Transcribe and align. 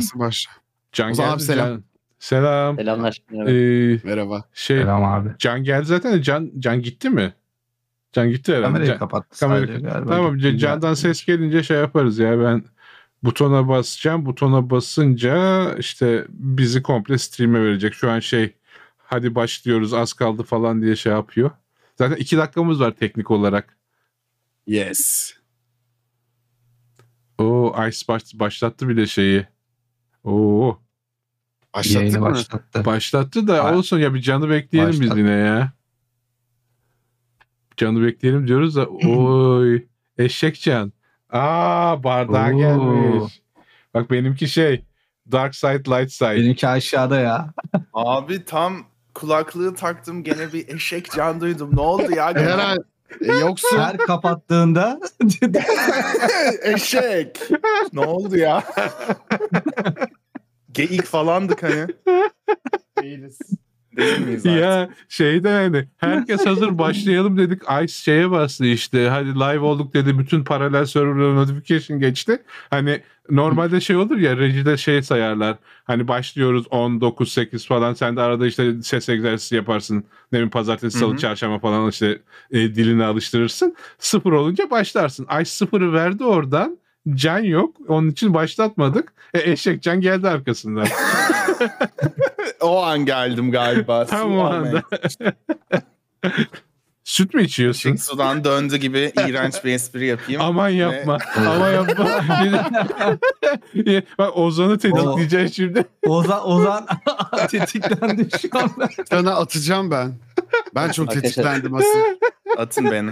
Gelsin 0.00 0.20
başla. 0.20 0.52
Can 0.92 1.10
Ozan 1.10 1.24
geldi. 1.26 1.34
abi 1.34 1.42
selam. 1.42 1.68
Can. 1.68 1.82
Selam. 2.18 2.76
Selamlar. 2.76 3.18
Merhaba. 3.30 3.50
Ee, 3.50 4.00
Merhaba. 4.04 4.44
şey 4.54 4.78
Selam 4.78 5.04
abi. 5.04 5.28
Can 5.38 5.62
geldi 5.64 5.84
zaten 5.86 6.12
de 6.12 6.22
Can 6.22 6.50
Can 6.58 6.82
gitti 6.82 7.10
mi? 7.10 7.34
Can 8.12 8.30
gitti 8.30 8.52
herhalde. 8.52 8.66
Kamerayı 8.66 8.88
Can- 8.88 8.98
kapattı 8.98 9.38
Kamerayı- 9.40 9.66
sadece 9.66 9.88
galiba. 9.88 10.10
Tamam 10.10 10.36
Gitti 10.38 10.58
Can'dan 10.58 10.88
ya. 10.88 10.96
ses 10.96 11.24
gelince 11.26 11.62
şey 11.62 11.76
yaparız 11.76 12.18
ya 12.18 12.40
ben 12.40 12.64
butona 13.22 13.68
basacağım. 13.68 14.26
Butona 14.26 14.70
basınca 14.70 15.74
işte 15.78 16.24
bizi 16.30 16.82
komple 16.82 17.18
stream'e 17.18 17.62
verecek. 17.62 17.94
Şu 17.94 18.10
an 18.10 18.18
şey 18.20 18.54
hadi 18.98 19.34
başlıyoruz 19.34 19.94
az 19.94 20.12
kaldı 20.12 20.42
falan 20.42 20.82
diye 20.82 20.96
şey 20.96 21.12
yapıyor. 21.12 21.50
Zaten 21.98 22.16
iki 22.16 22.36
dakikamız 22.36 22.80
var 22.80 22.90
teknik 22.90 23.30
olarak. 23.30 23.76
Yes. 24.66 25.32
Oo 27.38 27.86
Ice 27.88 27.98
baş- 28.08 28.34
başlattı 28.34 28.88
bile 28.88 29.06
şeyi. 29.06 29.46
Oo 30.24 30.78
Başlattık 31.74 32.00
Yayını 32.02 32.20
mı? 32.20 32.24
başlattı. 32.26 32.84
başlattı 32.84 33.46
da 33.48 33.56
Ba- 33.58 33.74
olsun 33.76 33.98
ya 33.98 34.14
bir 34.14 34.20
canı 34.20 34.50
bekleyelim 34.50 34.90
biz 34.92 35.00
Başlattı. 35.00 35.18
yine 35.18 35.30
ya. 35.30 35.72
Canı 37.76 38.02
bekleyelim 38.02 38.48
diyoruz 38.48 38.76
da 38.76 38.86
oy 38.86 39.82
eşek 40.18 40.60
can. 40.60 40.92
Aa 41.30 42.04
bardağa 42.04 42.50
Oo. 42.54 42.58
gelmiş. 42.58 43.42
Bak 43.94 44.10
benimki 44.10 44.48
şey 44.48 44.84
Dark 45.32 45.54
Side 45.54 45.84
Light 45.90 46.12
Side. 46.12 46.36
Benimki 46.36 46.68
aşağıda 46.68 47.20
ya. 47.20 47.54
Abi 47.92 48.44
tam 48.44 48.84
kulaklığı 49.14 49.74
taktım 49.74 50.22
gene 50.24 50.52
bir 50.52 50.68
eşek 50.68 51.10
can 51.16 51.40
duydum. 51.40 51.70
Ne 51.76 51.80
oldu 51.80 52.12
ya? 52.16 52.34
Herhalde 52.34 52.82
e, 53.20 53.32
yoksun. 53.32 53.78
Her 53.78 53.96
kapattığında 53.96 55.00
eşek. 56.62 57.40
ne 57.92 58.00
oldu 58.00 58.36
ya? 58.36 58.62
Geyik 60.72 61.04
falandık 61.04 61.62
hani. 61.62 61.86
Değiliz. 63.02 63.38
Değil 64.00 64.18
miyiz 64.18 64.46
artık? 64.46 64.60
Ya 64.62 64.88
şeyde 65.08 65.48
yani 65.48 65.88
herkes 65.98 66.46
hazır 66.46 66.78
başlayalım 66.78 67.38
dedik. 67.38 67.62
Ice 67.82 67.92
şeye 67.92 68.30
bastı 68.30 68.66
işte. 68.66 69.08
Hadi 69.08 69.34
live 69.34 69.60
olduk 69.60 69.94
dedi. 69.94 70.18
Bütün 70.18 70.44
paralel 70.44 70.84
serverlara 70.84 71.34
notification 71.34 72.00
geçti. 72.00 72.42
Hani 72.70 73.00
normalde 73.30 73.80
şey 73.80 73.96
olur 73.96 74.18
ya 74.18 74.36
rejide 74.36 74.76
şey 74.76 75.02
sayarlar. 75.02 75.56
Hani 75.84 76.08
başlıyoruz 76.08 76.66
10, 76.70 77.00
9, 77.00 77.32
8 77.32 77.66
falan. 77.66 77.94
Sen 77.94 78.16
de 78.16 78.20
arada 78.20 78.46
işte 78.46 78.82
ses 78.82 79.08
egzersizi 79.08 79.56
yaparsın. 79.56 79.96
Ne 79.96 80.04
bileyim 80.32 80.50
pazartesi, 80.50 80.98
salı, 80.98 81.16
çarşamba 81.16 81.58
falan 81.58 81.90
işte 81.90 82.20
e, 82.50 82.58
dilini 82.58 83.04
alıştırırsın. 83.04 83.74
Sıfır 83.98 84.32
olunca 84.32 84.70
başlarsın. 84.70 85.26
Ice 85.40 85.50
sıfırı 85.50 85.92
verdi 85.92 86.24
oradan. 86.24 86.78
Can 87.14 87.38
yok. 87.38 87.76
Onun 87.88 88.10
için 88.10 88.34
başlatmadık. 88.34 89.12
E, 89.34 89.50
eşek 89.50 89.82
can 89.82 90.00
geldi 90.00 90.28
arkasından. 90.28 90.86
O 92.60 92.82
an 92.82 93.04
geldim 93.04 93.50
galiba. 93.50 94.06
Tam 94.06 94.38
o 94.38 94.44
anda. 94.44 94.82
Süt 97.04 97.34
mü 97.34 97.42
içiyorsun? 97.42 97.90
Eşek 97.90 98.02
sudan 98.02 98.44
döndü 98.44 98.76
gibi 98.76 99.12
iğrenç 99.28 99.64
bir 99.64 99.72
espri 99.72 100.06
yapayım. 100.06 100.40
Aman 100.40 100.68
yapma. 100.68 101.18
Aman 101.36 101.72
yapma. 101.72 102.06
Bak 104.18 104.36
Ozan'ı 104.36 104.78
tetikleyeceksin 104.78 105.54
şimdi. 105.54 105.84
Ozan 106.06 106.48
Ozan 106.48 106.86
tetiklendi 107.50 108.28
şu 108.40 108.48
anda. 108.58 108.88
Sana 109.10 109.34
atacağım 109.34 109.90
ben. 109.90 110.14
Ben 110.74 110.90
çok 110.90 111.10
tetiklendim 111.10 111.74
asıl. 111.74 111.98
Atın 112.56 112.90
beni. 112.90 113.10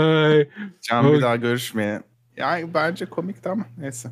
Ay, 0.00 0.48
Can 0.82 1.12
bir 1.12 1.22
daha 1.22 1.36
görüşmeye. 1.36 2.02
Yani 2.36 2.74
bence 2.74 3.06
komikti 3.06 3.48
ama 3.48 3.64
neyse. 3.78 4.10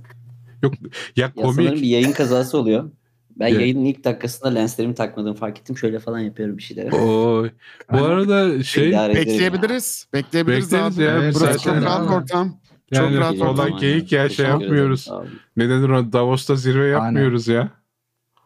ya 0.62 0.70
Ya 1.16 1.30
sanırım 1.36 1.58
bir 1.58 1.66
komik. 1.68 1.82
yayın 1.84 2.12
kazası 2.12 2.58
oluyor. 2.58 2.90
Ben 3.38 3.48
Ya. 3.48 3.60
yayının 3.60 3.84
ilk 3.84 4.04
dakikasında 4.04 4.48
lenslerimi 4.48 4.94
takmadığımı 4.94 5.34
fark 5.34 5.58
ettim. 5.58 5.76
Şöyle 5.78 5.98
falan 5.98 6.18
yapıyorum 6.18 6.58
bir 6.58 6.62
şeyleri. 6.62 6.94
Oy. 6.96 7.50
Bu 7.92 7.98
arada 7.98 8.62
şey 8.62 8.88
ederim 8.88 9.10
ya. 9.10 9.14
Bekleyebiliriz. 9.14 10.06
Bekleyebiliriz 10.12 10.72
Bekleriz 10.72 10.98
abi. 10.98 11.02
ya, 11.04 11.16
Burası 11.18 11.38
zaten 11.38 11.56
çok 11.58 11.82
rahat 11.84 12.08
abi. 12.08 12.14
ortam. 12.14 12.60
Çok 12.94 13.04
yani 13.04 13.18
rahat 13.18 13.34
olay 13.36 13.48
ortam. 13.50 13.66
ama 13.66 13.78
geyik 13.80 14.12
ya 14.12 14.28
şey 14.28 14.46
yapmıyoruz. 14.46 15.10
Ne 15.56 15.68
denir 15.68 15.88
ona 15.88 16.12
Davos'ta 16.12 16.56
zirve 16.56 16.88
yapmıyoruz 16.88 17.48
ya. 17.48 17.68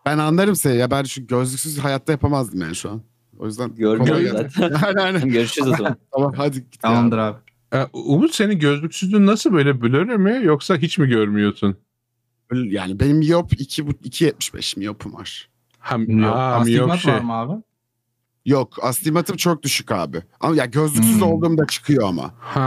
Ben 0.06 0.18
anlarım 0.18 0.56
seni 0.56 0.76
ya. 0.76 0.90
Ben 0.90 1.02
şu 1.02 1.26
gözlüksüz 1.26 1.78
hayatta 1.78 2.12
yapamazdım 2.12 2.60
yani 2.60 2.74
şu 2.74 2.90
an. 2.90 3.02
O 3.38 3.46
yüzden 3.46 3.74
gelsin. 4.32 4.60
zaten. 4.60 4.86
Aynen 4.86 4.98
aynen. 5.14 5.28
Görüşürüz 5.28 5.68
o 5.68 5.76
zaman. 5.76 5.96
Tamam 6.12 6.32
hadi 6.36 6.56
git 6.56 6.74
ya. 6.74 6.80
Tamamdır 6.80 7.18
abi. 7.18 7.36
Ee, 7.74 7.86
Umut 7.92 8.34
senin 8.34 8.58
gözlüksüzlüğün 8.58 9.26
nasıl 9.26 9.52
böyle 9.52 9.80
blöre 9.82 10.16
mi 10.16 10.40
yoksa 10.42 10.76
hiç 10.76 10.98
mi 10.98 11.08
görmüyorsun? 11.08 11.76
Yani 12.52 13.00
benim 13.00 13.16
miyop 13.16 13.52
2.75 13.52 14.78
miyopum 14.78 15.14
var. 15.14 15.48
Ha, 15.78 15.96
Yok. 16.08 16.24
aa, 16.36 16.54
Astigmat 16.56 16.86
miyop 16.86 17.00
şey. 17.00 17.12
var 17.14 17.20
mı 17.20 17.32
abi? 17.32 17.52
Yok 18.46 18.76
astigmatım 18.82 19.36
çok 19.36 19.62
düşük 19.62 19.92
abi. 19.92 20.22
Ama 20.40 20.56
ya 20.56 20.64
gözlüksüz 20.64 21.14
Hmm. 21.20 21.22
olduğumda 21.22 21.66
çıkıyor 21.66 22.08
ama. 22.08 22.34
Ha, 22.40 22.62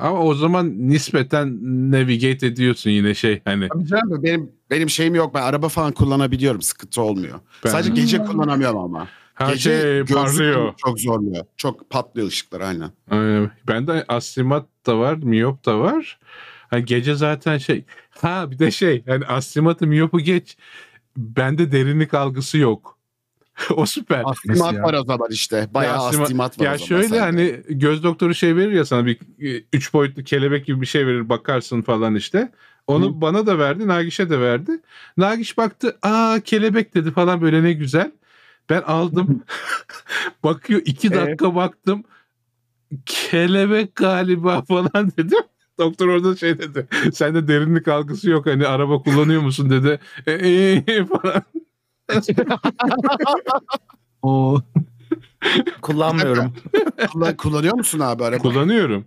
ama 0.00 0.20
o 0.20 0.34
zaman 0.34 0.88
nispeten 0.88 1.58
navigate 1.92 2.46
ediyorsun 2.46 2.90
yine 2.90 3.14
şey 3.14 3.42
hani. 3.44 3.68
Tabii 3.68 3.86
canım 3.86 4.22
benim 4.22 4.52
benim 4.70 4.90
şeyim 4.90 5.14
yok. 5.14 5.34
Ben 5.34 5.42
araba 5.42 5.68
falan 5.68 5.92
kullanabiliyorum. 5.92 6.62
Sıkıntı 6.62 7.02
olmuyor. 7.02 7.40
Ben- 7.64 7.70
Sadece 7.70 7.90
gece 7.92 8.18
kullanamıyorum 8.18 8.78
ama. 8.78 9.08
Ha 9.34 9.50
gece 9.52 9.80
şey 9.80 9.98
gözlük 9.98 10.14
parlıyor. 10.14 10.74
çok 10.76 11.00
zorluyor. 11.00 11.44
Çok 11.56 11.90
patlıyor 11.90 12.28
ışıklar 12.28 12.60
aynen. 12.60 12.90
Aynen. 13.10 13.50
Bende 13.68 14.04
astigmat 14.08 14.66
da 14.86 14.98
var, 14.98 15.14
miyop 15.14 15.64
da 15.66 15.78
var. 15.80 16.18
Hani 16.68 16.84
gece 16.84 17.14
zaten 17.14 17.58
şey. 17.58 17.84
Ha 18.24 18.50
bir 18.50 18.58
de 18.58 18.70
şey. 18.70 19.02
Yani 19.06 19.26
astigmatı, 19.26 19.86
miyopu 19.86 20.20
geç. 20.20 20.56
Bende 21.16 21.72
derinlik 21.72 22.14
algısı 22.14 22.58
yok. 22.58 22.98
o 23.76 23.86
süper. 23.86 24.22
Astigmat 24.24 24.74
ya? 24.74 24.82
var 24.82 24.94
o 24.94 25.04
zaman 25.04 25.28
işte. 25.30 25.68
Bayağı 25.74 25.94
Ya 25.94 26.00
astigmat- 26.00 26.22
astigmat 26.22 26.60
var 26.60 26.64
Ya 26.64 26.74
o 26.74 26.78
zaman. 26.78 26.86
şöyle 26.86 27.08
sende. 27.08 27.20
hani 27.20 27.60
göz 27.68 28.02
doktoru 28.02 28.34
şey 28.34 28.56
verir 28.56 28.72
ya 28.72 28.84
sana 28.84 29.06
bir 29.06 29.18
e, 29.40 29.64
üç 29.72 29.94
boyutlu 29.94 30.24
kelebek 30.24 30.66
gibi 30.66 30.80
bir 30.80 30.86
şey 30.86 31.06
verir 31.06 31.28
bakarsın 31.28 31.82
falan 31.82 32.14
işte. 32.14 32.52
Onu 32.86 33.20
bana 33.20 33.46
da 33.46 33.58
verdi, 33.58 33.88
Nagiş'e 33.88 34.30
de 34.30 34.40
verdi. 34.40 34.72
Nagiş 35.16 35.58
baktı, 35.58 35.98
aa 36.02 36.40
kelebek 36.44 36.94
dedi 36.94 37.10
falan 37.10 37.40
böyle 37.40 37.62
ne 37.62 37.72
güzel. 37.72 38.12
Ben 38.70 38.82
aldım. 38.82 39.42
Bakıyor 40.44 40.82
iki 40.84 41.12
dakika 41.12 41.54
baktım. 41.54 42.04
Kelebek 43.06 43.96
galiba 43.96 44.62
falan 44.68 45.12
dedim. 45.18 45.38
Doktor 45.78 46.08
orada 46.08 46.36
şey 46.36 46.58
dedi. 46.58 46.86
Sende 47.12 47.48
derinlik 47.48 47.88
algısı 47.88 48.30
yok 48.30 48.46
hani 48.46 48.66
araba 48.66 48.98
kullanıyor 49.02 49.42
musun 49.42 49.70
dedi. 49.70 49.98
E, 50.26 50.32
e, 50.32 50.72
e, 50.86 51.04
falan. 51.06 51.42
Oo. 54.22 54.60
Kullanmıyorum. 55.82 56.52
Kullan- 57.12 57.36
kullanıyor 57.36 57.74
musun 57.74 58.00
abi 58.00 58.24
araba? 58.24 58.38
Kullanıyorum. 58.42 59.04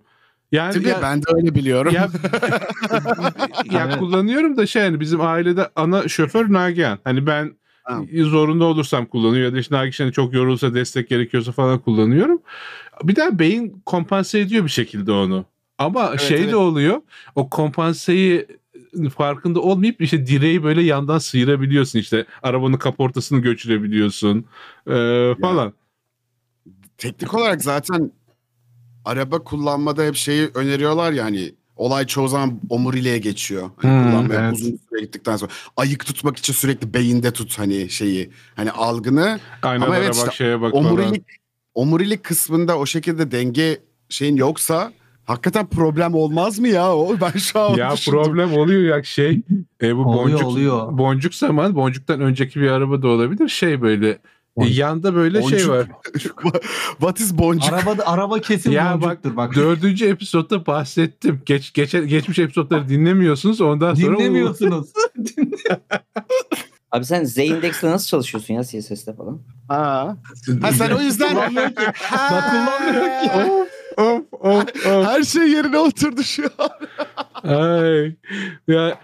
Yani 0.51 0.73
Tabii 0.73 0.87
ya- 0.87 1.01
ben 1.01 1.21
de 1.21 1.25
öyle 1.33 1.55
biliyorum. 1.55 1.93
Ya, 1.93 2.07
ya 3.71 3.83
Evet. 3.85 3.97
kullanıyorum 3.99 4.57
da 4.57 4.65
şey 4.65 4.83
yani 4.83 4.99
bizim 4.99 5.21
ailede 5.21 5.69
ana 5.75 6.07
şoför 6.07 6.53
Nagihan. 6.53 6.99
Hani 7.03 7.27
ben 7.27 7.51
Ha. 7.83 8.01
zorunda 8.23 8.65
olursam 8.65 9.05
kullanıyor 9.05 9.45
ya 9.45 9.53
da 9.53 9.59
işte 9.59 9.75
Nagihan 9.75 10.05
hani 10.05 10.13
çok 10.13 10.33
yorulsa 10.33 10.73
destek 10.73 11.09
gerekiyorsa 11.09 11.51
falan 11.51 11.79
kullanıyorum. 11.79 12.41
Bir 13.03 13.15
daha 13.15 13.39
beyin 13.39 13.81
kompanse 13.85 14.39
ediyor 14.39 14.63
bir 14.65 14.69
şekilde 14.69 15.11
onu. 15.11 15.45
Ama 15.77 16.07
Evet, 16.09 16.21
şey 16.21 16.37
evet. 16.37 16.51
de 16.51 16.55
oluyor. 16.55 17.01
O 17.35 17.49
kompanseyi 17.49 18.47
farkında 19.17 19.59
olmayıp 19.59 20.01
işte 20.01 20.27
direği 20.27 20.63
böyle 20.63 20.81
yandan 20.83 21.17
sıyırabiliyorsun 21.17 21.99
işte 21.99 22.25
arabanın 22.43 22.77
kaportasını 22.77 23.39
göçürebiliyorsun 23.39 24.45
ee, 24.87 25.35
falan. 25.41 25.73
Teknik 26.97 27.33
olarak 27.33 27.63
zaten 27.63 28.11
araba 29.05 29.43
kullanmada 29.43 30.03
hep 30.03 30.15
şeyi 30.15 30.49
öneriyorlar 30.53 31.11
yani 31.11 31.51
olay 31.75 32.05
çoğu 32.07 32.27
zaman 32.27 32.59
omuriliğe 32.69 33.17
geçiyor. 33.17 33.69
Hani 33.77 33.91
Hmm, 33.91 34.11
kullanmaya 34.11 34.41
evet. 34.41 34.53
uzun 34.53 34.79
süre 34.89 35.01
gittikten 35.01 35.37
sonra. 35.37 35.51
Ayık 35.77 36.05
tutmak 36.05 36.37
için 36.37 36.53
sürekli 36.53 36.93
beyinde 36.93 37.31
tut 37.31 37.59
hani 37.59 37.89
şeyi. 37.89 38.31
Hani 38.55 38.71
algını. 38.71 39.39
Aynalara 39.61 39.97
evet 39.97 40.07
bak 40.07 40.15
işte 40.15 40.31
şeye 40.31 40.61
bak 40.61 40.71
falan. 40.71 40.85
Omurilik, 40.85 41.23
omurilik 41.73 42.23
kısmında 42.23 42.77
o 42.77 42.85
şekilde 42.85 43.31
denge 43.31 43.79
şeyin 44.09 44.35
yoksa 44.35 44.93
hakikaten 45.27 45.67
problem 45.67 46.13
olmaz 46.15 46.59
mı 46.59 46.67
ya 46.67 46.95
o? 46.95 47.15
Ben 47.21 47.39
şu 47.39 47.59
an 47.59 47.75
Ya 47.75 47.91
düşündüm. 47.91 48.19
problem 48.19 48.53
oluyor 48.53 48.97
ya 48.97 49.03
şey 49.03 49.41
e, 49.81 49.95
bu 49.95 49.99
Oluyor, 50.01 50.23
boncuk 50.23 50.43
oluyor. 50.47 50.97
boncuk 50.97 51.35
zaman 51.35 51.75
boncuktan 51.75 52.21
önceki 52.21 52.61
bir 52.61 52.67
araba 52.69 53.01
da 53.01 53.07
olabilir 53.07 53.47
şey 53.49 53.81
böyle 53.81 54.09
e, 54.61 54.65
yanda 54.67 55.15
böyle 55.15 55.41
şey 55.41 55.51
Boncuk. 55.51 55.69
var. 55.69 55.87
What 56.91 57.19
is 57.19 57.37
boncuk? 57.37 57.73
Araba 57.73 57.95
araba 58.05 58.39
kesin 58.41 58.71
Ya 58.71 59.01
boncuktur 59.01 59.35
bak. 59.35 59.55
Dördüncü 59.55 60.05
episodda 60.05 60.65
bahsettim. 60.65 61.41
Geç, 61.45 61.73
geçe, 61.73 61.99
geçmiş 61.99 62.39
episodları 62.39 62.89
dinlemiyorsunuz 62.89 63.61
ondan 63.61 63.93
sonra 63.93 64.17
Dinlemiyorsunuz. 64.17 64.87
Abi 66.91 67.05
sen 67.05 67.23
Z-Index'le 67.23 67.83
nasıl 67.83 68.07
çalışıyorsun 68.07 68.53
ya 68.53 68.63
CSS'te 68.63 69.13
falan? 69.15 69.41
Ha. 69.67 70.17
ha 70.61 70.71
sen 70.71 70.91
o 70.91 71.01
yüzden 71.01 71.29
kullanmıyor 71.33 71.69
ki. 71.69 71.83
Of 73.97 74.21
of 74.31 74.63
of. 74.85 75.05
her 75.05 75.23
şey 75.23 75.49
yerine 75.49 75.77
oturdu 75.77 76.23
şu 76.23 76.43
an. 76.57 76.69
Ay. 77.55 78.15
Ya 78.67 78.99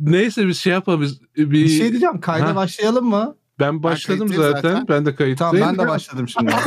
Neyse 0.00 0.46
biz 0.46 0.58
şey 0.58 0.72
yapalım. 0.72 1.00
Biz, 1.00 1.20
bir, 1.36 1.50
Bir 1.50 1.68
şey 1.68 1.90
diyeceğim. 1.90 2.20
Kayda 2.20 2.48
Ha. 2.48 2.54
başlayalım 2.56 3.06
mı? 3.06 3.34
ben 3.60 3.82
başladım 3.82 4.28
kayıttayım 4.28 4.52
zaten. 4.54 4.70
zaten. 4.72 4.88
Ben 4.88 5.06
de 5.06 5.14
kayıttayım. 5.14 5.54
Tamam 5.58 5.76
ben 5.78 5.84
de 5.84 5.88
başladım 5.88 6.28
şimdi. 6.28 6.52
Abi 6.54 6.62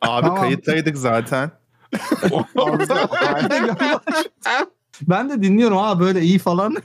Tamam. 0.00 0.36
kayıttaydık 0.40 0.96
zaten. 0.98 1.50
ben 5.02 5.28
de 5.30 5.42
dinliyorum. 5.42 5.78
Aa 5.78 6.00
böyle 6.00 6.20
iyi 6.20 6.38
falan. 6.38 6.76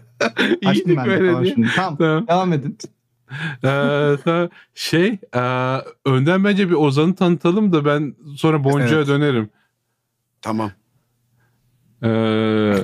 İyiydik 0.62 0.98
ben 0.98 1.06
de. 1.06 1.10
böyle 1.10 1.28
Tamam, 1.28 1.44
diye. 1.44 1.54
şimdi. 1.54 1.68
Tamam. 1.76 1.98
Tamam. 1.98 2.28
Devam 2.28 2.54
edin. 2.54 2.78
Ee, 3.64 4.50
şey 4.76 5.20
e, 5.36 5.42
önden 6.06 6.44
bence 6.44 6.70
bir 6.70 6.76
Ozan'ı 6.76 7.16
tanıtalım 7.16 7.74
da 7.74 7.86
ben 7.86 8.16
sonra 8.38 8.64
Boncu'ya 8.64 8.96
Evet. 8.98 9.08
dönerim. 9.08 9.50
Tamam. 10.48 10.72
Ee, 12.04 12.08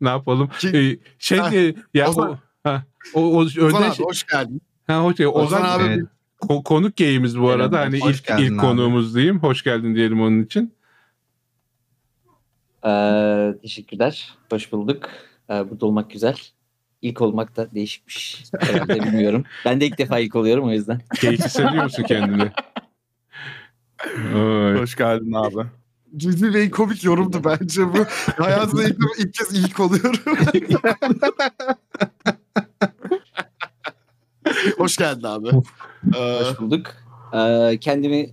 ne 0.00 0.08
yapalım? 0.08 0.48
Ki- 0.58 0.68
Ee, 0.76 0.98
şey 1.18 1.38
Ha, 1.38 1.50
diye 1.50 1.74
ya 1.94 2.08
Ozan. 2.10 2.30
o, 2.30 2.38
ha, 2.64 2.82
o, 3.14 3.20
o 3.20 3.38
Ozan 3.40 3.82
abi 3.82 3.94
şey- 3.94 4.06
hoş 4.06 4.24
geldin. 4.26 4.62
ha, 4.86 5.04
hoş, 5.04 5.20
Ozan, 5.20 5.34
Ozan 5.42 5.62
abi 5.62 5.84
Evet. 5.84 6.04
ko- 6.40 6.62
konuk 6.62 6.96
geyimiz 6.96 7.38
bu 7.40 7.48
arada. 7.50 7.80
Hani 7.80 8.00
hoş 8.00 8.18
ilk 8.18 8.26
geldin 8.26 8.42
ilk 8.42 8.52
abi. 8.52 8.58
konuğumuz 8.60 9.14
diyeyim. 9.14 9.38
Hoş 9.38 9.62
geldin 9.62 9.94
diyelim 9.94 10.20
onun 10.20 10.42
için. 10.42 10.74
Ee, 12.86 13.54
teşekkürler. 13.62 14.34
Hoş 14.50 14.72
bulduk. 14.72 15.08
Ee, 15.50 15.70
burada 15.70 15.86
olmak 15.86 16.10
güzel. 16.10 16.36
İlk 17.02 17.20
olmak 17.20 17.56
da 17.56 17.74
değişikmiş. 17.74 18.44
Herhalde 18.60 18.94
bilmiyorum. 18.94 19.44
Ben 19.64 19.80
de 19.80 19.86
ilk 19.86 19.98
defa 19.98 20.18
ilk 20.18 20.34
oluyorum 20.36 20.64
o 20.64 20.72
yüzden. 20.72 21.00
Keyif 21.14 21.44
hissediyor 21.44 21.82
musun 21.84 22.02
kendini? 22.08 22.42
Ay. 24.34 24.74
Hoş 24.80 24.96
geldin 24.96 25.32
abi. 25.32 25.68
Ciddi 26.16 26.54
ve 26.54 26.62
en 26.62 26.70
komik 26.70 27.04
yorumdu 27.04 27.40
bence 27.44 27.82
bu. 27.82 28.04
Hayatımda 28.42 28.84
ilk, 28.84 28.96
ilk 29.18 29.34
kez 29.34 29.52
ilk 29.64 29.80
oluyorum. 29.80 30.20
hoş 34.78 34.96
geldin 34.96 35.22
abi. 35.22 35.48
Ee, 36.16 36.40
Hoş 36.40 36.60
bulduk. 36.60 36.86
Ee, 37.34 37.78
kendimi 37.80 38.30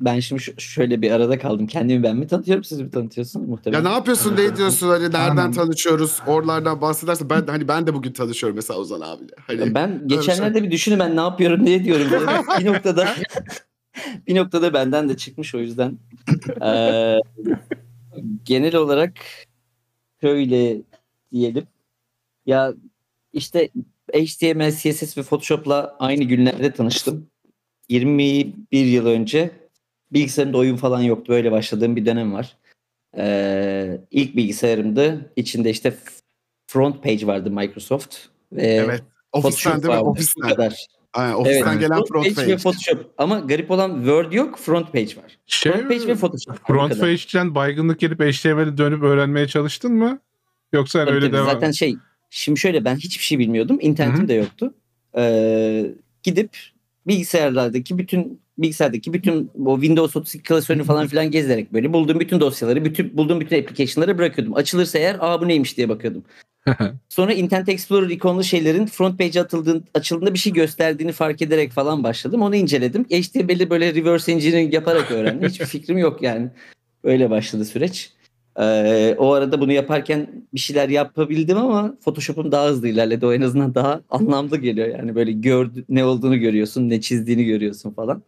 ben 0.00 0.20
şimdi 0.20 0.42
ş- 0.42 0.54
şöyle 0.58 1.02
bir 1.02 1.10
arada 1.10 1.38
kaldım. 1.38 1.66
Kendimi 1.66 2.02
ben 2.02 2.16
mi 2.16 2.26
tanıtıyorum 2.26 2.64
siz 2.64 2.80
mi 2.80 2.90
tanıtıyorsunuz 2.90 3.44
ya 3.46 3.50
muhtemelen? 3.50 3.84
ne 3.84 3.88
yapıyorsun 3.92 4.36
ne 4.36 4.42
ediyorsun 4.44 4.88
hani 4.88 5.02
nereden 5.04 5.36
Aynen. 5.36 5.52
tanışıyoruz 5.52 6.18
oralardan 6.26 6.80
bahsedersen 6.80 7.30
ben 7.30 7.46
hani 7.46 7.68
ben 7.68 7.86
de 7.86 7.94
bugün 7.94 8.12
tanışıyorum 8.12 8.56
mesela 8.56 8.80
Ozan 8.80 9.00
abiyle. 9.00 9.32
Hani 9.46 9.74
Ben 9.74 10.02
geçenlerde 10.06 10.62
bir 10.62 10.70
düşünün 10.70 10.98
ben 10.98 11.16
ne 11.16 11.20
yapıyorum 11.20 11.64
ne 11.64 11.74
ediyorum. 11.74 12.06
Böyle 12.10 12.26
bir 12.60 12.66
noktada 12.66 13.08
bir 14.26 14.36
noktada 14.36 14.72
benden 14.72 15.08
de 15.08 15.16
çıkmış 15.16 15.54
o 15.54 15.58
yüzden. 15.58 15.98
Ee, 16.62 17.16
genel 18.44 18.74
olarak 18.74 19.12
şöyle 20.20 20.82
diyelim. 21.32 21.66
Ya 22.46 22.74
işte 23.32 23.68
HTML, 24.14 24.70
CSS 24.70 25.18
ve 25.18 25.22
Photoshop'la 25.22 25.96
aynı 25.98 26.24
günlerde 26.24 26.72
tanıştım. 26.72 27.30
21 27.88 28.84
yıl 28.84 29.06
önce 29.06 29.50
bilgisayarımda 30.12 30.58
oyun 30.58 30.76
falan 30.76 31.02
yoktu. 31.02 31.32
Böyle 31.32 31.52
başladığım 31.52 31.96
bir 31.96 32.06
dönem 32.06 32.32
var. 32.32 32.56
Ee, 33.16 34.00
ilk 34.10 34.36
bilgisayarımdı. 34.36 35.32
İçinde 35.36 35.70
işte 35.70 35.94
front 36.66 37.02
page 37.02 37.26
vardı 37.26 37.50
Microsoft. 37.50 38.16
Ve 38.52 38.62
evet 38.62 39.02
ofisten 39.32 39.82
değil 39.82 39.94
mi? 39.94 40.00
Ofisten. 40.00 40.48
kadar. 40.48 40.86
Aynen, 41.14 41.34
ofisten 41.34 41.72
Evet. 41.72 41.80
gelen 41.80 41.96
front 41.96 42.08
front 42.08 42.36
page, 42.36 42.52
ve 42.52 42.56
Photoshop. 42.56 43.10
Ama 43.18 43.38
garip 43.38 43.70
olan 43.70 43.94
Word 43.96 44.32
yok, 44.32 44.58
front 44.58 44.92
page 44.92 45.16
var. 45.16 45.38
Şey, 45.46 45.72
Front 45.72 45.88
page 45.88 46.06
ve 46.06 46.14
Photoshop. 46.14 46.66
Front 46.66 47.00
page'den 47.00 47.54
baygınlık 47.54 48.00
gelip 48.00 48.20
HTML'e 48.20 48.78
dönüp 48.78 49.02
öğrenmeye 49.02 49.48
çalıştın 49.48 49.92
mı? 49.92 50.20
Yoksa 50.72 51.04
Tabii 51.04 51.14
öyle 51.14 51.26
tabii. 51.26 51.36
devam 51.36 51.46
Zaten 51.46 51.70
şey, 51.70 51.96
şimdi 52.30 52.60
şöyle 52.60 52.84
ben 52.84 52.96
hiçbir 52.96 53.24
şey 53.24 53.38
bilmiyordum. 53.38 53.78
İnternetim 53.80 54.20
Hı 54.20 54.24
hı. 54.24 54.28
de 54.28 54.34
yoktu. 54.34 54.74
Ee, 55.16 55.86
gidip 56.22 56.56
bilgisayarlardaki 57.06 57.98
bütün 57.98 58.40
bilgisayardaki 58.58 59.12
bütün 59.12 59.50
o 59.64 59.74
Windows 59.80 60.16
32 60.16 60.42
klasörünü 60.42 60.84
falan 60.84 61.06
filan 61.06 61.30
gezerek 61.30 61.72
böyle 61.72 61.92
bulduğum 61.92 62.20
bütün 62.20 62.40
dosyaları, 62.40 62.84
bütün 62.84 63.16
bulduğum 63.16 63.40
bütün 63.40 63.62
application'ları 63.62 64.18
bırakıyordum. 64.18 64.54
Açılırsa 64.56 64.98
eğer 64.98 65.16
aa 65.20 65.40
bu 65.40 65.48
neymiş 65.48 65.76
diye 65.76 65.88
bakıyordum. 65.88 66.24
Sonra 67.08 67.32
Internet 67.32 67.68
Explorer 67.68 68.08
ikonlu 68.10 68.44
şeylerin 68.44 68.86
front 68.86 69.18
page 69.18 69.40
atıldığında, 69.40 69.84
açıldığında 69.94 70.34
bir 70.34 70.38
şey 70.38 70.52
gösterdiğini 70.52 71.12
fark 71.12 71.42
ederek 71.42 71.72
falan 71.72 72.04
başladım. 72.04 72.42
Onu 72.42 72.56
inceledim. 72.56 73.04
HTML'i 73.04 73.70
böyle 73.70 73.94
reverse 73.94 74.32
engineering 74.32 74.74
yaparak 74.74 75.10
öğrendim. 75.10 75.48
Hiçbir 75.48 75.66
fikrim 75.66 75.98
yok 75.98 76.22
yani. 76.22 76.48
Öyle 77.04 77.30
başladı 77.30 77.64
süreç. 77.64 78.12
Ee, 78.60 79.14
o 79.18 79.32
arada 79.32 79.60
bunu 79.60 79.72
yaparken 79.72 80.26
bir 80.54 80.60
şeyler 80.60 80.88
yapabildim 80.88 81.58
ama 81.58 81.94
Photoshop'um 82.00 82.52
daha 82.52 82.66
hızlı 82.66 82.88
ilerledi. 82.88 83.26
O 83.26 83.32
en 83.32 83.40
azından 83.40 83.74
daha 83.74 84.00
anlamlı 84.10 84.56
geliyor. 84.58 84.88
Yani 84.88 85.14
böyle 85.14 85.32
gör, 85.32 85.70
ne 85.88 86.04
olduğunu 86.04 86.38
görüyorsun, 86.38 86.88
ne 86.88 87.00
çizdiğini 87.00 87.44
görüyorsun 87.44 87.90
falan. 87.90 88.22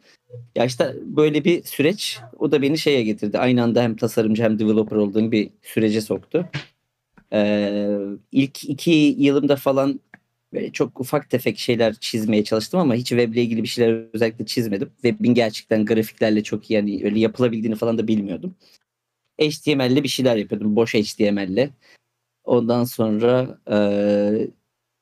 Ya 0.56 0.64
işte 0.64 0.96
böyle 1.04 1.44
bir 1.44 1.62
süreç 1.62 2.20
o 2.38 2.52
da 2.52 2.62
beni 2.62 2.78
şeye 2.78 3.02
getirdi. 3.02 3.38
Aynı 3.38 3.62
anda 3.62 3.82
hem 3.82 3.96
tasarımcı 3.96 4.42
hem 4.42 4.58
developer 4.58 4.96
olduğum 4.96 5.32
bir 5.32 5.50
sürece 5.62 6.00
soktu. 6.00 6.48
Ee, 7.32 7.96
ilk 8.32 8.64
iki 8.64 8.90
yılımda 9.18 9.56
falan 9.56 10.00
böyle 10.52 10.72
çok 10.72 11.00
ufak 11.00 11.30
tefek 11.30 11.58
şeyler 11.58 11.94
çizmeye 11.94 12.44
çalıştım 12.44 12.80
ama 12.80 12.94
hiç 12.94 13.08
weble 13.08 13.42
ilgili 13.42 13.62
bir 13.62 13.68
şeyler 13.68 14.04
özellikle 14.12 14.46
çizmedim. 14.46 14.90
Web'in 15.02 15.34
gerçekten 15.34 15.86
grafiklerle 15.86 16.42
çok 16.42 16.70
iyi 16.70 16.74
yani 16.74 17.00
öyle 17.04 17.18
yapılabildiğini 17.18 17.76
falan 17.76 17.98
da 17.98 18.08
bilmiyordum. 18.08 18.54
HTML'le 19.40 20.02
bir 20.02 20.08
şeyler 20.08 20.36
yapıyordum. 20.36 20.76
Boş 20.76 20.94
HTML'le. 20.94 21.70
Ondan 22.44 22.84
sonra 22.84 23.58
e, 23.70 23.76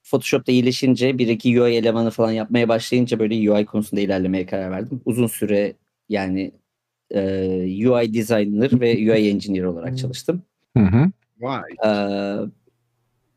Photoshop'ta 0.02 0.52
iyileşince 0.52 1.18
bir 1.18 1.28
iki 1.28 1.62
UI 1.62 1.74
elemanı 1.74 2.10
falan 2.10 2.32
yapmaya 2.32 2.68
başlayınca 2.68 3.18
böyle 3.18 3.52
UI 3.52 3.64
konusunda 3.66 4.00
ilerlemeye 4.00 4.46
karar 4.46 4.70
verdim. 4.70 5.00
Uzun 5.04 5.26
süre 5.26 5.74
yani 6.08 6.52
e, 7.10 7.20
UI 7.88 8.14
designer 8.14 8.80
ve 8.80 8.92
UI 8.96 9.28
engineer 9.28 9.64
olarak 9.64 9.98
çalıştım. 9.98 10.42
Hı 10.76 10.82
hı. 10.82 11.10
Vay. 11.40 11.62
Ee, 11.86 12.36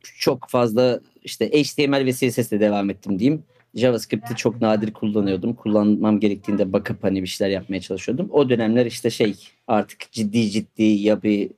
çok 0.04 0.50
fazla 0.50 1.00
işte 1.24 1.50
HTML 1.50 2.06
ve 2.06 2.14
CSS'le 2.14 2.52
devam 2.52 2.90
ettim 2.90 3.20
diyeyim. 3.20 3.44
JavaScript'i 3.76 4.36
çok 4.36 4.62
nadir 4.62 4.94
kullanıyordum. 4.94 5.54
Kullanmam 5.54 6.20
gerektiğinde 6.20 6.74
bakıp 6.74 7.04
hani 7.04 7.22
bir 7.22 7.28
şeyler 7.28 7.52
yapmaya 7.52 7.82
çalışıyordum. 7.82 8.28
O 8.32 8.50
dönemler 8.50 8.86
işte 8.86 9.10
şey 9.10 9.36
artık 9.68 10.12
ciddi 10.12 10.50
ciddi 10.50 10.84
ya 10.84 11.24
bir 11.24 11.52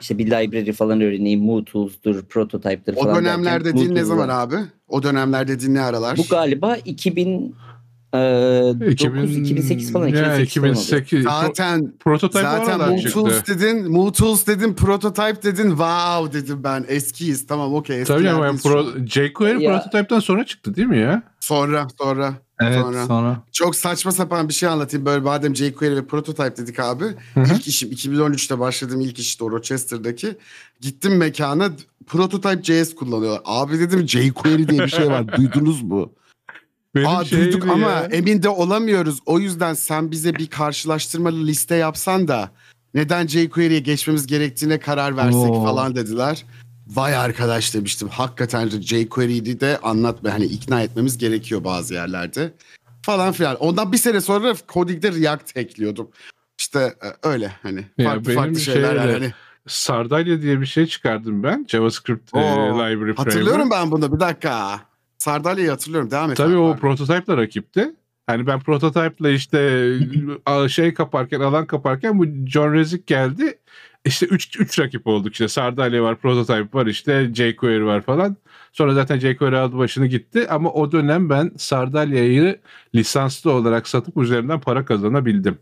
işte 0.00 0.18
bir 0.18 0.26
library 0.26 0.72
falan 0.72 1.00
öğreneyim. 1.00 1.40
MooTools'dur, 1.40 2.24
Prototype'dır 2.24 2.96
O 2.96 3.02
falan 3.02 3.16
dönemler 3.16 3.64
derken 3.64 3.78
dediğin 3.78 3.94
ne 3.94 4.04
zaman 4.04 4.28
abi? 4.28 4.56
O 4.88 5.02
dönemler 5.02 5.48
dediğin 5.48 5.74
ne 5.74 5.80
aralar? 5.80 6.18
Bu 6.18 6.22
galiba 6.30 6.76
2000 6.76 7.54
e, 8.14 8.16
9, 8.98 9.36
2008 9.36 9.92
falan. 9.92 10.08
Ya, 10.08 10.38
2008, 10.40 10.54
falan 10.62 10.70
oluyor. 10.70 11.02
2008. 11.02 11.24
Pro- 11.24 11.46
Zaten 11.46 11.92
prototype 12.00 12.40
zaten 12.42 12.96
çıktı. 12.96 13.42
dedin, 13.46 13.92
MooTools 13.92 14.46
dedin, 14.46 14.74
Prototype 14.74 15.42
dedin. 15.42 15.68
Wow 15.68 16.40
dedim 16.40 16.64
ben. 16.64 16.84
Eskiyiz. 16.88 17.46
Tamam 17.46 17.74
okey. 17.74 18.04
Tabii 18.04 18.30
ama 18.30 18.46
an. 18.46 18.56
pro, 18.56 18.86
jQuery 19.06 19.66
prototype'dan 19.66 20.20
sonra 20.20 20.46
çıktı 20.46 20.76
değil 20.76 20.88
mi 20.88 20.98
ya? 20.98 21.22
Sonra 21.40 21.86
sonra. 21.98 22.34
Evet 22.60 22.80
Sonra. 22.80 23.06
sonra. 23.06 23.42
Çok 23.52 23.76
saçma 23.76 24.12
sapan 24.12 24.48
bir 24.48 24.54
şey 24.54 24.68
anlatayım. 24.68 25.06
Böyle 25.06 25.20
madem 25.20 25.56
jQuery 25.56 25.96
ve 25.96 26.06
Prototype 26.06 26.56
dedik 26.56 26.80
abi. 26.80 27.04
İlk 27.36 27.68
işim 27.68 27.90
2013'te 27.92 28.58
başladığım 28.58 29.00
ilk 29.00 29.18
iş 29.18 29.26
işte 29.26 29.44
o 29.44 29.50
Rochester'daki. 29.50 30.36
Gittim 30.80 31.16
mekana 31.16 31.70
Prototype 32.06 32.62
JS 32.84 32.94
kullanıyorlar. 32.94 33.42
Abi 33.44 33.78
dedim 33.78 34.08
jQuery 34.08 34.68
diye 34.68 34.80
bir 34.82 34.88
şey 34.88 35.06
var. 35.10 35.24
Duydunuz 35.36 35.82
mu? 35.82 36.12
Benim 36.94 37.08
Aa 37.08 37.24
duyduk 37.30 37.66
ama 37.68 37.90
ya. 37.90 38.08
emin 38.12 38.42
de 38.42 38.48
olamıyoruz. 38.48 39.18
O 39.26 39.38
yüzden 39.38 39.74
sen 39.74 40.10
bize 40.10 40.34
bir 40.34 40.46
karşılaştırmalı 40.46 41.46
liste 41.46 41.74
yapsan 41.74 42.28
da 42.28 42.50
neden 42.94 43.26
jQuery'ye 43.26 43.80
geçmemiz 43.80 44.26
gerektiğine 44.26 44.78
karar 44.78 45.16
versek 45.16 45.50
Oo. 45.50 45.64
falan 45.64 45.96
dediler. 45.96 46.44
Vay 46.86 47.16
arkadaş 47.16 47.74
demiştim. 47.74 48.08
Hakikaten 48.08 48.68
jQuery'yi 48.68 49.60
de 49.60 49.78
anlatma 49.82 50.32
hani 50.32 50.44
ikna 50.44 50.82
etmemiz 50.82 51.18
gerekiyor 51.18 51.64
bazı 51.64 51.94
yerlerde. 51.94 52.52
Falan 53.02 53.32
filan. 53.32 53.56
Ondan 53.56 53.92
bir 53.92 53.98
sene 53.98 54.20
sonra 54.20 54.54
coding'de 54.68 55.12
React 55.12 55.56
ekliyordum. 55.56 56.08
İşte 56.58 56.78
e, 56.80 57.28
öyle 57.28 57.52
hani 57.62 57.84
Ya 57.98 58.08
farklı 58.10 58.34
farklı 58.34 58.60
şeyler 58.60 58.94
yani. 58.96 58.98
şeyle- 59.02 59.12
Hani 59.12 59.32
Sardalya 59.68 60.42
diye 60.42 60.60
bir 60.60 60.66
şey 60.66 60.86
çıkardım 60.86 61.42
ben. 61.42 61.66
JavaScript 61.68 62.34
e, 62.34 62.38
Oo, 62.38 62.74
library 62.74 63.14
hatırlıyorum 63.14 63.50
framework. 63.68 63.72
ben 63.72 63.90
bunu 63.90 64.14
bir 64.14 64.20
dakika. 64.20 64.80
Sardalya'yı 65.24 65.70
hatırlıyorum. 65.70 66.10
Devam 66.10 66.30
et. 66.30 66.36
Tabii 66.36 66.52
abi. 66.52 66.58
o 66.58 66.76
prototype'la 66.76 67.36
rakipti. 67.36 67.94
Hani 68.26 68.46
ben 68.46 68.60
prototype'la 68.60 69.30
işte 69.30 69.90
şey 70.68 70.94
kaparken, 70.94 71.40
alan 71.40 71.66
kaparken 71.66 72.18
bu 72.18 72.26
John 72.46 72.72
Rezik 72.72 73.06
geldi. 73.06 73.58
İşte 74.04 74.26
3 74.26 74.60
3 74.60 74.78
rakip 74.78 75.06
olduk 75.06 75.32
işte. 75.32 75.48
Sardalya 75.48 76.02
var, 76.02 76.16
prototype 76.16 76.78
var 76.78 76.86
işte, 76.86 77.30
jQuery 77.34 77.84
var 77.84 78.00
falan. 78.00 78.36
Sonra 78.72 78.94
zaten 78.94 79.18
jQuery 79.18 79.56
aldı 79.56 79.78
başını 79.78 80.06
gitti 80.06 80.46
ama 80.50 80.72
o 80.72 80.92
dönem 80.92 81.30
ben 81.30 81.52
Sardalya'yı 81.56 82.60
lisanslı 82.94 83.52
olarak 83.52 83.88
satıp 83.88 84.16
üzerinden 84.16 84.60
para 84.60 84.84
kazanabildim. 84.84 85.58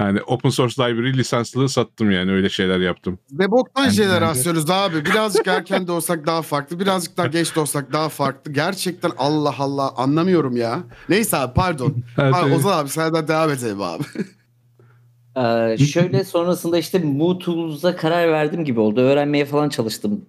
Yani 0.00 0.20
open 0.22 0.50
source 0.50 0.82
library 0.82 1.18
lisanslı 1.18 1.68
sattım 1.68 2.10
yani 2.10 2.32
öyle 2.32 2.48
şeyler 2.48 2.80
yaptım. 2.80 3.18
Ne 3.32 3.50
boktan 3.50 3.84
Bence- 3.84 3.96
şeyler 3.96 4.20
rastlıyoruz 4.20 4.70
abi. 4.70 5.04
Birazcık 5.04 5.46
erken 5.46 5.86
de 5.86 5.92
olsak 5.92 6.26
daha 6.26 6.42
farklı. 6.42 6.80
Birazcık 6.80 7.16
daha 7.16 7.26
geç 7.26 7.56
de 7.56 7.60
olsak 7.60 7.92
daha 7.92 8.08
farklı. 8.08 8.52
Gerçekten 8.52 9.10
Allah 9.18 9.54
Allah 9.58 9.92
anlamıyorum 9.96 10.56
ya. 10.56 10.82
Neyse 11.08 11.36
abi 11.36 11.54
pardon. 11.54 11.94
Evet, 12.18 12.34
Abi, 12.34 12.48
evet. 12.48 12.58
Ozan 12.58 12.78
abi 12.78 12.88
senden 12.88 13.28
devam 13.28 13.50
edelim 13.50 13.82
abi. 13.82 14.04
Ee, 15.36 15.78
şöyle 15.78 16.24
sonrasında 16.24 16.78
işte 16.78 17.02
Tools'a 17.40 17.96
karar 17.96 18.32
verdim 18.32 18.64
gibi 18.64 18.80
oldu. 18.80 19.00
Öğrenmeye 19.00 19.44
falan 19.44 19.68
çalıştım. 19.68 20.24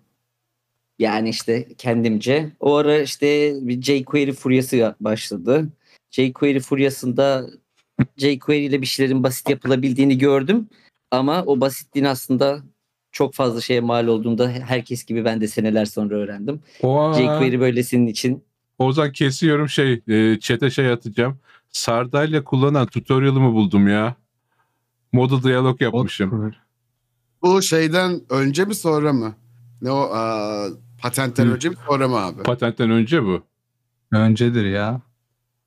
Yani 0.99 1.29
işte 1.29 1.67
kendimce. 1.77 2.51
O 2.59 2.75
ara 2.75 2.99
işte 3.01 3.53
bir 3.61 3.81
jQuery 3.81 4.31
furyası 4.31 4.95
başladı. 4.99 5.67
jQuery 6.11 6.59
furyasında 6.59 7.47
jQuery 8.17 8.65
ile 8.65 8.81
bir 8.81 8.85
şeylerin 8.87 9.23
basit 9.23 9.49
yapılabildiğini 9.49 10.17
gördüm. 10.17 10.69
Ama 11.11 11.43
o 11.45 11.61
basitliğin 11.61 12.05
aslında 12.05 12.63
çok 13.11 13.33
fazla 13.33 13.61
şeye 13.61 13.81
mal 13.81 14.07
olduğunda 14.07 14.49
herkes 14.49 15.05
gibi 15.05 15.25
ben 15.25 15.41
de 15.41 15.47
seneler 15.47 15.85
sonra 15.85 16.15
öğrendim. 16.15 16.61
Oha. 16.81 17.13
jQuery 17.13 17.59
böyle 17.59 17.83
senin 17.83 18.07
için 18.07 18.43
Ozan 18.79 19.11
kesiyorum 19.11 19.69
şey 19.69 20.01
e, 20.07 20.39
chat'e 20.39 20.69
şey 20.69 20.91
atacağım. 20.91 21.39
Sardalya 21.69 22.43
kullanan 22.43 22.87
tutorial'ımı 22.87 23.53
buldum 23.53 23.87
ya. 23.87 24.15
Model 25.13 25.43
diyalog 25.43 25.81
yapmışım. 25.81 26.53
Bu 27.41 27.61
şeyden 27.61 28.21
önce 28.29 28.65
mi 28.65 28.75
sonra 28.75 29.13
mı? 29.13 29.35
Ne 29.81 29.91
o 29.91 30.09
aa, 30.13 30.67
patentten 31.01 31.45
Hı. 31.45 31.53
önce 31.53 31.69
mi 31.69 31.75
sonra 31.87 32.07
mı 32.07 32.17
abi? 32.17 32.43
Patentten 32.43 32.89
önce 32.89 33.23
bu. 33.23 33.43
Öncedir 34.11 34.65
ya. 34.65 35.01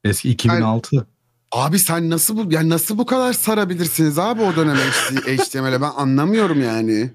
Eski 0.05 0.31
2006. 0.31 1.07
Abi 1.55 1.79
sen 1.79 2.11
nasıl 2.11 2.37
bu 2.37 2.53
yani 2.53 2.69
nasıl 2.69 2.99
bu 2.99 3.07
kadar 3.07 3.33
sarabilirsiniz 3.33 4.19
abi 4.19 4.43
o 4.43 4.57
dönem 4.57 4.77
HTML'e 4.77 5.81
ben 5.81 5.91
anlamıyorum 5.97 6.63
yani. 6.63 7.11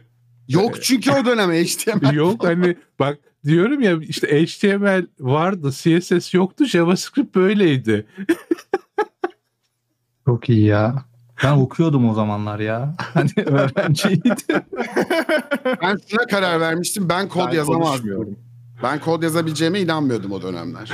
Yok 0.48 0.84
çünkü 0.84 1.12
o 1.12 1.26
dönem 1.26 1.52
HTML. 1.52 2.14
Yok 2.14 2.44
hani 2.44 2.78
bak 3.00 3.18
diyorum 3.46 3.82
ya 3.82 3.98
işte 4.02 4.46
HTML 4.46 5.08
vardı, 5.20 5.72
CSS 5.72 6.34
yoktu, 6.34 6.66
JavaScript 6.66 7.36
böyleydi. 7.36 8.06
Çok 10.26 10.50
iyi 10.50 10.66
ya. 10.66 11.06
Ben 11.44 11.52
okuyordum 11.52 12.10
o 12.10 12.14
zamanlar 12.14 12.60
ya. 12.60 12.96
Hani 13.14 13.30
öğrenciydim. 13.46 14.36
Ben 15.82 15.98
şuna 16.08 16.26
karar 16.30 16.60
vermiştim 16.60 17.10
ben 17.10 17.30
kod 17.30 17.48
Ben 17.48 17.56
yazamazdım. 17.56 18.38
Ben 18.84 19.00
kod 19.00 19.24
yazabileceğime 19.24 19.80
inanmıyordum 19.80 20.32
o 20.32 20.42
dönemler. 20.42 20.92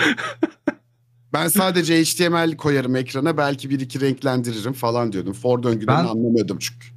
Ben 1.35 1.47
sadece 1.47 2.03
HTML 2.03 2.55
koyarım 2.57 2.95
ekrana 2.95 3.37
belki 3.37 3.69
bir 3.69 3.79
iki 3.79 4.01
renklendiririm 4.01 4.73
falan 4.73 5.11
diyordum. 5.11 5.33
For 5.33 5.63
döngülerini 5.63 5.87
Ben- 5.87 6.05
anlamıyordum 6.05 6.57
çünkü. 6.59 6.87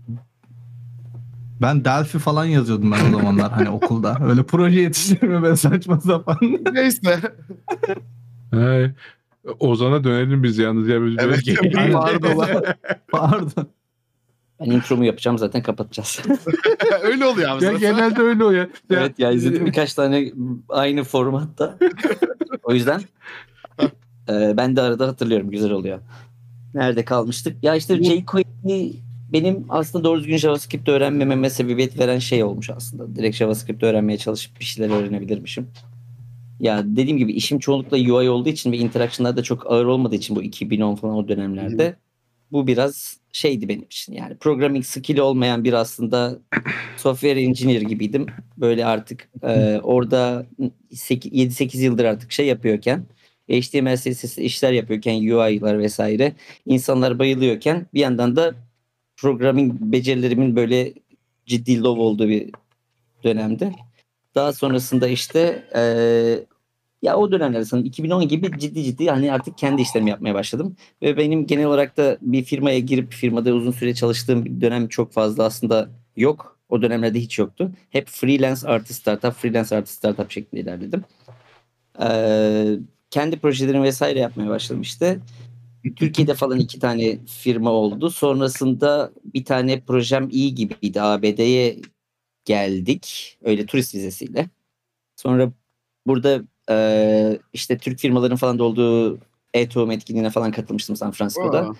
Ben 1.63 1.85
Delphi 1.85 2.19
falan 2.19 2.45
yazıyordum 2.45 2.93
ben 2.93 3.09
o 3.15 3.19
zamanlar 3.19 3.53
hani 3.53 3.71
okulda. 3.71 4.19
Öyle 4.25 4.43
proje 4.43 4.81
yetiştirme 4.81 5.43
ben 5.43 5.55
saçma 5.55 6.01
sapan. 6.01 6.39
Neyse. 6.73 7.21
Ay, 8.53 8.91
Ozan'a 9.59 10.05
dönelim 10.05 10.43
biz 10.43 10.59
yalnız 10.59 10.89
ya. 10.89 11.05
Biz 11.07 11.15
Evet, 11.19 11.41
böyle- 11.75 11.93
pardon. 11.93 12.65
Pardon. 13.09 13.67
ben 14.61 14.71
intromu 14.71 15.05
yapacağım 15.05 15.39
zaten 15.39 15.63
kapatacağız. 15.63 16.21
Öyle 17.03 17.27
oluyor 17.27 17.51
abi. 17.51 17.65
ya 17.65 17.73
genelde 17.73 18.23
öyle 18.23 18.45
o 18.45 18.51
ya. 18.51 18.69
Evet 18.91 19.19
ya 19.19 19.31
izledim 19.31 19.67
birkaç 19.67 19.95
tane 19.95 20.33
aynı 20.69 21.05
formatta. 21.05 21.79
o 22.63 22.75
yüzden 22.75 23.01
e, 24.29 24.57
ben 24.57 24.77
de 24.77 24.83
arada 24.83 25.07
hatırlıyorum. 25.07 25.51
Güzel 25.51 25.71
oluyor. 25.71 25.99
Nerede 26.75 27.05
kalmıştık? 27.05 27.65
Ya 27.65 27.75
işte 27.75 28.05
jQuery 28.05 28.93
benim 29.33 29.65
aslında 29.69 30.05
doğru 30.05 30.19
düzgün 30.19 30.37
JavaScript 30.37 30.89
öğrenmememe 30.89 31.51
sebebiyet 31.51 31.99
veren 31.99 32.19
şey 32.19 32.45
olmuş 32.45 32.71
aslında. 32.71 33.17
Direkt 33.17 33.37
JavaScript 33.37 33.83
öğrenmeye 33.83 34.19
çalışıp 34.19 34.61
bir 34.61 34.65
şeyler 34.65 34.91
öğrenebilirmişim. 34.91 35.67
Ya 36.61 36.83
dediğim 36.87 37.19
gibi 37.19 37.33
işim 37.33 37.59
çoğunlukla 37.59 37.97
UI 37.97 38.31
olduğu 38.31 38.49
için 38.49 38.73
ve 38.73 38.77
interaction'lar 38.77 39.37
da 39.37 39.43
çok 39.43 39.73
ağır 39.73 39.85
olmadığı 39.85 40.15
için 40.15 40.37
bu 40.37 40.43
2010 40.43 40.95
falan 40.95 41.15
o 41.15 41.29
dönemlerde 41.29 41.97
bu 42.53 42.67
biraz 42.67 43.19
şeydi 43.33 43.69
benim 43.69 43.83
için. 43.83 44.13
Yani 44.13 44.37
programming 44.37 44.85
skill'i 44.85 45.23
olmayan 45.23 45.65
bir 45.65 45.73
aslında 45.73 46.39
software 46.97 47.43
engineer 47.43 47.81
gibiydim. 47.81 48.27
Böyle 48.57 48.87
artık 48.87 49.29
e, 49.43 49.81
orada 49.83 50.47
7-8 50.91 51.79
yıldır 51.79 52.05
artık 52.05 52.33
şey 52.33 52.47
yapıyorken 52.47 53.05
HTML 53.49 53.97
CSS 53.97 54.39
işler 54.39 54.73
yapıyorken 54.73 55.15
UI'lar 55.15 55.79
vesaire 55.79 56.33
insanlar 56.67 57.19
bayılıyorken 57.19 57.87
bir 57.95 58.01
yandan 58.01 58.37
da 58.37 58.55
programming 59.17 59.75
becerilerimin 59.81 60.57
böyle 60.57 60.93
ciddi 61.47 61.83
low 61.83 62.03
olduğu 62.03 62.29
bir 62.29 62.51
dönemde. 63.25 63.73
Daha 64.35 64.53
sonrasında 64.53 65.09
işte 65.09 65.65
e, 65.77 65.83
ya 67.03 67.17
o 67.17 67.33
dönemler 67.33 67.63
sanırım 67.63 67.87
2010 67.87 68.29
gibi 68.29 68.59
ciddi 68.59 68.85
ciddi 68.85 69.11
hani 69.11 69.33
artık 69.33 69.59
kendi 69.59 69.83
işlerimi 69.83 70.11
yapmaya 70.11 70.35
başladım. 70.35 70.77
Ve 71.03 71.17
benim 71.17 71.47
genel 71.47 71.67
olarak 71.67 71.97
da 71.97 72.19
bir 72.21 72.45
firmaya 72.45 72.79
girip 72.79 73.13
firmada 73.13 73.53
uzun 73.53 73.71
süre 73.71 73.95
çalıştığım 73.95 74.45
bir 74.45 74.61
dönem 74.61 74.89
çok 74.89 75.13
fazla 75.13 75.45
aslında 75.45 75.91
yok. 76.17 76.59
O 76.69 76.83
dönemlerde 76.83 77.21
hiç 77.21 77.39
yoktu. 77.39 77.73
Hep 77.91 78.09
freelance 78.09 78.69
artist 78.69 79.01
startup, 79.01 79.33
freelance 79.33 79.77
artist 79.77 79.99
startup 79.99 80.31
şeklinde 80.31 80.61
ilerledim. 80.61 81.05
Ee, 82.03 82.79
kendi 83.11 83.39
projelerimi 83.39 83.85
vesaire 83.85 84.19
yapmaya 84.19 84.49
başladım 84.49 84.83
işte. 84.83 85.19
Türkiye'de 85.97 86.35
falan 86.35 86.59
iki 86.59 86.79
tane 86.79 87.19
firma 87.27 87.71
oldu. 87.71 88.11
Sonrasında 88.11 89.13
bir 89.25 89.45
tane 89.45 89.81
projem 89.81 90.29
iyi 90.31 90.55
gibiydi. 90.55 91.03
ABD'ye 91.03 91.77
geldik. 92.45 93.39
Öyle 93.45 93.67
turist 93.67 93.95
vizesiyle. 93.95 94.49
Sonra 95.17 95.53
burada 96.07 96.43
e, 96.71 97.39
işte 97.53 97.79
Türk 97.79 97.99
firmaların 97.99 98.37
falan 98.37 98.59
da 98.59 98.65
olduğu 98.65 99.19
e-tohum 99.55 99.91
etkinliğine 99.91 100.31
falan 100.31 100.53
katılmıştım 100.53 100.97
San 100.97 101.11
Francisco'da. 101.11 101.61
Aa. 101.61 101.75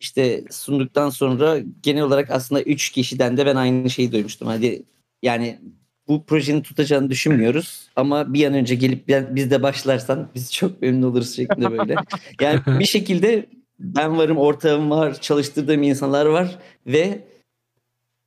İşte 0.00 0.44
sunduktan 0.50 1.10
sonra 1.10 1.58
genel 1.82 2.02
olarak 2.02 2.30
aslında 2.30 2.62
3 2.62 2.90
kişiden 2.90 3.36
de 3.36 3.46
ben 3.46 3.56
aynı 3.56 3.90
şeyi 3.90 4.12
duymuştum. 4.12 4.48
Hadi 4.48 4.82
yani 5.22 5.60
bu 6.08 6.24
projenin 6.24 6.60
tutacağını 6.60 7.10
düşünmüyoruz 7.10 7.88
ama 7.96 8.34
bir 8.34 8.46
an 8.46 8.54
önce 8.54 8.74
gelip 8.74 9.08
biz 9.08 9.50
de 9.50 9.62
başlarsan 9.62 10.28
biz 10.34 10.52
çok 10.52 10.82
memnun 10.82 11.10
oluruz 11.10 11.36
şeklinde 11.36 11.78
böyle. 11.78 11.94
Yani 12.40 12.60
bir 12.66 12.84
şekilde 12.84 13.46
ben 13.78 14.18
varım, 14.18 14.36
ortağım 14.36 14.90
var, 14.90 15.20
çalıştırdığım 15.20 15.82
insanlar 15.82 16.26
var 16.26 16.58
ve 16.86 17.24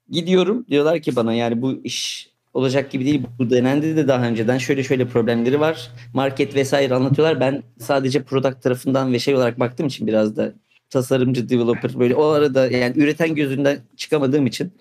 gidiyorum 0.09 0.65
diyorlar 0.69 1.00
ki 1.00 1.15
bana 1.15 1.33
yani 1.33 1.62
bu 1.62 1.81
iş 1.83 2.29
olacak 2.53 2.91
gibi 2.91 3.05
değil. 3.05 3.21
Bu 3.39 3.50
denendi 3.50 3.95
de 3.95 4.07
daha 4.07 4.27
önceden 4.27 4.57
şöyle 4.57 4.83
şöyle 4.83 5.07
problemleri 5.07 5.59
var. 5.59 5.91
Market 6.13 6.55
vesaire 6.55 6.93
anlatıyorlar. 6.93 7.39
Ben 7.39 7.63
sadece 7.79 8.24
product 8.24 8.63
tarafından 8.63 9.13
ve 9.13 9.19
şey 9.19 9.36
olarak 9.36 9.59
baktığım 9.59 9.88
için 9.88 10.07
biraz 10.07 10.38
da 10.38 10.53
tasarımcı, 10.89 11.50
developer 11.50 12.00
böyle 12.00 12.15
o 12.15 12.25
arada 12.25 12.67
yani 12.67 13.00
üreten 13.00 13.36
gözünden 13.36 13.79
çıkamadığım 13.98 14.48
için 14.48 14.71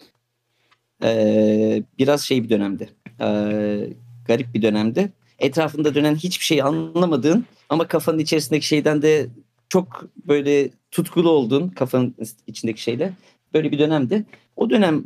eee, 1.03 1.83
biraz 1.99 2.23
şey 2.23 2.45
bir 2.45 2.49
dönemdi. 2.51 2.89
Eee, 3.21 3.93
garip 4.27 4.55
bir 4.55 4.63
dönemdi. 4.63 5.13
Etrafında 5.39 5.95
dönen 5.95 6.15
hiçbir 6.15 6.45
şey 6.45 6.63
anlamadığın 6.63 7.45
ama 7.69 7.89
kafanın 7.89 8.19
içerisindeki 8.19 8.67
şeyden 8.67 9.03
de 9.03 9.27
çok 9.69 10.05
böyle 10.29 10.71
tutkulu 10.91 11.31
olduğun 11.31 11.69
kafanın 11.69 12.15
içindeki 12.47 12.83
şeyle 12.83 13.13
böyle 13.55 13.73
bir 13.73 13.79
dönemdi. 13.79 14.25
O 14.57 14.71
dönem 14.71 15.05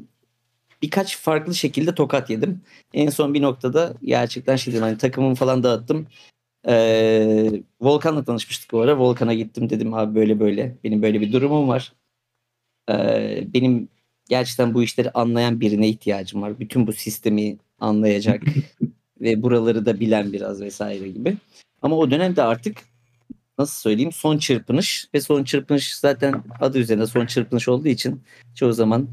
birkaç 0.82 1.18
farklı 1.18 1.54
şekilde 1.54 1.94
tokat 1.94 2.30
yedim. 2.30 2.60
En 2.94 3.10
son 3.10 3.34
bir 3.34 3.42
noktada 3.42 3.94
gerçekten 4.04 4.56
şey 4.56 4.72
dedim 4.74 4.84
hani 4.84 4.98
takımımı 4.98 5.34
falan 5.34 5.62
dağıttım. 5.62 6.06
Ee, 6.68 7.52
Volkan'la 7.80 8.24
tanışmıştık 8.24 8.72
bu 8.72 8.80
ara. 8.80 8.98
Volkan'a 8.98 9.34
gittim 9.34 9.70
dedim 9.70 9.94
abi 9.94 10.14
böyle 10.14 10.40
böyle 10.40 10.76
benim 10.84 11.02
böyle 11.02 11.20
bir 11.20 11.32
durumum 11.32 11.68
var. 11.68 11.92
Ee, 12.90 13.44
benim 13.54 13.88
gerçekten 14.32 14.74
bu 14.74 14.82
işleri 14.82 15.10
anlayan 15.10 15.60
birine 15.60 15.88
ihtiyacım 15.88 16.42
var. 16.42 16.60
Bütün 16.60 16.86
bu 16.86 16.92
sistemi 16.92 17.56
anlayacak 17.80 18.42
ve 19.20 19.42
buraları 19.42 19.86
da 19.86 20.00
bilen 20.00 20.32
biraz 20.32 20.60
vesaire 20.60 21.08
gibi. 21.08 21.36
Ama 21.82 21.96
o 21.96 22.10
dönemde 22.10 22.42
artık 22.42 22.78
nasıl 23.58 23.80
söyleyeyim 23.80 24.12
son 24.12 24.38
çırpınış 24.38 25.08
ve 25.14 25.20
son 25.20 25.44
çırpınış 25.44 25.96
zaten 25.96 26.34
adı 26.60 26.78
üzerinde 26.78 27.06
son 27.06 27.26
çırpınış 27.26 27.68
olduğu 27.68 27.88
için 27.88 28.22
çoğu 28.54 28.72
zaman 28.72 29.08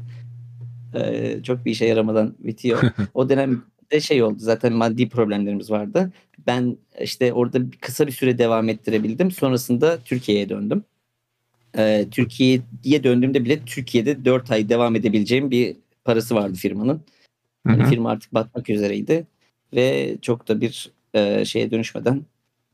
e, 0.94 1.36
çok 1.42 1.64
bir 1.64 1.70
işe 1.70 1.86
yaramadan 1.86 2.34
bitiyor. 2.38 2.82
o 3.14 3.28
dönemde 3.28 4.00
şey 4.00 4.22
oldu 4.22 4.38
zaten 4.38 4.72
maddi 4.72 5.08
problemlerimiz 5.08 5.70
vardı. 5.70 6.12
Ben 6.46 6.76
işte 7.00 7.32
orada 7.32 7.58
kısa 7.80 8.06
bir 8.06 8.12
süre 8.12 8.38
devam 8.38 8.68
ettirebildim. 8.68 9.30
Sonrasında 9.30 9.98
Türkiye'ye 10.04 10.48
döndüm. 10.48 10.84
E, 11.78 12.06
Türkiye'ye 12.10 13.04
döndüğümde 13.04 13.44
bile 13.44 13.64
Türkiye'de 13.64 14.24
4 14.24 14.50
ay 14.50 14.68
devam 14.68 14.96
edebileceğim 14.96 15.50
bir 15.50 15.76
parası 16.04 16.34
vardı 16.34 16.54
firmanın. 16.54 17.02
Yani 17.68 17.84
firma 17.90 18.10
artık 18.10 18.34
batmak 18.34 18.70
üzereydi 18.70 19.26
ve 19.74 20.16
çok 20.22 20.48
da 20.48 20.60
bir 20.60 20.90
e, 21.14 21.44
şeye 21.44 21.70
dönüşmeden 21.70 22.22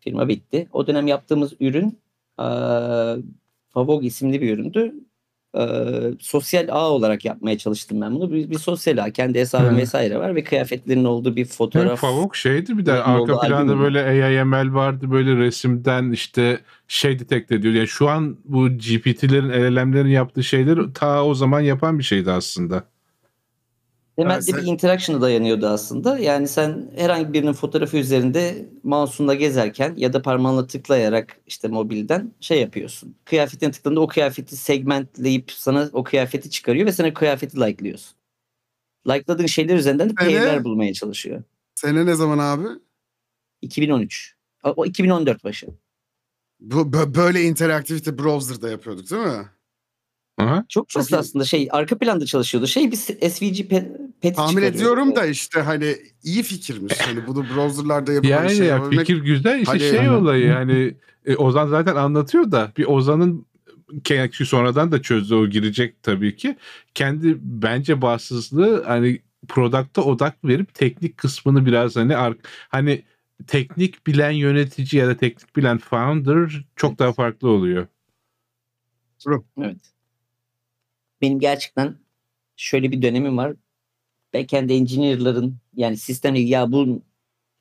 firma 0.00 0.28
bitti. 0.28 0.68
O 0.72 0.86
dönem 0.86 1.06
yaptığımız 1.06 1.52
ürün 1.60 1.98
e, 2.38 2.46
Favog 3.70 4.04
isimli 4.04 4.40
bir 4.40 4.54
üründü. 4.54 4.94
E, 5.56 5.64
sosyal 6.20 6.68
ağ 6.70 6.90
olarak 6.90 7.25
yapmaya 7.25 7.58
çalıştım 7.58 8.00
ben 8.00 8.14
bunu. 8.14 8.32
Bir, 8.32 8.50
bir 8.50 8.58
sosyal 8.58 8.98
ağ. 8.98 9.10
Kendi 9.10 9.38
hesabım 9.38 9.66
Evet. 9.66 9.78
vesaire 9.78 10.18
var 10.18 10.34
ve 10.34 10.44
kıyafetlerin 10.44 11.04
olduğu 11.04 11.36
bir 11.36 11.44
fotoğraf. 11.44 12.00
Favok 12.00 12.36
şeydi 12.36 12.78
bir 12.78 12.86
de 12.86 12.92
arka 12.92 13.40
planda 13.40 13.78
böyle 13.78 14.04
AIML 14.04 14.75
vardı 14.75 15.10
böyle 15.10 15.36
resimden 15.36 16.12
işte 16.12 16.60
şey 16.88 17.18
detekte 17.18 17.54
ediyor. 17.54 17.75
Yani 17.75 17.88
şu 17.88 18.08
an 18.08 18.36
bu 18.44 18.68
GPT'lerin 18.68 19.48
LLM'lerin 19.48 20.08
yaptığı 20.08 20.44
şeyleri 20.44 20.92
ta 20.92 21.25
o 21.25 21.34
zaman 21.34 21.60
yapan 21.60 21.98
bir 21.98 22.04
şeydi 22.04 22.32
aslında. 22.32 22.84
Temelde 24.16 24.42
sen- 24.42 24.61
bir 24.61 24.66
interaction'a 24.66 25.20
dayanıyordu 25.20 25.66
aslında. 25.66 26.18
Yani 26.18 26.49
sen 26.49 26.90
herhangi 26.96 27.32
birinin 27.32 27.52
fotoğrafı 27.52 27.96
üzerinde 27.96 28.68
mouse'unla 28.82 29.35
gezerken 29.35 29.94
ya 29.96 30.12
da 30.12 30.23
parmağınla 30.23 30.66
tıklayarak 30.66 31.40
işte 31.46 31.68
mobilden 31.68 32.32
şey 32.40 32.61
yapıyorsun. 32.61 33.16
Kıyafetine 33.25 33.70
tıkladığında 33.70 34.00
o 34.00 34.06
kıyafeti 34.06 34.56
segmentleyip 34.56 35.52
sana 35.52 35.90
o 35.92 36.04
kıyafeti 36.04 36.50
çıkarıyor 36.50 36.87
ve 36.87 36.92
sen 36.92 37.11
o 37.11 37.14
kıyafeti 37.14 37.61
like'lıyorsun. 37.61 38.16
Like'ladığın 39.08 39.46
şeyler 39.46 39.76
üzerinden 39.76 40.11
de 40.11 40.14
pair'ler 40.14 40.64
bulmaya 40.64 40.92
çalışıyor. 40.92 41.42
Sene 41.75 42.06
ne 42.06 42.14
zaman 42.14 42.38
abi? 42.38 42.66
2013. 43.62 44.35
O 44.64 44.75
o 44.76 44.87
2014 44.87 45.44
başı. 45.44 45.66
Bu 46.61 46.80
bö- 46.80 47.14
böyle 47.14 47.42
interaktivite 47.42 48.18
browser'da 48.18 48.70
yapıyorduk 48.70 49.11
değil 49.11 49.23
mi? 49.23 49.46
Aha. 50.38 50.64
Çok 50.68 50.86
basit 50.96 51.12
aslında 51.12 51.44
şey 51.44 51.68
arka 51.70 51.98
planda 51.98 52.26
çalışıyordu. 52.26 52.66
Şey 52.66 52.90
bir 52.90 52.96
SVG 52.96 53.60
pe- 53.60 54.10
peti 54.20 54.36
Tahmin 54.36 54.62
ediyorum 54.62 55.16
da 55.16 55.26
işte 55.26 55.60
hani 55.60 55.96
iyi 56.22 56.42
fikirmiş. 56.42 57.00
Hani 57.00 57.26
bunu 57.26 57.44
browser'larda 57.54 58.12
yapılan 58.12 58.30
Yani 58.32 58.50
şey 58.56 58.66
ya 58.66 58.76
yapabilmek- 58.76 58.98
fikir 58.98 59.16
güzel 59.24 59.58
işte 59.60 59.70
Hani- 59.70 59.80
şey 59.80 60.10
olayı 60.10 60.46
yani 60.46 60.94
e, 61.26 61.36
Ozan 61.36 61.68
zaten 61.68 61.96
anlatıyor 61.96 62.50
da 62.50 62.72
bir 62.76 62.84
Ozan'ın 62.86 63.46
kendisi 64.04 64.46
sonradan 64.46 64.92
da 64.92 65.02
çözdü 65.02 65.34
o 65.34 65.46
girecek 65.46 66.02
tabii 66.02 66.36
ki. 66.36 66.56
Kendi 66.94 67.36
bence 67.40 68.02
bağımsızlığı 68.02 68.84
hani 68.84 69.20
product'a 69.48 70.02
odak 70.02 70.44
verip 70.44 70.74
teknik 70.74 71.16
kısmını 71.16 71.66
biraz 71.66 71.96
hani 71.96 72.16
hani 72.68 73.02
teknik 73.46 74.06
bilen 74.06 74.30
yönetici 74.30 75.00
ya 75.02 75.08
da 75.08 75.16
teknik 75.16 75.56
bilen 75.56 75.78
founder 75.78 76.64
çok 76.76 76.98
daha 76.98 77.12
farklı 77.12 77.48
oluyor. 77.48 77.86
Evet. 79.62 79.95
Benim 81.20 81.38
gerçekten 81.38 81.96
şöyle 82.56 82.92
bir 82.92 83.02
dönemim 83.02 83.37
var. 83.37 83.54
Backend 84.35 84.70
engineer'ların 84.70 85.56
yani 85.76 85.96
sistemle 85.96 86.40
ya 86.40 86.73
bu 86.73 87.02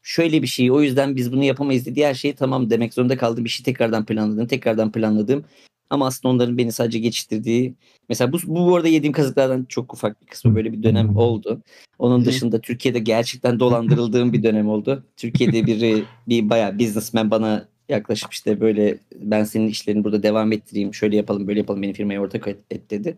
şöyle 0.01 0.41
bir 0.41 0.47
şey 0.47 0.71
o 0.71 0.81
yüzden 0.81 1.15
biz 1.15 1.33
bunu 1.33 1.43
yapamayız 1.43 1.85
dediği 1.85 2.05
her 2.05 2.13
şeyi 2.13 2.35
tamam 2.35 2.69
demek 2.69 2.93
zorunda 2.93 3.17
kaldığım 3.17 3.45
bir 3.45 3.49
şey 3.49 3.63
tekrardan 3.63 4.05
planladım, 4.05 4.47
tekrardan 4.47 4.91
planladım. 4.91 5.45
Ama 5.89 6.07
aslında 6.07 6.33
onların 6.33 6.57
beni 6.57 6.71
sadece 6.71 6.99
geçiştirdiği 6.99 7.73
mesela 8.09 8.31
bu, 8.33 8.37
bu 8.45 8.75
arada 8.75 8.87
yediğim 8.87 9.13
kazıklardan 9.13 9.65
çok 9.69 9.93
ufak 9.93 10.21
bir 10.21 10.27
kısmı 10.27 10.55
böyle 10.55 10.73
bir 10.73 10.83
dönem 10.83 11.07
Hmm. 11.07 11.17
oldu. 11.17 11.61
Onun 11.99 12.25
dışında 12.25 12.61
Türkiye'de 12.61 12.99
gerçekten 12.99 13.59
dolandırıldığım 13.59 14.33
bir 14.33 14.43
dönem 14.43 14.69
oldu. 14.69 15.03
Türkiye'de 15.17 15.65
biri 15.65 16.03
bir 16.27 16.49
bayağı 16.49 16.79
businessman 16.79 17.31
bana 17.31 17.67
yaklaşıp 17.89 18.33
işte 18.33 18.61
böyle 18.61 18.97
ben 19.15 19.43
senin 19.43 19.67
işlerini 19.67 20.03
burada 20.03 20.23
devam 20.23 20.51
ettireyim 20.51 20.93
şöyle 20.93 21.15
yapalım 21.15 21.47
böyle 21.47 21.59
yapalım 21.59 21.81
benim 21.81 21.93
firmaya 21.93 22.21
ortak 22.21 22.47
et, 22.47 22.57
et 22.71 22.89
dedi. 22.91 23.17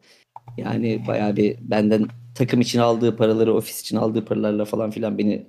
Yani 0.57 1.03
bayağı 1.07 1.35
bir 1.35 1.57
benden 1.61 2.07
takım 2.35 2.61
için 2.61 2.79
aldığı 2.79 3.17
paraları 3.17 3.53
ofis 3.53 3.81
için 3.81 3.97
aldığı 3.97 4.25
paralarla 4.25 4.65
falan 4.65 4.91
filan 4.91 5.17
beni 5.17 5.45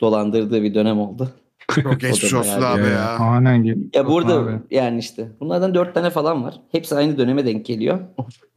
dolandırdığı 0.00 0.62
bir 0.62 0.74
dönem 0.74 0.98
oldu. 1.00 1.30
Çok 1.82 2.00
geçmiş 2.00 2.34
olsun 2.34 2.62
abi 2.62 2.82
Ee, 2.82 2.86
ya. 2.88 3.16
Aynen. 3.18 3.90
Ya 3.94 4.06
burada 4.06 4.34
Abi. 4.34 4.50
yani 4.70 4.98
işte 4.98 5.28
bunlardan 5.40 5.74
dört 5.74 5.94
tane 5.94 6.10
falan 6.10 6.44
var. 6.44 6.60
Hepsi 6.72 6.94
aynı 6.94 7.18
döneme 7.18 7.46
denk 7.46 7.66
geliyor. 7.66 8.00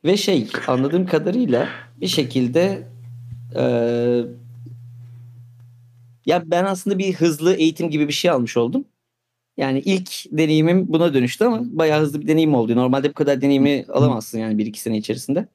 Ve 0.05 0.17
şey 0.17 0.47
anladığım 0.67 1.05
kadarıyla 1.05 1.67
bir 2.01 2.07
şekilde 2.07 2.87
eee, 3.55 4.25
ya 6.25 6.43
ben 6.45 6.65
aslında 6.65 6.97
bir 6.97 7.13
hızlı 7.13 7.53
eğitim 7.53 7.89
gibi 7.89 8.07
bir 8.07 8.13
şey 8.13 8.31
almış 8.31 8.57
oldum. 8.57 8.85
Yani 9.57 9.79
ilk 9.79 10.11
deneyimim 10.31 10.93
buna 10.93 11.13
dönüştü 11.13 11.45
ama 11.45 11.59
bayağı 11.63 12.01
hızlı 12.01 12.21
bir 12.21 12.27
deneyim 12.27 12.55
oldu. 12.55 12.75
Normalde 12.75 13.09
bu 13.09 13.13
kadar 13.13 13.41
deneyimi 13.41 13.85
alamazsın 13.89 14.39
yani 14.39 14.57
bir 14.57 14.65
iki 14.65 14.81
sene 14.81 14.97
içerisinde. 14.97 15.47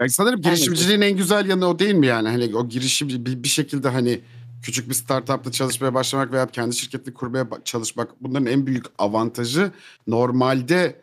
Yani 0.00 0.10
sanırım 0.10 0.42
girişimciliğin 0.42 1.00
en 1.00 1.16
güzel 1.16 1.48
yanı 1.48 1.66
o 1.66 1.78
değil 1.78 1.94
mi 1.94 2.06
yani? 2.06 2.28
Hani 2.28 2.56
o 2.56 2.68
girişim 2.68 3.08
bir, 3.08 3.42
bir 3.42 3.48
şekilde 3.48 3.88
hani 3.88 4.20
küçük 4.62 4.88
bir 4.88 4.94
startupta 4.94 5.52
çalışmaya 5.52 5.94
başlamak 5.94 6.32
veya 6.32 6.46
kendi 6.46 6.76
şirketini 6.76 7.14
kurmaya 7.14 7.48
çalışmak 7.64 8.22
bunların 8.22 8.46
en 8.46 8.66
büyük 8.66 8.84
avantajı 8.98 9.72
normalde 10.06 11.02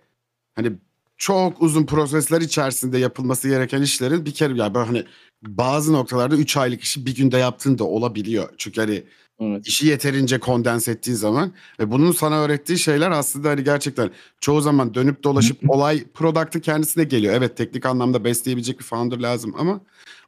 hani 0.55 0.71
çok 1.17 1.62
uzun 1.62 1.86
prosesler 1.86 2.41
içerisinde 2.41 2.97
yapılması 2.97 3.49
gereken 3.49 3.81
işlerin 3.81 4.25
bir 4.25 4.34
kere 4.34 4.58
yani 4.58 4.77
hani 4.77 5.03
bazı 5.41 5.93
noktalarda 5.93 6.36
3 6.36 6.58
aylık 6.58 6.81
işi 6.81 7.05
bir 7.05 7.15
günde 7.15 7.38
yaptığın 7.38 7.77
da 7.77 7.84
olabiliyor. 7.84 8.49
Çünkü 8.58 8.81
hani 8.81 9.03
Evet. 9.39 9.67
işi 9.67 9.88
yeterince 9.88 10.39
kondens 10.39 10.88
ettiğin 10.88 11.17
zaman 11.17 11.54
ve 11.80 11.91
bunun 11.91 12.12
sana 12.12 12.39
öğrettiği 12.41 12.80
şeyler 12.80 13.12
aslında 13.12 13.50
hani 13.50 13.63
gerçekten 13.63 14.10
çoğu 14.41 14.62
zaman 14.62 14.93
dönüp 14.93 15.24
dolaşıp 15.24 15.58
olay 15.69 16.04
product'ın 16.13 16.60
kendisine 16.60 17.04
geliyor. 17.04 17.34
Evet 17.34 17.58
teknik 17.58 17.86
anlamda 17.86 18.24
besleyebilecek 18.24 18.80
bir 18.80 18.84
founder 18.84 19.17
lazım 19.19 19.54
ama 19.58 19.82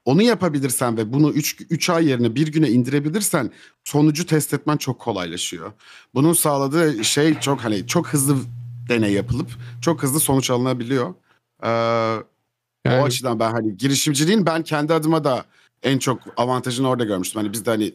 onu 0.06 0.22
yapabilirsen 0.22 0.98
ve 0.98 1.14
bunu 1.14 1.30
3 1.32 1.62
3 1.70 1.90
ay 1.90 2.08
yerine 2.08 2.36
bir 2.36 2.48
güne 2.52 2.70
indirebilirsen 2.70 3.52
sonucu 3.84 4.26
test 4.26 4.54
etmen 4.54 4.78
çok 4.78 5.00
kolaylaşıyor. 5.00 5.72
Bunun 6.16 6.34
sağladığı 6.34 7.04
şey 7.04 7.40
çok 7.40 7.64
hani 7.64 7.88
çok 7.88 8.08
hızlı 8.08 8.38
deney 8.90 9.14
yapılıp 9.14 9.50
çok 9.82 10.04
hızlı 10.04 10.20
sonuç 10.20 10.50
alınabiliyor. 10.50 11.14
Ee, 11.64 11.68
Yani- 12.86 13.02
o 13.02 13.04
açıdan 13.04 13.40
ben 13.40 13.52
hani 13.52 13.78
girişimciliğin 13.78 14.46
ben 14.46 14.64
kendi 14.64 14.94
adıma 14.94 15.24
da 15.24 15.46
en 15.84 16.00
çok 16.00 16.20
avantajını 16.38 16.90
orada 16.90 17.04
görmüştüm. 17.04 17.42
Hani 17.42 17.54
biz 17.54 17.66
de 17.66 17.70
hani 17.70 17.94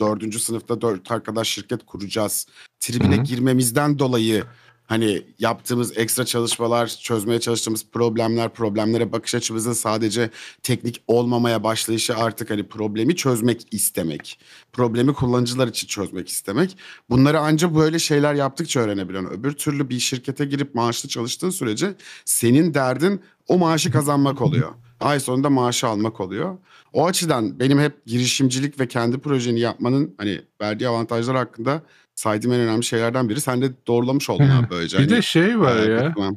dördüncü 0.00 0.40
sınıfta 0.40 0.80
dört 0.80 1.10
arkadaş 1.10 1.48
şirket 1.48 1.86
kuracağız. 1.86 2.46
Tribine 2.80 3.16
Hı 3.16 3.20
hı. 3.20 3.24
girmemizden 3.24 3.98
dolayı 3.98 4.44
hani 4.88 5.22
yaptığımız 5.38 5.98
ekstra 5.98 6.24
çalışmalar, 6.24 6.86
çözmeye 6.86 7.40
çalıştığımız 7.40 7.86
problemler, 7.92 8.54
problemlere 8.54 9.12
bakış 9.12 9.34
açımızın 9.34 9.72
sadece 9.72 10.30
teknik 10.62 11.02
olmamaya 11.06 11.64
başlayışı 11.64 12.16
artık 12.16 12.50
hani 12.50 12.68
problemi 12.68 13.16
çözmek 13.16 13.66
istemek. 13.74 14.40
Problemi 14.72 15.12
kullanıcılar 15.14 15.68
için 15.68 15.86
çözmek 15.86 16.28
istemek. 16.28 16.76
Bunları 17.10 17.40
ancak 17.40 17.74
böyle 17.74 17.98
şeyler 17.98 18.34
yaptıkça 18.34 18.80
öğrenebiliyorsun. 18.80 19.30
Öbür 19.30 19.52
türlü 19.52 19.88
bir 19.88 19.98
şirkete 19.98 20.44
girip 20.44 20.74
maaşlı 20.74 21.08
çalıştığın 21.08 21.50
sürece 21.50 21.94
senin 22.24 22.74
derdin 22.74 23.20
o 23.48 23.58
maaşı 23.58 23.92
kazanmak 23.92 24.40
oluyor. 24.40 24.74
Ay 25.00 25.20
sonunda 25.20 25.50
maaşı 25.50 25.86
almak 25.86 26.20
oluyor. 26.20 26.58
O 26.92 27.06
açıdan 27.06 27.60
benim 27.60 27.78
hep 27.78 28.06
girişimcilik 28.06 28.80
ve 28.80 28.88
kendi 28.88 29.18
projeni 29.18 29.60
yapmanın 29.60 30.14
hani 30.18 30.40
verdiği 30.60 30.88
avantajlar 30.88 31.36
hakkında 31.36 31.82
saydığım 32.14 32.52
en 32.52 32.60
önemli 32.60 32.84
şeylerden 32.84 33.28
biri. 33.28 33.40
Sen 33.40 33.62
de 33.62 33.70
doğrulamış 33.86 34.30
oldun 34.30 34.48
abi 34.48 34.70
böylece. 34.70 34.98
Bir 34.98 35.02
Hani, 35.02 35.12
de 35.12 35.22
şey 35.22 35.60
var 35.60 35.76
e, 35.76 35.92
ya. 35.92 36.14
tamam. 36.14 36.36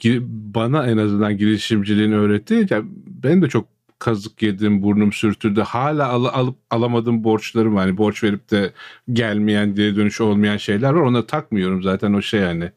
Gi- 0.00 0.22
bana 0.28 0.86
en 0.86 0.96
azından 0.96 1.36
girişimciliğini 1.36 2.16
öğretti. 2.16 2.66
Yani 2.70 2.84
benim 3.06 3.42
de 3.42 3.48
çok 3.48 3.68
kazık 3.98 4.42
yedim, 4.42 4.82
burnum 4.82 5.12
sürtüldü. 5.12 5.60
Hala 5.60 6.08
al- 6.08 6.24
alıp 6.24 6.56
alamadığım 6.70 7.24
borçlarım 7.24 7.74
var. 7.74 7.86
Hani 7.86 7.96
borç 7.96 8.24
verip 8.24 8.50
de 8.50 8.72
gelmeyen, 9.12 9.76
diye 9.76 9.96
dönüş 9.96 10.20
olmayan 10.20 10.56
şeyler 10.56 10.90
var. 10.90 11.00
Ona 11.00 11.26
takmıyorum 11.26 11.82
zaten 11.82 12.12
o 12.12 12.22
şey 12.22 12.40
hani. 12.40 12.72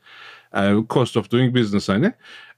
Ee, 0.55 0.73
cost 0.89 1.17
of 1.17 1.31
doing 1.31 1.55
business 1.57 1.89
hani. 1.89 2.13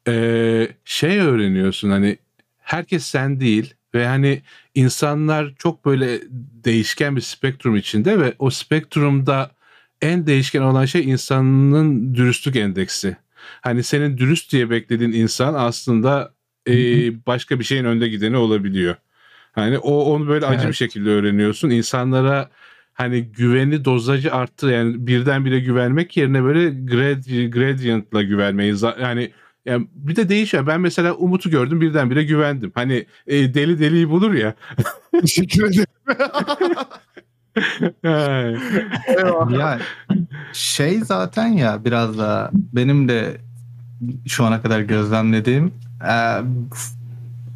Ee, 0.07 0.67
şey 0.85 1.19
öğreniyorsun 1.19 1.89
hani 1.89 2.17
herkes 2.59 3.03
sen 3.05 3.39
değil 3.39 3.73
ve 3.93 4.07
hani 4.07 4.41
insanlar 4.75 5.53
çok 5.57 5.85
böyle 5.85 6.19
değişken 6.63 7.15
bir 7.15 7.21
spektrum 7.21 7.75
içinde 7.75 8.19
ve 8.19 8.33
o 8.39 8.49
spektrumda 8.49 9.51
en 10.01 10.27
değişken 10.27 10.61
olan 10.61 10.85
şey 10.85 11.09
insanın 11.09 12.15
dürüstlük 12.15 12.55
endeksi. 12.55 13.17
Hani 13.61 13.83
senin 13.83 14.17
dürüst 14.17 14.51
diye 14.51 14.69
beklediğin 14.69 15.11
insan 15.11 15.53
aslında 15.53 16.33
e, 16.67 16.73
başka 17.25 17.59
bir 17.59 17.63
şeyin 17.63 17.85
önde 17.85 18.07
gideni 18.07 18.37
olabiliyor. 18.37 18.95
Hani 19.51 19.77
o 19.77 20.03
onu 20.03 20.27
böyle 20.27 20.45
acı 20.45 20.59
bir 20.59 20.65
Evet. 20.65 20.75
şekilde 20.75 21.09
öğreniyorsun. 21.09 21.69
İnsanlara 21.69 22.49
hani 22.93 23.21
güveni 23.23 23.85
dozajı 23.85 24.33
arttı 24.33 24.67
yani 24.67 25.07
birdenbire 25.07 25.59
güvenmek 25.59 26.17
yerine 26.17 26.43
böyle 26.43 26.69
grad, 26.69 27.51
gradient'la 27.51 28.23
güvenmeyi 28.23 28.75
yani 29.01 29.31
yani 29.65 29.87
bir 29.95 30.15
de 30.15 30.29
değişiyor. 30.29 30.67
Ben 30.67 30.81
mesela 30.81 31.13
Umut'u 31.13 31.49
gördüm 31.49 31.81
birdenbire 31.81 32.23
güvendim. 32.23 32.71
Hani 32.75 33.05
e, 33.27 33.53
deli 33.53 33.79
deliyi 33.79 34.09
bulur 34.09 34.33
ya. 34.33 34.53
Teşekkür 35.21 35.63
ederim. 35.63 35.85
Ya 39.49 39.79
şey 40.53 40.99
zaten 40.99 41.47
ya 41.47 41.85
biraz 41.85 42.17
da 42.17 42.51
benim 42.53 43.09
de 43.09 43.37
şu 44.27 44.45
ana 44.45 44.61
kadar 44.61 44.79
gözlemlediğim 44.79 45.73
e, 46.09 46.15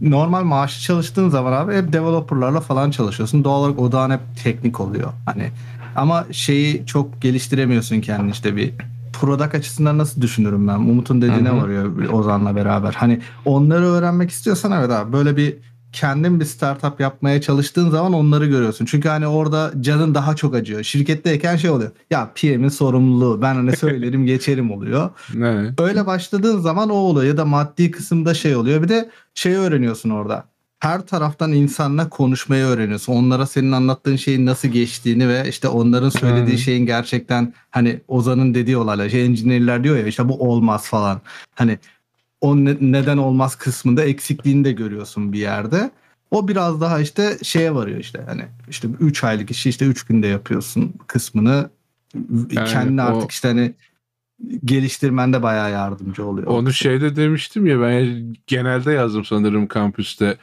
normal 0.01 0.43
maaşlı 0.43 0.81
çalıştığın 0.81 1.29
zaman 1.29 1.53
abi 1.53 1.75
hep 1.75 1.93
developerlarla 1.93 2.59
falan 2.59 2.91
çalışıyorsun. 2.91 3.43
Doğal 3.43 3.61
olarak 3.61 3.79
odağın 3.79 4.11
hep 4.11 4.19
teknik 4.43 4.79
oluyor. 4.79 5.13
Hani 5.25 5.49
ama 5.95 6.25
şeyi 6.31 6.85
çok 6.85 7.21
geliştiremiyorsun 7.21 8.01
kendini 8.01 8.31
işte 8.31 8.55
bir 8.55 8.73
product 9.19 9.55
açısından 9.55 9.97
nasıl 9.97 10.21
düşünürüm 10.21 10.67
ben? 10.67 10.73
Umut'un 10.73 11.21
dediğine 11.21 11.49
Hı 11.49 11.53
hı. 11.53 11.61
varıyor 11.61 12.09
Ozan'la 12.13 12.55
beraber. 12.55 12.93
Hani 12.93 13.21
onları 13.45 13.85
öğrenmek 13.85 14.29
istiyorsan 14.29 14.71
evet 14.71 14.91
abi 14.91 15.13
böyle 15.13 15.37
bir 15.37 15.57
kendin 15.91 16.39
bir 16.39 16.45
startup 16.45 16.99
yapmaya 16.99 17.41
çalıştığın 17.41 17.89
zaman 17.89 18.13
onları 18.13 18.45
görüyorsun. 18.45 18.85
Çünkü 18.85 19.09
hani 19.09 19.27
orada 19.27 19.71
canın 19.81 20.15
daha 20.15 20.35
çok 20.35 20.55
acıyor. 20.55 20.83
Şirketteyken 20.83 21.55
şey 21.55 21.69
oluyor. 21.69 21.91
Ya 22.11 22.31
PM'in 22.35 22.67
sorumluluğu 22.67 23.41
ben 23.41 23.55
hani 23.55 23.75
söylerim 23.75 24.25
geçerim 24.25 24.71
oluyor. 24.71 25.09
Ne? 25.33 25.73
Öyle 25.79 26.05
başladığın 26.05 26.59
zaman 26.59 26.89
o 26.89 26.93
oluyor 26.93 27.27
ya 27.27 27.37
da 27.37 27.45
maddi 27.45 27.91
kısımda 27.91 28.33
şey 28.33 28.55
oluyor. 28.55 28.83
Bir 28.83 28.89
de 28.89 29.09
şey 29.33 29.55
öğreniyorsun 29.55 30.09
orada. 30.09 30.45
Her 30.79 31.01
taraftan 31.05 31.51
insanla 31.51 32.09
konuşmayı 32.09 32.65
öğreniyorsun. 32.65 33.13
Onlara 33.13 33.45
senin 33.45 33.71
anlattığın 33.71 34.15
şeyin 34.15 34.45
nasıl 34.45 34.67
geçtiğini 34.67 35.27
ve 35.29 35.49
işte 35.49 35.67
onların 35.67 36.09
söylediği 36.09 36.55
Hmm. 36.57 36.63
şeyin 36.63 36.85
gerçekten 36.85 37.53
hani 37.71 37.99
Ozan'ın 38.07 38.53
dediği 38.53 38.77
olaylar. 38.77 39.09
Şey 39.09 39.25
engineer'ler 39.25 39.83
diyor 39.83 39.97
ya 39.97 40.07
işte 40.07 40.29
bu 40.29 40.49
olmaz 40.51 40.87
falan. 40.87 41.21
Hani 41.55 41.79
o 42.41 42.55
ne- 42.57 42.77
neden 42.81 43.17
olmaz 43.17 43.55
kısmında 43.55 44.03
eksikliğini 44.03 44.63
de 44.63 44.71
görüyorsun 44.71 45.33
bir 45.33 45.39
yerde. 45.39 45.91
O 46.31 46.47
biraz 46.47 46.81
daha 46.81 46.99
işte 46.99 47.37
şeye 47.43 47.75
varıyor 47.75 47.99
işte 47.99 48.23
hani 48.27 48.45
işte 48.69 48.87
3 48.99 49.23
aylık 49.23 49.51
işi 49.51 49.69
işte 49.69 49.85
3 49.85 50.03
günde 50.03 50.27
yapıyorsun 50.27 50.93
kısmını 51.07 51.69
Yani 52.51 52.69
kendine 52.69 53.01
o- 53.03 53.05
artık 53.05 53.31
işte 53.31 53.47
hani 53.47 53.73
geliştirmende 54.65 55.43
bayağı 55.43 55.71
yardımcı 55.71 56.25
oluyor. 56.25 56.47
Onu 56.47 56.73
şeyde 56.73 57.15
demiştim 57.15 57.65
ya 57.65 57.81
ben 57.81 58.35
genelde 58.47 58.91
yazdım 58.91 59.25
sanırım 59.25 59.67
kampüste. 59.67 60.37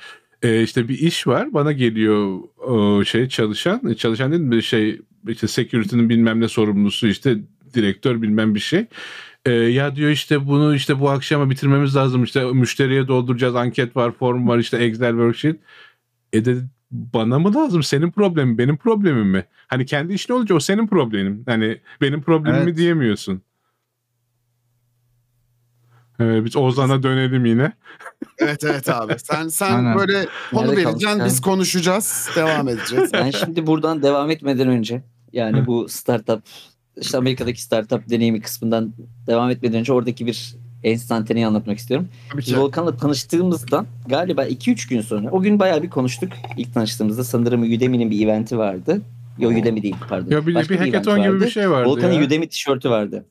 Ee, 0.45 0.63
işte 0.63 0.89
bir 0.89 0.99
iş 0.99 1.27
var 1.27 1.55
bana 1.55 1.73
geliyor 1.73 2.39
o 2.59 3.05
şey 3.05 3.29
çalışan 3.29 3.95
çalışan 3.95 4.33
değil 4.33 4.43
mi 4.43 4.63
şey 4.63 5.01
işte 5.29 5.49
security'nin 5.49 6.09
bilmem 6.09 6.41
ne 6.41 6.49
sorumlusu 6.49 7.07
işte 7.07 7.37
direktör 7.75 8.23
bilmem 8.23 8.55
bir 8.55 8.61
şey. 8.61 8.87
Ee, 9.47 9.53
ya 9.53 9.97
diyor 9.97 10.11
işte 10.11 10.47
bunu 10.47 10.75
işte 10.75 11.01
bu 11.01 11.11
akşama 11.11 11.51
bitirmemiz 11.51 11.97
lazım 11.97 12.25
işte 12.25 12.45
müşteriye 12.53 13.09
dolduracağız 13.09 13.57
anket 13.57 13.97
var 13.97 14.13
form 14.13 14.49
var 14.49 14.59
işte 14.59 14.77
Excel 14.77 15.11
worksheet. 15.11 15.57
E 16.33 16.45
de 16.45 16.57
bana 16.91 17.39
mı 17.39 17.55
lazım 17.55 17.83
senin 17.83 18.11
problemin 18.11 18.59
benim 18.59 18.77
problemim 18.77 19.27
mi? 19.27 19.45
Hani 19.67 19.87
kendi 19.87 20.15
işin 20.15 20.33
olunca 20.35 20.55
o 20.55 20.61
senin 20.61 20.87
problemin. 20.87 21.43
Hani 21.47 21.81
benim 22.01 22.23
problemimi 22.23 22.63
Evet. 22.65 22.77
diyemiyorsun. 22.77 23.43
Evet, 26.21 26.45
biz 26.45 26.57
Ozan'a 26.57 27.03
dönelim 27.03 27.45
yine. 27.45 27.73
Evet 28.39 28.65
evet 28.65 28.89
abi. 28.89 29.15
Sen 29.19 29.49
sen 29.49 29.75
Aynen. 29.75 29.99
böyle 29.99 30.27
konu 30.51 30.63
Nerede 30.63 30.77
vereceksin 30.77 31.07
kaldık 31.07 31.27
biz 31.27 31.41
konuşacağız. 31.41 32.29
Devam 32.37 32.69
edeceğiz. 32.69 33.13
Ben 33.13 33.31
şimdi 33.31 33.67
buradan 33.67 34.03
devam 34.03 34.31
etmeden 34.31 34.69
önce 34.69 35.03
yani 35.33 35.67
bu 35.67 35.89
startup 35.89 36.43
işte 37.01 37.19
Amerika'daki 37.19 37.63
startup 37.63 38.11
deneyimi 38.11 38.41
kısmından 38.41 38.95
devam 39.27 39.51
etmeden 39.51 39.79
önce 39.81 39.93
oradaki 39.93 40.27
bir 40.27 40.55
enstantaneyi 40.85 41.47
anlatmak 41.47 41.79
istiyorum. 41.79 42.09
Biz. 42.37 42.57
Volkan'la 42.57 42.97
tanıştığımızdan 42.97 43.87
galiba 44.09 44.47
2-3 44.47 44.89
gün 44.89 45.01
sonra 45.01 45.31
o 45.31 45.41
gün 45.41 45.59
bayağı 45.59 45.83
bir 45.83 45.91
konuştuk. 45.91 46.33
İlk 46.57 46.75
tanıştığımızda 46.75 47.25
sanırım 47.25 47.63
Udemy'nin 47.63 48.11
bir 48.11 48.27
eventi 48.27 48.59
vardı. 48.59 49.01
Yo 49.39 49.51
Udemy 49.51 49.83
değil 49.83 49.97
pardon. 50.09 50.31
Ya 50.31 50.47
bir, 50.47 50.55
Başka 50.55 50.75
bir 50.75 50.79
hackathon 50.79 51.23
gibi 51.23 51.41
bir 51.41 51.51
şey 51.51 51.71
vardı 51.71 51.89
Volkan'ın 51.89 52.13
ya. 52.13 52.27
Udemy 52.27 52.49
tişörtü 52.49 52.91
vardı. 52.91 53.25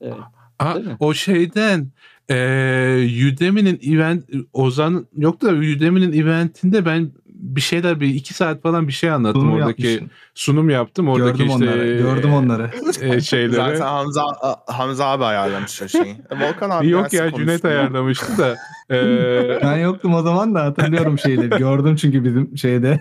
Evet. 0.00 0.14
Aa, 0.58 0.74
o 1.00 1.14
şeyden 1.14 1.88
eee 2.30 3.28
Udemy'nin 3.32 3.80
event 3.94 4.24
Ozan 4.52 5.06
yok 5.16 5.42
da 5.42 5.48
Udemy'nin 5.48 6.12
eventinde 6.12 6.86
ben 6.86 7.10
bir 7.26 7.60
şeyler 7.60 8.00
bir 8.00 8.06
iki 8.06 8.34
saat 8.34 8.62
falan 8.62 8.88
bir 8.88 8.92
şey 8.92 9.10
anlattım 9.10 9.40
Sunum 9.40 9.54
oradaki 9.54 9.86
yapmışsın. 9.86 10.10
sunum 10.34 10.70
yaptım 10.70 11.08
oradaki 11.08 11.38
Gördüm 11.38 11.46
işte 11.46 11.64
onları. 11.70 11.96
Gördüm 11.98 12.32
onları. 12.32 12.70
e, 13.02 13.20
şeyleri. 13.20 13.52
Zaten 13.56 13.80
Hamza 13.80 14.22
Hamza 14.66 15.06
abi 15.06 15.24
ayarlamış 15.24 15.82
o 15.82 15.88
şeyi. 15.88 16.16
E, 16.30 16.36
Volkan 16.48 16.70
abi 16.70 16.88
Yok 16.88 17.12
ya 17.12 17.32
Cüneyt 17.32 17.64
ayarlamıştı 17.64 18.38
da 18.38 18.56
eee 18.90 19.58
Ben 19.64 19.76
yoktum 19.78 20.14
o 20.14 20.22
zaman 20.22 20.54
da 20.54 20.64
hatırlıyorum 20.64 21.18
şeyleri. 21.18 21.48
Gördüm 21.58 21.96
çünkü 21.96 22.24
bizim 22.24 22.56
şeyde. 22.58 23.00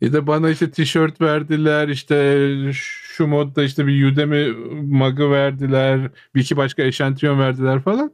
Ya 0.00 0.12
da 0.12 0.26
bana 0.26 0.50
işte 0.50 0.70
tişört 0.70 1.20
verdiler 1.20 1.88
işte 1.88 2.46
şu 2.72 3.26
modda 3.26 3.62
işte 3.62 3.86
bir 3.86 4.12
Udemy 4.12 4.48
mug'ı 4.82 5.30
verdiler 5.30 6.00
bir 6.34 6.40
iki 6.40 6.56
başka 6.56 6.82
eşantiyon 6.82 7.38
verdiler 7.38 7.80
falan. 7.82 8.12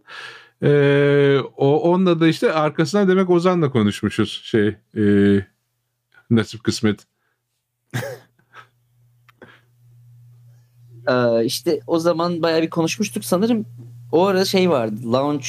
Ee, 0.62 1.38
o 1.56 1.76
onunla 1.92 2.20
da 2.20 2.28
işte 2.28 2.52
arkasından 2.52 3.08
demek 3.08 3.30
Ozan'la 3.30 3.70
konuşmuşuz 3.70 4.40
şey 4.44 4.76
e, 4.96 5.02
nasip 6.30 6.64
kısmet. 6.64 7.06
Ee, 11.08 11.44
işte 11.44 11.80
o 11.86 11.98
zaman 11.98 12.42
bayağı 12.42 12.62
bir 12.62 12.70
konuşmuştuk 12.70 13.24
sanırım. 13.24 13.66
O 14.12 14.26
ara 14.26 14.44
şey 14.44 14.70
vardı. 14.70 15.12
Launch 15.12 15.46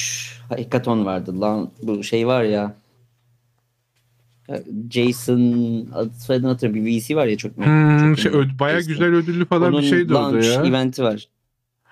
hackathon 0.48 1.04
vardı. 1.06 1.40
Launch, 1.40 1.70
bu 1.82 2.02
şey 2.04 2.26
var 2.26 2.42
ya. 2.42 2.74
e, 4.50 4.62
Jason 4.90 5.86
adı 5.94 6.10
soyadını 6.20 6.48
hatırlamıyorum. 6.48 6.92
Bir 6.92 7.00
VC 7.00 7.16
var 7.16 7.26
ya 7.26 7.36
çok. 7.36 7.56
Hmm, 7.56 7.98
çok 8.14 8.18
şey, 8.18 8.32
ünlü. 8.32 8.40
ö- 8.40 8.58
bayağı 8.58 8.80
güzel 8.82 9.14
ödüllü 9.14 9.44
falan 9.46 9.68
Onun 9.72 9.82
bir 9.82 9.86
şeydi 9.88 10.14
orada 10.14 10.32
launch 10.32 10.46
ya. 10.46 10.64
eventi 10.64 11.02
var. 11.02 11.28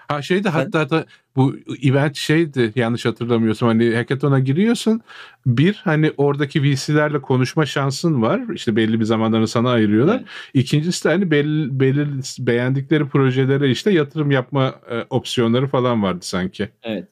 Ha 0.09 0.23
şeydi 0.23 0.49
hatta 0.49 0.90
da 0.90 1.07
bu 1.37 1.57
event 1.83 2.16
şeydi 2.16 2.73
yanlış 2.77 3.05
hatırlamıyorsam 3.05 3.69
hani 3.69 3.95
hackathon'a 3.95 4.38
giriyorsun 4.38 5.01
bir 5.47 5.81
hani 5.85 6.12
oradaki 6.16 6.62
VC'lerle 6.62 7.21
konuşma 7.21 7.66
şansın 7.66 8.23
var 8.23 8.40
işte 8.55 8.77
belli 8.77 9.01
bir 9.01 9.05
zamanlarını 9.05 9.49
sana 9.49 9.71
ayırıyorlar. 9.71 10.16
Evet. 10.16 10.27
İkincisi 10.55 11.05
de 11.05 11.09
hani 11.09 11.31
belli, 11.31 11.81
belli 11.81 12.07
beğendikleri 12.38 13.09
projelere 13.09 13.71
işte 13.71 13.90
yatırım 13.90 14.31
yapma 14.31 14.75
e, 14.90 15.05
opsiyonları 15.11 15.66
falan 15.66 16.03
vardı 16.03 16.19
sanki. 16.23 16.69
Evet. 16.83 17.09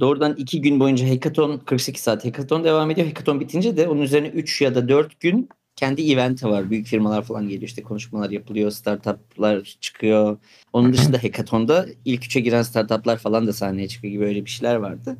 Doğrudan 0.00 0.34
iki 0.36 0.60
gün 0.60 0.80
boyunca 0.80 1.08
hackathon 1.08 1.58
48 1.58 2.02
saat 2.02 2.24
hackathon 2.24 2.64
devam 2.64 2.90
ediyor. 2.90 3.06
Hackathon 3.06 3.40
bitince 3.40 3.76
de 3.76 3.88
onun 3.88 4.02
üzerine 4.02 4.28
3 4.28 4.60
ya 4.60 4.74
da 4.74 4.88
4 4.88 5.20
gün 5.20 5.48
kendi 5.76 6.12
eventi 6.12 6.46
var. 6.46 6.70
Büyük 6.70 6.86
firmalar 6.86 7.22
falan 7.22 7.44
geliyor 7.48 7.62
işte 7.62 7.82
konuşmalar 7.82 8.30
yapılıyor. 8.30 8.70
Startuplar 8.70 9.76
çıkıyor. 9.80 10.38
Onun 10.72 10.92
dışında 10.92 11.22
hackathonda 11.22 11.86
ilk 12.04 12.24
üçe 12.24 12.40
giren 12.40 12.62
startuplar 12.62 13.18
falan 13.18 13.46
da 13.46 13.52
sahneye 13.52 13.88
çıkıyor 13.88 14.12
gibi 14.12 14.24
öyle 14.24 14.44
bir 14.44 14.50
şeyler 14.50 14.76
vardı. 14.76 15.16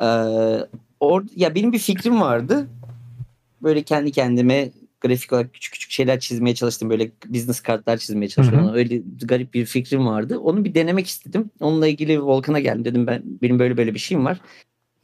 Ee, 0.00 0.06
or 1.00 1.22
ya 1.36 1.54
benim 1.54 1.72
bir 1.72 1.78
fikrim 1.78 2.20
vardı. 2.20 2.68
Böyle 3.62 3.82
kendi 3.82 4.12
kendime 4.12 4.70
grafik 5.00 5.32
olarak 5.32 5.54
küçük 5.54 5.72
küçük 5.72 5.90
şeyler 5.90 6.20
çizmeye 6.20 6.54
çalıştım. 6.54 6.90
Böyle 6.90 7.10
business 7.26 7.60
kartlar 7.60 7.96
çizmeye 7.96 8.28
çalıştım. 8.28 8.64
Hı 8.64 8.70
hı. 8.70 8.74
Öyle 8.74 9.02
garip 9.22 9.54
bir 9.54 9.66
fikrim 9.66 10.06
vardı. 10.06 10.38
Onu 10.38 10.64
bir 10.64 10.74
denemek 10.74 11.06
istedim. 11.06 11.50
Onunla 11.60 11.88
ilgili 11.88 12.22
Volkan'a 12.22 12.60
geldim. 12.60 12.84
Dedim 12.84 13.06
ben 13.06 13.22
benim 13.42 13.58
böyle 13.58 13.76
böyle 13.76 13.94
bir 13.94 13.98
şeyim 13.98 14.24
var. 14.24 14.40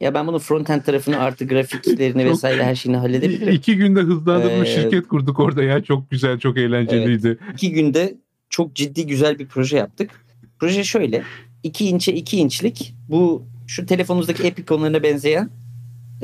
Ya 0.01 0.13
ben 0.13 0.27
bunu 0.27 0.39
frontend 0.39 0.81
tarafını 0.81 1.19
artı 1.19 1.47
grafiklerini 1.47 2.25
vesaire 2.25 2.63
her 2.63 2.75
şeyini 2.75 2.97
halledebilirim. 2.97 3.53
İki 3.53 3.77
günde 3.77 3.99
hızlandırılmış 3.99 4.69
Ee, 4.69 4.81
şirket 4.81 5.07
kurduk 5.07 5.39
orada 5.39 5.63
ya 5.63 5.83
çok 5.83 6.11
güzel 6.11 6.39
çok 6.39 6.57
eğlenceliydi. 6.57 7.37
İki 7.53 7.71
günde 7.71 8.15
çok 8.49 8.75
ciddi 8.75 9.07
güzel 9.07 9.39
bir 9.39 9.47
proje 9.47 9.77
yaptık. 9.77 10.25
Proje 10.59 10.83
şöyle. 10.83 11.23
2 11.63 11.85
inçe 11.85 12.13
2 12.13 12.37
inçlik 12.37 12.93
bu 13.09 13.43
şu 13.67 13.85
telefonunuzdaki 13.85 14.47
app 14.47 14.59
ikonlarına 14.59 15.03
benzeyen 15.03 15.49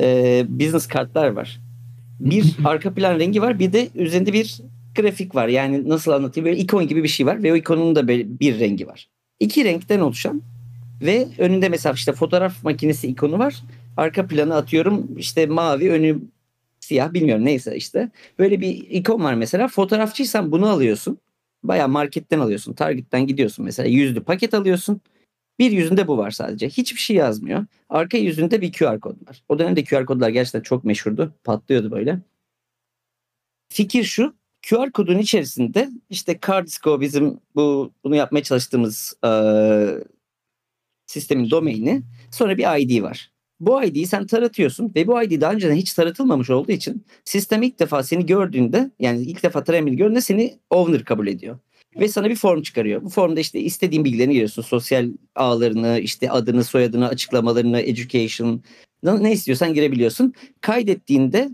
e, 0.00 0.44
business 0.48 0.86
kartlar 0.86 1.28
var. 1.28 1.60
Bir 2.20 2.56
arka 2.64 2.94
plan 2.94 3.18
rengi 3.18 3.42
var 3.42 3.58
bir 3.58 3.72
de 3.72 3.88
üzerinde 3.94 4.32
bir 4.32 4.60
grafik 4.96 5.34
var. 5.34 5.48
Yani 5.48 5.88
nasıl 5.88 6.12
anlatayım 6.12 6.46
böyle 6.46 6.58
ikon 6.58 6.88
gibi 6.88 7.02
bir 7.02 7.08
şey 7.08 7.26
var 7.26 7.42
ve 7.42 7.52
o 7.52 7.56
ikonun 7.56 7.94
da 7.96 8.08
böyle 8.08 8.40
bir 8.40 8.60
rengi 8.60 8.86
var. 8.86 9.08
İki 9.40 9.64
renkten 9.64 10.00
oluşan 10.00 10.42
ve 11.02 11.28
önünde 11.38 11.68
mesela 11.68 11.92
işte 11.92 12.12
fotoğraf 12.12 12.64
makinesi 12.64 13.08
ikonu 13.08 13.38
var. 13.38 13.62
Arka 13.96 14.26
planı 14.26 14.56
atıyorum 14.56 15.18
işte 15.18 15.46
mavi 15.46 15.90
önü 15.90 16.18
siyah 16.80 17.12
bilmiyorum 17.12 17.44
neyse 17.44 17.76
işte. 17.76 18.10
Böyle 18.38 18.60
bir 18.60 18.68
ikon 18.90 19.24
var 19.24 19.34
mesela. 19.34 19.68
Fotoğrafçıysan 19.68 20.52
bunu 20.52 20.68
alıyorsun. 20.68 21.18
Bayağı 21.62 21.88
marketten 21.88 22.38
alıyorsun. 22.40 22.72
Target'ten 22.72 23.26
gidiyorsun 23.26 23.64
mesela. 23.64 23.88
Yüzlü 23.88 24.24
paket 24.24 24.54
alıyorsun. 24.54 25.00
Bir 25.58 25.70
yüzünde 25.70 26.08
bu 26.08 26.18
var 26.18 26.30
sadece. 26.30 26.68
Hiçbir 26.68 27.00
şey 27.00 27.16
yazmıyor. 27.16 27.66
Arka 27.88 28.18
yüzünde 28.18 28.60
bir 28.60 28.72
QR 28.72 29.00
kod 29.00 29.28
var. 29.28 29.42
O 29.48 29.58
dönemde 29.58 29.84
QR 29.84 30.06
kodlar 30.06 30.28
gerçekten 30.28 30.60
çok 30.60 30.84
meşhurdu. 30.84 31.34
Patlıyordu 31.44 31.90
böyle. 31.90 32.18
Fikir 33.68 34.04
şu. 34.04 34.34
QR 34.70 34.92
kodun 34.92 35.18
içerisinde 35.18 35.88
işte 36.10 36.38
Cardisco 36.46 37.00
bizim 37.00 37.40
bu 37.54 37.92
bunu 38.04 38.16
yapmaya 38.16 38.42
çalıştığımız 38.42 39.14
eee, 39.24 40.04
sistemin 41.08 41.50
domaini. 41.50 42.02
Sonra 42.30 42.58
bir 42.58 42.80
ID 42.80 43.02
var. 43.02 43.30
Bu 43.60 43.84
ID'yi 43.84 44.06
sen 44.06 44.26
taratıyorsun 44.26 44.92
ve 44.96 45.06
bu 45.06 45.22
ID 45.22 45.40
daha 45.40 45.52
önceden 45.52 45.74
hiç 45.74 45.94
taratılmamış 45.94 46.50
olduğu 46.50 46.72
için 46.72 47.04
sistem 47.24 47.62
ilk 47.62 47.78
defa 47.78 48.02
seni 48.02 48.26
gördüğünde 48.26 48.90
yani 49.00 49.22
ilk 49.22 49.42
defa 49.42 49.64
taramayı 49.64 49.96
gördüğünde 49.96 50.20
seni 50.20 50.58
owner 50.70 51.04
kabul 51.04 51.26
ediyor. 51.26 51.58
Ve 52.00 52.08
sana 52.08 52.30
bir 52.30 52.36
form 52.36 52.62
çıkarıyor. 52.62 53.02
Bu 53.02 53.08
formda 53.08 53.40
işte 53.40 53.60
istediğin 53.60 54.04
bilgilerini 54.04 54.32
giriyorsun. 54.32 54.62
Sosyal 54.62 55.08
ağlarını, 55.34 56.00
işte 56.02 56.30
adını, 56.30 56.64
soyadını, 56.64 57.08
açıklamalarını, 57.08 57.80
education 57.80 58.62
ne 59.02 59.32
istiyorsan 59.32 59.74
girebiliyorsun. 59.74 60.34
Kaydettiğinde 60.60 61.48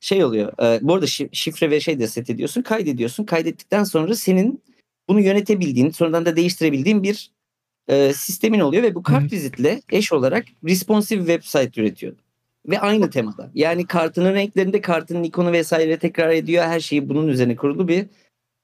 şey 0.00 0.24
oluyor. 0.24 0.52
E, 0.62 0.78
bu 0.82 0.94
arada 0.94 1.06
şi- 1.06 1.28
şifre 1.32 1.70
ve 1.70 1.80
şey 1.80 1.98
de 2.00 2.06
set 2.06 2.30
ediyorsun. 2.30 2.62
Kaydediyorsun. 2.62 3.24
Kaydettikten 3.24 3.84
sonra 3.84 4.14
senin 4.14 4.62
bunu 5.08 5.20
yönetebildiğin, 5.20 5.90
sonradan 5.90 6.26
da 6.26 6.36
değiştirebildiğin 6.36 7.02
bir 7.02 7.30
e, 7.88 8.12
sistemin 8.12 8.60
oluyor 8.60 8.82
ve 8.82 8.94
bu 8.94 9.02
kart 9.02 9.32
vizitle 9.32 9.82
eş 9.92 10.12
olarak 10.12 10.44
responsive 10.64 11.18
website 11.20 11.80
üretiyor. 11.80 12.12
Ve 12.68 12.80
aynı 12.80 13.10
temada. 13.10 13.50
Yani 13.54 13.86
kartının 13.86 14.34
renklerinde 14.34 14.80
kartının 14.80 15.22
ikonu 15.22 15.52
vesaire 15.52 15.98
tekrar 15.98 16.30
ediyor. 16.30 16.64
Her 16.64 16.80
şeyi 16.80 17.08
bunun 17.08 17.28
üzerine 17.28 17.56
kurulu 17.56 17.88
bir 17.88 18.06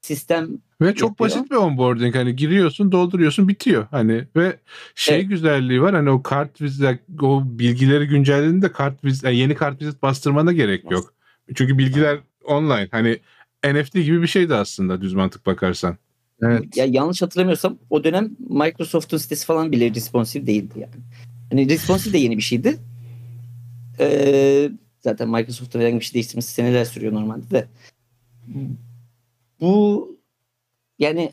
sistem 0.01 0.49
Ve 0.81 0.95
çok 0.95 1.09
yapıyor. 1.09 1.29
basit 1.29 1.51
bir 1.51 1.55
onboarding. 1.55 2.15
Hani 2.15 2.35
giriyorsun, 2.35 2.91
dolduruyorsun, 2.91 3.47
bitiyor. 3.47 3.87
Hani 3.91 4.27
ve 4.35 4.57
şey 4.95 5.15
Evet. 5.15 5.29
güzelliği 5.29 5.81
var. 5.81 5.95
Hani 5.95 6.09
o 6.09 6.23
kart 6.23 6.61
vizit 6.61 6.99
o 7.21 7.43
bilgileri 7.45 8.07
güncellediğinde 8.07 8.71
kart 8.71 9.03
vizit 9.03 9.23
yani 9.23 9.37
yeni 9.37 9.55
kart 9.55 9.81
vizit 9.81 10.01
bastırmana 10.01 10.51
gerek 10.51 10.91
yok. 10.91 11.13
Çünkü 11.55 11.77
bilgiler 11.77 12.19
online. 12.43 12.87
Hani 12.91 13.19
NFT 13.65 13.93
gibi 13.93 14.21
bir 14.21 14.27
şeydi 14.27 14.55
aslında 14.55 15.01
düz 15.01 15.13
mantık 15.13 15.45
bakarsan. 15.45 15.97
Evet. 16.45 16.77
Ya 16.77 16.85
yanlış 16.85 17.21
hatırlamıyorsam 17.21 17.77
o 17.89 18.03
dönem 18.03 18.31
Microsoft'un 18.49 19.17
sitesi 19.17 19.45
falan 19.45 19.71
bile 19.71 19.93
responsive 19.95 20.47
değildi 20.47 20.73
yani. 20.79 21.03
Hani 21.49 21.69
responsive 21.69 22.13
de 22.13 22.17
yeni 22.17 22.37
bir 22.37 22.41
şeydi. 22.41 22.77
Ee, 23.99 24.69
zaten 24.99 25.29
Microsoft'un 25.29 25.79
herhangi 25.79 25.99
bir 25.99 26.05
şey 26.05 26.13
değiştirmesi 26.13 26.53
seneler 26.53 26.85
sürüyor 26.85 27.13
normalde 27.13 27.49
de. 27.51 27.67
Bu 29.61 30.17
yani 30.99 31.31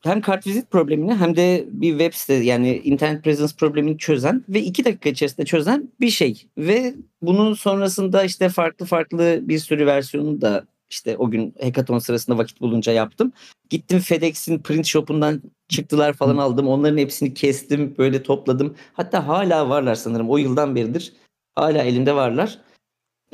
hem 0.00 0.20
kartvizit 0.20 0.70
problemini 0.70 1.14
hem 1.14 1.36
de 1.36 1.64
bir 1.72 1.90
web 1.90 2.12
site 2.14 2.34
yani 2.34 2.76
internet 2.84 3.24
presence 3.24 3.54
problemini 3.58 3.98
çözen 3.98 4.44
ve 4.48 4.62
iki 4.62 4.84
dakika 4.84 5.08
içerisinde 5.08 5.46
çözen 5.46 5.88
bir 6.00 6.10
şey. 6.10 6.46
Ve 6.58 6.94
bunun 7.22 7.54
sonrasında 7.54 8.24
işte 8.24 8.48
farklı 8.48 8.86
farklı 8.86 9.40
bir 9.42 9.58
sürü 9.58 9.86
versiyonu 9.86 10.40
da 10.40 10.66
işte 10.92 11.16
o 11.16 11.30
gün 11.30 11.54
hackathon 11.62 11.98
sırasında 11.98 12.38
vakit 12.38 12.60
bulunca 12.60 12.92
yaptım. 12.92 13.32
Gittim 13.70 13.98
FedEx'in 13.98 14.58
print 14.58 14.86
shop'undan 14.86 15.42
çıktılar 15.68 16.12
falan 16.12 16.36
aldım. 16.36 16.68
Onların 16.68 16.98
hepsini 16.98 17.34
kestim, 17.34 17.94
böyle 17.98 18.22
topladım. 18.22 18.76
Hatta 18.92 19.28
hala 19.28 19.68
varlar 19.68 19.94
sanırım. 19.94 20.30
O 20.30 20.38
yıldan 20.38 20.74
beridir. 20.76 21.12
Hala 21.54 21.82
elimde 21.82 22.14
varlar. 22.14 22.58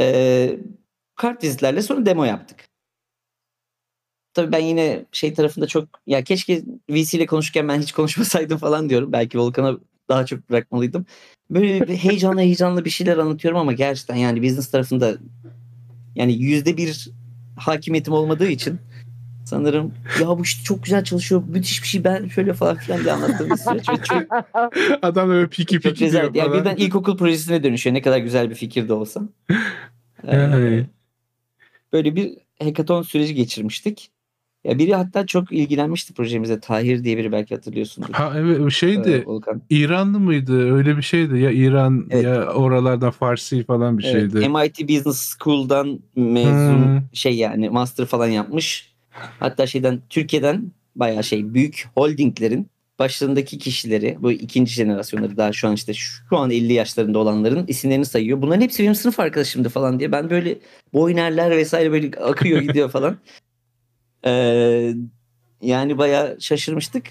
Ee, 0.00 0.58
kart 1.16 1.44
vizitlerle 1.44 1.82
sonra 1.82 2.06
demo 2.06 2.24
yaptık. 2.24 2.68
Tabii 4.34 4.52
ben 4.52 4.64
yine 4.64 5.04
şey 5.12 5.34
tarafında 5.34 5.66
çok 5.66 5.88
ya 6.06 6.24
keşke 6.24 6.62
VC 6.90 7.18
ile 7.18 7.26
konuşurken 7.26 7.68
ben 7.68 7.80
hiç 7.80 7.92
konuşmasaydım 7.92 8.58
falan 8.66 8.90
diyorum. 8.90 9.12
Belki 9.12 9.38
Volkan'a 9.38 9.78
daha 10.08 10.26
çok 10.26 10.50
bırakmalıydım. 10.50 11.06
Böyle 11.50 11.88
bir 11.88 11.96
heyecanlı 11.96 12.40
heyecanlı 12.40 12.84
bir 12.84 12.90
şeyler 12.90 13.18
anlatıyorum 13.18 13.60
ama 13.60 13.72
gerçekten 13.72 14.16
yani 14.16 14.42
business 14.42 14.70
tarafında 14.70 15.18
yani 16.14 16.32
yüzde 16.32 16.76
bir 16.76 17.10
hakimiyetim 17.58 18.12
olmadığı 18.12 18.48
için 18.48 18.78
sanırım 19.44 19.94
ya 20.20 20.38
bu 20.38 20.42
işte 20.42 20.64
çok 20.64 20.84
güzel 20.84 21.04
çalışıyor 21.04 21.42
müthiş 21.48 21.82
bir 21.82 21.88
şey 21.88 22.04
ben 22.04 22.28
şöyle 22.28 22.52
falan 22.52 22.76
filan 22.76 23.00
diye 23.00 23.12
anlattığım 23.12 23.50
bir 23.50 23.56
süreç 23.56 23.84
çok, 23.84 24.00
Adam 25.02 25.28
böyle 25.28 25.48
piki 25.48 25.80
piki 25.80 26.12
diyor. 26.12 26.34
Yani 26.34 26.52
birden 26.52 26.76
ilkokul 26.76 27.16
projesine 27.16 27.62
dönüşüyor 27.62 27.94
ne 27.94 28.02
kadar 28.02 28.18
güzel 28.18 28.50
bir 28.50 28.54
fikir 28.54 28.88
de 28.88 28.92
olsa. 28.92 29.22
Ee, 30.26 30.36
Yani. 30.36 30.86
böyle 31.92 32.16
bir 32.16 32.38
hackathon 32.62 33.02
süreci 33.02 33.34
geçirmiştik. 33.34 34.10
Ya 34.68 34.78
biri 34.78 34.94
hatta 34.94 35.26
çok 35.26 35.52
ilgilenmişti 35.52 36.14
projemize. 36.14 36.60
Tahir 36.60 37.04
diye 37.04 37.16
biri 37.16 37.32
belki 37.32 37.54
hatırlıyorsundur. 37.54 38.12
Ha 38.12 38.32
evet 38.36 38.72
şeydi. 38.72 39.10
Ee, 39.10 39.24
Volkan. 39.26 39.62
İranlı 39.70 40.20
mıydı? 40.20 40.72
Öyle 40.74 40.96
bir 40.96 41.02
şeydi. 41.02 41.38
Ya 41.38 41.50
İran 41.50 42.06
Evet. 42.10 42.24
ya 42.24 42.46
oralardan 42.52 43.10
Farsi 43.10 43.64
falan 43.64 43.98
bir 43.98 44.04
Evet, 44.04 44.32
şeydi. 44.32 44.48
MIT 44.48 44.88
Business 44.88 45.34
School'dan 45.38 46.00
mezun 46.16 46.86
Hmm. 46.88 47.02
şey 47.12 47.34
yani 47.36 47.68
master 47.70 48.06
falan 48.06 48.26
yapmış. 48.28 48.92
Hatta 49.40 49.66
şeyden 49.66 50.00
Türkiye'den 50.10 50.72
bayağı 50.96 51.24
şey 51.24 51.54
büyük 51.54 51.88
holdinglerin 51.94 52.66
başlarındaki 52.98 53.58
kişileri 53.58 54.16
bu 54.20 54.32
ikinci 54.32 54.72
jenerasyonları 54.72 55.36
daha 55.36 55.52
şu 55.52 55.68
an 55.68 55.74
işte 55.74 55.92
şu 55.94 56.36
an 56.36 56.50
50 56.50 56.72
yaşlarında 56.72 57.18
olanların 57.18 57.64
isimlerini 57.66 58.04
sayıyor. 58.06 58.42
Bunların 58.42 58.60
hepsi 58.60 58.82
benim 58.82 58.94
sınıf 58.94 59.20
arkadaşımdı 59.20 59.68
falan 59.68 59.98
diye. 59.98 60.12
Ben 60.12 60.30
böyle 60.30 60.58
boynerler 60.94 61.50
vesaire 61.50 61.92
böyle 61.92 62.10
akıyor 62.20 62.60
gidiyor 62.60 62.90
falan. 62.90 63.16
Ee, 64.26 64.94
yani 65.62 65.98
bayağı 65.98 66.36
şaşırmıştık. 66.40 67.04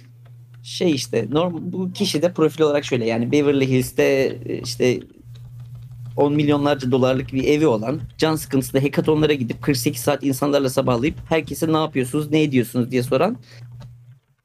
Şey 0.64 0.92
işte 0.92 1.28
norm 1.32 1.72
bu 1.72 1.94
kişi 1.94 2.22
de 2.22 2.34
profil 2.34 2.62
olarak 2.62 2.86
şöyle 2.86 3.06
yani 3.06 3.32
Beverly 3.32 3.68
Hills'te 3.68 4.38
işte 4.64 5.00
10 6.18 6.34
milyonlarca 6.34 6.92
dolarlık 6.92 7.34
bir 7.34 7.44
evi 7.44 7.68
olan 7.68 8.02
can 8.18 8.36
sıkıntısında 8.36 8.82
hekatonlara 8.82 9.34
gidip 9.34 9.62
48 9.62 10.02
saat 10.02 10.24
insanlarla 10.24 10.70
sabahlayıp 10.70 11.16
herkese 11.30 11.74
ne 11.74 11.78
yapıyorsunuz 11.78 12.32
ne 12.32 12.44
ediyorsunuz 12.44 12.92
diye 12.92 13.04
soran 13.04 13.38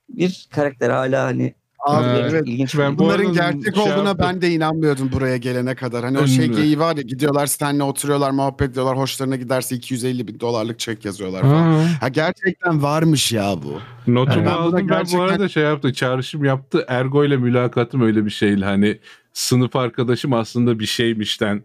bir 0.09 0.49
karakter 0.51 0.91
hala 0.91 1.25
hani 1.25 1.55
Abi 1.87 2.05
Ha, 2.07 2.17
evet. 2.31 2.43
ilginç. 2.47 2.79
ben 2.79 2.95
bu 2.99 2.99
Bunların 3.05 3.25
arada 3.25 3.33
gerçek 3.35 3.75
şey 3.75 3.83
olduğuna 3.85 4.09
yaptım. 4.09 4.27
ben 4.29 4.43
de 4.43 4.51
inanmıyordum 4.51 5.13
buraya 5.13 5.37
gelene 5.37 5.75
kadar. 5.75 6.05
Hani 6.05 6.19
o 6.19 6.27
şey 6.27 6.47
geyiği 6.47 6.79
var 6.79 6.97
ya 6.97 7.03
gidiyorlar 7.03 7.47
seninle 7.47 7.83
oturuyorlar 7.83 8.31
muhabbet 8.31 8.71
ediyorlar. 8.71 8.99
Hoşlarına 8.99 9.37
giderse 9.37 9.77
250 9.77 10.29
bin 10.29 10.41
dolarlık 10.41 10.79
çek 10.79 11.05
yazıyorlar 11.05 11.41
falan. 11.43 11.73
Ha. 11.73 11.85
Ha 12.01 12.09
gerçekten 12.09 12.83
varmış 12.83 13.33
ya 13.33 13.55
bu. 13.63 13.81
Notumu. 14.13 14.45
Ben 14.47 14.51
aldım. 14.51 14.79
Ben 14.79 14.85
bu 14.85 14.89
gerçekten- 14.89 15.19
arada 15.29 15.49
şey 15.49 15.63
yaptı. 15.63 15.93
Çağrışım 15.93 16.45
yaptı. 16.45 16.85
Ergo 16.89 17.25
ile 17.25 17.37
mülakatım 17.37 18.01
öyle 18.01 18.25
bir 18.25 18.31
şeydi. 18.31 18.65
Hani 18.65 18.99
sınıf 19.33 19.77
arkadaşım 19.77 20.33
aslında 20.33 20.79
bir 20.79 20.87
şeymişten 20.87 21.63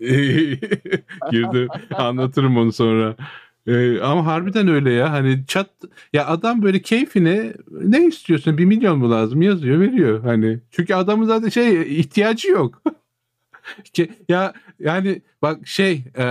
girdi. 1.30 1.68
Anlatırım 1.94 2.56
onu 2.56 2.72
sonra. 2.72 3.14
Ee, 3.70 4.00
ama 4.00 4.26
harbiden 4.26 4.68
öyle 4.68 4.92
ya. 4.92 5.12
Hani 5.12 5.44
çat 5.46 5.70
ya 6.12 6.26
adam 6.26 6.62
böyle 6.62 6.82
keyfine 6.82 7.52
ne 7.70 8.06
istiyorsun? 8.06 8.58
Bir 8.58 8.64
milyon 8.64 8.98
mu 8.98 9.10
lazım? 9.10 9.42
Yazıyor, 9.42 9.80
veriyor. 9.80 10.22
Hani 10.24 10.60
çünkü 10.70 10.94
adamın 10.94 11.26
zaten 11.26 11.48
şey 11.48 12.00
ihtiyacı 12.00 12.48
yok. 12.48 12.82
Ya 14.28 14.52
yani 14.78 15.22
bak 15.42 15.66
şey 15.66 15.92
e, 16.16 16.24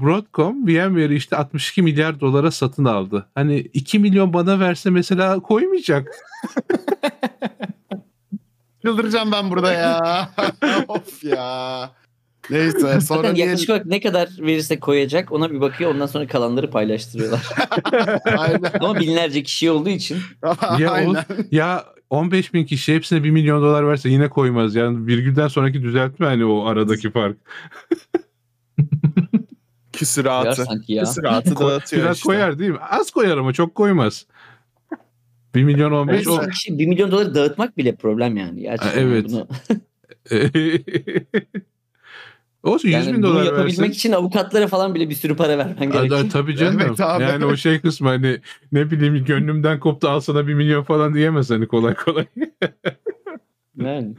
Broadcom 0.00 0.66
VMware'i 0.66 1.14
işte 1.14 1.36
62 1.36 1.82
milyar 1.82 2.20
dolara 2.20 2.50
satın 2.50 2.84
aldı. 2.84 3.28
Hani 3.34 3.58
2 3.58 3.98
milyon 3.98 4.32
bana 4.32 4.60
verse 4.60 4.90
mesela 4.90 5.40
koymayacak. 5.40 6.08
Çıldıracağım 8.84 9.32
ben 9.32 9.50
burada 9.50 9.72
ya. 9.72 10.30
of 10.88 11.24
ya. 11.24 11.90
Neyse 12.50 12.78
sonra 13.00 13.00
Zaten 13.00 13.34
yaklaşık 13.34 13.70
olarak 13.70 13.86
ne 13.86 14.00
kadar 14.00 14.28
verirse 14.38 14.80
koyacak 14.80 15.32
ona 15.32 15.50
bir 15.50 15.60
bakıyor 15.60 15.94
ondan 15.94 16.06
sonra 16.06 16.26
kalanları 16.26 16.70
paylaştırıyorlar. 16.70 17.48
Aynen. 18.38 18.70
Ama 18.80 19.00
binlerce 19.00 19.42
kişi 19.42 19.70
olduğu 19.70 19.88
için 19.88 20.18
Ya, 20.78 20.90
Aynen. 20.90 21.14
o, 21.14 21.16
ya 21.50 21.84
15 22.10 22.54
bin 22.54 22.64
kişi 22.64 22.94
hepsine 22.94 23.24
1 23.24 23.30
milyon 23.30 23.62
dolar 23.62 23.88
verse 23.88 24.08
yine 24.08 24.28
koymaz. 24.28 24.74
Yani 24.74 25.06
virgülden 25.06 25.48
sonraki 25.48 25.82
düzeltme 25.82 26.26
hani 26.26 26.44
o 26.44 26.64
aradaki 26.66 27.10
fark. 27.10 27.36
sanki 30.66 30.92
ya. 30.92 31.04
Küsuratı 31.04 31.56
dağıtıyor 31.56 32.02
Biraz 32.02 32.16
işte. 32.16 32.26
koyar 32.26 32.58
değil 32.58 32.70
mi? 32.70 32.78
Az 32.90 33.10
koyar 33.10 33.38
ama 33.38 33.52
çok 33.52 33.74
koymaz. 33.74 34.26
1 35.54 35.64
milyon 35.64 35.92
15 35.92 36.26
o. 36.26 36.48
Kişi 36.48 36.78
1 36.78 36.86
milyon 36.86 37.10
doları 37.10 37.34
dağıtmak 37.34 37.76
bile 37.76 37.94
problem 37.94 38.36
yani. 38.36 38.60
Gerçekten 38.60 39.02
evet. 39.02 39.26
Bunu, 39.28 39.48
Olsun 42.68 42.88
100 42.88 42.94
yani 43.06 43.16
bin 43.16 43.22
dolar 43.22 43.44
yapabilmek 43.44 43.78
versin. 43.78 43.92
için 43.92 44.12
avukatlara 44.12 44.66
falan 44.66 44.94
bile 44.94 45.10
bir 45.10 45.14
sürü 45.14 45.36
para 45.36 45.58
vermen 45.58 45.90
gerekiyor. 45.90 46.30
Tabii 46.32 46.56
canım. 46.56 46.80
Evet 46.86 47.00
abi. 47.00 47.22
Yani 47.22 47.44
o 47.44 47.56
şey 47.56 47.80
kısmı 47.80 48.08
hani 48.08 48.40
ne 48.72 48.90
bileyim 48.90 49.24
gönlümden 49.24 49.80
koptu 49.80 50.08
al 50.08 50.20
sana 50.20 50.46
bir 50.46 50.54
milyon 50.54 50.82
falan 50.82 51.14
diyemez 51.14 51.50
hani 51.50 51.66
kolay 51.68 51.94
kolay. 51.94 52.26
Yani. 53.76 54.14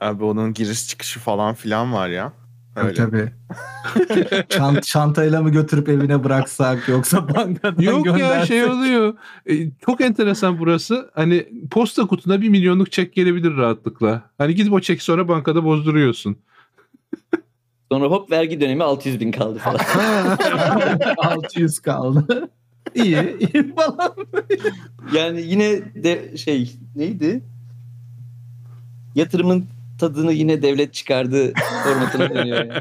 Abi 0.00 0.24
onun 0.24 0.52
giriş 0.54 0.88
çıkışı 0.88 1.20
falan 1.20 1.54
filan 1.54 1.92
var 1.92 2.08
ya. 2.08 2.32
Tabii, 2.74 2.86
Öyle. 2.86 2.94
tabii. 2.96 3.32
Çant, 4.48 4.82
çantayla 4.82 5.42
mı 5.42 5.50
götürüp 5.50 5.88
evine 5.88 6.24
bıraksak 6.24 6.88
yoksa 6.88 7.28
bankadan 7.34 7.82
Yok 7.82 8.06
ya 8.06 8.12
göndersek? 8.12 8.48
şey 8.48 8.64
oluyor. 8.64 9.14
E, 9.46 9.54
çok 9.86 10.00
enteresan 10.00 10.58
burası. 10.58 11.10
Hani 11.14 11.48
posta 11.70 12.06
kutuna 12.06 12.40
bir 12.40 12.48
milyonluk 12.48 12.92
çek 12.92 13.14
gelebilir 13.14 13.56
rahatlıkla. 13.56 14.30
Hani 14.38 14.54
gidip 14.54 14.72
o 14.72 14.80
çeki 14.80 15.04
sonra 15.04 15.28
bankada 15.28 15.64
bozduruyorsun. 15.64 16.36
Sonra 17.92 18.06
hop 18.06 18.30
vergi 18.30 18.60
dönemi 18.60 18.82
600 18.84 19.20
bin 19.20 19.32
kaldı 19.32 19.58
falan. 19.58 19.78
600 21.16 21.78
kaldı. 21.78 22.48
İyi, 22.94 23.36
iyi 23.40 23.74
falan. 23.74 24.14
yani 25.14 25.42
yine 25.42 25.94
de 25.94 26.36
şey 26.36 26.76
neydi? 26.96 27.42
Yatırımın 29.14 29.66
tadını 30.00 30.32
yine 30.32 30.62
devlet 30.62 30.94
çıkardı 30.94 31.52
formatına 31.84 32.30
dönüyor. 32.34 32.58
Yani. 32.58 32.72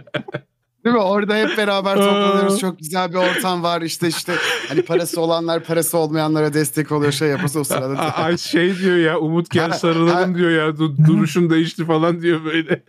Değil 0.86 0.96
mi? 0.96 1.02
Orada 1.02 1.36
hep 1.38 1.58
beraber 1.58 1.96
toplanıyoruz. 1.96 2.60
Çok 2.60 2.80
güzel 2.80 3.10
bir 3.10 3.15
ortam 3.18 3.63
var. 3.63 3.82
İşte 3.82 4.08
işte 4.08 4.34
hani 4.70 4.82
parası 4.82 5.22
olanlar 5.22 5.63
parası 5.63 5.98
olmayanlara 5.98 6.54
destek 6.54 6.91
oluyor 6.91 7.12
şey 7.12 7.30
yapıyorsa 7.30 7.60
o 7.60 7.63
sırada. 7.63 8.00
Ay 8.15 8.38
şey 8.38 8.78
diyor 8.78 8.98
ya 8.98 9.20
Umut 9.20 9.50
gel 9.50 9.72
sarılalım 9.72 10.38
diyor 10.38 10.52
ya 10.52 10.68
du- 10.68 11.06
duruşun 11.08 11.50
değişti 11.50 11.86
falan 11.86 12.22
diyor 12.22 12.46
böyle. 12.46 12.84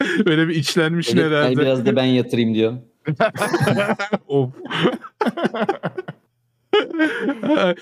Böyle 0.26 0.48
bir 0.48 0.54
Öyle, 0.54 1.20
yani 1.20 1.36
herhalde. 1.36 1.60
biraz 1.60 1.86
da 1.86 1.96
ben 1.96 2.04
yatırayım 2.04 2.54
diyor. 2.54 2.72
of. 4.28 4.54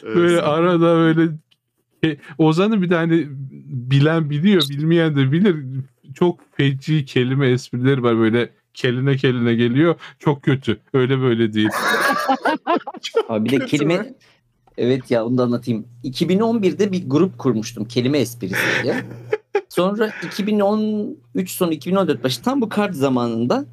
böyle 0.04 0.42
arada 0.42 0.96
böyle 0.96 1.30
e, 2.04 2.16
Ozan'ın 2.38 2.82
bir 2.82 2.88
tane 2.88 3.24
bilen 3.90 4.30
biliyor, 4.30 4.62
bilmeyen 4.70 5.16
de 5.16 5.32
bilir. 5.32 5.56
Çok 6.14 6.40
feci 6.56 7.04
kelime 7.04 7.48
esprileri 7.50 8.02
var 8.02 8.18
böyle 8.18 8.50
keline 8.74 9.16
keline 9.16 9.54
geliyor. 9.54 9.94
Çok 10.18 10.42
kötü. 10.42 10.80
Öyle 10.94 11.20
böyle 11.20 11.52
değil. 11.52 11.68
Abi 13.28 13.44
bir 13.44 13.60
de 13.60 13.66
kelime? 13.66 14.14
Evet 14.78 15.10
ya 15.10 15.26
onu 15.26 15.38
da 15.38 15.42
anlatayım. 15.42 15.84
2011'de 16.04 16.92
bir 16.92 17.10
grup 17.10 17.38
kurmuştum 17.38 17.84
kelime 17.84 18.18
esprisi 18.18 18.56
diye. 18.82 18.94
Sonra 19.68 20.10
2013 20.26 21.50
sonu 21.50 21.72
2014 21.72 22.24
başı 22.24 22.42
tam 22.42 22.60
bu 22.60 22.68
kart 22.68 22.94
zamanında 22.94 23.64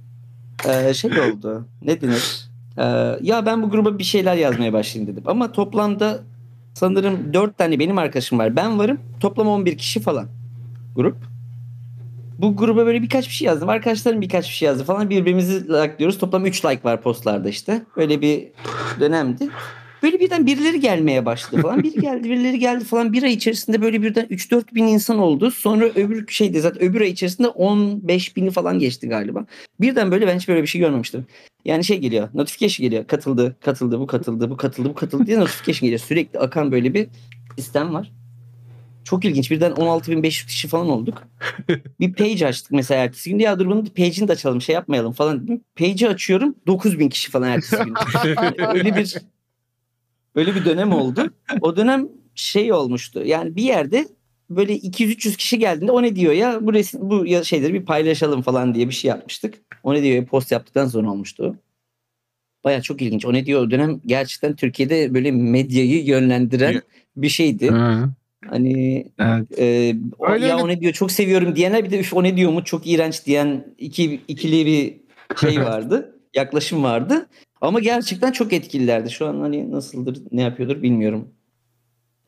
e, 0.70 0.94
şey 0.94 1.12
oldu. 1.12 1.66
Ne 1.82 2.02
denir? 2.02 2.50
E, 2.78 2.84
ya 3.22 3.46
ben 3.46 3.64
bu 3.64 3.70
gruba 3.70 4.00
bir 4.00 4.04
şeyler 4.04 4.36
yazmaya 4.36 4.74
başlayayım 4.74 5.14
dedim. 5.14 5.24
Ama 5.26 5.52
toplamda 5.52 6.20
sanırım 6.74 7.34
4 7.34 7.58
tane 7.58 7.80
benim 7.80 7.98
arkadaşım 7.98 8.40
var. 8.40 8.56
Ben 8.56 8.80
varım. 8.80 9.00
Toplam 9.20 9.48
11 9.48 9.78
kişi 9.78 10.00
falan 10.00 10.28
grup. 10.96 11.18
Bu 12.38 12.58
gruba 12.58 12.86
böyle 12.86 13.02
birkaç 13.02 13.28
bir 13.28 13.34
şey 13.34 13.46
yazdım. 13.46 13.70
Arkadaşlarım 13.70 14.22
birkaç 14.22 14.50
bir 14.50 14.54
şey 14.54 14.66
yazdı 14.66 14.84
falan. 14.84 15.10
Birbirimizi 15.10 15.68
likeliyoruz. 15.68 16.18
Toplam 16.18 16.46
3 16.46 16.66
like 16.66 16.84
var 16.84 17.02
postlarda 17.02 17.50
işte. 17.50 17.86
Öyle 17.96 18.22
bir 18.22 18.48
dönemdi. 19.00 19.50
Böyle 20.04 20.20
birden 20.20 20.46
birileri 20.46 20.80
gelmeye 20.80 21.26
başladı 21.26 21.62
falan. 21.62 21.84
Biri 21.84 22.02
geldi 22.02 22.24
birileri 22.30 22.60
geldi 22.60 22.86
falan. 22.86 23.14
Bir 23.14 23.24
ay 23.24 23.34
içerisinde 23.34 23.82
böyle 23.82 24.02
birden 24.02 24.26
3-4 24.26 24.76
bin 24.76 24.88
insan 24.88 25.20
oldu. 25.20 25.52
Sonra 25.52 25.86
öbür 25.86 26.28
şeyde 26.28 26.62
zaten 26.62 26.84
öbür 26.84 27.02
ay 27.02 27.10
içerisinde 27.10 27.48
15 27.48 28.36
bini 28.36 28.52
falan 28.52 28.80
geçti 28.80 29.08
galiba. 29.08 29.46
Birden 29.80 30.12
böyle 30.12 30.28
ben 30.28 30.38
hiç 30.38 30.48
böyle 30.48 30.62
bir 30.62 30.68
şey 30.68 30.82
görmemiştim. 30.82 31.26
Yani 31.66 31.84
şey 31.84 32.00
geliyor 32.00 32.30
notification 32.34 32.84
geliyor. 32.84 33.08
Katıldı, 33.08 33.56
katıldı, 33.62 34.00
bu 34.00 34.08
katıldı, 34.08 34.50
bu 34.50 34.58
katıldı, 34.58 34.90
bu 34.90 34.96
katıldı 34.96 35.28
diye 35.28 35.40
notification 35.40 35.88
geliyor. 35.88 36.00
Sürekli 36.00 36.40
akan 36.40 36.72
böyle 36.72 36.94
bir 36.94 37.08
sistem 37.58 37.94
var. 37.94 38.12
Çok 39.04 39.26
ilginç. 39.26 39.52
Birden 39.52 39.72
16.500 39.72 40.48
kişi 40.48 40.68
falan 40.68 40.90
olduk. 40.90 41.24
Bir 42.00 42.14
page 42.14 42.48
açtık 42.48 42.72
mesela 42.72 43.04
ertesi 43.04 43.30
gün. 43.30 43.40
Ya 43.40 43.60
dur 43.60 43.66
bunun 43.66 43.86
page'ini 43.86 44.28
de 44.28 44.32
açalım 44.32 44.62
şey 44.62 44.76
yapmayalım 44.76 45.12
falan 45.14 45.44
dedim. 45.44 45.62
Page'i 45.76 46.10
açıyorum 46.10 46.56
9.000 46.68 47.10
kişi 47.10 47.32
falan 47.32 47.50
ertesi 47.50 47.84
gün. 47.84 47.94
öyle 48.74 48.96
bir 48.96 49.16
öyle 50.36 50.56
bir 50.56 50.66
dönem 50.66 50.94
oldu. 50.94 51.34
O 51.62 51.76
dönem 51.76 52.08
şey 52.36 52.74
olmuştu. 52.74 53.24
Yani 53.26 53.56
bir 53.56 53.64
yerde 53.64 54.08
böyle 54.50 54.74
200-300 54.78 55.38
kişi 55.38 55.60
geldiğinde 55.60 55.92
o 55.92 56.02
ne 56.02 56.16
diyor 56.16 56.34
ya 56.34 56.58
bu 56.62 56.74
resim 56.74 57.00
bu 57.04 57.26
şeyleri 57.44 57.74
bir 57.74 57.86
paylaşalım 57.86 58.42
falan 58.42 58.76
diye 58.76 58.88
bir 58.90 58.94
şey 58.94 59.10
yapmıştık. 59.10 59.54
O 59.84 59.94
ne 59.94 60.04
diyor 60.04 60.16
ya 60.16 60.26
post 60.26 60.52
yaptıktan 60.52 60.88
sonra 60.88 61.12
olmuştu. 61.12 61.56
Baya 62.64 62.82
çok 62.82 63.02
ilginç. 63.02 63.26
O 63.26 63.34
ne 63.34 63.46
diyor 63.46 63.62
o 63.62 63.72
dönem 63.72 64.02
gerçekten 64.06 64.56
Türkiye'de 64.56 65.14
böyle 65.14 65.32
medyayı 65.32 66.06
yönlendiren 66.06 66.82
bir 67.18 67.30
şeydi. 67.30 67.70
Ha. 67.70 68.10
Hani 68.50 69.06
Evet. 69.20 69.60
e, 69.60 69.96
o- 70.20 70.28
Öyle 70.32 70.46
ya 70.46 70.54
öyle. 70.56 70.64
o 70.64 70.68
ne 70.68 70.82
diyor 70.82 70.94
çok 70.94 71.12
seviyorum 71.12 71.56
diyenler 71.56 71.84
bir 71.86 71.90
de 71.92 72.00
üf 72.00 72.14
o 72.14 72.24
ne 72.24 72.38
diyor 72.38 72.52
mu 72.52 72.64
çok 72.64 72.88
iğrenç 72.88 73.26
diyen 73.26 73.66
iki, 73.78 74.22
ikili 74.28 74.66
bir 74.66 74.94
şey 75.48 75.60
vardı. 75.66 76.16
yaklaşım 76.36 76.84
vardı. 76.84 77.28
Ama 77.62 77.80
gerçekten 77.80 78.32
çok 78.32 78.54
etkililerdi. 78.54 79.12
Şu 79.12 79.28
an 79.28 79.40
hani 79.40 79.72
nasıldır 79.72 80.18
ne 80.32 80.42
yapıyordur 80.42 80.82
bilmiyorum. 80.82 81.28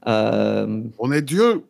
Ee, 0.07 0.11
O 0.97 1.09
ne 1.11 1.27
diyor? 1.27 1.61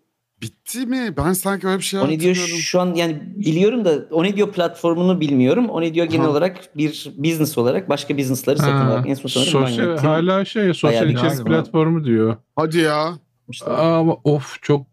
Bitti 0.42 0.86
mi? 0.86 1.14
Ben 1.18 1.34
sanki 1.34 1.68
öyle 1.68 1.78
bir 1.78 1.84
şey 1.84 2.00
o 2.00 2.04
ne 2.08 2.20
diyor 2.20 2.36
hatırlıyorum. 2.36 2.62
şu 2.64 2.82
an 2.82 2.94
yani 2.94 3.22
biliyorum 3.36 3.86
da 3.86 4.06
o 4.12 4.24
ne 4.24 4.36
diyor 4.36 4.52
platformunu 4.52 5.22
bilmiyorum. 5.22 5.70
O 5.70 5.82
ne 5.82 5.94
diyor 5.94 6.06
genel 6.06 6.26
Aha. 6.26 6.32
olarak 6.32 6.78
bir 6.78 7.12
business 7.18 7.58
olarak 7.58 7.90
başka 7.90 8.18
businessları 8.18 8.58
satın 8.60 8.72
Ha. 8.72 8.86
alarak 8.88 9.10
en 9.10 9.14
son 9.14 9.30
sanırım 9.30 9.52
Sosyal, 9.52 9.98
hala 9.98 10.46
şey 10.46 10.74
sosyal 10.74 11.10
içerik 11.10 11.46
platformu 11.46 12.06
diyor. 12.06 12.36
Hadi 12.56 12.78
ya. 12.78 13.18
yapmıştı. 13.42 13.74
Ama 13.78 14.18
of 14.24 14.58
çok 14.62 14.86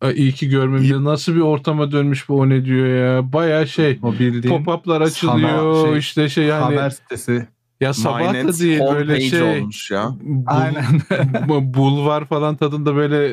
Ay, 0.00 0.14
iyi 0.14 0.32
ki 0.32 0.48
görmemişim. 0.48 1.04
Nasıl 1.04 1.34
bir 1.34 1.40
ortama 1.40 1.92
dönmüş 1.92 2.28
bu 2.28 2.38
o 2.38 2.48
ne 2.48 2.64
diyor 2.64 2.86
ya. 2.86 3.32
Baya 3.32 3.66
şey 3.66 3.98
pop-up'lar 3.98 5.02
açılıyor 5.02 5.88
şey, 5.88 5.98
işte 5.98 6.28
şey 6.28 6.44
yani 6.44 6.62
haber 6.62 6.90
sitesi. 6.90 7.48
Ya 7.80 7.94
sabah 7.94 8.34
da 8.34 8.58
değil 8.58 8.80
böyle 8.80 9.20
şey 9.20 9.42
olmuş 9.42 9.90
ya. 9.90 10.10
bul- 10.20 10.44
Aynen. 10.46 10.84
bu- 11.48 11.74
bulvar 11.74 12.28
falan 12.28 12.56
tadında 12.56 12.96
böyle 12.96 13.26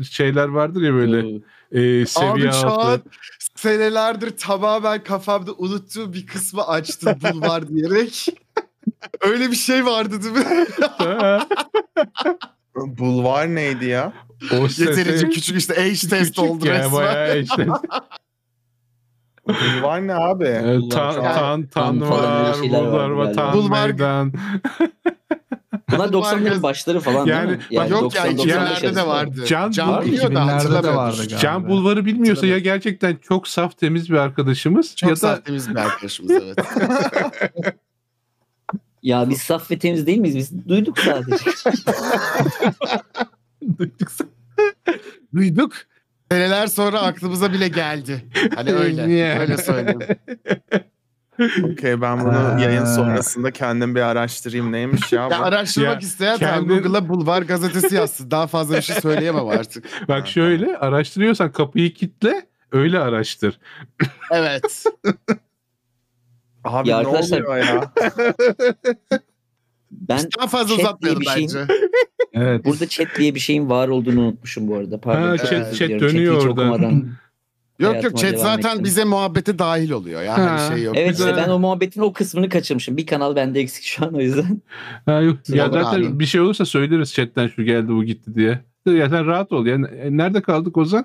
e, 0.00 0.02
şeyler 0.04 0.48
vardır 0.48 0.82
ya 0.82 0.94
böyle 0.94 1.18
e, 1.72 2.06
seviye 2.06 2.48
Abi 2.48 2.52
şu 2.52 2.66
altı. 2.66 2.88
an 2.88 3.02
senelerdir 3.56 4.36
tamamen 4.36 5.04
kafamda 5.04 5.52
unuttuğum 5.52 6.12
bir 6.12 6.26
kısmı 6.26 6.66
açtım 6.66 7.18
bulvar 7.32 7.68
diyerek. 7.68 8.28
Öyle 9.20 9.50
bir 9.50 9.56
şey 9.56 9.86
vardı 9.86 10.22
değil 10.22 10.34
mi? 10.34 10.44
Bulvar 12.98 13.54
neydi 13.54 13.84
ya? 13.86 14.12
o 14.52 14.54
Yeterince 14.78 15.30
küçük 15.30 15.56
işte 15.58 15.74
age 15.80 16.08
test 16.10 16.38
oldu 16.38 16.66
ya, 16.66 16.74
resmen. 16.74 16.92
bayağı 16.92 17.38
işte. 17.38 17.66
Bulvar 19.48 20.06
ne 20.06 20.14
abi? 20.14 20.44
E, 20.44 20.76
Bulvar 20.78 20.90
tan, 20.90 21.14
tan, 21.22 21.62
tan 21.66 22.00
Tan 22.00 22.00
var, 22.10 22.56
bulvar 22.62 23.10
var, 23.10 23.34
tan 23.34 23.52
Bulvar- 23.54 23.86
meydan. 23.86 24.32
Bunlar 25.92 26.12
Bulvar 26.12 26.32
90'ların 26.32 26.48
göz- 26.48 26.62
başları 26.62 27.00
falan 27.00 27.26
Yani- 27.26 27.48
değil 27.48 27.58
mi? 27.58 27.64
bak 27.76 27.90
Yok 27.90 28.14
ya 28.14 28.24
90, 28.24 28.38
95 28.38 28.54
2000'lerde 28.56 28.96
de 28.96 29.06
vardı. 29.06 29.44
Can- 29.46 29.70
Can, 29.70 29.88
var 29.88 30.04
biliyor 30.04 30.22
da 30.22 30.26
2000'lerde 30.28 30.46
de 30.48 30.50
hatırlamıyorum. 30.52 30.96
vardı 30.98 31.16
galiba. 31.16 31.38
Can 31.38 31.68
Bulvar'ı 31.68 32.04
bilmiyorsa 32.06 32.46
ya 32.46 32.58
gerçekten 32.58 33.16
çok 33.16 33.48
saf 33.48 33.78
temiz 33.78 34.10
bir 34.10 34.16
arkadaşımız 34.16 34.96
Çok 34.96 35.08
ya 35.08 35.12
da 35.12 35.16
sahtemiz 35.16 35.70
bir 35.70 35.76
arkadaşımız 35.76 36.30
evet. 36.32 36.58
Ya 39.02 39.28
biz 39.30 39.38
saf 39.38 39.70
ve 39.70 39.78
temiz 39.78 40.06
değil 40.06 40.18
miyiz? 40.18 40.36
Biz 40.36 40.68
duyduk 40.68 40.98
sadece. 40.98 41.36
Duyduk. 45.34 45.72
Seneler 46.34 46.66
sonra 46.66 47.00
aklımıza 47.00 47.52
bile 47.52 47.68
geldi. 47.68 48.24
Hani 48.54 48.72
öyle. 48.74 49.08
Niye? 49.08 49.38
öyle 49.38 49.56
söyleyeyim. 49.56 50.00
Okey 51.72 52.00
ben 52.00 52.20
bunu 52.20 52.38
Aa. 52.38 52.58
yayın 52.60 52.84
sonrasında 52.84 53.50
kendim 53.50 53.94
bir 53.94 54.00
araştırayım 54.00 54.72
neymiş 54.72 55.12
ya. 55.12 55.22
Ya 55.30 55.40
araştırmak 55.42 56.02
Ya, 56.02 56.08
isteyen 56.08 56.38
tamam, 56.38 56.54
kendin- 56.54 56.82
Google'a 56.82 57.08
Bulvar 57.08 57.42
gazetesi 57.42 57.94
yazsın. 57.94 58.30
Daha 58.30 58.46
fazla 58.46 58.76
bir 58.76 58.82
şey 58.82 58.96
söyleyemem 58.96 59.48
artık. 59.48 59.84
bak 60.08 60.22
Ha, 60.22 60.26
şöyle 60.26 60.76
araştırıyorsan 60.76 61.52
kapıyı 61.52 61.94
kitle 61.94 62.46
öyle 62.72 62.98
araştır. 62.98 63.58
Evet. 64.30 64.84
Abi 66.64 66.88
Ya 66.88 67.00
ne 67.00 67.06
arkadaşlar- 67.06 67.40
oluyor 67.40 67.56
ya? 67.56 67.92
Ben 70.00 70.20
Daha 70.38 70.46
fazla 70.46 70.74
uzatmayalım 70.74 71.20
bir 71.20 71.26
şeyin- 71.26 71.48
bence. 71.54 71.72
Evet. 72.36 72.64
burada 72.64 72.88
chat 72.88 73.06
diye 73.18 73.34
bir 73.34 73.40
şeyin 73.40 73.70
var 73.70 73.88
olduğunu 73.88 74.20
unutmuşum 74.20 74.68
bu 74.68 74.76
arada. 74.76 75.00
Pardon. 75.00 75.28
Ha, 75.28 75.34
chat- 75.36 75.74
chat 75.74 75.88
dönüyor 75.88 76.34
orada. 76.36 76.50
okumadan. 76.50 77.08
Yok 77.78 78.04
yok 78.04 78.18
chat 78.18 78.38
zaten 78.40 78.70
ettim. 78.70 78.84
bize 78.84 79.04
muhabbete 79.04 79.58
dahil 79.58 79.90
oluyor 79.90 80.22
ya. 80.22 80.38
Hani 80.38 80.48
Ha. 80.48 80.74
şey 80.74 80.82
yok. 80.84 80.96
Evet 80.98 81.10
Güzel. 81.10 81.28
işte 81.30 81.42
ben 81.42 81.48
o 81.50 81.58
muhabbetin 81.58 82.00
o 82.00 82.12
kısmını 82.12 82.48
kaçırmışım. 82.48 82.96
Bir 82.96 83.06
kanal 83.06 83.36
bende 83.36 83.60
eksik 83.60 83.84
şu 83.84 84.04
an 84.06 84.14
o 84.14 84.20
yüzden. 84.20 84.62
Ha, 85.06 85.20
yok. 85.20 85.38
Ya 85.48 85.70
zaten 85.70 86.00
abi. 86.02 86.18
bir 86.20 86.26
şey 86.26 86.40
olursa 86.40 86.64
söyleriz 86.64 87.12
chatten 87.12 87.46
şu 87.48 87.62
geldi 87.64 87.88
bu 87.88 88.04
gitti 88.04 88.34
diye. 88.34 88.60
Ya 88.86 89.10
sen 89.10 89.26
rahat 89.26 89.52
ol. 89.52 89.66
Yani 89.66 89.86
e, 89.86 90.16
nerede 90.16 90.42
kaldık 90.42 90.76
Ozan? 90.76 91.04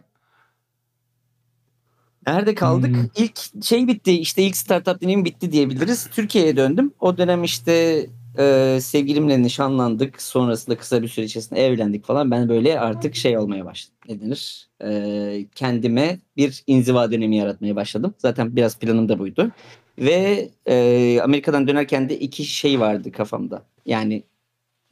Nerede 2.28 2.56
kaldık? 2.56 2.90
Hmm. 2.96 3.06
İlk 3.16 3.64
şey 3.64 3.88
bitti 3.88 4.20
işte 4.20 4.42
ilk 4.44 4.58
startup 4.58 5.02
deneyim 5.02 5.26
bitti 5.26 5.52
diyebiliriz. 5.52 6.10
Türkiye'ye 6.12 6.56
döndüm. 6.58 6.92
O 7.00 7.18
dönem 7.18 7.44
işte 7.44 8.06
e, 8.38 8.78
sevgilimle 8.82 9.42
nişanlandık. 9.42 10.22
Sonrasında 10.22 10.78
kısa 10.78 11.02
bir 11.02 11.08
süre 11.08 11.26
içerisinde 11.26 11.66
evlendik 11.66 12.06
falan. 12.06 12.32
Ben 12.32 12.50
böyle 12.50 12.80
artık 12.80 13.16
şey 13.16 13.38
olmaya 13.38 13.66
başladım. 13.66 13.98
Ne 14.10 14.22
denir? 14.22 14.70
E, 14.84 15.46
kendime 15.56 16.20
bir 16.38 16.64
inziva 16.68 17.12
dönemi 17.12 17.38
yaratmaya 17.38 17.76
başladım. 17.76 18.14
Zaten 18.18 18.56
biraz 18.56 18.80
planım 18.80 19.10
da 19.10 19.20
buydu. 19.20 19.52
Ve 20.00 20.50
e, 20.66 21.20
Amerika'dan 21.24 21.68
dönerken 21.68 22.10
de 22.10 22.20
iki 22.20 22.46
şey 22.46 22.80
vardı 22.80 23.12
kafamda. 23.12 23.66
Yani 23.86 24.24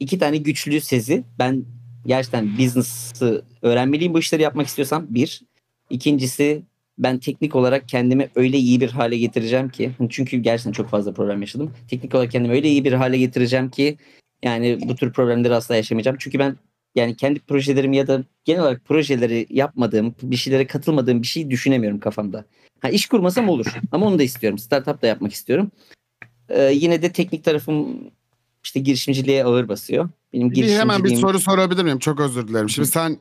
iki 0.00 0.18
tane 0.18 0.36
güçlü 0.36 0.80
sezi. 0.80 1.24
Ben 1.38 1.64
gerçekten 2.06 2.58
business'ı 2.58 3.42
öğrenmeliyim 3.62 4.14
bu 4.14 4.18
işleri 4.18 4.42
yapmak 4.42 4.66
istiyorsam 4.66 5.06
bir. 5.10 5.42
İkincisi 5.90 6.62
ben 6.98 7.18
teknik 7.18 7.56
olarak 7.56 7.88
kendimi 7.88 8.28
öyle 8.34 8.56
iyi 8.56 8.80
bir 8.80 8.90
hale 8.90 9.18
getireceğim 9.18 9.68
ki 9.68 9.90
çünkü 10.10 10.36
gerçekten 10.36 10.72
çok 10.72 10.88
fazla 10.88 11.12
problem 11.12 11.40
yaşadım. 11.40 11.72
Teknik 11.88 12.14
olarak 12.14 12.32
kendimi 12.32 12.54
öyle 12.54 12.68
iyi 12.68 12.84
bir 12.84 12.92
hale 12.92 13.18
getireceğim 13.18 13.70
ki 13.70 13.98
yani 14.42 14.78
bu 14.84 14.96
tür 14.96 15.12
problemleri 15.12 15.54
asla 15.54 15.76
yaşamayacağım. 15.76 16.16
Çünkü 16.20 16.38
ben 16.38 16.56
yani 16.94 17.16
kendi 17.16 17.40
projelerimi 17.40 17.96
ya 17.96 18.06
da 18.06 18.24
genel 18.44 18.62
olarak 18.62 18.84
projeleri 18.84 19.46
yapmadığım, 19.50 20.14
bir 20.22 20.36
şeylere 20.36 20.66
katılmadığım 20.66 21.22
bir 21.22 21.26
şey 21.26 21.50
düşünemiyorum 21.50 22.00
kafamda. 22.00 22.44
Ha 22.80 22.88
iş 22.88 23.06
kurmasam 23.06 23.48
olur 23.48 23.66
ama 23.92 24.06
onu 24.06 24.18
da 24.18 24.22
istiyorum. 24.22 24.58
Startup 24.58 25.02
da 25.02 25.06
yapmak 25.06 25.32
istiyorum. 25.32 25.70
Ee, 26.48 26.62
yine 26.74 27.02
de 27.02 27.12
teknik 27.12 27.44
tarafım 27.44 27.98
işte 28.64 28.80
girişimciliğe 28.80 29.44
ağır 29.44 29.68
basıyor. 29.68 30.08
Benim 30.32 30.50
Bir 30.50 30.56
hemen 30.56 30.64
bir 30.64 30.74
girişimciliğim 30.74 31.20
soru 31.20 31.38
sorabilir 31.38 31.82
miyim? 31.82 31.98
Çok 31.98 32.20
özür 32.20 32.48
dilerim. 32.48 32.68
Şimdi 32.68 32.88
sen 32.88 33.18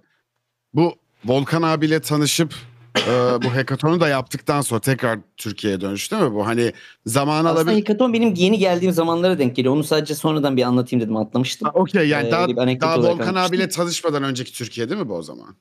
bu 0.73 0.95
Volkan 1.25 1.61
abiyle 1.61 1.99
tanışıp 1.99 2.53
e, 2.97 3.11
bu 3.43 3.55
hackathon'u 3.55 3.99
da 3.99 4.07
yaptıktan 4.07 4.61
sonra 4.61 4.81
tekrar 4.81 5.19
Türkiye'ye 5.37 5.81
dönüş 5.81 6.11
değil 6.11 6.23
mi 6.23 6.33
bu? 6.33 6.47
Hani 6.47 6.73
zaman 7.05 7.45
Aslında 7.45 7.51
alabilir. 7.61 7.75
hackathon 7.75 8.13
benim 8.13 8.33
yeni 8.33 8.57
geldiğim 8.57 8.91
zamanlara 8.93 9.39
denk 9.39 9.55
geliyor. 9.55 9.73
Onu 9.73 9.83
sadece 9.83 10.15
sonradan 10.15 10.57
bir 10.57 10.63
anlatayım 10.63 11.03
dedim 11.05 11.17
atlamıştım. 11.17 11.69
Okey 11.73 12.07
yani 12.09 12.27
Ee, 12.27 12.31
daha, 12.31 12.47
daha 12.81 12.99
Volkan 13.01 13.35
abiyle 13.35 13.69
tanışmadan 13.69 14.23
önceki 14.23 14.53
Türkiye 14.53 14.89
değil 14.89 15.01
mi 15.01 15.09
bu 15.09 15.15
o 15.15 15.21
zaman? 15.21 15.55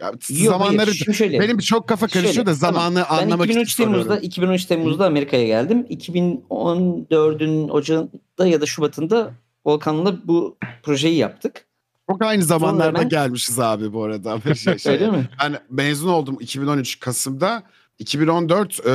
Ya, 0.00 0.06
Yok, 0.06 0.20
hayır. 0.28 0.44
zamanları 0.44 0.94
Şimdi 0.94 1.16
şöyle. 1.16 1.40
benim 1.40 1.58
çok 1.58 1.88
kafa 1.88 2.06
karışıyor 2.06 2.34
Şöyle, 2.34 2.46
da 2.46 2.54
zamanı 2.54 3.04
Ben 3.10 3.16
anlamak 3.16 3.46
2003 3.46 3.72
için 3.72 3.82
Temmuz'da 3.84 4.02
soruyorum. 4.04 4.26
2013 4.26 4.64
Temmuz'da 4.64 5.06
Amerika'ya 5.06 5.46
geldim. 5.46 5.86
2014'ün 5.90 7.68
Ocağı'nda 7.68 8.46
ya 8.46 8.60
da 8.60 8.66
Şubat'ında 8.66 9.30
Volkan'la 9.66 10.26
bu 10.28 10.56
projeyi 10.82 11.16
yaptık. 11.16 11.66
Çok 12.10 12.22
aynı 12.22 12.42
zamanlarda 12.42 12.98
ben- 12.98 13.08
gelmişiz 13.08 13.58
abi 13.58 13.92
bu 13.92 14.04
arada. 14.04 14.40
Şey, 14.54 14.78
şey. 14.78 14.92
Öyle 14.92 15.10
mi? 15.10 15.28
Ben 15.42 15.58
mezun 15.70 16.08
oldum 16.08 16.36
2013 16.40 17.00
Kasım'da. 17.00 17.62
2014 17.98 18.86
e, 18.86 18.92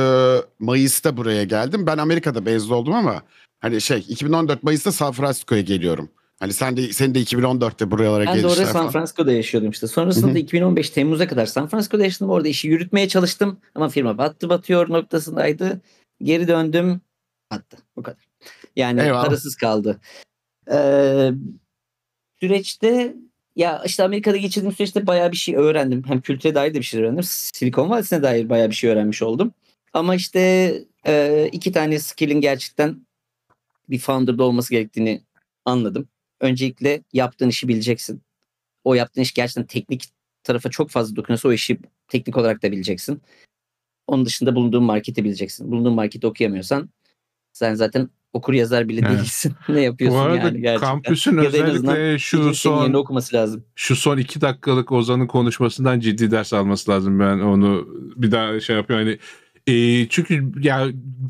Mayıs'ta 0.58 1.16
buraya 1.16 1.44
geldim. 1.44 1.86
Ben 1.86 1.98
Amerika'da 1.98 2.40
mezun 2.40 2.74
oldum 2.74 2.94
ama 2.94 3.22
hani 3.60 3.80
şey 3.80 3.98
2014 3.98 4.62
Mayıs'ta 4.62 4.92
San 4.92 5.12
Francisco'ya 5.12 5.60
geliyorum. 5.60 6.10
Hani 6.40 6.52
sen 6.52 6.76
de 6.76 6.92
sen 6.92 7.14
de 7.14 7.20
2014'te 7.20 7.90
buralara 7.90 8.26
Ben 8.26 8.34
de 8.34 8.40
gelişler 8.40 8.62
orada 8.62 8.72
San. 8.72 8.90
Francisco'da 8.90 9.32
yaşıyordum 9.32 9.70
işte. 9.70 9.86
Sonrasında 9.86 10.26
Hı 10.26 10.34
hı. 10.34 10.38
2015 10.38 10.90
Temmuz'a 10.90 11.28
kadar 11.28 11.46
San 11.46 11.66
Francisco'da 11.68 12.04
yaşadım. 12.04 12.30
Orada 12.30 12.48
işi 12.48 12.68
yürütmeye 12.68 13.08
çalıştım. 13.08 13.58
Ama 13.74 13.88
firma 13.88 14.18
battı 14.18 14.48
batıyor 14.48 14.88
noktasındaydı. 14.88 15.80
Geri 16.22 16.48
döndüm. 16.48 17.00
Battı. 17.52 17.76
Bu 17.96 18.02
kadar. 18.02 18.18
Yani 18.76 19.00
Eyvallah. 19.02 19.24
parasız 19.24 19.56
kaldı. 19.56 20.00
Ee, 20.72 21.32
süreçte 22.40 23.16
ya 23.56 23.82
işte 23.86 24.04
Amerika'da 24.04 24.36
geçirdiğim 24.36 24.74
süreçte 24.74 25.06
bayağı 25.06 25.32
bir 25.32 25.36
şey 25.36 25.56
öğrendim. 25.56 26.02
Hem 26.06 26.20
kültüre 26.20 26.54
dair 26.54 26.74
de 26.74 26.78
bir 26.78 26.84
şey 26.84 27.00
öğrendim. 27.00 27.24
Silikon 27.24 27.90
Vadisi'ne 27.90 28.22
dair 28.22 28.48
bayağı 28.48 28.70
bir 28.70 28.74
şey 28.74 28.90
öğrenmiş 28.90 29.22
oldum. 29.22 29.54
Ama 29.92 30.14
işte 30.14 30.40
e, 31.06 31.48
iki 31.52 31.72
tane 31.72 31.98
skill'in 31.98 32.40
gerçekten 32.40 33.06
bir 33.90 33.98
founder'da 33.98 34.44
olması 34.44 34.70
gerektiğini 34.70 35.22
anladım. 35.64 36.08
Öncelikle 36.40 37.02
yaptığın 37.12 37.48
işi 37.48 37.68
bileceksin. 37.68 38.22
O 38.84 38.94
yaptığın 38.94 39.22
iş 39.22 39.34
gerçekten 39.34 39.66
teknik 39.66 40.04
tarafa 40.44 40.70
çok 40.70 40.90
fazla 40.90 41.16
dokunuyorsa 41.16 41.48
o 41.48 41.52
işi 41.52 41.78
teknik 42.08 42.36
olarak 42.36 42.62
da 42.62 42.72
bileceksin. 42.72 43.22
Onun 44.06 44.26
dışında 44.26 44.54
bulunduğun 44.54 44.84
marketi 44.84 45.24
bileceksin. 45.24 45.70
Bulunduğun 45.70 45.94
marketi 45.94 46.26
okuyamıyorsan 46.26 46.90
sen 47.52 47.74
zaten 47.74 48.10
okur 48.36 48.52
yazar 48.54 48.88
bile 48.88 49.00
Evet. 49.06 49.18
değilsin. 49.18 49.54
ne 49.68 49.74
Bu 49.74 49.78
yapıyorsun 49.80 50.18
arada 50.18 50.36
yani 50.36 50.60
gerçekten. 50.60 50.88
kampüsün 50.88 51.36
Ya 51.38 51.44
özellikle 51.44 52.18
şu 52.18 52.54
son 52.54 52.92
okuması 52.92 53.36
lazım. 53.36 53.64
şu 53.74 53.96
son 53.96 54.18
iki 54.18 54.40
dakikalık 54.40 54.92
Ozan'ın 54.92 55.26
konuşmasından 55.26 56.00
ciddi 56.00 56.30
ders 56.30 56.52
alması 56.52 56.90
lazım. 56.90 57.20
Ben 57.20 57.38
onu 57.38 57.88
bir 58.16 58.30
daha 58.30 58.60
şey 58.60 58.76
yapıyorum. 58.76 59.06
Hani 59.06 59.18
e, 59.66 60.06
çünkü 60.08 60.52
ya 60.60 60.86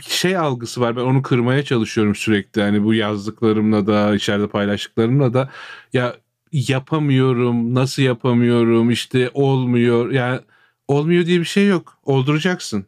şey 0.08 0.36
algısı 0.36 0.80
var. 0.80 0.96
Ben 0.96 1.00
onu 1.00 1.22
kırmaya 1.22 1.62
çalışıyorum 1.64 2.14
sürekli. 2.14 2.62
Hani 2.62 2.84
bu 2.84 2.94
yazdıklarımla 2.94 3.86
da 3.86 4.14
içeride 4.14 4.46
paylaştıklarımla 4.46 5.34
da 5.34 5.50
ya 5.92 6.16
yapamıyorum, 6.52 7.74
nasıl 7.74 8.02
yapamıyorum, 8.02 8.90
işte 8.90 9.30
olmuyor. 9.34 10.10
Ya 10.10 10.40
olmuyor 10.88 11.26
diye 11.26 11.40
bir 11.40 11.44
şey 11.44 11.66
yok. 11.66 11.98
Olduracaksın. 12.04 12.86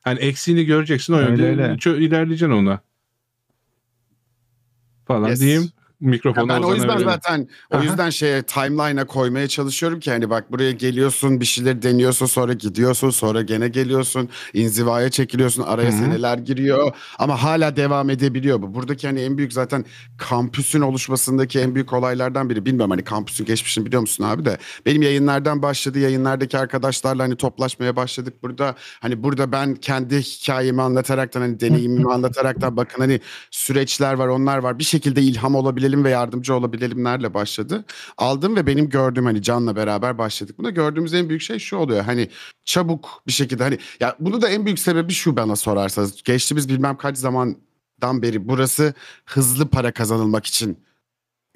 Hani 0.00 0.18
eksiğini 0.18 0.64
göreceksin 0.64 1.12
o 1.12 1.16
Öyle, 1.16 1.28
yönde 1.44 1.62
öyle. 1.90 2.04
ilerleyeceksin 2.06 2.54
ona. 2.54 2.80
Falan 5.06 5.30
Yes. 5.30 5.73
Ya 6.00 6.10
Mikrofonu 6.10 6.48
ben 6.48 6.62
o 6.62 6.74
yüzden 6.74 6.88
verelim. 6.88 7.04
zaten 7.08 7.48
o 7.70 7.82
yüzden 7.82 8.10
şeye 8.10 8.42
timeline'a 8.42 9.04
koymaya 9.06 9.48
çalışıyorum 9.48 10.00
ki 10.00 10.10
hani 10.10 10.30
bak 10.30 10.52
buraya 10.52 10.72
geliyorsun 10.72 11.40
bir 11.40 11.44
şeyler 11.44 11.82
deniyorsun 11.82 12.26
sonra 12.26 12.52
gidiyorsun 12.52 13.10
sonra 13.10 13.42
gene 13.42 13.68
geliyorsun 13.68 14.28
inzivaya 14.52 15.10
çekiliyorsun 15.10 15.62
araya 15.62 15.84
Hı 15.90 15.94
hı. 15.94 15.98
seneler 15.98 16.38
giriyor. 16.38 16.92
Ama 17.18 17.42
hala 17.42 17.76
devam 17.76 18.10
edebiliyor 18.10 18.62
bu. 18.62 18.74
Buradaki 18.74 19.06
hani 19.06 19.20
en 19.20 19.38
büyük 19.38 19.52
zaten 19.52 19.84
kampüsün 20.18 20.80
oluşmasındaki 20.80 21.60
en 21.60 21.74
büyük 21.74 21.92
olaylardan 21.92 22.50
biri. 22.50 22.64
Bilmiyorum 22.66 22.90
hani 22.90 23.04
kampüsün 23.04 23.44
geçmişini 23.44 23.86
biliyor 23.86 24.00
musun 24.00 24.24
abi 24.24 24.44
de? 24.44 24.58
Benim 24.86 25.02
yayınlardan 25.02 25.62
başladı 25.62 25.98
yayınlardaki 25.98 26.58
arkadaşlarla 26.58 27.22
hani 27.22 27.36
toplaşmaya 27.36 27.96
başladık 27.96 28.34
burada. 28.42 28.74
Hani 29.00 29.22
burada 29.22 29.52
ben 29.52 29.74
kendi 29.74 30.18
hikayemi 30.22 30.82
anlataraktan 30.82 31.40
hani 31.40 31.60
deneyimimi 31.60 32.12
anlataraktan 32.12 32.76
bakın 32.76 33.00
hani 33.02 33.20
süreçler 33.50 34.14
var 34.14 34.28
onlar 34.28 34.58
var. 34.58 34.78
Bir 34.78 34.84
şekilde 34.84 35.22
ilham 35.22 35.54
olabilelim 35.84 36.04
ve 36.04 36.10
yardımcı 36.10 36.54
olabilelimlerle 36.54 37.34
başladı. 37.34 37.84
Aldım 38.18 38.56
ve 38.56 38.66
benim 38.66 38.88
gördüğüm 38.88 39.24
hani 39.24 39.42
Can'la 39.42 39.76
beraber 39.76 40.18
başladık. 40.18 40.58
Buna 40.58 40.70
gördüğümüz 40.70 41.14
en 41.14 41.28
büyük 41.28 41.42
şey 41.42 41.58
şu 41.58 41.76
oluyor 41.76 42.04
hani 42.04 42.28
çabuk 42.64 43.22
bir 43.26 43.32
şekilde 43.32 43.62
hani 43.62 43.78
ya 44.00 44.16
bunu 44.20 44.42
da 44.42 44.48
en 44.48 44.64
büyük 44.64 44.78
sebebi 44.78 45.12
şu 45.12 45.36
bana 45.36 45.56
sorarsanız 45.56 46.22
geçtiğimiz 46.22 46.68
bilmem 46.68 46.96
kaç 46.96 47.16
zamandan 47.18 48.22
beri 48.22 48.48
burası 48.48 48.94
hızlı 49.26 49.68
para 49.68 49.92
kazanılmak 49.92 50.46
için 50.46 50.78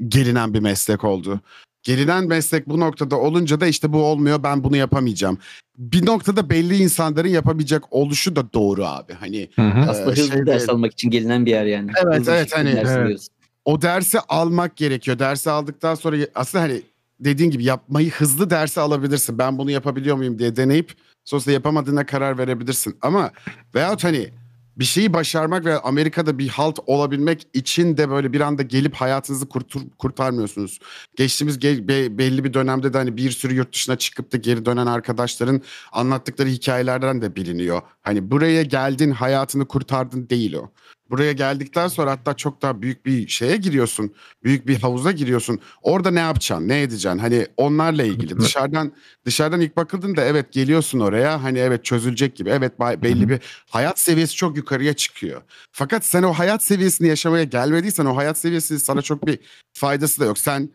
gelinen 0.09 0.55
bir 0.55 0.61
meslek 0.61 1.05
oldu. 1.05 1.41
Gelinen 1.83 2.27
meslek 2.27 2.69
bu 2.69 2.81
noktada 2.81 3.17
olunca 3.17 3.61
da 3.61 3.67
işte 3.67 3.93
bu 3.93 4.03
olmuyor 4.03 4.43
ben 4.43 4.65
bunu 4.65 4.77
yapamayacağım. 4.77 5.39
Bir 5.79 6.07
noktada 6.07 6.51
belli 6.51 6.77
insanların 6.77 7.29
yapamayacak 7.29 7.83
oluşu 7.91 8.37
da 8.37 8.53
doğru 8.53 8.85
abi. 8.85 9.13
Hani 9.13 9.49
Hı 9.57 9.63
hı. 9.63 9.91
Aslında 9.91 10.11
Ee, 10.11 10.17
hızlı 10.17 10.33
şey 10.33 10.47
ders 10.47 10.69
almak 10.69 10.93
için 10.93 11.11
gelinen 11.11 11.47
bir 11.47 11.51
yer 11.51 11.65
yani. 11.65 11.91
Evet, 12.05 12.21
Hızlı 12.21 12.33
evet, 12.33 12.57
hani- 12.57 12.83
Evet. 12.87 13.29
O 13.69 13.83
dersi 13.83 14.21
almak 14.21 14.77
gerekiyor. 14.77 15.19
Dersi 15.19 15.51
aldıktan 15.51 15.95
sonra 15.95 16.17
aslında 16.35 16.65
hani 16.65 16.83
dediğin 17.21 17.51
gibi 17.51 17.65
yapmayı 17.65 18.11
hızlı 18.11 18.51
dersi 18.51 18.81
alabilirsin. 18.81 19.39
Ben 19.39 19.59
bunu 19.59 19.71
yapabiliyor 19.71 20.17
muyum 20.17 20.39
diye 20.39 20.57
deneyip 20.57 20.95
sonrasında 21.25 21.53
yapamadığına 21.55 22.07
karar 22.07 22.39
verebilirsin. 22.39 22.97
Ama 23.03 23.31
veyahut 23.75 24.05
hani 24.05 24.31
bir 24.77 24.85
şeyi 24.85 25.13
başarmak 25.13 25.65
ve 25.65 25.79
Amerika'da 25.79 26.39
bir 26.39 26.49
halt 26.49 26.79
olabilmek 26.87 27.47
için 27.55 27.97
de 27.97 28.11
böyle 28.11 28.33
bir 28.33 28.41
anda 28.41 28.63
gelip 28.63 28.95
hayatınızı 28.95 29.49
kurtur, 29.49 29.81
kurtarmıyorsunuz. 29.99 30.79
Geçtiğimiz 31.17 31.59
ge- 31.59 31.89
be- 31.89 32.19
belli 32.19 32.45
bir 32.45 32.55
dönemde 32.55 32.93
de 32.93 32.99
hani 32.99 33.17
bir 33.17 33.31
sürü 33.31 33.55
yurt 33.55 33.73
dışına 33.73 33.97
çıkıp 33.97 34.33
da 34.33 34.37
geri 34.37 34.67
dönen 34.67 34.87
arkadaşların 34.87 35.63
anlattıkları 35.93 36.49
hikayelerden 36.49 37.23
de 37.23 37.37
biliniyor. 37.37 37.83
Hani 38.03 38.31
buraya 38.31 38.63
geldin 38.63 39.11
hayatını 39.11 39.69
kurtardın 39.69 40.29
değil 40.29 40.55
o. 40.55 40.71
Buraya 41.11 41.33
geldikten 41.33 41.89
sonra 41.89 42.11
hatta 42.11 42.35
çok 42.35 42.63
daha 42.63 42.83
büyük 42.83 43.07
bir 43.07 43.29
şeye 43.29 43.57
giriyorsun. 43.57 44.15
Büyük 44.45 44.67
bir 44.67 44.81
havuza 44.81 45.13
giriyorsun. 45.13 45.61
Orada 45.83 46.11
ne 46.11 46.21
yapacaksın? 46.21 46.69
Ne 46.69 46.83
edeceksin? 46.83 47.19
Hani 47.19 47.47
onlarla 47.57 48.03
ilgili. 48.03 48.39
dışarıdan 48.41 48.93
dışarıdan 49.25 49.61
ilk 49.61 49.77
bakıldığında 49.77 50.25
evet 50.25 50.53
geliyorsun 50.53 51.01
oraya. 51.01 51.43
Hani 51.43 51.59
evet 51.59 51.85
çözülecek 51.85 52.37
gibi. 52.37 52.51
Evet 52.51 52.81
belli 52.81 53.29
bir 53.29 53.41
hayat 53.71 53.99
seviyesi 53.99 54.35
çok 54.35 54.57
yukarıya 54.57 54.95
çıkıyor. 54.95 55.43
Fakat 55.73 56.05
sen 56.05 56.23
o 56.23 56.33
hayat 56.33 56.63
seviyesini 56.63 57.09
yaşamaya 57.09 57.45
gelmediysen 57.45 58.05
o 58.05 58.17
hayat 58.17 58.39
seviyesi 58.39 58.79
sana 58.79 59.03
çok 59.03 59.27
bir 59.27 59.39
faydası 59.73 60.21
da 60.21 60.25
yok. 60.25 60.39
Sen 60.39 60.71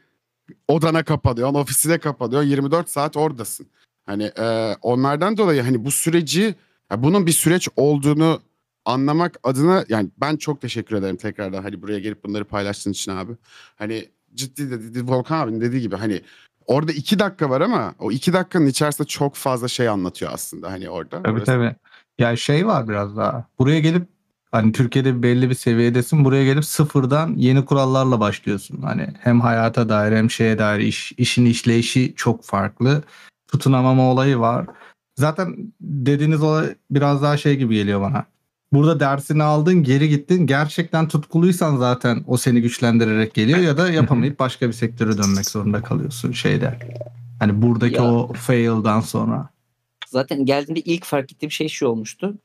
odana 0.68 1.04
kapanıyorsun, 1.04 1.56
ofisine 1.56 1.98
kapanıyorsun. 1.98 2.50
24 2.50 2.90
saat 2.90 3.18
oradasın. 3.18 3.68
Hani 4.06 4.24
e, 4.24 4.76
onlardan 4.82 5.38
dolayı 5.38 5.62
hani 5.62 5.86
bu 5.86 5.92
süreci 5.92 6.56
bunun 6.98 7.28
bir 7.28 7.32
süreç 7.32 7.70
olduğunu 7.76 8.42
anlamak 8.86 9.40
adına 9.44 9.86
yani 9.90 10.10
ben 10.18 10.38
çok 10.38 10.62
teşekkür 10.62 10.96
ederim 10.96 11.16
tekrardan 11.16 11.64
hani 11.64 11.82
buraya 11.82 12.00
gelip 12.00 12.24
bunları 12.26 12.46
paylaştığın 12.46 12.92
için 12.92 13.12
abi. 13.12 13.32
Hani 13.76 14.10
ciddi 14.36 14.72
de 14.72 14.84
dedi 14.84 15.08
Volkan 15.08 15.40
abinin 15.40 15.62
dediği 15.62 15.82
gibi 15.82 15.96
hani 15.96 16.22
orada 16.66 16.92
iki 16.92 17.20
dakika 17.20 17.50
var 17.50 17.62
ama 17.62 17.96
o 18.00 18.12
iki 18.12 18.34
dakikanın 18.34 18.66
içerisinde 18.66 19.08
çok 19.08 19.36
fazla 19.36 19.68
şey 19.68 19.88
anlatıyor 19.90 20.32
aslında 20.34 20.72
hani 20.72 20.90
orada. 20.90 21.24
Tabii 21.24 21.32
Orası- 21.38 21.46
tabii. 21.46 21.76
Ya 22.20 22.36
şey 22.36 22.68
var 22.68 22.90
biraz 22.90 23.18
daha. 23.18 23.46
Buraya 23.60 23.80
gelip 23.80 24.08
hani 24.52 24.72
Türkiye'de 24.72 25.24
belli 25.24 25.50
bir 25.50 25.56
seviyedesin. 25.56 26.26
Buraya 26.26 26.46
gelip 26.46 26.66
sıfırdan 26.66 27.34
yeni 27.38 27.66
kurallarla 27.66 28.20
başlıyorsun. 28.20 28.82
Hani 28.82 29.08
hem 29.20 29.42
hayata 29.42 29.90
dair 29.90 30.12
hem 30.18 30.32
şeye 30.32 30.58
dair 30.58 30.80
iş, 30.80 31.12
işin 31.12 31.46
işleyişi 31.46 32.14
çok 32.16 32.44
farklı. 32.44 33.04
Tutunamama 33.48 34.12
olayı 34.12 34.40
var. 34.40 34.66
Zaten 35.16 35.74
dediğiniz 35.82 36.44
olay 36.44 36.76
biraz 36.92 37.22
daha 37.22 37.38
şey 37.38 37.58
gibi 37.58 37.76
geliyor 37.76 38.02
bana. 38.02 38.26
Burada 38.74 39.00
dersini 39.00 39.44
aldın, 39.44 39.84
geri 39.84 40.10
gittin. 40.10 40.48
Gerçekten 40.48 41.08
tutkuluysan 41.08 41.78
zaten 41.78 42.24
o 42.28 42.38
seni 42.38 42.62
güçlendirerek 42.62 43.34
geliyor 43.34 43.60
ya 43.60 43.78
da 43.78 43.90
yapamayıp 43.92 44.40
başka 44.40 44.68
bir 44.68 44.74
sektöre 44.74 45.18
dönmek 45.18 45.50
zorunda 45.50 45.84
kalıyorsun 45.84 46.32
şeyde. 46.32 46.80
Hani 47.40 47.62
buradaki 47.62 47.96
Ya. 47.96 48.14
o 48.14 48.34
fail'dan 48.34 49.00
sonra. 49.02 49.50
Zaten 50.08 50.46
geldiğimde 50.46 50.80
ilk 50.80 51.06
fark 51.06 51.32
ettiğim 51.34 51.52
şey 51.52 51.68
şu 51.68 51.88
olmuştu. 51.88 52.38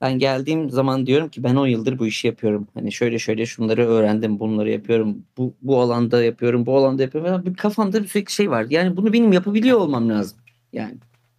Ben 0.00 0.18
geldiğim 0.18 0.70
zaman 0.70 1.06
diyorum 1.06 1.28
ki 1.28 1.42
ben 1.42 1.56
10 1.56 1.66
yıldır 1.66 1.98
bu 1.98 2.06
işi 2.06 2.26
yapıyorum. 2.26 2.66
Hani 2.74 2.92
şöyle 2.92 3.18
şöyle 3.18 3.46
şunları 3.46 3.86
öğrendim, 3.86 4.38
bunları 4.38 4.70
yapıyorum. 4.70 5.16
Bu 5.36 5.54
bu 5.62 5.80
alanda 5.80 6.24
yapıyorum, 6.24 6.66
bu 6.66 6.76
alanda 6.76 7.02
yapıyorum. 7.02 7.32
Ya 7.32 7.46
Bir 7.46 7.54
kafamda 7.54 8.02
bir 8.02 8.08
sürekli 8.08 8.32
şey 8.32 8.50
var. 8.50 8.66
Yani 8.70 8.96
bunu 8.96 9.12
benim 9.12 9.32
yapabiliyor 9.32 9.78
olmam 9.78 10.08
lazım. 10.08 10.38
Yani 10.72 10.94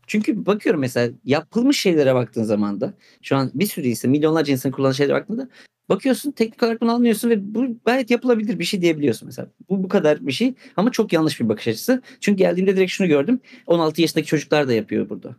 çünkü 0.07 0.45
bakıyorum 0.45 0.81
mesela 0.81 1.13
yapılmış 1.25 1.79
şeylere 1.79 2.15
baktığın 2.15 2.43
zaman 2.43 2.81
da 2.81 2.93
şu 3.21 3.35
an 3.35 3.51
bir 3.53 3.65
sürü 3.65 3.87
insan, 3.87 4.11
milyonlarca 4.11 4.53
insan 4.53 4.71
kullanan 4.71 4.91
şeylere 4.91 5.15
baktığında 5.15 5.49
Bakıyorsun 5.89 6.31
teknik 6.31 6.63
olarak 6.63 6.81
bunu 6.81 6.91
anlıyorsun 6.91 7.29
ve 7.29 7.55
bu 7.55 7.77
gayet 7.85 8.11
yapılabilir 8.11 8.59
bir 8.59 8.63
şey 8.63 8.81
diyebiliyorsun 8.81 9.25
mesela. 9.25 9.47
Bu 9.69 9.83
bu 9.83 9.87
kadar 9.87 10.27
bir 10.27 10.31
şey 10.31 10.53
ama 10.77 10.91
çok 10.91 11.13
yanlış 11.13 11.39
bir 11.39 11.49
bakış 11.49 11.67
açısı. 11.67 12.01
Çünkü 12.19 12.37
geldiğimde 12.37 12.75
direkt 12.75 12.91
şunu 12.91 13.07
gördüm. 13.07 13.39
16 13.67 14.01
yaşındaki 14.01 14.27
çocuklar 14.27 14.67
da 14.67 14.73
yapıyor 14.73 15.09
burada. 15.09 15.35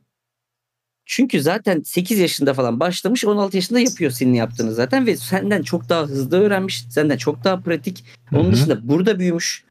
Çünkü 1.06 1.40
zaten 1.42 1.82
8 1.82 2.18
yaşında 2.18 2.54
falan 2.54 2.80
başlamış 2.80 3.24
16 3.24 3.56
yaşında 3.56 3.80
yapıyor 3.80 4.10
senin 4.10 4.34
yaptığını 4.34 4.74
zaten 4.74 5.06
ve 5.06 5.16
senden 5.16 5.62
çok 5.62 5.88
daha 5.88 6.02
hızlı 6.02 6.40
öğrenmiş. 6.40 6.84
Senden 6.90 7.16
çok 7.16 7.44
daha 7.44 7.60
pratik. 7.60 8.04
Onun 8.32 8.44
Hı 8.44 8.48
hı. 8.48 8.52
dışında 8.52 8.88
burada 8.88 9.18
büyümüş. 9.18 9.64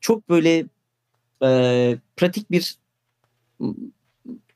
Çok 0.00 0.28
böyle 0.28 0.64
e, 1.42 1.98
pratik 2.16 2.50
bir 2.50 2.78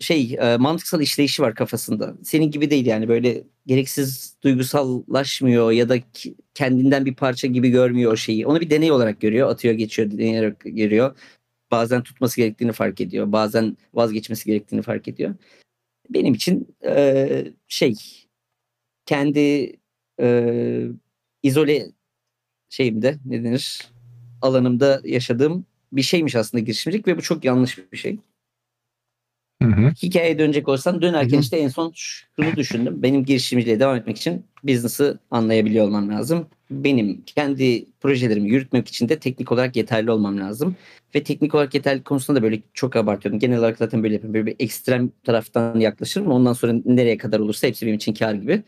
şey 0.03 0.37
e, 0.41 0.57
mantıksal 0.57 1.01
işleyişi 1.01 1.43
var 1.43 1.55
kafasında. 1.55 2.15
Senin 2.23 2.51
gibi 2.51 2.71
değil 2.71 2.87
yani 2.87 3.09
böyle 3.09 3.45
gereksiz 3.67 4.37
duygusallaşmıyor 4.43 5.73
ya 5.73 5.89
da 5.89 5.97
kendinden 6.55 7.05
bir 7.05 7.15
parça 7.15 7.49
gibi 7.49 7.71
görmüyor 7.71 8.13
o 8.13 8.17
şeyi. 8.17 8.47
Onu 8.47 8.61
bir 8.61 8.71
deney 8.71 8.93
olarak 8.93 9.21
görüyor, 9.21 9.49
atıyor, 9.49 9.75
geçiyor, 9.75 10.11
deneyerek 10.11 10.61
görüyor. 10.61 11.17
Bazen 11.71 12.03
tutması 12.03 12.37
gerektiğini 12.37 12.73
fark 12.73 13.01
ediyor. 13.01 13.33
Bazen 13.33 13.77
vazgeçmesi 13.95 14.47
gerektiğini 14.47 14.83
fark 14.83 15.09
ediyor. 15.09 15.35
Benim 16.11 16.35
için 16.35 16.77
e, 16.87 17.45
şey 17.69 17.95
kendi 19.07 19.77
e, 20.21 20.87
izole 21.43 21.87
şeyimde 22.69 23.19
ne 23.25 23.45
denir 23.45 23.89
alanımda 24.43 25.03
yaşadığım 25.05 25.67
bir 25.93 26.03
şeymiş 26.03 26.37
aslında 26.37 26.61
girişimcilik 26.65 27.07
ve 27.07 27.17
bu 27.17 27.23
çok 27.23 27.45
yanlış 27.45 27.93
bir 27.93 27.99
şey. 27.99 28.19
Hı 29.65 29.81
hı. 29.81 29.91
Hikayeye 30.03 30.39
dönecek 30.39 30.69
olsam 30.69 31.03
dönerken 31.03 31.33
Hı 31.33 31.37
hı. 31.37 31.41
işte 31.41 31.57
en 31.57 31.69
son 31.69 31.93
şunu 31.95 32.57
düşündüm. 32.57 33.03
Benim 33.03 33.25
girişimciliğe 33.25 33.81
devam 33.81 33.97
etmek 33.97 34.17
için 34.17 34.45
business'ı 34.65 35.19
anlayabiliyor 35.31 35.87
olmam 35.87 36.09
lazım. 36.09 36.47
Benim 36.71 37.23
kendi 37.27 37.87
projelerimi 38.01 38.51
yürütmek 38.51 38.89
için 38.89 39.09
de 39.09 39.19
teknik 39.19 39.53
olarak 39.53 39.77
yeterli 39.77 40.11
olmam 40.11 40.39
lazım. 40.39 40.77
Ve 41.15 41.23
teknik 41.23 41.55
olarak 41.55 41.75
yeterli 41.75 42.03
konusunda 42.03 42.41
da 42.41 42.43
böyle 42.43 42.61
çok 42.75 42.97
abartıyorum. 42.97 43.39
Genel 43.39 43.59
olarak 43.59 43.79
zaten 43.79 44.03
böyle 44.03 44.15
yapıyorum. 44.15 44.35
Böyle 44.35 44.47
bir 44.47 44.57
ekstrem 44.65 45.11
taraftan 45.25 45.81
yaklaşırım. 45.81 46.27
Ondan 46.27 46.53
sonra 46.53 46.75
nereye 46.85 47.19
kadar 47.19 47.41
olursa 47.41 47.67
hepsi 47.67 47.87
benim 47.87 47.97
için 47.97 48.15
kar 48.15 48.35
gibi. 48.35 48.63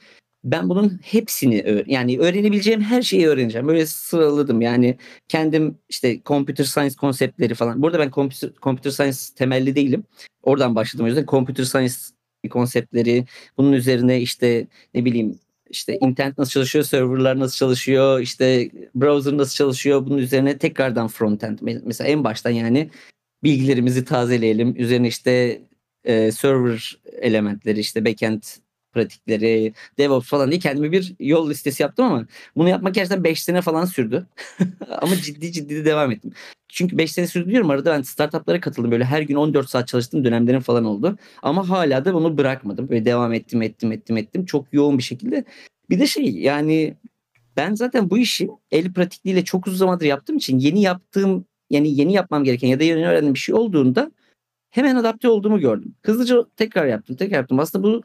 Ben 0.44 0.68
bunun 0.68 1.00
hepsini 1.02 1.84
yani 1.86 2.18
öğrenebileceğim 2.18 2.80
her 2.80 3.02
şeyi 3.02 3.28
öğreneceğim. 3.28 3.68
Böyle 3.68 3.86
sıraladım 3.86 4.60
yani 4.60 4.98
kendim 5.28 5.78
işte 5.88 6.20
computer 6.26 6.64
science 6.64 6.94
konseptleri 6.96 7.54
falan. 7.54 7.82
Burada 7.82 7.98
ben 7.98 8.10
computer, 8.10 8.50
computer 8.62 8.90
science 8.90 9.18
temelli 9.36 9.74
değilim. 9.76 10.04
Oradan 10.42 10.74
başladım 10.74 11.04
o 11.04 11.08
yüzden 11.08 11.26
computer 11.26 11.64
science 11.64 11.94
konseptleri 12.50 13.24
bunun 13.58 13.72
üzerine 13.72 14.20
işte 14.20 14.66
ne 14.94 15.04
bileyim 15.04 15.38
işte 15.70 15.98
internet 16.00 16.38
nasıl 16.38 16.50
çalışıyor, 16.50 16.84
serverlar 16.84 17.38
nasıl 17.38 17.56
çalışıyor, 17.56 18.20
işte 18.20 18.70
browser 18.94 19.36
nasıl 19.36 19.54
çalışıyor 19.54 20.06
bunun 20.06 20.18
üzerine 20.18 20.58
tekrardan 20.58 21.08
frontend. 21.08 21.58
Me- 21.58 21.82
Mesela 21.84 22.08
en 22.08 22.24
baştan 22.24 22.50
yani 22.50 22.90
bilgilerimizi 23.42 24.04
tazeleyelim. 24.04 24.74
Üzerine 24.76 25.08
işte 25.08 25.62
e, 26.04 26.32
server 26.32 26.98
elementleri, 27.20 27.80
işte 27.80 28.04
backend 28.04 28.42
pratikleri, 28.94 29.74
DevOps 29.98 30.28
falan 30.28 30.50
diye 30.50 30.60
kendime 30.60 30.92
bir 30.92 31.14
yol 31.20 31.50
listesi 31.50 31.82
yaptım 31.82 32.04
ama 32.04 32.26
bunu 32.56 32.68
yapmak 32.68 32.94
gerçekten 32.94 33.24
5 33.24 33.42
sene 33.42 33.62
falan 33.62 33.84
sürdü. 33.84 34.26
ama 34.88 35.16
ciddi 35.16 35.52
ciddi 35.52 35.76
de 35.76 35.84
devam 35.84 36.10
ettim. 36.10 36.32
Çünkü 36.68 36.98
5 36.98 37.12
sene 37.12 37.26
sürdü 37.26 37.50
diyorum 37.50 37.70
arada 37.70 37.92
ben 37.92 38.02
startuplara 38.02 38.60
katıldım. 38.60 38.90
Böyle 38.90 39.04
her 39.04 39.22
gün 39.22 39.34
14 39.34 39.70
saat 39.70 39.88
çalıştığım 39.88 40.24
dönemlerim 40.24 40.60
falan 40.60 40.84
oldu. 40.84 41.18
Ama 41.42 41.68
hala 41.68 42.04
da 42.04 42.14
bunu 42.14 42.38
bırakmadım. 42.38 42.88
Böyle 42.88 43.04
devam 43.04 43.32
ettim 43.32 43.62
ettim 43.62 43.92
ettim 43.92 44.16
ettim. 44.16 44.44
Çok 44.46 44.66
yoğun 44.72 44.98
bir 44.98 45.02
şekilde. 45.02 45.44
Bir 45.90 46.00
de 46.00 46.06
şey 46.06 46.24
yani 46.24 46.94
ben 47.56 47.74
zaten 47.74 48.10
bu 48.10 48.18
işi 48.18 48.48
el 48.70 48.92
pratikliğiyle 48.92 49.44
çok 49.44 49.66
uzun 49.66 49.76
zamandır 49.76 50.06
yaptığım 50.06 50.36
için 50.36 50.58
yeni 50.58 50.82
yaptığım 50.82 51.46
yani 51.70 52.00
yeni 52.00 52.12
yapmam 52.12 52.44
gereken 52.44 52.68
ya 52.68 52.80
da 52.80 52.84
yeni 52.84 53.06
öğrendiğim 53.06 53.34
bir 53.34 53.38
şey 53.38 53.54
olduğunda 53.54 54.12
hemen 54.70 54.96
adapte 54.96 55.28
olduğumu 55.28 55.60
gördüm. 55.60 55.94
Hızlıca 56.02 56.44
tekrar 56.56 56.86
yaptım, 56.86 57.16
tekrar 57.16 57.36
yaptım. 57.36 57.58
Aslında 57.58 57.84
bu 57.84 58.02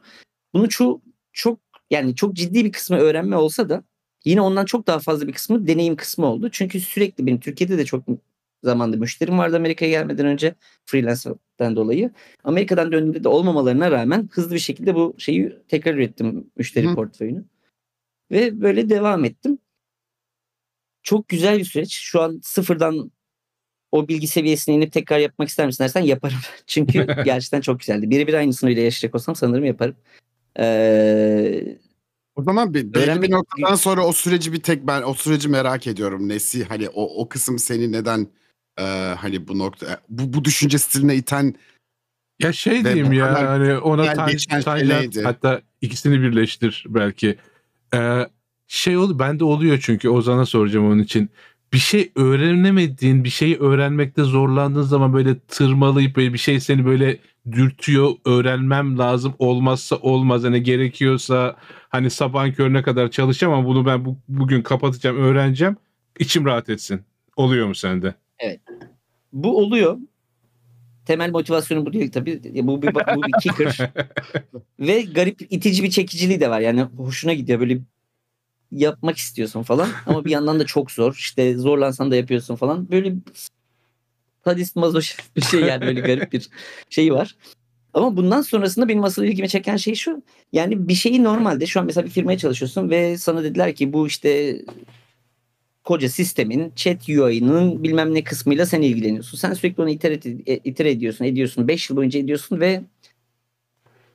bunu 0.54 0.68
çok 0.68 1.02
çok 1.32 1.60
yani 1.90 2.14
çok 2.14 2.34
ciddi 2.34 2.64
bir 2.64 2.72
kısmı 2.72 2.96
öğrenme 2.96 3.36
olsa 3.36 3.68
da 3.68 3.84
yine 4.24 4.40
ondan 4.40 4.64
çok 4.64 4.86
daha 4.86 4.98
fazla 4.98 5.28
bir 5.28 5.32
kısmı 5.32 5.66
deneyim 5.66 5.96
kısmı 5.96 6.26
oldu. 6.26 6.48
Çünkü 6.52 6.80
sürekli 6.80 7.26
benim 7.26 7.40
Türkiye'de 7.40 7.78
de 7.78 7.84
çok 7.84 8.04
zamanda 8.64 8.96
müşterim 8.96 9.38
vardı 9.38 9.56
Amerika'ya 9.56 9.90
gelmeden 9.90 10.26
önce 10.26 10.54
freelancer'dan 10.86 11.76
dolayı. 11.76 12.10
Amerika'dan 12.44 12.92
döndüğümde 12.92 13.24
de 13.24 13.28
olmamalarına 13.28 13.90
rağmen 13.90 14.28
hızlı 14.32 14.54
bir 14.54 14.60
şekilde 14.60 14.94
bu 14.94 15.14
şeyi 15.18 15.56
tekrar 15.68 15.94
ürettim 15.94 16.50
müşteri 16.56 16.88
Hı. 16.88 16.94
portföyünü. 16.94 17.44
Ve 18.30 18.60
böyle 18.60 18.88
devam 18.88 19.24
ettim. 19.24 19.58
Çok 21.02 21.28
güzel 21.28 21.58
bir 21.58 21.64
süreç. 21.64 21.92
Şu 21.92 22.20
an 22.22 22.40
sıfırdan 22.42 23.10
o 23.92 24.08
bilgi 24.08 24.26
seviyesine 24.26 24.74
inip 24.74 24.92
tekrar 24.92 25.18
yapmak 25.18 25.48
ister 25.48 25.66
misin 25.66 25.84
dersen 25.84 26.00
yaparım. 26.00 26.38
Çünkü 26.66 27.06
gerçekten 27.24 27.60
çok 27.60 27.80
güzeldi. 27.80 28.10
Birebir 28.10 28.34
aynısını 28.34 28.70
bile 28.70 28.80
yaşayacak 28.80 29.14
olsam 29.14 29.36
sanırım 29.36 29.64
yaparım. 29.64 29.96
Ee, 30.60 31.78
O 32.36 32.42
zaman 32.42 32.74
bir, 32.74 32.94
belli 32.94 33.02
Öğrenmek- 33.04 33.22
bir 33.22 33.30
noktadan 33.30 33.74
sonra 33.74 34.06
o 34.06 34.12
süreci 34.12 34.52
bir 34.52 34.60
tek 34.62 34.86
ben 34.86 35.02
o 35.02 35.14
süreci 35.14 35.48
merak 35.48 35.86
ediyorum. 35.86 36.28
Nesi 36.28 36.64
hani 36.64 36.88
o 36.88 37.22
o 37.22 37.28
kısım 37.28 37.58
seni 37.58 37.92
neden 37.92 38.26
e, 38.78 38.82
hani 39.18 39.48
bu 39.48 39.58
nokta 39.58 40.00
bu, 40.08 40.32
bu 40.32 40.44
düşünce 40.44 40.78
stiline 40.78 41.16
iten 41.16 41.54
Ya 42.42 42.52
şey 42.52 42.78
Ve 42.78 42.84
diyeyim 42.84 43.12
ya 43.12 43.48
hani 43.50 43.78
ona 43.78 44.04
tanjant- 44.04 44.62
seneydi. 44.62 45.22
hatta 45.22 45.62
ikisini 45.80 46.20
birleştir 46.22 46.84
belki. 46.88 47.38
Ee, 47.94 48.26
şey 48.66 48.96
ol 48.96 49.18
bende 49.18 49.44
oluyor 49.44 49.78
çünkü 49.82 50.08
Ozan'a 50.08 50.46
soracağım 50.46 50.86
onun 50.86 50.98
için. 50.98 51.30
Bir 51.72 51.78
şey 51.78 52.12
öğrenemediğin, 52.16 53.24
bir 53.24 53.28
şeyi 53.28 53.58
öğrenmekte 53.58 54.22
zorlandığın 54.22 54.82
zaman 54.82 55.12
böyle 55.12 55.38
tırmalayıp 55.38 56.16
böyle 56.16 56.32
bir 56.32 56.38
şey 56.38 56.60
seni 56.60 56.86
böyle 56.86 57.18
dürtüyor. 57.52 58.10
Öğrenmem 58.24 58.98
lazım. 58.98 59.34
Olmazsa 59.38 59.96
olmaz. 59.96 60.44
Hani 60.44 60.62
gerekiyorsa 60.62 61.56
hani 61.88 62.10
sabahın 62.10 62.52
körüne 62.52 62.82
kadar 62.82 63.10
çalışacağım 63.10 63.52
ama 63.52 63.68
bunu 63.68 63.86
ben 63.86 64.04
bu, 64.04 64.16
bugün 64.28 64.62
kapatacağım, 64.62 65.16
öğreneceğim. 65.16 65.76
İçim 66.18 66.44
rahat 66.44 66.68
etsin. 66.68 67.00
Oluyor 67.36 67.66
mu 67.66 67.74
sende? 67.74 68.14
bu 69.32 69.58
oluyor. 69.58 69.98
Temel 71.06 71.30
motivasyonu 71.30 71.86
bu 71.86 71.92
değil 71.92 72.12
tabii. 72.12 72.40
Bu 72.44 72.82
bir, 72.82 72.94
bu 72.94 73.22
bir 73.22 73.40
kicker. 73.42 73.90
Ve 74.80 75.02
garip 75.02 75.40
itici 75.50 75.82
bir 75.82 75.90
çekiciliği 75.90 76.40
de 76.40 76.50
var. 76.50 76.60
Yani 76.60 76.82
hoşuna 76.82 77.32
gidiyor 77.32 77.60
böyle 77.60 77.78
yapmak 78.72 79.16
istiyorsun 79.16 79.62
falan. 79.62 79.88
Ama 80.06 80.24
bir 80.24 80.30
yandan 80.30 80.60
da 80.60 80.66
çok 80.66 80.90
zor. 80.90 81.14
İşte 81.14 81.56
zorlansan 81.56 82.10
da 82.10 82.16
yapıyorsun 82.16 82.56
falan. 82.56 82.90
Böyle 82.90 83.14
sadist 84.44 84.76
mazoşist 84.76 85.36
bir 85.36 85.42
şey 85.42 85.60
yani 85.60 85.86
böyle 85.86 86.00
garip 86.00 86.32
bir 86.32 86.48
şey 86.90 87.12
var. 87.12 87.36
Ama 87.94 88.16
bundan 88.16 88.42
sonrasında 88.42 88.88
benim 88.88 89.04
asıl 89.04 89.24
ilgimi 89.24 89.48
çeken 89.48 89.76
şey 89.76 89.94
şu. 89.94 90.22
Yani 90.52 90.88
bir 90.88 90.94
şeyi 90.94 91.24
normalde 91.24 91.66
şu 91.66 91.80
an 91.80 91.86
mesela 91.86 92.04
bir 92.04 92.10
firmaya 92.10 92.38
çalışıyorsun 92.38 92.90
ve 92.90 93.18
sana 93.18 93.42
dediler 93.42 93.74
ki 93.74 93.92
bu 93.92 94.06
işte 94.06 94.62
koca 95.84 96.08
sistemin 96.08 96.72
chat 96.76 97.08
UI'nın 97.08 97.82
bilmem 97.82 98.14
ne 98.14 98.24
kısmıyla 98.24 98.66
sen 98.66 98.82
ilgileniyorsun. 98.82 99.38
Sen 99.38 99.52
sürekli 99.52 99.82
onu 99.82 99.90
itere, 99.90 100.14
itere 100.64 100.90
ediyorsun, 100.90 101.24
ediyorsun. 101.24 101.68
5 101.68 101.90
yıl 101.90 101.96
boyunca 101.96 102.20
ediyorsun 102.20 102.60
ve 102.60 102.82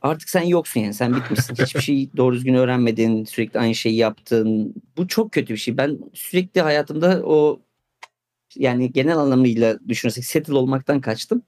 artık 0.05 0.29
sen 0.29 0.41
yoksun 0.41 0.79
yani. 0.79 0.93
Sen 0.93 1.15
bitmişsin. 1.15 1.55
Hiçbir 1.65 1.81
şeyi 1.81 2.17
doğru 2.17 2.35
düzgün 2.35 2.53
öğrenmedin. 2.53 3.25
Sürekli 3.25 3.59
aynı 3.59 3.75
şeyi 3.75 3.95
yaptın. 3.95 4.73
Bu 4.97 5.07
çok 5.07 5.31
kötü 5.31 5.53
bir 5.53 5.59
şey. 5.59 5.77
Ben 5.77 5.99
sürekli 6.13 6.61
hayatımda 6.61 7.21
o 7.25 7.61
yani 8.55 8.91
genel 8.91 9.17
anlamıyla 9.17 9.79
düşünürsek 9.87 10.25
settle 10.25 10.53
olmaktan 10.53 11.01
kaçtım. 11.01 11.41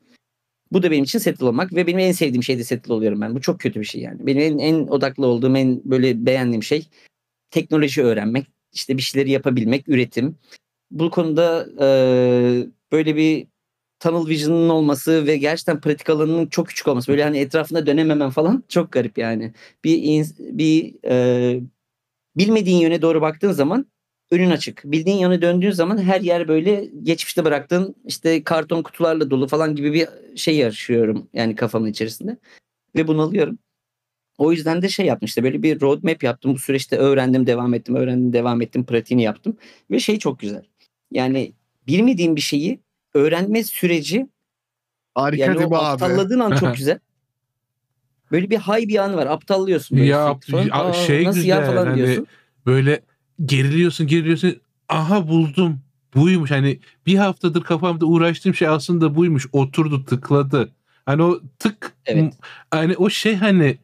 Bu 0.71 0.83
da 0.83 0.91
benim 0.91 1.03
için 1.03 1.19
settle 1.19 1.45
olmak 1.45 1.73
ve 1.73 1.87
benim 1.87 1.99
en 1.99 2.11
sevdiğim 2.11 2.43
şey 2.43 2.57
de 2.57 2.63
settle 2.63 2.93
oluyorum 2.93 3.21
ben. 3.21 3.35
Bu 3.35 3.41
çok 3.41 3.59
kötü 3.59 3.79
bir 3.79 3.85
şey 3.85 4.01
yani. 4.01 4.27
Benim 4.27 4.41
en, 4.41 4.57
en 4.57 4.87
odaklı 4.87 5.27
olduğum, 5.27 5.57
en 5.57 5.81
böyle 5.85 6.25
beğendiğim 6.25 6.63
şey 6.63 6.87
teknoloji 7.51 8.03
öğrenmek, 8.03 8.47
işte 8.73 8.97
bir 8.97 9.01
şeyleri 9.01 9.31
yapabilmek, 9.31 9.89
üretim. 9.89 10.37
Bu 10.91 11.09
konuda 11.09 11.67
e, 11.81 11.87
böyle 12.91 13.15
bir 13.15 13.47
tunnel 13.99 14.27
vision'ın 14.27 14.69
olması 14.69 15.27
ve 15.27 15.37
gerçekten 15.37 15.81
pratik 15.81 16.09
alanının 16.09 16.47
çok 16.47 16.67
küçük 16.67 16.87
olması. 16.87 17.11
Böyle 17.11 17.23
hani 17.23 17.37
etrafında 17.37 17.85
dönememen 17.85 18.29
falan 18.29 18.63
çok 18.69 18.91
garip 18.91 19.17
yani. 19.17 19.53
Bir 19.83 20.25
bir 20.39 20.95
e, 21.05 21.59
bilmediğin 22.37 22.77
yöne 22.77 23.01
doğru 23.01 23.21
baktığın 23.21 23.51
zaman 23.51 23.85
önün 24.31 24.49
açık. 24.51 24.81
Bildiğin 24.85 25.17
yöne 25.17 25.41
döndüğün 25.41 25.71
zaman 25.71 25.97
her 25.97 26.21
yer 26.21 26.47
böyle 26.47 26.89
geçmişte 27.03 27.45
bıraktığın 27.45 27.95
işte 28.05 28.43
karton 28.43 28.83
kutularla 28.83 29.29
dolu 29.31 29.47
falan 29.47 29.75
gibi 29.75 29.93
bir 29.93 30.07
şey 30.37 30.55
yaşıyorum 30.55 31.29
yani 31.33 31.55
kafamın 31.55 31.87
içerisinde. 31.87 32.37
Ve 32.95 33.07
bunalıyorum. 33.07 33.59
O 34.37 34.51
yüzden 34.51 34.81
de 34.81 34.89
şey 34.89 35.05
yaptım 35.05 35.25
işte 35.25 35.43
böyle 35.43 35.63
bir 35.63 35.81
roadmap 35.81 36.23
yaptım. 36.23 36.53
Bu 36.53 36.59
süreçte 36.59 36.97
öğrendim, 36.97 37.47
devam 37.47 37.73
ettim, 37.73 37.95
öğrendim, 37.95 38.33
devam 38.33 38.61
ettim, 38.61 38.85
pratiğini 38.85 39.23
yaptım. 39.23 39.57
Ve 39.91 39.99
şey 39.99 40.19
çok 40.19 40.39
güzel. 40.39 40.63
Yani 41.11 41.53
bilmediğim 41.87 42.35
bir 42.35 42.41
şeyi 42.41 42.79
öğrenme 43.13 43.63
süreci 43.63 44.27
harika 45.15 45.43
yani 45.45 45.57
değil 45.57 45.69
mi 45.69 45.75
o 45.75 45.77
abi? 45.77 45.85
aptalladığın 45.85 46.39
an 46.39 46.55
çok 46.55 46.75
güzel. 46.77 46.99
Böyle 48.31 48.49
bir 48.49 48.57
hay 48.57 48.87
bir 48.87 48.97
anı 48.97 49.15
var. 49.17 49.27
Aptallıyorsun. 49.27 49.97
Böyle 49.97 50.09
Ya, 50.09 50.37
falan. 50.51 50.63
ya 50.65 50.73
Aa, 50.73 50.93
şey 50.93 51.23
nasıl 51.23 51.39
güzel, 51.39 51.49
ya 51.57 51.65
falan 51.65 51.85
hani 51.85 51.95
diyorsun. 51.95 52.27
böyle 52.65 53.01
geriliyorsun 53.45 54.07
geriliyorsun. 54.07 54.61
Aha 54.89 55.27
buldum. 55.27 55.79
Buymuş. 56.15 56.51
Hani 56.51 56.79
bir 57.05 57.15
haftadır 57.15 57.61
kafamda 57.63 58.05
uğraştığım 58.05 58.55
şey 58.55 58.67
aslında 58.67 59.15
buymuş. 59.15 59.47
Oturdu 59.51 60.05
tıkladı. 60.05 60.69
Hani 61.05 61.23
o 61.23 61.41
tık 61.59 61.93
Evet. 62.05 62.33
hani 62.71 62.95
o 62.97 63.09
şey 63.09 63.35
hani 63.35 63.77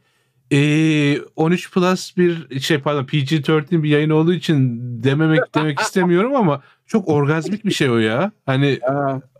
eee 0.53 1.21
13 1.35 1.71
plus 1.71 2.17
bir 2.17 2.59
şey 2.59 2.79
pardon 2.79 3.05
PG-13 3.05 3.83
bir 3.83 3.89
yayın 3.89 4.09
olduğu 4.09 4.33
için 4.33 4.79
dememek 5.03 5.55
demek 5.55 5.79
istemiyorum 5.81 6.35
ama 6.35 6.61
çok 6.87 7.07
orgazmik 7.07 7.65
bir 7.65 7.71
şey 7.71 7.89
o 7.89 7.97
ya. 7.97 8.31
Hani 8.45 8.79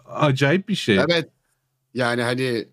acayip 0.05 0.69
bir 0.69 0.75
şey. 0.75 0.97
Evet. 0.97 1.29
Yani 1.93 2.21
hani 2.21 2.65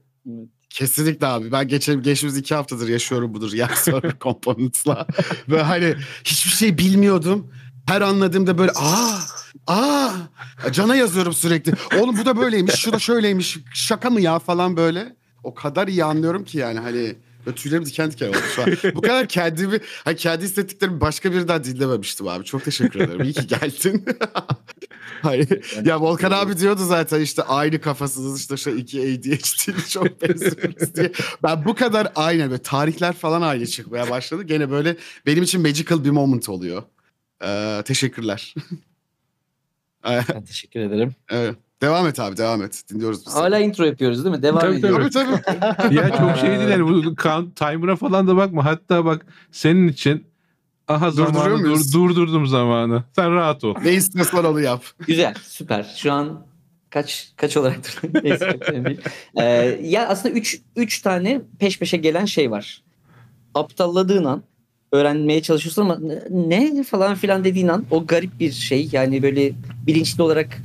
kesinlikle 0.70 1.26
abi. 1.26 1.52
Ben 1.52 1.68
geçen, 1.68 2.02
geçtiğimiz 2.02 2.38
iki 2.38 2.54
haftadır 2.54 2.88
yaşıyorum 2.88 3.34
budur. 3.34 3.52
Yer 3.52 3.68
server 3.74 4.12
components'la. 4.20 5.06
Ve 5.48 5.62
hani 5.62 5.94
hiçbir 6.24 6.50
şey 6.50 6.78
bilmiyordum. 6.78 7.50
Her 7.86 8.00
anladığımda 8.00 8.58
böyle 8.58 8.72
aa 8.74 9.18
aa 9.66 10.10
cana 10.72 10.96
yazıyorum 10.96 11.32
sürekli. 11.32 11.72
Oğlum 12.00 12.18
bu 12.18 12.24
da 12.24 12.36
böyleymiş, 12.36 12.74
şu 12.74 12.92
da 12.92 12.98
şöyleymiş. 12.98 13.58
Şaka 13.74 14.10
mı 14.10 14.20
ya 14.20 14.38
falan 14.38 14.76
böyle. 14.76 15.16
O 15.44 15.54
kadar 15.54 15.88
iyi 15.88 16.04
anlıyorum 16.04 16.44
ki 16.44 16.58
yani 16.58 16.78
hani 16.78 17.16
böyle 17.46 17.56
tüylerim 17.56 17.86
diken 17.86 18.10
diken 18.10 18.28
oldu 18.28 18.36
şu 18.54 18.62
an. 18.62 18.68
Bu 18.94 19.00
kadar 19.00 19.28
kendimi, 19.28 19.78
hani 20.04 20.16
kendi 20.16 20.44
hissettiklerimi 20.44 21.00
başka 21.00 21.32
birinden 21.32 21.64
dinlememiştim 21.64 22.28
abi. 22.28 22.44
Çok 22.44 22.64
teşekkür 22.64 23.00
ederim. 23.00 23.22
İyi 23.22 23.32
ki 23.32 23.46
geldin. 23.46 24.04
Hayır. 25.22 25.84
Ya 25.84 26.00
Volkan 26.00 26.30
abi 26.30 26.58
diyordu 26.58 26.84
zaten 26.84 27.20
işte 27.20 27.42
aynı 27.42 27.80
kafasınız 27.80 28.40
işte 28.40 28.56
şu 28.56 28.70
iki 28.70 29.00
ADHD'li 29.00 29.88
çok 29.88 30.22
benziyoruz 30.22 30.94
diye. 30.94 31.12
Ben 31.42 31.64
bu 31.64 31.74
kadar 31.74 32.12
aynen 32.14 32.50
böyle 32.50 32.62
tarihler 32.62 33.12
falan 33.12 33.42
aynı 33.42 33.66
çıkmaya 33.66 34.10
başladı. 34.10 34.42
Gene 34.42 34.70
böyle 34.70 34.96
benim 35.26 35.42
için 35.42 35.60
magical 35.60 36.04
bir 36.04 36.10
moment 36.10 36.48
oluyor. 36.48 36.82
Ee, 37.44 37.82
teşekkürler. 37.84 38.54
Ben 40.04 40.44
teşekkür 40.44 40.80
ederim. 40.80 41.14
evet. 41.30 41.56
Devam 41.82 42.06
et 42.06 42.20
abi 42.20 42.36
devam 42.36 42.62
et. 42.62 42.82
Dinliyoruz 42.90 43.26
biz. 43.26 43.34
Hala 43.34 43.58
intro 43.58 43.84
yapıyoruz 43.84 44.24
değil 44.24 44.36
mi? 44.36 44.42
Devam 44.42 44.60
Tabii, 44.60 44.76
ediyoruz. 44.76 45.12
Tabii 45.12 45.42
tabii. 45.76 45.94
ya 45.94 46.16
çok 46.18 46.36
şey 46.36 46.58
değil 46.58 46.68
yani 46.68 46.84
bu 46.84 47.16
count, 47.16 47.56
timer'a 47.56 47.96
falan 47.96 48.28
da 48.28 48.36
bakma. 48.36 48.64
Hatta 48.64 49.04
bak 49.04 49.26
senin 49.52 49.88
için 49.88 50.26
aha 50.88 51.12
Durduruyor 51.12 51.34
zamanı 51.34 51.64
dur, 51.64 51.92
durdurdum 51.92 52.46
zamanı. 52.46 53.04
Sen 53.16 53.34
rahat 53.34 53.64
ol. 53.64 53.74
ne 53.84 53.92
istiyorsan 53.92 54.44
onu 54.44 54.60
yap. 54.60 54.84
Güzel, 55.06 55.34
süper. 55.42 55.94
Şu 55.96 56.12
an 56.12 56.46
kaç 56.90 57.32
kaç 57.36 57.56
olarak 57.56 57.78
Neyse, 58.22 58.58
önemli 58.60 58.86
değil. 58.86 59.00
Ee, 59.40 59.44
ya 59.82 60.08
aslında 60.08 60.34
3 60.34 60.60
3 60.76 61.00
tane 61.02 61.40
peş 61.58 61.78
peşe 61.78 61.96
gelen 61.96 62.24
şey 62.24 62.50
var. 62.50 62.82
Aptalladığın 63.54 64.24
an 64.24 64.42
öğrenmeye 64.92 65.42
çalışıyorsun 65.42 65.82
ama 65.82 65.98
ne 66.30 66.82
falan 66.82 67.14
filan 67.14 67.44
dediğin 67.44 67.68
an 67.68 67.84
o 67.90 68.06
garip 68.06 68.40
bir 68.40 68.52
şey. 68.52 68.88
Yani 68.92 69.22
böyle 69.22 69.52
bilinçli 69.86 70.22
olarak 70.22 70.62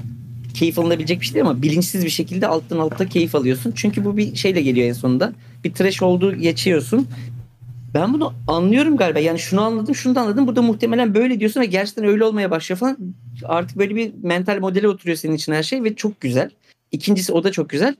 keyif 0.55 0.79
alınabilecek 0.79 1.21
bir 1.21 1.25
şey 1.25 1.33
değil 1.33 1.45
ama 1.45 1.61
bilinçsiz 1.61 2.05
bir 2.05 2.09
şekilde 2.09 2.47
alttan 2.47 2.79
altta 2.79 3.09
keyif 3.09 3.35
alıyorsun. 3.35 3.73
Çünkü 3.75 4.05
bu 4.05 4.17
bir 4.17 4.35
şeyle 4.35 4.61
geliyor 4.61 4.87
en 4.87 4.93
sonunda. 4.93 5.33
Bir 5.63 5.73
trash 5.73 6.01
oldu 6.01 6.35
geçiyorsun. 6.35 7.07
Ben 7.93 8.13
bunu 8.13 8.33
anlıyorum 8.47 8.97
galiba. 8.97 9.19
Yani 9.19 9.39
şunu 9.39 9.61
anladım, 9.61 9.95
şunu 9.95 10.15
da 10.15 10.21
anladım. 10.21 10.47
Burada 10.47 10.61
muhtemelen 10.61 11.15
böyle 11.15 11.39
diyorsun 11.39 11.61
ve 11.61 11.65
gerçekten 11.65 12.05
öyle 12.05 12.23
olmaya 12.23 12.51
başlıyor 12.51 12.79
falan. 12.79 12.97
Artık 13.43 13.77
böyle 13.77 13.95
bir 13.95 14.13
mental 14.23 14.59
modele 14.59 14.87
oturuyor 14.87 15.17
senin 15.17 15.35
için 15.35 15.53
her 15.53 15.63
şey 15.63 15.83
ve 15.83 15.95
çok 15.95 16.21
güzel. 16.21 16.49
İkincisi 16.91 17.33
o 17.33 17.43
da 17.43 17.51
çok 17.51 17.69
güzel. 17.69 17.95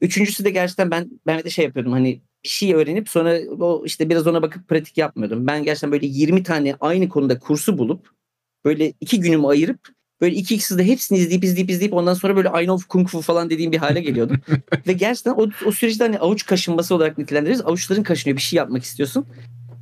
Üçüncüsü 0.00 0.44
de 0.44 0.50
gerçekten 0.50 0.90
ben 0.90 1.10
ben 1.26 1.44
de 1.44 1.50
şey 1.50 1.64
yapıyordum 1.64 1.92
hani 1.92 2.20
bir 2.44 2.48
şey 2.48 2.74
öğrenip 2.74 3.08
sonra 3.08 3.38
o 3.60 3.82
işte 3.86 4.08
biraz 4.08 4.26
ona 4.26 4.42
bakıp 4.42 4.68
pratik 4.68 4.98
yapmıyordum. 4.98 5.46
Ben 5.46 5.64
gerçekten 5.64 5.92
böyle 5.92 6.06
20 6.06 6.42
tane 6.42 6.76
aynı 6.80 7.08
konuda 7.08 7.38
kursu 7.38 7.78
bulup 7.78 8.10
böyle 8.64 8.92
iki 9.00 9.20
günümü 9.20 9.46
ayırıp 9.46 9.88
böyle 10.22 10.36
iki 10.36 10.54
ikisi 10.54 10.78
de 10.78 10.86
hepsini 10.86 11.18
izleyip 11.18 11.44
izleyip 11.44 11.70
izleyip 11.70 11.94
ondan 11.94 12.14
sonra 12.14 12.36
böyle 12.36 12.48
I 12.48 12.64
know 12.64 12.88
kung 12.88 13.08
fu 13.08 13.20
falan 13.20 13.50
dediğim 13.50 13.72
bir 13.72 13.78
hale 13.78 14.00
geliyordum. 14.00 14.36
Ve 14.86 14.92
gerçekten 14.92 15.32
o, 15.32 15.48
o 15.66 15.72
süreçte 15.72 16.04
hani 16.04 16.18
avuç 16.18 16.46
kaşınması 16.46 16.94
olarak 16.94 17.18
nitelendiririz. 17.18 17.60
Avuçların 17.60 18.02
kaşınıyor 18.02 18.36
bir 18.36 18.42
şey 18.42 18.56
yapmak 18.56 18.82
istiyorsun. 18.82 19.26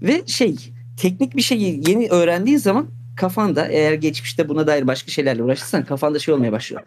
Ve 0.02 0.22
şey 0.26 0.56
teknik 1.00 1.36
bir 1.36 1.42
şeyi 1.42 1.90
yeni 1.90 2.08
öğrendiğin 2.08 2.58
zaman 2.58 2.86
kafanda 3.16 3.66
eğer 3.66 3.92
geçmişte 3.92 4.48
buna 4.48 4.66
dair 4.66 4.86
başka 4.86 5.12
şeylerle 5.12 5.42
uğraşırsan 5.42 5.84
kafanda 5.84 6.18
şey 6.18 6.34
olmaya 6.34 6.52
başlıyor. 6.52 6.82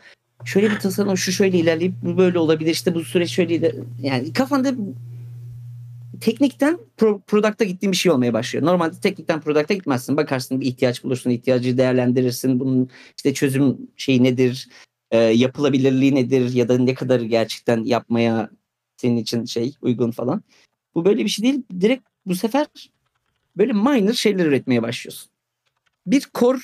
Şöyle 0.46 0.72
bir 0.72 0.80
tasarım 0.80 1.18
şu 1.18 1.32
şöyle 1.32 1.58
ilerleyip 1.58 1.94
bu 2.02 2.18
böyle 2.18 2.40
olabilir 2.40 2.72
işte 2.72 2.96
bu 2.96 3.04
süreç 3.04 3.30
şöyle 3.30 3.56
iler- 3.56 3.76
yani 4.02 4.34
kafanda 4.34 4.74
teknikten 6.24 6.80
pro, 6.98 7.22
product'a 7.28 7.66
gittiğin 7.66 7.92
bir 7.92 7.98
şey 7.98 8.12
olmaya 8.12 8.34
başlıyor. 8.34 8.66
Normalde 8.66 9.00
teknikten 9.00 9.42
product'a 9.42 9.74
gitmezsin. 9.74 10.18
Bakarsın 10.18 10.62
bir 10.62 10.66
ihtiyaç 10.66 11.04
bulursun, 11.04 11.30
ihtiyacı 11.30 11.78
değerlendirirsin. 11.78 12.60
Bunun 12.60 12.90
işte 13.18 13.34
çözüm 13.34 13.78
şeyi 13.98 14.24
nedir, 14.24 14.70
e, 15.12 15.18
yapılabilirliği 15.18 16.16
nedir 16.16 16.54
ya 16.54 16.68
da 16.68 16.78
ne 16.78 16.94
kadar 16.94 17.22
gerçekten 17.22 17.84
yapmaya 17.84 18.50
senin 18.98 19.18
için 19.18 19.46
şey 19.46 19.76
uygun 19.82 20.12
falan. 20.12 20.44
Bu 20.96 21.06
böyle 21.06 21.24
bir 21.24 21.30
şey 21.30 21.46
değil. 21.46 21.64
Direkt 21.82 22.08
bu 22.26 22.36
sefer 22.36 22.68
böyle 23.58 23.74
minor 23.74 24.14
şeyler 24.14 24.46
üretmeye 24.46 24.82
başlıyorsun. 24.82 25.32
Bir 26.06 26.28
core 26.34 26.60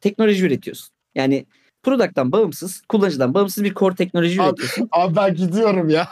teknoloji 0.00 0.46
üretiyorsun. 0.46 0.94
Yani 1.14 1.46
product'tan 1.82 2.32
bağımsız, 2.32 2.82
kullanıcıdan 2.88 3.34
bağımsız 3.34 3.64
bir 3.64 3.74
core 3.74 3.94
teknoloji 3.94 4.42
Abi- 4.42 4.48
üretiyorsun. 4.48 4.88
Abi 4.92 5.16
ben 5.16 5.34
gidiyorum 5.34 5.88
ya. 5.88 6.08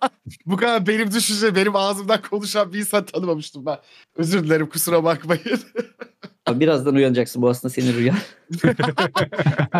Bu 0.46 0.56
kadar 0.56 0.86
benim 0.86 1.12
düşünce, 1.12 1.54
benim 1.54 1.76
ağzımdan 1.76 2.20
konuşan 2.30 2.72
bir 2.72 2.78
insan 2.78 3.04
tanımamıştım 3.04 3.66
ben. 3.66 3.78
Özür 4.16 4.44
dilerim 4.44 4.68
kusura 4.68 5.04
bakmayın. 5.04 5.60
Abi 6.46 6.60
birazdan 6.60 6.94
uyanacaksın 6.94 7.42
bu 7.42 7.48
aslında 7.48 7.74
senin 7.74 7.94
rüyan. 7.94 8.16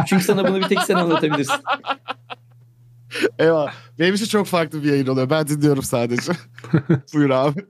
Çünkü 0.08 0.24
sana 0.24 0.48
bunu 0.48 0.60
bir 0.60 0.68
tek 0.68 0.80
sen 0.80 0.94
anlatabilirsin. 0.94 1.54
Eyvah. 3.38 3.74
Benim 3.98 4.14
için 4.14 4.26
çok 4.26 4.46
farklı 4.46 4.82
bir 4.82 4.88
yayın 4.90 5.06
oluyor. 5.06 5.30
Ben 5.30 5.46
dinliyorum 5.48 5.82
sadece. 5.82 6.32
Buyur 7.14 7.30
abi. 7.30 7.66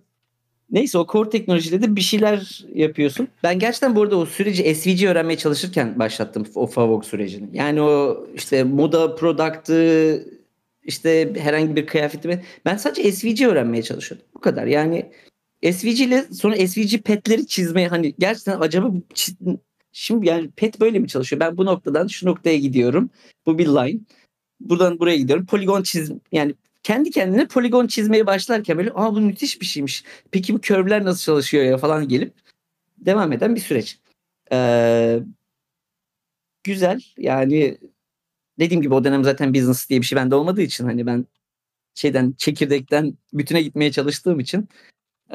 Neyse 0.70 0.98
o 0.98 1.06
core 1.06 1.30
teknolojide 1.30 1.82
de 1.82 1.96
bir 1.96 2.00
şeyler 2.00 2.64
yapıyorsun. 2.74 3.28
Ben 3.42 3.58
gerçekten 3.58 3.96
bu 3.96 4.02
arada 4.02 4.16
o 4.16 4.26
süreci 4.26 4.74
SVG 4.74 5.04
öğrenmeye 5.04 5.38
çalışırken 5.38 5.98
başlattım 5.98 6.46
o 6.54 6.66
Favok 6.66 7.04
sürecini. 7.04 7.48
Yani 7.52 7.82
o 7.82 8.26
işte 8.34 8.64
moda, 8.64 9.14
product'ı, 9.14 10.24
işte 10.82 11.32
herhangi 11.38 11.76
bir 11.76 11.86
kıyafetimi. 11.86 12.44
Ben 12.64 12.76
sadece 12.76 13.12
SVG 13.12 13.42
öğrenmeye 13.42 13.82
çalışıyordum. 13.82 14.26
Bu 14.34 14.40
kadar. 14.40 14.66
Yani 14.66 15.12
SVG 15.72 16.00
ile 16.00 16.24
sonra 16.32 16.66
SVG 16.66 17.02
petleri 17.04 17.46
çizmeye 17.46 17.88
hani 17.88 18.14
gerçekten 18.18 18.60
acaba 18.60 18.90
şimdi 19.92 20.28
yani 20.28 20.50
pet 20.50 20.80
böyle 20.80 20.98
mi 20.98 21.08
çalışıyor? 21.08 21.40
Ben 21.40 21.56
bu 21.56 21.64
noktadan 21.64 22.06
şu 22.06 22.26
noktaya 22.26 22.58
gidiyorum. 22.58 23.10
Bu 23.46 23.58
bir 23.58 23.66
line. 23.66 24.00
Buradan 24.60 24.98
buraya 24.98 25.16
gidiyorum. 25.16 25.46
Poligon 25.46 25.82
çiz 25.82 26.10
yani 26.32 26.54
kendi 26.84 27.10
kendine 27.10 27.48
poligon 27.48 27.86
çizmeye 27.86 28.26
başlarken 28.26 28.78
böyle 28.78 28.90
aa 28.94 29.14
bu 29.14 29.20
müthiş 29.20 29.60
bir 29.60 29.66
şeymiş. 29.66 30.04
Peki 30.30 30.54
bu 30.54 30.60
curve'ler 30.60 31.04
nasıl 31.04 31.22
çalışıyor 31.24 31.64
ya 31.64 31.78
falan 31.78 32.08
gelip 32.08 32.34
devam 32.98 33.32
eden 33.32 33.54
bir 33.54 33.60
süreç. 33.60 34.00
Ee, 34.52 35.20
güzel 36.64 37.00
yani 37.18 37.78
dediğim 38.58 38.82
gibi 38.82 38.94
o 38.94 39.04
dönem 39.04 39.24
zaten 39.24 39.54
business 39.54 39.88
diye 39.88 40.00
bir 40.00 40.06
şey 40.06 40.16
bende 40.16 40.34
olmadığı 40.34 40.62
için 40.62 40.84
hani 40.84 41.06
ben 41.06 41.26
şeyden 41.94 42.34
çekirdekten 42.38 43.18
bütüne 43.32 43.62
gitmeye 43.62 43.92
çalıştığım 43.92 44.40
için 44.40 44.68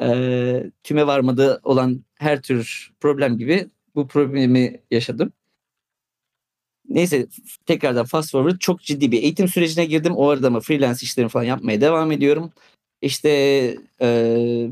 e, 0.01 0.71
tüme 0.83 1.07
varmadı 1.07 1.61
olan 1.63 2.05
her 2.19 2.41
tür 2.41 2.91
problem 2.99 3.37
gibi 3.37 3.69
bu 3.95 4.07
problemi 4.07 4.81
yaşadım. 4.91 5.33
Neyse 6.89 7.27
tekrardan 7.65 8.05
fast 8.05 8.31
forward 8.31 8.59
çok 8.59 8.81
ciddi 8.81 9.11
bir 9.11 9.23
eğitim 9.23 9.47
sürecine 9.47 9.85
girdim. 9.85 10.13
O 10.15 10.29
arada 10.29 10.49
mı 10.49 10.59
freelance 10.59 10.99
işlerimi 11.01 11.29
falan 11.29 11.43
yapmaya 11.43 11.81
devam 11.81 12.11
ediyorum. 12.11 12.51
İşte 13.01 13.29
e, 14.01 14.69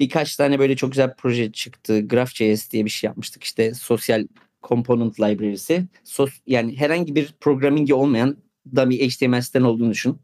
birkaç 0.00 0.36
tane 0.36 0.58
böyle 0.58 0.76
çok 0.76 0.92
güzel 0.92 1.14
proje 1.18 1.52
çıktı. 1.52 2.00
GraphJS 2.00 2.70
diye 2.70 2.84
bir 2.84 2.90
şey 2.90 3.08
yapmıştık. 3.08 3.44
İşte 3.44 3.74
sosyal 3.74 4.26
component 4.62 5.20
library'si. 5.20 5.84
Sos, 6.04 6.30
yani 6.46 6.76
herhangi 6.76 7.14
bir 7.14 7.34
programmingi 7.40 7.94
olmayan 7.94 8.36
dummy 8.76 9.08
HTML 9.08 9.40
siten 9.40 9.62
olduğunu 9.62 9.90
düşün. 9.90 10.18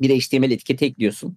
Bir 0.00 0.20
HTML 0.20 0.50
etiketi 0.50 0.84
ekliyorsun. 0.84 1.36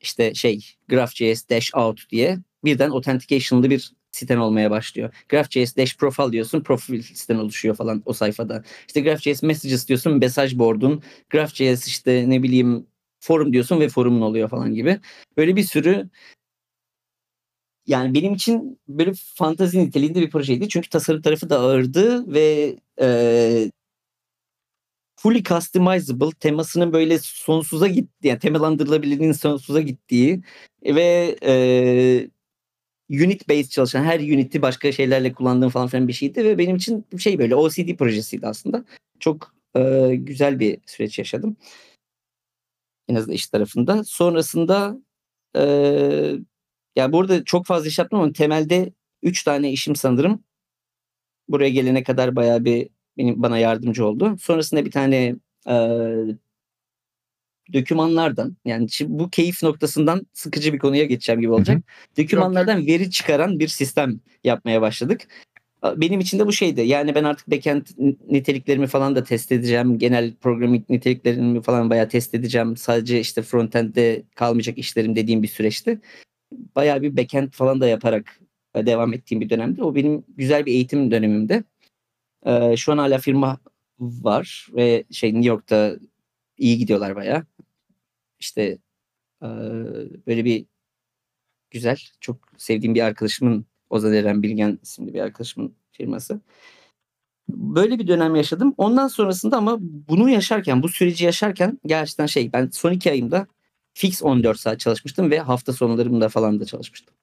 İşte 0.00 0.34
şey 0.34 0.66
GraphJS 0.88 1.48
dash 1.50 1.74
out 1.74 2.10
diye 2.10 2.38
birden 2.64 2.90
authentication'lı 2.90 3.70
bir 3.70 3.92
siten 4.14 4.36
olmaya 4.36 4.70
başlıyor. 4.70 5.14
GraphJS 5.28 5.76
dash 5.76 5.96
profile 5.96 6.32
diyorsun 6.32 6.60
profil 6.60 7.02
siten 7.02 7.36
oluşuyor 7.36 7.74
falan 7.76 8.02
o 8.06 8.12
sayfada. 8.12 8.64
İşte 8.86 9.00
GraphJS 9.00 9.42
messages 9.42 9.88
diyorsun 9.88 10.18
mesaj 10.18 10.58
board'un. 10.58 11.02
GraphJS 11.30 11.86
işte 11.86 12.24
ne 12.28 12.42
bileyim 12.42 12.86
forum 13.20 13.52
diyorsun 13.52 13.80
ve 13.80 13.88
forumun 13.88 14.20
oluyor 14.20 14.48
falan 14.48 14.74
gibi. 14.74 15.00
Böyle 15.36 15.56
bir 15.56 15.62
sürü 15.62 16.10
yani 17.86 18.14
benim 18.14 18.34
için 18.34 18.80
böyle 18.88 19.12
fantazi 19.34 19.78
niteliğinde 19.78 20.20
bir 20.20 20.30
projeydi. 20.30 20.68
Çünkü 20.68 20.88
tasarım 20.88 21.22
tarafı 21.22 21.50
da 21.50 21.60
ağırdı 21.60 22.34
ve 22.34 22.76
e, 23.00 23.70
fully 25.16 25.42
customizable 25.42 26.30
temasının 26.40 26.92
böyle 26.92 27.18
sonsuza 27.18 27.86
gitti 27.88 28.28
yani 28.28 28.38
temalandırılabilirliğinin 28.38 29.32
sonsuza 29.32 29.80
gittiği 29.80 30.42
ve 30.84 31.36
e, 31.42 31.54
unit 33.10 33.48
based 33.48 33.70
çalışan 33.70 34.04
her 34.04 34.20
unit'i 34.20 34.62
başka 34.62 34.92
şeylerle 34.92 35.32
kullandığım 35.32 35.70
falan 35.70 35.88
filan 35.88 36.08
bir 36.08 36.12
şeydi 36.12 36.44
ve 36.44 36.58
benim 36.58 36.76
için 36.76 37.06
şey 37.18 37.38
böyle 37.38 37.54
OCD 37.56 37.96
projesiydi 37.96 38.46
aslında. 38.46 38.84
Çok 39.20 39.54
e, 39.76 40.10
güzel 40.14 40.60
bir 40.60 40.78
süreç 40.86 41.18
yaşadım. 41.18 41.56
En 43.08 43.14
azından 43.14 43.34
iş 43.34 43.46
tarafında. 43.46 44.04
Sonrasında 44.04 44.98
e, 45.56 45.62
ya 46.96 47.12
burada 47.12 47.44
çok 47.44 47.66
fazla 47.66 47.88
iş 47.88 47.98
yaptım 47.98 48.20
ama 48.20 48.32
temelde 48.32 48.92
3 49.22 49.44
tane 49.44 49.72
işim 49.72 49.96
sanırım. 49.96 50.44
Buraya 51.48 51.70
gelene 51.70 52.02
kadar 52.02 52.36
bayağı 52.36 52.64
bir 52.64 52.88
benim 53.18 53.42
bana 53.42 53.58
yardımcı 53.58 54.06
oldu. 54.06 54.36
Sonrasında 54.40 54.84
bir 54.84 54.90
tane 54.90 55.36
e, 55.68 55.74
dokümanlardan 57.72 58.56
yani 58.64 58.90
şimdi 58.90 59.18
bu 59.18 59.30
keyif 59.30 59.62
noktasından 59.62 60.26
sıkıcı 60.32 60.72
bir 60.72 60.78
konuya 60.78 61.04
geçeceğim 61.04 61.40
gibi 61.40 61.52
olacak. 61.52 61.82
Dokümanlardan 62.18 62.86
veri 62.86 63.10
çıkaran 63.10 63.58
bir 63.58 63.68
sistem 63.68 64.20
yapmaya 64.44 64.82
başladık. 64.82 65.28
Benim 65.96 66.20
için 66.20 66.38
de 66.38 66.46
bu 66.46 66.52
şeydi. 66.52 66.80
Yani 66.80 67.14
ben 67.14 67.24
artık 67.24 67.50
backend 67.50 67.86
niteliklerimi 68.30 68.86
falan 68.86 69.16
da 69.16 69.24
test 69.24 69.52
edeceğim. 69.52 69.98
Genel 69.98 70.34
programming 70.34 70.90
niteliklerimi 70.90 71.62
falan 71.62 71.90
bayağı 71.90 72.08
test 72.08 72.34
edeceğim. 72.34 72.76
Sadece 72.76 73.20
işte 73.20 73.42
frontend'de 73.42 74.22
kalmayacak 74.34 74.78
işlerim 74.78 75.16
dediğim 75.16 75.42
bir 75.42 75.48
süreçti. 75.48 76.00
Bayağı 76.76 77.02
bir 77.02 77.16
backend 77.16 77.52
falan 77.52 77.80
da 77.80 77.88
yaparak 77.88 78.40
devam 78.76 79.14
ettiğim 79.14 79.40
bir 79.40 79.50
dönemde. 79.50 79.82
O 79.82 79.94
benim 79.94 80.24
güzel 80.28 80.66
bir 80.66 80.72
eğitim 80.72 81.10
dönemimde. 81.10 81.64
Ee, 82.46 82.76
şu 82.76 82.92
an 82.92 82.98
hala 82.98 83.18
firma 83.18 83.58
var 83.98 84.68
ve 84.74 85.04
şey 85.10 85.34
New 85.34 85.48
York'ta 85.48 85.96
iyi 86.58 86.78
gidiyorlar 86.78 87.16
bayağı. 87.16 87.46
İşte 88.38 88.78
e, 89.42 89.48
böyle 90.26 90.44
bir 90.44 90.66
güzel, 91.70 91.98
çok 92.20 92.36
sevdiğim 92.58 92.94
bir 92.94 93.00
arkadaşımın 93.00 93.66
Ozan 93.90 94.14
Eren 94.14 94.42
Bilgen 94.42 94.78
isimli 94.82 95.14
bir 95.14 95.20
arkadaşımın 95.20 95.76
firması. 95.92 96.40
Böyle 97.48 97.98
bir 97.98 98.06
dönem 98.08 98.36
yaşadım. 98.36 98.74
Ondan 98.76 99.08
sonrasında 99.08 99.56
ama 99.56 99.76
bunu 99.80 100.30
yaşarken, 100.30 100.82
bu 100.82 100.88
süreci 100.88 101.24
yaşarken 101.24 101.78
gerçekten 101.86 102.26
şey 102.26 102.52
ben 102.52 102.68
son 102.72 102.92
iki 102.92 103.10
ayımda 103.10 103.46
fix 103.94 104.22
14 104.22 104.60
saat 104.60 104.80
çalışmıştım 104.80 105.30
ve 105.30 105.38
hafta 105.38 105.72
sonlarımda 105.72 106.28
falan 106.28 106.60
da 106.60 106.64
çalışmıştım. 106.64 107.14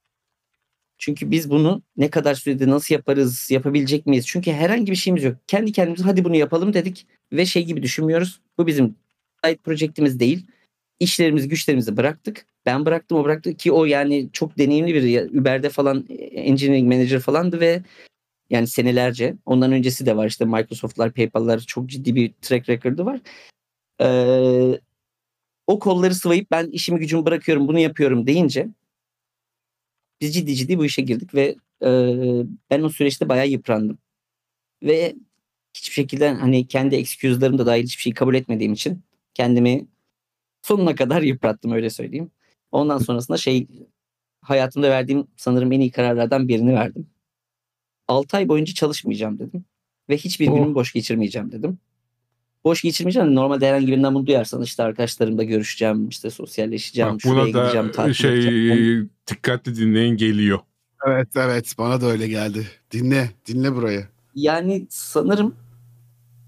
Çünkü 0.97 1.31
biz 1.31 1.49
bunu 1.49 1.83
ne 1.97 2.09
kadar 2.09 2.35
sürede 2.35 2.69
nasıl 2.69 2.95
yaparız, 2.95 3.51
yapabilecek 3.51 4.05
miyiz? 4.05 4.27
Çünkü 4.27 4.51
herhangi 4.51 4.91
bir 4.91 4.95
şeyimiz 4.95 5.23
yok. 5.23 5.37
Kendi 5.47 5.71
kendimize 5.71 6.03
hadi 6.03 6.23
bunu 6.23 6.35
yapalım 6.35 6.73
dedik 6.73 7.07
ve 7.33 7.45
şey 7.45 7.65
gibi 7.65 7.83
düşünmüyoruz. 7.83 8.41
Bu 8.57 8.67
bizim 8.67 8.95
side 9.45 9.57
projektimiz 9.57 10.19
değil. 10.19 10.47
İşlerimizi, 10.99 11.47
güçlerimizi 11.47 11.97
bıraktık. 11.97 12.45
Ben 12.65 12.85
bıraktım, 12.85 13.17
o 13.17 13.23
bıraktı 13.23 13.53
ki 13.57 13.71
o 13.71 13.85
yani 13.85 14.29
çok 14.33 14.57
deneyimli 14.57 14.93
bir 14.93 15.39
Uber'de 15.39 15.69
falan 15.69 16.05
engineering 16.31 16.93
manager 16.93 17.19
falandı 17.19 17.59
ve 17.59 17.83
yani 18.49 18.67
senelerce. 18.67 19.35
Ondan 19.45 19.71
öncesi 19.71 20.05
de 20.05 20.17
var 20.17 20.27
işte 20.27 20.45
Microsoft'lar, 20.45 21.13
PayPal'lar 21.13 21.59
çok 21.59 21.89
ciddi 21.89 22.15
bir 22.15 22.33
track 22.41 22.69
record'ı 22.69 23.05
var. 23.05 23.19
Ee, 24.01 24.79
o 25.67 25.79
kolları 25.79 26.15
sıvayıp 26.15 26.51
ben 26.51 26.67
işimi 26.67 26.99
gücümü 26.99 27.25
bırakıyorum, 27.25 27.67
bunu 27.67 27.79
yapıyorum 27.79 28.27
deyince 28.27 28.67
biz 30.21 30.33
ciddi 30.33 30.55
ciddi 30.55 30.77
bu 30.77 30.85
işe 30.85 31.01
girdik 31.01 31.35
ve 31.35 31.55
e, 31.83 31.89
ben 32.69 32.81
o 32.81 32.89
süreçte 32.89 33.29
bayağı 33.29 33.47
yıprandım. 33.47 33.97
Ve 34.83 35.15
hiçbir 35.73 35.93
şekilde 35.93 36.29
hani 36.29 36.67
kendi 36.67 36.95
excuse'larım 36.95 37.57
da 37.57 37.65
dahil 37.65 37.83
hiçbir 37.83 38.01
şey 38.01 38.13
kabul 38.13 38.35
etmediğim 38.35 38.73
için 38.73 39.03
kendimi 39.33 39.87
sonuna 40.61 40.95
kadar 40.95 41.21
yıprattım 41.21 41.71
öyle 41.71 41.89
söyleyeyim. 41.89 42.31
Ondan 42.71 42.97
sonrasında 42.97 43.37
şey 43.37 43.67
hayatımda 44.41 44.89
verdiğim 44.89 45.27
sanırım 45.37 45.71
en 45.71 45.79
iyi 45.79 45.91
kararlardan 45.91 46.47
birini 46.47 46.73
verdim. 46.73 47.07
6 48.07 48.37
ay 48.37 48.47
boyunca 48.47 48.73
çalışmayacağım 48.73 49.39
dedim. 49.39 49.65
Ve 50.09 50.17
hiçbir 50.17 50.47
oh. 50.47 50.55
günümü 50.55 50.75
boş 50.75 50.93
geçirmeyeceğim 50.93 51.51
dedim. 51.51 51.79
Boş 52.63 52.81
geçirmeyeceğim. 52.81 53.35
Normalde 53.35 53.67
herhangi 53.67 53.87
birinden 53.87 54.15
bunu 54.15 54.27
duyarsan 54.27 54.61
işte 54.61 54.83
arkadaşlarımla 54.83 55.43
görüşeceğim, 55.43 56.09
işte 56.09 56.29
sosyalleşeceğim, 56.29 57.13
Bak, 57.13 57.21
buna 57.25 57.41
da 57.43 57.47
gideceğim, 57.47 58.13
şey 58.13 58.33
edeceğim. 58.33 59.09
dikkatli 59.27 59.75
dinleyin 59.75 60.17
geliyor. 60.17 60.59
Evet 61.07 61.27
evet 61.35 61.73
bana 61.77 62.01
da 62.01 62.05
öyle 62.05 62.27
geldi. 62.27 62.67
Dinle, 62.91 63.31
dinle 63.47 63.75
burayı. 63.75 64.07
Yani 64.35 64.87
sanırım 64.89 65.55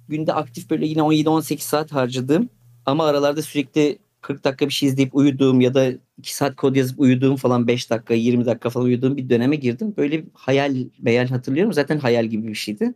günde 0.10 0.34
aktif 0.34 0.70
böyle 0.70 0.86
yine 0.86 1.02
17-18 1.02 1.60
saat 1.60 1.92
harcadığım 1.92 2.50
ama 2.86 3.06
aralarda 3.06 3.42
sürekli 3.42 4.00
40 4.22 4.44
dakika 4.44 4.68
bir 4.68 4.74
şey 4.74 4.90
izleyip 4.90 5.16
uyuduğum 5.16 5.62
ya 5.62 5.74
da 5.74 5.92
2 6.18 6.36
saat 6.36 6.56
kod 6.56 6.76
yazıp 6.76 7.00
uyuduğum 7.00 7.36
falan 7.36 7.68
5 7.68 7.90
dakika 7.90 8.14
20 8.14 8.46
dakika 8.46 8.70
falan 8.70 8.86
uyuduğum 8.86 9.18
bir 9.18 9.30
döneme 9.30 9.56
girdim. 9.56 9.94
Böyle 9.98 10.24
hayal 10.34 10.76
beyal 11.00 11.28
hatırlıyorum. 11.28 11.74
Zaten 11.74 11.98
hayal 12.00 12.26
gibi 12.26 12.48
bir 12.48 12.56
şeydi. 12.56 12.94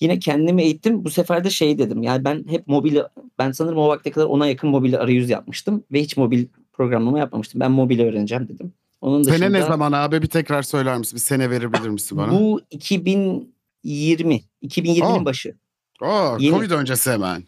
Yine 0.00 0.18
kendimi 0.18 0.62
eğittim. 0.62 1.04
Bu 1.04 1.10
sefer 1.10 1.44
de 1.44 1.50
şey 1.50 1.78
dedim. 1.78 2.02
Yani 2.02 2.24
ben 2.24 2.44
hep 2.48 2.66
mobil 2.66 2.98
ben 3.38 3.52
sanırım 3.52 3.78
o 3.78 3.88
vakte 3.88 4.10
kadar 4.10 4.26
ona 4.26 4.46
yakın 4.46 4.70
mobil 4.70 4.96
arayüz 4.96 5.30
yapmıştım 5.30 5.84
ve 5.92 6.00
hiç 6.00 6.16
mobil 6.16 6.46
programlama 6.72 7.18
yapmamıştım. 7.18 7.60
Ben 7.60 7.70
mobil 7.70 8.00
öğreneceğim 8.00 8.48
dedim. 8.48 8.72
Onun 9.00 9.24
dışında, 9.24 9.38
sene 9.38 9.52
ne 9.52 9.62
zaman 9.62 9.92
abi 9.92 10.22
bir 10.22 10.26
tekrar 10.26 10.62
söyler 10.62 10.98
misin? 10.98 11.16
Bir 11.16 11.20
sene 11.20 11.50
verebilir 11.50 11.88
misin 11.88 12.18
bana? 12.18 12.32
Bu 12.32 12.60
2020. 12.70 14.40
2020'nin 14.62 15.00
oh. 15.00 15.24
başı. 15.24 15.54
Oh, 16.02 16.38
Covid 16.38 16.70
öncesi 16.70 17.10
hemen. 17.10 17.44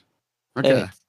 Okay. 0.58 0.70
Evet. 0.70 1.01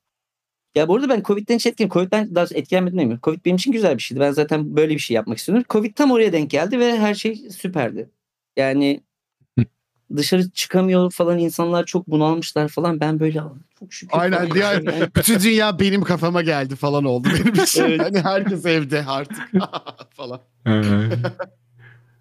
Ya 0.75 0.87
bu 0.87 0.95
arada 0.95 1.09
ben 1.09 1.23
Covid'den 1.23 1.55
hiç 1.55 1.65
etkilenmedim. 1.65 1.93
Covid'den 1.93 2.35
daha 2.35 2.45
etkilenmedim 2.53 2.99
demiyorum. 2.99 3.21
Covid 3.23 3.45
benim 3.45 3.55
için 3.55 3.71
güzel 3.71 3.97
bir 3.97 4.01
şeydi. 4.01 4.21
Ben 4.21 4.31
zaten 4.31 4.75
böyle 4.75 4.93
bir 4.93 4.99
şey 4.99 5.15
yapmak 5.15 5.37
istiyorum. 5.37 5.65
Covid 5.69 5.95
tam 5.95 6.11
oraya 6.11 6.33
denk 6.33 6.49
geldi 6.49 6.79
ve 6.79 6.99
her 6.99 7.13
şey 7.13 7.35
süperdi. 7.35 8.09
Yani 8.57 9.03
dışarı 10.15 10.49
çıkamıyor 10.49 11.11
falan 11.11 11.39
insanlar 11.39 11.85
çok 11.85 12.07
bunalmışlar 12.07 12.67
falan. 12.67 12.99
Ben 12.99 13.19
böyle 13.19 13.41
çok 13.79 13.93
şükür. 13.93 14.17
Aynen 14.19 14.51
diye 14.51 14.63
yani. 14.63 14.89
bütün 15.15 15.39
dünya 15.39 15.79
benim 15.79 16.01
kafama 16.01 16.41
geldi 16.41 16.75
falan 16.75 17.03
oldu 17.03 17.27
benim 17.39 17.53
için. 17.63 17.83
evet. 17.83 18.01
Hani 18.01 18.19
herkes 18.21 18.65
evde 18.65 19.05
artık 19.07 19.51
falan. 20.09 20.41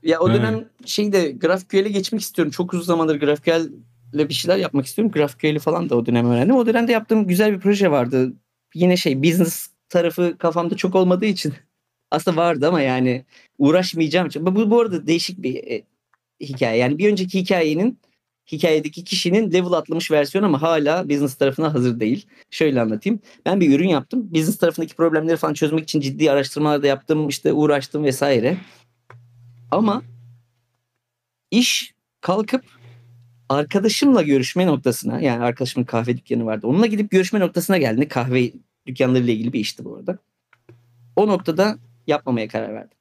ya 0.02 0.20
o 0.20 0.28
dönem 0.34 0.68
şeyde 0.86 1.30
GraphQL'e 1.30 1.88
geçmek 1.88 2.20
istiyorum. 2.20 2.52
Çok 2.52 2.74
uzun 2.74 2.84
zamandır 2.84 3.20
GraphQL 3.20 3.68
ile 4.12 4.28
bir 4.28 4.34
şeyler 4.34 4.56
yapmak 4.56 4.86
istiyorum. 4.86 5.12
GraphQL'i 5.12 5.58
falan 5.58 5.90
da 5.90 5.96
o 5.96 6.06
dönem 6.06 6.30
öğrendim. 6.30 6.56
O 6.56 6.66
dönemde 6.66 6.92
yaptığım 6.92 7.26
güzel 7.26 7.52
bir 7.52 7.60
proje 7.60 7.90
vardı. 7.90 8.32
Yine 8.74 8.96
şey 8.96 9.22
business 9.22 9.68
tarafı 9.88 10.38
kafamda 10.38 10.76
çok 10.76 10.94
olmadığı 10.94 11.26
için 11.26 11.54
aslında 12.10 12.36
vardı 12.36 12.68
ama 12.68 12.80
yani 12.80 13.24
uğraşmayacağım 13.58 14.26
için. 14.26 14.46
Bu, 14.46 14.70
bu 14.70 14.80
arada 14.80 15.06
değişik 15.06 15.42
bir 15.42 15.54
e, 15.54 15.82
hikaye. 16.40 16.78
Yani 16.78 16.98
bir 16.98 17.10
önceki 17.10 17.40
hikayenin 17.40 17.98
hikayedeki 18.52 19.04
kişinin 19.04 19.52
level 19.52 19.72
atlamış 19.72 20.10
versiyon 20.10 20.44
ama 20.44 20.62
hala 20.62 21.08
business 21.08 21.34
tarafına 21.34 21.74
hazır 21.74 22.00
değil. 22.00 22.26
Şöyle 22.50 22.80
anlatayım. 22.80 23.20
Ben 23.46 23.60
bir 23.60 23.74
ürün 23.76 23.88
yaptım. 23.88 24.34
Business 24.34 24.58
tarafındaki 24.58 24.94
problemleri 24.94 25.36
falan 25.36 25.54
çözmek 25.54 25.84
için 25.84 26.00
ciddi 26.00 26.30
araştırmalar 26.30 26.82
da 26.82 26.86
yaptım. 26.86 27.28
İşte 27.28 27.52
uğraştım 27.52 28.04
vesaire. 28.04 28.56
Ama 29.70 30.02
iş 31.50 31.94
kalkıp 32.20 32.64
arkadaşımla 33.52 34.22
görüşme 34.22 34.66
noktasına 34.66 35.20
yani 35.20 35.44
arkadaşımın 35.44 35.86
kahve 35.86 36.16
dükkanı 36.16 36.46
vardı. 36.46 36.66
Onunla 36.66 36.86
gidip 36.86 37.10
görüşme 37.10 37.40
noktasına 37.40 37.78
geldi. 37.78 38.08
Kahve 38.08 38.52
dükkanlarıyla 38.86 39.32
ilgili 39.32 39.52
bir 39.52 39.60
işti 39.60 39.84
bu 39.84 39.96
arada. 39.96 40.18
O 41.16 41.26
noktada 41.26 41.78
yapmamaya 42.06 42.48
karar 42.48 42.74
verdim. 42.74 42.98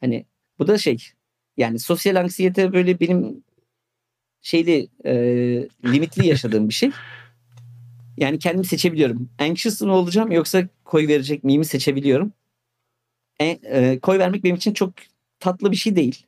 Hani 0.00 0.26
bu 0.58 0.66
da 0.66 0.78
şey 0.78 0.98
yani 1.56 1.78
sosyal 1.78 2.16
anksiyete 2.16 2.72
böyle 2.72 3.00
benim 3.00 3.44
şeyli 4.42 4.88
e, 5.04 5.12
limitli 5.84 6.26
yaşadığım 6.26 6.68
bir 6.68 6.74
şey. 6.74 6.90
Yani 8.16 8.38
kendimi 8.38 8.66
seçebiliyorum. 8.66 9.30
Anxious 9.38 9.82
mı 9.82 9.92
olacağım 9.92 10.32
yoksa 10.32 10.68
koy 10.84 11.08
verecek 11.08 11.44
miyim 11.44 11.64
seçebiliyorum. 11.64 12.32
E, 13.40 13.46
e, 13.46 13.98
koy 13.98 14.18
vermek 14.18 14.44
benim 14.44 14.56
için 14.56 14.72
çok 14.72 14.92
tatlı 15.40 15.70
bir 15.70 15.76
şey 15.76 15.96
değil. 15.96 16.26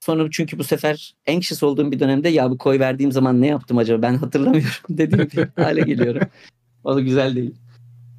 Sonra 0.00 0.28
çünkü 0.30 0.58
bu 0.58 0.64
sefer 0.64 1.14
anxious 1.28 1.62
olduğum 1.62 1.92
bir 1.92 2.00
dönemde 2.00 2.28
ya 2.28 2.50
bu 2.50 2.58
koy 2.58 2.78
verdiğim 2.78 3.12
zaman 3.12 3.40
ne 3.40 3.46
yaptım 3.46 3.78
acaba 3.78 4.02
ben 4.02 4.14
hatırlamıyorum 4.14 4.70
dediğim 4.88 5.30
bir 5.30 5.48
hale 5.62 5.80
geliyorum. 5.80 6.22
O 6.84 6.96
da 6.96 7.00
güzel 7.00 7.36
değil. 7.36 7.54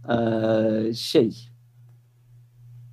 Ee, 0.10 0.94
şey 0.94 1.32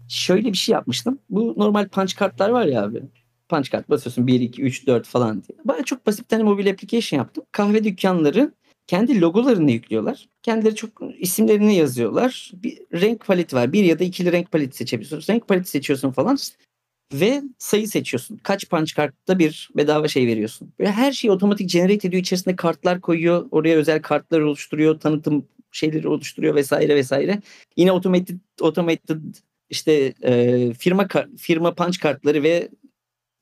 şöyle 0.09 0.53
bir 0.53 0.57
şey 0.57 0.72
yapmıştım. 0.72 1.18
Bu 1.30 1.55
normal 1.57 1.89
punch 1.89 2.14
kartlar 2.16 2.51
var 2.51 2.66
ya 2.66 2.85
abi. 2.85 3.03
Punch 3.49 3.70
kart 3.70 3.91
basıyorsun 3.91 4.26
1, 4.26 4.41
2, 4.41 4.62
3, 4.62 4.87
4 4.87 5.07
falan 5.07 5.43
diye. 5.43 5.59
Baya 5.64 5.82
çok 5.85 6.07
basit 6.07 6.20
bir 6.20 6.28
tane 6.28 6.43
mobil 6.43 6.70
application 6.70 7.18
yaptım. 7.18 7.45
Kahve 7.53 7.85
dükkanları 7.85 8.53
kendi 8.87 9.20
logolarını 9.20 9.70
yüklüyorlar. 9.70 10.28
Kendileri 10.43 10.74
çok 10.74 10.91
isimlerini 11.18 11.74
yazıyorlar. 11.74 12.51
Bir 12.55 12.78
renk 12.93 13.26
paleti 13.26 13.57
var. 13.57 13.72
Bir 13.72 13.85
ya 13.85 13.99
da 13.99 14.05
ikili 14.05 14.32
renk 14.32 14.53
paleti 14.53 14.76
seçebiliyorsun. 14.76 15.32
Renk 15.32 15.49
paleti 15.49 15.70
seçiyorsun 15.70 16.12
falan. 16.12 16.37
Ve 17.12 17.42
sayı 17.59 17.88
seçiyorsun. 17.88 18.36
Kaç 18.42 18.68
punch 18.68 18.94
kartta 18.94 19.38
bir 19.38 19.70
bedava 19.76 20.09
şey 20.09 20.26
veriyorsun. 20.26 20.72
Böyle 20.78 20.90
her 20.90 21.12
şeyi 21.12 21.30
otomatik 21.30 21.70
generate 21.70 22.09
ediyor. 22.09 22.22
İçerisinde 22.22 22.57
kartlar 22.57 23.00
koyuyor. 23.00 23.48
Oraya 23.50 23.76
özel 23.76 24.02
kartlar 24.02 24.40
oluşturuyor. 24.40 25.00
Tanıtım 25.00 25.48
şeyleri 25.72 26.09
oluşturuyor 26.09 26.55
vesaire 26.55 26.96
vesaire. 26.96 27.42
Yine 27.76 27.90
automated, 27.90 28.38
automated 28.61 29.34
işte 29.70 30.14
e, 30.22 30.72
firma 30.74 31.09
firma 31.38 31.74
punch 31.74 31.98
kartları 31.98 32.42
ve 32.42 32.68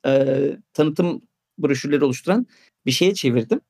e, 0.06 0.36
tanıtım 0.72 1.22
broşürleri 1.58 2.04
oluşturan 2.04 2.46
bir 2.86 2.90
şeye 2.90 3.14
çevirdim. 3.14 3.60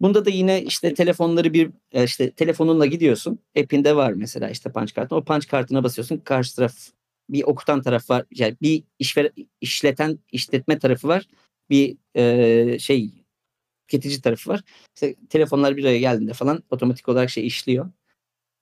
Bunda 0.00 0.24
da 0.24 0.30
yine 0.30 0.62
işte 0.62 0.94
telefonları 0.94 1.52
bir 1.52 1.70
e, 1.92 2.04
işte 2.04 2.30
telefonunla 2.30 2.86
gidiyorsun. 2.86 3.38
App'inde 3.58 3.96
var 3.96 4.12
mesela 4.12 4.50
işte 4.50 4.72
punch 4.72 4.94
kartı. 4.94 5.14
O 5.16 5.24
punch 5.24 5.46
kartına 5.46 5.84
basıyorsun. 5.84 6.18
Karşı 6.18 6.56
taraf 6.56 6.74
bir 7.32 7.42
okutan 7.42 7.82
taraf 7.82 8.10
var. 8.10 8.24
Yani 8.30 8.56
bir 8.62 8.84
işver, 8.98 9.30
işleten 9.60 10.18
işletme 10.32 10.78
tarafı 10.78 11.08
var. 11.08 11.26
Bir 11.70 11.96
e, 12.16 12.78
şey 12.78 13.10
tüketici 13.88 14.20
tarafı 14.20 14.50
var. 14.50 14.60
İşte 14.94 15.14
telefonlar 15.28 15.76
bir 15.76 15.84
araya 15.84 15.98
geldiğinde 15.98 16.32
falan 16.32 16.62
otomatik 16.70 17.08
olarak 17.08 17.30
şey 17.30 17.46
işliyor. 17.46 17.90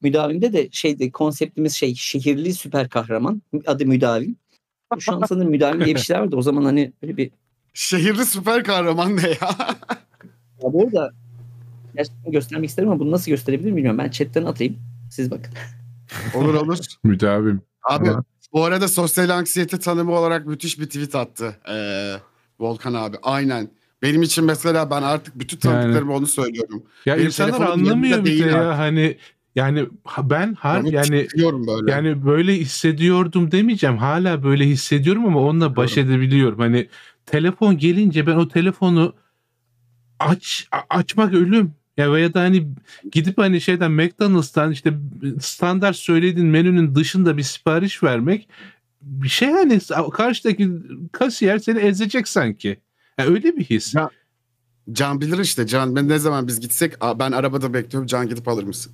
Müdavimde 0.02 0.52
de 0.52 0.68
şeyde 0.72 1.10
konseptimiz 1.10 1.72
şey 1.72 1.94
şehirli 1.94 2.54
süper 2.54 2.88
kahraman. 2.88 3.42
Adı 3.66 3.86
müdavim. 3.86 4.36
Şu 4.98 5.12
an 5.12 5.22
sanırım 5.28 5.50
müdavim 5.50 5.84
diye 5.84 5.94
bir 5.94 6.00
şeyler 6.00 6.20
vardı. 6.20 6.36
O 6.36 6.42
zaman 6.42 6.64
hani 6.64 6.92
böyle 7.02 7.16
bir 7.16 7.30
Şehirli 7.74 8.24
süper 8.24 8.64
kahraman 8.64 9.16
ne 9.16 9.28
ya? 9.28 9.36
ya 10.62 10.72
bu 10.72 10.82
arada 10.82 11.12
gerçekten 11.94 12.32
göstermek 12.32 12.68
isterim 12.68 12.88
ama 12.88 13.00
bunu 13.00 13.10
nasıl 13.10 13.30
gösterebilirim 13.30 13.76
bilmiyorum. 13.76 13.98
Ben 13.98 14.10
chatten 14.10 14.44
atayım. 14.44 14.78
Siz 15.10 15.30
bakın. 15.30 15.54
olur 16.34 16.54
olur. 16.54 16.78
Müdavim. 17.04 17.62
Abi 17.82 18.08
bu 18.53 18.64
arada 18.64 18.88
sosyal 18.88 19.28
anksiyete 19.28 19.78
tanımı 19.78 20.12
olarak 20.12 20.46
müthiş 20.46 20.80
bir 20.80 20.86
tweet 20.86 21.14
attı. 21.14 21.57
Ee, 21.70 22.14
Volkan 22.61 22.94
abi. 22.94 23.16
Aynen. 23.22 23.70
Benim 24.03 24.22
için 24.22 24.44
mesela 24.44 24.90
ben 24.90 25.03
artık 25.03 25.38
bütün 25.38 25.57
tanıdıklarıma 25.59 26.14
onu 26.16 26.26
söylüyorum. 26.26 26.82
Ya 27.07 27.14
Benim 27.16 27.26
insanlar 27.26 27.61
anlamıyor 27.61 28.24
bir 28.24 28.44
de 28.44 28.49
ya 28.49 28.57
artık. 28.68 28.78
hani 28.78 29.16
yani 29.55 29.86
ben 30.22 30.55
har 30.55 30.80
Onu 30.80 30.94
yani 30.94 31.26
böyle. 31.66 31.90
yani 31.92 32.26
böyle 32.26 32.55
hissediyordum 32.57 33.51
demeyeceğim. 33.51 33.96
Hala 33.96 34.42
böyle 34.44 34.66
hissediyorum 34.66 35.26
ama 35.26 35.40
onunla 35.40 35.76
baş 35.76 35.99
edebiliyorum. 35.99 36.59
Hani 36.59 36.88
telefon 37.26 37.78
gelince 37.78 38.26
ben 38.26 38.36
o 38.36 38.49
telefonu 38.49 39.14
aç 40.18 40.68
açmak 40.90 41.34
ölüm. 41.34 41.74
Ya 41.99 42.12
veya 42.12 42.34
da 42.34 42.40
hani 42.40 42.66
gidip 43.12 43.38
hani 43.38 43.61
şeyden 43.61 43.90
McDonald's'tan 43.92 44.72
işte 44.72 44.92
standart 45.40 45.96
söylediğin 45.96 46.49
menünün 46.49 46.94
dışında 46.94 47.36
bir 47.36 47.42
sipariş 47.42 48.03
vermek 48.03 48.49
bir 49.03 49.28
şey 49.28 49.51
hani 49.51 49.80
karşıdaki 50.12 50.70
kasiyer 51.12 51.59
seni 51.59 51.78
ezecek 51.78 52.28
sanki. 52.28 52.78
Ya 53.18 53.26
öyle 53.26 53.57
bir 53.57 53.64
his. 53.64 53.94
Ya- 53.94 54.11
Can 54.92 55.20
bilir 55.20 55.38
işte. 55.38 55.66
Can 55.66 55.96
ben 55.96 56.09
ne 56.09 56.18
zaman 56.18 56.49
biz 56.49 56.61
gitsek 56.61 56.94
"Aa, 57.01 57.18
ben 57.18 57.32
arabada 57.32 57.74
bekliyorum. 57.74 58.07
Can 58.07 58.28
gidip 58.28 58.49
alır 58.49 58.64
mısın? 58.64 58.92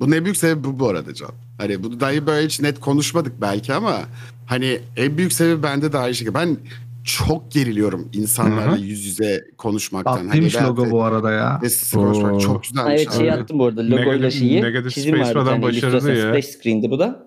Bu 0.00 0.10
ne 0.10 0.24
büyük 0.24 0.36
sebebi 0.36 0.64
bu 0.64 0.78
bu 0.78 0.88
arada 0.88 1.14
Can. 1.14 1.30
Hani 1.58 1.82
bu 1.82 2.00
dahi 2.00 2.26
böyle 2.26 2.46
hiç 2.46 2.60
net 2.60 2.80
konuşmadık 2.80 3.40
belki 3.40 3.74
ama 3.74 3.98
hani 4.46 4.80
en 4.96 5.18
büyük 5.18 5.32
sebebi 5.32 5.62
bende 5.62 5.92
de 5.92 5.98
aynı 5.98 6.14
şekilde. 6.14 6.34
Ben 6.34 6.56
çok 7.04 7.52
geriliyorum 7.52 8.10
insanlarla 8.12 8.72
Hı 8.72 8.76
hı. 8.76 8.80
yüz 8.80 9.04
yüze 9.06 9.44
konuşmaktan. 9.58 10.24
Tatlıymış 10.24 10.54
veyahut 10.56 10.78
logo 10.78 10.90
bu 10.90 11.02
arada 11.02 11.30
ya. 11.32 11.58
sessiz 11.62 11.92
konuşmak 11.92 12.40
çok 12.40 12.62
güzelmiş. 12.62 12.92
evet 13.02 13.12
şey 13.12 13.32
abi. 13.32 13.40
attım 13.40 13.58
bu 13.58 13.64
arada 13.66 13.90
logoyla 13.90 14.30
şeyi. 14.30 14.62
Negative 14.62 14.90
Çizim 14.90 15.16
Space 15.16 15.22
var 15.22 15.28
bir 15.28 15.34
falan 15.34 15.46
tane 15.46 15.62
başarılı 15.62 16.12
ya. 16.12 16.28
Splash 16.28 16.46
screen'di 16.46 16.90
bu 16.90 16.98
da. 16.98 17.26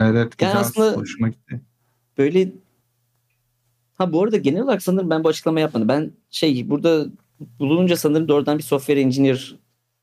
Evet 0.00 0.38
güzel. 0.38 0.56
aslında- 0.58 0.96
Hoşuma 0.96 1.28
gitti. 1.28 1.60
Böyle 2.18 2.52
ha 3.98 4.12
bu 4.12 4.22
arada 4.22 4.36
genel 4.36 4.62
olarak 4.62 4.82
sanırım 4.82 5.10
ben 5.10 5.24
bu 5.24 5.28
açıklama 5.28 5.60
yapmadım. 5.60 5.88
Ben 5.88 6.10
şey 6.30 6.70
burada 6.70 7.06
bulununca 7.58 7.96
sanırım 7.96 8.28
doğrudan 8.28 8.58
bir 8.58 8.62
software 8.62 9.00
engineer 9.00 9.56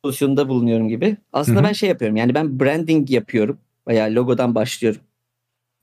pozisyonunda 0.04 0.50
bulunuyorum 0.50 0.88
gibi. 0.90 1.18
Aslında 1.34 1.60
Hı 1.60 1.64
hı. 1.64 1.68
ben 1.68 1.74
şey 1.74 1.90
yapıyorum. 1.90 2.18
Yani 2.18 2.34
ben 2.34 2.60
branding 2.60 3.12
yapıyorum. 3.12 3.58
Veya 3.88 4.06
logodan 4.06 4.56
başlıyorum. 4.56 5.02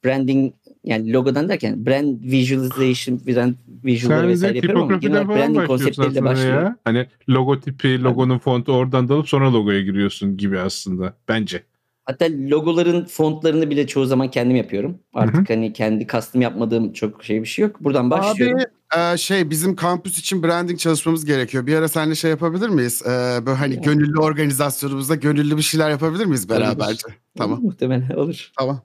Branding 0.05 0.53
yani 0.87 1.13
logodan 1.13 1.49
derken 1.49 1.87
brand 1.87 2.23
visualization, 2.23 3.21
brand 3.27 3.55
visual'ları 3.85 4.29
vesaire 4.29 4.57
yapıyorum 4.57 4.83
ama 4.83 4.97
genel 4.97 5.17
olarak 5.17 5.37
branding 5.37 5.67
konseptleriyle 5.67 6.25
başlıyorum. 6.25 6.65
ya. 6.65 6.77
Hani 6.85 7.07
logotipi, 7.29 8.03
logonun 8.03 8.39
fontu 8.39 8.73
oradan 8.73 9.09
da 9.09 9.15
alıp 9.15 9.29
sonra 9.29 9.53
logoya 9.53 9.81
giriyorsun 9.81 10.37
gibi 10.37 10.59
aslında 10.59 11.17
bence. 11.29 11.63
Hatta 12.05 12.27
logoların 12.51 13.05
fontlarını 13.05 13.71
bile 13.71 13.87
çoğu 13.87 14.07
zaman 14.07 14.31
kendim 14.31 14.57
yapıyorum. 14.57 14.99
Artık 15.15 15.51
hani 15.51 15.73
kendi 15.73 16.07
custom 16.07 16.43
yapmadığım 16.43 16.93
çok 16.93 17.25
şey 17.25 17.43
bir 17.43 17.47
şey 17.47 17.63
yok. 17.63 17.85
Buradan 17.85 18.11
başlıyorum. 18.11 18.59
Abi 18.95 19.13
e, 19.15 19.17
şey 19.17 19.51
bizim 19.51 19.77
kampüs 19.77 20.19
için 20.19 20.43
branding 20.43 20.79
çalışmamız 20.79 21.25
gerekiyor. 21.25 21.67
Bir 21.67 21.75
ara 21.75 21.89
seninle 21.89 22.15
şey 22.15 22.31
yapabilir 22.31 22.69
miyiz? 22.69 23.03
E, 23.07 23.09
böyle 23.47 23.57
hani 23.57 23.81
gönüllü 23.81 24.19
organizasyonumuzda 24.21 25.15
gönüllü 25.15 25.57
bir 25.57 25.63
şeyler 25.63 25.91
yapabilir 25.91 26.25
miyiz 26.25 26.49
beraberce? 26.49 27.07
Tamam. 27.39 27.59
Olur, 27.59 27.67
muhtemelen 27.67 28.11
olur. 28.11 28.51
Tamam. 28.59 28.81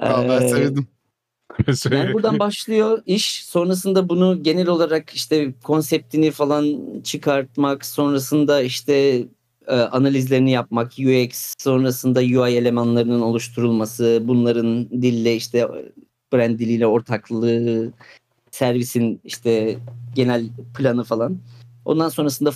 Tamam 0.00 0.28
ben 0.28 0.42
Ee, 0.42 0.48
sevdim. 0.48 0.86
Mesela 1.66 1.96
Yani 1.96 2.12
buradan 2.12 2.38
başlıyor 2.38 3.02
iş. 3.06 3.44
Sonrasında 3.44 4.08
bunu 4.08 4.42
genel 4.42 4.68
olarak 4.68 5.10
işte 5.10 5.54
konseptini 5.62 6.30
falan 6.30 6.80
çıkartmak. 7.04 7.84
Sonrasında 7.86 8.62
işte 8.62 9.24
e, 9.66 9.74
analizlerini 9.74 10.50
yapmak. 10.50 10.92
UX. 10.98 11.54
Sonrasında 11.58 12.20
UI 12.20 12.50
elemanlarının 12.54 13.20
oluşturulması. 13.20 14.20
Bunların 14.24 14.90
dille 14.90 15.36
işte 15.36 15.68
brand 16.32 16.58
diliyle 16.58 16.86
ortaklığı. 16.86 17.92
Servisin 18.50 19.20
işte 19.24 19.78
genel 20.14 20.48
planı 20.78 21.04
falan. 21.04 21.38
Ondan 21.84 22.08
sonrasında 22.08 22.50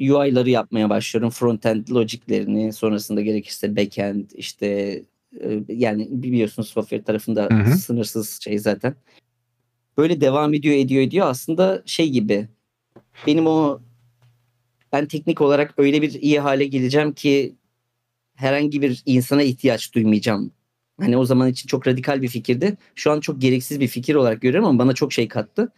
UI'ları 0.00 0.50
yapmaya 0.50 0.90
başlıyorum. 0.90 1.30
Frontend 1.30 1.88
logiklerini. 1.88 2.72
Sonrasında 2.72 3.20
gerekirse 3.20 3.76
backend 3.76 4.30
işte 4.34 5.02
e, 5.40 5.60
yani 5.68 6.08
biliyorsunuz 6.10 6.68
software 6.68 7.02
tarafında 7.02 7.48
Hı 7.50 7.54
hı. 7.54 7.76
sınırsız 7.76 8.40
şey 8.40 8.58
zaten. 8.58 8.94
Böyle 9.98 10.20
devam 10.20 10.54
ediyor 10.54 10.74
ediyor 10.74 11.02
ediyor 11.02 11.26
aslında 11.26 11.82
şey 11.86 12.10
gibi 12.10 12.48
benim 13.26 13.46
o 13.46 13.80
ben 14.92 15.06
teknik 15.06 15.40
olarak 15.40 15.74
öyle 15.78 16.02
bir 16.02 16.12
iyi 16.12 16.40
hale 16.40 16.66
geleceğim 16.66 17.12
ki 17.12 17.54
herhangi 18.34 18.82
bir 18.82 19.02
insana 19.06 19.42
ihtiyaç 19.42 19.94
duymayacağım. 19.94 20.52
Hani 21.00 21.16
o 21.16 21.24
zaman 21.24 21.48
için 21.48 21.66
çok 21.66 21.86
radikal 21.86 22.22
bir 22.22 22.28
fikirdi. 22.28 22.76
Şu 22.94 23.12
an 23.12 23.20
çok 23.20 23.40
gereksiz 23.40 23.80
bir 23.80 23.88
fikir 23.88 24.14
olarak 24.14 24.40
görüyorum 24.40 24.68
ama 24.68 24.78
bana 24.78 24.92
çok 24.92 25.12
şey 25.12 25.28
kattı. 25.28 25.72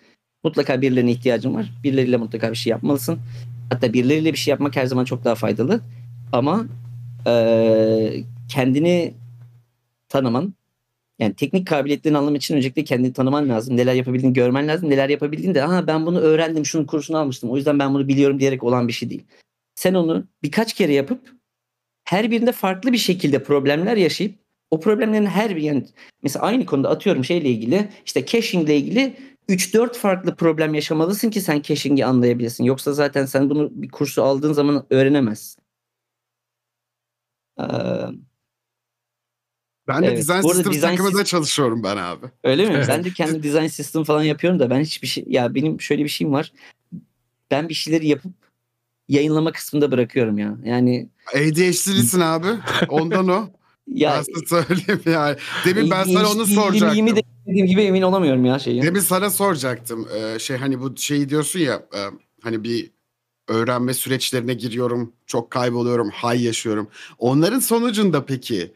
Mutlaka 0.44 0.80
birilerine 0.80 1.10
ihtiyacın 1.10 1.54
var. 1.54 1.72
Birileriyle 1.84 2.16
mutlaka 2.16 2.50
bir 2.50 2.56
şey 2.56 2.70
yapmalısın. 2.70 3.18
Hatta 3.70 3.92
birileriyle 3.92 4.32
bir 4.32 4.38
şey 4.38 4.52
yapmak 4.52 4.76
her 4.76 4.86
zaman 4.86 5.04
çok 5.04 5.24
daha 5.24 5.34
faydalı. 5.34 5.80
Ama 6.32 6.66
eee, 7.26 8.24
kendini 8.48 9.14
tanıman 10.12 10.54
yani 11.18 11.34
teknik 11.34 11.66
kabiliyetlerini 11.66 12.18
anlamak 12.18 12.42
için 12.42 12.56
öncelikle 12.56 12.84
kendini 12.84 13.12
tanıman 13.12 13.48
lazım. 13.48 13.76
Neler 13.76 13.94
yapabildiğini 13.94 14.34
görmen 14.34 14.68
lazım. 14.68 14.90
Neler 14.90 15.08
yapabildiğini 15.08 15.54
de 15.54 15.64
aha 15.64 15.86
ben 15.86 16.06
bunu 16.06 16.20
öğrendim 16.20 16.66
şunun 16.66 16.84
kursunu 16.86 17.18
almıştım. 17.18 17.50
O 17.50 17.56
yüzden 17.56 17.78
ben 17.78 17.94
bunu 17.94 18.08
biliyorum 18.08 18.40
diyerek 18.40 18.62
olan 18.64 18.88
bir 18.88 18.92
şey 18.92 19.10
değil. 19.10 19.24
Sen 19.74 19.94
onu 19.94 20.24
birkaç 20.42 20.74
kere 20.74 20.92
yapıp 20.92 21.34
her 22.04 22.30
birinde 22.30 22.52
farklı 22.52 22.92
bir 22.92 22.98
şekilde 22.98 23.42
problemler 23.42 23.96
yaşayıp 23.96 24.34
o 24.70 24.80
problemlerin 24.80 25.26
her 25.26 25.56
bir 25.56 25.62
yani 25.62 25.86
mesela 26.22 26.44
aynı 26.46 26.66
konuda 26.66 26.90
atıyorum 26.90 27.24
şeyle 27.24 27.48
ilgili 27.50 27.88
işte 28.06 28.26
caching 28.26 28.64
ile 28.64 28.76
ilgili 28.76 29.16
3-4 29.48 29.94
farklı 29.94 30.36
problem 30.36 30.74
yaşamalısın 30.74 31.30
ki 31.30 31.40
sen 31.40 31.62
caching'i 31.62 32.04
anlayabilesin. 32.06 32.64
Yoksa 32.64 32.92
zaten 32.92 33.26
sen 33.26 33.50
bunu 33.50 33.70
bir 33.74 33.88
kursu 33.88 34.22
aldığın 34.22 34.52
zaman 34.52 34.86
öğrenemezsin. 34.90 35.62
Ee, 37.60 37.64
Ben 39.94 40.02
de 40.02 40.06
evet, 40.06 40.18
design 40.18 40.40
systems 40.40 40.76
design 40.76 40.90
takımında 40.90 41.22
sys- 41.22 41.24
çalışıyorum 41.24 41.82
ben 41.82 41.96
abi. 41.96 42.26
Öyle 42.44 42.66
mi? 42.66 42.72
Evet. 42.76 42.88
Ben 42.88 43.04
de 43.04 43.10
kendi 43.10 43.42
design 43.42 43.66
system 43.66 44.04
falan 44.04 44.22
yapıyorum 44.22 44.58
da 44.60 44.70
ben 44.70 44.80
hiçbir 44.80 45.08
şey 45.08 45.24
ya 45.26 45.54
benim 45.54 45.80
şöyle 45.80 46.04
bir 46.04 46.08
şeyim 46.08 46.32
var. 46.32 46.52
Ben 47.50 47.68
bir 47.68 47.74
şeyleri 47.74 48.08
yapıp 48.08 48.32
yayınlama 49.08 49.52
kısmında 49.52 49.90
bırakıyorum 49.90 50.38
ya. 50.38 50.56
Yani 50.64 51.08
ADHD'lisin 51.34 52.20
abi. 52.34 52.48
Ondan 52.88 53.28
o. 53.28 53.48
ya 53.86 54.14
ben 54.16 54.22
sana 54.46 54.64
söyleyeyim 54.64 55.02
yani. 55.06 55.36
Demin 55.64 55.90
ben 55.90 56.04
sana 56.04 56.30
onu 56.30 56.46
soracaktım. 56.46 57.16
de 57.16 57.22
dediğim 57.46 57.66
gibi 57.66 57.82
emin 57.82 58.02
olamıyorum 58.02 58.44
ya 58.44 58.58
şeyi. 58.58 58.82
Demin 58.82 59.00
sana 59.00 59.30
soracaktım. 59.30 60.08
Ee, 60.14 60.38
şey 60.38 60.56
hani 60.56 60.80
bu 60.80 60.96
şeyi 60.96 61.28
diyorsun 61.28 61.60
ya 61.60 61.74
e, 61.74 62.00
hani 62.42 62.64
bir 62.64 62.90
öğrenme 63.48 63.94
süreçlerine 63.94 64.54
giriyorum. 64.54 65.12
Çok 65.26 65.50
kayboluyorum. 65.50 66.10
Hay 66.10 66.44
yaşıyorum. 66.44 66.88
Onların 67.18 67.60
sonucunda 67.60 68.24
peki 68.24 68.72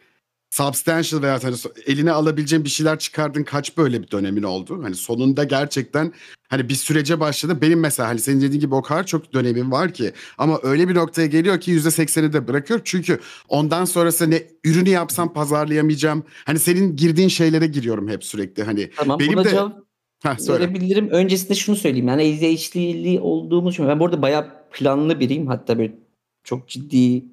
substantial 0.57 1.23
veya 1.23 1.45
hani 1.45 1.57
eline 1.87 2.13
alabileceğin 2.13 2.65
bir 2.65 2.69
şeyler 2.71 2.99
çıkardın 2.99 3.45
kaç 3.45 3.77
böyle 3.77 4.03
bir 4.03 4.11
dönemin 4.11 4.43
oldu? 4.43 4.83
Hani 4.83 4.95
sonunda 4.95 5.45
gerçekten 5.45 6.13
hani 6.49 6.69
bir 6.69 6.75
sürece 6.75 7.21
başladı. 7.21 7.59
Benim 7.61 7.81
mesela 7.81 8.09
hani 8.09 8.19
senin 8.19 8.41
dediğin 8.41 8.61
gibi 8.61 8.75
o 8.75 8.83
kadar 8.83 9.07
çok 9.07 9.33
dönemim 9.33 9.73
var 9.73 9.93
ki 9.93 10.13
ama 10.39 10.59
öyle 10.63 10.89
bir 10.89 10.95
noktaya 10.95 11.27
geliyor 11.27 11.61
ki 11.61 11.71
yüzde 11.71 11.91
sekseni 11.91 12.33
de 12.33 12.49
bırakıyor. 12.49 12.81
Çünkü 12.85 13.21
ondan 13.49 13.85
sonrası 13.85 14.31
ne 14.31 14.43
ürünü 14.65 14.89
yapsam 14.89 15.33
pazarlayamayacağım. 15.33 16.25
Hani 16.45 16.59
senin 16.59 16.97
girdiğin 16.97 17.29
şeylere 17.29 17.67
giriyorum 17.67 18.09
hep 18.09 18.25
sürekli. 18.25 18.63
Hani 18.63 18.91
Tamam 18.97 19.19
benim 19.19 19.45
de- 19.45 19.51
cevap 19.51 19.73
ha 20.23 20.37
söyle. 20.39 20.65
verebilirim. 20.65 21.09
Öncesinde 21.09 21.55
şunu 21.55 21.77
söyleyeyim. 21.77 22.09
Yani 22.09 22.23
ADHD'li 22.23 23.21
olduğumu 23.21 23.71
düşünüyorum. 23.71 23.95
Ben 23.95 24.01
bu 24.01 24.07
arada 24.07 24.23
bayağı 24.23 24.53
planlı 24.73 25.21
biriyim. 25.21 25.47
Hatta 25.47 25.79
böyle 25.79 25.93
çok 26.45 26.69
ciddi 26.69 27.25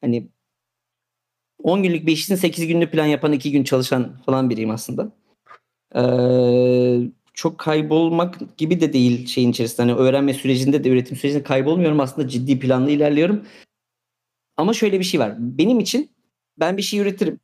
hani 0.00 0.28
10 1.62 1.82
günlük 1.82 2.06
bir 2.06 2.12
işin 2.12 2.34
8 2.34 2.66
günlük 2.66 2.92
plan 2.92 3.06
yapan 3.06 3.32
2 3.32 3.52
gün 3.52 3.64
çalışan 3.64 4.12
falan 4.26 4.50
biriyim 4.50 4.70
aslında. 4.70 5.12
Ee, 5.96 7.10
çok 7.34 7.58
kaybolmak 7.58 8.58
gibi 8.58 8.80
de 8.80 8.92
değil 8.92 9.26
şeyin 9.26 9.50
içerisinde. 9.50 9.82
Hani 9.82 10.00
öğrenme 10.00 10.34
sürecinde 10.34 10.84
de 10.84 10.88
üretim 10.88 11.16
sürecinde 11.16 11.42
kaybolmuyorum. 11.42 12.00
Aslında 12.00 12.28
ciddi 12.28 12.58
planlı 12.58 12.90
ilerliyorum. 12.90 13.42
Ama 14.56 14.72
şöyle 14.72 14.98
bir 14.98 15.04
şey 15.04 15.20
var. 15.20 15.34
Benim 15.38 15.80
için 15.80 16.10
ben 16.58 16.76
bir 16.76 16.82
şey 16.82 17.00
üretirim. 17.00 17.40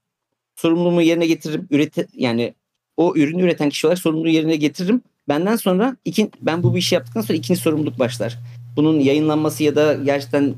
Sorumluluğumu 0.56 1.02
yerine 1.02 1.26
getiririm. 1.26 1.66
Ürete, 1.70 2.06
yani 2.14 2.54
o 2.96 3.12
ürünü 3.16 3.42
üreten 3.42 3.68
kişi 3.68 3.86
olarak 3.86 3.98
sorumluluğu 3.98 4.28
yerine 4.28 4.56
getiririm. 4.56 5.02
Benden 5.28 5.56
sonra 5.56 5.96
iki, 6.04 6.30
ben 6.40 6.62
bu 6.62 6.74
bir 6.74 6.78
işi 6.78 6.94
yaptıktan 6.94 7.20
sonra 7.20 7.38
ikinci 7.38 7.60
sorumluluk 7.60 7.98
başlar. 7.98 8.38
Bunun 8.76 9.00
yayınlanması 9.00 9.64
ya 9.64 9.76
da 9.76 9.94
gerçekten 9.94 10.54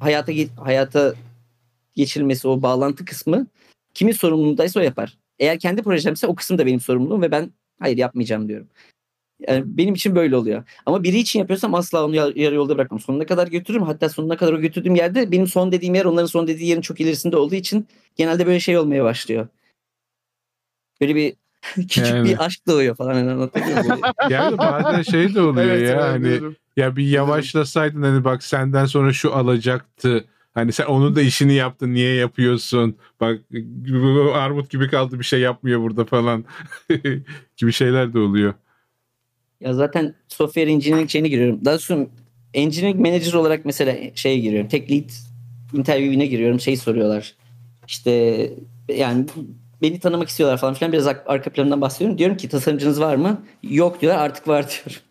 hayata 0.00 0.32
hayata 0.56 1.14
geçirilmesi 1.96 2.48
o 2.48 2.62
bağlantı 2.62 3.04
kısmı 3.04 3.46
kimin 3.94 4.12
sorumluluğundaysa 4.12 4.80
o 4.80 4.82
yapar. 4.82 5.18
Eğer 5.38 5.58
kendi 5.58 5.82
projemse 5.82 6.26
o 6.26 6.34
kısım 6.34 6.58
da 6.58 6.66
benim 6.66 6.80
sorumluluğum 6.80 7.22
ve 7.22 7.30
ben 7.30 7.50
hayır 7.80 7.96
yapmayacağım 7.96 8.48
diyorum. 8.48 8.68
Yani 9.48 9.62
benim 9.66 9.94
için 9.94 10.14
böyle 10.14 10.36
oluyor. 10.36 10.64
Ama 10.86 11.02
biri 11.02 11.18
için 11.18 11.38
yapıyorsam 11.38 11.74
asla 11.74 12.04
onu 12.04 12.14
yar- 12.14 12.36
yarı 12.36 12.54
yolda 12.54 12.74
bırakmam. 12.74 13.00
Sonuna 13.00 13.26
kadar 13.26 13.46
götürürüm. 13.46 13.82
Hatta 13.82 14.08
sonuna 14.08 14.36
kadar 14.36 14.52
o 14.52 14.60
götürdüğüm 14.60 14.94
yerde 14.94 15.32
benim 15.32 15.46
son 15.46 15.72
dediğim 15.72 15.94
yer 15.94 16.04
onların 16.04 16.26
son 16.26 16.46
dediği 16.46 16.66
yerin 16.68 16.80
çok 16.80 17.00
ilerisinde 17.00 17.36
olduğu 17.36 17.54
için 17.54 17.86
genelde 18.16 18.46
böyle 18.46 18.60
şey 18.60 18.78
olmaya 18.78 19.04
başlıyor. 19.04 19.48
Böyle 21.00 21.14
bir 21.14 21.34
küçük 21.62 22.06
Yani. 22.06 22.28
bir 22.28 22.44
aşk 22.44 22.66
doğuyor 22.66 22.96
falan. 22.96 23.14
Yani 23.14 23.30
anlatabiliyor 23.30 23.84
muyum? 23.84 24.00
Yani 24.30 24.58
bazen 24.58 25.02
şey 25.02 25.34
de 25.34 25.40
oluyor 25.40 25.66
Evet, 25.66 25.88
ya 25.88 26.02
hani 26.12 26.40
ya 26.76 26.96
bir 26.96 27.06
yavaşlasaydın 27.06 28.02
hani 28.02 28.24
bak 28.24 28.42
senden 28.42 28.84
sonra 28.86 29.12
şu 29.12 29.34
alacaktı. 29.34 30.24
Hani 30.54 30.72
sen 30.72 30.84
onun 30.84 31.16
da 31.16 31.22
işini 31.22 31.54
yaptın 31.54 31.94
niye 31.94 32.14
yapıyorsun? 32.14 32.96
Bak 33.20 33.40
armut 34.34 34.70
gibi 34.70 34.88
kaldı 34.88 35.18
bir 35.18 35.24
şey 35.24 35.40
yapmıyor 35.40 35.80
burada 35.80 36.04
falan 36.04 36.44
gibi 37.56 37.72
şeyler 37.72 38.14
de 38.14 38.18
oluyor. 38.18 38.54
Ya 39.60 39.74
zaten 39.74 40.14
software 40.28 40.72
engineering 40.72 41.10
şeyine 41.10 41.28
giriyorum. 41.28 41.64
Daha 41.64 41.78
sonra 41.78 42.06
engineering 42.54 43.00
manager 43.00 43.32
olarak 43.32 43.64
mesela 43.64 43.96
şeye 44.14 44.38
giriyorum. 44.38 44.68
Tech 44.68 44.90
lead 44.90 45.10
interview'ine 45.72 46.26
giriyorum. 46.26 46.60
Şey 46.60 46.76
soruyorlar. 46.76 47.34
İşte 47.86 48.10
yani 48.88 49.26
beni 49.82 50.00
tanımak 50.00 50.28
istiyorlar 50.28 50.58
falan 50.58 50.74
filan. 50.74 50.92
Biraz 50.92 51.06
ar- 51.06 51.22
arka 51.26 51.50
planından 51.50 51.80
bahsediyorum. 51.80 52.18
Diyorum 52.18 52.36
ki 52.36 52.48
tasarımcınız 52.48 53.00
var 53.00 53.16
mı? 53.16 53.42
Yok 53.62 54.00
diyorlar. 54.00 54.24
Artık 54.24 54.48
var 54.48 54.66
diyorum. 54.70 55.02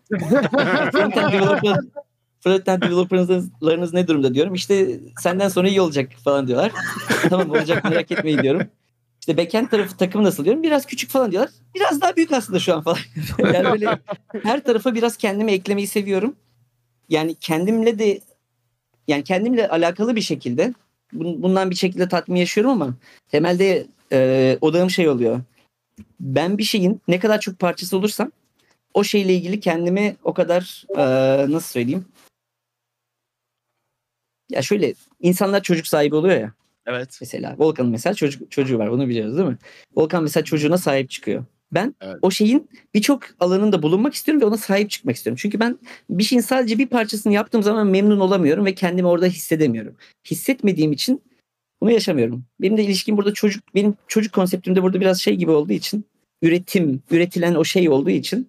Frontend 2.42 2.82
developer 2.82 3.08
Frontend 3.08 3.28
developerlarınız 3.28 3.94
ne 3.94 4.08
durumda 4.08 4.34
diyorum. 4.34 4.54
İşte 4.54 5.00
senden 5.20 5.48
sonra 5.48 5.68
iyi 5.68 5.80
olacak 5.80 6.12
falan 6.24 6.46
diyorlar. 6.46 6.72
tamam 7.30 7.50
olacak 7.50 7.84
merak 7.84 8.12
etmeyin 8.12 8.42
diyorum. 8.42 8.62
İşte 9.20 9.36
backend 9.36 9.68
tarafı 9.68 9.96
takım 9.96 10.24
nasıl 10.24 10.44
diyorum. 10.44 10.62
Biraz 10.62 10.86
küçük 10.86 11.10
falan 11.10 11.32
diyorlar. 11.32 11.50
Biraz 11.74 12.00
daha 12.00 12.16
büyük 12.16 12.32
aslında 12.32 12.58
şu 12.58 12.74
an 12.74 12.82
falan. 12.82 12.98
yani 13.54 13.70
böyle 13.70 13.98
her 14.42 14.64
tarafa 14.64 14.94
biraz 14.94 15.16
kendimi 15.16 15.52
eklemeyi 15.52 15.86
seviyorum. 15.86 16.36
Yani 17.08 17.34
kendimle 17.34 17.98
de 17.98 18.20
yani 19.08 19.24
kendimle 19.24 19.68
alakalı 19.68 20.16
bir 20.16 20.20
şekilde 20.20 20.74
bun- 21.14 21.42
bundan 21.42 21.70
bir 21.70 21.76
şekilde 21.76 22.08
tatmin 22.08 22.40
yaşıyorum 22.40 22.72
ama 22.72 22.94
temelde 23.28 23.86
e, 24.12 24.58
odağım 24.60 24.90
şey 24.90 25.08
oluyor. 25.08 25.40
Ben 26.20 26.58
bir 26.58 26.64
şeyin 26.64 27.00
ne 27.08 27.18
kadar 27.18 27.40
çok 27.40 27.58
parçası 27.58 27.96
olursam 27.96 28.30
o 28.94 29.04
şeyle 29.04 29.34
ilgili 29.34 29.60
kendimi 29.60 30.16
o 30.24 30.34
kadar 30.34 30.84
e, 30.96 31.02
nasıl 31.52 31.68
söyleyeyim? 31.68 32.04
Ya 34.50 34.62
şöyle 34.62 34.94
insanlar 35.20 35.62
çocuk 35.62 35.86
sahibi 35.86 36.14
oluyor 36.14 36.40
ya 36.40 36.52
Evet. 36.86 37.18
mesela. 37.20 37.56
Volkan'ın 37.58 37.90
mesela 37.90 38.14
çocuk, 38.14 38.50
çocuğu 38.50 38.78
var 38.78 38.86
onu 38.86 39.08
biliyoruz 39.08 39.36
değil 39.36 39.48
mi? 39.48 39.58
Volkan 39.96 40.22
mesela 40.22 40.44
çocuğuna 40.44 40.78
sahip 40.78 41.10
çıkıyor. 41.10 41.44
Ben 41.72 41.94
Evet. 42.00 42.16
o 42.22 42.30
şeyin 42.30 42.68
birçok 42.94 43.22
alanında 43.40 43.82
bulunmak 43.82 44.14
istiyorum 44.14 44.40
ve 44.40 44.44
ona 44.46 44.56
sahip 44.56 44.90
çıkmak 44.90 45.16
istiyorum. 45.16 45.38
Çünkü 45.42 45.60
ben 45.60 45.78
bir 46.10 46.22
şeyin 46.22 46.42
sadece 46.42 46.78
bir 46.78 46.86
parçasını 46.86 47.32
yaptığım 47.32 47.62
zaman 47.62 47.86
memnun 47.86 48.20
olamıyorum 48.20 48.64
ve 48.64 48.74
kendimi 48.74 49.08
orada 49.08 49.26
hissedemiyorum. 49.26 49.96
Hissetmediğim 50.30 50.92
için 50.92 51.22
bunu 51.80 51.90
yaşamıyorum. 51.90 52.44
Benim 52.60 52.76
de 52.76 52.84
ilişkim 52.84 53.16
burada 53.16 53.32
çocuk, 53.32 53.74
benim 53.74 53.94
çocuk 54.08 54.32
konseptimde 54.32 54.82
burada 54.82 55.00
biraz 55.00 55.20
şey 55.20 55.36
gibi 55.36 55.50
olduğu 55.50 55.72
için 55.72 56.04
üretim, 56.42 57.02
üretilen 57.10 57.54
o 57.54 57.64
şey 57.64 57.88
olduğu 57.88 58.10
için 58.10 58.48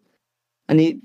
hani 0.68 1.00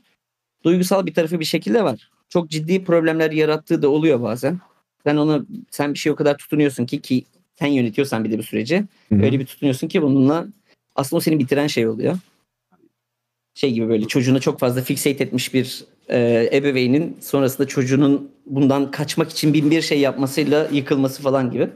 duygusal 0.64 1.07
bir 1.07 1.14
tarafı 1.14 1.41
bir 1.41 1.45
şekilde 1.45 1.84
var. 1.84 2.11
Çok 2.28 2.51
ciddi 2.51 2.84
problemler 2.84 3.30
yarattığı 3.30 3.82
da 3.82 3.89
oluyor 3.89 4.22
bazen. 4.22 4.61
Sen 5.09 5.17
ona 5.17 5.41
sen 5.71 5.95
bir 5.95 5.99
şey 5.99 6.13
o 6.13 6.17
kadar 6.17 6.37
tutunuyorsun 6.39 6.87
ki 6.87 7.01
ki 7.01 7.25
sen 7.59 7.67
yönetiyorsan 7.67 8.25
bir 8.25 8.31
de 8.31 8.39
bu 8.39 8.43
süreci 8.43 8.85
öyle 9.11 9.41
bir 9.41 9.47
tutunuyorsun 9.47 9.89
ki 9.89 10.03
bununla 10.03 10.47
aslında 10.97 11.19
o 11.19 11.21
seni 11.21 11.39
bitiren 11.39 11.67
şey 11.67 11.89
oluyor. 11.89 12.19
Şey 13.55 13.73
gibi 13.73 13.89
böyle 13.89 14.07
çocuğuna 14.07 14.41
çok 14.41 14.61
fazla 14.61 14.83
fixate 14.83 15.25
etmiş 15.25 15.55
bir 15.55 15.85
e, 16.09 16.49
ebeveynin 16.53 17.17
sonrasında 17.21 17.69
çocuğunun 17.69 18.31
bundan 18.47 18.91
kaçmak 18.91 19.31
için 19.31 19.55
bin 19.55 19.71
bir 19.71 19.83
şey 19.83 20.01
yapmasıyla 20.01 20.69
yıkılması 20.73 21.23
falan 21.23 21.51
gibi. 21.51 21.71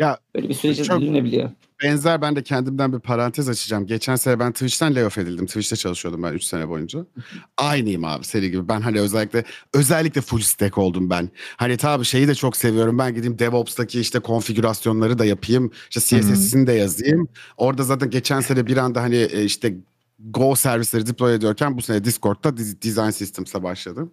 Ya, 0.00 0.18
böyle 0.34 0.48
bir 0.48 0.54
sürece 0.54 0.84
çok- 0.84 1.00
dönülebiliyor. 1.00 1.50
Benzer 1.82 2.22
ben 2.22 2.36
de 2.36 2.42
kendimden 2.42 2.92
bir 2.92 2.98
parantez 2.98 3.48
açacağım. 3.48 3.86
Geçen 3.86 4.16
sene 4.16 4.38
ben 4.38 4.52
Twitch'ten 4.52 4.94
layoff 4.94 5.18
edildim. 5.18 5.46
Twitch'te 5.46 5.76
çalışıyordum 5.76 6.22
ben 6.22 6.32
3 6.32 6.44
sene 6.44 6.68
boyunca. 6.68 7.06
Aynıyım 7.56 8.04
abi 8.04 8.24
seri 8.24 8.50
gibi. 8.50 8.68
Ben 8.68 8.80
hani 8.80 9.00
özellikle 9.00 9.44
özellikle 9.74 10.20
full 10.20 10.40
stack 10.40 10.78
oldum 10.78 11.10
ben. 11.10 11.28
Hani 11.56 11.76
tabii 11.76 12.04
şeyi 12.04 12.28
de 12.28 12.34
çok 12.34 12.56
seviyorum. 12.56 12.98
Ben 12.98 13.14
gideyim 13.14 13.38
DevOps'taki 13.38 14.00
işte 14.00 14.18
konfigürasyonları 14.18 15.18
da 15.18 15.24
yapayım. 15.24 15.70
İşte 15.90 16.00
CSS'ini 16.00 16.66
de 16.66 16.72
yazayım. 16.72 17.28
Orada 17.56 17.82
zaten 17.82 18.10
geçen 18.10 18.40
sene 18.40 18.66
bir 18.66 18.76
anda 18.76 19.02
hani 19.02 19.16
e, 19.16 19.44
işte 19.44 19.74
Go 20.18 20.56
servisleri 20.56 21.06
deploy 21.06 21.34
ediyorken 21.34 21.76
bu 21.76 21.82
sene 21.82 22.04
Discord'da 22.04 22.48
Dis- 22.48 22.82
Design 22.82 23.10
Systems'e 23.10 23.62
başladım. 23.62 24.12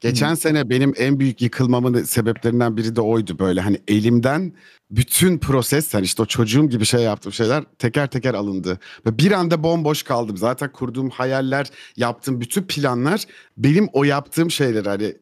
Geçen 0.00 0.34
sene 0.34 0.70
benim 0.70 0.92
en 0.96 1.20
büyük 1.20 1.42
yıkılmamın 1.42 2.02
sebeplerinden 2.02 2.76
biri 2.76 2.96
de 2.96 3.00
oydu 3.00 3.38
böyle 3.38 3.60
hani 3.60 3.78
elimden 3.88 4.52
bütün 4.90 5.38
proses 5.38 5.94
hani 5.94 6.04
işte 6.04 6.22
o 6.22 6.26
çocuğum 6.26 6.68
gibi 6.68 6.84
şey 6.84 7.00
yaptığım 7.00 7.32
şeyler 7.32 7.64
teker 7.78 8.10
teker 8.10 8.34
alındı. 8.34 8.78
Ve 9.06 9.18
bir 9.18 9.32
anda 9.32 9.62
bomboş 9.62 10.02
kaldım. 10.02 10.36
Zaten 10.36 10.72
kurduğum 10.72 11.10
hayaller, 11.10 11.70
yaptığım 11.96 12.40
bütün 12.40 12.62
planlar 12.62 13.24
benim 13.56 13.88
o 13.92 14.04
yaptığım 14.04 14.50
şeyler 14.50 14.84
hani 14.86 15.14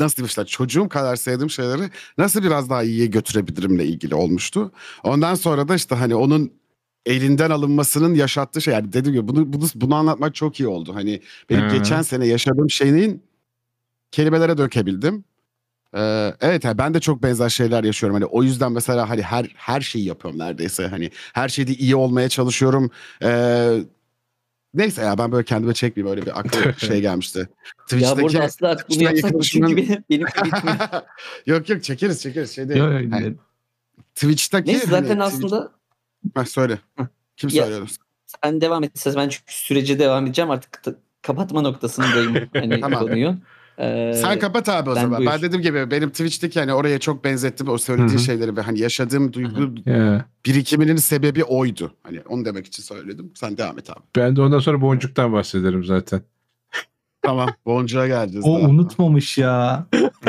nasıl 0.00 0.24
işte 0.24 0.44
çocuğum 0.44 0.88
kadar 0.88 1.16
sevdiğim 1.16 1.50
şeyleri 1.50 1.82
nasıl 2.18 2.42
biraz 2.42 2.70
daha 2.70 2.82
iyiye 2.82 3.06
götürebilirimle 3.06 3.84
ilgili 3.84 4.14
olmuştu. 4.14 4.72
Ondan 5.04 5.34
sonra 5.34 5.68
da 5.68 5.74
işte 5.74 5.94
hani 5.94 6.14
onun 6.14 6.52
elinden 7.06 7.50
alınmasının 7.50 8.14
yaşattığı 8.14 8.60
şey 8.60 8.74
yani 8.74 8.92
dediğim 8.92 9.20
gibi 9.20 9.28
bunu, 9.28 9.52
bunu, 9.52 9.64
bunu 9.74 9.94
anlatmak 9.94 10.34
çok 10.34 10.60
iyi 10.60 10.66
oldu. 10.66 10.94
Hani 10.94 11.20
benim 11.50 11.70
Hı. 11.70 11.76
geçen 11.76 12.02
sene 12.02 12.26
yaşadığım 12.26 12.70
şeyin 12.70 13.27
kelimelere 14.10 14.58
dökebildim. 14.58 15.24
Ee, 15.94 16.34
evet 16.40 16.64
yani 16.64 16.78
ben 16.78 16.94
de 16.94 17.00
çok 17.00 17.22
benzer 17.22 17.48
şeyler 17.48 17.84
yaşıyorum. 17.84 18.14
Hani 18.14 18.24
o 18.24 18.42
yüzden 18.42 18.72
mesela 18.72 19.10
hani 19.10 19.22
her 19.22 19.46
her 19.56 19.80
şeyi 19.80 20.04
yapıyorum 20.04 20.38
neredeyse. 20.40 20.86
Hani 20.86 21.10
her 21.32 21.48
şeyde 21.48 21.72
iyi 21.72 21.96
olmaya 21.96 22.28
çalışıyorum. 22.28 22.90
Ee, 23.22 23.78
neyse 24.74 25.02
ya 25.02 25.18
ben 25.18 25.32
böyle 25.32 25.44
kendime 25.44 25.74
çekmeyeyim 25.74 26.16
öyle 26.16 26.26
bir 26.26 26.38
aklıma 26.40 26.72
şey 26.78 27.00
gelmişti. 27.00 27.38
Ya 27.38 27.46
Twitch'teki 27.84 28.22
burada 28.22 28.40
aslında 28.44 28.76
bunu 28.90 29.02
yapsak? 29.02 29.42
Çünkü 29.42 29.76
benim, 29.76 30.04
benim 30.10 30.26
yok 31.46 31.68
yok 31.68 31.84
çekeriz 31.84 32.22
çekeriz 32.22 32.54
şeyde. 32.54 32.78
Yo, 32.78 32.92
yo, 32.92 33.10
hani 33.10 33.34
Twitch'teki 34.14 34.68
Neyse 34.72 34.86
zaten 34.86 35.08
hani, 35.08 35.22
aslında 35.22 35.72
Twitch- 36.26 36.46
söyle. 36.46 36.78
Kim 37.36 37.50
Ya- 37.52 37.64
söylüyor? 37.64 37.88
sen 38.44 38.60
devam 38.60 38.84
etseniz 38.84 39.16
ben 39.16 39.28
çünkü 39.28 39.44
sürece 39.54 39.98
devam 39.98 40.26
edeceğim 40.26 40.50
artık 40.50 40.82
kapatma 41.22 41.60
noktasındayım 41.60 42.34
hani 42.52 42.80
Tamam. 42.80 43.00
konuyu. 43.00 43.34
Ee, 43.80 44.12
Sen 44.14 44.38
kapat 44.38 44.68
abi 44.68 44.90
o 44.90 44.96
ben 44.96 45.00
zaman. 45.02 45.18
buyur. 45.18 45.30
Ben 45.30 45.42
dediğim 45.42 45.62
gibi 45.62 45.90
benim 45.90 46.10
Twitch'teki 46.10 46.60
hani 46.60 46.72
oraya 46.74 46.98
çok 46.98 47.24
benzettim 47.24 47.68
o 47.68 47.78
söylediği 47.78 48.10
Hı 48.10 48.14
hı. 48.20 48.24
şeyleri 48.24 48.56
ve 48.56 48.60
hani 48.60 48.78
yaşadığım 48.80 49.32
duygu 49.32 49.74
Ya. 49.86 50.24
birikiminin 50.46 50.96
sebebi 50.96 51.44
oydu. 51.44 51.92
Hani 52.02 52.20
onu 52.28 52.44
demek 52.44 52.66
için 52.66 52.82
söyledim. 52.82 53.30
Sen 53.34 53.56
devam 53.56 53.78
et 53.78 53.90
abi. 53.90 53.98
Ben 54.16 54.36
de 54.36 54.40
ondan 54.42 54.58
sonra 54.58 54.80
boncuktan 54.80 55.32
bahsederim 55.32 55.84
zaten. 55.84 56.20
Tamam. 57.22 57.48
Boncuğa 57.66 58.06
geleceğiz. 58.06 58.46
O 58.46 58.58
daha. 58.60 58.68
unutmamış 58.68 59.38
ya. 59.38 59.86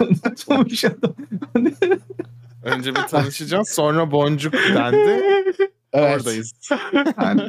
unutmamış 0.00 0.84
adam. 0.84 1.14
Önce 2.62 2.90
bir 2.94 3.00
tanışacağız 3.00 3.68
sonra 3.68 4.10
boncuk 4.10 4.52
dendi. 4.54 4.96
Evet. 5.92 6.16
Oradayız. 6.20 6.52
Yani, 7.22 7.42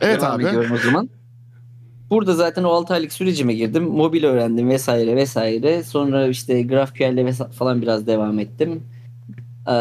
Evet 0.00 0.20
devam 0.20 0.32
abi. 0.36 0.44
ediyorum 0.46 0.72
o 0.72 0.76
zaman. 0.78 1.08
Burada 2.10 2.34
zaten 2.34 2.64
o 2.64 2.68
6 2.68 2.94
aylık 2.94 3.12
sürecime 3.12 3.54
girdim. 3.54 3.84
Mobil 3.84 4.24
öğrendim 4.24 4.68
vesaire 4.70 5.16
vesaire. 5.16 5.82
Sonra 5.82 6.26
işte 6.28 6.62
GraphQL'le 6.62 7.32
falan 7.52 7.82
biraz 7.82 8.06
devam 8.06 8.38
ettim. 8.38 8.82
Ee, 9.68 9.72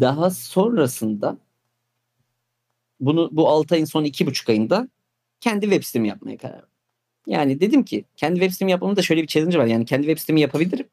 daha 0.00 0.30
sonrasında 0.30 1.38
bunu 3.00 3.28
bu 3.32 3.48
6 3.48 3.74
ayın 3.74 3.84
son 3.84 4.04
2,5 4.04 4.50
ayında 4.50 4.88
kendi 5.40 5.62
web 5.66 5.82
sitemi 5.84 6.08
yapmaya 6.08 6.36
karar 6.38 6.54
verdim. 6.54 6.68
Yani 7.26 7.60
dedim 7.60 7.84
ki 7.84 8.04
kendi 8.16 8.40
web 8.40 8.52
sitemi 8.52 8.70
yapmamın 8.70 8.96
da 8.96 9.02
şöyle 9.02 9.22
bir 9.22 9.26
challenge 9.26 9.58
var. 9.58 9.66
Yani 9.66 9.84
kendi 9.86 10.06
web 10.06 10.18
sitemi 10.20 10.40
yapabilirim. 10.40 10.86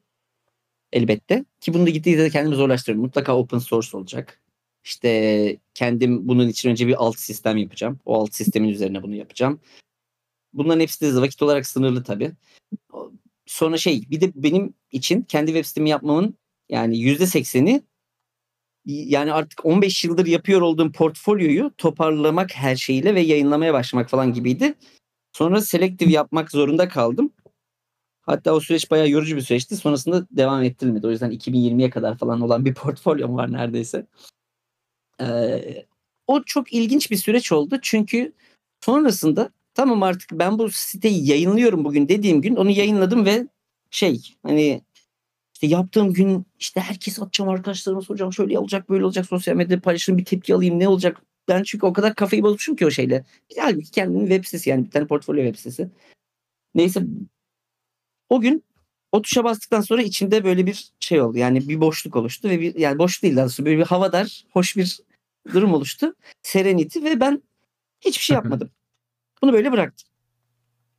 elbette. 0.92 1.44
Ki 1.60 1.74
bunu 1.74 1.86
da 1.86 1.90
gittiğinde 1.90 2.22
de 2.22 2.30
kendimi 2.30 2.56
zorlaştırıyorum. 2.56 3.02
Mutlaka 3.02 3.36
open 3.36 3.58
source 3.58 3.96
olacak. 3.96 4.40
İşte 4.84 5.56
kendim 5.74 6.28
bunun 6.28 6.48
için 6.48 6.70
önce 6.70 6.86
bir 6.86 6.94
alt 7.04 7.18
sistem 7.18 7.56
yapacağım. 7.56 8.00
O 8.06 8.20
alt 8.22 8.34
sistemin 8.34 8.68
üzerine 8.68 9.02
bunu 9.02 9.14
yapacağım. 9.14 9.60
Bunların 10.52 10.80
hepsi 10.80 11.16
de 11.16 11.20
vakit 11.20 11.42
olarak 11.42 11.66
sınırlı 11.66 12.04
tabii. 12.04 12.32
Sonra 13.46 13.76
şey 13.76 14.10
bir 14.10 14.20
de 14.20 14.32
benim 14.34 14.74
için 14.92 15.22
kendi 15.22 15.46
web 15.52 15.64
sitemi 15.64 15.90
yapmamın 15.90 16.38
yani 16.68 16.98
yüzde 16.98 17.26
sekseni 17.26 17.82
yani 18.84 19.32
artık 19.32 19.66
15 19.66 20.04
yıldır 20.04 20.26
yapıyor 20.26 20.60
olduğum 20.60 20.92
portfolyoyu 20.92 21.72
toparlamak 21.78 22.54
her 22.54 22.76
şeyle 22.76 23.14
ve 23.14 23.20
yayınlamaya 23.20 23.74
başlamak 23.74 24.10
falan 24.10 24.32
gibiydi. 24.32 24.74
Sonra 25.32 25.60
selective 25.60 26.10
yapmak 26.10 26.50
zorunda 26.50 26.88
kaldım. 26.88 27.32
Hatta 28.22 28.52
o 28.52 28.60
süreç 28.60 28.90
bayağı 28.90 29.08
yorucu 29.08 29.36
bir 29.36 29.40
süreçti. 29.40 29.76
Sonrasında 29.76 30.26
devam 30.30 30.62
ettirilmedi. 30.62 31.06
O 31.06 31.10
yüzden 31.10 31.30
2020'ye 31.30 31.90
kadar 31.90 32.18
falan 32.18 32.40
olan 32.40 32.64
bir 32.64 32.74
portfolyom 32.74 33.36
var 33.36 33.52
neredeyse. 33.52 34.06
Ee, 35.20 35.86
o 36.26 36.42
çok 36.42 36.72
ilginç 36.72 37.10
bir 37.10 37.16
süreç 37.16 37.52
oldu. 37.52 37.78
Çünkü 37.82 38.32
sonrasında 38.84 39.50
tamam 39.74 40.02
artık 40.02 40.30
ben 40.32 40.58
bu 40.58 40.70
siteyi 40.70 41.28
yayınlıyorum 41.28 41.84
bugün 41.84 42.08
dediğim 42.08 42.42
gün 42.42 42.56
onu 42.56 42.70
yayınladım 42.70 43.26
ve 43.26 43.46
şey 43.90 44.36
hani 44.42 44.82
işte 45.54 45.66
yaptığım 45.66 46.12
gün 46.12 46.46
işte 46.58 46.80
herkes 46.80 47.22
atacağım 47.22 47.50
arkadaşlarıma 47.50 48.02
soracağım 48.02 48.32
şöyle 48.32 48.58
olacak 48.58 48.90
böyle 48.90 49.04
olacak 49.04 49.26
sosyal 49.26 49.56
medyada 49.56 49.82
paylaşırım 49.82 50.18
bir 50.18 50.24
tepki 50.24 50.54
alayım 50.54 50.78
ne 50.78 50.88
olacak. 50.88 51.22
Ben 51.48 51.62
çünkü 51.62 51.86
o 51.86 51.92
kadar 51.92 52.14
kafayı 52.14 52.42
bozmuşum 52.42 52.76
ki 52.76 52.86
o 52.86 52.90
şeyle. 52.90 53.24
Halbuki 53.58 53.90
kendimin 53.90 54.26
web 54.26 54.44
sitesi 54.44 54.70
yani 54.70 54.84
bir 54.84 54.90
tane 54.90 55.06
portfolyo 55.06 55.44
web 55.44 55.56
sitesi. 55.56 55.90
Neyse 56.74 57.00
o 58.28 58.40
gün 58.40 58.64
o 59.12 59.22
tuşa 59.22 59.44
bastıktan 59.44 59.80
sonra 59.80 60.02
içimde 60.02 60.44
böyle 60.44 60.66
bir 60.66 60.92
şey 61.00 61.20
oldu. 61.20 61.38
Yani 61.38 61.68
bir 61.68 61.80
boşluk 61.80 62.16
oluştu 62.16 62.48
ve 62.48 62.60
bir 62.60 62.74
yani 62.74 62.98
boş 62.98 63.22
değil 63.22 63.42
aslında 63.42 63.66
böyle 63.70 63.78
bir 63.78 63.86
havadar, 63.86 64.44
hoş 64.50 64.76
bir 64.76 65.00
durum 65.54 65.74
oluştu. 65.74 66.14
Serenity 66.42 67.00
ve 67.04 67.20
ben 67.20 67.42
hiçbir 68.00 68.24
şey 68.24 68.34
yapmadım. 68.34 68.70
Bunu 69.42 69.52
böyle 69.52 69.72
bıraktım. 69.72 70.08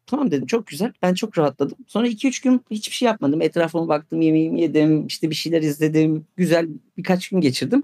Tamam 0.05 0.31
dedim 0.31 0.45
çok 0.47 0.67
güzel. 0.67 0.93
Ben 1.01 1.13
çok 1.13 1.37
rahatladım. 1.37 1.77
Sonra 1.87 2.07
2-3 2.07 2.43
gün 2.43 2.65
hiçbir 2.71 2.95
şey 2.95 3.05
yapmadım. 3.05 3.41
Etrafıma 3.41 3.87
baktım, 3.87 4.21
yemeğimi 4.21 4.61
yedim, 4.61 5.07
işte 5.07 5.29
bir 5.29 5.35
şeyler 5.35 5.61
izledim. 5.61 6.25
Güzel 6.37 6.67
birkaç 6.97 7.29
gün 7.29 7.41
geçirdim. 7.41 7.83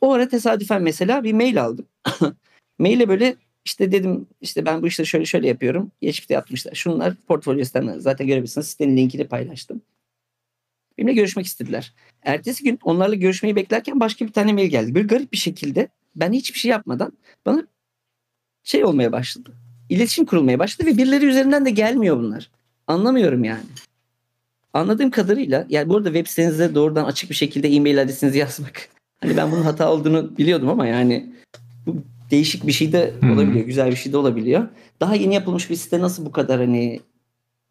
O 0.00 0.12
ara 0.12 0.28
tesadüfen 0.28 0.82
mesela 0.82 1.24
bir 1.24 1.32
mail 1.32 1.62
aldım. 1.62 1.86
Maile 2.78 3.08
böyle 3.08 3.36
işte 3.64 3.92
dedim 3.92 4.26
işte 4.40 4.66
ben 4.66 4.82
bu 4.82 4.86
işleri 4.86 5.06
şöyle 5.06 5.24
şöyle 5.24 5.48
yapıyorum. 5.48 5.92
Geçmişte 6.00 6.34
yapmışlar. 6.34 6.74
Şunlar 6.74 7.14
portfolyo 7.14 7.64
sistemler. 7.64 7.98
Zaten 7.98 8.26
görebilirsiniz. 8.26 8.66
Sitenin 8.66 8.96
linkini 8.96 9.28
paylaştım. 9.28 9.82
Benimle 10.98 11.12
görüşmek 11.12 11.46
istediler. 11.46 11.94
Ertesi 12.22 12.64
gün 12.64 12.78
onlarla 12.84 13.14
görüşmeyi 13.14 13.56
beklerken 13.56 14.00
başka 14.00 14.26
bir 14.26 14.32
tane 14.32 14.52
mail 14.52 14.70
geldi. 14.70 14.94
Böyle 14.94 15.06
garip 15.06 15.32
bir 15.32 15.38
şekilde 15.38 15.88
ben 16.16 16.32
hiçbir 16.32 16.58
şey 16.58 16.70
yapmadan 16.70 17.12
bana 17.46 17.66
şey 18.64 18.84
olmaya 18.84 19.12
başladı. 19.12 19.65
İletişim 19.88 20.24
kurulmaya 20.24 20.58
başladı 20.58 20.90
ve 20.90 20.96
birileri 20.96 21.26
üzerinden 21.26 21.64
de 21.64 21.70
gelmiyor 21.70 22.18
bunlar. 22.18 22.50
Anlamıyorum 22.86 23.44
yani. 23.44 23.64
Anladığım 24.72 25.10
kadarıyla 25.10 25.66
yani 25.68 25.88
burada 25.88 26.08
web 26.08 26.26
sitenizde 26.26 26.74
doğrudan 26.74 27.04
açık 27.04 27.30
bir 27.30 27.34
şekilde 27.34 27.68
e-mail 27.68 28.02
adresinizi 28.02 28.38
yazmak. 28.44 28.88
Hani 29.20 29.36
ben 29.36 29.52
bunun 29.52 29.62
hata 29.62 29.92
olduğunu 29.92 30.38
biliyordum 30.38 30.68
ama 30.68 30.86
yani 30.86 31.32
bu 31.86 31.96
değişik 32.30 32.66
bir 32.66 32.72
şey 32.72 32.92
de 32.92 33.14
olabiliyor. 33.22 33.54
Hmm. 33.54 33.66
Güzel 33.66 33.90
bir 33.90 33.96
şey 33.96 34.12
de 34.12 34.16
olabiliyor. 34.16 34.68
Daha 35.00 35.14
yeni 35.14 35.34
yapılmış 35.34 35.70
bir 35.70 35.76
site 35.76 36.00
nasıl 36.00 36.24
bu 36.26 36.32
kadar 36.32 36.60
hani 36.60 37.00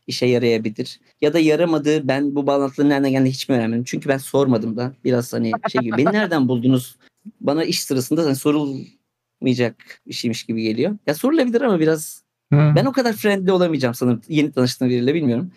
işe 0.08 0.26
yarayabilir? 0.26 1.00
Ya 1.22 1.34
da 1.34 1.40
yaramadı 1.40 2.08
ben 2.08 2.36
bu 2.36 2.48
bağlantıların 2.48 2.90
nereden 2.90 3.12
geldiğini 3.12 3.32
hiç 3.32 3.50
mi 3.50 3.56
öğrenmedim? 3.56 3.84
Çünkü 3.84 4.10
ben 4.10 4.18
sormadım 4.18 4.78
da 4.78 4.94
biraz 5.04 5.34
hani 5.34 5.52
şey 5.72 5.82
gibi. 5.82 5.98
Beni 5.98 6.14
nereden 6.14 6.48
buldunuz? 6.48 6.96
Bana 7.42 7.64
iş 7.64 7.84
sırasında 7.84 8.24
hani 8.24 8.36
sorulmayacak 9.46 9.76
bir 10.08 10.14
şeymiş 10.14 10.44
gibi 10.44 10.64
geliyor. 10.64 10.98
Ya 11.08 11.14
sorulabilir 11.14 11.62
ama 11.62 11.80
biraz 11.80 12.24
hmm. 12.50 12.76
ben 12.76 12.86
o 12.86 12.92
kadar 12.92 13.14
friendly 13.14 13.52
olamayacağım 13.52 13.96
sanırım. 13.96 14.22
Yeni 14.28 14.52
tanıştığım 14.52 14.90
biriyle 14.90 15.14
bilmiyorum. 15.14 15.52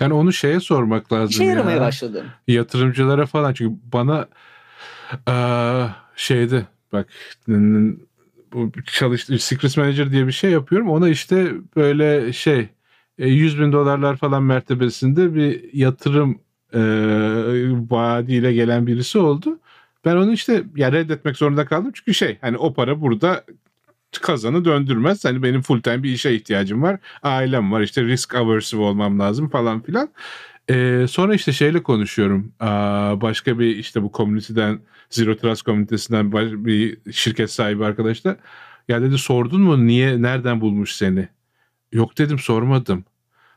Yani 0.00 0.14
onu 0.14 0.32
şeye 0.32 0.60
sormak 0.60 1.12
lazım. 1.12 1.30
İşe 1.30 1.44
yaramaya 1.44 1.76
ya. 1.76 1.82
başladı. 1.82 2.24
Yatırımcılara 2.48 3.26
falan. 3.26 3.52
Çünkü 3.52 3.76
bana 3.92 4.28
ee, 5.28 5.86
şeyde 6.16 6.66
Bak 6.92 7.06
bu 8.52 8.72
çalıştı 8.92 9.38
Secret 9.38 9.76
Manager 9.76 10.10
diye 10.10 10.26
bir 10.26 10.32
şey 10.32 10.50
yapıyorum. 10.50 10.90
Ona 10.90 11.08
işte 11.08 11.52
böyle 11.76 12.32
şey 12.32 12.68
100 13.18 13.54
e, 13.54 13.58
bin 13.58 13.72
dolarlar 13.72 14.16
falan 14.16 14.42
mertebesinde 14.42 15.34
bir 15.34 15.72
yatırım 15.72 16.40
e, 16.72 16.80
vaadiyle 17.90 18.52
gelen 18.52 18.86
birisi 18.86 19.18
oldu. 19.18 19.58
Ben 20.04 20.16
onu 20.16 20.32
işte 20.32 20.64
ya 20.76 20.92
reddetmek 20.92 21.36
zorunda 21.36 21.66
kaldım. 21.66 21.92
Çünkü 21.94 22.14
şey 22.14 22.38
hani 22.40 22.56
o 22.56 22.74
para 22.74 23.00
burada 23.00 23.44
kazanı 24.22 24.64
döndürmez. 24.64 25.24
Hani 25.24 25.42
benim 25.42 25.62
full 25.62 25.80
time 25.80 26.02
bir 26.02 26.10
işe 26.10 26.32
ihtiyacım 26.34 26.82
var. 26.82 26.98
Ailem 27.22 27.72
var 27.72 27.80
işte 27.80 28.04
risk 28.04 28.34
aversive 28.34 28.80
olmam 28.82 29.18
lazım 29.18 29.48
falan 29.48 29.82
filan. 29.82 30.08
Ee, 30.70 31.06
sonra 31.08 31.34
işte 31.34 31.52
şeyle 31.52 31.82
konuşuyorum. 31.82 32.52
Aa, 32.60 33.20
başka 33.20 33.58
bir 33.58 33.76
işte 33.76 34.02
bu 34.02 34.12
komüniteden 34.12 34.80
Zero 35.10 35.36
Trust 35.36 35.62
komünitesinden 35.62 36.32
bir 36.64 36.98
şirket 37.12 37.50
sahibi 37.50 37.84
arkadaşlar. 37.84 38.36
Ya 38.88 39.02
dedi 39.02 39.18
sordun 39.18 39.60
mu 39.62 39.86
niye 39.86 40.22
nereden 40.22 40.60
bulmuş 40.60 40.92
seni? 40.92 41.28
Yok 41.92 42.18
dedim 42.18 42.38
sormadım. 42.38 43.04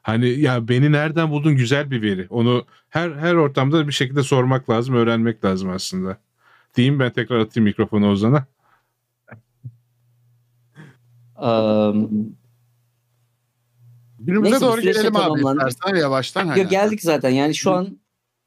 Hani 0.01 0.29
ya 0.29 0.67
beni 0.67 0.91
nereden 0.91 1.29
buldun 1.31 1.55
güzel 1.55 1.91
bir 1.91 2.01
veri. 2.01 2.27
Onu 2.29 2.65
her 2.89 3.11
her 3.11 3.33
ortamda 3.35 3.87
bir 3.87 3.93
şekilde 3.93 4.23
sormak 4.23 4.69
lazım, 4.69 4.95
öğrenmek 4.95 5.45
lazım 5.45 5.69
aslında. 5.69 6.17
Diyeyim 6.75 6.99
ben 6.99 7.13
tekrar 7.13 7.39
atayım 7.39 7.65
mikrofonu 7.65 8.09
Ozan'a. 8.09 8.45
Um, 11.41 12.35
Günümüze 14.19 14.51
Neyse, 14.51 14.65
doğru 14.65 14.81
gelelim 14.81 15.15
abi 15.15 15.39
istersen 15.39 15.95
yavaştan. 15.95 16.55
Yok, 16.55 16.69
geldik 16.69 17.01
zaten 17.01 17.29
yani 17.29 17.55
şu 17.55 17.71
an 17.71 17.99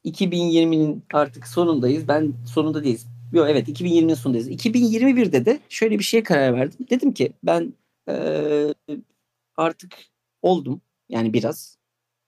2020'nin 0.05 1.05
artık 1.12 1.47
sonundayız. 1.47 2.09
Ben 2.09 2.33
sonunda 2.47 2.85
değiliz. 2.85 3.07
Yok 3.33 3.47
evet 3.51 3.68
2020'nin 3.68 4.14
sonundayız. 4.14 4.49
2021'de 4.49 5.45
de 5.45 5.61
şöyle 5.68 5.99
bir 5.99 6.05
şeye 6.05 6.22
karar 6.22 6.55
verdim. 6.55 6.87
Dedim 6.91 7.12
ki 7.12 7.33
ben 7.43 7.74
e, 8.09 8.14
artık 9.57 9.95
oldum 10.43 10.81
yani 11.09 11.33
biraz 11.33 11.79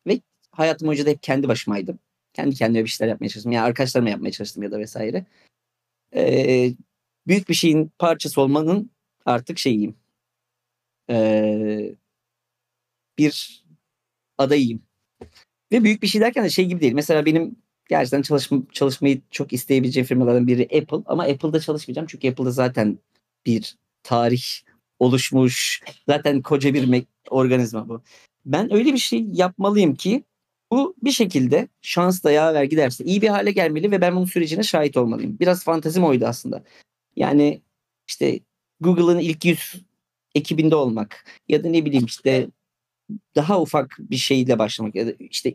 ve 0.06 0.20
hayatım 0.50 0.88
boyunca 0.88 1.06
da 1.06 1.10
hep 1.10 1.22
kendi 1.22 1.48
başımaydım. 1.48 1.98
Kendi 2.32 2.54
kendime 2.54 2.84
bir 2.84 2.90
şeyler 2.90 3.10
yapmaya 3.10 3.28
çalıştım. 3.28 3.52
Yani 3.52 3.64
arkadaşlarıma 3.66 4.10
yapmaya 4.10 4.30
çalıştım 4.30 4.62
ya 4.62 4.70
da 4.70 4.78
vesaire. 4.78 5.26
E, 6.16 6.72
büyük 7.26 7.48
bir 7.48 7.54
şeyin 7.54 7.92
parçası 7.98 8.40
olmanın 8.40 8.90
artık 9.26 9.58
şeyiyim. 9.58 9.96
E, 11.10 11.96
bir 13.18 13.64
adayım. 14.38 14.82
Ve 15.72 15.84
büyük 15.84 16.02
bir 16.02 16.06
şey 16.08 16.20
derken 16.20 16.44
de 16.44 16.50
şey 16.50 16.66
gibi 16.66 16.80
değil. 16.80 16.92
Mesela 16.92 17.26
benim 17.26 17.56
gerçekten 17.88 18.22
çalışma, 18.22 18.62
çalışmayı 18.72 19.22
çok 19.30 19.52
isteyebileceğim 19.52 20.06
firmalardan 20.06 20.46
biri 20.46 20.62
Apple. 20.62 21.02
Ama 21.06 21.22
Apple'da 21.22 21.60
çalışmayacağım. 21.60 22.08
Çünkü 22.10 22.30
Apple'da 22.30 22.50
zaten 22.50 22.98
bir 23.46 23.76
tarih 24.02 24.42
oluşmuş. 24.98 25.82
Zaten 26.08 26.42
koca 26.42 26.74
bir 26.74 27.04
organizma 27.30 27.88
bu. 27.88 28.02
Ben 28.46 28.72
öyle 28.74 28.92
bir 28.92 28.98
şey 28.98 29.26
yapmalıyım 29.32 29.94
ki 29.94 30.24
bu 30.72 30.94
bir 31.02 31.10
şekilde 31.10 31.68
şans 31.82 32.24
da 32.24 32.30
yaver 32.30 32.64
giderse 32.64 33.04
iyi 33.04 33.22
bir 33.22 33.28
hale 33.28 33.52
gelmeli 33.52 33.90
ve 33.90 34.00
ben 34.00 34.16
bunun 34.16 34.24
sürecine 34.24 34.62
şahit 34.62 34.96
olmalıyım. 34.96 35.38
Biraz 35.40 35.64
fantezim 35.64 36.04
oydu 36.04 36.26
aslında. 36.26 36.64
Yani 37.16 37.60
işte 38.08 38.40
Google'ın 38.80 39.18
ilk 39.18 39.44
yüz 39.44 39.74
ekibinde 40.34 40.76
olmak 40.76 41.24
ya 41.48 41.64
da 41.64 41.68
ne 41.68 41.84
bileyim 41.84 42.04
işte 42.04 42.48
daha 43.34 43.60
ufak 43.60 43.96
bir 44.00 44.16
şeyle 44.16 44.58
başlamak 44.58 44.94
ya 44.94 45.06
da 45.06 45.12
işte 45.20 45.54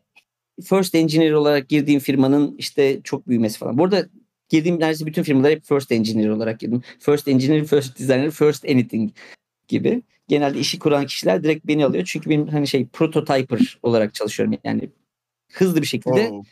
first 0.64 0.96
engineer 0.96 1.32
olarak 1.32 1.70
girdiğim 1.70 2.00
firmanın 2.00 2.56
işte 2.58 3.02
çok 3.04 3.28
büyümesi 3.28 3.58
falan. 3.60 3.78
Bu 3.78 3.84
arada 3.84 4.08
girdiğim 4.50 4.80
neredeyse 4.80 5.06
bütün 5.06 5.24
firmalar 5.24 5.52
hep 5.52 5.64
first 5.66 5.92
engineer 5.92 6.30
olarak 6.30 6.60
girdim. 6.60 6.82
First 7.00 7.28
engineer, 7.28 7.66
first 7.66 8.00
designer, 8.00 8.32
first 8.32 8.66
anything 8.66 9.12
gibi. 9.68 10.02
Genelde 10.28 10.60
işi 10.60 10.80
kuran 10.80 11.06
kişiler 11.06 11.44
direkt 11.44 11.68
beni 11.68 11.86
alıyor. 11.86 12.04
Çünkü 12.08 12.30
benim 12.30 12.48
hani 12.48 12.68
şey 12.68 12.88
prototyper 12.88 13.80
olarak 13.84 14.14
çalışıyorum. 14.14 14.56
Yani 14.64 14.90
hızlı 15.54 15.82
bir 15.82 15.88
şekilde 15.88 16.30
oh. 16.32 16.44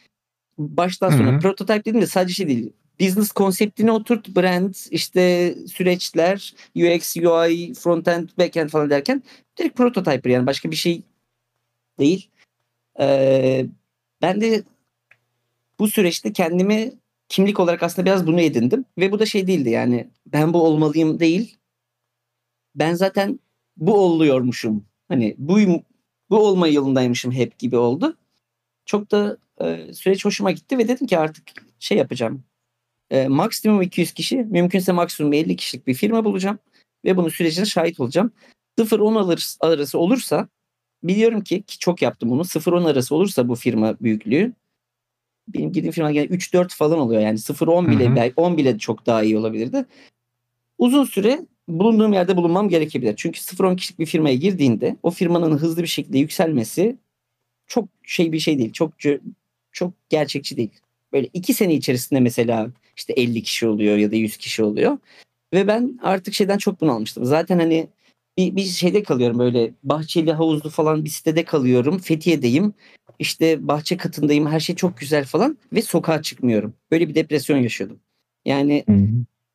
baştan 0.57 1.09
sona 1.09 1.39
prototype 1.39 1.79
dediğim 1.79 2.01
de 2.01 2.07
sadece 2.07 2.33
şey 2.33 2.47
değil. 2.47 2.73
Business 2.99 3.31
konseptini 3.31 3.91
oturt, 3.91 4.35
brand, 4.35 4.73
işte 4.91 5.55
süreçler, 5.67 6.53
UX, 6.75 7.17
UI, 7.17 7.73
frontend, 7.73 8.29
backend 8.39 8.69
falan 8.69 8.89
derken 8.89 9.23
direkt 9.59 9.77
prototyper 9.77 10.31
yani 10.31 10.45
başka 10.45 10.71
bir 10.71 10.75
şey 10.75 11.01
değil. 11.99 12.29
Ee, 12.99 13.65
ben 14.21 14.41
de 14.41 14.63
bu 15.79 15.87
süreçte 15.87 16.33
kendimi 16.33 16.91
kimlik 17.29 17.59
olarak 17.59 17.83
aslında 17.83 18.05
biraz 18.05 18.27
bunu 18.27 18.41
edindim. 18.41 18.85
Ve 18.97 19.11
bu 19.11 19.19
da 19.19 19.25
şey 19.25 19.47
değildi 19.47 19.69
yani 19.69 20.07
ben 20.25 20.53
bu 20.53 20.63
olmalıyım 20.63 21.19
değil. 21.19 21.57
Ben 22.75 22.93
zaten 22.93 23.39
bu 23.77 23.93
oluyormuşum. 23.93 24.85
Hani 25.07 25.35
bu 25.37 25.59
bu 26.29 26.37
olma 26.37 26.67
yolundaymışım 26.67 27.31
hep 27.31 27.59
gibi 27.59 27.77
oldu. 27.77 28.17
Çok 28.91 29.11
da 29.11 29.37
e, 29.61 29.93
süreç 29.93 30.25
hoşuma 30.25 30.51
gitti 30.51 30.77
ve 30.77 30.87
dedim 30.87 31.07
ki 31.07 31.17
artık 31.17 31.43
şey 31.79 31.97
yapacağım. 31.97 32.43
E, 33.11 33.27
maksimum 33.27 33.81
200 33.81 34.11
kişi, 34.11 34.37
mümkünse 34.37 34.91
maksimum 34.91 35.33
50 35.33 35.55
kişilik 35.55 35.87
bir 35.87 35.93
firma 35.93 36.25
bulacağım 36.25 36.59
ve 37.05 37.17
bunun 37.17 37.29
sürecine 37.29 37.65
şahit 37.65 37.99
olacağım. 37.99 38.31
0-10 38.77 39.15
alır- 39.15 39.55
arası 39.59 39.99
olursa 39.99 40.47
biliyorum 41.03 41.41
ki, 41.41 41.61
ki 41.61 41.79
çok 41.79 42.01
yaptım 42.01 42.29
bunu. 42.29 42.45
0-10 42.45 42.85
arası 42.85 43.15
olursa 43.15 43.47
bu 43.47 43.55
firma 43.55 43.99
büyüklüğü 44.01 44.53
benim 45.47 45.71
girdiğim 45.71 45.91
firma 45.91 46.11
yani 46.11 46.27
3-4 46.27 46.75
falan 46.75 46.99
oluyor. 46.99 47.21
Yani 47.21 47.37
0-10 47.37 47.91
bile 47.91 48.05
Hı 48.05 48.11
hı. 48.11 48.15
belki 48.15 48.33
10 48.35 48.57
bile 48.57 48.77
çok 48.77 49.05
daha 49.05 49.23
iyi 49.23 49.37
olabilirdi. 49.37 49.85
Uzun 50.77 51.03
süre 51.03 51.39
bulunduğum 51.67 52.13
yerde 52.13 52.37
bulunmam 52.37 52.69
gerekebilir. 52.69 53.13
Çünkü 53.17 53.39
0-10 53.39 53.75
kişilik 53.75 53.99
bir 53.99 54.05
firmaya 54.05 54.35
girdiğinde 54.35 54.95
o 55.03 55.11
firmanın 55.11 55.57
hızlı 55.57 55.81
bir 55.81 55.87
şekilde 55.87 56.19
yükselmesi 56.19 56.97
çok 57.67 57.89
şey 58.03 58.31
bir 58.31 58.39
şey 58.39 58.57
değil. 58.57 58.71
Çok 58.71 58.93
çok 59.71 59.93
gerçekçi 60.09 60.57
değil. 60.57 60.71
Böyle 61.13 61.29
iki 61.33 61.53
sene 61.53 61.73
içerisinde 61.73 62.19
mesela 62.19 62.71
işte 62.97 63.13
50 63.13 63.43
kişi 63.43 63.67
oluyor 63.67 63.97
ya 63.97 64.11
da 64.11 64.15
100 64.15 64.37
kişi 64.37 64.63
oluyor. 64.63 64.97
Ve 65.53 65.67
ben 65.67 65.99
artık 66.01 66.33
şeyden 66.33 66.57
çok 66.57 66.81
bunalmıştım. 66.81 67.25
Zaten 67.25 67.59
hani 67.59 67.87
bir, 68.37 68.55
bir 68.55 68.63
şeyde 68.63 69.03
kalıyorum 69.03 69.39
böyle 69.39 69.71
bahçeli 69.83 70.33
havuzlu 70.33 70.69
falan 70.69 71.05
bir 71.05 71.09
sitede 71.09 71.45
kalıyorum. 71.45 71.99
Fethiye'deyim. 71.99 72.73
İşte 73.19 73.67
bahçe 73.67 73.97
katındayım. 73.97 74.47
Her 74.47 74.59
şey 74.59 74.75
çok 74.75 74.97
güzel 74.97 75.25
falan 75.25 75.57
ve 75.73 75.81
sokağa 75.81 76.21
çıkmıyorum. 76.21 76.73
Böyle 76.91 77.09
bir 77.09 77.15
depresyon 77.15 77.57
yaşıyordum. 77.57 77.99
Yani 78.45 78.83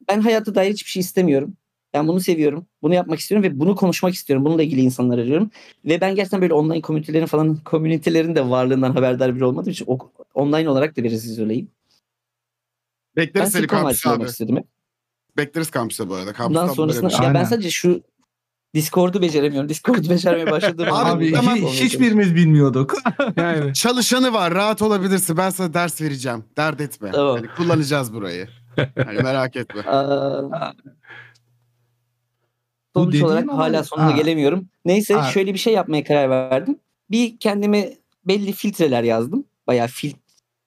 ben 0.08 0.20
hayata 0.20 0.54
dair 0.54 0.72
hiçbir 0.72 0.90
şey 0.90 1.00
istemiyorum. 1.00 1.56
Ben 1.96 2.08
bunu 2.08 2.20
seviyorum. 2.20 2.66
Bunu 2.82 2.94
yapmak 2.94 3.18
istiyorum 3.18 3.42
ve 3.42 3.60
bunu 3.60 3.74
konuşmak 3.76 4.14
istiyorum. 4.14 4.44
Bununla 4.44 4.62
ilgili 4.62 4.80
insanlar 4.80 5.18
arıyorum. 5.18 5.50
Ve 5.84 6.00
ben 6.00 6.14
gerçekten 6.14 6.40
böyle 6.40 6.54
online 6.54 6.80
komünitelerin 6.80 7.26
falan 7.26 7.56
komünitelerin 7.64 8.34
de 8.34 8.48
varlığından 8.50 8.92
haberdar 8.92 9.34
biri 9.36 9.44
olmadığım 9.44 9.72
için 9.72 9.84
o, 9.88 9.98
online 10.34 10.68
olarak 10.68 10.96
da 10.96 11.04
biraz 11.04 11.24
izoleyim. 11.24 11.68
Ben 13.16 13.26
Bekleriz 13.26 13.52
seni 13.52 13.60
Silikon 13.60 13.76
kampüste 13.80 14.10
abi. 14.10 14.24
istedim. 14.24 14.64
Bekleriz 15.36 15.70
kampüste 15.70 16.08
bu 16.08 16.14
arada. 16.14 16.32
Kampüste 16.32 16.62
Bundan 16.62 16.74
sonrasında 16.74 17.10
şey. 17.10 17.26
ya 17.26 17.34
ben 17.34 17.44
sadece 17.44 17.70
şu 17.70 18.02
Discord'u 18.74 19.22
beceremiyorum. 19.22 19.68
Discord'u 19.68 20.10
beceremeye 20.10 20.50
başladığım 20.50 20.86
Abi, 20.92 21.10
Abi 21.10 21.32
tamam. 21.32 21.56
hi- 21.56 21.84
hiçbirimiz 21.84 22.34
bilmiyorduk. 22.34 22.94
Yani 23.36 23.74
Çalışanı 23.74 24.32
var 24.32 24.54
rahat 24.54 24.82
olabilirsin. 24.82 25.36
Ben 25.36 25.50
sana 25.50 25.74
ders 25.74 26.00
vereceğim. 26.02 26.44
Dert 26.56 26.80
etme. 26.80 27.10
Tamam. 27.12 27.36
Yani 27.36 27.48
kullanacağız 27.56 28.12
burayı. 28.14 28.48
Hani 29.04 29.22
merak 29.22 29.56
etme. 29.56 29.82
Aa, 29.82 30.72
Sonuç 32.96 33.22
olarak 33.22 33.42
ama- 33.42 33.58
hala 33.58 33.84
sonuna 33.84 34.06
Ha. 34.06 34.10
gelemiyorum. 34.16 34.68
Neyse 34.84 35.14
Ha. 35.14 35.30
şöyle 35.30 35.54
bir 35.54 35.58
şey 35.58 35.72
yapmaya 35.72 36.04
karar 36.04 36.30
verdim. 36.30 36.78
Bir 37.10 37.36
kendime 37.38 37.92
belli 38.24 38.52
filtreler 38.52 39.02
yazdım. 39.02 39.44
Bayağı 39.66 39.86
fil, 39.88 40.12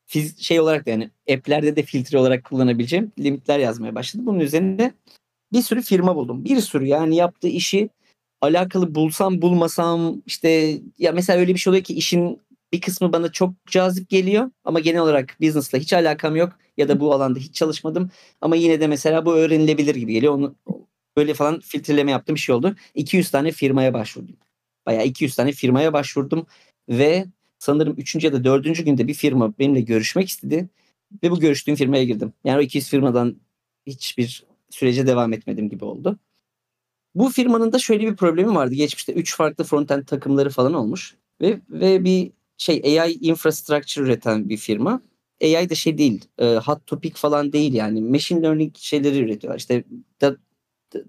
fiz- 0.07 0.41
şey 0.41 0.59
olarak 0.59 0.85
da 0.85 0.89
yani 0.89 1.09
app'lerde 1.33 1.75
de 1.75 1.83
filtre 1.83 2.17
olarak 2.17 2.43
kullanabileceğim 2.43 3.11
limitler 3.19 3.59
yazmaya 3.59 3.95
başladım. 3.95 4.25
Bunun 4.25 4.39
üzerine 4.39 4.93
bir 5.53 5.61
sürü 5.61 5.81
firma 5.81 6.15
buldum. 6.15 6.45
Bir 6.45 6.59
sürü 6.61 6.85
yani 6.85 7.15
yaptığı 7.15 7.47
işi 7.47 7.89
alakalı 8.41 8.95
bulsam 8.95 9.41
bulmasam 9.41 10.21
işte 10.25 10.77
ya 10.97 11.11
mesela 11.11 11.39
öyle 11.39 11.53
bir 11.53 11.59
şey 11.59 11.71
oluyor 11.71 11.83
ki 11.83 11.93
işin 11.93 12.41
bir 12.73 12.81
kısmı 12.81 13.13
bana 13.13 13.31
çok 13.31 13.53
cazip 13.67 14.09
geliyor 14.09 14.51
ama 14.65 14.79
genel 14.79 15.01
olarak 15.01 15.37
business'la 15.41 15.77
hiç 15.79 15.93
alakam 15.93 16.35
yok 16.35 16.51
ya 16.77 16.87
da 16.89 16.99
bu 16.99 17.13
alanda 17.13 17.39
hiç 17.39 17.55
çalışmadım 17.55 18.09
ama 18.41 18.55
yine 18.55 18.79
de 18.81 18.87
mesela 18.87 19.25
bu 19.25 19.33
öğrenilebilir 19.35 19.95
gibi 19.95 20.13
geliyor. 20.13 20.33
Onu 20.33 20.55
böyle 21.19 21.33
falan 21.33 21.59
filtreleme 21.59 22.11
yaptığım 22.11 22.35
bir 22.35 22.39
şey 22.39 22.55
oldu. 22.55 22.75
200 22.95 23.31
tane 23.31 23.51
firmaya 23.51 23.93
başvurdum. 23.93 24.35
Bayağı 24.85 25.05
200 25.05 25.35
tane 25.35 25.51
firmaya 25.51 25.93
başvurdum 25.93 26.45
ve 26.89 27.25
sanırım 27.59 27.95
3. 27.97 28.23
ya 28.23 28.33
da 28.33 28.43
4. 28.43 28.85
günde 28.85 29.07
bir 29.07 29.13
firma 29.13 29.59
benimle 29.59 29.81
görüşmek 29.81 30.29
istedi 30.29 30.69
ve 31.23 31.31
bu 31.31 31.39
görüştüğüm 31.39 31.75
firmaya 31.75 32.03
girdim. 32.03 32.33
Yani 32.43 32.57
o 32.57 32.61
200 32.61 32.89
firmadan 32.89 33.35
hiçbir 33.87 34.45
sürece 34.69 35.07
devam 35.07 35.33
etmedim 35.33 35.69
gibi 35.69 35.85
oldu. 35.85 36.19
Bu 37.15 37.29
firmanın 37.29 37.71
da 37.71 37.79
şöyle 37.79 38.07
bir 38.07 38.15
problemi 38.15 38.55
vardı. 38.55 38.75
Geçmişte 38.75 39.13
3 39.13 39.35
farklı 39.35 39.63
frontend 39.63 40.03
takımları 40.05 40.49
falan 40.49 40.73
olmuş 40.73 41.15
ve 41.41 41.59
ve 41.69 42.03
bir 42.03 42.31
şey 42.57 42.99
AI 42.99 43.13
infrastructure 43.13 44.05
üreten 44.05 44.49
bir 44.49 44.57
firma. 44.57 45.01
AI 45.43 45.69
de 45.69 45.75
şey 45.75 45.97
değil, 45.97 46.25
e, 46.37 46.55
hot 46.55 46.87
topic 46.87 47.13
falan 47.15 47.53
değil 47.53 47.73
yani. 47.73 48.01
Machine 48.01 48.41
learning 48.41 48.77
şeyleri 48.77 49.19
üretiyorlar. 49.19 49.59
İşte 49.59 49.83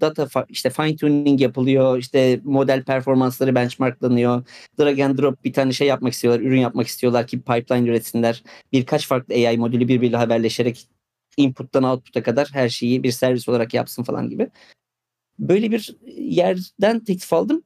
data 0.01 0.45
işte 0.49 0.71
fine 0.71 0.97
tuning 0.97 1.41
yapılıyor. 1.41 1.99
işte 1.99 2.41
model 2.45 2.85
performansları 2.85 3.55
benchmarklanıyor. 3.55 4.45
Drag 4.79 5.01
and 5.01 5.19
drop 5.19 5.45
bir 5.45 5.53
tane 5.53 5.73
şey 5.73 5.89
yapmak 5.89 6.13
istiyorlar. 6.13 6.41
Ürün 6.41 6.61
yapmak 6.61 6.87
istiyorlar 6.87 7.27
ki 7.27 7.41
pipeline 7.41 7.89
üretsinler. 7.89 8.43
Birkaç 8.73 9.07
farklı 9.07 9.35
AI 9.35 9.59
modülü 9.59 9.89
birbiriyle 9.89 10.17
haberleşerek 10.17 10.89
input'tan 11.37 11.83
output'a 11.83 12.23
kadar 12.23 12.49
her 12.53 12.69
şeyi 12.69 13.03
bir 13.03 13.11
servis 13.11 13.49
olarak 13.49 13.75
yapsın 13.75 14.03
falan 14.03 14.31
gibi. 14.31 14.51
Böyle 15.39 15.71
bir 15.71 15.97
yerden 16.17 17.05
teklif 17.05 17.33
aldım. 17.33 17.63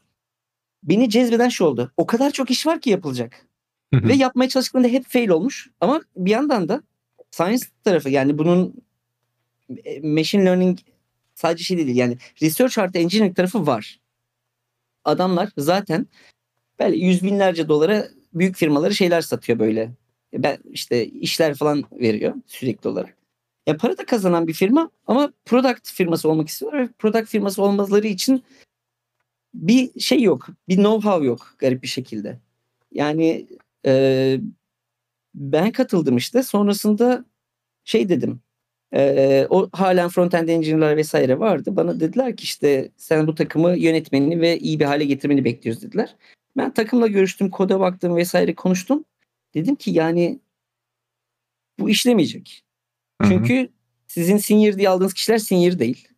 Beni 0.82 1.10
cezbeden 1.10 1.48
şu 1.48 1.64
oldu. 1.64 1.92
O 1.96 2.06
kadar 2.06 2.30
çok 2.30 2.50
iş 2.50 2.66
var 2.66 2.80
ki 2.80 2.90
yapılacak. 2.90 3.46
Ve 3.92 4.14
yapmaya 4.14 4.48
çalıştıklarında 4.48 4.88
hep 4.88 5.04
fail 5.06 5.28
olmuş. 5.28 5.70
Ama 5.80 6.00
bir 6.16 6.30
yandan 6.30 6.68
da 6.68 6.82
science 7.30 7.66
tarafı 7.84 8.10
yani 8.10 8.38
bunun 8.38 8.74
e, 9.84 10.00
machine 10.00 10.44
learning 10.44 10.78
sadece 11.34 11.64
şey 11.64 11.76
değil 11.76 11.96
yani 11.96 12.18
research 12.42 12.78
artı 12.78 12.98
engineering 12.98 13.36
tarafı 13.36 13.66
var. 13.66 14.00
Adamlar 15.04 15.48
zaten 15.58 16.06
böyle 16.80 16.96
yüz 16.96 17.22
binlerce 17.22 17.68
dolara 17.68 18.08
büyük 18.34 18.56
firmaları 18.56 18.94
şeyler 18.94 19.20
satıyor 19.20 19.58
böyle. 19.58 19.92
Ben 20.32 20.58
işte 20.70 21.06
işler 21.06 21.54
falan 21.54 21.84
veriyor 21.92 22.34
sürekli 22.46 22.88
olarak. 22.88 23.16
Ya 23.66 23.76
para 23.76 23.98
da 23.98 24.06
kazanan 24.06 24.46
bir 24.46 24.52
firma 24.52 24.90
ama 25.06 25.32
product 25.44 25.90
firması 25.90 26.28
olmak 26.28 26.48
istiyorlar 26.48 26.88
product 26.98 27.28
firması 27.28 27.62
olmaları 27.62 28.06
için 28.06 28.44
bir 29.54 30.00
şey 30.00 30.22
yok. 30.22 30.48
Bir 30.68 30.76
know-how 30.76 31.24
yok 31.24 31.54
garip 31.58 31.82
bir 31.82 31.88
şekilde. 31.88 32.38
Yani 32.92 33.46
e, 33.86 34.40
ben 35.34 35.72
katıldım 35.72 36.16
işte. 36.16 36.42
Sonrasında 36.42 37.24
şey 37.84 38.08
dedim. 38.08 38.40
E, 38.94 39.46
o 39.50 39.68
halen 39.72 40.08
front-end 40.08 40.50
engineer'lar 40.50 40.96
vesaire 40.96 41.38
vardı. 41.38 41.76
Bana 41.76 42.00
dediler 42.00 42.36
ki 42.36 42.44
işte 42.44 42.90
sen 42.96 43.26
bu 43.26 43.34
takımı 43.34 43.76
yönetmeni 43.76 44.40
ve 44.40 44.58
iyi 44.58 44.80
bir 44.80 44.84
hale 44.84 45.04
getirmeni 45.04 45.44
bekliyoruz 45.44 45.82
dediler. 45.82 46.16
Ben 46.56 46.74
takımla 46.74 47.06
görüştüm, 47.06 47.50
koda 47.50 47.80
baktım 47.80 48.16
vesaire 48.16 48.54
konuştum. 48.54 49.04
Dedim 49.54 49.74
ki 49.74 49.90
yani 49.90 50.38
bu 51.78 51.90
işlemeyecek. 51.90 52.64
Çünkü 53.28 53.68
sizin 54.06 54.36
senior 54.36 54.78
diye 54.78 54.88
aldığınız 54.88 55.14
kişiler 55.14 55.38
senior 55.38 55.78
değil. 55.78 56.08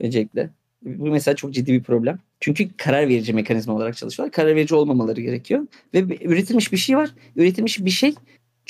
Öncelikle. 0.00 0.50
Bu 0.82 1.06
mesela 1.06 1.36
çok 1.36 1.54
ciddi 1.54 1.72
bir 1.72 1.82
problem. 1.82 2.18
Çünkü 2.40 2.68
karar 2.76 3.08
verici 3.08 3.32
mekanizma 3.32 3.74
olarak 3.74 3.96
çalışıyorlar. 3.96 4.32
Karar 4.32 4.56
verici 4.56 4.74
olmamaları 4.74 5.20
gerekiyor. 5.20 5.66
Ve 5.94 5.98
üretilmiş 6.24 6.72
bir 6.72 6.76
şey 6.76 6.96
var. 6.96 7.10
Üretilmiş 7.36 7.84
bir 7.84 7.90
şey 7.90 8.14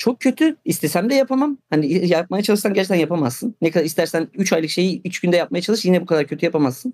çok 0.01 0.19
kötü. 0.19 0.55
İstesem 0.65 1.09
de 1.09 1.15
yapamam. 1.15 1.57
Hani 1.69 2.07
yapmaya 2.07 2.43
çalışsan 2.43 2.73
gerçekten 2.73 2.95
yapamazsın. 2.95 3.55
Ne 3.61 3.71
kadar 3.71 3.85
istersen 3.85 4.27
3 4.33 4.53
aylık 4.53 4.69
şeyi 4.69 5.01
3 5.05 5.19
günde 5.19 5.37
yapmaya 5.37 5.61
çalış 5.61 5.85
yine 5.85 6.01
bu 6.01 6.05
kadar 6.05 6.27
kötü 6.27 6.45
yapamazsın. 6.45 6.93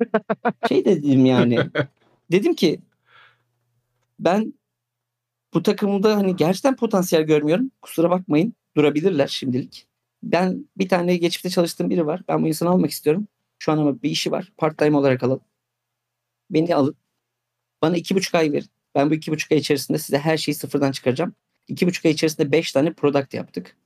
şey 0.68 0.84
dedim 0.84 1.26
yani. 1.26 1.58
Dedim 2.32 2.54
ki 2.54 2.80
ben 4.18 4.54
bu 5.54 5.62
takımda 5.62 6.16
hani 6.16 6.36
gerçekten 6.36 6.76
potansiyel 6.76 7.24
görmüyorum. 7.24 7.70
Kusura 7.82 8.10
bakmayın. 8.10 8.54
Durabilirler 8.76 9.26
şimdilik. 9.26 9.86
Ben 10.22 10.68
bir 10.78 10.88
tane 10.88 11.16
geçmişte 11.16 11.50
çalıştığım 11.50 11.90
biri 11.90 12.06
var. 12.06 12.22
Ben 12.28 12.42
bu 12.42 12.48
insanı 12.48 12.68
almak 12.68 12.90
istiyorum. 12.90 13.28
Şu 13.58 13.72
an 13.72 13.78
ama 13.78 14.02
bir 14.02 14.10
işi 14.10 14.30
var. 14.30 14.52
Part 14.56 14.78
time 14.78 14.96
olarak 14.96 15.22
alalım. 15.22 15.44
Beni 16.50 16.74
alın. 16.74 16.96
Bana 17.82 17.96
iki 17.96 18.14
buçuk 18.14 18.34
ay 18.34 18.52
verin. 18.52 18.68
Ben 18.94 19.10
bu 19.10 19.14
iki 19.14 19.32
buçuk 19.32 19.52
ay 19.52 19.58
içerisinde 19.58 19.98
size 19.98 20.18
her 20.18 20.36
şeyi 20.36 20.54
sıfırdan 20.54 20.92
çıkaracağım. 20.92 21.34
İki 21.72 21.86
buçuk 21.86 22.04
ay 22.04 22.12
içerisinde 22.12 22.52
beş 22.52 22.72
tane 22.72 22.92
product 22.92 23.34
yaptık. 23.34 23.76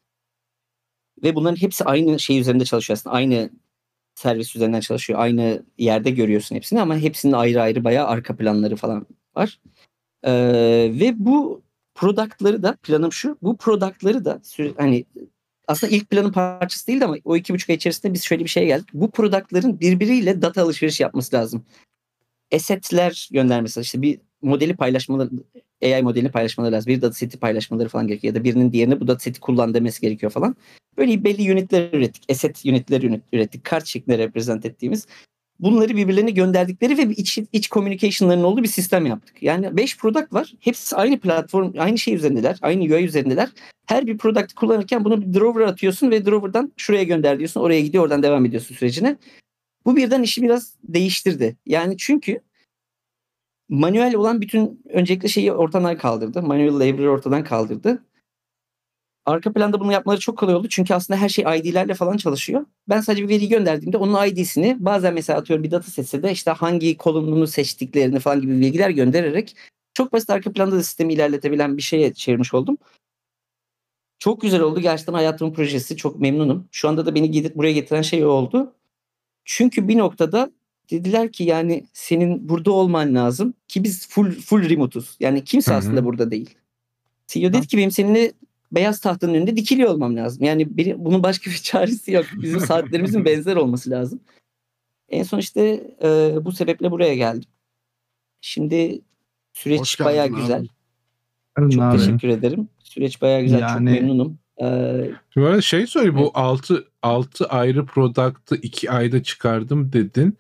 Ve 1.23 1.35
bunların 1.35 1.57
hepsi 1.57 1.85
aynı 1.85 2.19
şey 2.19 2.39
üzerinde 2.39 2.65
çalışıyor 2.65 2.97
aslında. 2.97 3.17
Aynı 3.17 3.51
servis 4.15 4.57
üzerinden 4.57 4.81
çalışıyor. 4.81 5.19
Aynı 5.19 5.63
yerde 5.79 6.11
görüyorsun 6.11 6.57
hepsini 6.57 6.81
ama 6.81 6.97
hepsinin 6.97 7.33
ayrı 7.33 7.63
ayrı 7.63 7.85
bayağı 7.85 8.07
arka 8.07 8.37
planları 8.37 8.77
falan 8.77 9.07
var. 9.37 9.61
Ee, 10.25 10.33
ve 11.01 11.15
bu 11.17 11.63
product'ları 11.95 12.63
da 12.63 12.77
planım 12.83 13.13
şu. 13.13 13.39
Bu 13.43 13.57
product'ları 13.57 14.25
da 14.25 14.41
hani 14.77 15.05
aslında 15.69 15.97
ilk 15.97 16.11
planın 16.11 16.33
parçası 16.33 16.87
değildi 16.87 17.05
ama 17.05 17.17
o 17.25 17.37
iki 17.37 17.55
buçuk 17.55 17.71
ay 17.71 17.77
içerisinde 17.77 18.15
biz 18.15 18.25
şöyle 18.25 18.45
bir 18.45 18.51
şeye 18.51 18.67
geldik. 18.67 18.89
Bu 18.93 19.11
product'ların 19.11 19.81
birbiriyle 19.81 20.43
data 20.43 20.63
alışveriş 20.63 21.01
yapması 21.01 21.37
lazım. 21.37 21.65
Asset'ler 22.55 23.29
göndermesi 23.33 23.81
işte 23.81 24.03
bir 24.03 24.21
modeli 24.43 24.77
paylaşmaları 24.77 25.31
AI 25.83 26.03
modelini 26.03 26.31
paylaşmaları 26.31 26.73
lazım. 26.73 26.93
Bir 26.93 27.03
data 27.03 27.15
seti 27.15 27.39
paylaşmaları 27.39 27.89
falan 27.89 28.09
gerekiyor. 28.09 28.35
Ya 28.35 28.41
da 28.41 28.45
birinin 28.45 28.73
diğerine 28.73 29.01
bu 29.01 29.09
data 29.09 29.19
seti 29.19 29.41
kullan 29.41 29.75
demesi 29.75 30.01
gerekiyor 30.01 30.33
falan. 30.33 30.57
Böyle 30.99 31.25
belli 31.25 31.53
unitler 31.53 31.89
ürettik. 31.93 32.23
Asset 32.31 32.65
unitleri 32.65 33.07
üret- 33.07 33.21
ürettik. 33.33 33.65
Kart 33.65 33.87
şeklinde 33.87 34.19
reprezent 34.19 34.67
ettiğimiz. 34.67 35.07
bunları 35.61 35.97
birbirlerine 35.97 36.31
gönderdikleri 36.31 36.99
ve 36.99 37.15
iç, 37.15 37.39
iç 37.53 37.71
communication'ların 37.71 38.43
olduğu 38.43 38.63
bir 38.63 38.69
sistem 38.69 39.07
yaptık. 39.07 39.43
Yani 39.43 39.77
5 39.77 39.97
product 39.99 40.33
var. 40.33 40.53
Hepsi 40.61 40.97
aynı 40.97 41.21
platform, 41.21 41.73
aynı 41.79 41.99
şey 41.99 42.15
üzerindeler. 42.15 42.59
Aynı 42.63 42.83
UI 42.83 43.05
üzerindeler. 43.05 43.49
Her 43.87 44.07
bir 44.07 44.19
product 44.19 44.53
kullanırken 44.53 45.05
bunu 45.05 45.23
bir 45.23 45.41
drawer 45.41 45.61
atıyorsun 45.61 46.11
ve 46.11 46.27
drawer'dan 46.27 46.73
şuraya 46.77 47.03
gönder 47.03 47.39
diyorsun. 47.39 47.61
Oraya 47.61 47.81
gidiyor 47.81 48.05
oradan 48.05 48.23
devam 48.23 48.45
ediyorsun 48.47 48.75
sürecine. 48.75 49.17
Bu 49.87 49.97
birden 49.97 50.23
işi 50.23 50.43
biraz 50.43 50.75
değiştirdi. 50.83 51.57
Yani 51.67 51.97
çünkü 51.99 52.41
manuel 53.69 54.15
olan 54.15 54.41
bütün 54.41 54.83
öncelikle 54.89 55.29
şeyi 55.29 55.53
ortadan 55.53 55.99
kaldırdı. 55.99 56.43
Manuel 56.43 56.75
labor 56.75 57.07
ortadan 57.07 57.45
kaldırdı. 57.45 58.05
Arka 59.27 59.53
planda 59.53 59.81
bunu 59.81 59.93
yapmaları 59.93 60.21
çok 60.21 60.39
kolay 60.39 60.55
oldu. 60.55 60.69
Çünkü 60.69 60.95
aslında 60.95 61.21
her 61.21 61.29
şey 61.29 61.45
ID'lerle 61.45 61.95
falan 61.95 62.17
çalışıyor. 62.17 62.67
Ben 62.89 63.01
sadece 63.01 63.23
bir 63.23 63.29
veriyi 63.29 63.49
gönderdiğimde 63.49 63.97
onun 63.97 64.27
ID'sini 64.27 64.77
bazen 64.81 65.15
mesela 65.15 65.39
atıyorum 65.39 65.65
bir 65.65 65.71
data 65.71 65.91
setse 65.91 66.23
de 66.23 66.33
işte 66.33 66.51
hangi 66.51 66.97
kolumunu 66.97 67.47
seçtiklerini 67.47 68.19
falan 68.21 68.41
gibi 68.41 68.61
bilgiler 68.61 68.91
göndererek 68.91 69.57
çok 69.95 70.13
basit 70.13 70.31
arka 70.31 70.53
planda 70.53 70.77
da 70.77 70.83
sistemi 70.83 71.13
ilerletebilen 71.13 71.77
bir 71.77 71.83
şeye 71.83 72.15
çevirmiş 72.15 72.55
oldum. 72.55 72.79
Çok 74.19 74.41
güzel 74.41 74.61
oldu. 74.61 74.81
Gerçekten 74.81 75.13
hayatımın 75.15 75.53
projesi. 75.53 75.97
Çok 75.97 76.21
memnunum. 76.21 76.69
Şu 76.73 76.89
anda 76.89 77.07
da 77.07 77.15
beni 77.15 77.31
gidip 77.31 77.57
buraya 77.57 77.73
getiren 77.73 78.03
şey 78.03 78.27
oldu. 78.27 78.75
Çünkü 79.45 79.89
bir 79.89 79.99
noktada 79.99 80.51
dediler 80.91 81.33
ki 81.33 81.45
yani 81.45 81.85
senin 81.93 82.49
burada 82.49 82.73
olman 82.73 83.15
lazım 83.15 83.55
ki 83.69 83.85
biz 83.85 84.09
full 84.09 84.31
full 84.31 84.69
remote'uz. 84.71 85.17
Yani 85.21 85.45
kimse 85.45 85.71
Hı 85.71 85.75
hı. 85.75 85.79
aslında 85.79 86.05
burada 86.05 86.31
değil. 86.31 86.55
CEO 87.27 87.53
dedi 87.53 87.67
ki 87.67 87.77
benim 87.77 87.91
seninle 87.91 88.33
beyaz 88.73 89.01
tahtanın 89.01 89.35
önünde 89.35 89.57
dikili 89.57 89.87
olmam 89.87 90.17
lazım. 90.17 90.45
Yani 90.45 90.77
benim, 90.79 91.05
bunun 91.05 91.23
başka 91.23 91.51
bir 91.51 91.57
çaresi 91.63 92.13
yok. 92.13 92.25
Bizim 92.43 92.61
saatlerimizin 92.61 93.25
benzer 93.25 93.57
olması 93.57 93.91
lazım. 93.91 94.21
En 95.09 95.23
son 95.23 95.39
işte 95.39 95.91
e, 96.03 96.33
bu 96.45 96.53
sebeple 96.53 96.91
buraya 96.91 97.15
geldim. 97.15 97.49
Şimdi 98.41 99.01
süreç 99.53 100.01
abi. 100.01 100.35
güzel. 100.35 100.67
Ne 101.59 101.71
Çok 101.71 101.83
abi? 101.83 101.99
teşekkür 101.99 102.29
ederim. 102.29 102.69
Süreç 102.85 103.23
bayağı 103.23 103.43
güzel. 103.43 103.61
Çok 103.61 103.69
Yani- 103.69 103.91
memnunum. 103.91 104.39
Ee, 104.63 105.61
şey 105.63 105.87
söyle 105.87 106.15
bu 106.17 106.31
6 106.35 106.85
6 107.03 107.47
ayrı 107.47 107.87
product'ı 107.87 108.57
2 108.57 108.91
ayda 108.91 109.23
çıkardım 109.23 109.93
dedin. 109.93 110.39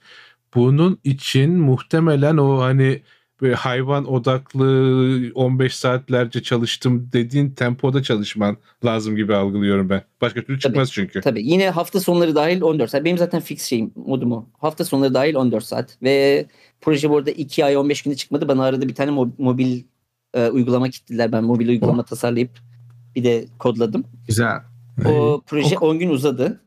Bunun 0.57 0.99
için 1.05 1.59
muhtemelen 1.59 2.37
o 2.37 2.61
hani 2.61 3.03
böyle 3.43 3.55
hayvan 3.55 4.13
odaklı 4.13 5.33
15 5.35 5.77
saatlerce 5.77 6.43
çalıştım 6.43 7.09
dediğin 7.13 7.51
tempoda 7.51 8.03
çalışman 8.03 8.57
lazım 8.85 9.17
gibi 9.17 9.35
algılıyorum 9.35 9.91
ben. 9.91 10.03
Başka 10.21 10.45
türlü 10.45 10.61
çıkmaz 10.61 10.93
çünkü. 10.93 11.21
Tabii 11.21 11.43
yine 11.47 11.71
hafta 11.71 12.01
sonları 12.01 12.35
dahil 12.35 12.63
14 12.63 12.91
saat. 12.91 13.05
Benim 13.05 13.19
zaten 13.19 13.41
fix 13.41 13.63
şeyim 13.63 13.93
modum 13.97 14.33
o. 14.33 14.47
Hafta 14.59 14.85
sonları 14.85 15.15
dahil 15.15 15.35
14 15.35 15.65
saat. 15.65 15.99
Ve 16.03 16.47
proje 16.81 17.11
bu 17.11 17.17
arada 17.17 17.31
2 17.31 17.65
ay 17.65 17.77
15 17.77 18.03
günde 18.03 18.17
çıkmadı. 18.17 18.49
Bana 18.49 18.65
arada 18.65 18.89
bir 18.89 18.95
tane 18.95 19.11
mob- 19.11 19.31
mobil 19.39 19.83
e, 20.35 20.49
uygulama 20.49 20.89
kitlediler. 20.91 21.33
Ben 21.33 21.45
mobil 21.45 21.69
uygulama 21.69 22.03
tasarlayıp 22.03 22.51
bir 23.17 23.25
de 23.25 23.45
kodladım. 23.59 24.05
Güzel. 24.27 24.57
O 25.07 25.43
proje 25.47 25.79
10 25.79 25.99
gün 25.99 26.11
uzadı. 26.11 26.61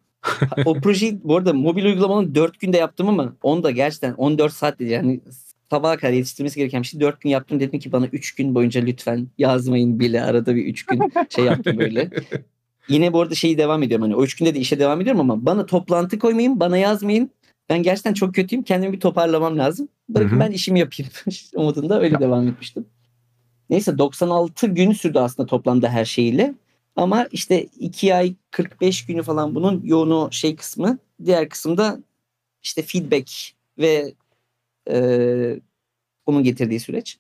O 0.66 0.74
projeyi 0.82 1.20
bu 1.24 1.38
arada 1.38 1.54
mobil 1.54 1.86
uygulamanın 1.86 2.36
4 2.36 2.60
günde 2.60 2.78
yaptım 2.78 3.10
ama 3.10 3.34
onu 3.44 3.64
da 3.64 3.72
gerçekten 3.72 4.14
14 4.14 4.54
saat 4.54 4.80
dedi. 4.80 4.92
Yani 4.92 5.22
sabaha 5.70 5.98
kadar 5.98 6.14
yetiştirmesi 6.14 6.56
gereken 6.56 6.82
bir 6.82 6.88
şey. 6.88 7.00
4 7.00 7.22
gün 7.22 7.30
yaptım. 7.30 7.60
Dedim 7.60 7.80
ki 7.80 7.92
bana 7.92 8.08
3 8.08 8.36
gün 8.36 8.56
boyunca 8.56 8.82
lütfen 8.82 9.28
yazmayın 9.38 10.00
bile. 10.00 10.24
Arada 10.24 10.56
bir 10.56 10.66
3 10.66 10.86
gün 10.86 11.12
şey 11.30 11.46
yaptım 11.46 11.78
böyle. 11.78 12.10
Yine 12.90 13.14
bu 13.14 13.22
arada 13.22 13.36
şeyi 13.36 13.58
devam 13.58 13.84
ediyorum. 13.84 14.04
Hani 14.04 14.16
o 14.16 14.24
3 14.24 14.36
günde 14.36 14.56
de 14.56 14.60
işe 14.60 14.80
devam 14.80 15.02
ediyorum 15.02 15.22
ama 15.22 15.46
bana 15.46 15.66
toplantı 15.66 16.20
koymayın. 16.20 16.60
Bana 16.60 16.78
yazmayın. 16.78 17.32
Ben 17.70 17.84
gerçekten 17.84 18.14
çok 18.14 18.36
kötüyüm. 18.36 18.64
Kendimi 18.64 18.94
bir 18.94 19.00
toparlamam 19.00 19.58
lazım. 19.58 19.88
Bırakın 20.10 20.32
Hı 20.32 20.36
hı. 20.36 20.40
ben 20.40 20.52
işimi 20.52 20.80
yapayım. 20.80 21.12
Umudunda 21.56 22.02
öyle 22.02 22.20
devam 22.20 22.48
etmiştim. 22.48 22.86
Neyse 23.70 23.98
96 23.98 24.68
gün 24.68 24.92
sürdü 24.92 25.20
aslında 25.20 25.48
toplamda 25.48 25.90
her 25.90 26.06
şeyiyle. 26.06 26.54
Ama 27.00 27.28
işte 27.32 27.64
2 27.64 28.16
ay 28.16 28.36
45 28.52 29.06
günü 29.06 29.24
falan 29.24 29.56
bunun 29.56 29.82
yoğun 29.84 30.12
o 30.12 30.32
şey 30.32 30.56
kısmı. 30.56 30.98
Diğer 31.26 31.50
kısımda 31.50 32.00
işte 32.64 32.82
feedback 32.82 33.32
ve 33.78 34.14
e, 34.90 35.60
onun 36.26 36.44
getirdiği 36.44 36.80
süreç. 36.80 37.18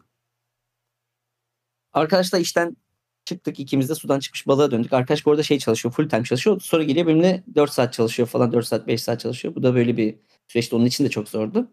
Arkadaşlar 1.93 2.39
işten 2.39 2.77
çıktık 3.25 3.59
ikimiz 3.59 3.89
de 3.89 3.95
sudan 3.95 4.19
çıkmış 4.19 4.47
balığa 4.47 4.71
döndük. 4.71 4.93
Arkadaş 4.93 5.25
bu 5.25 5.31
arada 5.31 5.43
şey 5.43 5.59
çalışıyor 5.59 5.93
full 5.93 6.09
time 6.09 6.23
çalışıyor. 6.23 6.61
Sonra 6.61 6.83
geliyor 6.83 7.07
benimle 7.07 7.43
4 7.55 7.71
saat 7.71 7.93
çalışıyor 7.93 8.27
falan 8.27 8.51
4 8.51 8.67
saat 8.67 8.87
5 8.87 9.01
saat 9.03 9.19
çalışıyor. 9.19 9.55
Bu 9.55 9.63
da 9.63 9.75
böyle 9.75 9.97
bir 9.97 10.15
süreçti 10.47 10.75
onun 10.75 10.85
için 10.85 11.05
de 11.05 11.09
çok 11.09 11.29
zordu. 11.29 11.71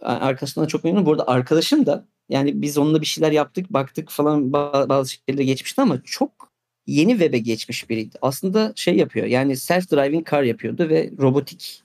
Arkadaşımdan 0.00 0.64
da 0.64 0.68
çok 0.68 0.84
memnunum. 0.84 1.06
Bu 1.06 1.12
arada 1.12 1.28
arkadaşım 1.28 1.86
da 1.86 2.08
yani 2.28 2.62
biz 2.62 2.78
onunla 2.78 3.00
bir 3.00 3.06
şeyler 3.06 3.32
yaptık 3.32 3.72
baktık 3.72 4.10
falan 4.10 4.42
ba- 4.42 4.88
bazı 4.88 5.10
şeyleri 5.10 5.46
geçmişti 5.46 5.82
ama 5.82 6.02
çok 6.02 6.57
yeni 6.88 7.10
web'e 7.12 7.38
geçmiş 7.38 7.90
biriydi. 7.90 8.16
Aslında 8.22 8.72
şey 8.76 8.96
yapıyor 8.96 9.26
yani 9.26 9.56
self 9.56 9.90
driving 9.92 10.30
car 10.30 10.42
yapıyordu 10.42 10.88
ve 10.88 11.10
robotik 11.18 11.82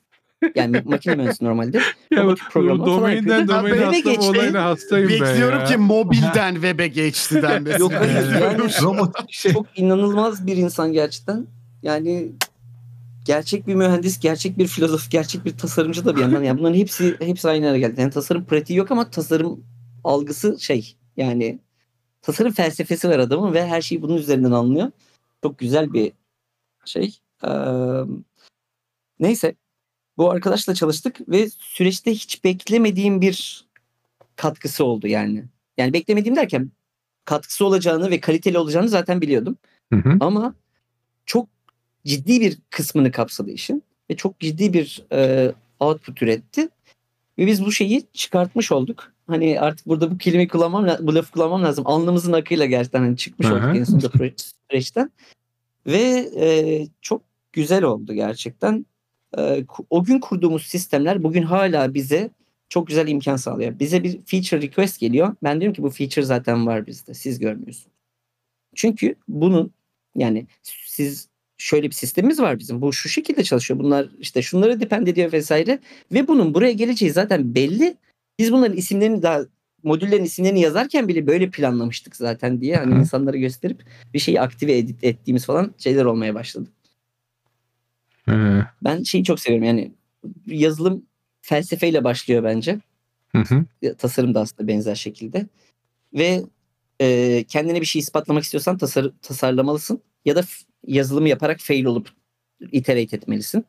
yani 0.56 0.82
makine 0.86 1.16
mühendisi 1.16 1.46
normalde. 1.46 1.82
Ya 2.12 2.24
robotik 2.24 2.52
programlama 2.52 2.86
falan 2.86 2.98
domainden 3.00 3.40
yapıyordu. 3.40 3.48
domaine 3.48 3.80
Web'e 3.96 4.00
geçti. 4.00 4.30
olayına 4.30 4.64
hastayım 4.66 5.10
ben 5.10 5.22
Bekliyorum 5.22 5.60
ya. 5.60 5.66
ki 5.66 5.78
mobilden 5.78 6.54
web'e 6.62 6.88
geçti 6.88 7.42
denmesi. 7.42 7.82
Yok, 7.82 7.92
hayır, 7.94 8.42
yani- 8.42 8.58
Robotik 8.82 9.32
şey. 9.34 9.54
çok 9.54 9.66
inanılmaz 9.80 10.48
bir 10.48 10.58
insan 10.58 10.94
gerçekten. 10.94 11.48
Yani 11.84 12.32
gerçek 13.26 13.68
bir 13.68 13.76
mühendis, 13.76 14.20
gerçek 14.20 14.58
bir 14.58 14.68
filozof, 14.68 15.12
gerçek 15.12 15.46
bir 15.46 15.58
tasarımcı 15.58 16.06
da 16.06 16.16
bir 16.16 16.22
yandan. 16.22 16.44
Yani 16.44 16.60
bunların 16.60 16.78
hepsi 16.78 17.16
hepsi 17.20 17.50
aynı 17.50 17.66
yere 17.66 17.80
geldi. 17.80 18.02
Yani 18.02 18.12
tasarım 18.12 18.46
pratiği 18.46 18.80
yok 18.80 18.92
ama 18.92 19.10
tasarım 19.10 19.64
algısı 20.04 20.58
şey 20.60 20.96
yani 21.18 21.60
tasarım 22.24 22.52
felsefesi 22.52 23.10
var 23.10 23.20
adamın 23.20 23.54
ve 23.54 23.68
her 23.68 23.82
şeyi 23.82 24.02
bunun 24.02 24.18
üzerinden 24.18 24.52
anlıyor. 24.52 24.92
Çok 25.44 25.60
güzel 25.60 25.94
bir 25.94 26.12
şey. 26.86 27.20
Ee, 27.44 27.50
neyse 29.20 29.56
bu 30.18 30.32
arkadaşla 30.32 30.74
çalıştık 30.74 31.30
ve 31.30 31.50
süreçte 31.50 32.12
hiç 32.12 32.44
beklemediğim 32.44 33.22
bir 33.22 33.66
katkısı 34.36 34.86
oldu 34.86 35.08
yani. 35.08 35.44
Yani 35.78 35.94
beklemediğim 35.94 36.36
derken 36.36 36.72
katkısı 37.26 37.66
olacağını 37.66 38.12
ve 38.12 38.20
kaliteli 38.20 38.58
olacağını 38.58 38.90
zaten 38.90 39.22
biliyordum. 39.22 39.58
Hı 39.94 40.00
hı. 40.00 40.18
Ama 40.20 40.56
çok 41.26 41.50
ciddi 42.06 42.42
bir 42.42 42.58
kısmını 42.70 43.12
kapsadı 43.12 43.52
işin 43.52 43.84
ve 44.10 44.16
çok 44.16 44.40
ciddi 44.40 44.74
bir 44.74 45.06
e, 45.12 45.52
output 45.80 46.22
üretti. 46.22 46.70
Ve 47.38 47.48
biz 47.48 47.66
bu 47.66 47.72
şeyi 47.72 48.04
çıkartmış 48.14 48.72
olduk. 48.72 49.13
Hani 49.28 49.60
artık 49.60 49.88
burada 49.88 50.12
bu 50.12 50.18
kelimeyi 50.18 50.48
kullanmam, 50.48 50.88
la- 50.88 51.08
bu 51.08 51.16
lafı 51.16 51.32
kullanmam 51.32 51.64
lazım. 51.64 51.88
Alnımızın 51.88 52.34
akıyla 52.34 52.66
gerçekten 52.66 53.00
hani 53.00 53.18
çıkmış 53.18 53.48
Hı 53.48 53.52
hı. 53.52 53.56
olduk 53.68 53.76
en 53.78 53.84
sonunda 53.84 54.06
süre- 54.08 54.34
süreçten. 54.70 55.12
Ve 55.88 56.30
e, 56.36 56.88
çok 57.02 57.22
güzel 57.54 57.84
oldu 57.84 58.14
gerçekten. 58.14 58.86
E, 59.38 59.66
o 59.90 60.04
gün 60.04 60.20
kurduğumuz 60.20 60.64
sistemler 60.68 61.24
bugün 61.24 61.44
hala 61.44 61.94
bize 61.94 62.30
çok 62.70 62.88
güzel 62.88 63.08
imkan 63.08 63.36
sağlıyor. 63.36 63.80
Bize 63.80 64.04
bir 64.04 64.20
feature 64.26 64.62
request 64.62 65.00
geliyor. 65.00 65.36
Ben 65.44 65.62
diyorum 65.62 65.74
ki 65.76 65.84
bu 65.84 65.90
feature 65.90 66.26
zaten 66.26 66.68
var 66.68 66.88
bizde. 66.88 67.14
Siz 67.14 67.40
görmüyorsunuz. 67.40 67.88
Çünkü 68.76 69.16
bunun 69.28 69.72
yani 70.16 70.46
siz 70.64 71.28
şöyle 71.58 71.88
bir 71.88 71.94
sistemimiz 71.96 72.40
var 72.40 72.60
bizim. 72.60 72.82
Bu 72.82 72.94
şu 72.94 73.10
şekilde 73.10 73.44
çalışıyor. 73.44 73.80
Bunlar 73.80 74.10
işte 74.20 74.42
şunlara 74.42 74.80
depend 74.80 75.08
ediyor 75.08 75.32
vesaire. 75.32 75.80
Ve 76.12 76.28
bunun 76.28 76.54
buraya 76.54 76.72
geleceği 76.72 77.12
zaten 77.12 77.56
belli. 77.56 77.98
Biz 78.40 78.52
bunların 78.52 78.78
isimlerini 78.78 79.22
daha 79.22 79.42
modüllerin 79.84 80.24
isimlerini 80.24 80.62
yazarken 80.62 81.08
bile 81.08 81.28
böyle 81.28 81.50
planlamıştık 81.50 82.16
zaten 82.16 82.62
diye 82.62 82.76
hani 82.76 82.96
insanlara 82.96 83.38
gösterip 83.38 83.84
bir 84.14 84.20
şeyi 84.20 84.42
aktive 84.42 84.78
edit 84.78 85.04
ettiğimiz 85.04 85.46
falan 85.46 85.74
şeyler 85.78 86.06
olmaya 86.06 86.36
başladı. 86.36 86.70
Hı 88.26 88.66
Ben 88.84 89.04
şeyi 89.04 89.24
çok 89.24 89.40
seviyorum 89.40 89.68
yani 89.68 89.92
yazılım 90.46 91.06
felsefeyle 91.42 92.04
başlıyor 92.04 92.44
bence. 92.44 92.80
hı. 93.36 93.42
hı. 93.82 93.96
tasarım 93.98 94.34
da 94.34 94.40
aslında 94.40 94.68
benzer 94.68 94.96
şekilde. 94.96 95.48
Ve 96.14 96.44
e, 97.02 97.44
kendine 97.48 97.82
bir 97.82 97.86
şey 97.86 98.00
ispatlamak 98.00 98.44
istiyorsan 98.44 98.78
tasar, 98.78 99.12
tasarlamalısın 99.22 100.02
ya 100.26 100.36
da 100.36 100.44
yazılımı 100.88 101.30
yaparak 101.30 101.60
fail 101.60 101.86
olup 101.86 102.10
iterate 102.72 103.16
etmelisin. 103.16 103.66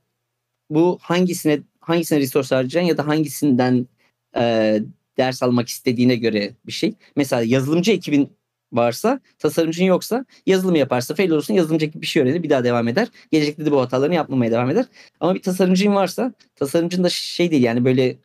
Bu 0.71 0.99
hangisine 1.03 1.61
hangisine 1.81 2.21
resource 2.21 2.55
harcayacaksın 2.55 2.89
ya 2.89 2.97
da 2.97 3.07
hangisinden 3.07 3.87
e, 4.37 4.81
ders 5.17 5.43
almak 5.43 5.69
istediğine 5.69 6.17
göre 6.17 6.55
bir 6.67 6.73
şey. 6.73 6.95
Mesela 7.17 7.43
yazılımcı 7.43 7.93
ekibin 7.93 8.37
varsa, 8.73 9.21
tasarımcın 9.39 9.85
yoksa 9.85 10.25
yazılımı 10.47 10.79
yaparsa 10.79 11.15
fail 11.15 11.31
olursun, 11.31 11.55
yazılımcı 11.55 11.87
ekip 11.87 12.03
bir 12.03 12.07
şey 12.07 12.23
öğrenir, 12.23 12.43
bir 12.43 12.51
daha 12.51 12.65
devam 12.65 12.89
eder. 12.89 13.09
Gelecekte 13.31 13.67
de 13.67 13.73
bu 13.73 13.81
hatalarını 13.81 14.15
yapmamaya 14.15 14.51
devam 14.51 14.71
eder. 14.71 14.87
Ama 15.21 15.35
bir 15.35 15.43
tasarımcın 15.43 15.95
varsa, 15.95 16.35
tasarımcın 16.55 17.05
da 17.05 17.09
şey 17.09 17.51
değil 17.51 17.63
yani 17.63 17.85
böyle 17.85 18.19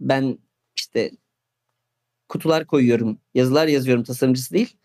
ben 0.00 0.38
işte 0.76 1.10
kutular 2.28 2.66
koyuyorum, 2.66 3.18
yazılar 3.34 3.66
yazıyorum 3.66 4.04
tasarımcısı 4.04 4.54
değil. 4.54 4.76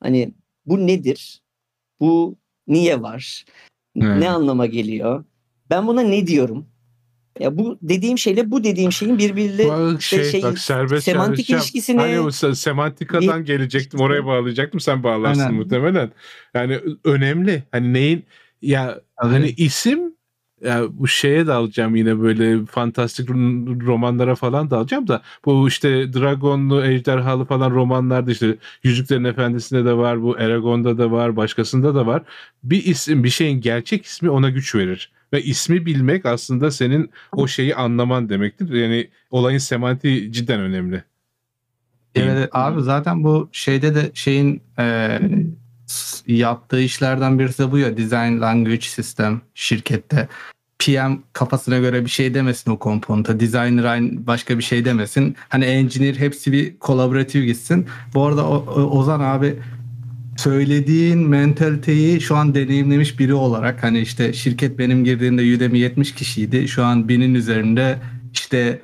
Hani 0.00 0.32
bu 0.66 0.86
nedir? 0.86 1.42
Bu 2.00 2.36
niye 2.66 3.02
var? 3.02 3.44
Evet. 3.96 4.18
Ne 4.18 4.30
anlama 4.30 4.66
geliyor? 4.66 5.24
Ben 5.70 5.86
buna 5.86 6.00
ne 6.00 6.26
diyorum? 6.26 6.66
Ya 7.40 7.58
bu 7.58 7.78
dediğim 7.82 8.18
şeyle 8.18 8.50
bu 8.50 8.64
dediğim 8.64 8.92
şeyin 8.92 9.18
birbiriyle 9.18 10.00
şey, 10.00 10.24
şey, 10.24 10.42
bak 10.42 10.58
serbest 10.58 11.04
semantik 11.04 11.50
ilişkisini 11.50 12.00
Hani 12.00 12.20
o 12.20 12.28
se- 12.28 12.54
semantikadan 12.54 13.44
gelecektim 13.44 14.00
oraya 14.00 14.26
bağlayacaktım 14.26 14.80
sen 14.80 15.02
bağlarsın 15.02 15.40
Aynen. 15.40 15.54
muhtemelen. 15.54 16.10
Yani 16.54 16.80
önemli. 17.04 17.62
Hani 17.72 17.92
neyin 17.92 18.24
ya 18.62 19.00
Tabii. 19.22 19.32
hani 19.32 19.50
isim 19.50 20.14
ya 20.64 20.84
bu 20.90 21.08
şeye 21.08 21.46
dalacağım 21.46 21.96
yine 21.96 22.20
böyle 22.20 22.66
fantastik 22.66 23.28
ro- 23.28 23.86
romanlara 23.86 24.34
falan 24.34 24.70
dalacağım 24.70 25.08
da 25.08 25.22
bu 25.44 25.68
işte 25.68 26.12
Dragonlu, 26.12 26.84
Ejderhalı 26.84 27.44
falan 27.44 27.70
romanlarda 27.70 28.30
işte 28.30 28.56
Yüzüklerin 28.82 29.24
Efendisi'nde 29.24 29.84
de 29.84 29.96
var, 29.96 30.22
bu 30.22 30.38
Eragon'da 30.38 30.98
da 30.98 31.10
var, 31.10 31.36
başkasında 31.36 31.94
da 31.94 32.06
var. 32.06 32.22
Bir 32.62 32.84
isim, 32.84 33.24
bir 33.24 33.30
şeyin 33.30 33.60
gerçek 33.60 34.04
ismi 34.04 34.30
ona 34.30 34.50
güç 34.50 34.74
verir. 34.74 35.10
Ve 35.32 35.42
ismi 35.42 35.86
bilmek 35.86 36.26
aslında 36.26 36.70
senin 36.70 37.10
o 37.32 37.46
şeyi 37.46 37.74
anlaman 37.74 38.28
demektir. 38.28 38.72
Yani 38.72 39.10
olayın 39.30 39.58
semantiği 39.58 40.32
cidden 40.32 40.60
önemli. 40.60 41.04
Evet 42.14 42.48
abi 42.52 42.82
zaten 42.82 43.24
bu 43.24 43.48
şeyde 43.52 43.94
de 43.94 44.10
şeyin 44.14 44.62
e, 44.78 45.18
yaptığı 46.26 46.80
işlerden 46.80 47.38
birisi 47.38 47.62
de 47.62 47.72
bu 47.72 47.78
ya 47.78 47.96
Design 47.96 48.40
Language 48.40 48.80
System 48.80 49.40
şirkette. 49.54 50.28
PM 50.78 51.12
kafasına 51.32 51.78
göre 51.78 52.04
bir 52.04 52.10
şey 52.10 52.34
demesin 52.34 52.70
o 52.70 52.78
komponenta. 52.78 53.40
Designer 53.40 53.84
aynı 53.84 54.26
başka 54.26 54.58
bir 54.58 54.62
şey 54.62 54.84
demesin. 54.84 55.36
Hani 55.48 55.64
engineer 55.64 56.14
hepsi 56.14 56.52
bir 56.52 56.78
kolaboratif 56.78 57.44
gitsin. 57.46 57.86
Bu 58.14 58.26
arada 58.26 58.46
o- 58.48 58.66
o- 58.66 58.98
Ozan 58.98 59.20
abi 59.20 59.56
söylediğin 60.44 61.18
mentaliteyi 61.18 62.20
şu 62.20 62.36
an 62.36 62.54
deneyimlemiş 62.54 63.18
biri 63.18 63.34
olarak 63.34 63.82
hani 63.82 64.00
işte 64.00 64.32
şirket 64.32 64.78
benim 64.78 65.04
girdiğimde 65.04 65.56
Udemy 65.56 65.78
70 65.78 66.14
kişiydi. 66.14 66.68
Şu 66.68 66.84
an 66.84 67.08
binin 67.08 67.34
üzerinde 67.34 67.98
işte 68.32 68.80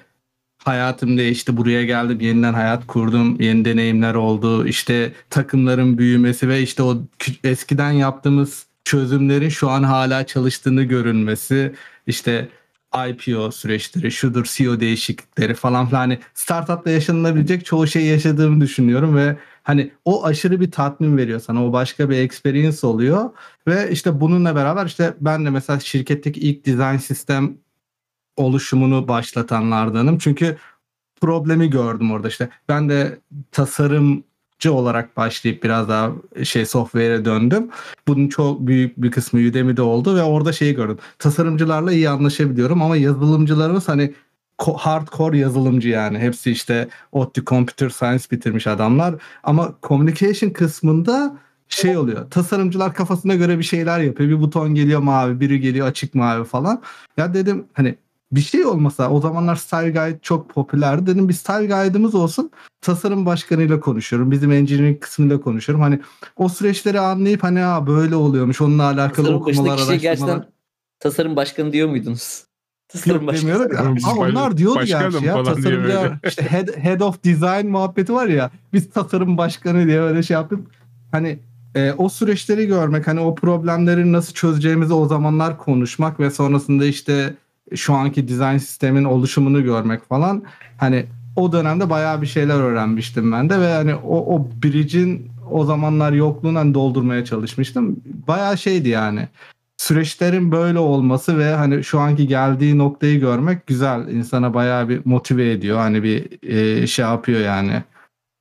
hayatım 0.64 1.18
değişti 1.18 1.56
buraya 1.56 1.84
geldim 1.84 2.20
yeniden 2.20 2.54
hayat 2.54 2.86
kurdum 2.86 3.40
yeni 3.40 3.64
deneyimler 3.64 4.14
oldu 4.14 4.66
işte 4.66 5.12
takımların 5.30 5.98
büyümesi 5.98 6.48
ve 6.48 6.62
işte 6.62 6.82
o 6.82 7.02
eskiden 7.44 7.90
yaptığımız 7.90 8.66
çözümlerin 8.84 9.48
şu 9.48 9.70
an 9.70 9.82
hala 9.82 10.26
çalıştığını 10.26 10.82
görünmesi 10.82 11.72
işte 12.06 12.48
IPO 13.08 13.50
süreçleri 13.50 14.12
şudur 14.12 14.44
CEO 14.44 14.80
değişiklikleri 14.80 15.54
falan 15.54 15.86
filan 15.86 16.00
hani 16.00 16.18
startupta 16.34 16.90
yaşanılabilecek 16.90 17.64
çoğu 17.64 17.86
şey 17.86 18.04
yaşadığımı 18.04 18.60
düşünüyorum 18.60 19.16
ve 19.16 19.36
hani 19.70 19.90
o 20.04 20.24
aşırı 20.24 20.60
bir 20.60 20.70
tatmin 20.70 21.16
veriyor 21.16 21.40
sana 21.40 21.66
o 21.66 21.72
başka 21.72 22.10
bir 22.10 22.16
experience 22.16 22.86
oluyor 22.86 23.30
ve 23.66 23.90
işte 23.90 24.20
bununla 24.20 24.54
beraber 24.54 24.86
işte 24.86 25.14
ben 25.20 25.44
de 25.44 25.50
mesela 25.50 25.80
şirketteki 25.80 26.40
ilk 26.40 26.66
design 26.66 26.96
sistem 26.96 27.56
oluşumunu 28.36 29.08
başlatanlardanım. 29.08 30.18
Çünkü 30.18 30.56
problemi 31.20 31.70
gördüm 31.70 32.12
orada 32.12 32.28
işte. 32.28 32.48
Ben 32.68 32.88
de 32.88 33.18
tasarımcı 33.52 34.72
olarak 34.72 35.16
başlayıp 35.16 35.64
biraz 35.64 35.88
daha 35.88 36.12
şey 36.44 36.66
software'e 36.66 37.24
döndüm. 37.24 37.70
Bunun 38.08 38.28
çok 38.28 38.60
büyük 38.66 39.02
bir 39.02 39.10
kısmı 39.10 39.40
Udemy'de 39.40 39.82
oldu 39.82 40.16
ve 40.16 40.22
orada 40.22 40.52
şeyi 40.52 40.74
gördüm. 40.74 40.98
Tasarımcılarla 41.18 41.92
iyi 41.92 42.08
anlaşabiliyorum 42.08 42.82
ama 42.82 42.96
yazılımcılarımız 42.96 43.88
hani 43.88 44.14
hardcore 44.68 45.38
yazılımcı 45.38 45.88
yani. 45.88 46.18
Hepsi 46.18 46.50
işte 46.50 46.88
ODTÜ 47.12 47.44
Computer 47.44 47.88
Science 47.88 48.24
bitirmiş 48.30 48.66
adamlar. 48.66 49.14
Ama 49.42 49.74
communication 49.82 50.50
kısmında 50.50 51.36
şey 51.68 51.96
oluyor. 51.96 52.30
Tasarımcılar 52.30 52.94
kafasına 52.94 53.34
göre 53.34 53.58
bir 53.58 53.64
şeyler 53.64 54.00
yapıyor. 54.00 54.28
Bir 54.28 54.40
buton 54.40 54.74
geliyor 54.74 55.00
mavi, 55.00 55.40
biri 55.40 55.60
geliyor 55.60 55.86
açık 55.86 56.14
mavi 56.14 56.44
falan. 56.44 56.82
Ya 57.16 57.34
dedim 57.34 57.64
hani 57.72 57.94
bir 58.32 58.40
şey 58.40 58.66
olmasa 58.66 59.10
o 59.10 59.20
zamanlar 59.20 59.56
Style 59.56 59.90
Guide 59.90 60.18
çok 60.22 60.48
popülerdi. 60.50 61.06
Dedim 61.06 61.28
bir 61.28 61.34
Style 61.34 61.66
Guide'ımız 61.66 62.14
olsun. 62.14 62.50
Tasarım 62.80 63.26
başkanıyla 63.26 63.80
konuşuyorum. 63.80 64.30
Bizim 64.30 64.52
engineering 64.52 65.00
kısmıyla 65.00 65.40
konuşuyorum. 65.40 65.82
Hani 65.82 66.00
o 66.36 66.48
süreçleri 66.48 67.00
anlayıp 67.00 67.42
hani 67.42 67.58
ha 67.58 67.86
böyle 67.86 68.14
oluyormuş. 68.14 68.60
Onunla 68.60 68.82
alakalı 68.82 69.26
tasarım 69.26 69.34
okumalar, 69.34 69.68
araştırmalar. 69.68 69.96
gerçekten 69.96 70.46
tasarım 71.00 71.36
başkanı 71.36 71.72
diyor 71.72 71.88
muydunuz? 71.88 72.49
Tasarım 72.92 73.26
başkanı. 73.26 73.50
ya. 73.50 73.94
Baş- 73.94 74.18
onlar 74.18 74.56
diyordu 74.56 74.76
başkanım 74.76 75.24
ya. 75.24 75.32
falan 75.32 75.44
diye 75.44 75.54
Tasarımcı 75.54 75.88
böyle. 75.88 76.12
işte 76.28 76.42
head, 76.42 76.68
head 76.76 77.00
of 77.00 77.24
design 77.24 77.66
muhabbeti 77.66 78.12
var 78.12 78.26
ya. 78.26 78.50
Biz 78.72 78.90
tasarım 78.90 79.38
başkanı 79.38 79.86
diye 79.86 80.00
öyle 80.00 80.22
şey 80.22 80.34
yapıp 80.34 80.66
hani 81.12 81.38
e, 81.74 81.92
o 81.92 82.08
süreçleri 82.08 82.66
görmek 82.66 83.06
hani 83.06 83.20
o 83.20 83.34
problemleri 83.34 84.12
nasıl 84.12 84.32
çözeceğimizi 84.32 84.94
o 84.94 85.06
zamanlar 85.08 85.58
konuşmak 85.58 86.20
ve 86.20 86.30
sonrasında 86.30 86.84
işte 86.84 87.34
şu 87.74 87.94
anki 87.94 88.28
dizayn 88.28 88.58
sistemin 88.58 89.04
oluşumunu 89.04 89.64
görmek 89.64 90.08
falan 90.08 90.42
hani 90.78 91.06
o 91.36 91.52
dönemde 91.52 91.90
bayağı 91.90 92.22
bir 92.22 92.26
şeyler 92.26 92.54
öğrenmiştim 92.60 93.32
ben 93.32 93.50
de 93.50 93.60
ve 93.60 93.72
hani 93.72 93.94
o, 93.94 94.34
o 94.36 94.48
bridge'in 94.62 95.28
o 95.50 95.64
zamanlar 95.64 96.12
yokluğunu 96.12 96.58
hani 96.58 96.74
doldurmaya 96.74 97.24
çalışmıştım. 97.24 97.96
Bayağı 98.28 98.58
şeydi 98.58 98.88
yani 98.88 99.28
süreçlerin 99.80 100.52
böyle 100.52 100.78
olması 100.78 101.38
ve 101.38 101.54
hani 101.54 101.84
şu 101.84 102.00
anki 102.00 102.26
geldiği 102.26 102.78
noktayı 102.78 103.20
görmek 103.20 103.66
güzel. 103.66 104.08
insana 104.08 104.54
bayağı 104.54 104.88
bir 104.88 105.06
motive 105.06 105.50
ediyor. 105.52 105.78
Hani 105.78 106.02
bir 106.02 106.42
e, 106.48 106.86
şey 106.86 107.04
yapıyor 107.04 107.40
yani. 107.40 107.84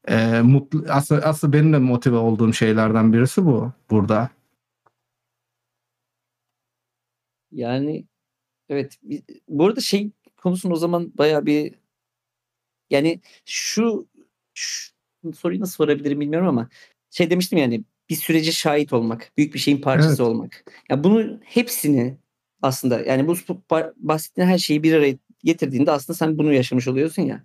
E, 0.08 0.42
mutlu 0.42 0.86
aslında, 0.90 1.26
aslında 1.26 1.54
benim 1.54 1.74
de 1.74 1.78
motive 1.78 2.16
olduğum 2.16 2.54
şeylerden 2.54 3.14
birisi 3.14 3.46
bu 3.46 3.72
burada. 3.90 4.30
Yani 7.52 8.06
evet. 8.70 9.00
Bu 9.48 9.66
arada 9.66 9.82
şey 9.82 10.12
konusunu 10.38 10.74
o 10.74 10.76
zaman 10.76 11.12
bayağı 11.18 11.46
bir 11.46 11.74
yani 12.90 13.22
şu, 13.46 14.08
şu 14.54 14.94
soruyu 15.36 15.60
nasıl 15.60 15.74
sorabilirim 15.74 16.20
bilmiyorum 16.20 16.48
ama 16.48 16.70
şey 17.10 17.30
demiştim 17.30 17.60
yani 17.60 17.84
bir 18.10 18.16
sürece 18.16 18.52
şahit 18.52 18.94
olmak, 18.94 19.32
büyük 19.38 19.54
bir 19.54 19.60
şeyin 19.60 19.82
parçası 19.82 20.10
Evet. 20.10 20.20
olmak. 20.20 20.64
Ya 20.90 21.04
bunu 21.04 21.40
hepsini 21.44 22.18
aslında 22.62 23.00
yani 23.00 23.28
bu 23.28 23.36
bahsettiğin 23.98 24.48
her 24.48 24.58
şeyi 24.58 24.84
bir 24.84 24.94
araya 24.94 25.18
getirdiğinde 25.44 25.92
aslında 25.92 26.18
sen 26.18 26.38
bunu 26.38 26.54
yaşamış 26.54 26.88
oluyorsun 26.88 27.22
ya. 27.22 27.44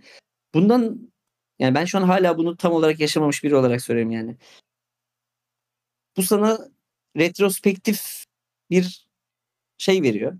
Bundan 0.54 1.10
yani 1.58 1.74
ben 1.74 1.84
şu 1.84 1.98
an 1.98 2.02
hala 2.02 2.38
bunu 2.38 2.56
tam 2.56 2.72
olarak 2.72 3.00
yaşamamış 3.00 3.44
biri 3.44 3.56
olarak 3.56 3.82
söylüyorum 3.82 4.12
yani. 4.12 4.36
Bu 6.16 6.22
sana 6.22 6.58
retrospektif 7.16 8.24
bir 8.70 9.06
şey 9.78 10.02
veriyor. 10.02 10.38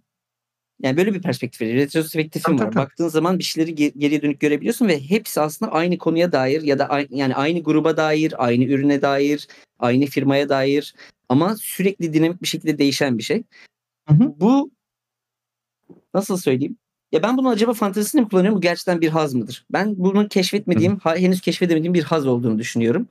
Yani 0.85 0.97
böyle 0.97 1.15
bir 1.15 1.23
perspektif 1.23 1.61
veriyor. 1.61 1.77
Retrospektifin 1.79 2.57
Tabii, 2.57 2.67
var. 2.69 2.75
Baktığın 2.75 3.09
zaman 3.09 3.39
bir 3.39 3.45
şeyleri 3.45 3.75
ge- 3.75 3.99
geriye 3.99 4.23
dönük 4.23 4.41
görebiliyorsun 4.41 4.89
ve 4.89 5.01
hepsi 5.01 5.41
aslında 5.41 5.73
aynı 5.73 5.99
konuya 5.99 6.33
dair 6.33 6.63
ya 6.63 6.79
da 6.79 6.89
ay- 6.89 7.09
yani 7.11 7.35
aynı 7.35 7.63
gruba 7.63 7.97
dair, 7.97 8.35
aynı 8.47 8.65
ürüne 8.65 9.03
dair, 9.03 9.49
aynı 9.79 10.07
firmaya 10.07 10.49
dair 10.49 10.95
ama 11.29 11.57
sürekli 11.57 12.13
dinamik 12.13 12.43
bir 12.43 12.47
şekilde 12.47 12.79
değişen 12.79 13.19
bir 13.19 13.23
şey. 13.23 13.43
Hı 14.09 14.15
hı. 14.15 14.35
Bu 14.41 14.71
nasıl 16.15 16.37
söyleyeyim? 16.37 16.77
Ya 17.13 17.23
ben 17.23 17.37
bunu 17.37 17.49
acaba 17.49 17.73
fantezisinde 17.73 18.23
mi 18.23 18.29
kullanıyorum? 18.29 18.57
Bu 18.57 18.61
gerçekten 18.61 19.01
bir 19.01 19.09
haz 19.09 19.35
mıdır? 19.35 19.67
Ben 19.71 19.95
bunu 19.99 20.29
keşfetmediğim, 20.29 20.99
ha- 20.99 21.17
henüz 21.17 21.41
keşfedemediğim 21.41 21.95
bir 21.95 22.03
haz 22.03 22.27
olduğunu 22.27 22.59
düşünüyorum. 22.59 23.09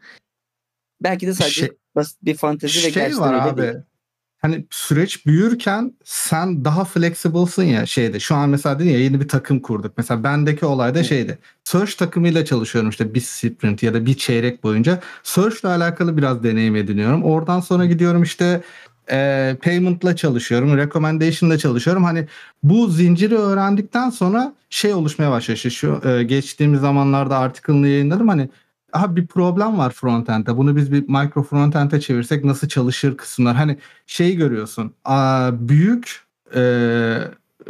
Belki 1.01 1.27
de 1.27 1.33
sadece 1.33 1.53
Şey- 1.61 1.69
basit 1.95 2.17
bir 2.23 2.35
fantezi 2.35 2.77
ve 2.77 2.81
şey 2.81 2.93
gerçekten 2.93 3.21
var 3.21 3.33
öyle 3.33 3.43
abi. 3.43 3.61
değil. 3.61 3.83
Hani 4.43 4.65
süreç 4.69 5.25
büyürken 5.25 5.93
sen 6.03 6.65
daha 6.65 6.85
flexible'sın 6.85 7.63
ya 7.63 7.85
şeyde. 7.85 8.19
Şu 8.19 8.35
an 8.35 8.49
mesela 8.49 8.79
dedin 8.79 8.89
ya 8.89 8.99
yeni 8.99 9.21
bir 9.21 9.27
takım 9.27 9.59
kurduk. 9.59 9.93
Mesela 9.97 10.23
bendeki 10.23 10.65
olay 10.65 10.95
da 10.95 10.99
Evet. 10.99 11.09
şeydi. 11.09 11.37
Search 11.63 11.93
takımıyla 11.93 12.45
çalışıyorum 12.45 12.89
işte 12.89 13.13
bir 13.13 13.21
sprint 13.21 13.83
ya 13.83 13.93
da 13.93 14.05
bir 14.05 14.13
çeyrek 14.13 14.63
boyunca. 14.63 14.99
Search'la 15.23 15.69
alakalı 15.69 16.17
biraz 16.17 16.43
deneyim 16.43 16.75
ediniyorum. 16.75 17.23
Oradan 17.23 17.59
sonra 17.59 17.85
gidiyorum 17.85 18.23
işte 18.23 18.61
e, 19.11 19.57
payment'la 19.63 20.15
çalışıyorum. 20.15 20.77
Recommendation'la 20.77 21.57
çalışıyorum. 21.57 22.03
Hani 22.03 22.27
bu 22.63 22.87
zinciri 22.87 23.35
öğrendikten 23.37 24.09
sonra 24.09 24.53
şey 24.69 24.93
oluşmaya 24.93 25.31
başlıyor. 25.31 25.55
İşte 25.55 25.69
şu 25.69 26.01
e, 26.05 26.23
geçtiğimiz 26.23 26.81
zamanlarda 26.81 27.37
article'ını 27.37 27.87
yayınladım. 27.87 28.27
Hani 28.27 28.49
aha 28.93 29.15
bir 29.15 29.27
problem 29.27 29.77
var 29.77 29.91
frontend'de. 29.91 30.57
Bunu 30.57 30.75
biz 30.75 30.91
bir 30.91 31.09
micro 31.09 31.43
frontend'e 31.43 31.99
çevirsek 32.01 32.45
nasıl 32.45 32.67
çalışır 32.67 33.17
kısımlar. 33.17 33.55
Hani 33.55 33.77
şeyi 34.07 34.37
görüyorsun. 34.37 34.93
Aa, 35.05 35.51
büyük 35.69 36.21
e, 36.55 36.61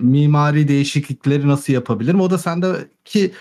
mimari 0.01 0.67
değişiklikleri 0.67 1.47
nasıl 1.47 1.73
yapabilirim? 1.73 2.21
O 2.21 2.29
da 2.29 2.37
sendeki 2.37 3.31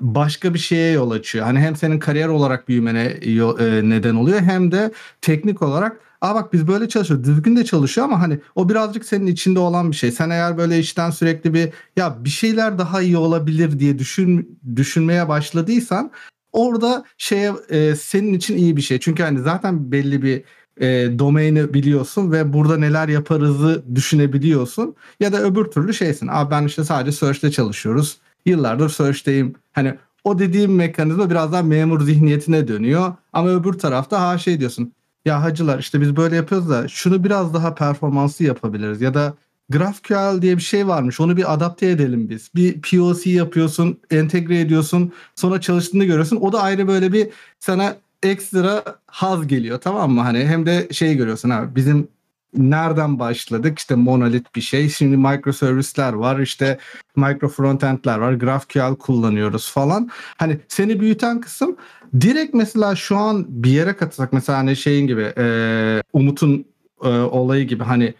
başka 0.00 0.54
bir 0.54 0.58
şeye 0.58 0.92
yol 0.92 1.10
açıyor. 1.10 1.44
Hani 1.44 1.58
hem 1.60 1.76
senin 1.76 1.98
kariyer 1.98 2.28
olarak 2.28 2.68
büyümene 2.68 3.18
yo- 3.24 3.58
e, 3.58 3.88
neden 3.90 4.14
oluyor 4.14 4.40
hem 4.40 4.72
de 4.72 4.92
teknik 5.20 5.62
olarak 5.62 6.00
Aa 6.22 6.34
bak 6.34 6.52
biz 6.52 6.68
böyle 6.68 6.88
çalışıyoruz. 6.88 7.26
Düzgün 7.26 7.56
de 7.56 7.64
çalışıyor 7.64 8.06
ama 8.06 8.20
hani 8.20 8.38
o 8.54 8.68
birazcık 8.68 9.04
senin 9.04 9.26
içinde 9.26 9.58
olan 9.58 9.90
bir 9.90 9.96
şey. 9.96 10.12
Sen 10.12 10.30
eğer 10.30 10.58
böyle 10.58 10.78
işten 10.78 11.10
sürekli 11.10 11.54
bir 11.54 11.68
ya 11.96 12.24
bir 12.24 12.30
şeyler 12.30 12.78
daha 12.78 13.02
iyi 13.02 13.16
olabilir 13.16 13.78
diye 13.78 13.98
düşün 13.98 14.58
düşünmeye 14.76 15.28
başladıysan 15.28 16.10
orada 16.52 17.04
şeye 17.18 17.52
e, 17.68 17.96
senin 17.96 18.32
için 18.32 18.56
iyi 18.56 18.76
bir 18.76 18.82
şey. 18.82 19.00
Çünkü 19.00 19.22
hani 19.22 19.40
zaten 19.40 19.92
belli 19.92 20.22
bir 20.22 20.42
e, 20.80 21.18
domaini 21.18 21.74
biliyorsun 21.74 22.32
ve 22.32 22.52
burada 22.52 22.76
neler 22.76 23.08
yaparızı 23.08 23.84
düşünebiliyorsun. 23.94 24.94
Ya 25.20 25.32
da 25.32 25.42
öbür 25.42 25.64
türlü 25.64 25.94
şeysin. 25.94 26.28
Abi 26.28 26.50
ben 26.50 26.66
işte 26.66 26.84
sadece 26.84 27.12
search'te 27.12 27.50
çalışıyoruz. 27.50 28.18
Yıllardır 28.46 28.88
search'teyim. 28.88 29.54
Hani 29.72 29.94
o 30.24 30.38
dediğim 30.38 30.74
mekanizma 30.74 31.30
biraz 31.30 31.52
daha 31.52 31.62
memur 31.62 32.00
zihniyetine 32.00 32.68
dönüyor. 32.68 33.12
Ama 33.32 33.50
öbür 33.50 33.72
tarafta 33.72 34.28
ha 34.28 34.38
şey 34.38 34.60
diyorsun. 34.60 34.92
Ya 35.24 35.42
hacılar 35.42 35.78
işte 35.78 36.00
biz 36.00 36.16
böyle 36.16 36.36
yapıyoruz 36.36 36.70
da 36.70 36.88
şunu 36.88 37.24
biraz 37.24 37.54
daha 37.54 37.74
performanslı 37.74 38.44
yapabiliriz. 38.44 39.00
Ya 39.00 39.14
da 39.14 39.34
GraphQL 39.70 40.42
diye 40.42 40.56
bir 40.56 40.62
şey 40.62 40.88
varmış. 40.88 41.20
Onu 41.20 41.36
bir 41.36 41.52
adapte 41.52 41.90
edelim 41.90 42.30
biz. 42.30 42.50
Bir 42.54 42.80
POC 42.80 43.30
yapıyorsun, 43.30 44.00
entegre 44.10 44.60
ediyorsun. 44.60 45.12
Sonra 45.34 45.60
çalıştığını 45.60 46.04
görüyorsun. 46.04 46.36
O 46.36 46.52
da 46.52 46.62
ayrı 46.62 46.88
böyle 46.88 47.12
bir 47.12 47.28
sana 47.60 47.96
ekstra 48.22 48.84
haz 49.06 49.46
geliyor 49.46 49.80
tamam 49.80 50.12
mı? 50.12 50.20
Hani 50.20 50.44
hem 50.44 50.66
de 50.66 50.88
şey 50.92 51.16
görüyorsun 51.16 51.50
abi 51.50 51.76
bizim 51.76 52.08
nereden 52.56 53.18
başladık? 53.18 53.78
İşte 53.78 53.94
monolit 53.94 54.56
bir 54.56 54.60
şey. 54.60 54.88
Şimdi 54.88 55.16
microservisler 55.16 56.12
var. 56.12 56.38
işte 56.38 56.78
micro 57.16 57.48
frontendler 57.48 58.18
var. 58.18 58.32
GraphQL 58.32 58.96
kullanıyoruz 58.98 59.70
falan. 59.70 60.10
Hani 60.36 60.58
seni 60.68 61.00
büyüten 61.00 61.40
kısım 61.40 61.76
direkt 62.20 62.54
mesela 62.54 62.96
şu 62.96 63.16
an 63.16 63.44
bir 63.48 63.70
yere 63.70 63.96
katılsak 63.96 64.32
mesela 64.32 64.58
hani 64.58 64.76
şeyin 64.76 65.06
gibi 65.06 65.32
e, 65.38 66.02
Umut'un 66.12 66.64
e, 67.04 67.08
olayı 67.08 67.66
gibi 67.66 67.84
hani 67.84 68.14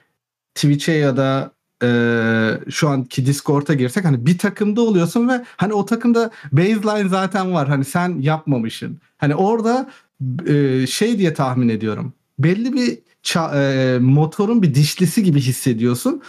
Twitch'e 0.55 0.93
ya 0.93 1.17
da 1.17 1.53
e, 1.83 1.89
şu 2.71 2.89
anki 2.89 3.27
Discord'a 3.27 3.75
girsek 3.75 4.05
hani 4.05 4.27
bir 4.27 4.39
takımda 4.39 4.81
oluyorsun 4.83 5.29
ve 5.29 5.45
hani 5.57 5.73
o 5.73 5.85
takımda 5.85 6.31
baseline 6.53 7.09
zaten 7.09 7.53
var. 7.53 7.69
Hani 7.69 7.85
sen 7.85 8.19
yapmamışsın. 8.21 8.99
Hani 9.19 9.35
orada 9.35 9.91
e, 10.47 10.87
şey 10.87 11.19
diye 11.19 11.35
tahmin 11.35 11.69
ediyorum. 11.69 12.13
Belli 12.39 12.73
bir 12.73 12.99
ça- 13.25 13.55
e, 13.55 13.99
motorun 13.99 14.63
bir 14.63 14.75
dişlisi 14.75 15.23
gibi 15.23 15.41
hissediyorsun. 15.41 16.23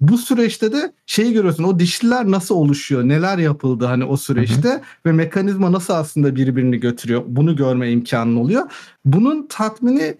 Bu 0.00 0.18
süreçte 0.18 0.72
de 0.72 0.92
şeyi 1.06 1.32
görüyorsun. 1.32 1.64
O 1.64 1.78
dişliler 1.78 2.30
nasıl 2.30 2.54
oluşuyor? 2.54 3.08
Neler 3.08 3.38
yapıldı 3.38 3.84
hani 3.86 4.04
o 4.04 4.16
süreçte 4.16 4.82
ve 5.06 5.12
mekanizma 5.12 5.72
nasıl 5.72 5.94
aslında 5.94 6.36
birbirini 6.36 6.80
götürüyor? 6.80 7.22
Bunu 7.26 7.56
görme 7.56 7.90
imkanın 7.90 8.36
oluyor. 8.36 8.62
Bunun 9.04 9.46
tatmini 9.48 10.14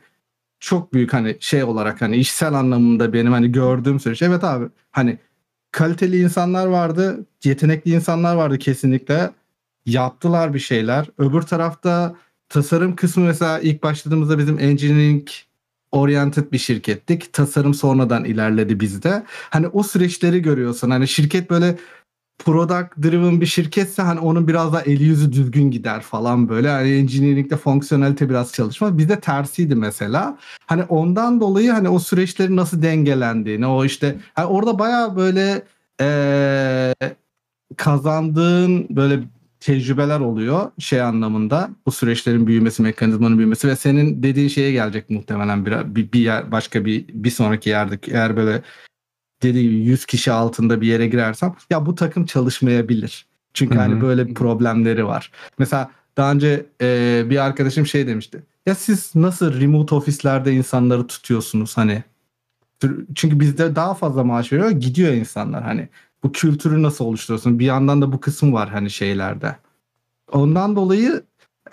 çok 0.65 0.93
büyük 0.93 1.12
hani 1.12 1.36
şey 1.41 1.65
olarak 1.65 2.03
hani 2.03 2.16
işsel 2.16 2.55
anlamında 2.55 3.12
benim 3.12 3.32
hani 3.32 3.53
gördüğüm 3.53 4.01
süreç. 4.01 4.23
Evet 4.23 4.45
abi 4.45 4.66
hani 4.91 5.19
kaliteli 5.70 6.23
insanlar 6.23 6.66
vardı, 6.66 7.27
yetenekli 7.45 7.95
insanlar 7.95 8.36
vardı 8.36 8.59
kesinlikle. 8.59 9.31
Yaptılar 9.86 10.55
bir 10.55 10.59
şeyler. 10.59 11.07
Öbür 11.19 11.43
tarafta 11.43 12.16
tasarım 12.49 12.97
kısmı 12.97 13.24
mesela 13.24 13.61
ilk 13.61 13.82
başladığımızda 13.82 14.39
bizim 14.39 14.59
engineering 14.59 15.28
oriented 15.93 16.53
bir 16.53 16.59
şirkettik. 16.59 17.32
Tasarım 17.32 17.74
sonradan 17.74 18.24
ilerledi 18.24 18.81
bizde. 18.81 19.23
Hani 19.51 19.69
o 19.69 19.82
süreçleri 19.82 20.43
görüyorsun. 20.43 20.91
Hani 20.91 21.09
şirket 21.09 21.51
böyle 21.51 21.78
product 22.39 22.97
driven 23.02 23.40
bir 23.40 23.47
şirketse 23.47 24.02
hani 24.02 24.20
onun 24.20 24.48
biraz 24.48 24.73
daha 24.73 24.82
eli 24.82 25.05
yüzü 25.05 25.32
düzgün 25.32 25.70
gider 25.70 26.01
falan 26.01 26.48
böyle. 26.48 26.69
Hani 26.69 26.90
engineering'de 26.90 27.56
fonksiyonelite 27.56 28.31
biraz 28.31 28.52
çalışma. 28.52 28.98
Bizde 28.98 29.20
tersiydi 29.20 29.74
mesela. 29.74 30.39
Hani 30.66 30.82
ondan 30.82 31.40
dolayı 31.40 31.70
hani 31.70 31.89
o 31.89 31.98
süreçlerin 31.98 32.56
nasıl 32.56 32.82
dengelendiğini 32.82 33.66
o 33.66 33.85
işte 33.85 34.16
hani 34.35 34.47
orada 34.47 34.78
baya 34.78 35.16
böyle 35.16 35.62
ee, 36.01 36.94
kazandığın 37.77 38.86
böyle 38.90 39.20
tecrübeler 39.61 40.20
oluyor 40.20 40.70
şey 40.78 41.02
anlamında 41.02 41.70
bu 41.86 41.93
süreçlerin 41.93 42.47
büyümesi 42.47 42.82
mekanizmanın 42.82 43.39
büyümesi 43.39 43.69
ve 43.69 43.77
senin 43.77 44.23
dediğin 44.23 44.48
şeye 44.48 44.73
gelecek 44.73 45.11
muhtemelen 45.11 45.66
bir, 45.66 45.94
bir, 45.97 46.12
bir 46.12 46.20
yer, 46.20 46.52
başka 46.52 46.85
bir 46.85 47.09
bir 47.09 47.31
sonraki 47.31 47.70
yerde 47.70 47.98
eğer 48.09 48.36
böyle 48.36 48.62
dediği 49.49 49.62
gibi 49.62 49.75
100 49.75 50.07
kişi 50.07 50.33
altında 50.33 50.81
bir 50.81 50.87
yere 50.87 51.07
girersem 51.07 51.55
ya 51.71 51.87
bu 51.87 51.95
takım 51.95 52.27
çalışmayabilir. 52.27 53.27
Çünkü 53.55 53.79
hani 53.79 54.01
böyle 54.01 54.35
problemleri 54.35 55.07
var. 55.07 55.31
Mesela 55.59 55.91
daha 56.16 56.33
önce 56.33 56.66
e, 56.81 57.23
bir 57.31 57.45
arkadaşım 57.45 57.87
şey 57.87 58.07
demişti. 58.07 58.43
Ya 58.66 58.75
siz 58.75 59.15
nasıl 59.15 59.61
remote 59.61 59.95
ofislerde 59.95 60.53
insanları 60.53 61.07
tutuyorsunuz 61.07 61.77
hani? 61.77 62.03
Çünkü 63.15 63.41
bizde 63.41 63.77
daha 63.77 63.95
fazla 63.95 64.25
maaş 64.25 64.53
veriyor 64.53 64.71
gidiyor 64.71 65.12
insanlar 65.12 65.62
hani. 65.62 65.89
Bu 66.23 66.33
kültürü 66.33 66.83
nasıl 66.83 67.05
oluşturuyorsun? 67.05 67.59
Bir 67.59 67.65
yandan 67.65 68.03
da 68.03 68.12
bu 68.12 68.21
kısım 68.21 68.53
var 68.53 68.69
hani 68.69 68.91
şeylerde. 68.91 69.57
Ondan 70.33 70.77
dolayı 70.77 71.23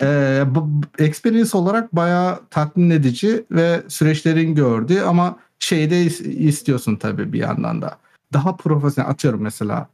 e, 0.02 0.42
bu, 0.46 0.68
experience 0.98 1.56
olarak 1.56 1.96
bayağı 1.96 2.40
tatmin 2.50 2.90
edici 2.90 3.44
ve 3.50 3.82
süreçlerin 3.88 4.54
gördüğü 4.54 5.00
ama 5.00 5.36
şeyde 5.62 6.06
is- 6.06 6.28
istiyorsun 6.28 6.96
tabii 6.96 7.32
bir 7.32 7.38
yandan 7.38 7.82
da. 7.82 7.98
Daha 8.32 8.56
profesyonel 8.56 9.10
atıyorum 9.10 9.40
mesela 9.40 9.88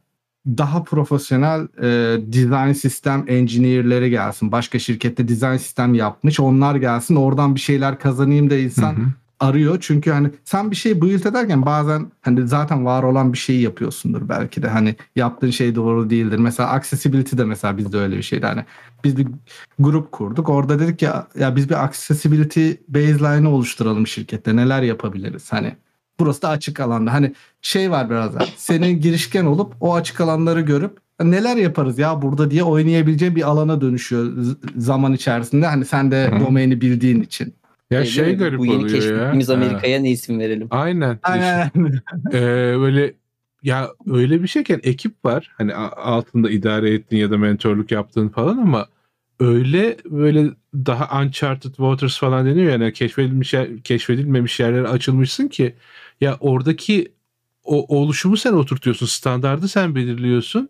daha 0.47 0.83
profesyonel 0.83 1.61
e, 1.61 1.87
design 2.33 2.71
sistem 2.71 3.25
engineer'leri 3.27 4.09
gelsin. 4.09 4.51
Başka 4.51 4.79
şirkette 4.79 5.27
design 5.27 5.55
sistem 5.57 5.93
yapmış. 5.93 6.39
Onlar 6.39 6.75
gelsin. 6.75 7.15
Oradan 7.15 7.55
bir 7.55 7.59
şeyler 7.59 7.99
kazanayım 7.99 8.49
da 8.49 8.55
insan 8.55 8.93
Hı 8.95 9.01
hı. 9.01 9.05
Arıyor. 9.39 9.77
Çünkü 9.81 10.11
hani 10.11 10.31
sen 10.43 10.71
bir 10.71 10.75
şey 10.75 11.01
build 11.01 11.25
ederken 11.25 11.65
bazen 11.65 12.11
hani 12.21 12.47
zaten 12.47 12.85
var 12.85 13.03
olan 13.03 13.33
bir 13.33 13.37
şeyi 13.37 13.61
yapıyorsundur 13.61 14.29
belki 14.29 14.63
de. 14.63 14.67
Hani 14.67 14.95
yaptığın 15.15 15.49
şey 15.49 15.75
doğru 15.75 16.09
değildir. 16.09 16.37
Mesela 16.37 16.69
accessibility 16.69 17.37
de 17.37 17.43
mesela 17.43 17.77
bizde 17.77 17.97
öyle 17.97 18.17
bir 18.17 18.23
şeydi. 18.23 18.45
Hani 18.45 18.65
biz 19.03 19.17
bir 19.17 19.27
grup 19.79 20.11
kurduk. 20.11 20.49
Orada 20.49 20.79
dedik 20.79 21.01
ya 21.01 21.27
ya 21.39 21.55
biz 21.55 21.69
bir 21.69 21.83
accessibility 21.83 22.71
baseline'ı 22.87 23.49
oluşturalım 23.49 24.07
şirkette. 24.07 24.55
Neler 24.55 24.81
yapabiliriz? 24.81 25.53
Hani 25.53 25.75
burası 26.19 26.41
da 26.41 26.49
açık 26.49 26.79
alanda. 26.79 27.13
Hani 27.13 27.33
şey 27.61 27.91
var 27.91 28.09
biraz 28.09 28.35
da. 28.35 28.45
Senin 28.57 29.01
girişken 29.01 29.45
olup 29.45 29.73
o 29.79 29.95
açık 29.95 30.21
alanları 30.21 30.61
görüp 30.61 30.97
neler 31.23 31.57
yaparız 31.57 31.99
ya 31.99 32.21
burada 32.21 32.51
diye 32.51 32.63
oynayabileceğin 32.63 33.35
bir 33.35 33.49
alana 33.49 33.81
dönüşüyor 33.81 34.33
zaman 34.77 35.13
içerisinde. 35.13 35.65
Hani 35.65 35.85
sen 35.85 36.11
de 36.11 36.31
domaini 36.45 36.81
bildiğin 36.81 37.21
için. 37.21 37.53
Ya 37.91 38.05
Şey 38.05 38.11
şey 38.11 38.31
mi? 38.33 38.37
garip 38.37 38.59
Bu 38.59 38.65
yeni 38.65 38.75
oluyor 38.77 38.89
ya. 38.89 38.99
keşfettiğimiz 39.01 39.49
Ha. 39.49 39.53
Amerika'ya 39.53 39.99
ne 39.99 40.11
isim 40.11 40.39
verelim? 40.39 40.67
Aynen. 40.71 41.19
Aynen. 41.23 41.71
Ee, 42.33 42.75
böyle 42.79 43.13
ya 43.63 43.89
öyle 44.07 44.43
bir 44.43 44.47
şeyken 44.47 44.79
ekip 44.83 45.25
var. 45.25 45.51
Hani 45.57 45.75
altında 45.75 46.49
idare 46.49 46.93
ettiğin 46.93 47.21
ya 47.21 47.31
da 47.31 47.37
mentorluk 47.37 47.91
yaptığın 47.91 48.29
falan 48.29 48.57
ama 48.57 48.87
öyle 49.39 49.97
böyle 50.05 50.51
daha 50.73 51.21
uncharted 51.21 51.69
waters 51.69 52.19
falan 52.19 52.45
deniyor 52.45 52.71
yani 52.71 52.93
keşfedilmiş 52.93 53.53
yer, 53.53 53.81
keşfedilmemiş 53.83 54.59
yerlere 54.59 54.87
açılmışsın 54.87 55.47
ki 55.47 55.75
ya 56.21 56.37
oradaki 56.39 57.11
o 57.63 57.97
oluşumu 57.97 58.37
sen 58.37 58.53
oturtuyorsun. 58.53 59.05
Standardı 59.05 59.67
sen 59.67 59.95
belirliyorsun 59.95 60.69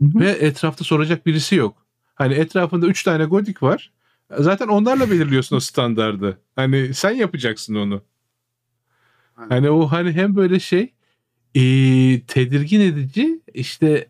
Hı 0.00 0.04
hı. 0.06 0.20
ve 0.20 0.30
etrafta 0.30 0.84
soracak 0.84 1.26
birisi 1.26 1.54
yok. 1.56 1.76
Hani 2.14 2.34
etrafında 2.34 2.86
3 2.86 3.02
tane 3.02 3.24
godik 3.24 3.62
var. 3.62 3.90
Zaten 4.38 4.68
onlarla 4.68 5.10
belirliyorsun 5.10 5.56
o 5.56 5.60
standardı. 5.60 6.38
Hani 6.56 6.94
sen 6.94 7.10
yapacaksın 7.10 7.74
onu. 7.74 8.02
Hani 9.34 9.70
o 9.70 9.86
hani 9.86 10.12
hem 10.12 10.36
böyle 10.36 10.60
şey 10.60 10.92
e, 11.54 11.62
tedirgin 12.26 12.80
edici 12.80 13.40
işte 13.54 14.08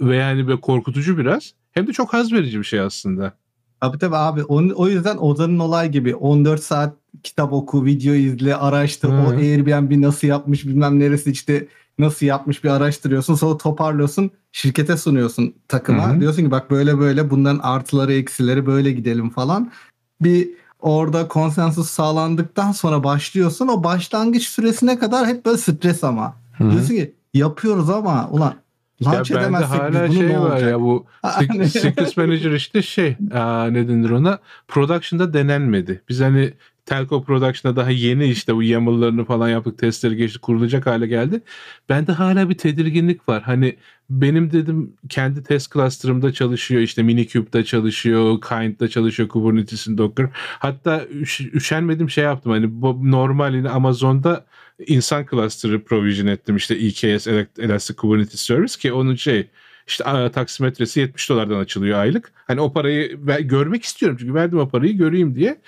ve 0.00 0.16
yani 0.16 0.46
böyle 0.46 0.60
korkutucu 0.60 1.18
biraz 1.18 1.52
hem 1.72 1.86
de 1.86 1.92
çok 1.92 2.12
haz 2.12 2.32
verici 2.32 2.58
bir 2.58 2.64
şey 2.64 2.80
aslında. 2.80 3.32
Tabii 3.80 3.98
tabii 3.98 4.16
abi. 4.16 4.44
Onun, 4.44 4.70
o 4.70 4.88
yüzden 4.88 5.16
Ozan'ın 5.20 5.58
olay 5.58 5.90
gibi 5.90 6.14
14 6.14 6.62
saat 6.62 6.96
kitap 7.22 7.52
oku, 7.52 7.84
video 7.84 8.14
izle, 8.14 8.56
araştır. 8.56 9.08
Hı. 9.08 9.12
O 9.12 9.30
Airbnb 9.30 10.02
nasıl 10.02 10.28
yapmış 10.28 10.66
bilmem 10.66 10.98
neresi 10.98 11.30
işte 11.30 11.68
nasıl 11.98 12.26
yapmış 12.26 12.64
bir 12.64 12.70
araştırıyorsun. 12.70 13.34
Sonra 13.34 13.56
toparlıyorsun. 13.58 14.30
Şirkete 14.52 14.96
sunuyorsun 14.96 15.54
takıma. 15.68 16.08
Hı 16.08 16.12
hı. 16.12 16.20
Diyorsun 16.20 16.42
ki 16.44 16.50
bak 16.50 16.70
böyle 16.70 16.98
böyle 16.98 17.30
bunların 17.30 17.58
artıları 17.58 18.12
eksileri 18.12 18.66
böyle 18.66 18.92
gidelim 18.92 19.30
falan. 19.30 19.72
Bir 20.20 20.50
orada 20.80 21.28
konsensus 21.28 21.90
sağlandıktan 21.90 22.72
sonra 22.72 23.04
başlıyorsun. 23.04 23.68
O 23.68 23.84
başlangıç 23.84 24.48
süresine 24.48 24.98
kadar 24.98 25.26
hep 25.26 25.46
böyle 25.46 25.58
stres 25.58 26.04
ama. 26.04 26.36
Diyorsun 26.60 26.94
ki 26.94 27.14
yapıyoruz 27.34 27.90
ama 27.90 28.28
ulan 28.30 28.54
Ya 29.00 29.12
launch 29.12 29.30
bende 29.30 29.42
edemezsek 29.42 29.80
hala 29.80 30.08
biz 30.08 30.18
şey 30.18 30.28
ne 30.28 30.40
var 30.40 30.58
ya 30.58 30.80
bu. 30.80 31.06
Secrets 31.68 32.16
Manager 32.16 32.50
işte 32.50 32.82
şey 32.82 33.16
aa, 33.34 33.66
ne 33.66 33.88
denir 33.88 34.10
ona 34.10 34.38
production'da 34.68 35.32
denenmedi. 35.34 36.02
Biz 36.08 36.20
hani 36.20 36.54
Telco 36.86 37.24
Production'da 37.24 37.76
daha 37.76 37.90
yeni 37.90 38.26
işte 38.26 38.54
bu 38.54 38.62
YAML'larını 38.62 39.24
falan 39.24 39.48
yaptık 39.48 39.78
testleri 39.78 40.16
geçti 40.16 40.38
kurulacak 40.38 40.86
hale 40.86 41.06
geldi. 41.06 41.42
Bende 41.88 42.12
hala 42.12 42.48
bir 42.50 42.58
tedirginlik 42.58 43.28
var. 43.28 43.42
Hani 43.42 43.76
benim 44.10 44.52
dedim 44.52 44.96
kendi 45.08 45.42
test 45.42 45.72
cluster'ımda 45.72 46.32
çalışıyor 46.32 46.80
işte 46.80 47.02
Minicube'da 47.02 47.64
çalışıyor, 47.64 48.40
Kind'da 48.40 48.88
çalışıyor, 48.88 49.28
Kubernetes'in 49.28 49.98
Docker. 49.98 50.28
Hatta 50.58 51.04
üş, 51.04 51.40
üşenmedim 51.40 52.10
şey 52.10 52.24
yaptım 52.24 52.52
hani 52.52 52.66
bu 52.82 53.10
normal 53.10 53.54
yine 53.54 53.68
Amazon'da 53.68 54.46
insan 54.86 55.26
cluster'ı 55.30 55.84
provision 55.84 56.26
ettim 56.26 56.56
işte 56.56 56.74
EKS 56.74 57.26
Elastic 57.58 57.96
Kubernetes 57.96 58.40
Service 58.40 58.78
ki 58.78 58.92
onun 58.92 59.14
şey 59.14 59.50
işte 59.86 60.04
taksimetresi 60.34 61.00
70 61.00 61.30
dolardan 61.30 61.58
açılıyor 61.58 61.98
aylık. 61.98 62.32
Hani 62.34 62.60
o 62.60 62.72
parayı 62.72 63.16
görmek 63.40 63.84
istiyorum 63.84 64.16
çünkü 64.20 64.34
verdim 64.34 64.58
o 64.58 64.68
parayı 64.68 64.96
göreyim 64.96 65.34
diye. 65.34 65.60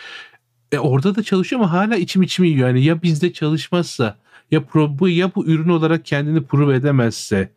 E 0.75 0.79
orada 0.79 1.15
da 1.15 1.23
çalışıyor 1.23 1.63
ama 1.63 1.73
hala 1.73 1.97
içim 1.97 2.23
içimi 2.23 2.49
yiyor. 2.49 2.69
Yani 2.69 2.85
ya 2.85 3.03
bizde 3.03 3.33
çalışmazsa 3.33 4.17
ya 4.51 4.65
pro, 4.65 4.99
bu 4.99 5.09
ya 5.09 5.35
bu 5.35 5.47
ürün 5.47 5.69
olarak 5.69 6.05
kendini 6.05 6.43
prove 6.43 6.75
edemezse 6.75 7.51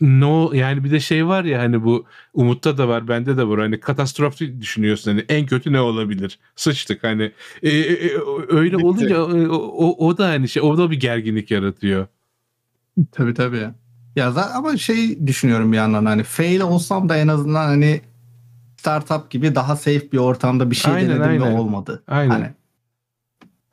no 0.00 0.52
yani 0.54 0.84
bir 0.84 0.90
de 0.90 1.00
şey 1.00 1.26
var 1.26 1.44
ya 1.44 1.60
hani 1.60 1.84
bu 1.84 2.06
Umut'ta 2.34 2.78
da 2.78 2.88
var 2.88 3.08
bende 3.08 3.36
de 3.36 3.48
var 3.48 3.60
hani 3.60 3.80
katastrof 3.80 4.40
düşünüyorsun 4.60 5.10
hani 5.10 5.24
en 5.28 5.46
kötü 5.46 5.72
ne 5.72 5.80
olabilir 5.80 6.38
sıçtık 6.56 7.04
hani 7.04 7.32
e, 7.62 7.68
e, 7.68 8.06
e, 8.06 8.10
öyle 8.48 8.76
Bitti. 8.76 8.86
olunca 8.86 9.22
o, 9.22 9.54
o, 9.54 10.06
o 10.06 10.18
da 10.18 10.28
hani 10.28 10.48
şey 10.48 10.62
o 10.62 10.78
da 10.78 10.90
bir 10.90 11.00
gerginlik 11.00 11.50
yaratıyor. 11.50 12.06
Tabii 13.12 13.34
tabii. 13.34 13.68
Ya 14.16 14.28
za- 14.28 14.52
ama 14.52 14.76
şey 14.76 15.26
düşünüyorum 15.26 15.72
bir 15.72 15.76
yandan 15.76 16.04
hani 16.06 16.22
fail 16.22 16.60
olsam 16.60 17.08
da 17.08 17.16
en 17.16 17.28
azından 17.28 17.64
hani 17.64 18.00
startup 18.76 19.30
gibi 19.30 19.54
daha 19.54 19.76
safe 19.76 20.12
bir 20.12 20.18
ortamda 20.18 20.70
bir 20.70 20.76
şey 20.76 20.92
Aynen, 20.92 21.10
denedim 21.10 21.22
aynen. 21.30 21.40
ve 21.54 21.58
olmadı. 21.58 22.02
Aynen. 22.08 22.30
Hani 22.30 22.50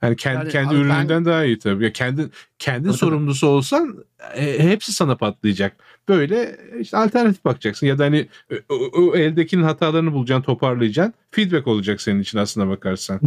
Yani 0.02 0.16
kendi 0.16 0.38
Yani 0.38 0.50
kendi 0.50 0.68
abi 0.70 0.76
ben- 0.76 0.82
ürününden 0.82 1.26
daha 1.26 1.46
iyi 1.46 1.60
tabii. 1.60 1.84
Ya 1.84 1.94
kendi 1.94 2.30
kendi 2.60 2.88
Tabii, 2.88 2.98
sorumlusu 2.98 3.48
olsan 3.48 4.04
e, 4.36 4.60
hepsi 4.64 4.94
sana 4.94 5.18
patlayacak. 5.18 5.76
Böyle 6.10 6.58
işte 6.80 6.98
alternatif 6.98 7.46
bakacaksın 7.46 7.88
ya 7.88 7.98
da 7.98 8.04
hani 8.04 8.28
o, 8.70 8.74
o- 8.76 9.02
o 9.12 9.16
eldekinin 9.16 9.64
hatalarını 9.64 10.14
bulacaksın, 10.14 10.44
toparlayacaksın. 10.44 11.14
Feedback 11.32 11.68
olacak 11.68 12.02
senin 12.02 12.22
için 12.22 12.38
aslına 12.38 12.68
bakarsan. 12.70 13.20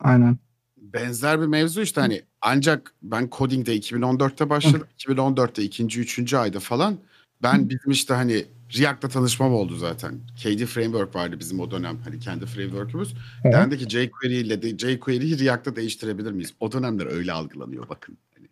aynen. 0.00 0.38
Benzer 0.76 1.40
bir 1.40 1.46
mevzu 1.46 1.82
işte 1.82 2.00
hani 2.00 2.22
ancak 2.42 2.94
ben 3.02 3.28
coding'de 3.32 3.76
2014'te 3.76 4.50
başladım. 4.50 4.86
2014'te 4.98 5.62
ikinci, 5.62 6.00
üçüncü 6.00 6.36
ayda 6.36 6.60
falan 6.60 6.96
ben 7.42 7.68
bizim 7.68 7.90
işte 7.90 8.14
hani 8.14 8.44
React'la 8.78 9.08
tanışmam 9.08 9.54
oldu 9.54 9.76
zaten. 9.76 10.20
KD 10.36 10.64
Framework 10.64 11.14
vardı 11.14 11.36
bizim 11.40 11.60
o 11.60 11.70
dönem 11.70 11.98
hani 12.04 12.18
kendi 12.20 12.46
framework'ümüz. 12.46 13.14
Dendi 13.44 13.78
ki 13.78 13.84
jQuery 13.84 14.40
ile 14.40 14.62
de 14.62 14.78
jQuery'yi 14.78 15.38
React'ta 15.40 15.76
değiştirebilir 15.76 16.32
miyiz? 16.32 16.52
O 16.60 16.72
dönemler 16.72 17.06
öyle 17.06 17.32
algılanıyor 17.32 17.88
bakın. 17.88 18.18
Hani 18.34 18.48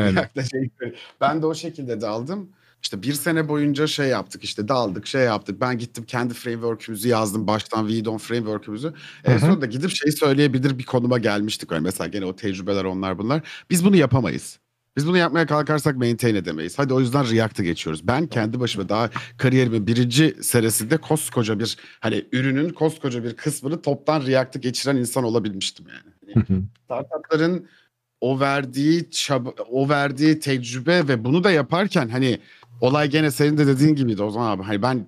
Yani 0.00 0.16
React'la 0.16 0.42
jQuery. 0.42 0.94
Ben 1.20 1.42
de 1.42 1.46
o 1.46 1.54
şekilde 1.54 2.00
daldım. 2.00 2.48
İşte 2.82 3.02
bir 3.02 3.12
sene 3.12 3.48
boyunca 3.48 3.86
şey 3.86 4.08
yaptık 4.08 4.44
işte 4.44 4.68
daldık 4.68 5.06
şey 5.06 5.22
yaptık. 5.22 5.60
Ben 5.60 5.78
gittim 5.78 6.04
kendi 6.04 6.34
framework'ümüzü 6.34 7.08
yazdım 7.08 7.46
baştan 7.46 7.88
VDOM 7.88 8.18
framework'ümüzü. 8.18 8.94
En 9.24 9.38
sonunda 9.38 9.66
gidip 9.66 9.90
şey 9.90 10.12
söyleyebilir 10.12 10.78
bir 10.78 10.84
konuma 10.84 11.18
gelmiştik. 11.18 11.70
Yani 11.72 11.82
mesela 11.82 12.08
gene 12.08 12.24
o 12.24 12.36
tecrübeler 12.36 12.84
onlar 12.84 13.18
bunlar. 13.18 13.42
Biz 13.70 13.84
bunu 13.84 13.96
yapamayız. 13.96 14.58
Biz 14.96 15.06
bunu 15.06 15.16
yapmaya 15.16 15.46
kalkarsak 15.46 15.96
maintain 15.96 16.34
edemeyiz. 16.34 16.78
Hadi 16.78 16.94
o 16.94 17.00
yüzden 17.00 17.30
React'a 17.30 17.62
geçiyoruz. 17.62 18.06
Ben 18.06 18.26
kendi 18.26 18.60
başıma 18.60 18.88
daha 18.88 19.10
kariyerimin 19.38 19.86
birinci 19.86 20.36
senesinde 20.42 20.96
koskoca 20.96 21.58
bir 21.58 21.76
hani 22.00 22.24
ürünün 22.32 22.68
koskoca 22.68 23.24
bir 23.24 23.36
kısmını 23.36 23.82
toptan 23.82 24.26
React'a 24.26 24.58
geçiren 24.58 24.96
insan 24.96 25.24
olabilmiştim 25.24 25.86
yani. 25.88 26.34
Hani 26.34 26.62
startupların 26.84 27.66
o 28.20 28.40
verdiği 28.40 29.10
çaba, 29.10 29.50
o 29.70 29.88
verdiği 29.88 30.40
tecrübe 30.40 31.08
ve 31.08 31.24
bunu 31.24 31.44
da 31.44 31.50
yaparken 31.50 32.08
hani 32.08 32.38
olay 32.80 33.10
gene 33.10 33.30
senin 33.30 33.58
de 33.58 33.66
dediğin 33.66 33.94
gibiydi 33.94 34.22
o 34.22 34.30
zaman 34.30 34.50
abi. 34.50 34.62
Hani 34.62 34.82
ben 34.82 35.06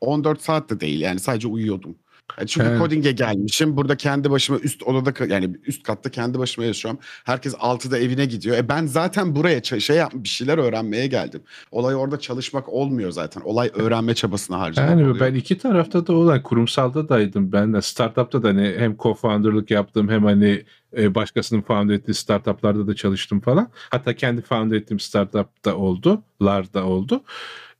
14 0.00 0.42
saat 0.42 0.70
de 0.70 0.80
değil 0.80 1.00
yani 1.00 1.20
sadece 1.20 1.48
uyuyordum. 1.48 1.96
Yani 2.38 2.48
çünkü 2.48 2.66
Evet. 2.68 2.78
coding'e 2.80 3.12
gelmişim. 3.12 3.76
Burada 3.76 3.96
kendi 3.96 4.30
başıma 4.30 4.58
üst 4.58 4.82
odada 4.82 5.24
yani 5.26 5.56
üst 5.66 5.82
katta 5.82 6.10
kendi 6.10 6.38
başıma 6.38 6.66
yaşıyorum. 6.66 7.00
Herkes 7.24 7.54
6'da 7.54 7.98
evine 7.98 8.24
gidiyor. 8.24 8.56
E 8.56 8.68
ben 8.68 8.86
zaten 8.86 9.34
buraya 9.36 9.62
şey 9.62 9.96
yap 9.96 10.12
bir 10.14 10.28
şeyler 10.28 10.58
öğrenmeye 10.58 11.06
geldim. 11.06 11.42
Olay 11.70 11.94
orada 11.94 12.20
çalışmak 12.20 12.68
olmuyor 12.68 13.10
zaten. 13.10 13.40
Olay 13.40 13.70
öğrenme 13.74 14.14
çabasına 14.14 14.60
harcamak 14.60 14.90
Yani 14.90 15.02
oluyor. 15.02 15.20
ben 15.20 15.34
iki 15.34 15.58
tarafta 15.58 16.06
da 16.06 16.12
olan 16.12 16.42
kurumsalda 16.42 17.08
daydım 17.08 17.52
ben 17.52 17.72
de 17.74 17.82
startupta 17.82 18.42
da 18.42 18.48
hani 18.48 18.74
hem 18.78 18.92
co-founder'lık 18.92 19.72
yaptım 19.72 20.08
hem 20.08 20.24
hani 20.24 20.64
e, 20.96 21.14
başkasının 21.14 21.62
found 21.62 21.90
ettiği 21.90 22.14
startuplarda 22.14 22.86
da 22.86 22.94
çalıştım 22.94 23.40
falan. 23.40 23.68
Hatta 23.90 24.14
kendi 24.14 24.42
found 24.42 24.72
ettiğim 24.72 25.00
startupta 25.00 25.74
oldu, 25.76 26.22
larda 26.42 26.84
oldu. 26.84 27.22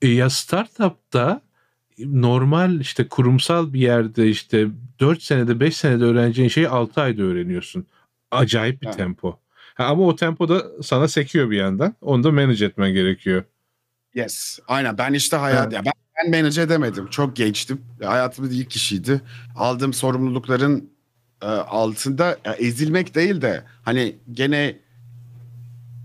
E, 0.02 0.09
ya 0.09 0.31
startupta 0.31 1.40
normal 2.06 2.81
işte 2.81 3.09
kurumsal 3.09 3.72
bir 3.72 3.81
yerde 3.81 4.28
işte 4.28 4.68
4 5.01 5.22
senede 5.22 5.60
5 5.60 5.77
senede 5.77 6.05
öğreneceğin 6.05 6.48
şeyi 6.48 6.68
6 6.68 7.01
ayda 7.01 7.22
öğreniyorsun. 7.22 7.86
Acayip 8.31 8.82
bir 8.82 8.86
Evet. 8.86 8.97
tempo. 8.97 9.39
Ha, 9.74 9.85
ama 9.85 10.06
o 10.06 10.16
tempoda 10.16 10.82
sana 10.82 11.09
sekiyor 11.09 11.51
bir 11.51 11.56
yandan. 11.56 11.94
Onu 12.01 12.24
da 12.24 12.32
manage 12.32 12.64
etmen 12.64 12.93
gerekiyor. 12.93 13.44
Yes. 14.14 14.59
Aynen. 14.68 14.98
Ben 14.98 15.12
işte 15.12 15.36
hayat 15.36 15.72
ya 15.72 15.82
ben, 15.85 15.93
ben 16.16 16.31
manage 16.31 16.62
edemedim. 16.62 17.06
Çok 17.10 17.36
gençtim. 17.36 17.81
Hayatımın 18.02 18.51
ilk 18.51 18.70
kişiydi. 18.70 19.20
Aldığım 19.56 19.93
sorumlulukların 19.93 20.90
e, 21.43 21.47
altında 21.47 22.39
ya, 22.44 22.52
ezilmek 22.52 23.14
değil 23.14 23.43
de 23.43 23.64
hani 23.82 24.16
gene 24.32 24.77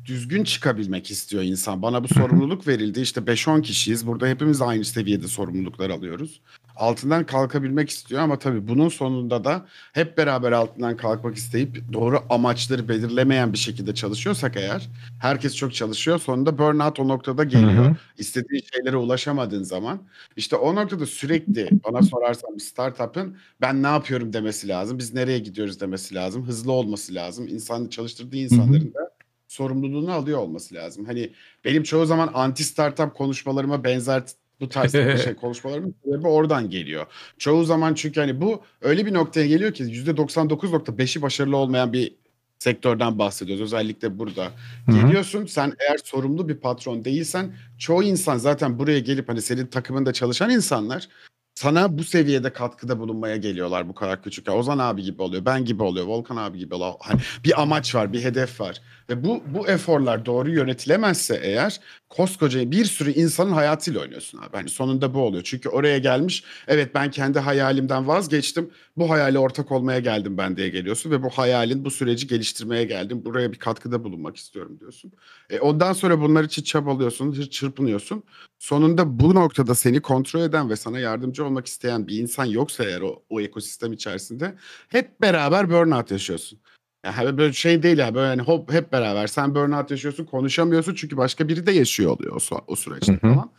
düzgün 0.05 0.43
çıkabilmek 0.43 1.11
istiyor 1.11 1.43
insan. 1.43 1.81
Bana 1.81 2.03
bu 2.03 2.07
sorumluluk 2.07 2.67
verildi. 2.67 3.01
İşte 3.01 3.21
5-10 3.21 3.61
kişiyiz. 3.61 4.07
Burada 4.07 4.27
hepimiz 4.27 4.61
aynı 4.61 4.85
seviyede 4.85 5.27
sorumluluklar 5.27 5.89
alıyoruz. 5.89 6.41
Altından 6.75 7.25
kalkabilmek 7.25 7.89
istiyor 7.89 8.21
ama 8.21 8.39
tabii 8.39 8.67
bunun 8.67 8.89
sonunda 8.89 9.43
da 9.43 9.65
hep 9.93 10.17
beraber 10.17 10.51
altından 10.51 10.97
kalkmak 10.97 11.35
isteyip 11.35 11.93
doğru 11.93 12.19
amaçları 12.29 12.89
belirlemeyen 12.89 13.53
bir 13.53 13.57
şekilde 13.57 13.95
çalışıyorsak 13.95 14.57
eğer 14.57 14.89
herkes 15.21 15.55
çok 15.55 15.73
çalışıyor. 15.73 16.19
Sonunda 16.19 16.57
burnout 16.57 16.99
o 16.99 17.07
noktada 17.07 17.43
geliyor 17.43 17.85
Hı 17.85 17.89
hı. 17.89 17.95
istediğin 18.17 18.63
şeylere 18.73 18.97
ulaşamadığın 18.97 19.63
zaman 19.63 20.01
işte 20.35 20.55
o 20.55 20.75
noktada 20.75 21.05
sürekli 21.05 21.69
bana 21.85 22.01
sorarsan 22.01 22.55
bir 22.55 22.61
startup'ın 22.61 23.37
ben 23.61 23.83
ne 23.83 23.87
yapıyorum 23.87 24.33
demesi 24.33 24.67
lazım. 24.67 24.97
Biz 24.97 25.13
nereye 25.13 25.39
gidiyoruz 25.39 25.79
demesi 25.79 26.15
lazım. 26.15 26.47
Hızlı 26.47 26.71
olması 26.71 27.13
lazım. 27.13 27.47
İnsan 27.47 27.87
çalıştırdığı 27.87 28.37
insanların 28.37 28.93
da 28.93 29.14
sorumluluğunu 29.55 30.11
alıyor 30.11 30.39
olması 30.39 30.75
lazım. 30.75 31.05
Hani 31.05 31.31
benim 31.65 31.83
çoğu 31.83 32.05
zaman 32.05 32.31
anti 32.33 32.63
startup 32.63 33.15
konuşmalarıma 33.15 33.83
benzer 33.83 34.23
bu 34.59 34.69
tarz 34.69 34.91
şey 35.23 35.35
konuşmalarımın 35.35 35.95
sebebi 36.05 36.27
oradan 36.27 36.69
geliyor. 36.69 37.05
Çoğu 37.37 37.63
zaman 37.63 37.93
çünkü 37.93 38.19
hani 38.19 38.41
bu 38.41 38.61
öyle 38.81 39.05
bir 39.05 39.13
noktaya 39.13 39.47
geliyor 39.47 39.73
ki 39.73 39.83
%99.5'i 39.83 41.21
başarılı 41.21 41.57
olmayan 41.57 41.93
bir 41.93 42.15
sektörden 42.59 43.19
bahsediyoruz. 43.19 43.63
Özellikle 43.63 44.19
burada. 44.19 44.45
Hı 44.85 44.91
hı. 44.91 45.01
Geliyorsun 45.01 45.45
sen 45.45 45.73
eğer 45.79 45.97
sorumlu 46.03 46.49
bir 46.49 46.55
patron 46.55 47.05
değilsen 47.05 47.55
çoğu 47.77 48.03
insan 48.03 48.37
zaten 48.37 48.79
buraya 48.79 48.99
gelip 48.99 49.29
hani 49.29 49.41
senin 49.41 49.65
takımında 49.65 50.13
çalışan 50.13 50.49
insanlar 50.49 51.07
sana 51.55 51.97
bu 51.97 52.03
seviyede 52.03 52.53
katkıda 52.53 52.99
bulunmaya 52.99 53.37
geliyorlar 53.37 53.89
bu 53.89 53.93
kadar 53.95 54.21
küçük. 54.23 54.49
Ozan 54.49 54.79
abi 54.79 55.03
gibi 55.03 55.21
oluyor, 55.21 55.45
ben 55.45 55.65
gibi 55.65 55.83
oluyor, 55.83 56.05
Volkan 56.05 56.37
abi 56.37 56.57
gibi 56.57 56.75
oluyor. 56.75 56.93
Hani 56.99 57.19
bir 57.43 57.61
amaç 57.61 57.95
var, 57.95 58.13
bir 58.13 58.23
hedef 58.23 58.61
var. 58.61 58.81
Ve 59.09 59.23
bu 59.23 59.43
bu 59.47 59.67
eforlar 59.67 60.25
doğru 60.25 60.51
yönetilemezse 60.51 61.39
eğer 61.43 61.79
koskoca 62.17 62.71
bir 62.71 62.85
sürü 62.85 63.11
insanın 63.11 63.51
hayatıyla 63.51 64.01
oynuyorsun 64.01 64.37
abi. 64.37 64.57
Hani 64.57 64.69
sonunda 64.69 65.13
bu 65.13 65.19
oluyor. 65.21 65.43
Çünkü 65.43 65.69
oraya 65.69 65.97
gelmiş, 65.97 66.43
evet 66.67 66.95
ben 66.95 67.11
kendi 67.11 67.39
hayalimden 67.39 68.07
vazgeçtim. 68.07 68.69
Bu 68.97 69.09
hayale 69.09 69.39
ortak 69.39 69.71
olmaya 69.71 69.99
geldim 69.99 70.37
ben 70.37 70.57
diye 70.57 70.69
geliyorsun 70.69 71.11
ve 71.11 71.23
bu 71.23 71.29
hayalin 71.29 71.85
bu 71.85 71.91
süreci 71.91 72.27
geliştirmeye 72.27 72.83
geldim. 72.83 73.25
Buraya 73.25 73.51
bir 73.51 73.59
katkıda 73.59 74.03
bulunmak 74.03 74.37
istiyorum 74.37 74.79
diyorsun. 74.79 75.11
E, 75.49 75.59
ondan 75.59 75.93
sonra 75.93 76.21
bunlar 76.21 76.43
için 76.43 76.63
çabalıyorsun, 76.63 77.31
çır- 77.31 77.49
çırpınıyorsun. 77.49 78.23
Sonunda 78.59 79.19
bu 79.19 79.35
noktada 79.35 79.75
seni 79.75 80.01
kontrol 80.01 80.41
eden 80.41 80.69
ve 80.69 80.75
sana 80.75 80.99
yardımcı 80.99 81.45
olmak 81.45 81.65
isteyen 81.67 82.07
bir 82.07 82.19
insan 82.19 82.45
yoksa 82.45 82.83
eğer 82.83 83.01
o, 83.01 83.23
o 83.29 83.41
ekosistem 83.41 83.93
içerisinde 83.93 84.55
hep 84.87 85.21
beraber 85.21 85.69
burnout 85.69 86.11
yaşıyorsun. 86.11 86.59
Yani 87.05 87.37
böyle 87.37 87.53
şey 87.53 87.83
değil 87.83 87.97
ya 87.97 88.15
böyle 88.15 88.27
hani 88.27 88.41
hop 88.41 88.73
hep 88.73 88.91
beraber 88.91 89.27
sen 89.27 89.55
burnout 89.55 89.91
yaşıyorsun 89.91 90.25
konuşamıyorsun 90.25 90.95
çünkü 90.95 91.17
başka 91.17 91.47
biri 91.47 91.65
de 91.65 91.71
yaşıyor 91.71 92.11
oluyor 92.11 92.41
o, 92.51 92.55
o 92.67 92.75
süreçte 92.75 93.13
Hı 93.13 93.27
hı. 93.27 93.33
falan. 93.33 93.51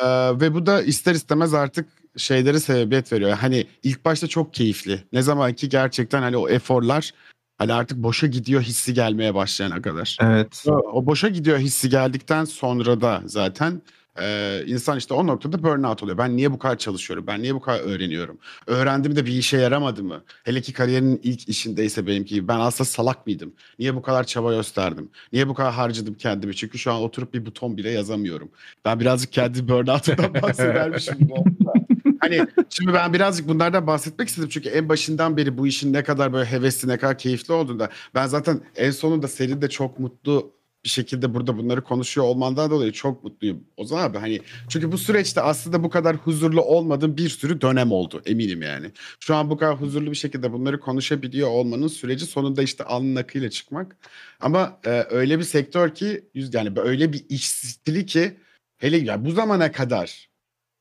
Ee, 0.00 0.40
ve 0.40 0.54
bu 0.54 0.66
da 0.66 0.82
ister 0.82 1.14
istemez 1.14 1.54
artık 1.54 1.88
şeyleri 2.16 2.60
sebebiyet 2.60 3.12
veriyor. 3.12 3.30
Hani 3.30 3.66
ilk 3.82 4.04
başta 4.04 4.26
çok 4.26 4.54
keyifli. 4.54 5.04
Ne 5.12 5.22
zaman 5.22 5.52
ki 5.52 5.68
gerçekten 5.68 6.22
hani 6.22 6.36
o 6.36 6.48
eforlar 6.48 7.10
hani 7.58 7.72
artık 7.72 7.98
boşa 7.98 8.26
gidiyor 8.26 8.62
hissi 8.62 8.94
gelmeye 8.94 9.34
başlayana 9.34 9.82
kadar. 9.82 10.18
Evet. 10.20 10.64
O, 10.66 10.72
o 10.72 11.06
boşa 11.06 11.28
gidiyor 11.28 11.58
hissi 11.58 11.88
geldikten 11.88 12.44
sonra 12.44 13.00
da 13.00 13.22
zaten 13.26 13.82
e, 14.20 14.62
insan 14.66 14.98
işte 14.98 15.14
o 15.14 15.26
noktada 15.26 15.62
burnout 15.62 16.02
oluyor. 16.02 16.18
Ben 16.18 16.36
niye 16.36 16.52
bu 16.52 16.58
kadar 16.58 16.78
çalışıyorum? 16.78 17.26
Ben 17.26 17.42
niye 17.42 17.54
bu 17.54 17.60
kadar 17.60 17.80
öğreniyorum? 17.80 18.38
Öğrendim 18.66 19.16
de 19.16 19.26
bir 19.26 19.32
işe 19.32 19.56
yaramadı 19.56 20.04
mı? 20.04 20.22
Hele 20.44 20.60
ki 20.60 20.72
kariyerinin 20.72 21.20
ilk 21.22 21.48
işindeyse 21.48 22.06
benimki 22.06 22.34
gibi. 22.34 22.48
Ben 22.48 22.58
aslında 22.58 22.88
salak 22.88 23.26
mıydım? 23.26 23.52
Niye 23.78 23.94
bu 23.94 24.02
kadar 24.02 24.24
çaba 24.24 24.54
gösterdim? 24.54 25.10
Niye 25.32 25.48
bu 25.48 25.54
kadar 25.54 25.72
harcadım 25.72 26.14
kendimi? 26.14 26.56
Çünkü 26.56 26.78
şu 26.78 26.92
an 26.92 27.02
oturup 27.02 27.34
bir 27.34 27.46
buton 27.46 27.76
bile 27.76 27.90
yazamıyorum. 27.90 28.50
Ben 28.84 29.00
birazcık 29.00 29.32
kendi 29.32 29.68
burnout'umdan 29.68 30.34
bahsedermişim 30.42 31.28
da. 31.30 31.72
Hani 32.20 32.46
şimdi 32.70 32.92
ben 32.92 33.12
birazcık 33.12 33.48
bunlardan 33.48 33.86
bahsetmek 33.86 34.28
istedim. 34.28 34.48
Çünkü 34.48 34.68
en 34.68 34.88
başından 34.88 35.36
beri 35.36 35.58
bu 35.58 35.66
işin 35.66 35.92
ne 35.92 36.02
kadar 36.02 36.32
böyle 36.32 36.50
hevesli, 36.50 36.88
ne 36.88 36.98
kadar 36.98 37.18
keyifli 37.18 37.54
olduğunda 37.54 37.88
ben 38.14 38.26
zaten 38.26 38.60
en 38.76 38.90
sonunda 38.90 39.28
senin 39.28 39.62
de 39.62 39.68
çok 39.68 39.98
mutlu 39.98 40.52
bir 40.84 40.88
şekilde 40.88 41.34
burada 41.34 41.58
bunları 41.58 41.84
konuşuyor 41.84 42.26
olmandan 42.26 42.70
dolayı 42.70 42.92
çok 42.92 43.24
mutluyum. 43.24 43.64
Ozan 43.76 43.98
abi 43.98 44.18
hani 44.18 44.40
çünkü 44.68 44.92
bu 44.92 44.98
süreçte 44.98 45.40
aslında 45.40 45.84
bu 45.84 45.90
kadar 45.90 46.16
huzurlu 46.16 46.62
olmadığım 46.62 47.16
bir 47.16 47.28
sürü 47.28 47.60
dönem 47.60 47.92
oldu 47.92 48.22
eminim 48.26 48.62
yani. 48.62 48.90
Şu 49.20 49.34
an 49.34 49.50
bu 49.50 49.56
kadar 49.56 49.80
huzurlu 49.80 50.10
bir 50.10 50.16
şekilde 50.16 50.52
bunları 50.52 50.80
konuşabiliyor 50.80 51.48
olmanın 51.48 51.88
süreci 51.88 52.26
sonunda 52.26 52.62
işte 52.62 52.84
alnın 52.84 53.16
akıyla 53.16 53.50
çıkmak. 53.50 53.96
Ama 54.40 54.80
e, 54.84 55.06
öyle 55.10 55.38
bir 55.38 55.44
sektör 55.44 55.94
ki 55.94 56.24
yani 56.34 56.72
öyle 56.76 57.12
bir 57.12 57.24
iş 57.28 57.48
stili 57.48 58.06
ki 58.06 58.36
hele 58.78 58.96
ya 58.96 59.24
bu 59.24 59.30
zamana 59.32 59.72
kadar 59.72 60.28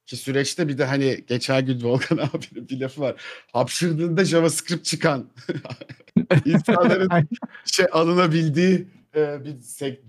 ki 0.06 0.18
süreçte 0.18 0.68
bir 0.68 0.78
de 0.78 0.86
hani 0.86 1.24
geçen 1.28 1.66
gün 1.66 1.84
Volkan 1.84 2.18
abinin 2.34 2.70
bir 2.70 2.80
lafı 2.80 3.02
var. 3.02 3.16
Hapşırdığında 3.54 4.26
JavaScript 4.26 4.86
çıkan 4.86 5.30
insanların 6.46 7.28
şey 7.66 7.86
alınabildiği 7.92 8.88
e, 9.16 9.46
bir, 9.46 9.56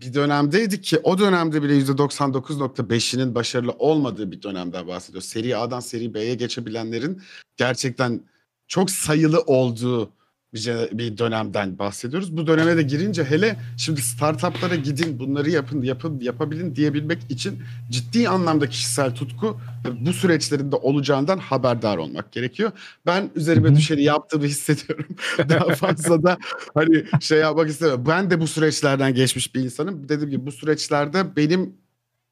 bir 0.00 0.14
dönemdeydik 0.14 0.84
ki 0.84 0.98
o 0.98 1.18
dönemde 1.18 1.62
bile 1.62 1.78
%99.5'inin 1.78 3.34
başarılı 3.34 3.72
olmadığı 3.72 4.30
bir 4.30 4.42
dönemden 4.42 4.86
bahsediyor. 4.86 5.22
Seri 5.22 5.56
A'dan 5.56 5.80
seri 5.80 6.14
B'ye 6.14 6.34
geçebilenlerin 6.34 7.22
gerçekten 7.56 8.20
çok 8.68 8.90
sayılı 8.90 9.40
olduğu 9.40 10.12
bir, 10.54 10.98
bir 10.98 11.18
dönemden 11.18 11.78
bahsediyoruz. 11.78 12.36
Bu 12.36 12.46
döneme 12.46 12.76
de 12.76 12.82
girince 12.82 13.24
hele 13.24 13.56
şimdi 13.76 14.02
startuplara 14.02 14.74
gidin 14.74 15.18
bunları 15.18 15.50
yapın 15.50 15.82
yapın 15.82 16.20
yapabilin 16.20 16.76
diyebilmek 16.76 17.18
için 17.28 17.62
ciddi 17.90 18.28
anlamda 18.28 18.68
kişisel 18.68 19.14
tutku 19.14 19.60
bu 20.00 20.12
süreçlerinde 20.12 20.76
olacağından 20.76 21.38
haberdar 21.38 21.96
olmak 21.96 22.32
gerekiyor. 22.32 22.72
Ben 23.06 23.30
üzerime 23.34 23.76
düşeni 23.76 24.02
yaptığımı 24.02 24.44
hissediyorum. 24.44 25.06
Daha 25.48 25.74
fazla 25.74 26.22
da 26.22 26.38
hani 26.74 27.04
şey 27.20 27.38
yapmak 27.38 27.68
istemiyorum. 27.68 28.04
Ben 28.08 28.30
de 28.30 28.40
bu 28.40 28.46
süreçlerden 28.46 29.14
geçmiş 29.14 29.54
bir 29.54 29.60
insanım. 29.60 30.08
Dediğim 30.08 30.30
gibi 30.30 30.46
bu 30.46 30.52
süreçlerde 30.52 31.36
benim 31.36 31.74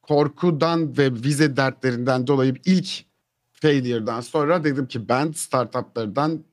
korkudan 0.03 0.99
ve 0.99 1.13
vize 1.13 1.57
dertlerinden 1.57 2.27
dolayı 2.27 2.55
ilk 2.65 3.05
failure'dan 3.53 4.21
sonra 4.21 4.65
dedim 4.65 4.87
ki 4.87 5.09
ben 5.09 5.33
startuplardan 5.33 6.45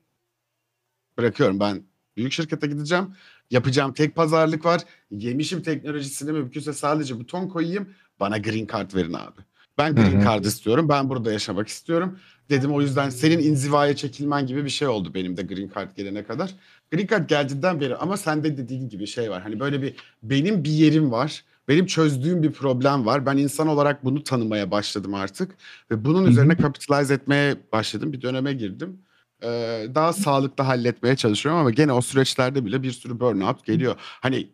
bırakıyorum. 1.18 1.60
Ben 1.60 1.82
büyük 2.16 2.32
şirkete 2.32 2.66
gideceğim. 2.66 3.06
Yapacağım 3.50 3.92
tek 3.92 4.14
pazarlık 4.14 4.64
var. 4.64 4.82
Yemişim 5.10 5.62
teknolojisine 5.62 6.32
mümkünse 6.32 6.72
sadece 6.72 7.18
buton 7.18 7.48
koyayım. 7.48 7.88
Bana 8.20 8.38
green 8.38 8.66
card 8.66 8.94
verin 8.94 9.12
abi. 9.12 9.40
Ben 9.78 9.94
green 9.94 10.20
card 10.24 10.44
istiyorum. 10.44 10.88
Ben 10.88 11.08
burada 11.08 11.32
yaşamak 11.32 11.68
istiyorum. 11.68 12.18
Dedim 12.50 12.72
o 12.72 12.80
yüzden 12.80 13.10
senin 13.10 13.38
inzivaya 13.38 13.96
çekilmen 13.96 14.46
gibi 14.46 14.64
bir 14.64 14.70
şey 14.70 14.88
oldu 14.88 15.14
benim 15.14 15.36
de 15.36 15.42
green 15.42 15.70
card 15.74 15.96
gelene 15.96 16.24
kadar. 16.24 16.54
Green 16.92 17.06
card 17.06 17.28
geldiğinden 17.28 17.80
beri 17.80 17.96
ama 17.96 18.16
sende 18.16 18.56
dediğin 18.56 18.88
gibi 18.88 19.06
şey 19.06 19.30
var. 19.30 19.42
Hani 19.42 19.60
böyle 19.60 19.82
bir 19.82 19.94
benim 20.22 20.64
bir 20.64 20.70
yerim 20.70 21.12
var. 21.12 21.44
Benim 21.68 21.86
çözdüğüm 21.86 22.42
bir 22.42 22.52
problem 22.52 23.06
var. 23.06 23.26
Ben 23.26 23.36
insan 23.36 23.68
olarak 23.68 24.04
bunu 24.04 24.22
tanımaya 24.22 24.70
başladım 24.70 25.14
artık. 25.14 25.54
Ve 25.90 26.04
bunun 26.04 26.26
üzerine 26.26 26.56
kapitalize 26.56 27.14
etmeye 27.14 27.56
başladım. 27.72 28.12
Bir 28.12 28.22
döneme 28.22 28.52
girdim. 28.52 28.98
Ee, 29.42 29.86
daha 29.94 30.12
sağlıklı 30.12 30.64
halletmeye 30.64 31.16
çalışıyorum 31.16 31.60
ama 31.60 31.70
gene 31.70 31.92
o 31.92 32.00
süreçlerde 32.00 32.64
bile 32.64 32.82
bir 32.82 32.92
sürü 32.92 33.20
burnout 33.20 33.64
geliyor. 33.66 33.94
Hani 33.98 34.48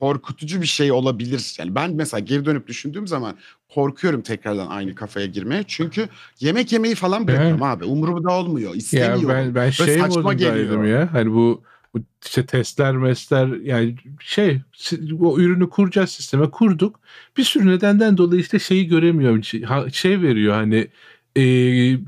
korkutucu 0.00 0.62
bir 0.62 0.66
şey 0.66 0.92
olabilir. 0.92 1.56
Yani 1.58 1.74
ben 1.74 1.94
mesela 1.94 2.20
geri 2.20 2.44
dönüp 2.44 2.66
düşündüğüm 2.66 3.06
zaman 3.06 3.36
korkuyorum 3.74 4.22
tekrardan 4.22 4.66
aynı 4.66 4.94
kafaya 4.94 5.26
girmeye. 5.26 5.64
Çünkü 5.66 6.08
yemek 6.40 6.72
yemeyi 6.72 6.94
falan 6.94 7.28
bırakıyorum 7.28 7.62
abi. 7.62 7.84
Umurumda 7.84 8.32
olmuyor. 8.32 8.70
Ya 8.70 8.76
istemiyorum. 8.76 9.28
ben 9.28 9.46
ben 9.46 9.54
Böyle 9.54 9.72
şey 9.72 9.98
saçma 9.98 10.32
geliyor. 10.32 10.84
ya. 10.84 11.08
Hani 11.12 11.32
bu, 11.32 11.62
bu 11.94 12.00
işte 12.24 12.46
testler, 12.46 12.96
mesler 12.96 13.46
yani 13.46 13.96
şey 14.20 14.60
o 15.20 15.38
ürünü 15.38 15.70
kuracağız 15.70 16.10
sisteme 16.10 16.50
kurduk. 16.50 17.00
Bir 17.36 17.44
sürü 17.44 17.66
nedenden 17.66 18.16
dolayı 18.16 18.40
işte 18.40 18.58
şeyi 18.58 18.86
göremiyorum. 18.86 19.44
Şey 19.92 20.22
veriyor 20.22 20.54
hani 20.54 20.88
e, 21.36 21.44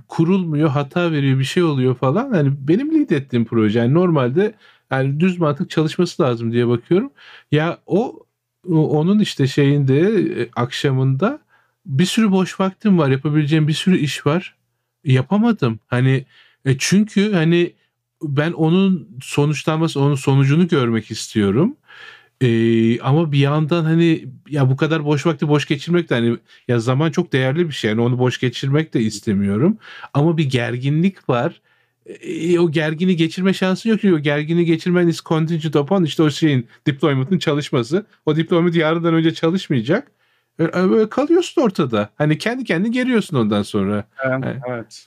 kurulmuyor, 0.08 0.68
hata 0.68 1.12
veriyor, 1.12 1.38
bir 1.38 1.44
şey 1.44 1.62
oluyor 1.62 1.94
falan. 1.94 2.30
Hani 2.30 2.52
benim 2.68 2.94
lead 2.94 3.10
ettiğim 3.10 3.44
proje 3.44 3.78
yani 3.78 3.94
normalde 3.94 4.54
yani 4.90 5.20
düz 5.20 5.38
mantık 5.38 5.70
çalışması 5.70 6.22
lazım 6.22 6.52
diye 6.52 6.68
bakıyorum. 6.68 7.10
Ya 7.52 7.78
o 7.86 8.26
onun 8.70 9.18
işte 9.18 9.46
şeyinde 9.46 10.48
akşamında 10.56 11.38
bir 11.86 12.04
sürü 12.04 12.30
boş 12.30 12.60
vaktim 12.60 12.98
var. 12.98 13.08
Yapabileceğim 13.08 13.68
bir 13.68 13.72
sürü 13.72 13.98
iş 13.98 14.26
var. 14.26 14.56
Yapamadım. 15.04 15.80
Hani 15.86 16.26
e 16.64 16.78
çünkü 16.78 17.32
hani 17.32 17.72
ben 18.22 18.52
onun 18.52 19.08
sonuçlanması, 19.22 20.00
onun 20.00 20.14
sonucunu 20.14 20.68
görmek 20.68 21.10
istiyorum. 21.10 21.76
E, 22.44 23.00
ama 23.00 23.32
bir 23.32 23.38
yandan 23.38 23.84
hani 23.84 24.24
ya 24.48 24.70
bu 24.70 24.76
kadar 24.76 25.04
boş 25.04 25.26
vakti 25.26 25.48
boş 25.48 25.66
geçirmek 25.66 26.10
de 26.10 26.14
hani 26.14 26.36
ya 26.68 26.78
zaman 26.80 27.10
çok 27.10 27.32
değerli 27.32 27.68
bir 27.68 27.74
şey. 27.74 27.90
Yani 27.90 28.00
onu 28.00 28.18
boş 28.18 28.40
geçirmek 28.40 28.94
de 28.94 29.00
istemiyorum. 29.00 29.78
Ama 30.14 30.36
bir 30.36 30.50
gerginlik 30.50 31.28
var. 31.28 31.60
E, 32.06 32.58
o 32.58 32.70
gergini 32.70 33.16
geçirme 33.16 33.52
şansın 33.52 33.90
yok. 33.90 34.04
O 34.04 34.18
gergini 34.18 34.64
geçirmen 34.64 35.08
is 35.08 35.20
contingent 35.22 35.76
upon 35.76 36.04
işte 36.04 36.22
o 36.22 36.30
şeyin 36.30 36.66
deployment'ın 36.86 37.38
çalışması. 37.38 38.06
O 38.26 38.36
deployment 38.36 38.76
yarından 38.76 39.14
önce 39.14 39.34
çalışmayacak. 39.34 40.10
Böyle 40.58 41.08
kalıyorsun 41.08 41.62
ortada. 41.62 42.10
Hani 42.18 42.38
kendi 42.38 42.64
kendini 42.64 42.92
geriyorsun 42.92 43.36
ondan 43.36 43.62
sonra. 43.62 44.04
Evet. 44.24 44.56
Evet. 44.68 45.06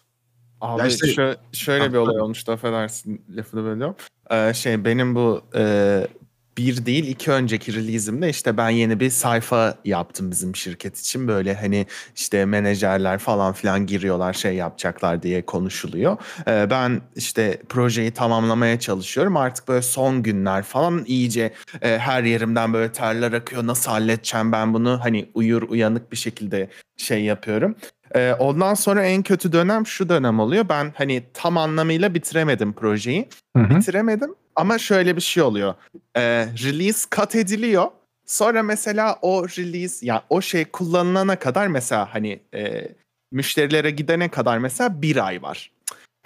Abi 0.62 0.82
Ya 0.82 0.88
işte- 0.88 1.08
şö- 1.08 1.38
şöyle 1.52 1.94
bir 1.94 1.98
olay 1.98 2.22
olmuştu 2.22 2.52
affedersin 2.52 3.22
lafını 3.36 3.64
bölüyorum. 3.64 3.96
Ee, 4.32 4.54
şey 4.54 4.86
benim 4.86 5.16
bu 5.16 5.42
e, 5.56 6.08
bir 6.58 6.86
değil 6.86 7.08
iki 7.08 7.32
önceki 7.32 7.76
release'imde 7.76 8.30
işte 8.30 8.58
ben 8.58 8.70
yeni 8.70 9.00
bir 9.00 9.10
sayfa 9.10 9.76
yaptım 9.86 10.32
bizim 10.32 10.56
şirket 10.56 11.00
için. 11.00 11.28
Böyle 11.28 11.56
hani 11.56 11.86
işte 12.16 12.46
menajerler 12.46 13.18
falan 13.18 13.54
filan 13.54 13.86
giriyorlar 13.86 14.34
şey 14.34 14.56
yapacaklar 14.56 15.24
diye 15.24 15.46
konuşuluyor. 15.46 16.18
Ee, 16.48 16.68
ben 16.70 17.02
işte 17.16 17.62
projeyi 17.70 18.12
tamamlamaya 18.12 18.80
çalışıyorum. 18.80 19.38
Artık 19.38 19.68
böyle 19.68 19.82
son 19.82 20.24
günler 20.24 20.64
falan 20.64 21.04
iyice 21.06 21.54
e, 21.82 21.98
her 21.98 22.24
yerimden 22.24 22.74
böyle 22.74 22.92
terler 22.92 23.34
akıyor. 23.34 23.68
Nasıl 23.68 23.92
halledeceğim 23.92 24.52
ben 24.52 24.74
bunu? 24.74 25.00
Hani 25.04 25.30
uyur 25.34 25.62
uyanık 25.62 26.12
bir 26.12 26.18
şekilde 26.18 26.70
şey 26.98 27.24
yapıyorum. 27.24 27.76
Ee, 28.16 28.34
ondan 28.40 28.74
sonra 28.74 29.04
en 29.04 29.24
kötü 29.24 29.52
dönem 29.52 29.88
şu 29.88 30.10
dönem 30.10 30.40
oluyor. 30.40 30.70
Ben 30.70 30.94
hani 30.98 31.24
tam 31.34 31.58
anlamıyla 31.58 32.14
bitiremedim 32.14 32.74
projeyi. 32.74 33.30
Hı 33.58 33.64
hı. 33.64 33.70
Bitiremedim 33.70 34.36
ama 34.58 34.78
şöyle 34.78 35.16
bir 35.16 35.22
şey 35.22 35.44
oluyor. 35.44 35.76
Ee, 36.16 36.22
release 36.64 37.08
cut 37.16 37.36
ediliyor. 37.36 37.88
Sonra 38.26 38.64
mesela 38.64 39.20
o 39.22 39.48
release 39.48 40.06
ya 40.06 40.24
o 40.30 40.42
şey 40.42 40.66
kullanılana 40.66 41.40
kadar 41.40 41.68
mesela 41.68 42.14
hani 42.14 42.40
e, 42.54 42.88
müşterilere 43.32 43.92
gidene 43.92 44.30
kadar 44.30 44.58
mesela 44.58 45.02
bir 45.02 45.28
ay 45.28 45.42
var. 45.42 45.72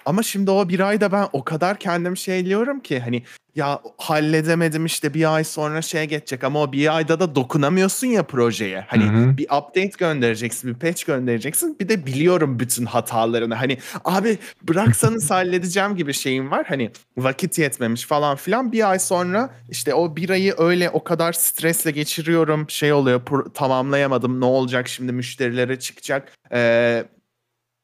Ama 0.06 0.22
şimdi 0.22 0.50
o 0.50 0.68
bir 0.68 0.80
ayda 0.80 1.12
ben 1.12 1.28
o 1.32 1.44
kadar 1.44 1.78
kendim 1.78 2.16
şeyliyorum 2.16 2.80
ki 2.80 3.00
hani 3.00 3.22
ya 3.54 3.80
halledemedim 3.98 4.86
işte 4.86 5.14
bir 5.14 5.34
ay 5.34 5.44
sonra 5.44 5.82
şeye 5.82 6.04
geçecek 6.04 6.44
ama 6.44 6.62
o 6.62 6.72
bir 6.72 6.96
ayda 6.96 7.20
da 7.20 7.34
dokunamıyorsun 7.34 8.06
ya 8.06 8.22
projeye. 8.22 8.84
Hani 8.88 9.04
Hı 9.04 9.08
hı. 9.08 9.36
bir 9.36 9.44
update 9.44 9.92
göndereceksin, 9.98 10.74
bir 10.74 10.78
patch 10.78 11.04
göndereceksin. 11.04 11.76
Bir 11.80 11.88
de 11.88 12.06
biliyorum 12.06 12.58
bütün 12.58 12.86
hatalarını. 12.86 13.54
Hani 13.54 13.78
abi 14.04 14.38
bıraksanız 14.62 15.30
halledeceğim 15.30 15.96
gibi 15.96 16.14
şeyim 16.14 16.50
var. 16.50 16.66
Hani 16.68 16.90
vakit 17.16 17.58
yetmemiş 17.58 18.06
falan 18.06 18.36
filan. 18.36 18.72
Bir 18.72 18.90
ay 18.90 18.98
sonra 18.98 19.50
işte 19.70 19.94
o 19.94 20.16
bir 20.16 20.30
ayı 20.30 20.54
öyle 20.58 20.90
o 20.90 21.04
kadar 21.04 21.32
stresle 21.32 21.90
geçiriyorum. 21.90 22.70
Şey 22.70 22.92
oluyor 22.92 23.22
tamamlayamadım. 23.54 24.40
Ne 24.40 24.44
olacak 24.44 24.88
şimdi 24.88 25.12
müşterilere 25.12 25.78
çıkacak. 25.78 26.32
Ee, 26.52 27.04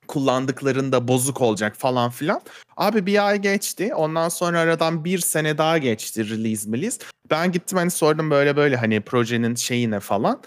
kullandıklarında 0.09 1.09
bozuk 1.09 1.41
olacak 1.41 1.77
falan 1.77 2.11
filan. 2.11 2.41
Abi 2.77 3.07
bir 3.07 3.27
ay 3.29 3.39
geçti. 3.39 3.95
Ondan 3.95 4.29
sonra 4.29 4.61
aradan 4.61 5.05
bir 5.05 5.19
sene 5.19 5.59
daha 5.59 5.79
geçti 5.79 6.31
release 6.31 6.73
release. 6.73 6.99
Ben 7.31 7.53
gittim 7.53 7.79
hani 7.79 7.91
sordum 7.91 8.31
böyle 8.31 8.57
böyle 8.57 8.77
hani 8.77 9.01
projenin 9.01 9.55
şeyine 9.55 10.01
falan. 10.01 10.43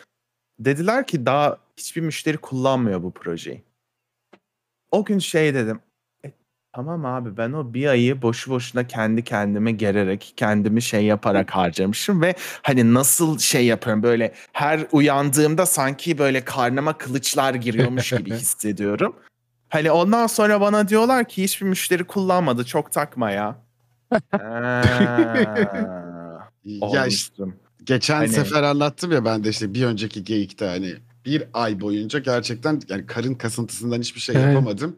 Dediler 0.59 1.07
ki 1.07 1.25
daha 1.25 1.57
hiçbir 1.77 2.01
müşteri 2.01 2.37
kullanmıyor 2.37 3.03
bu 3.03 3.11
projeyi. 3.11 3.63
O 4.91 5.05
gün 5.05 5.19
şey 5.19 5.53
dedim. 5.53 5.79
"E, 6.25 6.31
tamam 6.75 7.05
abi 7.05 7.37
ben 7.37 7.51
o 7.51 7.73
bir 7.73 7.87
ayı 7.87 8.21
boşu 8.21 8.51
boşuna 8.51 8.87
kendi 8.87 9.23
kendime 9.23 9.71
gererek, 9.71 10.33
kendimi 10.37 10.81
şey 10.81 11.05
yaparak 11.05 11.51
harcamışım 11.51 12.21
ve 12.21 12.35
hani 12.61 12.93
nasıl 12.93 13.39
şey 13.39 13.65
yapıyorum 13.65 14.03
böyle 14.03 14.33
her 14.53 14.87
uyandığımda 14.91 15.65
sanki 15.65 16.17
böyle 16.17 16.45
karnıma 16.45 16.97
kılıçlar 16.97 17.53
giriyormuş 17.53 18.09
gibi 18.09 18.31
hissediyorum. 18.35 19.15
Hani 19.71 19.91
ondan 19.91 20.27
sonra 20.27 20.61
bana 20.61 20.87
diyorlar 20.87 21.27
ki 21.27 21.43
hiçbir 21.43 21.65
müşteri 21.65 22.03
kullanmadı 22.03 22.65
çok 22.65 22.91
takma 22.91 23.31
ya. 23.31 23.55
Ya 26.93 27.05
işte 27.05 27.43
geçen 27.83 28.15
Hani- 28.15 28.29
sefer 28.29 28.63
anlattım 28.63 29.11
ya 29.11 29.25
ben 29.25 29.43
de 29.43 29.49
işte 29.49 29.73
bir 29.73 29.85
önceki 29.85 30.23
geyikte 30.23 30.65
hani 30.65 30.95
bir 31.25 31.43
ay 31.53 31.81
boyunca 31.81 32.19
gerçekten 32.19 32.81
yani 32.89 33.05
karın 33.05 33.33
kasıntısından 33.33 33.99
hiçbir 33.99 34.21
şey 34.21 34.35
yapamadım. 34.35 34.95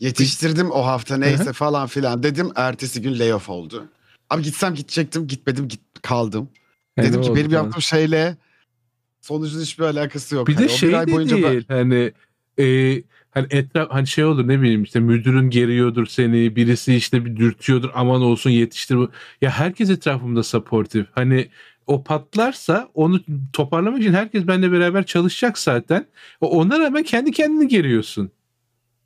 Yetiştirdim 0.00 0.70
o 0.70 0.86
hafta 0.86 1.16
neyse 1.16 1.52
falan 1.52 1.86
filan 1.86 2.22
dedim. 2.22 2.50
Ertesi 2.56 3.02
gün 3.02 3.18
layoff 3.18 3.50
oldu. 3.50 3.88
Abi 4.30 4.42
gitsem 4.42 4.74
gidecektim 4.74 5.26
gitmedim 5.26 5.68
git 5.68 5.80
kaldım. 6.02 6.48
Dedim 6.98 7.20
ne 7.20 7.24
ki 7.26 7.36
benim 7.36 7.50
yaptığım 7.50 7.82
şeyle 7.82 8.36
sonucun 9.20 9.60
hiçbir 9.60 9.84
alakası 9.84 10.34
yok. 10.34 10.48
Bir 10.48 10.54
Hani 10.54 10.68
de 10.68 10.72
o 10.72 10.76
şey 10.76 10.96
ay 10.96 11.06
de 11.06 11.12
boyunca 11.12 11.36
ben- 11.36 11.42
değil 11.42 11.64
hani 11.68 12.12
e, 12.58 12.64
hani 13.38 13.46
etraf 13.50 13.90
hani 13.90 14.06
şey 14.06 14.24
olur 14.24 14.48
ne 14.48 14.60
bileyim 14.60 14.82
işte 14.82 15.00
müdürün 15.00 15.50
geriyordur 15.50 16.06
seni 16.06 16.56
birisi 16.56 16.94
işte 16.94 17.24
bir 17.24 17.36
dürtüyordur 17.36 17.90
aman 17.94 18.22
olsun 18.22 18.50
yetiştir 18.50 18.96
bu. 18.96 19.10
Ya 19.40 19.50
herkes 19.50 19.90
etrafımda 19.90 20.42
supportive. 20.42 21.06
Hani 21.12 21.48
o 21.86 22.04
patlarsa 22.04 22.88
onu 22.94 23.20
toparlamak 23.52 24.00
için 24.00 24.12
herkes 24.12 24.46
benimle 24.46 24.72
beraber 24.72 25.06
çalışacak 25.06 25.58
zaten. 25.58 26.06
Ona 26.40 26.78
rağmen 26.78 27.02
kendi 27.02 27.32
kendini 27.32 27.68
geriyorsun. 27.68 28.30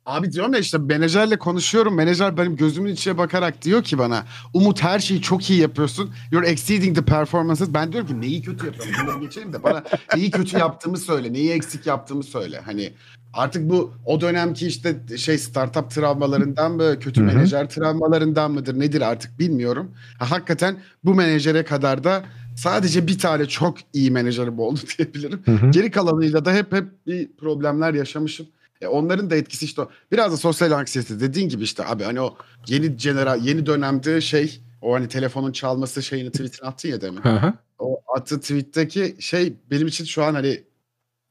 Abi 0.05 0.31
diyorum 0.31 0.53
ya 0.53 0.59
işte 0.59 0.77
menajerle 0.77 1.39
konuşuyorum. 1.39 1.95
Menajer 1.95 2.37
benim 2.37 2.55
gözümün 2.55 2.93
içine 2.93 3.17
bakarak 3.17 3.61
diyor 3.61 3.83
ki 3.83 3.97
bana 3.97 4.25
Umut 4.53 4.83
her 4.83 4.99
şeyi 4.99 5.21
çok 5.21 5.49
iyi 5.49 5.59
yapıyorsun. 5.59 6.13
You're 6.31 6.47
exceeding 6.47 6.97
the 6.97 7.05
performances. 7.05 7.73
Ben 7.73 7.91
diyorum 7.91 8.07
ki 8.07 8.21
neyi 8.21 8.41
kötü 8.41 8.65
yapıyorum? 8.65 8.93
Bunları 9.03 9.19
geçelim 9.19 9.53
de 9.53 9.63
bana 9.63 9.83
neyi 10.15 10.31
kötü 10.31 10.57
yaptığımı 10.57 10.97
söyle. 10.97 11.33
Neyi 11.33 11.51
eksik 11.51 11.85
yaptığımı 11.85 12.23
söyle. 12.23 12.61
Hani 12.65 12.93
artık 13.33 13.69
bu 13.69 13.93
o 14.05 14.21
dönemki 14.21 14.67
işte 14.67 15.17
şey 15.17 15.37
startup 15.37 15.91
travmalarından 15.91 16.71
mı 16.71 16.99
kötü 16.99 17.21
Hı 17.21 17.25
hı. 17.25 17.27
menajer 17.27 17.69
travmalarından 17.69 18.51
mıdır 18.51 18.79
nedir 18.79 19.01
artık 19.01 19.39
bilmiyorum. 19.39 19.91
Ha, 20.19 20.31
hakikaten 20.31 20.77
bu 21.03 21.13
menajere 21.13 21.63
kadar 21.63 22.03
da 22.03 22.23
sadece 22.55 23.07
bir 23.07 23.19
tane 23.19 23.45
çok 23.45 23.77
iyi 23.93 24.11
menajerim 24.11 24.59
oldu 24.59 24.79
diyebilirim. 24.97 25.41
Hı 25.45 25.51
hı. 25.51 25.71
Geri 25.71 25.91
kalanıyla 25.91 26.45
da 26.45 26.53
hep 26.53 26.73
hep 26.73 26.85
bir 27.07 27.31
problemler 27.37 27.93
yaşamışım. 27.93 28.47
E 28.81 28.87
onların 28.87 29.29
da 29.29 29.35
etkisi 29.35 29.65
işte 29.65 29.81
o. 29.81 29.89
Biraz 30.11 30.31
da 30.31 30.37
sosyal 30.37 30.71
anksiyete 30.71 31.19
dediğin 31.19 31.49
gibi 31.49 31.63
işte 31.63 31.85
abi 31.85 32.03
hani 32.03 32.21
o 32.21 32.35
yeni 32.67 32.97
genera 32.97 33.35
yeni 33.35 33.65
dönemde 33.65 34.21
şey 34.21 34.61
o 34.81 34.93
hani 34.93 35.07
telefonun 35.07 35.51
çalması 35.51 36.03
şeyini 36.03 36.31
tweetini 36.31 36.67
attın 36.67 36.89
ya 36.89 37.01
demin. 37.01 37.21
Hı 37.21 37.29
hı. 37.29 37.53
O 37.79 37.99
attığı 38.15 38.39
tweetteki 38.39 39.15
şey 39.19 39.53
benim 39.71 39.87
için 39.87 40.05
şu 40.05 40.23
an 40.23 40.33
hani 40.33 40.63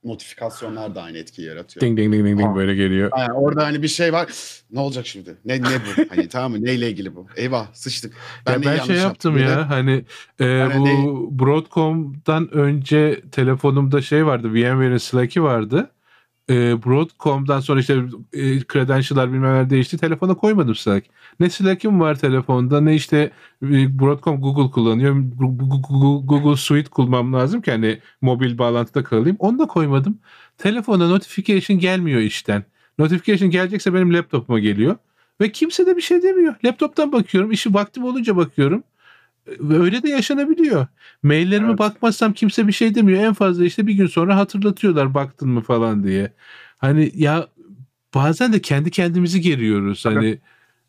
notifikasyonlar 0.05 0.95
da 0.95 1.03
aynı 1.03 1.19
etkiyi 1.19 1.49
yaratıyor. 1.49 1.81
Ding 1.87 1.99
ding 1.99 2.13
ding 2.15 2.27
ding 2.27 2.39
ding 2.39 2.57
böyle 2.57 2.75
geliyor. 2.75 3.11
Yani 3.19 3.33
orada 3.33 3.65
hani 3.65 3.83
bir 3.83 3.89
şey 3.89 4.13
var. 4.13 4.29
Ne 4.71 4.81
olacak 4.81 5.07
şimdi? 5.07 5.37
Ne 5.45 5.61
ne 5.61 5.65
bu? 5.65 6.05
Hani 6.09 6.29
tamam 6.29 6.53
mı? 6.53 6.65
Neyle 6.65 6.91
ilgili 6.91 7.17
bu? 7.17 7.27
Eyvah 7.37 7.67
sıçtık. 7.73 8.15
Ben, 8.47 8.61
neyi 8.61 8.65
ben 8.67 8.73
yanlış 8.77 8.87
şey 8.87 8.97
yaptım 8.97 9.37
de- 9.37 9.41
ya 9.41 9.71
hani 9.71 10.05
e, 10.39 10.45
Yani 10.45 10.79
bu 10.79 10.85
ne- 10.85 11.39
Broadcom'dan 11.39 12.55
önce 12.55 13.21
telefonumda 13.33 14.01
şey 14.03 14.27
vardı 14.27 14.55
VMware'in 14.55 14.97
Slack'i 14.97 15.43
vardı. 15.43 15.91
E, 16.53 16.83
Broadcom'dan 16.85 17.61
sonra 17.61 17.81
işte 17.81 17.95
e, 18.33 18.61
credential'lar 18.61 19.33
bilmem 19.33 19.53
neler 19.55 19.71
değişti. 19.71 19.99
Telefona 19.99 20.35
koymadım 20.35 20.75
Slack. 20.75 21.07
Ne 21.41 21.51
Slack'im 21.51 22.01
var 22.01 22.15
telefonda 22.19 22.81
ne 22.81 22.95
işte 22.95 23.31
e, 23.63 23.99
Broadcom 23.99 24.41
Google 24.41 24.71
kullanıyor. 24.71 25.17
Gu- 25.17 26.27
Google 26.27 26.57
Suite 26.57 26.91
kullanmam 26.91 27.33
lazım 27.33 27.63
ki 27.63 27.71
hani 27.71 27.99
mobil 28.21 28.59
bağlantıda 28.59 29.05
kalayım. 29.05 29.37
Onu 29.39 29.59
da 29.59 29.67
koymadım. 29.67 30.19
Telefona 30.59 31.09
notification 31.09 31.79
gelmiyor 31.79 32.21
işten. 32.21 32.65
Notification 32.99 33.51
gelecekse 33.51 33.95
benim 33.95 34.15
laptopuma 34.15 34.59
geliyor. 34.59 34.97
Ve 35.41 35.53
kimse 35.53 35.87
de 35.87 35.97
bir 35.97 36.03
şey 36.03 36.23
demiyor. 36.23 36.55
Laptoptan 36.65 37.13
bakıyorum. 37.13 37.51
işi 37.53 37.75
vaktim 37.75 38.05
olunca 38.05 38.37
bakıyorum. 38.37 38.85
Öyle 39.71 40.03
de 40.03 40.09
yaşanabiliyor. 40.09 40.87
Maillerime 41.23 41.69
Evet. 41.69 41.79
bakmazsam 41.79 42.33
kimse 42.33 42.67
bir 42.67 42.73
şey 42.73 42.95
demiyor. 42.95 43.25
En 43.25 43.33
fazla 43.33 43.65
işte 43.65 43.87
bir 43.87 43.95
gün 43.95 44.07
sonra 44.07 44.37
hatırlatıyorlar 44.37 45.15
baktın 45.15 45.49
mı 45.49 45.61
falan 45.61 46.05
diye. 46.05 46.33
Hani 46.79 47.13
ya 47.15 47.49
bazen 48.15 48.53
de 48.53 48.61
kendi 48.61 48.91
kendimizi 48.91 49.41
geriyoruz. 49.41 50.05
Hani 50.05 50.39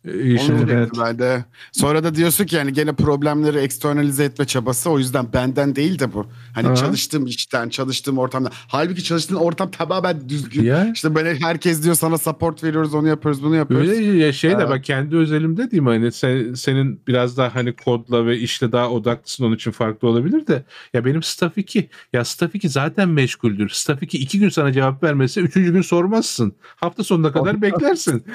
e, 0.06 0.32
Onu 0.32 0.40
şimdi 0.40 0.68
diyecektim 0.68 0.78
Evet. 0.78 0.90
ben 1.00 1.20
de. 1.20 1.46
Sonra 1.72 2.04
da 2.04 2.16
diyorsun 2.16 2.46
ki 2.46 2.56
yani 2.56 2.74
gene 2.74 2.94
problemleri 2.94 3.58
eksternalize 3.58 4.24
etme 4.24 4.46
çabası 4.46 4.90
o 4.90 5.00
yüzden 5.00 5.34
benden 5.34 5.76
değil 5.76 6.00
de 6.00 6.14
bu. 6.14 6.28
Hani 6.56 6.68
Aha. 6.68 6.76
çalıştığım 6.76 7.26
işten, 7.26 7.70
çalıştığım 7.70 8.18
ortamda. 8.18 8.50
Halbuki 8.68 9.04
çalıştığın 9.04 9.36
ortam 9.36 9.72
tamamen 9.72 10.30
düzgün. 10.30 10.64
ya 10.64 10.92
İşte 10.94 11.16
böyle 11.16 11.40
herkes 11.40 11.84
diyor 11.84 11.96
sana 11.96 12.18
support 12.18 12.64
veriyoruz, 12.64 12.94
onu 12.94 13.08
yapıyoruz, 13.08 13.44
bunu 13.44 13.56
yapıyoruz. 13.56 13.90
Öyle 13.90 14.02
ya 14.18 14.34
şey 14.34 14.52
de 14.52 14.56
Evet. 14.56 14.70
ben 14.72 14.82
kendi 14.82 15.16
özelimde 15.16 15.72
diyeyim 15.72 15.88
hani 15.88 16.12
sen, 16.12 16.54
senin 16.54 17.02
biraz 17.08 17.38
daha 17.38 17.56
hani 17.56 17.74
kodla 17.76 18.26
ve 18.26 18.38
işle 18.40 18.72
daha 18.72 18.90
odaklısın 18.90 19.44
onun 19.46 19.56
için 19.56 19.72
farklı 19.72 20.08
olabilir 20.08 20.48
de 20.48 20.64
ya 20.94 21.06
benim 21.06 21.24
staff 21.24 21.58
2 21.58 21.90
ya 22.14 22.26
staff 22.26 22.56
2 22.56 22.70
zaten 22.70 23.10
meşguldür. 23.10 23.70
Staff 23.70 24.04
2 24.04 24.18
iki 24.18 24.40
gün 24.40 24.50
sana 24.50 24.72
cevap 24.74 25.04
vermese 25.04 25.42
üçüncü 25.42 25.74
gün 25.74 25.82
sormazsın. 25.82 26.54
Hafta 26.76 27.04
sonuna 27.04 27.32
kadar 27.32 27.62
beklersin. 27.62 28.24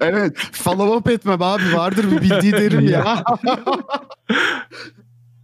Evet, 0.00 0.36
follow 0.52 0.77
up 0.82 1.08
etmem 1.10 1.42
abi 1.42 1.62
vardır 1.74 2.10
bir 2.10 2.20
bildiği 2.22 2.52
derim 2.52 2.88
ya. 2.88 3.24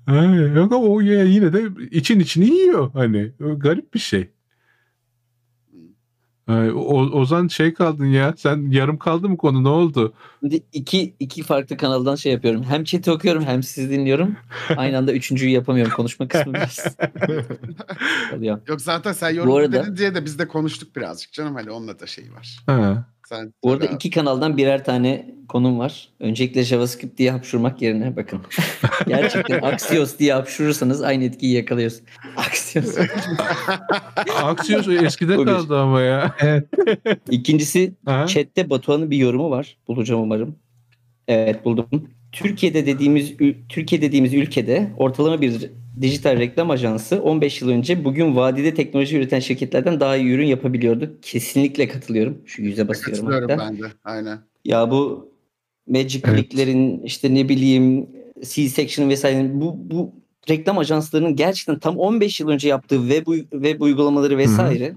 Ha, 0.07 0.15
yok 0.55 0.73
ama 0.73 0.85
o 0.87 1.01
yine 1.01 1.53
de 1.53 1.87
için 1.91 2.21
içini 2.21 2.45
yiyor 2.45 2.91
hani 2.93 3.33
garip 3.57 3.95
bir 3.95 3.99
şey. 3.99 4.31
Ay, 6.47 6.71
o, 6.71 7.11
Ozan 7.21 7.49
şey 7.49 7.75
kaldın 7.75 8.07
ya 8.07 8.35
sen 8.37 8.71
yarım 8.71 8.99
kaldı 8.99 9.29
mı 9.29 9.37
konu 9.37 9.65
ne 9.65 9.69
oldu? 9.69 10.15
Şimdi 10.41 10.63
iki, 10.73 11.15
iki 11.21 11.43
farklı 11.43 11.77
kanaldan 11.77 12.15
şey 12.15 12.33
yapıyorum. 12.33 12.63
Hem 12.63 12.85
chat'i 12.85 13.11
okuyorum 13.11 13.45
hem 13.45 13.63
sizi 13.63 13.91
dinliyorum. 13.91 14.37
Aynı 14.77 14.99
anda 14.99 15.13
üçüncüyü 15.13 15.53
yapamıyorum. 15.53 15.93
Konuşma 15.97 16.29
kısmı 16.29 16.55
biraz 16.55 16.79
oluyor. 18.37 18.61
Yok 18.69 18.81
zaten 18.81 19.13
sen 19.13 19.31
yorum 19.31 19.53
arada- 19.55 19.83
dedin 19.85 19.97
diye 19.97 20.15
de 20.15 20.25
biz 20.25 20.39
de 20.39 20.49
konuştuk 20.49 20.97
birazcık 20.97 21.33
canım 21.33 21.55
hani 21.55 21.71
onunla 21.71 21.99
da 22.01 22.07
şey 22.07 22.25
var. 22.33 22.59
Ha. 22.67 23.14
Sen 23.29 23.55
Bu 23.65 23.73
arada 23.73 23.85
Tabii. 23.87 23.95
iki 23.95 24.11
kanaldan 24.11 24.57
birer 24.57 24.85
tane 24.85 25.35
konum 25.49 25.79
var. 25.79 26.09
Öncelikle 26.21 26.63
JavaScript 26.65 27.19
diye 27.19 27.31
hapşurmak 27.31 27.83
yerine 27.83 28.17
bakın. 28.17 28.41
Gerçekten 29.09 29.63
Axios 29.63 30.19
diye 30.19 30.33
hapşurursanız 30.35 31.03
aynı 31.03 31.25
etkiyi 31.25 31.55
yakalıyorsun. 31.55 32.07
Axios. 32.37 32.97
Axios 34.43 34.89
eskide 34.89 35.39
O 35.39 35.41
bir. 35.41 35.47
kaldı 35.47 35.79
ama 35.79 36.01
ya. 36.01 36.35
Evet. 36.41 36.65
İkincisi 37.31 37.93
Ha? 38.05 38.27
chatte 38.27 38.71
Batuhan'ın 38.71 39.11
bir 39.11 39.17
yorumu 39.17 39.51
var. 39.51 39.77
Bulacağım 39.89 40.21
umarım. 40.23 40.57
Evet 41.29 41.65
buldum. 41.65 41.87
Türkiye'de 42.33 42.87
dediğimiz 42.87 43.33
Türkiye 43.69 44.03
dediğimiz 44.03 44.35
ülkede 44.35 44.91
ortalama 44.97 45.41
bir 45.41 45.71
dijital 46.01 46.39
reklam 46.39 46.71
ajansı 46.71 47.23
15 47.23 47.63
yıl 47.63 47.69
önce 47.69 48.05
bugün 48.05 48.37
vadide 48.37 48.75
teknoloji 48.75 49.17
üreten 49.17 49.41
şirketlerden 49.41 50.01
daha 50.01 50.17
iyi 50.17 50.31
ürün 50.31 50.47
yapabiliyordu. 50.47 51.19
Kesinlikle 51.23 51.89
katılıyorum. 51.89 52.39
Şu 52.47 52.63
yüze 52.63 52.89
basıyorum 52.89 53.27
katılıyorum 53.27 53.51
hatta. 53.51 53.71
ben 53.71 53.83
de. 53.83 53.87
Aynen. 54.05 54.39
Ya 54.65 54.91
bu 54.91 55.31
Magic 55.89 56.21
Evet. 56.25 56.37
Click'lerin 56.37 57.03
işte 57.03 57.35
ne 57.35 57.49
bileyim 57.49 58.07
C-Section 58.45 59.09
vesaire 59.09 59.51
bu 59.55 59.77
bu 59.91 60.13
reklam 60.51 60.79
ajanslarının 60.79 61.37
gerçekten 61.37 61.79
tam 61.79 61.97
15 61.99 62.41
yıl 62.41 62.49
önce 62.49 62.69
yaptığı 62.69 62.97
web, 62.97 63.27
web 63.51 63.81
uygulamaları 63.81 64.39
vesaire 64.39 64.95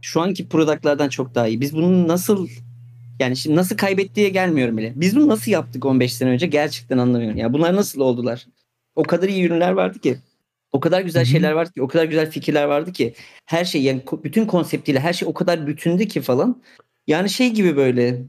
şu 0.00 0.20
anki 0.20 0.48
productlardan 0.48 1.08
çok 1.08 1.34
daha 1.34 1.46
iyi. 1.46 1.60
Biz 1.60 1.74
bunu 1.74 2.08
nasıl 2.08 2.48
yani 3.20 3.36
şimdi 3.36 3.56
nasıl 3.56 3.76
kaybettiğe 3.76 4.28
gelmiyorum 4.28 4.76
bile. 4.76 4.92
Biz 4.96 5.16
bunu 5.16 5.28
nasıl 5.28 5.50
yaptık 5.52 5.84
15 5.84 6.14
sene 6.14 6.30
önce 6.30 6.46
gerçekten 6.46 6.98
anlamıyorum. 6.98 7.38
Ya 7.38 7.52
bunlar 7.52 7.76
nasıl 7.76 8.00
oldular? 8.00 8.46
O 8.96 9.02
kadar 9.02 9.28
iyi 9.28 9.44
ürünler 9.44 9.72
vardı 9.72 9.98
ki. 9.98 10.18
O 10.72 10.80
kadar 10.80 11.00
güzel 11.00 11.22
Hı 11.22 11.26
hı. 11.26 11.30
şeyler 11.30 11.52
vardı 11.52 11.72
ki, 11.72 11.82
o 11.82 11.88
kadar 11.88 12.04
güzel 12.04 12.30
fikirler 12.30 12.64
vardı 12.64 12.92
ki. 12.92 13.14
Her 13.46 13.64
şey 13.64 13.82
yani 13.82 14.02
bütün 14.24 14.46
konseptiyle 14.46 15.00
her 15.00 15.12
şey 15.12 15.28
o 15.28 15.34
kadar 15.34 15.66
bütündü 15.66 16.08
ki 16.08 16.20
falan. 16.20 16.62
Yani 17.06 17.30
şey 17.30 17.50
gibi 17.50 17.76
böyle 17.76 18.22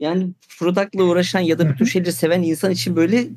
yani 0.00 0.28
product'la 0.58 1.02
uğraşan 1.04 1.40
ya 1.40 1.58
da 1.58 1.68
bütün 1.68 1.84
şeyleri 1.84 2.12
seven 2.12 2.42
insan 2.42 2.70
için 2.70 2.96
böyle 2.96 3.28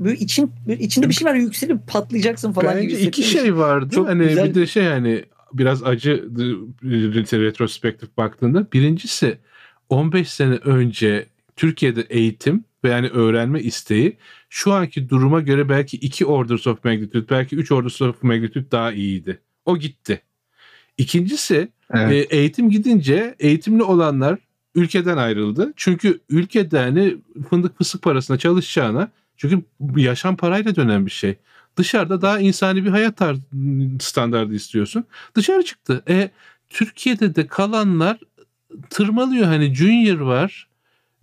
böyle 0.00 0.18
için 0.18 0.52
böyle 0.68 0.82
içinde 0.82 1.08
bir 1.08 1.14
şey 1.14 1.28
var 1.28 1.34
yükselip 1.34 1.86
patlayacaksın 1.86 2.52
falan 2.52 2.82
gibi 2.82 2.92
Bence 2.92 2.94
iki 2.94 3.00
hissettiğim 3.02 3.30
için. 3.30 3.38
şey 3.40 3.56
vardı. 3.56 3.94
Çok 3.94 4.08
hani 4.08 4.28
güzel. 4.28 4.48
bir 4.48 4.54
de 4.54 4.66
şey 4.66 4.84
hani 4.84 5.24
biraz 5.52 5.82
acı 5.82 6.28
retrospektif 7.32 8.16
baktığında. 8.16 8.72
Birincisi 8.72 9.38
15 9.88 10.32
sene 10.32 10.54
önce 10.54 11.26
Türkiye'de 11.56 12.00
eğitim 12.00 12.64
ve 12.84 12.90
yani 12.90 13.08
öğrenme 13.08 13.60
isteği 13.60 14.16
şu 14.54 14.72
anki 14.72 15.08
duruma 15.08 15.40
göre 15.40 15.68
belki 15.68 15.96
2 15.96 16.26
orders 16.26 16.66
of 16.66 16.84
magnitude 16.84 17.28
belki 17.30 17.56
3 17.56 17.72
orders 17.72 18.02
of 18.02 18.22
magnitude 18.22 18.70
daha 18.70 18.92
iyiydi. 18.92 19.40
O 19.64 19.78
gitti. 19.78 20.22
İkincisi 20.98 21.68
Evet. 21.90 22.32
e, 22.32 22.36
eğitim 22.36 22.70
gidince 22.70 23.34
eğitimli 23.38 23.82
olanlar 23.82 24.38
ülkeden 24.74 25.16
ayrıldı. 25.16 25.72
Çünkü 25.76 26.20
ülkede 26.28 26.78
hani 26.78 27.16
fındık 27.50 27.78
fısık 27.78 28.02
parasına 28.02 28.38
çalışacağına 28.38 29.10
çünkü 29.36 29.62
yaşam 29.96 30.36
parayla 30.36 30.76
dönen 30.76 31.06
bir 31.06 31.10
şey. 31.10 31.36
Dışarıda 31.76 32.22
daha 32.22 32.38
insani 32.38 32.84
bir 32.84 32.90
hayat 32.90 33.22
standardı 34.00 34.54
istiyorsun. 34.54 35.04
Dışarı 35.34 35.64
çıktı. 35.64 36.02
E, 36.08 36.30
Türkiye'de 36.70 37.34
de 37.34 37.46
kalanlar 37.46 38.18
tırmalıyor. 38.90 39.46
Hani 39.46 39.74
junior 39.74 40.20
var, 40.20 40.68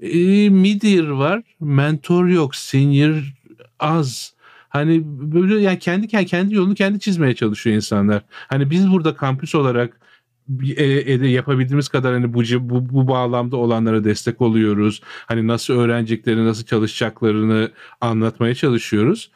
e, 0.01 0.49
mid-year 0.49 1.09
var, 1.09 1.43
mentor 1.59 2.27
yok, 2.27 2.55
senior 2.55 3.33
az. 3.79 4.33
Hani 4.69 5.01
böyle 5.05 5.61
yani 5.61 5.79
kendi 5.79 6.07
kendi 6.07 6.55
yolunu 6.55 6.75
kendi 6.75 6.99
çizmeye 6.99 7.35
çalışıyor 7.35 7.75
insanlar. 7.75 8.23
Hani 8.29 8.69
biz 8.69 8.91
burada 8.91 9.15
kampüs 9.15 9.55
olarak 9.55 9.99
e, 10.77 10.83
e, 10.83 11.27
yapabildiğimiz 11.27 11.89
kadar 11.89 12.13
hani 12.13 12.33
bu, 12.33 12.43
bu 12.69 12.89
bu 12.93 13.07
bağlamda 13.07 13.57
olanlara 13.57 14.03
destek 14.03 14.41
oluyoruz. 14.41 15.01
Hani 15.25 15.47
nasıl 15.47 15.73
öğreneceklerini, 15.73 16.45
nasıl 16.45 16.65
çalışacaklarını 16.65 17.71
anlatmaya 18.01 18.55
çalışıyoruz. 18.55 19.31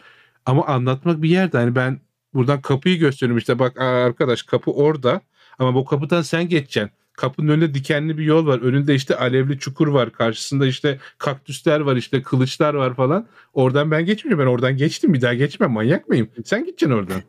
Ama 0.46 0.66
anlatmak 0.66 1.22
bir 1.22 1.30
yerde 1.30 1.58
hani 1.58 1.76
ben 1.76 2.00
Buradan 2.36 2.62
kapıyı 2.62 3.00
gösteriyorum 3.00 3.38
işte 3.38 3.60
bak 3.60 3.82
arkadaş 3.82 4.44
kapı 4.44 4.72
orada 4.72 5.22
ama 5.60 5.76
bu 5.76 5.86
kapıdan 5.86 6.22
sen 6.22 6.50
geçeceksin. 6.50 6.92
Kapının 7.18 7.48
önünde 7.48 7.74
dikenli 7.74 8.18
bir 8.18 8.24
yol 8.24 8.48
var. 8.48 8.60
Önünde 8.60 8.96
işte 8.96 9.16
alevli 9.18 9.60
çukur 9.60 9.88
var. 9.88 10.12
Karşısında 10.12 10.68
işte 10.68 11.00
kaktüsler 11.18 11.80
var 11.80 11.96
işte 11.96 12.22
kılıçlar 12.22 12.74
var 12.74 12.94
falan. 12.96 13.26
Oradan 13.54 13.92
ben 13.92 14.06
geçmiyorum. 14.06 14.46
Ben 14.46 14.50
oradan 14.52 14.78
geçtim. 14.78 15.14
Bir 15.14 15.22
daha 15.22 15.34
geçmem. 15.34 15.72
Manyak 15.72 16.10
mıyım? 16.10 16.28
Sen 16.46 16.60
gideceksin 16.66 16.92
oradan. 16.92 17.22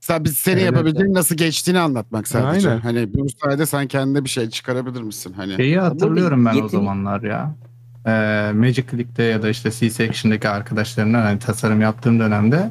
Sen 0.00 0.24
biz 0.24 0.36
seni 0.36 0.54
Evet. 0.60 0.64
yapabildiğin 0.64 1.14
nasıl 1.14 1.36
geçtiğini 1.36 1.78
anlatmak 1.78 2.28
sadece. 2.28 2.68
Aynen. 2.70 2.80
Hani 2.80 3.14
bu 3.14 3.26
sayede 3.42 3.66
sen 3.66 3.86
kendine 3.86 4.24
bir 4.24 4.28
şey 4.30 4.50
çıkarabilir 4.50 5.02
misin? 5.02 5.32
Hani 5.36 5.56
Şeyi 5.56 5.78
hatırlıyorum 5.78 6.46
ben 6.46 6.50
o 6.50 6.54
yetenek- 6.56 6.70
zamanlar 6.70 7.22
ya. 7.22 7.54
Ee, 8.06 8.52
Magic 8.54 8.84
Click'te 8.90 9.22
ya 9.22 9.42
da 9.42 9.48
işte 9.48 9.70
C-Section'daki 9.70 10.48
arkadaşlarımla 10.48 11.24
hani 11.24 11.38
tasarım 11.38 11.80
yaptığım 11.80 12.20
dönemde 12.20 12.70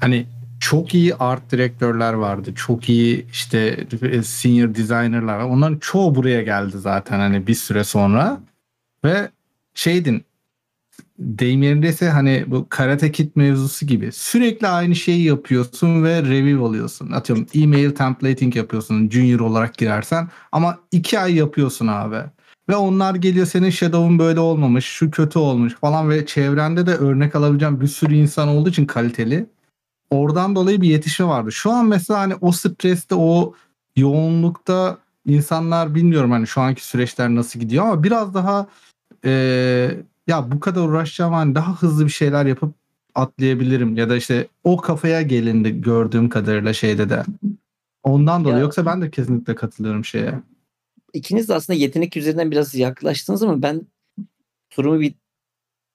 hani 0.00 0.26
çok 0.66 0.94
iyi 0.94 1.14
art 1.14 1.52
direktörler 1.52 2.12
vardı. 2.12 2.54
Çok 2.54 2.88
iyi 2.88 3.26
işte 3.30 3.86
e, 4.02 4.22
senior 4.22 4.74
designerlar. 4.74 5.40
Onların 5.40 5.78
çoğu 5.78 6.14
buraya 6.14 6.42
geldi 6.42 6.78
zaten 6.78 7.18
hani 7.18 7.46
bir 7.46 7.54
süre 7.54 7.84
sonra. 7.84 8.40
Ve 9.04 9.30
şeydin 9.74 10.24
deyim 11.18 11.62
yerindeyse 11.62 12.08
hani 12.08 12.44
bu 12.46 12.66
Karate 12.68 13.12
Kid 13.12 13.30
mevzusu 13.34 13.86
gibi 13.86 14.12
sürekli 14.12 14.68
aynı 14.68 14.94
şeyi 14.94 15.22
yapıyorsun 15.24 16.04
ve 16.04 16.22
review 16.22 16.64
alıyorsun. 16.64 17.12
Atıyorum 17.12 17.46
e-mail 17.54 17.90
templating 17.90 18.56
yapıyorsun 18.56 19.10
junior 19.10 19.40
olarak 19.40 19.78
girersen 19.78 20.28
ama 20.52 20.78
iki 20.92 21.18
ay 21.18 21.34
yapıyorsun 21.34 21.86
abi. 21.86 22.20
Ve 22.68 22.76
onlar 22.76 23.14
geliyor 23.14 23.46
senin 23.46 23.70
Shadow'un 23.70 24.18
böyle 24.18 24.40
olmamış, 24.40 24.84
şu 24.84 25.10
kötü 25.10 25.38
olmuş 25.38 25.74
falan 25.74 26.10
ve 26.10 26.26
çevrende 26.26 26.86
de 26.86 26.94
örnek 26.94 27.34
alabileceğin 27.36 27.80
bir 27.80 27.86
sürü 27.86 28.14
insan 28.14 28.48
olduğu 28.48 28.68
için 28.68 28.86
kaliteli. 28.86 29.46
Oradan 30.10 30.54
dolayı 30.56 30.80
bir 30.80 30.88
yetişme 30.88 31.26
vardı. 31.26 31.52
Şu 31.52 31.70
an 31.70 31.86
mesela 31.86 32.20
hani 32.20 32.34
o 32.40 32.52
streste, 32.52 33.14
o 33.14 33.54
yoğunlukta 33.96 34.98
insanlar 35.26 35.94
bilmiyorum 35.94 36.30
hani 36.30 36.46
şu 36.46 36.60
anki 36.60 36.86
süreçler 36.86 37.28
nasıl 37.34 37.60
gidiyor 37.60 37.84
ama 37.84 38.02
biraz 38.02 38.34
daha 38.34 38.66
eee, 39.24 40.00
ya 40.26 40.50
bu 40.52 40.60
kadar 40.60 40.80
uğraşacağım 40.80 41.32
hani 41.32 41.54
daha 41.54 41.82
hızlı 41.82 42.04
bir 42.04 42.10
şeyler 42.10 42.46
yapıp 42.46 42.74
atlayabilirim 43.14 43.96
ya 43.96 44.08
da 44.08 44.16
işte 44.16 44.48
o 44.64 44.76
kafaya 44.76 45.22
gelindi 45.22 45.80
gördüğüm 45.80 46.28
kadarıyla 46.28 46.72
şeyde 46.72 47.08
de. 47.08 47.22
Ondan 48.02 48.44
dolayı 48.44 48.56
Ya- 48.56 48.62
yoksa 48.62 48.86
ben 48.86 49.02
de 49.02 49.10
kesinlikle 49.10 49.54
katılıyorum 49.54 50.04
şeye. 50.04 50.34
İkiniz 51.12 51.48
de 51.48 51.54
aslında 51.54 51.78
yetenek 51.78 52.16
üzerinden 52.16 52.50
biraz 52.50 52.74
yaklaştınız 52.74 53.42
ama 53.42 53.62
ben 53.62 53.82
sorumu 54.70 55.00
bir 55.00 55.14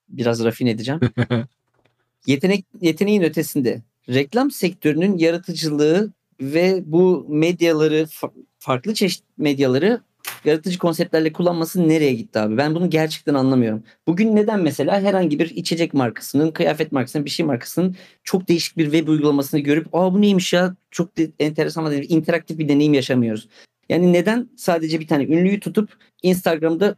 biraz 0.10 0.44
rafine 0.44 0.70
edeceğim. 0.70 1.00
Yetenek 2.26 2.66
yeteneğin 2.82 3.22
ötesinde 3.22 3.82
reklam 4.10 4.52
sektörünün 4.52 5.18
yaratıcılığı 5.18 6.12
ve 6.42 6.84
bu 6.86 7.26
medyaları 7.30 8.02
fa- 8.02 8.32
farklı 8.60 8.94
çeşit 8.94 9.24
medyaları 9.38 10.02
yaratıcı 10.46 10.80
konseptlerle 10.80 11.34
kullanması 11.34 11.90
nereye 11.90 12.14
gitti 12.14 12.40
abi? 12.40 12.58
Ben 12.58 12.76
bunu 12.76 12.90
gerçekten 12.90 13.34
anlamıyorum. 13.34 13.84
Bugün 14.08 14.36
neden 14.36 14.60
mesela 14.60 15.02
herhangi 15.02 15.40
bir 15.40 15.50
içecek 15.50 15.94
markasının, 15.94 16.52
kıyafet 16.52 16.92
markasının, 16.92 17.26
bir 17.26 17.30
şey 17.30 17.46
markasının 17.46 17.96
çok 18.24 18.48
değişik 18.48 18.78
bir 18.78 18.84
web 18.84 19.08
uygulamasını 19.08 19.60
görüp 19.60 19.96
aa 19.96 20.14
bu 20.14 20.22
neymiş 20.22 20.54
ya 20.54 20.76
çok 20.92 21.18
de- 21.18 21.32
enteresan 21.40 21.86
ama 21.86 21.94
interaktif 21.94 22.60
bir 22.60 22.70
deneyim 22.70 22.94
yaşamıyoruz. 22.94 23.48
Yani 23.90 24.14
neden 24.14 24.50
sadece 24.58 25.00
bir 25.00 25.08
tane 25.08 25.24
ünlüyü 25.24 25.60
tutup 25.60 25.90
Instagram'da 26.24 26.96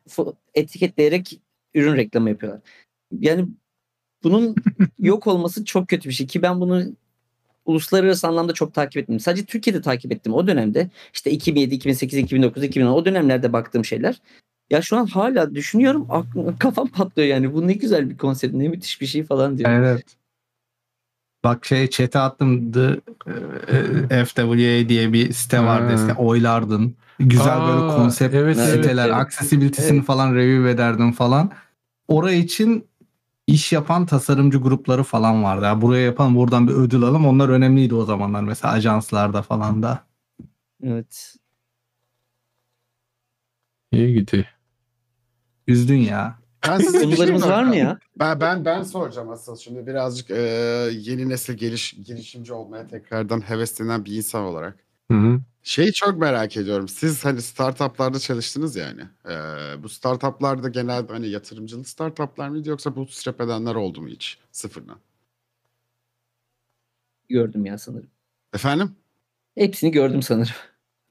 etiketleyerek 0.53 1.41
ürün 1.73 1.95
reklamı 1.95 2.29
yapıyorlar? 2.29 2.61
Yani 3.19 3.47
bunun 4.23 4.55
yok 4.99 5.27
olması 5.27 5.65
çok 5.65 5.87
kötü 5.87 6.09
bir 6.09 6.13
şey 6.13 6.27
ki 6.27 6.41
ben 6.41 6.61
bunu 6.61 6.83
uluslararası 7.65 8.27
anlamda 8.27 8.53
çok 8.53 8.73
takip 8.73 8.97
etmedim. 8.97 9.19
Sadece 9.19 9.45
Türkiye'de 9.45 9.81
takip 9.81 10.11
ettim 10.11 10.33
o 10.33 10.47
dönemde. 10.47 10.89
İşte 11.13 11.31
2007, 11.31 11.75
2008, 11.75 12.19
2009, 12.19 12.63
2010 12.63 12.93
o 12.93 13.05
dönemlerde 13.05 13.53
baktığım 13.53 13.85
şeyler. 13.85 14.21
Ya 14.69 14.81
şu 14.81 14.97
an 14.97 15.05
hala 15.05 15.55
düşünüyorum 15.55 16.07
aklım, 16.09 16.57
kafam 16.57 16.87
patlıyor 16.87 17.27
yani. 17.27 17.53
Bu 17.53 17.67
ne 17.67 17.73
güzel 17.73 18.09
bir 18.09 18.17
konsept 18.17 18.53
ne 18.53 18.67
müthiş 18.67 19.01
bir 19.01 19.05
şey 19.05 19.23
falan 19.23 19.57
diyor. 19.57 19.69
Evet. 19.69 20.03
Bak 21.43 21.65
şey 21.65 21.89
chat'e 21.89 22.19
attım 22.19 22.71
The 22.71 22.99
e, 24.11 24.25
FWA 24.25 24.89
diye 24.89 25.13
bir 25.13 25.33
site 25.33 25.59
vardı 25.59 25.87
Ha. 25.87 25.93
eskiden 25.93 26.15
oylardın. 26.15 26.95
Güzel 27.19 27.57
Aa, 27.57 27.67
böyle 27.67 27.95
konsept 27.95 28.35
evet, 28.35 28.57
evet, 28.59 28.73
siteler, 28.73 29.05
evet. 29.05 29.15
accessibility'sini 29.15 29.97
Evet. 29.97 30.05
falan 30.05 30.35
review 30.35 30.69
ederdim 30.69 31.11
falan. 31.11 31.51
Oraya 32.07 32.37
için 32.37 32.85
iş 33.47 33.71
yapan 33.71 34.05
tasarımcı 34.05 34.57
grupları 34.57 35.03
falan 35.03 35.43
vardı. 35.43 35.65
Ya 35.65 35.81
buraya 35.81 36.05
yapan 36.05 36.35
buradan 36.35 36.67
bir 36.67 36.73
ödül 36.73 37.03
alalım. 37.03 37.27
Onlar 37.27 37.49
önemliydi 37.49 37.95
o 37.95 38.05
zamanlar 38.05 38.41
mesela 38.43 38.73
ajanslarda 38.73 39.41
falan 39.41 39.83
da. 39.83 40.03
Evet. 40.83 41.35
İyi 43.91 44.13
gidiyor. 44.13 44.45
Üzdün 45.67 45.97
ya. 45.97 46.39
ben 46.67 46.77
size 46.79 47.11
bir 47.11 47.15
şey 47.15 47.25
var 47.27 47.31
mı 47.33 47.39
soracağım. 47.39 47.73
ya? 47.73 47.99
Ben 48.19 48.41
ben 48.41 48.65
ben 48.65 48.83
soracağım 48.83 49.29
asıl 49.29 49.57
şimdi 49.57 49.87
birazcık 49.87 50.31
e, 50.31 50.41
yeni 50.93 51.29
nesil 51.29 51.53
geliş 51.53 51.93
girişimci 51.93 52.53
olmaya 52.53 52.87
tekrardan 52.87 53.41
heveslenen 53.49 54.05
bir 54.05 54.15
insan 54.15 54.43
olarak. 54.43 54.77
Hı 55.11 55.17
hı. 55.17 55.39
Şeyi 55.63 55.93
çok 55.93 56.17
merak 56.17 56.57
ediyorum. 56.57 56.87
Siz 56.87 57.25
hani 57.25 57.41
startuplarda 57.41 58.19
çalıştınız 58.19 58.75
yani. 58.75 59.01
Ee, 59.25 59.83
bu 59.83 59.89
startuplarda 59.89 60.69
genelde 60.69 61.13
hani 61.13 61.27
yatırımcılı 61.29 61.83
startuplar 61.85 62.49
mıydı 62.49 62.69
yoksa 62.69 62.95
bootstrap 62.95 63.41
edenler 63.41 63.75
oldu 63.75 64.01
mu 64.01 64.07
hiç 64.07 64.37
sıfırdan? 64.51 64.99
Gördüm 67.29 67.65
ya 67.65 67.77
sanırım. 67.77 68.09
Efendim? 68.53 68.95
Hepsini 69.55 69.91
gördüm 69.91 70.21
sanırım. 70.21 70.53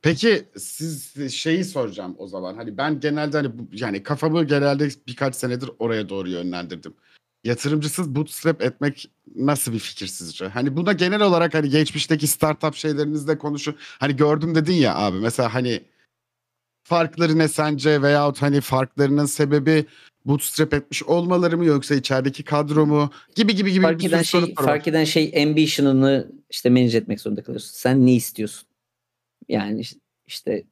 Peki 0.03 0.49
siz 0.57 1.15
şeyi 1.35 1.65
soracağım 1.65 2.15
o 2.19 2.27
zaman. 2.27 2.55
Hani 2.55 2.77
ben 2.77 3.01
genelde 3.01 3.37
hani 3.37 3.59
bu- 3.59 3.69
yani 3.73 4.03
kafamı 4.03 4.45
genelde 4.45 4.89
birkaç 5.07 5.37
senedir 5.37 5.71
oraya 5.79 6.09
doğru 6.09 6.29
yönlendirdim. 6.31 6.95
Yatırımcısız 7.45 8.15
bootstrap 8.15 8.63
etmek 8.63 9.11
nasıl 9.37 9.73
bir 9.73 9.79
fikir 9.79 10.07
sizce? 10.07 10.49
Hani 10.49 10.77
buna 10.77 10.93
genel 10.93 11.23
olarak 11.23 11.55
hani 11.55 11.69
geçmişteki 11.69 12.27
startup 12.27 12.75
şeylerinizde 12.75 13.39
konuşun. 13.39 13.77
Hani 13.99 14.17
gördüm 14.17 14.55
dedin 14.55 14.73
ya 14.75 14.97
abi 14.97 15.19
mesela 15.19 15.55
hani 15.55 15.81
farkları 16.83 17.39
ne 17.39 17.49
sence 17.49 18.03
veyahut 18.03 18.43
hani 18.43 18.61
farklarının 18.61 19.27
sebebi 19.27 19.87
bootstrap 20.25 20.75
etmiş 20.75 21.03
olmaları 21.03 21.59
mı 21.59 21.65
yoksa 21.65 21.95
içerideki 21.95 22.43
kadro 22.45 22.87
mu 22.87 23.11
gibi 23.35 23.55
gibi 23.55 23.73
gibi 23.73 23.83
fark 23.83 24.01
bir 24.01 24.09
eden 24.09 24.23
şey 24.23 24.43
var. 24.43 24.49
fark 24.55 24.89
eden 24.89 25.05
şey 25.05 25.43
ambition'ını 25.43 26.33
işte 26.51 26.71
manage 26.71 26.99
etmek 26.99 27.21
zorunda 27.21 27.43
kalıyorsun. 27.43 27.71
Sen 27.75 28.07
ne 28.07 28.15
istiyorsun? 28.15 28.69
Yani 29.49 29.81
işte, 29.81 30.01
işte 30.27 30.65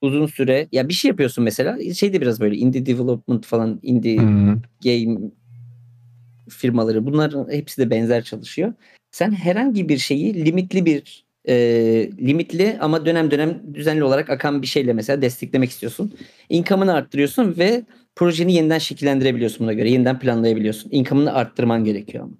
uzun 0.00 0.26
süre 0.26 0.68
ya 0.72 0.88
bir 0.88 0.94
şey 0.94 1.08
yapıyorsun 1.08 1.44
mesela 1.44 1.94
şey 1.94 2.12
de 2.12 2.20
biraz 2.20 2.40
böyle 2.40 2.56
indie 2.56 2.86
development 2.86 3.46
falan 3.46 3.80
indie 3.82 4.20
hı. 4.20 4.58
game 4.84 5.30
firmaları 6.48 7.06
bunların 7.06 7.52
hepsi 7.52 7.80
de 7.80 7.90
benzer 7.90 8.24
çalışıyor. 8.24 8.72
Sen 9.10 9.32
herhangi 9.32 9.88
bir 9.88 9.98
şeyi 9.98 10.44
limitli 10.44 10.86
bir 10.86 11.24
e, 11.48 11.54
limitli 12.18 12.76
ama 12.80 13.06
dönem 13.06 13.30
dönem 13.30 13.74
düzenli 13.74 14.04
olarak 14.04 14.30
akan 14.30 14.62
bir 14.62 14.66
şeyle 14.66 14.92
mesela 14.92 15.22
desteklemek 15.22 15.70
istiyorsun. 15.70 16.14
Income'ını 16.48 16.94
arttırıyorsun 16.94 17.58
ve 17.58 17.82
projeni 18.16 18.54
yeniden 18.54 18.78
şekillendirebiliyorsun 18.78 19.60
buna 19.60 19.72
göre. 19.72 19.90
Yeniden 19.90 20.18
planlayabiliyorsun. 20.18 20.90
Income'ını 20.90 21.34
arttırman 21.34 21.84
gerekiyor 21.84 22.24
ama. 22.24 22.34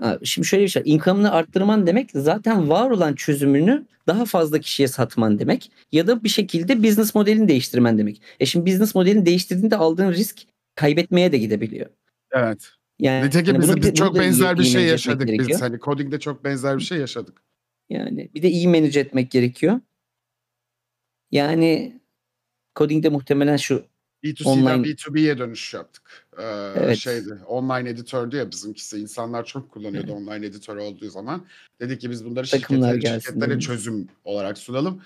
Ha, 0.00 0.18
şimdi 0.24 0.48
şöyle 0.48 0.64
bir 0.64 0.68
şey. 0.68 0.82
Income'ını 0.86 1.32
arttırman 1.32 1.86
demek 1.86 2.10
zaten 2.14 2.68
var 2.68 2.90
olan 2.90 3.14
çözümünü 3.14 3.86
daha 4.06 4.24
fazla 4.24 4.58
kişiye 4.58 4.88
satman 4.88 5.38
demek. 5.38 5.70
Ya 5.92 6.06
da 6.06 6.24
bir 6.24 6.28
şekilde 6.28 6.82
business 6.82 7.14
modelini 7.14 7.48
değiştirmen 7.48 7.98
demek. 7.98 8.22
E 8.40 8.46
şimdi 8.46 8.66
business 8.66 8.94
modelini 8.94 9.26
değiştirdiğinde 9.26 9.76
aldığın 9.76 10.12
risk 10.12 10.38
kaybetmeye 10.74 11.32
de 11.32 11.38
gidebiliyor. 11.38 11.90
Evet. 12.32 12.77
Yani 12.98 13.26
Nitekim 13.26 13.54
hani 13.54 13.76
biz, 13.76 13.86
biz 13.86 13.94
çok 13.94 14.14
benzer 14.14 14.58
bir 14.58 14.64
şey 14.64 14.84
yaşadık 14.84 15.28
biz. 15.28 15.36
gerekiyor. 15.36 15.60
Hani 15.60 15.78
coding'de 15.80 16.20
çok 16.20 16.44
benzer 16.44 16.78
bir 16.78 16.82
şey 16.82 16.98
yaşadık. 16.98 17.42
Yani 17.90 18.30
bir 18.34 18.42
de 18.42 18.50
iyi 18.50 18.68
manage 18.68 19.00
etmek 19.00 19.30
gerekiyor. 19.30 19.80
Yani 21.30 22.00
coding'de 22.76 23.08
muhtemelen 23.08 23.56
şu 23.56 23.84
B2C'den 24.24 24.50
Online- 24.50 24.84
B2B'ye 24.84 25.38
dönüş 25.38 25.74
yaptık. 25.74 26.26
Ee, 26.38 26.42
Evet. 26.76 26.98
Şeydi, 26.98 27.34
online 27.46 27.88
editördü 27.90 28.36
ya 28.36 28.50
bizimkisi. 28.50 28.98
İnsanlar 28.98 29.44
çok 29.44 29.70
kullanıyordu 29.70 30.12
online 30.12 30.46
editör 30.46 30.76
olduğu 30.76 31.10
zaman. 31.10 31.46
Dedik 31.80 32.00
ki 32.00 32.10
biz 32.10 32.24
bunları 32.24 32.46
Takımlar 32.46 32.92
şirketlere, 32.92 33.14
gelsin 33.14 33.30
şirketlere 33.30 33.60
çözüm 33.60 34.08
olarak 34.24 34.58
sunalım. 34.58 35.02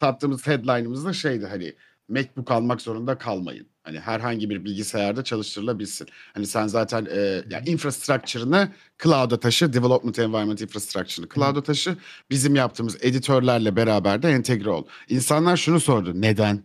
Sattığımız 0.00 0.46
headline'ımız 0.46 1.04
da 1.04 1.12
şeydi 1.12 1.46
hani 1.46 1.72
MacBook 2.08 2.50
almak 2.50 2.80
zorunda 2.80 3.18
kalmayın. 3.18 3.66
Hani 3.86 4.00
herhangi 4.00 4.50
bir 4.50 4.64
bilgisayarda 4.64 5.24
çalıştırılabilsin. 5.24 6.08
Hani 6.34 6.46
sen 6.46 6.66
zaten 6.66 7.06
e, 7.10 7.44
yani 7.50 7.68
infrastructure'ını 7.68 8.72
cloud'a 9.02 9.40
taşı, 9.40 9.72
development 9.72 10.18
environment 10.18 10.60
infrastructure'ını 10.60 11.28
cloud'a 11.34 11.62
taşı. 11.62 11.96
Bizim 12.30 12.54
yaptığımız 12.54 12.96
editörlerle 13.04 13.76
beraber 13.76 14.22
de 14.22 14.30
entegre 14.30 14.70
ol. 14.70 14.86
İnsanlar 15.08 15.56
şunu 15.56 15.80
sordu. 15.80 16.12
Neden? 16.14 16.62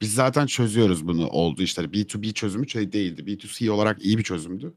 Biz 0.00 0.14
zaten 0.14 0.46
çözüyoruz 0.46 1.06
bunu 1.06 1.28
oldu 1.28 1.62
işte. 1.62 1.82
B2B 1.82 2.34
çözümü 2.34 2.68
şey 2.68 2.92
değildi. 2.92 3.22
B2C 3.22 3.70
olarak 3.70 4.04
iyi 4.04 4.18
bir 4.18 4.24
çözümdü. 4.24 4.74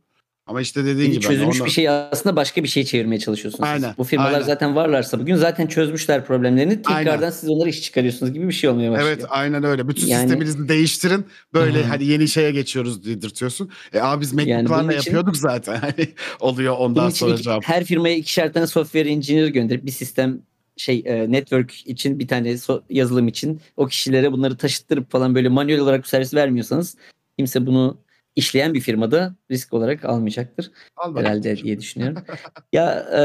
Ama 0.47 0.61
işte 0.61 0.85
dediğin 0.85 1.11
gibi. 1.11 1.23
hani 1.25 1.33
çözülmüş 1.33 1.55
ondan- 1.55 1.65
bir 1.65 1.71
şey 1.71 1.89
aslında 1.89 2.35
başka 2.35 2.63
bir 2.63 2.67
şeye 2.67 2.85
çevirmeye 2.85 3.19
çalışıyorsunuz. 3.19 3.69
siz. 3.69 3.73
Aynen, 3.83 3.95
Bu 3.97 4.03
firmalar 4.03 4.33
aynen. 4.33 4.45
zaten 4.45 4.75
varlarsa 4.75 5.19
bugün 5.19 5.35
zaten 5.35 5.67
çözmüşler 5.67 6.25
problemlerini. 6.25 6.75
Tekrardan 6.81 7.11
Aynen. 7.17 7.29
siz 7.29 7.49
onlara 7.49 7.69
iş 7.69 7.81
çıkarıyorsunuz 7.81 8.33
gibi 8.33 8.47
bir 8.47 8.53
şey 8.53 8.69
olmaya 8.69 8.91
başlıyor. 8.91 9.09
Evet 9.17 9.25
aynen 9.29 9.63
öyle. 9.63 9.87
Bütün 9.87 10.07
Yani- 10.07 10.21
sisteminizi 10.21 10.67
değiştirin. 10.67 11.25
Böyle 11.53 11.79
Hı. 11.83 11.87
hani 11.87 12.05
yeni 12.05 12.27
şeye 12.27 12.51
geçiyoruz 12.51 13.05
dedirtiyorsun. 13.05 13.69
E 13.93 13.99
abi 13.99 14.21
biz 14.21 14.31
Yani 14.33 14.41
MacBook'larla 14.53 14.83
bunun 14.83 14.97
için- 14.99 15.11
yapıyorduk 15.11 15.37
zaten. 15.37 15.75
Hani 15.81 16.07
oluyor 16.39 16.75
ondan 16.77 17.01
Bunun 17.03 17.11
için 17.11 17.25
sonra 17.37 17.57
iki- 17.57 17.67
her 17.67 17.83
firmaya 17.83 18.15
ikişer 18.15 18.53
tane 18.53 18.67
software 18.67 19.09
engineer 19.09 19.47
gönderip 19.47 19.85
bir 19.85 19.91
sistem 19.91 20.39
şey 20.77 21.03
e, 21.05 21.31
network 21.31 21.87
için 21.87 22.19
bir 22.19 22.27
tane 22.27 22.51
so- 22.51 22.81
yazılım 22.89 23.27
için 23.27 23.61
o 23.77 23.85
kişilere 23.87 24.31
bunları 24.31 24.57
taşıttırıp 24.57 25.11
falan 25.11 25.35
böyle 25.35 25.49
manuel 25.49 25.79
olarak 25.79 26.03
bu 26.03 26.07
servis 26.07 26.33
vermiyorsanız 26.33 26.95
kimse 27.37 27.65
bunu 27.65 27.97
işleyen 28.35 28.73
bir 28.73 28.81
firmada 28.81 29.35
risk 29.51 29.73
olarak 29.73 30.05
almayacaktır 30.05 30.71
Al 30.97 31.09
bakalım. 31.09 31.25
herhalde 31.25 31.57
diye 31.57 31.79
düşünüyorum. 31.79 32.23
ya 32.73 33.05
e, 33.17 33.21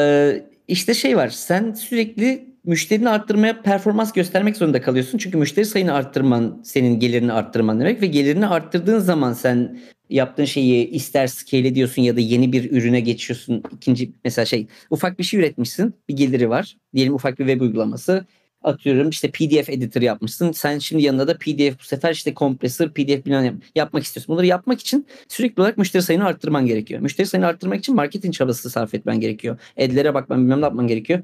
işte 0.69 0.95
şey 0.95 1.16
var 1.16 1.28
sen 1.28 1.73
sürekli 1.73 2.51
müşterini 2.65 3.09
arttırmaya 3.09 3.62
performans 3.62 4.12
göstermek 4.12 4.57
zorunda 4.57 4.82
kalıyorsun. 4.82 5.19
Çünkü 5.19 5.39
müşteri 5.39 5.66
sayını 5.66 5.93
arttırman 5.93 6.61
senin 6.65 7.01
gelirini 7.01 7.32
arttırman 7.32 7.81
demek 7.81 8.03
ve 8.03 8.07
gelirini 8.07 8.47
arttırdığın 8.47 8.99
zaman 8.99 9.32
sen 9.32 9.78
yaptığın 10.11 10.45
şeyi 10.45 10.89
ister 10.91 11.27
scale 11.27 11.69
ediyorsun 11.69 12.03
ya 12.03 12.16
da 12.16 12.20
yeni 12.20 12.53
bir 12.53 12.70
ürüne 12.70 13.01
geçiyorsun. 13.01 13.62
İkinci 13.73 14.12
mesela 14.24 14.45
şey 14.45 14.66
ufak 14.91 15.19
bir 15.19 15.24
şey 15.24 15.41
üretmişsin 15.41 15.95
bir 16.09 16.16
geliri 16.16 16.51
var. 16.51 16.77
Diyelim 16.95 17.15
ufak 17.15 17.39
bir 17.39 17.47
web 17.47 17.61
uygulaması 17.61 18.27
atıyorum 18.62 19.09
işte 19.09 19.31
PDF 19.31 19.69
editor 19.73 20.01
yapmışsın. 20.03 20.53
Sen 20.53 20.78
şimdi 20.78 21.03
yanında 21.03 21.28
da 21.28 21.39
PDF 21.39 21.78
bu 21.81 21.85
sefer 21.85 22.12
işte 22.12 22.35
kompresör 22.35 22.89
PDF 22.91 23.24
bilmem 23.27 23.45
yap- 23.45 23.55
yapmak 23.74 24.03
istiyorsun. 24.03 24.32
Bunları 24.32 24.47
yapmak 24.47 24.81
için 24.81 25.07
sürekli 25.28 25.61
olarak 25.61 25.78
müşteri 25.78 26.03
sayını 26.03 26.24
arttırman 26.24 26.66
gerekiyor. 26.66 27.01
Müşteri 27.01 27.27
sayını 27.27 27.47
arttırmak 27.47 27.78
için 27.78 27.95
marketing 27.95 28.35
çabası 28.35 28.70
sarf 28.70 28.95
etmen 28.95 29.20
gerekiyor. 29.20 29.59
Ad'lere 29.78 30.15
bakman 30.15 30.39
bilmem 30.43 30.61
ne 30.61 30.65
yapman 30.65 30.87
gerekiyor. 30.87 31.20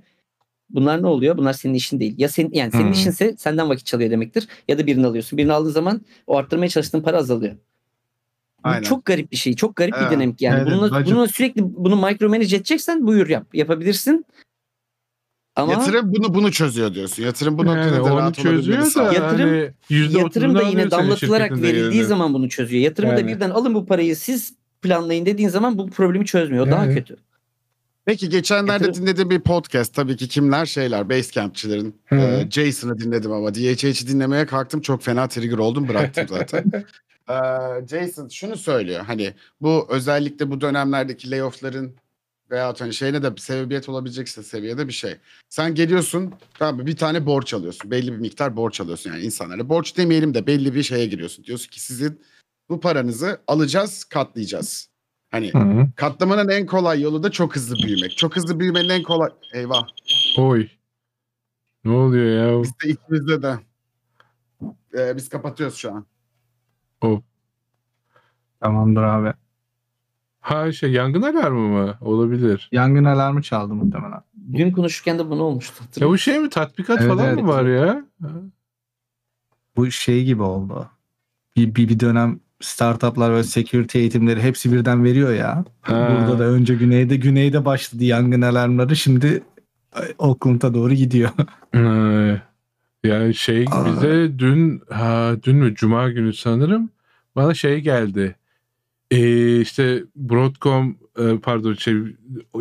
Bunlar 0.71 1.03
ne 1.03 1.07
oluyor? 1.07 1.37
Bunlar 1.37 1.53
senin 1.53 1.75
işin 1.75 2.01
değil. 2.01 2.15
Ya 2.19 2.29
senin 2.29 2.53
yani 2.53 2.73
senin 2.73 2.85
Hmm. 2.85 2.93
işinse 2.93 3.35
senden 3.39 3.69
vakit 3.69 3.87
çalıyor 3.87 4.11
demektir. 4.11 4.49
Ya 4.69 4.79
da 4.79 4.87
birini 4.87 5.07
alıyorsun. 5.07 5.39
Birini 5.39 5.53
aldığın 5.53 5.71
zaman 5.71 6.01
o 6.27 6.37
arttırmaya 6.37 6.69
çalıştığın 6.69 7.01
para 7.01 7.17
azalıyor. 7.17 7.55
Bu 8.65 8.69
Aynen. 8.69 8.83
çok 8.83 9.05
garip 9.05 9.33
bir 9.33 9.37
şey. 9.37 9.55
Çok 9.57 9.77
garip 9.77 9.95
Evet. 9.99 10.11
bir 10.11 10.17
dinamik 10.17 10.41
yani. 10.43 10.57
Evet, 10.63 10.67
bununla, 10.73 11.07
bununla 11.07 11.29
sürekli 11.29 11.61
bunu 11.65 11.97
micromanage 12.07 12.57
edeceksen 12.57 13.07
buyur 13.07 13.29
yap. 13.29 13.47
Yapabilirsin. 13.55 14.25
Ama 15.57 15.73
Yatırım 15.73 16.13
bunu 16.15 16.35
bunu 16.35 16.53
çözüyor 16.53 16.95
diyorsun. 16.95 17.23
Yatırım 17.23 17.59
bu 17.59 17.65
Yani 17.67 17.97
da 17.97 18.03
onu 18.15 18.33
çözüyor 18.33 18.95
da. 18.95 19.13
Yatırım- 19.13 19.73
hani 19.89 20.19
yatırım 20.19 20.55
da 20.55 20.63
yine 20.63 20.81
senin 20.81 20.91
damlatılarak 20.91 21.51
verildiği 21.53 21.73
değerini. 21.75 22.05
zaman 22.05 22.35
bunu 22.35 22.49
çözüyor. 22.49 22.83
Yatırımı 22.85 23.17
da 23.17 23.21
Yani. 23.21 23.29
birden 23.29 23.51
alın 23.51 23.75
bu 23.75 23.87
parayı 23.87 24.17
siz 24.17 24.55
planlayın 24.83 25.27
dediğin 25.27 25.49
zaman 25.49 25.79
bu 25.79 25.91
problemi 25.91 26.25
çözmüyor. 26.27 26.67
O 26.67 26.71
Daha 26.71 26.85
Yani. 26.85 26.95
kötü. 26.95 27.17
Peki 28.05 28.29
geçenlerde 28.29 28.85
Yatırım- 28.85 28.95
dinlediğim 29.07 29.31
bir 29.31 29.41
podcast 29.41 29.95
tabii 29.95 30.17
ki 30.17 30.29
kimler 30.29 30.67
şeyler 30.67 31.09
Basecamp'çilerin. 31.09 31.95
Ee, 32.13 32.47
Jason'ı 32.51 32.99
dinledim 32.99 33.33
ama 33.33 33.55
DHH'i 33.55 34.09
dinlemeye 34.09 34.47
kalktım 34.47 34.81
çok 34.81 35.03
fena 35.03 35.29
trigger 35.29 35.59
oldum 35.59 35.89
bıraktım 35.89 36.27
zaten. 36.29 36.65
Ee, 37.31 37.35
Jason 37.91 38.29
şunu 38.29 38.57
söylüyor 38.57 39.01
hani 39.07 39.33
bu 39.61 39.87
özellikle 39.91 40.51
bu 40.51 40.61
dönemlerdeki 40.61 41.31
layoff'ların 41.31 41.93
veya 42.51 42.75
hani 42.79 42.95
şeyine 42.95 43.23
de 43.23 43.33
sebebiyet 43.37 43.89
olabilecekse 43.89 44.43
seviyede 44.43 44.89
bir 44.89 44.93
şey. 44.93 45.17
Sen 45.49 45.75
geliyorsun 45.75 46.35
tamam 46.59 46.77
mı, 46.77 46.87
bir 46.87 46.97
tane 46.97 47.27
borç 47.27 47.55
alıyorsun. 47.55 47.91
Belli 47.91 48.13
bir 48.13 48.19
miktar 48.19 48.57
borç 48.57 48.81
alıyorsun 48.81 49.11
yani 49.11 49.23
insanlara. 49.23 49.69
Borç 49.69 49.97
demeyelim 49.97 50.35
de 50.35 50.47
belli 50.47 50.75
bir 50.75 50.83
şeye 50.83 51.07
giriyorsun. 51.07 51.45
Diyorsun 51.45 51.71
ki 51.71 51.81
sizin 51.81 52.23
bu 52.69 52.81
paranızı 52.81 53.41
alacağız 53.47 54.05
katlayacağız. 54.05 54.89
Hani 55.31 55.53
Hı. 55.55 55.87
Katlamanın 55.97 56.49
en 56.49 56.67
kolay 56.67 57.01
yolu 57.01 57.23
da 57.23 57.31
çok 57.31 57.57
hızlı 57.57 57.77
büyümek. 57.77 58.17
Çok 58.17 58.37
hızlı 58.37 58.61
büyümenin 58.61 58.89
en 58.89 59.03
kolay... 59.03 59.31
Eyvah. 59.53 59.87
Oy. 60.39 60.69
Ne 61.85 61.93
oluyor 61.93 62.57
ya? 62.57 62.63
Biz 62.63 62.73
de 62.85 62.89
ikimizde 62.89 63.43
de. 63.43 63.59
Ee, 64.99 65.17
biz 65.17 65.29
kapatıyoruz 65.29 65.77
şu 65.77 65.93
an. 65.93 66.07
Tamamdır 68.61 69.03
abi. 69.03 69.35
Ha 70.47 70.73
şey 70.73 70.93
yangın 70.93 71.23
alarmı 71.23 71.69
mı? 71.69 71.95
Olabilir. 72.01 72.69
Yangın 72.73 73.05
alarmı 73.05 73.43
çaldı 73.43 73.75
muhtemelen. 73.75 74.21
Dün 74.53 74.71
konuşurken 74.71 75.19
de 75.19 75.31
bunu 75.31 75.43
olmuştu. 75.43 75.85
Ya 76.01 76.09
bu 76.09 76.19
şey 76.19 76.39
mi? 76.39 76.51
Tatbikat 76.51 76.99
Evet, 77.01 77.09
falan 77.09 77.27
evet. 77.27 77.43
mı 77.43 77.49
var 77.49 77.65
ya? 77.65 78.05
Bu 79.77 79.91
şey 79.91 80.25
gibi 80.25 80.43
oldu. 80.43 80.91
Bir, 81.57 81.75
bir, 81.75 81.89
bir 81.89 82.01
dönem 82.01 82.41
startuplar 82.61 83.35
ve 83.35 83.43
security 83.43 83.99
eğitimleri 83.99 84.43
hepsi 84.43 84.73
birden 84.73 85.05
veriyor 85.05 85.35
ya. 85.35 85.65
Ha. 85.81 86.09
Burada 86.11 86.39
da 86.39 86.45
önce 86.45 86.75
güneyde 86.75 87.17
güneyde 87.17 87.65
başladı 87.65 88.05
yangın 88.05 88.43
alarmları. 88.43 88.97
Şimdi 88.97 89.43
Oakland'a 90.19 90.75
doğru 90.75 90.95
gidiyor. 90.95 91.31
Ha. 91.75 92.43
Ya 93.05 93.33
şey 93.33 93.65
Aa. 93.71 93.87
bize 93.87 94.39
dün 94.39 94.83
ha 94.91 95.33
dün 95.43 95.57
mü 95.57 95.75
cuma 95.75 96.11
günü 96.11 96.33
sanırım 96.33 96.91
bana 97.37 97.55
şey 97.55 97.81
geldi. 97.81 98.37
Ee, 99.11 99.61
işte 99.61 100.05
Broadcom 100.17 100.99
e, 101.19 101.39
pardon 101.43 101.75
şey 101.75 101.95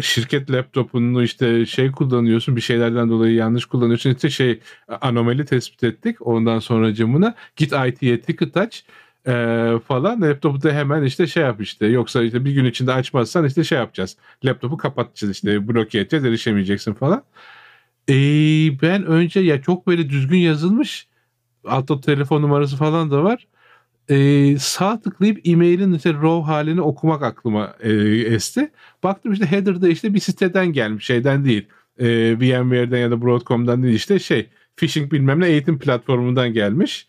şirket 0.02 0.52
laptopunu 0.52 1.24
işte 1.24 1.66
şey 1.66 1.92
kullanıyorsun 1.92 2.56
bir 2.56 2.62
şeylerden 2.62 3.10
dolayı 3.10 3.36
yanlış 3.36 3.66
kullanıyorsun. 3.66 4.10
İşte 4.10 4.30
şey 4.30 4.60
anomali 5.02 5.46
tespit 5.46 5.84
ettik 5.84 6.28
ondan 6.28 6.60
sonra 6.60 6.94
camına 6.94 7.36
git 7.56 7.74
IT'ye 7.88 8.22
ticket 8.22 8.58
aç 8.58 8.86
e, 9.28 9.32
falan. 9.88 10.22
Laptopu 10.22 10.64
da 10.64 10.72
hemen 10.72 11.04
işte 11.04 11.28
şey 11.28 11.44
yap 11.44 11.62
işte. 11.62 11.86
Yoksa 11.86 12.24
işte 12.24 12.46
bir 12.46 12.52
gün 12.52 12.66
içinde 12.66 12.94
açmazsan 12.94 13.46
işte 13.46 13.64
şey 13.64 13.78
yapacağız. 13.78 14.18
Laptopu 14.46 14.78
kapatacağız 14.78 15.32
işte 15.34 15.68
bloke 15.68 16.00
edeceğiz 16.00 16.26
erişemeyeceksin 16.26 16.94
falan. 16.94 17.24
Ee, 18.10 18.14
ben 18.82 19.06
önce 19.06 19.40
ya 19.40 19.62
çok 19.62 19.88
böyle 19.88 20.10
düzgün 20.10 20.38
yazılmış 20.38 21.08
altta 21.66 22.02
telefon 22.02 22.42
numarası 22.42 22.78
falan 22.78 23.12
da 23.12 23.24
var. 23.24 23.48
Ee, 24.10 24.56
sağ 24.60 25.02
tıklayıp 25.02 25.48
e-mailin 25.48 25.94
işte 25.94 26.14
raw 26.14 26.42
halini 26.52 26.82
okumak 26.82 27.24
aklıma 27.24 27.74
e, 27.80 27.94
esti. 28.22 28.72
Baktım 29.04 29.34
işte 29.34 29.46
header'da 29.46 29.88
işte 29.88 30.14
bir 30.14 30.20
siteden 30.20 30.74
gelmiş 30.74 31.06
şeyden 31.06 31.46
değil. 31.46 31.68
Ee, 32.00 32.40
VMware'den 32.40 32.98
ya 32.98 33.12
da 33.12 33.22
Broadcom'dan 33.22 33.84
değil 33.84 33.96
işte 33.96 34.20
şey 34.20 34.50
phishing 34.78 35.12
bilmem 35.12 35.40
ne 35.40 35.48
eğitim 35.48 35.80
platformundan 35.80 36.54
gelmiş. 36.54 37.08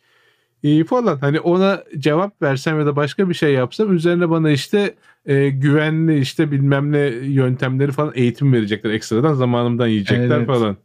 Ee, 0.65 0.85
falan 0.85 1.19
hani 1.19 1.41
ona 1.41 1.85
cevap 1.99 2.43
versem 2.43 2.79
ya 2.81 2.87
da 2.87 2.97
başka 2.97 3.29
bir 3.29 3.35
şey 3.35 3.53
yapsam 3.53 3.95
üzerine 3.95 4.31
bana 4.31 4.51
işte 4.51 4.95
e, 5.27 5.49
güvenli 5.49 6.19
işte 6.19 6.51
bilmem 6.51 6.93
ne 6.93 6.99
yöntemleri 7.23 7.93
falan 7.93 8.13
eğitim 8.15 8.53
verecekler 8.53 8.91
ekstradan 8.91 9.35
zamanımdan 9.35 9.87
yiyecekler 9.87 10.37
Evet. 10.37 10.47
falan. 10.47 10.77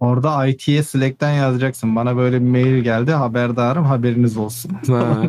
Orada 0.00 0.46
IT'ye 0.46 0.82
Slack'ten 0.82 1.30
yazacaksın. 1.32 1.96
Bana 1.96 2.16
böyle 2.16 2.40
bir 2.40 2.46
mail 2.48 2.82
geldi 2.82 3.12
haberdarım 3.12 3.84
haberiniz 3.84 4.36
olsun. 4.36 4.72
Ha. 4.88 5.22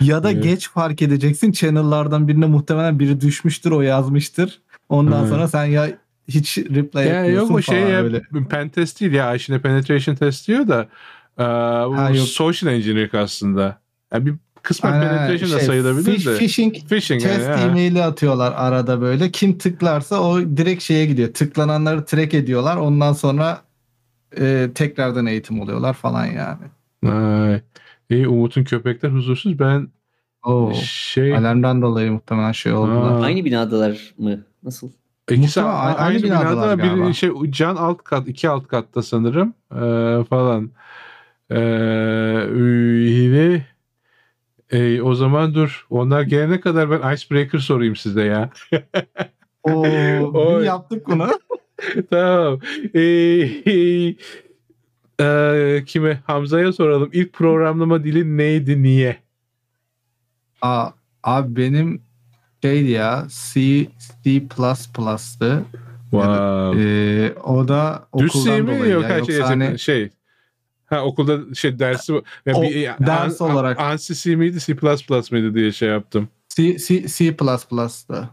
Ya 0.00 0.22
da 0.22 0.30
Evet. 0.30 0.42
geç 0.42 0.68
fark 0.70 1.02
edeceksin. 1.02 1.52
Channel'lardan 1.52 2.28
birine 2.28 2.46
muhtemelen 2.46 2.98
biri 2.98 3.20
düşmüştür 3.20 3.70
o 3.70 3.80
yazmıştır. 3.80 4.60
Ondan 4.88 5.20
Evet. 5.20 5.28
sonra 5.30 5.48
sen 5.48 5.64
ya 5.64 5.88
hiç 6.28 6.58
reply 6.58 7.00
Ya 7.00 7.14
yok 7.14 7.24
etmiyorsun 7.24 7.54
o 7.54 7.62
şey 7.62 7.80
falan 7.80 7.90
ya 7.90 8.02
öyle. 8.02 8.22
pen 8.50 8.68
test 8.68 9.00
değil 9.00 9.12
ya 9.12 9.34
işine 9.34 9.60
penetration 9.60 10.14
test 10.14 10.48
diyor 10.48 10.68
da 10.68 10.86
e, 11.38 11.42
Ha, 11.42 12.10
yok. 12.14 12.26
social 12.28 12.72
engineering 12.74 13.14
aslında. 13.14 13.78
Yani 14.12 14.26
bir 14.26 14.34
kısmen 14.62 14.92
Aynen, 14.92 15.08
penetration 15.08 15.50
da 15.52 15.58
şey, 15.58 15.66
sayılabilir 15.66 16.18
fish- 16.18 16.26
de. 16.26 16.38
Phishing 16.38 16.74
Phishing 16.88 17.22
yani, 17.24 17.34
test 17.36 17.48
ha. 17.48 17.54
e-maili 17.54 18.02
atıyorlar 18.04 18.52
arada 18.56 19.00
böyle. 19.00 19.30
Kim 19.30 19.58
tıklarsa 19.58 20.20
o 20.20 20.40
direkt 20.40 20.82
şeye 20.82 21.06
gidiyor. 21.06 21.32
Tıklananları 21.34 22.04
track 22.04 22.34
ediyorlar. 22.34 22.76
Ondan 22.76 23.12
sonra 23.12 23.60
e, 24.38 24.70
tekrardan 24.74 25.26
eğitim 25.26 25.60
oluyorlar 25.60 25.92
falan 25.94 26.26
yani. 26.26 26.64
Ay. 27.14 27.60
İyi 28.10 28.28
Umut'un 28.28 28.64
köpekler 28.64 29.10
huzursuz. 29.10 29.58
Ben 29.58 29.88
Oo. 30.44 30.72
şey 30.84 31.36
Alarmdan 31.36 31.82
dolayı 31.82 32.12
muhtemelen 32.12 32.52
şey 32.52 32.72
oldular. 32.72 33.12
Aa. 33.20 33.24
Aynı 33.24 33.44
binadalar 33.44 34.14
mı? 34.18 34.44
Nasıl? 34.62 34.90
ikisi 35.30 35.60
Muhtemelen 35.60 35.80
a- 35.80 35.94
aynı 35.94 35.98
aynı 35.98 36.22
binada 36.22 37.08
bir 37.08 37.12
şey 37.14 37.30
can 37.50 37.76
alt 37.76 38.02
kat 38.02 38.28
iki 38.28 38.48
alt 38.48 38.68
katta 38.68 39.02
sanırım 39.02 39.54
Ee, 39.74 40.24
falan. 40.30 40.70
Ee, 41.50 41.58
yine 43.08 43.66
e, 44.70 45.02
o 45.02 45.14
zaman 45.14 45.54
dur. 45.54 45.86
Onlar 45.90 46.22
gelene 46.22 46.60
kadar 46.60 46.90
ben 46.90 47.14
icebreaker 47.14 47.58
sorayım 47.58 47.96
size 47.96 48.22
ya. 48.24 48.50
Oo, 49.62 49.84
bir 50.60 50.64
yaptık 50.64 51.06
bunu. 51.08 51.28
tamam. 52.10 52.58
Ee, 52.94 53.00
e, 55.20 55.84
kime? 55.86 56.20
Hamza'ya 56.26 56.72
soralım. 56.72 57.10
İlk 57.12 57.32
programlama 57.32 58.04
dili 58.04 58.36
neydi, 58.36 58.82
niye? 58.82 59.16
Aa, 60.62 60.90
abi 61.22 61.56
benim 61.56 62.02
şeydi 62.62 62.90
ya 62.90 63.26
C, 63.54 63.60
C++'tı. 64.24 65.64
Wow. 66.10 66.82
Ee, 66.82 67.32
o 67.44 67.68
da 67.68 68.08
Düz 68.18 68.44
şey 68.44 68.62
mi 68.62 68.88
yok 68.90 69.04
her 69.04 69.24
şey, 69.24 69.36
Yoksa 69.36 69.50
hani 69.50 69.78
şey. 69.78 70.10
Ha 70.86 71.04
okulda 71.04 71.54
şey 71.54 71.78
dersi 71.78 72.12
ya 72.46 72.54
O 72.54 72.62
bir- 72.62 73.06
ders 73.06 73.42
an- 73.42 73.50
olarak. 73.50 73.80
ANSI 73.80 74.14
C 74.14 74.36
miydi 74.36 74.58
C++ 74.60 74.74
mıydı 75.30 75.54
diye 75.54 75.72
şey 75.72 75.88
yaptım. 75.88 76.28
C, 76.48 76.78
C, 76.78 77.08
C++'da. 77.08 78.30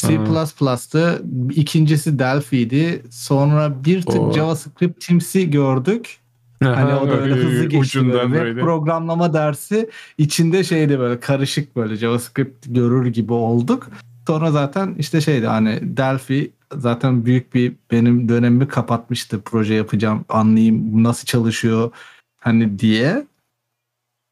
C++'tı. 0.00 1.22
İkincisi 1.50 2.18
Delphi'ydi. 2.18 3.02
Sonra 3.10 3.84
bir 3.84 4.02
tık 4.02 4.20
Oo. 4.20 4.32
JavaScript 4.32 5.06
Teams'i 5.06 5.50
gördük. 5.50 6.20
Hani 6.62 6.94
o 6.94 7.08
da 7.08 7.20
öyle 7.20 7.34
hızlı 7.44 7.64
geçti 7.64 7.98
böyle. 7.98 8.08
Ucundan 8.08 8.26
Web 8.26 8.42
böyle. 8.42 8.60
programlama 8.60 9.34
dersi 9.34 9.90
içinde 10.18 10.64
şeydi 10.64 10.98
böyle 10.98 11.20
karışık 11.20 11.76
böyle 11.76 11.96
JavaScript 11.96 12.66
görür 12.68 13.06
gibi 13.06 13.32
olduk. 13.32 13.88
Sonra 14.26 14.50
zaten 14.50 14.94
işte 14.98 15.20
şeydi 15.20 15.46
hani 15.46 15.78
Delphi 15.82 16.52
zaten 16.76 17.24
büyük 17.24 17.54
bir 17.54 17.72
benim 17.90 18.28
dönemimi 18.28 18.68
kapatmıştı. 18.68 19.40
Proje 19.44 19.74
yapacağım, 19.74 20.24
anlayayım 20.28 21.04
nasıl 21.04 21.26
çalışıyor 21.26 21.90
hani 22.36 22.78
diye. 22.78 23.26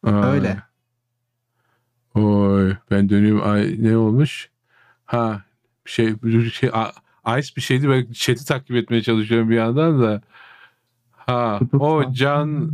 Aa. 0.07 0.31
Öyle. 0.31 0.63
Oy 2.15 2.77
ben 2.91 3.09
döneyim 3.09 3.43
ay 3.43 3.77
ne 3.79 3.97
olmuş? 3.97 4.51
Ha 5.07 5.43
şey 5.89 6.23
bir 6.23 6.51
şey 6.51 6.71
a- 6.73 6.93
Ice 7.39 7.49
bir 7.57 7.61
şeydi 7.63 7.89
ben 7.89 8.13
chat'i 8.13 8.47
takip 8.47 8.77
etmeye 8.77 9.03
çalışıyorum 9.03 9.51
bir 9.51 9.57
yandan 9.57 10.03
da. 10.03 10.23
Ha 11.13 11.61
o 11.73 12.13
can 12.13 12.71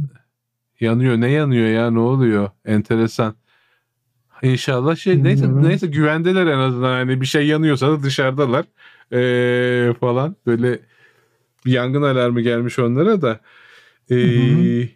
yanıyor 0.80 1.20
ne 1.20 1.30
yanıyor 1.30 1.68
ya 1.68 1.90
ne 1.90 1.98
oluyor? 1.98 2.50
Enteresan. 2.64 3.34
İnşallah 4.42 4.96
şey 4.96 5.24
neyse 5.24 5.46
neyse 5.62 5.86
güvendeler 5.86 6.46
en 6.46 6.58
azından 6.58 6.92
hani 6.92 7.20
bir 7.20 7.26
şey 7.26 7.46
yanıyorsa 7.46 7.88
da 7.90 8.02
dışarıdalar 8.02 8.64
Ee, 9.12 9.94
falan 10.00 10.36
böyle 10.46 10.80
bir 11.66 11.72
yangın 11.72 12.02
alarmı 12.02 12.40
gelmiş 12.40 12.78
onlara 12.78 13.22
da. 13.22 13.40
Ee, 14.10 14.14
Hı 14.14 14.88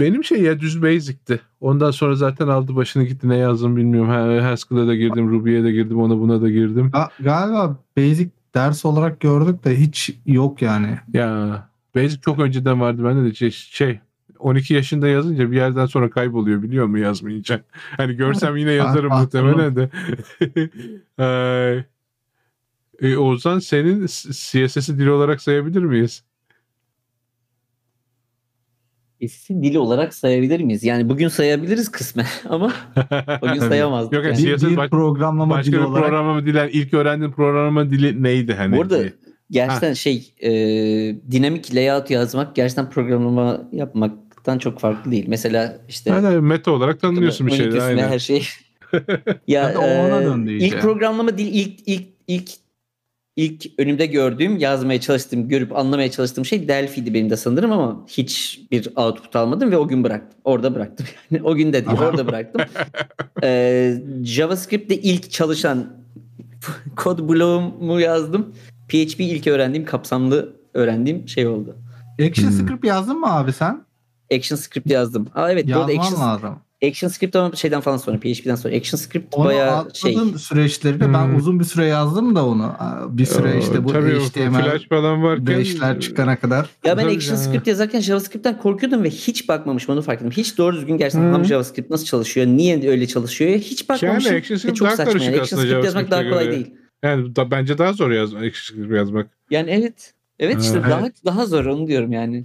benim 0.00 0.24
şey 0.24 0.42
ya 0.42 0.60
düz 0.60 0.82
basic'ti. 0.82 1.40
Ondan 1.60 1.90
sonra 1.90 2.14
zaten 2.14 2.48
aldı 2.48 2.76
başını 2.76 3.04
gitti 3.04 3.28
ne 3.28 3.36
yazdım 3.36 3.76
bilmiyorum. 3.76 4.10
Ha, 4.10 4.50
Haskell'a 4.50 4.86
da 4.86 4.94
girdim, 4.94 5.30
Ruby'ye 5.30 5.64
de 5.64 5.72
girdim, 5.72 6.00
ona 6.00 6.18
buna 6.18 6.42
da 6.42 6.50
girdim. 6.50 6.90
Ga- 6.92 7.10
galiba 7.22 7.76
basic 7.96 8.30
ders 8.54 8.84
olarak 8.84 9.20
gördük 9.20 9.64
de 9.64 9.80
hiç 9.80 10.10
yok 10.26 10.62
yani. 10.62 10.98
Ya 11.12 11.68
basic 11.96 12.20
çok 12.20 12.38
önceden 12.38 12.80
vardı 12.80 13.04
bende 13.04 13.24
de 13.30 13.34
şey, 13.34 13.50
şey 13.50 14.00
12 14.38 14.74
yaşında 14.74 15.08
yazınca 15.08 15.50
bir 15.50 15.56
yerden 15.56 15.86
sonra 15.86 16.10
kayboluyor 16.10 16.62
biliyor 16.62 16.86
musun 16.86 17.02
yazmayınca. 17.04 17.60
Hani 17.96 18.14
görsem 18.14 18.56
yine 18.56 18.72
yazarım 18.72 19.12
muhtemelen 19.18 19.76
de. 19.76 19.90
Ay. 21.18 21.84
e, 23.12 23.16
Ozan 23.16 23.58
senin 23.58 24.06
CSS'i 24.06 24.98
dil 24.98 25.06
olarak 25.06 25.40
sayabilir 25.42 25.82
miyiz? 25.82 26.24
Sesi 29.20 29.62
dili 29.62 29.78
olarak 29.78 30.14
sayabilir 30.14 30.60
miyiz? 30.60 30.84
Yani 30.84 31.08
bugün 31.08 31.28
sayabiliriz 31.28 31.88
kısmen 31.90 32.26
ama 32.48 32.72
o 33.42 33.52
gün 33.52 33.60
sayamazdık. 33.60 34.12
Yok, 34.12 34.24
yani. 34.24 34.42
yani 34.42 34.62
Bir, 34.62 34.70
bir 34.70 34.76
baş- 34.76 34.90
programlama 34.90 35.54
Başka 35.54 35.72
dili 35.72 35.80
bir 35.80 35.84
olarak 35.84 36.08
programlama 36.08 36.46
dili, 36.46 36.70
ilk 36.72 36.94
öğrendiğin 36.94 37.32
programlama 37.32 37.90
dili 37.90 38.22
neydi 38.22 38.54
hani? 38.54 38.76
Bu 38.76 38.82
arada 38.82 39.02
gerçekten 39.50 39.92
şey 39.92 40.32
e, 40.42 40.50
dinamik 41.30 41.74
layout 41.74 42.10
yazmak 42.10 42.56
gerçekten 42.56 42.90
programlama 42.90 43.60
yapmaktan 43.72 44.58
çok 44.58 44.80
farklı 44.80 45.10
değil. 45.10 45.24
Mesela 45.28 45.78
işte 45.88 46.10
Yani 46.10 46.40
meta 46.40 46.70
olarak 46.70 47.00
tanımlıyorsun 47.00 47.46
bir 47.46 47.52
üstüne 47.52 47.82
Aynen. 47.82 48.08
her 48.08 48.18
şey. 48.18 48.46
ya 49.46 49.74
ona 49.78 50.22
e, 50.22 50.24
döndü 50.24 50.50
iyice. 50.50 50.66
ilk 50.66 50.80
programlama 50.80 51.38
dil 51.38 51.46
ilk 51.52 51.80
ilk 51.86 52.06
ilk 52.26 52.50
ilk 53.40 53.66
önümde 53.78 54.06
gördüğüm, 54.06 54.56
yazmaya 54.56 55.00
çalıştığım, 55.00 55.48
görüp 55.48 55.76
anlamaya 55.76 56.10
çalıştığım 56.10 56.44
şey 56.44 56.68
Delphi'ydi 56.68 57.14
benim 57.14 57.30
de 57.30 57.36
sanırım 57.36 57.72
ama 57.72 58.04
hiç 58.08 58.60
bir 58.70 58.88
output 58.96 59.36
almadım 59.36 59.70
ve 59.70 59.76
o 59.76 59.88
gün 59.88 60.04
bıraktım. 60.04 60.40
Orada 60.44 60.74
bıraktım 60.74 61.06
yani. 61.30 61.42
O 61.42 61.54
gün 61.54 61.72
de 61.72 61.86
değil, 61.86 61.98
orada 61.98 62.26
bıraktım. 62.26 62.62
Ee, 63.42 64.02
JavaScript'te 64.24 64.96
ilk 65.00 65.30
çalışan 65.30 65.96
kod 66.96 67.28
bloğumu 67.28 68.00
yazdım. 68.00 68.54
PHP 68.88 69.20
ilk 69.20 69.46
öğrendiğim, 69.46 69.86
kapsamlı 69.86 70.56
öğrendiğim 70.74 71.28
şey 71.28 71.46
oldu. 71.46 71.76
Action 72.28 72.50
Hmm. 72.50 72.52
script 72.66 72.84
yazdın 72.84 73.20
mı 73.20 73.32
abi 73.36 73.52
sen? 73.52 73.84
Action 74.34 74.56
script 74.56 74.90
yazdım. 74.90 75.26
Aa 75.34 75.50
evet 75.52 75.68
bu 75.74 75.78
arada 75.78 75.92
Yazman 75.92 76.06
action, 76.06 76.20
lazım. 76.28 76.48
action 76.48 76.62
script 77.10 77.36
ama 77.36 77.56
şeyden 77.56 77.80
falan 77.80 77.96
sonra 77.96 78.16
PHP'den 78.20 78.54
sonra 78.54 78.76
action 78.76 78.98
script 78.98 79.34
Onu 79.34 79.44
bayağı 79.44 79.88
şey. 79.94 80.16
atladın 80.16 80.36
süreçleri 80.36 81.00
de 81.00 81.12
ben 81.12 81.24
Hmm. 81.24 81.36
uzun 81.36 81.60
bir 81.60 81.64
süre 81.64 81.84
yazdım 81.86 82.36
da 82.36 82.46
onu. 82.46 82.72
Bir 83.08 83.24
süre 83.24 83.58
işte 83.58 83.84
bu 83.84 83.92
Tabii 83.92 84.20
HTML 84.20 84.62
flash 84.62 84.88
falan 84.88 85.22
varken 85.22 85.44
5'ler 85.44 86.00
çıkana 86.00 86.36
kadar. 86.36 86.68
Ya 86.84 86.96
ben 86.96 87.02
Tabii 87.02 87.16
action 87.16 87.34
ya. 87.36 87.42
script 87.42 87.66
yazarken 87.66 88.00
JavaScript'ten 88.00 88.58
korkuyordum 88.58 89.02
ve 89.04 89.10
hiç 89.10 89.48
bakmamışım 89.48 89.94
onu 89.94 90.02
fark 90.02 90.20
ettim. 90.22 90.30
Hiç 90.30 90.58
doğru 90.58 90.76
düzgün 90.76 90.96
gerçekten 90.96 91.28
Hı. 91.28 91.32
ham 91.32 91.44
JavaScript 91.44 91.90
nasıl 91.90 92.04
çalışıyor, 92.04 92.46
niye 92.46 92.88
öyle 92.90 93.06
çalışıyor 93.06 93.50
hiç 93.50 93.88
bakmamışım. 93.88 94.36
Action 94.36 94.54
Ve 94.56 94.58
Script 94.60 94.76
çok 94.76 94.88
daha 94.88 94.96
saçma 94.96 95.12
karışık 95.12 95.32
yani. 95.32 95.40
Action 95.40 95.58
aslında 95.58 95.72
script 95.72 95.84
yazmak 95.84 96.10
daha 96.10 96.22
kolay 96.22 96.44
JavaScript'e 96.44 96.70
değil. 96.72 96.80
Yani 97.02 97.36
da, 97.36 97.50
bence 97.50 97.78
daha 97.78 97.92
zor 97.92 98.10
yaz, 98.10 98.34
ekşi 98.34 98.74
yazmak. 98.90 99.26
Yani 99.50 99.70
evet. 99.70 100.12
Evet 100.38 100.62
işte 100.62 100.78
Evet. 100.78 100.90
daha 100.90 101.10
daha 101.24 101.46
zor 101.46 101.64
onu 101.64 101.86
diyorum 101.86 102.12
yani. 102.12 102.44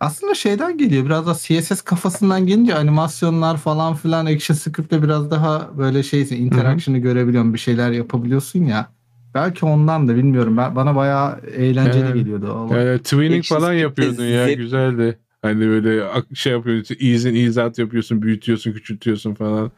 Aslında 0.00 0.34
şeyden 0.34 0.78
geliyor 0.78 1.04
biraz 1.04 1.26
da 1.26 1.34
CSS 1.34 1.82
kafasından 1.82 2.46
gelince 2.46 2.74
animasyonlar 2.74 3.56
falan 3.56 3.94
filan 3.94 4.26
Action 4.26 4.56
Script'te 4.56 5.02
biraz 5.02 5.30
daha 5.30 5.70
böyle 5.78 6.02
şeysin 6.02 6.36
interaction'ı 6.36 6.98
görebiliyorsun 6.98 7.54
bir 7.54 7.58
şeyler 7.58 7.90
yapabiliyorsun 7.90 8.64
ya. 8.64 8.88
Belki 9.34 9.66
ondan 9.66 10.08
da 10.08 10.16
bilmiyorum. 10.16 10.56
Ben, 10.56 10.76
bana 10.76 10.96
bayağı 10.96 11.40
eğlenceli 11.40 12.04
Evet. 12.04 12.14
geliyordu. 12.14 12.52
o. 12.52 12.74
Yani 12.76 12.98
twinning 12.98 13.44
falan 13.44 13.72
yapıyordun 13.72 14.24
ya 14.24 14.46
zep- 14.48 14.56
güzeldi. 14.56 15.18
Hani 15.42 15.60
böyle 15.60 16.04
şey 16.34 16.52
yapıyorsun, 16.52 16.96
ease 17.00 17.30
in 17.30 17.46
ease 17.46 17.62
out 17.64 17.78
yapıyorsun, 17.78 18.22
büyütüyorsun, 18.22 18.72
küçültüyorsun 18.72 19.34
falan. 19.34 19.70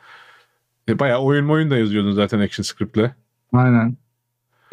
E, 0.88 0.98
bayağı 0.98 1.18
oyun 1.20 1.48
oyun 1.48 1.70
da 1.70 1.76
yazıyordun 1.76 2.12
zaten 2.12 2.38
Action 2.38 2.62
Script'le. 2.62 3.10
Aynen. 3.52 3.96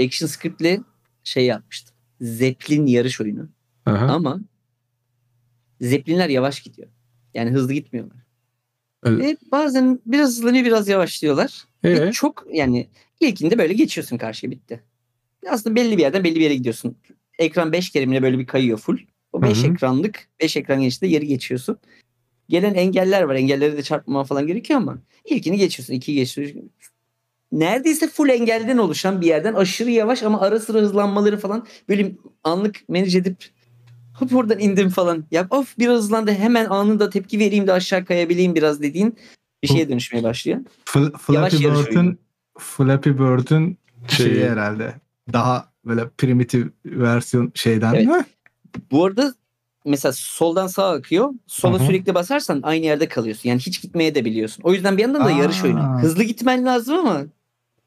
Action 0.05 0.27
script'le 0.27 0.81
şey 1.23 1.45
yapmıştım. 1.45 1.95
Zeppelin 2.21 2.85
yarış 2.85 3.21
oyunu. 3.21 3.47
Aha. 3.85 4.05
Ama 4.05 4.39
Zeppelinler 5.81 6.29
yavaş 6.29 6.59
gidiyor. 6.61 6.87
Yani 7.33 7.51
hızlı 7.51 7.73
gitmiyorlar. 7.73 8.17
Evet. 9.05 9.19
Ve 9.19 9.37
bazen 9.51 9.99
biraz 10.05 10.29
hızlanıyor 10.29 10.65
biraz 10.65 10.87
yavaşlıyorlar. 10.87 11.63
Ve 11.83 12.07
Ee? 12.07 12.11
çok 12.11 12.47
yani 12.53 12.87
ilkinde 13.19 13.57
böyle 13.57 13.73
geçiyorsun 13.73 14.17
karşıya 14.17 14.51
bitti. 14.51 14.83
Aslında 15.49 15.75
belli 15.75 15.97
bir 15.97 16.01
yerden 16.01 16.23
belli 16.23 16.35
bir 16.35 16.41
yere 16.41 16.55
gidiyorsun. 16.55 16.97
Ekran 17.39 17.71
5 17.71 17.89
kere 17.89 18.05
mi 18.05 18.15
ne 18.15 18.21
böyle 18.23 18.39
bir 18.39 18.45
kayıyor 18.47 18.77
full. 18.77 18.97
O 19.33 19.41
5 19.41 19.57
Hı 19.63 19.67
hı. 19.67 19.71
ekranlık 19.71 20.27
5 20.41 20.57
ekran 20.57 20.79
genişliğinde 20.79 21.15
yeri 21.15 21.27
geçiyorsun. 21.27 21.77
Gelen 22.49 22.73
engeller 22.73 23.21
var. 23.21 23.35
Engellere 23.35 23.77
de 23.77 23.83
çarpmaman 23.83 24.25
falan 24.25 24.47
gerekiyor 24.47 24.79
ama 24.79 24.97
ilkini 25.25 25.57
geçiyorsun. 25.57 25.93
ikiyi 25.93 26.15
geçiyorsun. 26.15 26.71
Neredeyse 27.51 28.07
full 28.07 28.29
engelden 28.29 28.77
oluşan 28.77 29.21
bir 29.21 29.27
yerden 29.27 29.53
aşırı 29.53 29.91
yavaş 29.91 30.23
ama 30.23 30.41
ara 30.41 30.59
sıra 30.59 30.79
hızlanmaları 30.79 31.37
falan 31.37 31.67
böyle 31.89 32.11
anlık 32.43 32.89
manage 32.89 33.17
edip 33.17 33.45
hop 34.21 34.35
oradan 34.35 34.59
indim 34.59 34.89
falan. 34.89 35.25
Ya 35.31 35.47
of 35.49 35.77
biraz 35.79 35.97
hızlandı 35.97 36.31
hemen 36.31 36.65
anında 36.65 37.09
tepki 37.09 37.39
vereyim 37.39 37.67
de 37.67 37.73
aşağı 37.73 38.05
kayabileyim 38.05 38.55
biraz 38.55 38.81
dediğin 38.81 39.17
bir 39.63 39.67
şeye 39.67 39.89
dönüşmeye 39.89 40.23
başlıyor. 40.23 40.59
Fl- 40.85 41.17
Flappy 41.17 41.63
yarış. 41.63 41.87
Bird'ün 41.89 42.19
Flappy 42.57 43.09
Bird'ün 43.09 43.77
şeyi 44.07 44.29
Şeyi. 44.29 44.49
herhalde. 44.49 44.93
Daha 45.33 45.69
böyle 45.85 46.09
primitif 46.09 46.67
versiyon 46.85 47.51
şeyden. 47.55 47.93
Evet. 47.93 48.25
Bu 48.91 49.05
arada 49.05 49.33
mesela 49.85 50.11
soldan 50.15 50.67
sağa 50.67 50.91
akıyor. 50.91 51.29
Sola 51.47 51.79
Hı 51.79 51.83
hı. 51.83 51.87
sürekli 51.87 52.15
basarsan 52.15 52.59
aynı 52.63 52.85
yerde 52.85 53.07
kalıyorsun. 53.07 53.49
Yani 53.49 53.59
hiç 53.59 53.81
gitmeye 53.81 54.15
de 54.15 54.25
biliyorsun. 54.25 54.61
O 54.63 54.73
yüzden 54.73 54.97
bir 54.97 55.01
yandan 55.01 55.25
da 55.25 55.31
yarış 55.31 55.63
Aa. 55.63 55.67
oyunu. 55.67 56.01
Hızlı 56.01 56.23
gitmen 56.23 56.65
lazım 56.65 56.97
ama 56.97 57.21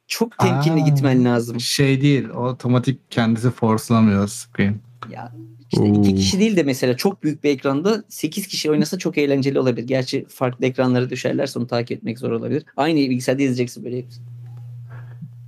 çok 0.06 0.38
temkinli 0.38 0.82
Aa. 0.82 0.88
gitmen 0.88 1.24
lazım. 1.24 1.60
Şey 1.60 2.00
değil. 2.00 2.28
Otomatik 2.28 3.10
kendisi 3.10 3.50
forcelamıyor 3.50 4.28
screen. 4.28 4.76
Ya 5.10 5.32
işte 5.72 5.88
iki 5.88 6.10
Oo. 6.12 6.14
kişi 6.14 6.40
değil 6.40 6.56
de 6.56 6.62
mesela 6.62 6.96
çok 6.96 7.22
büyük 7.22 7.44
bir 7.44 7.50
ekranda 7.50 8.04
8 8.08 8.46
kişi 8.46 8.70
oynasa 8.70 8.98
çok 8.98 9.18
eğlenceli 9.18 9.58
olabilir. 9.60 9.86
Gerçi 9.86 10.24
farklı 10.28 10.66
ekranlara 10.66 11.10
düşerlerse 11.10 11.58
onu 11.58 11.66
takip 11.66 11.98
etmek 11.98 12.18
zor 12.18 12.30
olabilir. 12.30 12.64
Aynı 12.76 12.96
bilgisayarda 12.98 13.42
izleyeceksin 13.42 13.84
böyle 13.84 13.98
hepsini. 13.98 14.24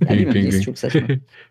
Yani 0.01 0.11
bilmiyorum, 0.11 0.33
Ping, 0.33 0.43
neyse, 0.43 0.57
ping. 0.57 0.65
çok 0.65 0.77
saçma. 0.79 1.01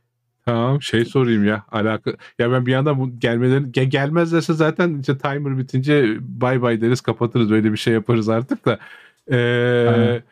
tamam 0.46 0.82
şey 0.82 1.04
sorayım 1.04 1.44
ya 1.44 1.64
alaka 1.72 2.10
ya 2.38 2.52
ben 2.52 2.66
bir 2.66 2.72
yandan 2.72 2.98
bu 2.98 3.18
gelmelerin 3.20 3.72
ge- 3.72 3.84
gelmezlerse 3.84 4.52
zaten 4.52 4.98
işte 5.00 5.18
timer 5.18 5.58
bitince 5.58 6.16
bay 6.20 6.62
bay 6.62 6.80
deriz 6.80 7.00
kapatırız 7.00 7.50
öyle 7.52 7.72
bir 7.72 7.76
şey 7.78 7.94
yaparız 7.94 8.28
artık 8.28 8.64
da 8.64 8.78
Ee, 9.30 9.36
Aynen. 9.94 10.22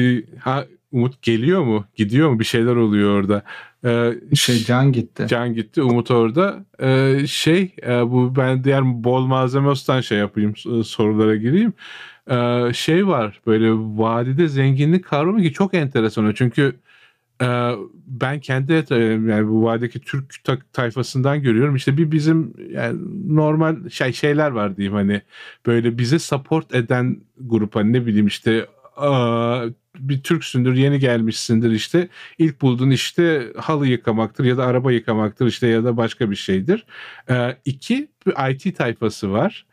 e, 0.00 0.22
ha 0.38 0.64
Umut 0.94 1.22
geliyor 1.22 1.62
mu? 1.62 1.84
Gidiyor 1.96 2.30
mu? 2.30 2.38
Bir 2.40 2.44
şeyler 2.44 2.76
oluyor 2.76 3.10
orada. 3.20 3.42
Ee, 3.84 4.12
Şey 4.34 4.58
can 4.64 4.92
gitti. 4.92 5.26
Can 5.28 5.54
gitti 5.54 5.82
Umut 5.82 6.10
orada. 6.10 6.64
Ee, 6.82 7.26
şey 7.26 7.74
e, 7.86 7.88
bu 8.10 8.36
ben 8.36 8.64
diğer 8.64 9.04
bol 9.04 9.26
malzemostan 9.26 10.00
şey 10.00 10.18
yapayım 10.18 10.56
s- 10.56 10.84
sorulara 10.84 11.36
gireyim. 11.36 11.72
Ee, 12.30 12.72
şey 12.74 13.06
var 13.06 13.40
böyle 13.46 13.70
vadide 13.72 14.48
zenginlik 14.48 15.04
kavramı 15.04 15.42
ki 15.42 15.52
çok 15.52 15.74
enteresan 15.74 16.32
çünkü 16.36 16.74
ee, 17.42 17.70
ben 18.06 18.40
kendi 18.40 18.72
et- 18.72 18.90
yani 18.90 19.48
bu 19.48 19.62
vadideki 19.64 20.00
Türk 20.00 20.44
ta- 20.44 20.58
tayfasından 20.72 21.42
görüyorum. 21.42 21.76
İşte 21.76 21.96
bir 21.98 22.10
bizim 22.12 22.54
yani 22.70 22.98
normal 23.28 23.88
şey 23.88 24.12
şeyler 24.12 24.50
var 24.50 24.76
diyeyim 24.76 24.94
hani. 24.94 25.22
Böyle 25.66 25.98
bize 25.98 26.18
support 26.18 26.74
eden 26.74 27.16
grup 27.40 27.76
hani 27.76 27.92
ne 27.92 28.06
bileyim 28.06 28.26
işte 28.26 28.66
bir 29.98 30.22
Türksündür, 30.22 30.74
yeni 30.74 30.98
gelmişsindir 30.98 31.70
işte. 31.70 32.08
İlk 32.38 32.60
bulduğun 32.60 32.90
işte 32.90 33.52
halı 33.56 33.86
yıkamaktır 33.86 34.44
ya 34.44 34.56
da 34.56 34.66
araba 34.66 34.92
yıkamaktır 34.92 35.46
işte 35.46 35.66
ya 35.66 35.84
da 35.84 35.96
başka 35.96 36.30
bir 36.30 36.36
şeydir. 36.36 36.86
Ee, 37.30 37.56
iki, 37.64 38.08
bir 38.26 38.50
IT 38.50 38.76
tayfası 38.76 39.32
var. 39.32 39.66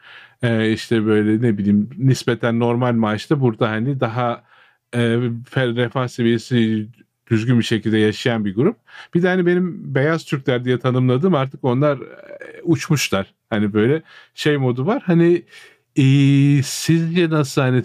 Ee, 0.44 0.72
işte 0.72 1.06
böyle 1.06 1.42
ne 1.48 1.58
bileyim 1.58 1.90
nispeten 1.98 2.60
normal 2.60 2.94
maaşta 2.94 3.42
burada 3.42 3.70
hani 3.70 4.00
daha 4.00 4.44
e, 4.94 5.00
refah 5.56 6.08
seviyesi 6.08 6.88
düzgün 7.32 7.60
bir 7.60 7.64
şekilde 7.64 7.98
yaşayan 7.98 8.46
bir 8.46 8.56
grup. 8.56 8.78
Bir 9.14 9.24
de 9.24 9.28
hani 9.28 9.46
benim 9.46 9.96
beyaz 9.96 10.26
Türkler 10.26 10.66
diye 10.66 10.80
tanımladığım 10.80 11.36
artık 11.36 11.64
onlar 11.64 11.98
e, 11.98 12.62
uçmuşlar. 12.64 13.34
Hani 13.50 13.74
böyle 13.74 14.02
şey 14.34 14.58
modu 14.58 14.86
var. 14.86 15.04
Hani 15.06 15.44
e, 15.96 16.04
sizce 16.64 17.30
nasıl 17.30 17.62
hani 17.62 17.84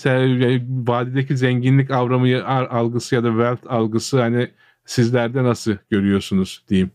vadideki 0.69 1.37
zenginlik 1.37 1.91
avramı 1.91 2.47
algısı 2.47 3.15
ya 3.15 3.25
da 3.25 3.29
wealth 3.29 3.73
algısı 3.73 4.21
hani 4.21 4.51
sizlerde 4.85 5.45
nasıl 5.45 5.77
görüyorsunuz 5.91 6.65
diyeyim. 6.69 6.91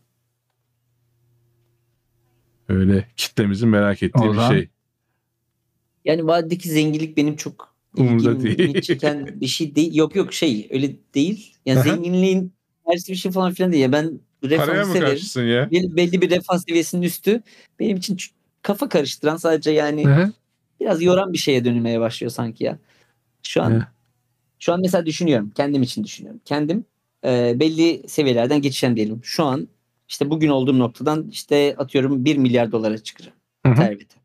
Öyle 2.69 3.07
kitlemizin 3.17 3.69
merak 3.69 4.03
ettiği 4.03 4.29
Ozan? 4.29 4.51
bir 4.51 4.55
şey. 4.55 4.69
Yani 6.05 6.27
vadideki 6.27 6.69
zenginlik 6.69 7.17
benim 7.17 7.35
çok 7.35 7.75
Umurumda 7.97 8.41
değil. 8.43 8.81
çeken 8.81 9.41
bir 9.41 9.47
şey 9.47 9.75
değil. 9.75 9.95
Yok 9.95 10.15
yok 10.15 10.33
şey 10.33 10.67
öyle 10.71 10.95
değil. 11.15 11.55
Yani 11.65 11.79
Aha. 11.79 11.89
zenginliğin 11.89 12.53
tersi 12.87 13.11
bir 13.11 13.17
şey 13.17 13.31
falan 13.31 13.53
filan 13.53 13.71
değil. 13.71 13.83
Ya 13.83 13.91
Ben 13.91 14.19
mı 14.85 14.93
severim. 14.93 15.49
ya? 15.49 15.71
Belli, 15.71 15.95
belli 15.95 16.21
bir 16.21 16.29
refah 16.29 16.57
seviyesinin 16.57 17.01
üstü 17.01 17.41
benim 17.79 17.97
için 17.97 18.17
kafa 18.61 18.89
karıştıran 18.89 19.37
sadece 19.37 19.71
yani 19.71 20.05
hı. 20.05 20.31
Biraz 20.81 21.01
yoran 21.01 21.33
bir 21.33 21.37
şeye 21.37 21.65
dönülmeye 21.65 21.99
başlıyor 21.99 22.31
sanki 22.31 22.63
ya. 22.63 22.77
Şu 23.43 23.61
an 23.63 23.71
Evet. 23.71 23.83
şu 24.59 24.73
an 24.73 24.81
mesela 24.81 25.05
düşünüyorum. 25.05 25.51
Kendim 25.55 25.81
için 25.83 26.03
düşünüyorum. 26.03 26.41
Kendim 26.45 26.85
e, 27.25 27.59
belli 27.59 28.09
seviyelerden 28.09 28.61
geçeceğim 28.61 28.95
diyelim. 28.95 29.19
Şu 29.23 29.43
an 29.43 29.67
işte 30.09 30.29
bugün 30.29 30.49
olduğum 30.49 30.79
noktadan 30.79 31.27
işte 31.31 31.75
atıyorum 31.77 32.25
1 32.25 32.37
milyar 32.37 32.71
dolara 32.71 32.97
çıkacağım. 32.97 33.37
Servete. 33.75 34.15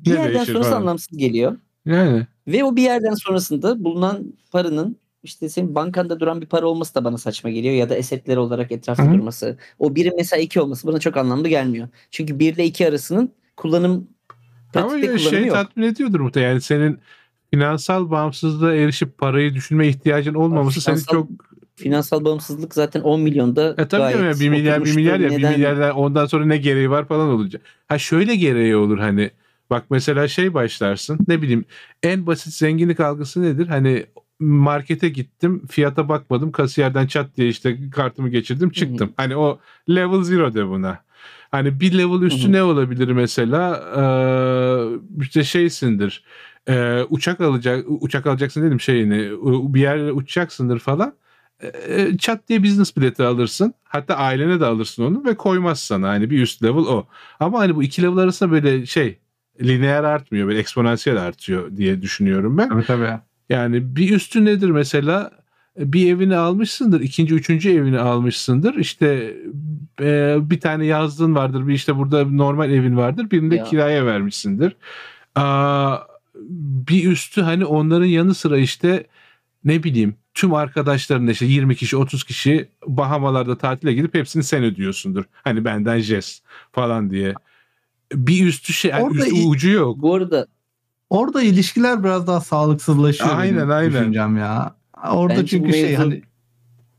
Bir 0.00 0.10
Ne 0.14 0.18
yerden 0.20 0.44
sonrası 0.44 0.70
falan? 0.70 0.80
anlamsız 0.80 1.18
geliyor. 1.18 1.56
Yani. 1.86 2.26
Ve 2.46 2.64
o 2.64 2.76
bir 2.76 2.82
yerden 2.82 3.14
sonrasında 3.14 3.84
bulunan 3.84 4.34
paranın 4.52 4.96
işte 5.22 5.48
senin 5.48 5.74
bankanda 5.74 6.20
duran 6.20 6.40
bir 6.40 6.46
para 6.46 6.66
olması 6.66 6.94
da 6.94 7.04
bana 7.04 7.18
saçma 7.18 7.50
geliyor 7.50 7.74
ya 7.74 7.90
da 7.90 7.94
esetler 7.96 8.36
olarak 8.36 8.72
etrafta 8.72 9.04
Hı 9.04 9.08
hı. 9.08 9.14
durması. 9.14 9.58
O 9.78 9.94
birin 9.94 10.12
mesela 10.16 10.42
iki 10.42 10.60
olması 10.60 10.86
bana 10.86 11.00
çok 11.00 11.16
anlamlı 11.16 11.48
gelmiyor. 11.48 11.88
Çünkü 12.10 12.38
bir 12.38 12.54
ile 12.54 12.64
iki 12.64 12.88
arasının 12.88 13.32
kullanım 13.56 14.08
Ama 14.74 14.88
kullanımı 14.88 15.18
şey 15.20 15.46
yok. 15.46 15.54
tatmin 15.56 15.86
ediyordur 15.86 16.20
muhtemelen. 16.20 16.50
Yani 16.50 16.60
senin 16.60 16.98
finansal 17.50 18.10
bağımsızlığa 18.10 18.74
erişip 18.74 19.18
parayı 19.18 19.54
düşünme 19.54 19.88
ihtiyacın 19.88 20.34
olmaması 20.34 20.80
seni 20.80 20.94
finansal- 20.96 21.12
çok 21.12 21.28
Finansal 21.76 22.24
bağımsızlık 22.24 22.74
zaten 22.74 23.00
10 23.00 23.20
milyonda 23.20 23.74
E 23.78 23.88
tabii 23.88 24.00
gayet 24.02 24.20
ya, 24.20 24.40
bir 24.40 24.48
milyar 24.48 24.74
bir 24.74 24.80
oturmuştur. 24.80 24.96
milyar 24.96 25.20
ya 25.20 25.30
bir 25.30 25.38
Neden- 25.38 25.52
milyardan 25.52 25.90
ondan 25.96 26.26
sonra 26.26 26.44
ne 26.46 26.56
gereği 26.56 26.90
var 26.90 27.08
falan 27.08 27.28
olacak. 27.28 27.62
Ha 27.88 27.98
şöyle 27.98 28.36
gereği 28.36 28.76
olur 28.76 28.98
hani 28.98 29.30
bak 29.70 29.84
mesela 29.90 30.28
şey 30.28 30.54
başlarsın 30.54 31.18
ne 31.28 31.42
bileyim 31.42 31.64
en 32.02 32.26
basit 32.26 32.52
zenginlik 32.54 33.00
algısı 33.00 33.42
nedir? 33.42 33.66
Hani 33.66 34.06
markete 34.40 35.08
gittim 35.08 35.62
fiyata 35.70 36.08
bakmadım 36.08 36.52
kasiyerden 36.52 37.06
çat 37.06 37.36
diye 37.36 37.48
işte 37.48 37.90
kartımı 37.90 38.28
geçirdim 38.28 38.70
çıktım. 38.70 39.12
Hani 39.16 39.36
o 39.36 39.58
level 39.88 40.22
zero 40.22 40.54
de 40.54 40.68
buna. 40.68 40.98
Hani 41.54 41.80
bir 41.80 41.98
level 41.98 42.22
üstü 42.22 42.52
ne 42.52 42.62
olabilir 42.62 43.08
mesela? 43.08 43.84
Ee, 43.96 45.22
işte 45.22 45.44
şeysindir. 45.44 46.24
Ee, 46.68 47.02
uçak 47.10 47.40
alacak 47.40 47.84
uçak 47.88 48.26
alacaksın 48.26 48.62
dedim 48.62 48.80
şeyini 48.80 49.30
bir 49.74 49.80
yere 49.80 50.12
uçacaksındır 50.12 50.78
falan 50.78 51.14
e, 51.88 52.18
çat 52.18 52.48
diye 52.48 52.62
business 52.62 52.96
bileti 52.96 53.22
alırsın. 53.22 53.74
Hatta 53.84 54.16
ailene 54.16 54.60
de 54.60 54.66
alırsın 54.66 55.02
onu 55.04 55.24
ve 55.24 55.34
koymaz 55.36 55.80
sana. 55.80 56.08
Hani 56.08 56.30
bir 56.30 56.42
üst 56.42 56.62
level 56.62 56.82
o. 56.82 57.06
Ama 57.40 57.58
hani 57.58 57.76
bu 57.76 57.82
iki 57.82 58.02
level 58.02 58.16
arasında 58.16 58.50
böyle 58.50 58.86
şey 58.86 59.18
lineer 59.62 60.04
artmıyor. 60.04 60.48
Böyle 60.48 60.58
eksponansiyel 60.58 61.22
artıyor 61.22 61.76
diye 61.76 62.02
düşünüyorum 62.02 62.58
ben. 62.58 62.68
Tabii 62.68 62.84
tabii. 62.84 63.18
Yani 63.48 63.96
bir 63.96 64.14
üstü 64.14 64.44
nedir 64.44 64.70
mesela? 64.70 65.30
Bir 65.78 66.12
evini 66.14 66.36
almışsındır. 66.36 67.00
ikinci, 67.00 67.34
üçüncü 67.34 67.70
evini 67.70 67.98
almışsındır. 67.98 68.74
İşte 68.74 69.36
e, 70.00 70.36
bir 70.40 70.60
tane 70.60 70.86
yazdığın 70.86 71.34
vardır. 71.34 71.68
Bir 71.68 71.74
işte 71.74 71.96
burada 71.96 72.24
normal 72.24 72.70
evin 72.70 72.96
vardır. 72.96 73.30
Birini 73.30 73.50
de 73.50 73.56
Ya. 73.56 73.64
kiraya 73.64 74.06
vermişsindir. 74.06 74.76
Aa, 75.34 75.96
bir 76.88 77.10
üstü 77.10 77.42
hani 77.42 77.64
onların 77.64 78.06
yanı 78.06 78.34
sıra 78.34 78.58
işte 78.58 79.06
ne 79.64 79.82
bileyim 79.82 80.14
tüm 80.34 80.54
arkadaşların 80.54 81.26
işte 81.26 81.46
20 81.46 81.76
kişi 81.76 81.96
30 81.96 82.24
kişi 82.24 82.68
Bahamalarda 82.86 83.58
tatile 83.58 83.92
gidip 83.92 84.14
hepsini 84.14 84.42
sen 84.42 84.64
ödüyorsundur. 84.64 85.24
Hani 85.32 85.64
benden 85.64 85.98
jest 85.98 86.44
falan 86.72 87.10
diye. 87.10 87.34
Bir 88.12 88.46
üstü 88.46 88.72
şey 88.72 88.90
yani 88.90 89.02
Orada 89.02 89.26
üstü 89.26 89.46
ucu 89.46 89.70
yok. 89.70 90.02
Bu 90.02 90.14
arada 90.14 90.46
Orada 91.10 91.42
ilişkiler 91.42 92.04
biraz 92.04 92.26
daha 92.26 92.40
sağlıksızlaşıyor. 92.40 93.38
Aynen, 93.38 93.68
aynen. 93.68 93.92
Düşüncem 93.92 94.36
ya. 94.36 94.74
Orada 95.10 95.36
Bence 95.36 95.46
çünkü 95.46 95.72
şey 95.72 95.94
hani 95.94 96.22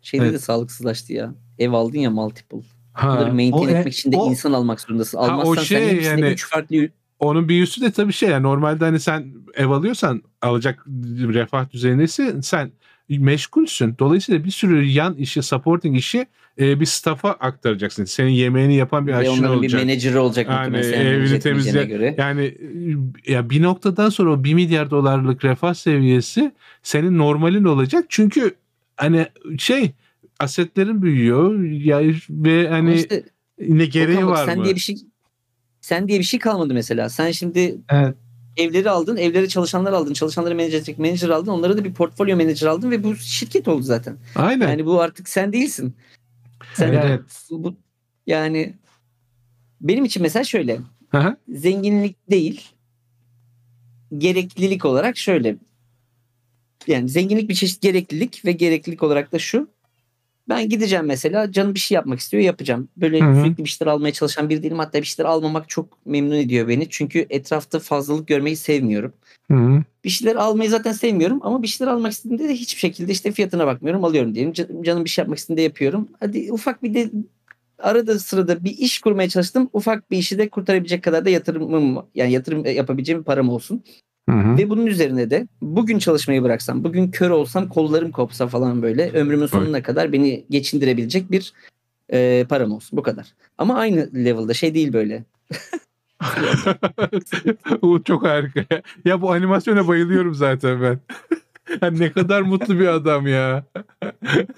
şeyde 0.01 0.23
Evet. 0.23 0.33
de 0.33 0.39
sağlıksızlaştı 0.39 1.13
ya. 1.13 1.35
Ev 1.59 1.71
aldın 1.71 1.97
ya 1.99 2.09
multiple. 2.11 2.57
Ha. 2.93 3.09
Bunları 3.09 3.33
maintain 3.33 3.67
O 3.67 3.69
e- 3.69 3.71
etmek 3.71 3.93
için 3.93 4.11
de 4.11 4.17
o- 4.17 4.29
insan 4.31 4.53
almak 4.53 4.81
zorundasın. 4.81 5.17
Ha, 5.17 5.23
o 5.23 5.27
Almazsan 5.31 5.63
şey 5.63 6.01
sen 6.03 6.17
yani- 6.17 6.25
3 6.31 6.49
farklı 6.49 6.89
Onun 7.19 7.49
bir 7.49 7.61
üstü 7.63 7.81
de 7.81 7.91
tabii 7.91 8.13
şey 8.13 8.29
yani 8.29 8.43
normalde 8.43 8.85
hani 8.85 8.99
sen 8.99 9.33
ev 9.53 9.67
alıyorsan 9.69 10.21
alacak 10.41 10.85
refah 11.33 11.71
düzeynesi 11.71 12.35
sen 12.43 12.71
meşgulsün. 13.09 13.95
Dolayısıyla 13.99 14.43
bir 14.43 14.51
sürü 14.51 14.83
yan 14.85 15.13
işi, 15.13 15.41
supporting 15.43 15.97
işi 15.97 16.25
e, 16.59 16.79
bir 16.79 16.85
staff'a 16.85 17.31
aktaracaksın. 17.31 18.05
Senin 18.05 18.29
yemeğini 18.29 18.75
yapan 18.75 19.07
bir 19.07 19.11
ve 19.11 19.15
aşçın 19.15 19.33
onların 19.33 19.57
olacak. 19.57 19.81
bir 19.81 19.85
menajeri 19.85 20.17
olacak 20.17 20.47
Yani 20.49 20.77
evini 20.77 21.39
temizle- 21.39 21.85
göre. 21.85 22.15
Yani 22.17 22.43
e, 23.27 23.31
ya 23.31 23.49
bir 23.49 23.61
noktadan 23.61 24.09
sonra 24.09 24.31
o 24.31 24.43
1 24.43 24.53
milyar 24.53 24.91
dolarlık 24.91 25.45
refah 25.45 25.73
seviyesi 25.73 26.51
senin 26.83 27.17
normalin 27.17 27.63
olacak. 27.63 28.05
Çünkü 28.09 28.55
hani 28.97 29.27
şey 29.57 29.91
asetlerin 30.39 31.01
büyüyor 31.01 31.63
ya 31.63 32.01
ve 32.29 32.67
Ama 32.67 32.77
hani 32.77 32.95
işte 32.95 33.23
ne 33.59 33.85
gereği 33.85 34.17
Okan 34.17 34.27
bak, 34.27 34.37
var 34.37 34.45
sen 34.45 34.57
mı? 34.57 34.63
diye 34.63 34.75
bir 34.75 34.79
şey 34.79 34.97
sen 35.81 36.07
diye 36.07 36.19
bir 36.19 36.23
şey 36.23 36.39
kalmadı 36.39 36.73
mesela. 36.73 37.09
Sen 37.09 37.31
şimdi 37.31 37.75
evet, 37.89 38.15
evleri 38.57 38.89
aldın, 38.89 39.17
evleri 39.17 39.49
çalışanlar 39.49 39.93
aldın, 39.93 40.13
çalışanları 40.13 40.61
edecek 40.61 40.99
manager 40.99 41.29
aldın, 41.29 41.51
onlara 41.51 41.77
da 41.77 41.83
bir 41.83 41.93
portfolyo 41.93 42.37
manager 42.37 42.67
aldın 42.67 42.91
ve 42.91 43.03
bu 43.03 43.15
şirket 43.15 43.67
oldu 43.67 43.81
zaten. 43.81 44.17
Aynen. 44.35 44.69
Yani 44.69 44.85
bu 44.85 45.01
artık 45.01 45.29
sen 45.29 45.53
değilsin. 45.53 45.95
Sen 46.73 46.93
evet. 46.93 47.21
bu 47.51 47.75
yani 48.27 48.73
benim 49.81 50.05
için 50.05 50.21
mesela 50.23 50.43
şöyle 50.43 50.79
hı. 51.11 51.37
zenginlik 51.49 52.29
değil 52.29 52.69
gereklilik 54.17 54.85
olarak 54.85 55.17
şöyle 55.17 55.57
yani 56.87 57.09
zenginlik 57.09 57.49
bir 57.49 57.55
çeşit 57.55 57.81
gereklilik 57.81 58.45
ve 58.45 58.51
gereklilik 58.51 59.03
olarak 59.03 59.31
da 59.31 59.39
şu 59.39 59.74
ben 60.49 60.69
gideceğim 60.69 61.05
mesela 61.05 61.51
canım 61.51 61.73
bir 61.75 61.79
şey 61.79 61.95
yapmak 61.95 62.19
istiyor 62.19 62.43
yapacağım. 62.43 62.89
Böyle 62.97 63.19
Hı 63.21 63.31
hı. 63.31 63.43
sürekli 63.43 63.63
bir 63.63 63.69
şeyler 63.69 63.91
almaya 63.91 64.13
çalışan 64.13 64.49
biri 64.49 64.63
değilim. 64.63 64.79
Hatta 64.79 64.99
bir 65.01 65.05
şeyler 65.05 65.29
almamak 65.29 65.69
çok 65.69 66.05
memnun 66.05 66.35
ediyor 66.35 66.67
beni. 66.67 66.89
Çünkü 66.89 67.25
etrafta 67.29 67.79
fazlalık 67.79 68.27
görmeyi 68.27 68.55
sevmiyorum. 68.55 69.13
Hı 69.51 69.57
hı. 69.57 69.83
Bir 70.03 70.09
şeyler 70.09 70.35
almayı 70.35 70.69
zaten 70.69 70.91
sevmiyorum 70.91 71.39
ama 71.41 71.61
bir 71.63 71.67
şeyler 71.67 71.91
almak 71.91 72.11
istediğimde 72.11 72.49
de 72.49 72.53
hiçbir 72.53 72.79
şekilde 72.79 73.11
işte 73.11 73.31
fiyatına 73.31 73.67
bakmıyorum 73.67 74.03
alıyorum 74.03 74.35
diyelim. 74.35 74.53
Can- 74.53 74.83
Canım 74.83 75.05
bir 75.05 75.09
şey 75.09 75.21
yapmak 75.21 75.37
istediğinde 75.37 75.61
yapıyorum. 75.61 76.07
Hadi 76.19 76.51
ufak 76.51 76.83
bir 76.83 76.93
de 76.93 77.11
arada 77.79 78.19
sırada 78.19 78.63
bir 78.63 78.77
iş 78.77 78.99
kurmaya 78.99 79.29
çalıştım. 79.29 79.69
Ufak 79.73 80.11
bir 80.11 80.17
işi 80.17 80.37
de 80.37 80.49
kurtarabilecek 80.49 81.03
kadar 81.03 81.25
da 81.25 81.29
yatırımım 81.29 82.05
yani 82.15 82.31
yatırım 82.31 82.65
yapabileceğim 82.65 83.23
param 83.23 83.49
olsun. 83.49 83.83
Hı 84.29 84.35
hı. 84.35 84.57
Ve 84.57 84.69
bunun 84.69 84.85
üzerine 84.85 85.29
de 85.29 85.47
bugün 85.61 85.99
çalışmayı 85.99 86.43
bıraksam, 86.43 86.83
bugün 86.83 87.11
kör 87.11 87.29
olsam, 87.29 87.69
kollarım 87.69 88.11
kopsa 88.11 88.47
falan 88.47 88.81
böyle 88.81 89.11
ömrümün 89.11 89.45
sonuna 89.45 89.83
kadar 89.83 90.13
beni 90.13 90.45
geçindirebilecek 90.49 91.31
bir 91.31 91.53
e, 92.13 92.45
param 92.49 92.71
olsun. 92.71 92.97
Bu 92.97 93.03
kadar. 93.03 93.33
Ama 93.57 93.75
aynı 93.75 94.09
level'da 94.15 94.53
şey 94.53 94.73
değil 94.73 94.93
böyle. 94.93 95.23
Bu 97.81 98.03
çok 98.03 98.25
harika. 98.25 98.65
Ya 99.05 99.21
bu 99.21 99.31
animasyona 99.31 99.87
bayılıyorum 99.87 100.35
zaten 100.35 100.81
ben. 100.81 100.99
Ne 101.91 102.11
kadar 102.11 102.41
mutlu 102.41 102.79
bir 102.79 102.87
adam 102.87 103.27
ya. 103.27 103.63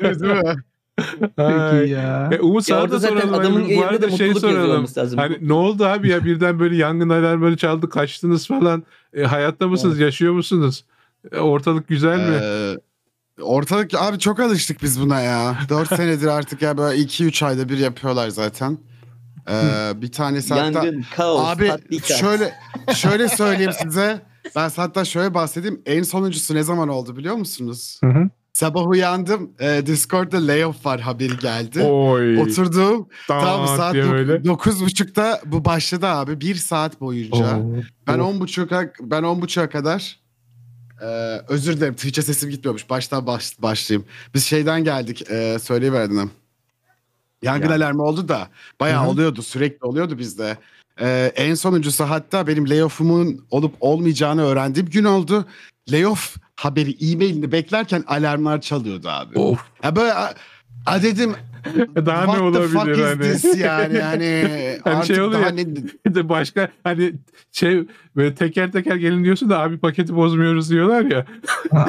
Değil 0.02 0.44
mi? 0.44 0.56
Peki 1.36 1.92
ya. 1.92 2.30
E, 2.32 2.40
Umut 2.40 2.64
sana 2.64 2.92
da 2.92 3.00
soralım. 3.00 3.34
adamın 3.34 3.62
Hani 3.62 3.78
bu 3.78 3.84
arada 3.84 4.12
de 4.12 4.18
şey 4.18 4.34
soralım. 4.34 4.88
lazım. 4.98 5.20
Hani 5.20 5.38
ne 5.42 5.54
oldu 5.54 5.86
abi 5.86 6.10
ya 6.10 6.26
birden 6.26 6.60
böyle 6.60 6.76
yangın 6.76 7.10
alarmları 7.10 7.58
çaldı 7.58 7.90
kaçtınız 7.90 8.48
falan. 8.48 8.84
E, 9.14 9.24
hayatta 9.24 9.68
mısınız? 9.68 10.00
Yaşıyor 10.00 10.34
musunuz? 10.34 10.86
E, 11.32 11.38
ortalık 11.38 11.88
güzel 11.88 12.18
mi? 12.30 12.40
Ee, 12.42 12.76
ortalık 13.42 13.94
abi 13.94 14.20
çok 14.20 14.40
alıştık 14.40 14.84
biz 14.84 15.02
buna 15.02 15.20
ya. 15.22 15.58
4 15.70 15.88
senedir 15.96 16.28
artık 16.28 16.62
ya 16.62 16.78
böyle 16.78 17.02
2-3 17.02 17.46
ayda 17.46 17.70
bir 17.70 17.78
yapıyorlar 17.78 18.30
zaten. 18.30 18.78
Ee, 19.50 19.92
bir 20.02 20.12
tanesi 20.12 20.54
hatta 20.54 20.86
Yangın, 20.86 21.06
kaos, 21.16 21.48
abi 21.48 21.72
şöyle 22.04 22.54
şöyle 22.96 23.30
söyleyeyim 23.30 23.72
size. 23.84 24.22
Ben 24.56 24.70
hatta 24.76 25.06
şöyle 25.06 25.34
bahsedeyim. 25.34 25.82
En 25.86 26.04
sonuncusu 26.04 26.56
ne 26.56 26.64
zaman 26.64 26.90
oldu 26.90 27.18
biliyor 27.18 27.36
musunuz? 27.36 28.00
Hı 28.04 28.10
hı. 28.10 28.30
Sabah 28.58 28.88
uyandım. 28.88 29.52
e, 29.60 29.86
Discord'da 29.86 30.48
layoff 30.48 30.86
var 30.86 31.00
haberi 31.02 31.38
geldi. 31.38 31.82
Oy. 31.84 32.42
Oturdum. 32.42 33.08
Tam 33.28 33.42
Tam 33.42 33.68
saat 33.68 33.96
dok- 33.96 34.46
dokuz 34.46 34.86
buçukta 34.86 35.42
bu 35.46 35.66
başladı 35.66 36.08
abi. 36.08 36.42
Bir 36.42 36.56
saat 36.56 37.02
boyunca. 37.02 37.58
Oo. 37.58 37.72
Ben 38.08 38.20
on 38.20 38.40
buçuğa 38.40 38.68
ben 39.02 39.24
on 39.24 39.42
buçuğa 39.42 39.70
kadar 39.70 40.20
e, 41.02 41.06
özür 41.48 41.78
dilerim 41.78 41.94
Twitch'e 41.94 42.22
sesim 42.22 42.50
gitmiyormuş. 42.50 42.90
Baştan 42.90 43.28
baş, 43.28 43.62
başlayayım. 43.62 44.08
Biz 44.34 44.46
şeyden 44.46 44.84
geldik. 44.84 45.32
E, 45.32 45.60
söyleyiverdim. 45.60 46.32
Yangın 47.42 47.70
Ya. 47.70 47.76
alarmı 47.76 48.04
oldu 48.04 48.28
da 48.28 48.48
bayağı 48.80 49.02
Hı 49.02 49.06
hı. 49.06 49.10
oluyordu. 49.10 49.42
Sürekli 49.42 49.86
oluyordu 49.86 50.18
bizde. 50.18 50.58
E, 51.02 51.32
en 51.36 51.54
sonuncusu 51.54 52.04
hatta 52.04 52.48
benim 52.48 52.70
layoff'umun 52.70 53.46
olup 53.52 53.76
olmayacağını 53.80 54.44
öğrendiğim 54.44 54.90
gün 54.90 55.04
oldu. 55.04 55.46
Layoff 55.92 56.38
haberi 56.58 57.12
e-mailini 57.12 57.52
beklerken 57.52 58.04
alarmlar 58.08 58.62
çalıyordu 58.62 59.10
abi. 59.10 59.40
Of. 59.40 59.60
Ya 59.84 59.96
böyle 59.96 60.14
a, 60.86 61.04
dedim 61.04 61.36
Daha 62.06 62.26
what 62.26 62.42
ne 62.42 62.54
the 62.54 62.68
fuck 62.68 62.76
olabilir 62.76 62.98
is 62.98 63.06
hani? 63.06 63.22
this 63.22 63.58
yani 63.58 64.00
hani, 64.02 64.80
Hani 64.84 64.96
artık 64.96 65.16
şey 65.16 65.22
oluyor 65.22 65.42
daha 65.42 65.50
ya, 65.50 65.66
ne 66.16 66.30
başka 66.30 66.70
hani 66.84 67.14
şey 67.52 67.84
böyle 68.16 68.36
teker 68.36 68.72
teker 68.72 68.96
gelin 68.96 69.24
diyorsun 69.24 69.50
da 69.50 69.60
abi 69.60 69.78
paketi 69.78 70.16
bozmuyoruz 70.16 70.70
diyorlar 70.70 71.02
ya. 71.02 71.26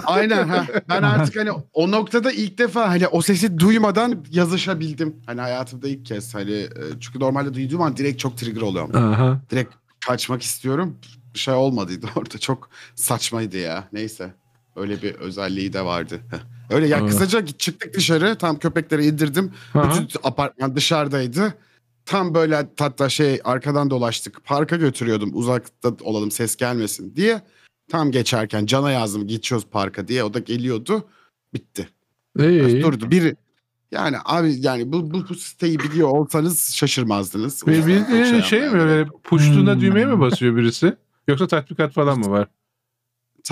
Aynen 0.06 0.48
ha. 0.48 0.66
Ben 0.88 1.02
artık 1.02 1.36
hani 1.36 1.50
o 1.72 1.90
noktada 1.90 2.32
ilk 2.32 2.58
defa 2.58 2.88
hani 2.88 3.08
o 3.08 3.22
sesi 3.22 3.58
duymadan 3.58 4.24
yazışabildim. 4.30 5.16
Hani 5.26 5.40
hayatımda 5.40 5.88
ilk 5.88 6.06
kez 6.06 6.34
hani 6.34 6.52
e, 6.52 6.68
çünkü 7.00 7.20
normalde 7.20 7.54
duyduğum 7.54 7.82
an 7.82 7.96
direkt 7.96 8.18
çok 8.18 8.38
trigger 8.38 8.60
oluyorum. 8.60 8.96
Aha. 8.96 9.40
Direkt 9.50 9.74
kaçmak 10.06 10.42
istiyorum. 10.42 10.98
Bir 11.34 11.38
şey 11.38 11.54
olmadıydı 11.54 12.06
orada. 12.16 12.38
Çok 12.38 12.68
saçmaydı 12.94 13.58
ya. 13.58 13.84
Neyse. 13.92 14.34
Öyle 14.78 15.02
bir 15.02 15.14
özelliği 15.14 15.72
de 15.72 15.84
vardı. 15.84 16.20
Öyle 16.70 16.86
ya 16.88 16.98
Evet. 17.00 17.10
kısaca 17.10 17.46
çıktık 17.46 17.94
dışarı. 17.94 18.36
Tam 18.36 18.58
köpekleri 18.58 19.06
indirdim. 19.06 19.52
Aha. 19.74 19.90
Bütün 19.90 20.20
apartman 20.22 20.76
dışarıdaydı. 20.76 21.54
Tam 22.06 22.34
böyle 22.34 22.66
hatta 22.78 23.08
şey 23.08 23.40
arkadan 23.44 23.90
dolaştık. 23.90 24.44
Parka 24.44 24.76
götürüyordum 24.76 25.30
uzakta 25.34 25.92
olalım 26.02 26.30
ses 26.30 26.56
gelmesin 26.56 27.16
diye. 27.16 27.42
Tam 27.90 28.10
geçerken 28.10 28.66
Can'a 28.66 28.90
yazdım 28.90 29.26
geçiyoruz 29.26 29.66
parka 29.70 30.08
diye. 30.08 30.24
O 30.24 30.34
da 30.34 30.38
geliyordu. 30.38 31.04
Bitti. 31.54 31.88
İyi. 32.38 32.82
Durdu. 32.82 33.10
Bir 33.10 33.34
yani 33.92 34.16
abi 34.24 34.54
yani 34.58 34.92
bu, 34.92 35.10
bu, 35.10 35.28
bu 35.28 35.34
siteyi 35.34 35.78
biliyor 35.78 36.08
olsanız 36.08 36.74
şaşırmazdınız. 36.74 37.66
Bir, 37.66 37.86
bir 37.86 38.06
şey, 38.24 38.42
şey 38.42 38.58
mi 38.60 38.64
yapmayın. 38.64 38.88
öyle 38.88 39.08
puştuğunda 39.24 39.72
Hmm. 39.74 39.80
düğmeye 39.80 40.06
mi 40.06 40.20
basıyor 40.20 40.56
birisi? 40.56 40.96
Yoksa 41.28 41.46
tatbikat 41.46 41.92
falan 41.92 42.18
mı 42.18 42.30
var? 42.30 42.48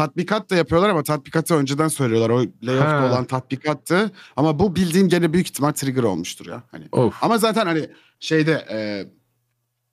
Tatbikat 0.00 0.50
da 0.50 0.56
yapıyorlar 0.56 0.88
ama 0.88 1.02
tatbikatı 1.02 1.54
önceden 1.54 1.88
söylüyorlar. 1.88 2.30
O 2.30 2.44
layoff'ta 2.66 3.02
Ha. 3.02 3.06
olan 3.10 3.24
tatbikattı. 3.24 4.10
Ama 4.36 4.58
bu 4.58 4.76
bildiğin 4.76 5.08
gene 5.08 5.32
büyük 5.32 5.46
ihtimal 5.46 5.72
trigger 5.72 6.02
olmuştur 6.02 6.46
ya. 6.46 6.62
Hani 6.70 6.84
Of. 6.92 7.14
Ama 7.22 7.38
zaten 7.38 7.66
hani 7.66 7.88
şeyde 8.20 8.52
e, 8.70 8.78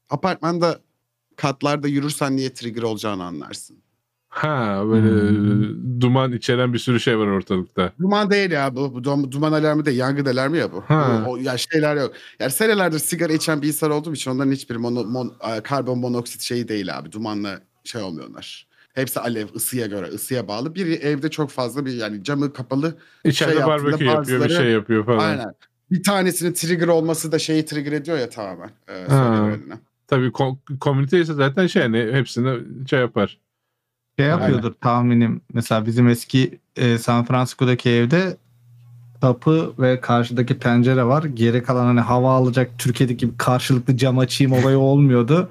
apartmanda 0.10 0.80
katlarda 1.36 1.88
yürürsen 1.88 2.36
niye 2.36 2.54
trigger 2.54 2.82
olacağını 2.82 3.24
anlarsın. 3.24 3.78
Ha 4.30 4.82
böyle 4.86 5.30
Hmm. 5.30 6.02
duman 6.02 6.32
içeren 6.32 6.74
bir 6.74 6.80
sürü 6.80 7.00
şey 7.00 7.18
var 7.20 7.28
ortalıkta. 7.28 7.94
Duman 8.00 8.32
değil 8.32 8.52
ya 8.52 8.76
bu, 8.76 8.94
bu 8.94 9.04
dum- 9.04 9.32
duman 9.32 9.52
alarmı 9.52 9.86
değil 9.86 9.98
yangın 9.98 10.26
alarmı 10.26 10.58
ya 10.58 10.72
bu. 10.72 10.82
Ha. 10.88 11.24
O, 11.28 11.32
o- 11.32 11.38
ya 11.38 11.58
şeyler 11.58 11.96
yok. 11.96 12.12
Yani 12.40 12.52
senelerdir 12.52 13.00
sigara 13.00 13.34
içen 13.34 13.62
bir 13.62 13.68
insan 13.68 13.92
olduğum 13.92 14.14
için 14.14 14.32
onların 14.32 14.52
hiçbir 14.52 14.76
mono, 14.76 15.04
mon, 15.04 15.34
karbon 15.64 16.00
monoksit 16.00 16.42
şeyi 16.42 16.68
değil 16.68 16.98
abi. 16.98 17.12
Dumanla 17.12 17.60
şey 17.84 18.02
olmuyorlar. 18.02 18.68
Hepsi 18.94 19.20
alev 19.20 19.48
ısıya 19.56 19.88
göre 19.88 20.06
ısıya 20.08 20.48
bağlı. 20.48 20.76
Biri 20.76 20.94
evde 20.94 21.30
çok 21.32 21.50
fazla 21.50 21.86
bir 21.86 21.94
yani 21.94 22.24
camı 22.24 22.54
kapalı. 22.54 22.96
İçeride 23.26 23.54
Şey 23.58 23.66
barbekü 23.68 23.92
yapıyor 23.92 24.12
bir 24.12 24.18
bazıları- 24.40 24.58
şey 24.64 24.72
yapıyor 24.72 25.06
falan. 25.06 25.20
Aynen. 25.20 25.54
Bir 25.92 26.04
tanesinin 26.04 26.54
trigger 26.54 26.88
olması 26.88 27.32
da 27.32 27.40
şeyi 27.40 27.66
trigger 27.66 27.92
ediyor 27.92 28.18
ya 28.18 28.30
tamamen. 28.30 28.70
E, 28.88 29.06
Ha. 29.10 29.50
Tabii 30.08 30.28
ko- 30.28 30.78
komünite 30.80 31.22
ise 31.22 31.34
zaten 31.34 31.68
şey 31.68 31.82
hani 31.82 32.10
hepsini 32.12 32.60
şey 32.90 33.00
yapar. 33.00 33.38
Şey 34.20 34.28
yapıyordur 34.28 34.74
tahminim. 34.82 35.42
Mesela 35.54 35.86
bizim 35.86 36.08
eski 36.10 36.60
e, 36.76 36.98
San 36.98 37.26
Francisco'daki 37.26 37.90
evde 37.90 38.38
kapı 39.22 39.74
ve 39.80 40.00
karşıdaki 40.02 40.60
pencere 40.60 41.04
var. 41.04 41.24
Geri 41.24 41.64
kalan 41.64 41.86
hani 41.86 42.00
hava 42.00 42.32
alacak 42.34 42.72
Türkiye'deki 42.78 43.18
gibi 43.26 43.38
karşılıklı 43.38 43.98
cam 43.98 44.20
açayım 44.20 44.54
olayı 44.54 44.78
olmuyordu. 44.78 45.50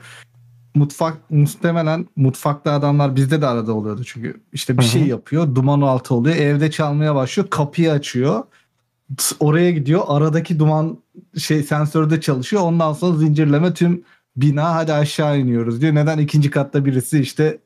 Mutfak 0.75 1.31
muhtemelen 1.31 2.07
mutfakta 2.17 2.73
adamlar 2.73 3.17
bizde 3.17 3.41
de 3.41 3.47
arada 3.47 3.73
oluyordu 3.73 4.05
çünkü 4.05 4.41
işte 4.53 4.79
bir 4.79 4.83
Hı 4.83 4.87
hı. 4.87 4.91
şey 4.91 5.07
yapıyor 5.07 5.55
duman 5.55 5.81
altı 5.81 6.15
oluyor 6.15 6.37
evde 6.37 6.71
çalmaya 6.71 7.15
başlıyor 7.15 7.51
kapıyı 7.51 7.93
açıyor 7.93 8.43
oraya 9.41 9.71
gidiyor 9.71 10.03
aradaki 10.07 10.59
duman 10.59 10.99
şey 11.39 11.63
sensörde 11.63 12.21
çalışıyor 12.21 12.63
ondan 12.63 12.93
sonra 12.93 13.19
zincirleme 13.19 13.75
tüm 13.75 14.05
bina 14.37 14.75
hadi 14.75 14.93
aşağı 14.93 15.39
iniyoruz 15.39 15.81
diyor 15.81 15.95
neden 15.95 16.19
ikinci 16.19 16.51
katta 16.51 16.85
birisi 16.85 17.21
işte 17.21 17.59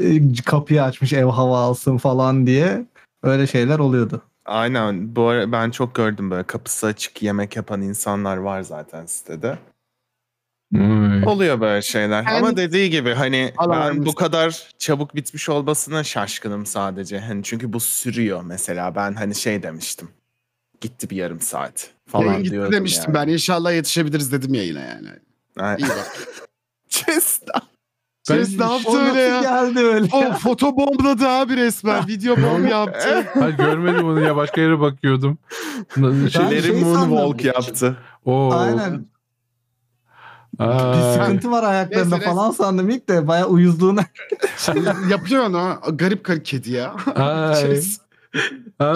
e, 0.00 0.20
kapıyı 0.46 0.82
açmış 0.82 1.12
ev 1.12 1.26
hava 1.26 1.58
alsın 1.60 1.96
falan 1.96 2.46
diye 2.46 2.86
öyle 3.22 3.46
şeyler 3.46 3.78
oluyordu. 3.78 4.22
Aynen. 4.44 5.16
Bu 5.16 5.22
ara 5.22 5.52
ben 5.52 5.70
çok 5.70 5.94
gördüm 5.94 6.30
böyle 6.30 6.42
kapısı 6.42 6.86
açık 6.86 7.22
yemek 7.22 7.56
yapan 7.56 7.82
insanlar 7.82 8.36
var 8.36 8.62
zaten 8.62 9.06
sitede. 9.06 9.58
Oy. 10.74 11.24
Oluyor 11.26 11.60
böyle 11.60 11.82
şeyler. 11.82 12.22
Yani- 12.22 12.36
Ama 12.38 12.56
dediği 12.56 12.90
gibi 12.90 13.14
hani 13.14 13.52
ben 13.70 14.06
bu 14.06 14.14
kadar 14.14 14.68
çabuk 14.78 15.14
bitmiş 15.14 15.48
olmasına 15.48 16.04
şaşkınım 16.04 16.66
sadece. 16.66 17.18
Hani 17.20 17.42
çünkü 17.42 17.72
bu 17.72 17.80
sürüyor 17.80 18.42
mesela. 18.44 18.94
Ben 18.94 19.14
hani 19.14 19.34
şey 19.34 19.62
demiştim. 19.62 20.08
Gitti 20.80 21.10
bir 21.10 21.16
yarım 21.16 21.40
saat 21.40 21.90
falan 22.06 22.24
Yayın 22.26 22.38
gitti 22.42 22.52
diyordum 22.52 22.72
demiştim 22.72 23.14
yani. 23.14 23.26
ben. 23.28 23.32
İnşallah 23.32 23.72
yetişebiliriz 23.72 24.32
dedim 24.32 24.54
yayına 24.54 24.80
yani. 24.80 25.08
Ay- 25.58 25.76
İyi 25.76 25.88
bak. 25.88 26.16
Chestnut. 26.88 27.62
Ses 28.22 28.58
ne 28.58 28.64
yaptı 28.64 28.98
öyle 28.98 29.20
ya? 29.20 29.40
geldi 29.40 29.78
öyle? 29.80 30.08
O 30.12 30.32
foto 30.32 30.76
bombladı 30.76 31.28
abi 31.28 31.56
resmen. 31.56 32.08
Video 32.08 32.36
bomb 32.36 32.68
yaptı. 32.68 33.26
Ha, 33.40 33.50
görmedim 33.50 34.04
onu 34.08 34.20
ya 34.20 34.36
başka 34.36 34.60
yere 34.60 34.80
bakıyordum. 34.80 35.38
Şey, 35.94 36.04
Larry 36.44 36.62
şey 36.62 36.80
Moonwalk 36.80 37.44
yaptı. 37.44 37.96
Oo. 38.24 38.50
Aynen. 38.52 39.06
Aa. 40.60 40.96
Bir 40.96 41.20
sıkıntı 41.22 41.50
var 41.50 41.62
ayaklarında 41.62 42.16
Neyse, 42.16 42.30
falan 42.30 42.50
sandım 42.50 42.90
ilk 42.90 43.08
de 43.08 43.28
bayağı 43.28 43.48
uyuzluğuna. 43.48 44.04
Yapıyor 45.10 45.44
onu. 45.44 45.74
Garip 45.94 46.24
garip 46.24 46.44
kedi 46.44 46.72
ya. 46.72 46.94
Ay. 47.14 47.54
Şey, 47.54 47.80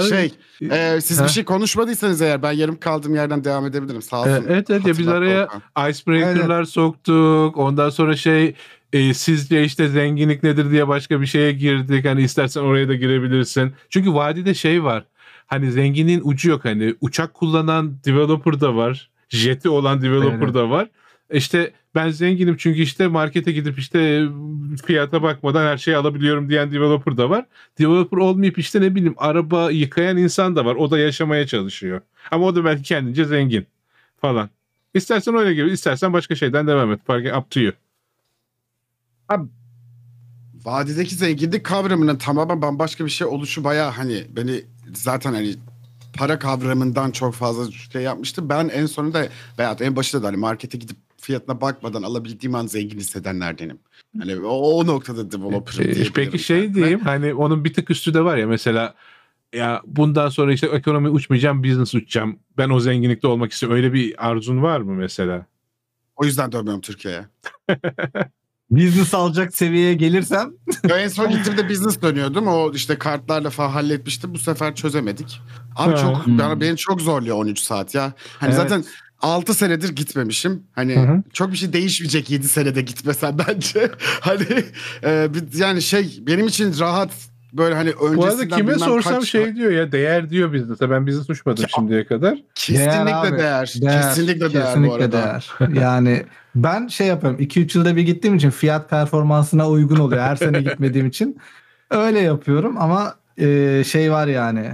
şey 0.08 0.32
e, 0.70 1.00
siz 1.00 1.20
Ha. 1.20 1.24
bir 1.24 1.28
şey 1.30 1.44
konuşmadıysanız 1.44 2.22
eğer 2.22 2.42
ben 2.42 2.52
yarım 2.52 2.76
kaldığım 2.76 3.14
yerden 3.14 3.44
devam 3.44 3.66
edebilirim. 3.66 4.02
Sağ 4.02 4.20
olsun. 4.20 4.30
E, 4.30 4.42
evet 4.48 4.70
evet 4.70 4.86
ya 4.86 4.98
biz 4.98 5.08
araya 5.08 5.42
Volkan. 5.42 5.90
icebreaker'lar 5.90 6.64
soktuk. 6.64 7.56
Ondan 7.56 7.90
sonra 7.90 8.16
şey 8.16 8.54
e, 8.92 9.14
sizce 9.14 9.64
işte 9.64 9.88
zenginlik 9.88 10.42
nedir 10.42 10.70
diye 10.70 10.88
başka 10.88 11.20
bir 11.20 11.26
şeye 11.26 11.52
girdik. 11.52 12.04
Hani 12.04 12.22
istersen 12.22 12.60
oraya 12.60 12.88
da 12.88 12.94
girebilirsin. 12.94 13.72
Çünkü 13.90 14.14
vadide 14.14 14.54
şey 14.54 14.84
var. 14.84 15.04
Hani 15.46 15.72
zenginliğin 15.72 16.20
ucu 16.24 16.50
yok. 16.50 16.64
Hani 16.64 16.94
uçak 17.00 17.34
kullanan 17.34 17.96
developer 18.04 18.60
da 18.60 18.76
var. 18.76 19.10
Jeti 19.28 19.68
olan 19.68 20.02
developer 20.02 20.44
Evet. 20.44 20.54
da 20.54 20.70
var. 20.70 20.88
İşte 21.34 21.72
ben 21.94 22.08
zenginim 22.08 22.56
çünkü 22.56 22.80
işte 22.80 23.08
markete 23.08 23.52
gidip 23.52 23.78
işte 23.78 24.28
fiyata 24.86 25.22
bakmadan 25.22 25.66
her 25.66 25.76
şeyi 25.76 25.96
alabiliyorum 25.96 26.50
diyen 26.50 26.72
developer 26.72 27.16
da 27.16 27.30
var. 27.30 27.46
Developer 27.78 28.18
olmayıp 28.18 28.58
işte 28.58 28.80
ne 28.80 28.94
bileyim 28.94 29.14
araba 29.16 29.70
yıkayan 29.70 30.16
insan 30.16 30.56
da 30.56 30.64
var. 30.64 30.74
O 30.74 30.90
da 30.90 30.98
yaşamaya 30.98 31.46
çalışıyor. 31.46 32.00
Ama 32.30 32.46
o 32.46 32.56
da 32.56 32.64
belki 32.64 32.82
kendince 32.82 33.24
zengin 33.24 33.66
falan. 34.20 34.50
İstersen 34.94 35.34
öyle 35.34 35.54
gibi, 35.54 35.70
istersen 35.70 36.12
başka 36.12 36.34
şeyden 36.34 36.66
devam 36.66 36.92
et. 36.92 37.00
Fark 37.06 37.36
up 37.36 37.50
to 37.50 37.60
you. 37.60 37.72
Vadideki 40.64 41.14
zenginlik 41.14 41.64
kavramının 41.64 42.16
tamamen 42.16 42.62
bambaşka 42.62 43.04
bir 43.04 43.10
şey 43.10 43.26
oluşu 43.26 43.64
bayağı 43.64 43.90
hani 43.90 44.24
beni 44.36 44.64
zaten 44.94 45.32
hani 45.32 45.54
para 46.16 46.38
kavramından 46.38 47.10
çok 47.10 47.34
fazla 47.34 47.72
şey 47.92 48.02
yapmıştı. 48.02 48.48
Ben 48.48 48.68
en 48.68 48.86
sonunda 48.86 49.28
veyahut 49.58 49.82
en 49.82 49.96
başında 49.96 50.22
da 50.22 50.26
hani 50.26 50.36
markete 50.36 50.78
gidip 50.78 50.96
fiyatına 51.24 51.60
bakmadan 51.60 52.02
alabildiğim 52.02 52.54
an 52.54 52.66
zengin 52.66 52.98
hissedenlerdenim. 52.98 53.78
Hani 54.18 54.36
o, 54.36 54.48
o 54.78 54.86
noktada 54.86 55.32
developer'ım 55.32 55.80
Ee, 55.80 55.84
diyebilirim. 55.84 56.12
Peki 56.14 56.38
şey 56.38 56.60
kendime. 56.60 56.74
diyeyim 56.74 57.00
hani 57.00 57.34
onun 57.34 57.64
bir 57.64 57.74
tık 57.74 57.90
üstü 57.90 58.14
de 58.14 58.24
var 58.24 58.36
ya 58.36 58.46
mesela 58.46 58.94
ya 59.54 59.82
bundan 59.86 60.28
sonra 60.28 60.52
işte 60.52 60.66
ekonomi 60.66 61.08
uçmayacağım, 61.08 61.64
business 61.64 61.94
uçacağım. 61.94 62.38
Ben 62.58 62.70
o 62.70 62.80
zenginlikte 62.80 63.26
olmak 63.26 63.52
istiyorum. 63.52 63.76
Öyle 63.76 63.92
bir 63.92 64.28
arzun 64.30 64.62
var 64.62 64.80
mı 64.80 64.92
mesela? 64.92 65.46
O 66.16 66.24
yüzden 66.24 66.52
dönmüyorum 66.52 66.80
Türkiye'ye. 66.80 67.24
Business 68.70 69.14
alacak 69.14 69.56
seviyeye 69.56 69.94
gelirsem 69.94 70.52
Ya 70.88 70.96
en 70.98 71.08
son 71.08 71.30
gittiğimde 71.30 71.68
business 71.68 72.02
dönüyordum. 72.02 72.46
O 72.48 72.72
işte 72.72 72.98
kartlarla 72.98 73.50
falan 73.50 73.70
halletmiştim. 73.70 74.34
Bu 74.34 74.38
sefer 74.38 74.74
çözemedik. 74.74 75.40
Abi 75.76 75.90
Ha. 75.90 75.96
çok 75.96 76.26
Hmm. 76.26 76.38
bana 76.38 76.60
beni 76.60 76.76
çok 76.76 77.00
zorluyor 77.00 77.36
13 77.36 77.58
saat 77.58 77.94
ya. 77.94 78.12
Hani 78.38 78.48
Evet. 78.54 78.56
zaten 78.62 78.84
6 79.20 79.54
senedir 79.54 79.88
gitmemişim. 79.88 80.62
Hani 80.72 80.96
Hı 80.96 81.00
hı. 81.00 81.22
çok 81.32 81.52
bir 81.52 81.56
şey 81.56 81.72
değişmeyecek 81.72 82.30
7 82.30 82.48
senede 82.48 82.82
gitmesem 82.82 83.36
bence. 83.48 83.90
hani 84.20 84.64
e, 85.04 85.34
bir- 85.34 85.58
yani 85.58 85.82
şey 85.82 86.18
benim 86.26 86.46
için 86.46 86.74
rahat 86.80 87.10
böyle 87.52 87.74
hani 87.74 87.90
öncesinden 87.90 88.16
Bu 88.16 88.24
arada 88.24 88.48
kime 88.56 88.74
sorsam 88.74 89.14
kaç- 89.20 89.28
şey 89.28 89.56
diyor 89.56 89.70
ya 89.72 89.92
değer 89.92 90.30
diyor 90.30 90.52
bizde. 90.52 90.90
Ben 90.90 91.06
bizi 91.06 91.24
suçmadım 91.24 91.64
şimdiye 91.76 92.06
kadar. 92.06 92.38
kesinlikle 92.54 93.14
abi. 93.14 93.38
değer. 93.38 93.74
Değer, 93.80 94.02
Kesinlikle 94.02 94.40
değer 94.40 94.62
bu 94.62 94.66
kesinlikle 94.66 94.94
arada. 95.04 95.12
değer. 95.22 95.50
Yani 95.82 96.22
ben 96.54 96.86
şey 96.88 97.06
yapıyorum 97.06 97.40
2-3 97.40 97.78
yılda 97.78 97.96
bir 97.96 98.02
gittiğim 98.02 98.36
için 98.36 98.50
fiyat 98.50 98.90
performansına 98.90 99.68
uygun 99.68 99.96
oluyor. 99.96 100.22
Her 100.22 100.36
sene 100.36 100.62
gitmediğim 100.62 101.06
için 101.06 101.38
öyle 101.90 102.20
yapıyorum 102.20 102.76
ama 102.78 103.14
e, 103.38 103.82
şey 103.86 104.12
var 104.12 104.26
yani 104.26 104.70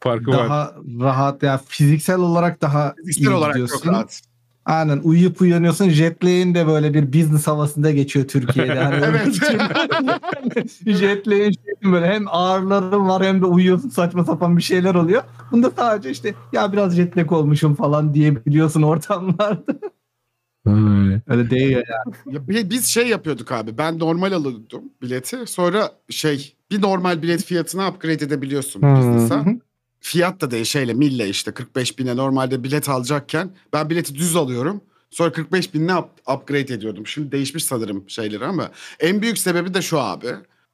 Farkı 0.00 0.30
var. 0.30 0.38
daha 0.38 0.74
rahat 1.00 1.42
ya 1.42 1.60
fiziksel 1.68 2.18
olarak 2.18 2.62
daha 2.62 2.94
Fiziksel 2.96 3.22
iyi 3.22 3.30
olarak 3.30 3.54
gidiyorsun. 3.54 3.76
çok 3.78 3.86
rahat. 3.86 4.20
Aynen 4.64 4.98
uyuyup 5.04 5.40
uyanıyorsun 5.40 5.88
jetlag'in 5.88 6.54
de 6.54 6.66
böyle 6.66 6.94
bir 6.94 7.12
business 7.12 7.46
havasında 7.46 7.90
geçiyor 7.90 8.28
Türkiye'de. 8.28 8.78
Hani 8.78 8.96
Evet. 9.04 9.34
jetlag'in 10.86 11.50
şey 11.52 11.92
böyle 11.92 12.06
hem 12.06 12.24
ağrıların 12.28 13.08
var 13.08 13.24
hem 13.24 13.40
de 13.42 13.46
uyuyorsun 13.46 13.88
saçma 13.88 14.24
sapan 14.24 14.56
bir 14.56 14.62
şeyler 14.62 14.94
oluyor. 14.94 15.22
Bunda 15.52 15.70
sadece 15.76 16.10
işte 16.10 16.34
ya 16.52 16.72
biraz 16.72 16.96
jetlag 16.96 17.32
olmuşum 17.32 17.74
falan 17.74 18.14
diyebiliyorsun 18.14 18.82
ortamlarda. 18.82 19.64
Öyle 21.28 21.50
değil 21.50 21.70
ya. 21.70 21.82
Ya 22.26 22.48
bi- 22.48 22.70
biz 22.70 22.86
şey 22.86 23.08
yapıyorduk 23.08 23.52
abi. 23.52 23.78
Ben 23.78 23.98
normal 23.98 24.32
alıyordum 24.32 24.82
bileti. 25.02 25.36
Sonra 25.46 25.90
şey 26.10 26.56
bir 26.70 26.82
normal 26.82 27.22
bilet 27.22 27.44
fiyatına 27.44 27.88
upgrade 27.88 28.12
edebiliyorsun 28.24 28.82
Hmm. 28.82 28.96
business'a. 28.96 29.44
Fiyat 30.00 30.40
da 30.40 30.50
değil 30.50 30.64
şeyle 30.64 30.94
mille 30.94 31.28
işte 31.28 31.52
45 31.52 31.98
bine 31.98 32.16
normalde 32.16 32.64
bilet 32.64 32.88
alacakken 32.88 33.50
ben 33.72 33.90
bileti 33.90 34.14
düz 34.14 34.36
alıyorum. 34.36 34.80
Sonra 35.10 35.32
45 35.32 35.74
binine 35.74 35.92
up- 35.92 36.34
upgrade 36.36 36.74
ediyordum. 36.74 37.06
Şimdi 37.06 37.32
değişmiş 37.32 37.64
sanırım 37.64 38.04
şeyleri 38.10 38.44
ama 38.44 38.70
en 39.00 39.22
büyük 39.22 39.38
sebebi 39.38 39.74
de 39.74 39.82
şu 39.82 40.00
abi. 40.00 40.26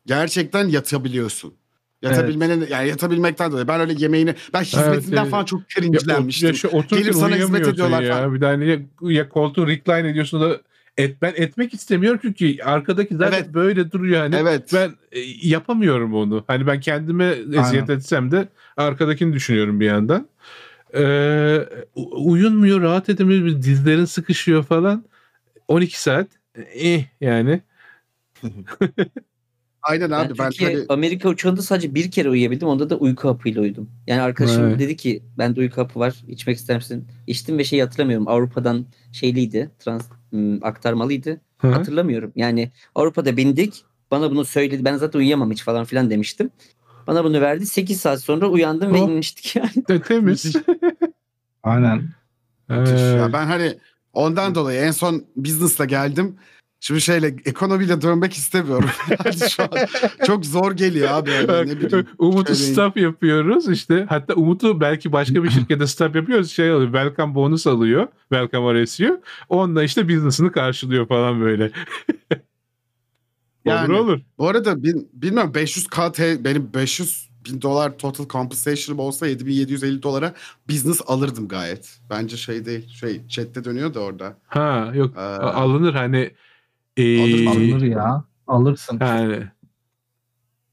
Gerçekten 0.07 0.69
yatabiliyorsun. 0.69 1.55
Yatabilmenin 2.03 2.67
yani 2.71 2.89
yatabilmekten 2.89 3.53
dolayı. 3.53 3.69
Ben 3.69 3.81
öyle 3.81 3.95
yemeğini 3.99 4.35
ben 4.55 4.63
hizmetinden 4.63 5.23
evet. 5.23 5.31
falan 5.31 5.45
çok 5.45 5.61
Ya, 5.61 5.67
cringe'lenmiştim. 5.75 6.49
ya 6.49 6.55
şu 6.55 6.71
Gelip 6.91 7.15
sana 7.15 7.37
hizmet 7.37 7.69
ediyorlar 7.69 8.03
ya. 8.03 8.17
falan. 8.17 8.35
Bir 8.35 8.43
hani 8.43 8.69
ya, 8.69 8.79
ya 9.01 9.29
koltuğu 9.29 9.67
recline 9.67 10.09
ediyorsun 10.09 10.41
da 10.41 10.61
et, 10.99 11.23
ben 11.23 11.33
etmek 11.37 11.75
istemiyorum 11.75 12.21
çünkü 12.23 12.63
arkadaki 12.63 13.17
zaten 13.17 13.39
Evet. 13.39 13.55
böyle 13.55 13.93
duruyor 13.93 14.21
hani. 14.21 14.37
Evet. 14.37 14.71
Ben 14.75 14.91
e, 15.13 15.21
yapamıyorum 15.43 16.15
onu. 16.15 16.45
Hani 16.47 16.67
ben 16.67 16.81
kendime 16.81 17.35
eziyet 17.53 17.91
etsem 17.91 18.31
de 18.31 18.49
arkadakini 18.77 19.33
düşünüyorum 19.33 19.81
bir 19.81 19.87
yandan. 19.87 20.29
Ee, 20.97 21.67
uyunmuyor, 22.17 22.83
rahat 22.83 23.09
edemiyor, 23.09 23.63
dizlerin 23.63 24.05
sıkışıyor 24.05 24.63
falan. 24.63 25.05
12 25.69 26.03
saat. 26.03 26.27
Eh 26.75 27.05
yani. 27.21 27.61
Aynen 29.83 30.11
Ben, 30.11 30.17
abi 30.17 30.39
ben, 30.39 30.51
Türkiye, 30.51 30.75
hani 30.75 30.85
Amerika 30.89 31.29
uçağında 31.29 31.63
sadece 31.63 31.95
bir 31.95 32.11
kere 32.11 32.29
uyuyabildim. 32.29 32.69
Onda 32.69 32.91
da 32.91 32.97
uyku 32.97 33.29
hapıyla 33.29 33.63
uyudum. 33.63 33.91
Yani 34.07 34.21
arkadaşım 34.21 34.65
Evet. 34.65 34.79
dedi 34.79 34.97
ki 34.97 35.23
bende 35.39 35.61
uyku 35.61 35.81
hapı 35.81 36.01
var. 36.01 36.15
içmek 36.29 36.57
ister 36.57 36.77
misin? 36.77 37.09
İçtim 37.27 37.59
ve 37.59 37.65
şeyi 37.65 37.83
hatırlamıyorum. 37.83 38.29
Avrupa'dan 38.29 38.87
şeyliydi. 39.13 39.71
Trans 39.79 40.09
aktarmalıydı. 40.63 41.41
Hı 41.59 41.69
hı. 41.69 41.73
Hatırlamıyorum. 41.73 42.33
Yani 42.37 42.73
Avrupa'da 42.95 43.37
bindik. 43.37 43.85
Bana 44.11 44.31
bunu 44.31 44.45
söyledi. 44.45 44.85
Ben 44.85 44.97
zaten 44.97 45.19
uyuyamam 45.19 45.51
hiç 45.51 45.63
falan 45.63 45.85
filan 45.85 46.11
demiştim. 46.11 46.51
Bana 47.07 47.25
bunu 47.25 47.41
verdi. 47.41 47.67
8 47.67 48.01
saat 48.01 48.21
sonra 48.21 48.47
uyandım 48.49 48.95
ve 48.95 49.03
Oh. 49.03 49.09
inmiştik 49.09 49.57
yani. 49.57 49.71
De, 49.89 50.01
temiz. 50.09 50.57
Aynen. 51.63 52.09
Müthiş 52.69 53.01
ya. 53.01 53.09
Evet. 53.11 53.31
Ben 53.33 53.47
hani 53.47 53.79
ondan 54.13 54.55
dolayı 54.55 54.81
en 54.81 54.91
son 54.91 55.25
business'la 55.37 55.85
geldim. 55.85 56.37
Şimdi 56.85 57.01
şeyle 57.01 57.37
ekonomiyle 57.45 58.03
dönmek 58.03 58.33
istemiyorum. 58.33 58.89
Yani 59.25 59.51
şu 59.51 59.63
an 59.63 59.69
çok 60.27 60.47
zor 60.47 60.73
geliyor 60.73 61.09
abi. 61.11 61.31
Yani 61.31 61.71
ne 61.71 61.81
bileyim. 61.81 62.07
Umut'u 62.19 62.55
şöyle- 62.55 62.73
staff 62.73 62.97
yapıyoruz 62.97 63.69
işte. 63.69 64.07
Hatta 64.09 64.35
Umut'u 64.35 64.81
belki 64.81 65.13
başka 65.13 65.45
bir 65.45 65.51
şirkette 65.51 65.87
staff 65.87 66.17
yapıyoruz. 66.17 66.51
Şey 66.51 66.71
alıyor. 66.71 66.93
Welcome 66.93 67.35
bonus 67.35 67.67
alıyor. 67.67 68.09
Welcome 68.33 68.85
RSU. 68.85 69.21
Onunla 69.49 69.83
işte 69.85 70.09
business'ını 70.09 70.53
karşılıyor 70.53 71.09
falan 71.09 71.41
böyle. 71.41 71.71
Yani. 73.65 73.93
olur 73.95 74.01
olur. 74.01 74.21
Bu 74.39 74.49
arada 74.49 74.83
bin, 74.83 75.09
bilmem 75.13 75.55
500 75.55 75.87
KT 75.87 76.21
benim 76.21 76.71
500 76.75 77.29
bin 77.47 77.63
dolar 77.63 77.99
total 77.99 78.29
compensation'ım 78.29 78.99
olsa 79.01 79.27
7750 79.27 80.03
dolara 80.03 80.35
business 80.71 81.01
alırdım 81.07 81.49
gayet. 81.49 81.99
Bence 82.11 82.37
şey 82.37 82.65
değil. 82.65 82.89
Şey 82.89 83.29
chatte 83.29 83.65
dönüyor 83.65 83.95
da 83.95 84.01
orada. 84.01 84.37
Ha 84.47 84.93
yok 84.95 85.15
Ee, 85.17 85.21
alınır 85.21 85.95
hani. 85.95 86.31
Ee, 86.97 87.21
Alır, 87.21 87.47
Alınır 87.47 87.83
ya. 87.83 88.25
Alırsın. 88.47 88.99
Yani 89.01 89.43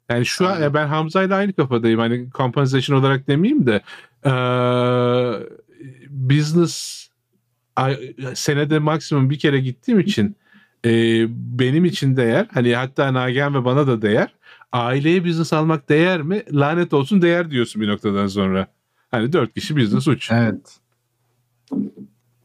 yani 0.10 0.26
şu 0.26 0.48
an 0.48 0.60
ya 0.60 0.73
ben 0.73 0.88
Hamza 0.88 1.23
ile 1.23 1.35
aynı 1.35 1.53
kafadayım. 1.53 1.99
Hani 1.99 2.30
compensation 2.38 2.98
olarak 2.99 3.27
demeyeyim 3.27 3.68
de 3.68 3.81
eee, 4.26 5.49
business 6.10 7.07
senede 8.34 8.80
maksimum 8.80 9.30
bir 9.30 9.39
kere 9.39 9.60
gittiğim 9.60 9.99
için 9.99 10.35
eee, 10.84 11.27
benim 11.30 11.85
için 11.85 12.18
değer. 12.18 12.48
Hani 12.53 12.76
hatta 12.76 13.14
Nagihan 13.14 13.56
ve 13.56 13.65
bana 13.65 13.88
da 13.88 14.02
değer. 14.02 14.35
Aileye 14.72 15.26
business 15.26 15.53
almak 15.53 15.89
değer 15.89 16.22
mi? 16.22 16.43
Lanet 16.52 16.93
olsun 16.93 17.22
değer 17.22 17.52
diyorsun 17.52 17.81
bir 17.81 17.88
noktadan 17.88 18.27
sonra. 18.27 18.68
Hani 19.11 19.34
dört 19.34 19.53
kişi 19.53 19.77
business 19.77 20.07
uç. 20.07 20.31
Evet. 20.31 20.77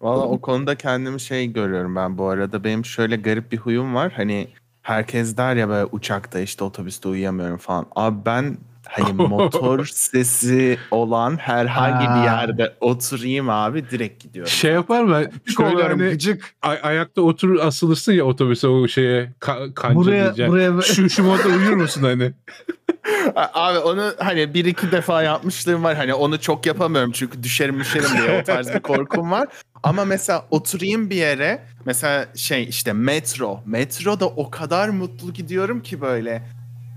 Valla 0.00 0.24
o 0.26 0.40
konuda 0.40 0.74
kendimi 0.74 1.20
şey 1.20 1.52
görüyorum 1.52 1.96
ben 1.96 2.18
bu 2.18 2.28
arada. 2.28 2.64
Benim 2.64 2.84
şöyle 2.84 3.16
garip 3.16 3.52
bir 3.52 3.56
huyum 3.58 3.94
var. 3.94 4.12
Hani 4.16 4.48
herkes 4.82 5.36
der 5.36 5.56
ya 5.56 5.68
böyle 5.68 5.84
uçakta 5.92 6.40
işte 6.40 6.64
otobüste 6.64 7.08
uyuyamıyorum 7.08 7.56
falan. 7.56 7.86
Abi 7.96 8.16
ben 8.26 8.56
hani 8.88 9.12
motor 9.28 9.84
sesi 9.86 10.78
olan 10.90 11.36
herhangi 11.36 12.14
bir 12.14 12.24
yerde 12.24 12.74
oturayım 12.80 13.48
abi 13.50 13.90
direkt 13.90 14.22
gidiyorum. 14.22 14.50
Şey 14.50 14.72
yapar 14.72 15.02
mı? 15.04 15.22
Şöyle 15.56 15.82
hani 15.82 16.10
gıcık. 16.10 16.54
ay- 16.62 16.80
ayakta 16.82 17.22
oturur 17.22 17.58
asılırsın 17.60 18.12
ya 18.12 18.24
otobüse 18.24 18.68
o 18.68 18.88
şeye 18.88 19.32
ka- 19.40 19.74
kanca 19.74 19.94
Buraya 19.94 20.24
diyeceğim. 20.24 20.52
buraya 20.52 20.82
Şu, 20.82 21.10
şu 21.10 21.24
modda 21.24 21.48
uyur 21.48 21.72
musun 21.72 22.02
hani? 22.02 22.32
Abi 23.36 23.78
onu 23.78 24.12
hani 24.18 24.54
bir 24.54 24.64
iki 24.64 24.92
defa 24.92 25.22
yapmışlığım 25.22 25.84
var. 25.84 25.96
Hani 25.96 26.14
onu 26.14 26.40
çok 26.40 26.66
yapamıyorum 26.66 27.12
çünkü 27.12 27.42
düşerim 27.42 27.80
düşerim 27.80 28.08
diye 28.22 28.40
o 28.40 28.44
tarz 28.44 28.74
bir 28.74 28.80
korkum 28.80 29.30
var. 29.30 29.48
Ama 29.82 30.04
mesela 30.04 30.46
oturayım 30.50 31.10
bir 31.10 31.16
yere 31.16 31.62
mesela 31.84 32.26
şey 32.36 32.64
işte 32.64 32.92
metro. 32.92 33.60
Metroda 33.66 34.26
o 34.28 34.50
kadar 34.50 34.88
mutlu 34.88 35.32
gidiyorum 35.32 35.82
ki 35.82 36.00
böyle. 36.00 36.42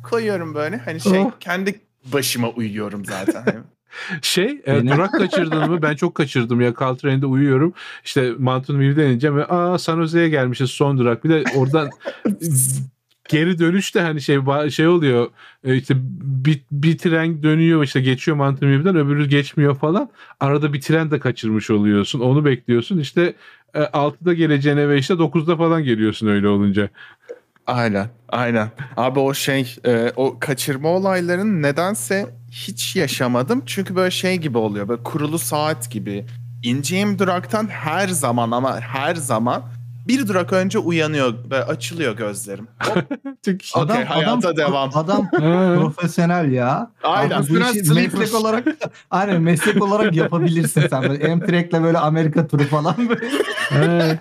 Koyuyorum 0.10 0.56
böyle 0.56 0.78
hani 0.78 1.00
şey 1.02 1.20
Oh. 1.20 1.32
kendi 1.40 1.80
başıma 2.06 2.50
uyuyorum 2.50 3.06
zaten. 3.06 3.44
Hani 3.46 3.60
Şey, 4.22 4.62
e, 4.66 4.88
durak 4.88 5.12
kaçırdın 5.12 5.70
mı? 5.72 5.82
Ben 5.82 5.96
çok 5.96 6.16
kaçırdım 6.16 6.62
ya. 6.62 6.74
Caltrain'de 6.80 7.26
uyuyorum. 7.26 7.74
İşte 8.06 8.32
Mountain 8.40 8.80
View'den 8.80 9.10
ineceğim 9.10 9.38
ve 9.38 9.46
aa 9.46 9.78
San 9.78 10.02
Jose'ye 10.02 10.30
gelmişiz 10.30 10.72
son 10.72 10.98
durak. 10.98 11.24
Bir 11.24 11.30
de 11.30 11.44
oradan 11.56 11.90
geri 13.30 13.60
dönüşte 13.60 14.02
hani 14.02 14.22
şey 14.22 14.40
şey 14.70 14.88
oluyor. 14.88 15.28
E, 15.64 15.76
işte 15.76 15.94
bir, 16.22 16.62
bir 16.72 16.98
tren 16.98 17.44
dönüyor 17.44 17.84
işte 17.84 18.02
geçiyor 18.02 18.38
Mountain 18.38 18.72
View'den 18.72 18.96
öbürü 18.96 19.30
geçmiyor 19.30 19.76
falan. 19.76 20.10
Arada 20.40 20.74
bir 20.74 20.82
tren 20.82 21.12
de 21.12 21.20
kaçırmış 21.20 21.70
oluyorsun. 21.70 22.20
Onu 22.20 22.46
bekliyorsun. 22.46 23.00
İşte 23.00 23.34
e, 23.74 23.80
6'da 23.80 24.34
geleceğine 24.34 24.90
ve 24.90 24.98
işte 24.98 25.14
9'da 25.14 25.58
falan 25.58 25.84
geliyorsun 25.84 26.28
öyle 26.28 26.48
olunca. 26.48 26.90
Aynen, 27.68 28.10
aynen. 28.30 28.72
Abi 28.98 29.20
o 29.20 29.34
şey, 29.34 29.76
e, 29.86 30.12
o 30.16 30.40
kaçırma 30.40 30.90
olaylarını 30.90 31.62
nedense 31.62 32.26
hiç 32.52 32.96
yaşamadım. 32.96 33.64
Çünkü 33.66 33.96
böyle 33.96 34.12
şey 34.12 34.38
gibi 34.38 34.58
oluyor, 34.58 34.88
böyle 34.88 35.04
kurulu 35.04 35.40
saat 35.40 35.92
gibi. 35.92 36.26
İneceğim 36.64 37.20
duraktan 37.20 37.68
her 37.68 38.08
zaman 38.08 38.52
ama 38.52 38.80
her 38.80 39.16
zaman 39.16 39.64
bir 40.10 40.28
durak 40.28 40.54
önce 40.54 40.80
uyanıyor 40.80 41.34
ve 41.52 41.66
açılıyor 41.66 42.18
gözlerim. 42.18 42.68
Hop, 42.80 42.98
adam 43.76 43.90
Okey, 43.90 44.04
hayata 44.04 44.50
adam 44.50 44.58
devam. 44.58 44.90
adam 44.94 45.30
profesyonel 45.80 46.52
ya. 46.52 46.92
Abi, 47.04 47.36
Abi 47.36 47.50
bu 47.50 47.56
biraz 47.56 47.76
işi 47.78 47.94
meslek 47.94 48.34
olarak 48.34 48.68
aynen 49.12 49.42
meslek 49.42 49.84
olarak 49.84 50.16
yapabilirsin 50.16 50.88
sen 50.90 51.04
böyle 51.04 51.36
M-Trek'le 51.36 51.74
böyle 51.74 51.98
Amerika 51.98 52.48
turu 52.48 52.64
falan 52.64 52.96
böyle. 53.10 54.20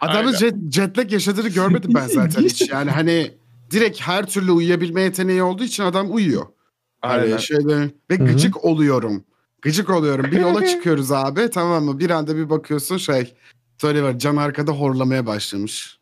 Adamın 0.00 0.26
Aynen. 0.26 0.38
jet, 0.38 0.54
jetlag 0.70 1.12
yaşadığını 1.12 1.48
görmedim 1.48 1.90
ben 1.94 2.06
zaten 2.06 2.42
hiç. 2.42 2.70
Yani 2.70 2.90
hani 2.90 3.30
direkt 3.70 4.00
her 4.00 4.26
türlü 4.26 4.50
uyuyabilme 4.50 5.02
yeteneği 5.02 5.42
olduğu 5.42 5.64
için 5.64 5.82
adam 5.82 6.14
uyuyor. 6.14 6.46
Aynen. 7.02 7.30
Hani 7.30 7.42
şeyde 7.42 7.90
ve 8.10 8.16
gıcık 8.16 8.64
oluyorum. 8.64 9.24
Gıcık 9.62 9.90
oluyorum. 9.90 10.24
Bir 10.24 10.40
yola 10.40 10.66
çıkıyoruz 10.66 11.12
abi 11.12 11.50
tamam 11.50 11.84
mı? 11.84 11.98
Bir 11.98 12.10
anda 12.10 12.36
bir 12.36 12.50
bakıyorsun 12.50 12.96
şey 12.96 13.34
söyle 13.78 14.02
var 14.02 14.18
can 14.18 14.36
arkada 14.36 14.72
horlamaya 14.72 15.26
başlamış. 15.26 15.98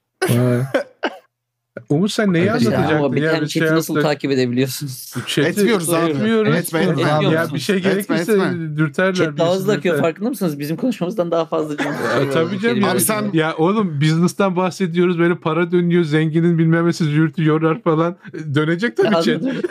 Umut 1.88 2.12
sen 2.12 2.32
neyi 2.32 2.44
Evet 2.44 2.62
ya, 2.62 2.68
anlatacaktın? 2.68 2.96
Ama 2.96 3.12
bir 3.12 3.22
ya? 3.22 3.40
Bir 3.40 3.46
şey 3.48 3.62
chat'i 3.62 3.74
nasıl 3.74 3.94
yaptık. 3.94 4.10
takip 4.10 4.30
edebiliyorsunuz? 4.30 5.14
Chat'i 5.26 5.48
Etmiyoruz 5.48 5.92
abi. 5.92 6.10
Etmiyoruz. 6.10 6.56
Etme, 6.56 6.80
etme. 6.82 7.02
Ya 7.02 7.16
Etmiyor 7.16 7.54
bir 7.54 7.58
şey 7.58 7.76
Etme, 7.76 7.90
gerekirse 7.90 8.32
etme. 8.32 8.76
dürterler. 8.76 9.14
Chat 9.14 9.38
daha 9.38 9.48
bizi 9.48 9.58
hızlı 9.58 9.72
akıyor 9.72 9.94
dürter. 9.94 10.08
farkında 10.08 10.28
mısınız? 10.28 10.58
Bizim 10.58 10.76
konuşmamızdan 10.76 11.30
daha 11.30 11.44
fazla 11.44 11.76
cümle. 11.76 11.96
E, 12.20 12.30
tabii 12.30 12.60
canım. 12.60 12.84
Abi 12.84 13.00
sen- 13.00 13.30
Ya 13.32 13.54
oğlum 13.56 14.00
business'tan 14.00 14.56
bahsediyoruz. 14.56 15.18
Böyle 15.18 15.34
para 15.34 15.70
dönüyor. 15.70 16.04
Zenginin 16.04 16.58
bilmem 16.58 16.86
nesi 16.88 17.04
zürtü 17.04 17.44
yorar 17.44 17.82
falan. 17.82 18.16
Dönecek 18.54 18.96
tabii 18.96 19.10
chat. 19.10 19.28
Anladım. 19.42 19.62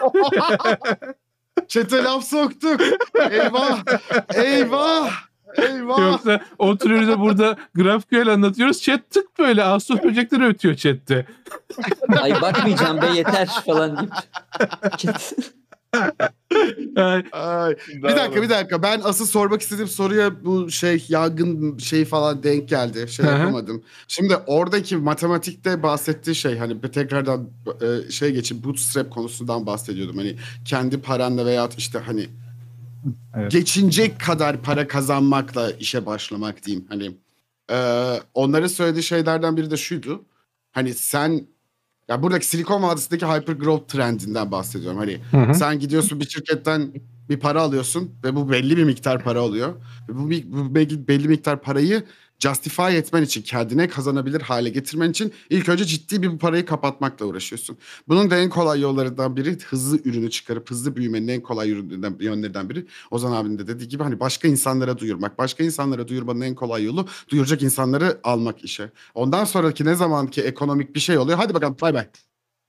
Çete 1.68 2.03
laf 2.03 2.23
soktuk. 2.23 2.82
Eyvah. 3.32 3.84
Eyvah. 4.36 5.11
Eyvah. 5.57 5.99
Yoksa 5.99 6.41
oturuyoruz 6.57 7.07
da 7.07 7.19
burada 7.19 7.57
GraphQL 7.76 8.28
anlatıyoruz. 8.28 8.82
Chat 8.82 9.10
tık 9.10 9.40
böyle 9.40 9.64
Ağustos 9.64 10.03
böcekleri 10.03 10.45
ötüyor 10.45 10.76
chatte. 10.76 11.26
Ay 12.22 12.41
bakmayacağım 12.41 13.02
be 13.02 13.07
yeter 13.15 13.48
falan 13.65 14.10
deyip. 15.03 15.15
Ay, 16.95 17.23
Ay, 17.32 17.76
bir 17.88 18.03
dakika 18.03 18.41
bir 18.41 18.49
dakika. 18.49 18.84
Ben 18.84 19.02
asıl 19.03 19.26
sormak 19.26 19.61
istediğim 19.61 19.88
soruya 19.88 20.45
bu 20.45 20.72
şey 20.72 21.06
yangın 21.10 21.78
şey 21.78 22.06
falan 22.06 22.44
denk 22.44 22.69
geldi. 22.69 23.06
Şey 23.10 23.26
Hı 23.26 23.30
hı. 23.36 23.40
yapamadım. 23.40 23.84
Şimdi 24.07 24.36
oradaki 24.48 24.98
matematikte 24.98 25.84
bahsettiği 25.84 26.36
şey 26.36 26.57
hani 26.57 26.84
bir 26.84 26.88
tekrardan 26.88 27.49
e, 27.82 28.11
şey 28.11 28.32
geçip 28.32 28.64
bootstrap 28.64 29.11
konusundan 29.11 29.65
bahsediyordum. 29.65 30.18
Hani 30.18 30.36
kendi 30.65 31.02
paranla 31.02 31.45
veya 31.45 31.69
işte 31.78 31.99
hani 31.99 32.30
Evet. 33.36 33.52
geçinecek 33.52 34.19
kadar 34.19 34.61
para 34.61 34.88
kazanmakla 34.88 35.72
işe 35.72 36.06
başlamak 36.06 36.65
diyeyim. 36.65 36.86
Hani 36.90 37.11
e, 37.72 37.78
onların 38.34 38.68
söylediği 38.68 39.03
şeylerden 39.03 39.57
biri 39.57 39.72
de 39.72 39.78
şuydu. 39.78 40.26
Hani 40.72 40.94
sen 40.94 41.48
ya 42.07 42.23
buradaki 42.23 42.48
Silikon 42.48 42.84
Vadisi'ndeki 42.84 43.26
hyper 43.26 43.53
growth 43.53 43.88
trendinden 43.88 44.52
bahsediyorum. 44.52 44.98
Hani 44.98 45.19
Hı 45.32 45.38
hı. 45.38 45.56
sen 45.56 45.80
gidiyorsun 45.80 46.19
bir 46.19 46.30
şirketten 46.30 46.94
bir 47.30 47.40
para 47.40 47.61
alıyorsun 47.61 48.11
ve 48.23 48.36
bu 48.36 48.52
belli 48.52 48.78
bir 48.78 48.84
miktar 48.84 49.23
para 49.23 49.41
oluyor. 49.41 49.76
Ve 50.10 50.15
bu, 50.15 50.30
bu 50.45 50.76
belli, 50.76 51.07
belli 51.07 51.28
miktar 51.28 51.61
parayı 51.61 52.03
justify 52.41 52.97
etmen 52.97 53.23
için, 53.23 53.41
kendine 53.41 53.88
kazanabilir 53.88 54.41
hale 54.41 54.69
getirmen 54.69 55.11
için 55.11 55.34
ilk 55.49 55.69
önce 55.69 55.85
ciddi 55.85 56.22
bir 56.22 56.38
parayı 56.38 56.65
kapatmakla 56.65 57.26
uğraşıyorsun. 57.26 57.77
Bunun 58.07 58.31
da 58.31 58.38
en 58.38 58.49
kolay 58.49 58.81
yollarından 58.81 59.38
biri 59.38 59.57
hızlı 59.69 59.99
ürünü 60.05 60.30
çıkarıp 60.30 60.72
hızlı 60.72 60.95
büyümenin 60.95 61.27
en 61.27 61.41
kolay 61.41 61.69
yönlerinden, 61.69 62.18
yönlerinden 62.19 62.69
biri. 62.69 62.85
Ozan 63.11 63.31
abinin 63.31 63.59
de 63.59 63.68
dediği 63.68 63.88
gibi 63.88 64.03
hani 64.03 64.19
başka 64.19 64.47
insanlara 64.47 64.97
duyurmak. 64.97 65.38
Başka 65.38 65.63
insanlara 65.63 66.07
duyurmanın 66.07 66.41
en 66.41 66.55
kolay 66.55 66.84
yolu 66.84 67.07
duyuracak 67.30 67.63
insanları 67.63 68.19
almak 68.23 68.63
işe. 68.63 68.91
Ondan 69.15 69.45
sonraki 69.45 69.85
ne 69.85 69.95
zamanki 69.95 70.41
ekonomik 70.41 70.95
bir 70.95 70.99
şey 70.99 71.18
oluyor 71.18 71.38
hadi 71.38 71.53
bakalım 71.53 71.77
bay 71.81 71.93
bay 71.93 72.07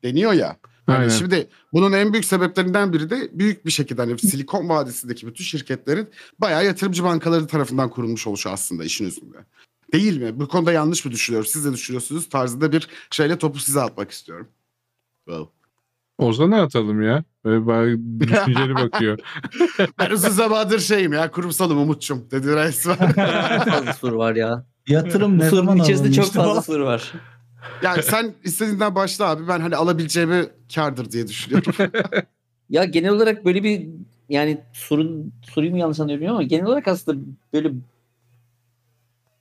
deniyor 0.04 0.32
ya. 0.32 0.56
Hani 0.86 0.98
Aynen. 0.98 1.08
şimdi 1.08 1.48
bunun 1.72 1.92
en 1.92 2.12
büyük 2.12 2.24
sebeplerinden 2.24 2.92
biri 2.92 3.10
de 3.10 3.28
büyük 3.32 3.66
bir 3.66 3.70
şekilde 3.70 4.02
hani 4.02 4.18
Silikon 4.18 4.68
Vadisi'ndeki 4.68 5.26
bütün 5.26 5.44
şirketlerin 5.44 6.08
bayağı 6.38 6.64
yatırımcı 6.64 7.04
bankaları 7.04 7.46
tarafından 7.46 7.90
kurulmuş 7.90 8.26
oluşu 8.26 8.50
aslında 8.50 8.84
işin 8.84 9.04
özünde. 9.04 9.36
Değil 9.92 10.20
mi? 10.20 10.40
Bu 10.40 10.48
konuda 10.48 10.72
yanlış 10.72 11.04
mı 11.04 11.12
düşünüyorum? 11.12 11.48
Siz 11.50 11.64
de 11.64 11.72
düşünüyorsunuz 11.72 12.28
tarzında 12.28 12.72
bir 12.72 12.88
şeyle 13.10 13.38
topu 13.38 13.58
size 13.58 13.80
atmak 13.80 14.10
istiyorum. 14.10 14.48
Wow. 15.24 15.52
Ozan'a 16.18 16.62
atalım 16.62 17.02
ya. 17.02 17.24
Böyle 17.44 17.66
bari 17.66 18.20
düşünceli 18.20 18.74
bakıyor. 18.74 19.18
Ben 19.98 20.10
uzun 20.10 20.28
zamandır 20.28 20.78
şeyim 20.78 21.12
ya 21.12 21.30
kurumsalım 21.30 21.78
Umut'cum 21.78 22.30
dedi 22.30 22.56
resmen. 22.56 22.96
Fazla 23.70 23.92
soru 23.92 24.18
var 24.18 24.36
ya. 24.36 24.66
Yatırım 24.86 25.40
Bu 25.40 25.44
sorunun 25.44 25.76
içerisinde 25.76 26.12
çok 26.12 26.32
fazla 26.32 26.62
soru 26.62 26.84
var. 26.84 27.12
Yani 27.82 28.02
sen 28.02 28.34
istediğinden 28.44 28.94
başla 28.94 29.28
abi 29.30 29.48
ben 29.48 29.60
hani 29.60 29.76
alabileceğimi 29.76 30.46
kardır 30.74 31.10
diye 31.12 31.28
düşünüyorum. 31.28 31.74
Ya 32.70 32.84
genel 32.84 33.10
olarak 33.10 33.44
böyle 33.44 33.62
bir 33.62 33.88
yani 34.28 34.60
sorun 34.72 35.32
soruyu 35.42 35.70
mu 35.70 35.78
yanlış 35.78 36.00
anlıyorum 36.00 36.28
ama 36.28 36.42
genel 36.42 36.66
olarak 36.66 36.88
aslında 36.88 37.24
böyle 37.52 37.72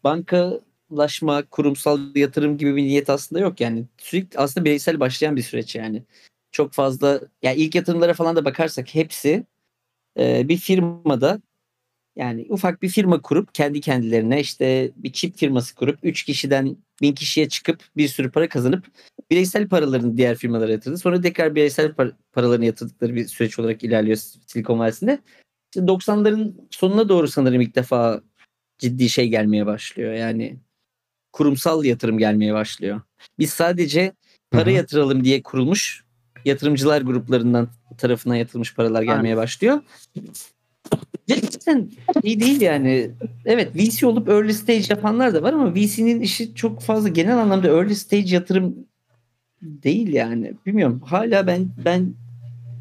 bankalaşma, 0.03 1.43
kurumsal 1.45 2.15
yatırım 2.15 2.57
gibi 2.57 2.75
bir 2.75 2.83
niyet 2.83 3.09
aslında 3.09 3.41
yok 3.41 3.61
yani. 3.61 3.85
Sürekli 3.97 4.39
aslında 4.39 4.65
bireysel 4.65 4.99
başlayan 4.99 5.35
bir 5.35 5.41
süreç 5.41 5.75
yani. 5.75 6.03
Çok 6.51 6.73
fazla 6.73 7.21
yani 7.43 7.57
ilk 7.57 7.75
yatırımlara 7.75 8.13
falan 8.13 8.35
da 8.35 8.45
bakarsak 8.45 8.95
hepsi 8.95 9.45
e, 10.19 10.49
bir 10.49 10.57
firmada 10.57 11.41
yani 12.15 12.45
ufak 12.49 12.81
bir 12.81 12.89
firma 12.89 13.21
kurup 13.21 13.53
kendi 13.53 13.81
kendilerine 13.81 14.39
işte 14.39 14.91
bir 14.95 15.13
çip 15.13 15.37
firması 15.37 15.75
kurup 15.75 15.99
3 16.03 16.23
kişiden 16.23 16.77
1000 17.01 17.13
kişiye 17.13 17.49
çıkıp 17.49 17.83
bir 17.97 18.07
sürü 18.07 18.31
para 18.31 18.49
kazanıp 18.49 18.85
bireysel 19.31 19.67
paralarını 19.67 20.17
diğer 20.17 20.37
firmalara 20.37 20.71
yatırdı. 20.71 20.97
Sonra 20.97 21.21
tekrar 21.21 21.55
bireysel 21.55 21.91
par- 21.91 22.13
paralarını 22.33 22.65
yatırdıkları 22.65 23.15
bir 23.15 23.27
süreç 23.27 23.59
olarak 23.59 23.83
ilerliyor 23.83 24.17
Silikon 24.47 24.79
Vadisi'nde. 24.79 25.19
İşte 25.75 25.87
90'ların 25.87 26.53
sonuna 26.71 27.09
doğru 27.09 27.27
sanırım 27.27 27.61
ilk 27.61 27.75
defa 27.75 28.21
ciddi 28.77 29.09
şey 29.09 29.27
gelmeye 29.27 29.65
başlıyor. 29.65 30.13
Yani 30.13 30.57
kurumsal 31.33 31.83
yatırım 31.85 32.17
gelmeye 32.17 32.53
başlıyor. 32.53 33.01
Biz 33.39 33.49
sadece 33.49 34.13
para 34.51 34.65
Hı 34.65 34.69
hı. 34.69 34.75
yatıralım 34.75 35.23
diye 35.23 35.43
kurulmuş 35.43 36.03
yatırımcılar 36.45 37.01
gruplarından 37.01 37.69
tarafından 37.97 38.35
yatırılmış 38.35 38.75
paralar 38.75 39.03
gelmeye 39.03 39.37
başlıyor. 39.37 39.81
Gerçekten 41.65 42.03
iyi 42.23 42.39
değil 42.39 42.61
yani. 42.61 43.11
Evet 43.45 43.75
VC 43.75 44.07
olup 44.07 44.29
early 44.29 44.53
stage 44.53 44.83
yapanlar 44.89 45.33
da 45.33 45.43
var 45.43 45.53
ama 45.53 45.75
VC'nin 45.75 46.21
işi 46.21 46.55
çok 46.55 46.81
fazla 46.81 47.09
genel 47.09 47.37
anlamda 47.37 47.67
early 47.67 47.95
stage 47.95 48.35
yatırım 48.35 48.75
değil 49.61 50.13
yani. 50.13 50.53
Bilmiyorum. 50.65 51.01
Hala 51.05 51.47
ben 51.47 51.67
ben 51.85 52.13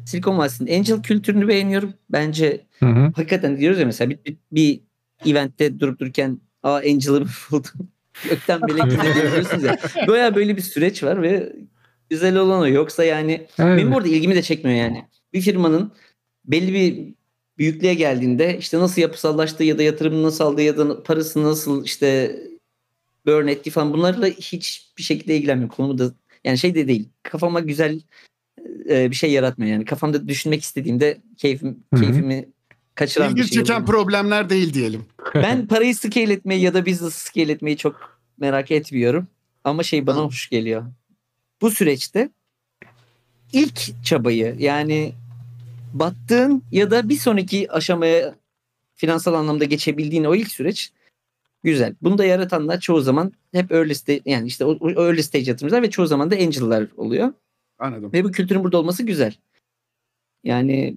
Silikon 0.05 0.37
Vadisi'nin 0.37 0.77
angel 0.77 1.01
kültürünü 1.01 1.47
beğeniyorum. 1.47 1.93
Bence 2.09 2.61
Hı 2.79 2.85
hı. 2.85 3.11
hakikaten 3.15 3.57
diyoruz 3.57 3.79
ya 3.79 3.85
mesela 3.85 4.09
bir, 4.09 4.19
bir, 4.25 4.37
bir 4.51 5.31
eventte 5.31 5.79
durup 5.79 5.99
dururken 5.99 6.39
aa 6.63 6.75
Angel'ı 6.75 7.25
buldum. 7.51 7.89
Gökten 8.29 8.61
melek 8.67 8.83
indi 8.83 9.31
diyorsunuz 9.31 9.63
ya. 9.63 9.77
Baya 10.07 10.35
böyle 10.35 10.57
bir 10.57 10.61
süreç 10.61 11.03
var 11.03 11.21
ve 11.21 11.53
güzel 12.09 12.37
olan 12.37 12.61
o. 12.61 12.67
Yoksa 12.67 13.03
yani 13.03 13.47
Aynen. 13.57 13.77
benim 13.77 13.93
orada 13.93 14.07
ilgimi 14.07 14.35
de 14.35 14.41
çekmiyor 14.41 14.77
yani. 14.77 15.05
Bir 15.33 15.41
firmanın 15.41 15.91
belli 16.45 16.73
bir 16.73 17.20
büyüklüğe 17.61 17.93
geldiğinde 17.93 18.57
işte 18.57 18.79
nasıl 18.79 19.01
yapısallaştığı 19.01 19.63
ya 19.63 19.77
da 19.77 19.83
yatırımını 19.83 20.23
nasıl 20.23 20.43
aldığı 20.43 20.61
ya 20.61 20.77
da 20.77 21.03
parası 21.03 21.43
nasıl 21.43 21.85
işte 21.85 22.39
burn 23.25 23.47
ettiği 23.47 23.69
falan 23.69 23.93
bunlarla 23.93 24.27
hiçbir 24.27 25.03
şekilde 25.03 25.37
ilgilenmiyorum. 25.37 25.75
Konumu 25.75 25.97
da 25.97 26.11
yani 26.43 26.57
şey 26.57 26.75
de 26.75 26.87
değil. 26.87 27.09
Kafama 27.23 27.59
güzel 27.59 28.01
e, 28.89 29.11
bir 29.11 29.15
şey 29.15 29.31
yaratmıyor 29.31 29.71
yani. 29.71 29.85
Kafamda 29.85 30.27
düşünmek 30.27 30.61
istediğimde 30.61 31.21
keyfim 31.37 31.83
Hı 31.93 31.99
hı. 31.99 32.01
keyfimi 32.01 32.49
kaçıran 32.95 33.35
bir 33.35 33.41
İlgi 33.41 33.53
şey. 33.53 33.63
çeken 33.63 33.73
oluyor. 33.73 33.87
problemler 33.87 34.49
değil 34.49 34.73
diyelim. 34.73 35.05
Ben 35.35 35.67
parayı 35.67 35.95
scale 35.95 36.33
etmeyi 36.33 36.61
ya 36.61 36.73
da 36.73 36.85
business 36.85 37.15
scale 37.15 37.51
etmeyi 37.51 37.77
çok 37.77 38.19
merak 38.39 38.71
etmiyorum. 38.71 39.27
Ama 39.63 39.83
şey 39.83 40.07
bana 40.07 40.17
Hı. 40.17 40.23
hoş 40.23 40.49
geliyor. 40.49 40.85
Bu 41.61 41.71
süreçte 41.71 42.29
ilk 43.53 44.05
çabayı 44.05 44.55
yani 44.59 45.13
battığın 45.93 46.63
ya 46.71 46.91
da 46.91 47.09
bir 47.09 47.17
sonraki 47.17 47.71
aşamaya 47.71 48.35
finansal 48.95 49.33
anlamda 49.33 49.65
geçebildiğin 49.65 50.23
o 50.23 50.35
ilk 50.35 50.51
süreç 50.51 50.91
güzel. 51.63 51.95
Bunu 52.01 52.17
da 52.17 52.25
yaratanlar 52.25 52.79
çoğu 52.79 53.01
zaman 53.01 53.33
hep 53.51 53.71
early 53.71 53.95
stage 53.95 54.21
yani 54.25 54.47
işte 54.47 54.65
o, 54.65 54.77
o 54.81 55.05
early 55.05 55.23
stage 55.23 55.49
yatırımcılar 55.49 55.81
ve 55.81 55.89
çoğu 55.89 56.07
zaman 56.07 56.31
da 56.31 56.35
angel'lar 56.35 56.87
oluyor. 56.97 57.33
Anladım. 57.79 58.13
Ve 58.13 58.23
bu 58.23 58.31
kültürün 58.31 58.63
burada 58.63 58.77
olması 58.77 59.03
güzel. 59.03 59.33
Yani 60.43 60.95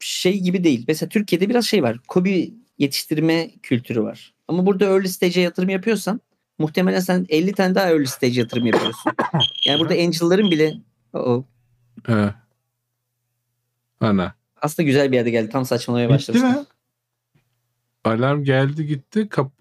şey 0.00 0.40
gibi 0.40 0.64
değil. 0.64 0.84
Mesela 0.88 1.08
Türkiye'de 1.08 1.48
biraz 1.48 1.64
şey 1.64 1.82
var. 1.82 1.98
Kobi 2.08 2.54
yetiştirme 2.78 3.50
kültürü 3.62 4.02
var. 4.02 4.34
Ama 4.48 4.66
burada 4.66 4.84
early 4.84 5.08
stage'e 5.08 5.42
yatırım 5.42 5.68
yapıyorsan 5.68 6.20
muhtemelen 6.58 7.00
sen 7.00 7.26
50 7.28 7.52
tane 7.52 7.74
daha 7.74 7.90
early 7.90 8.06
stage 8.06 8.40
yatırım 8.40 8.66
yapıyorsun. 8.66 9.12
Yani 9.66 9.80
burada 9.80 9.94
angel'ların 9.94 10.50
bile 10.50 10.74
o 11.12 11.44
He. 12.06 12.34
Ana. 14.00 14.34
aslında 14.62 14.86
güzel 14.86 15.12
bir 15.12 15.16
yerde 15.16 15.30
geldi. 15.30 15.50
Tam 15.50 15.64
saçmalamaya 15.64 16.08
Bitti 16.08 16.14
başlamıştım. 16.18 16.50
mi? 16.50 16.66
Alarm 18.04 18.44
geldi 18.44 18.86
gitti. 18.86 19.28
Kap 19.28 19.52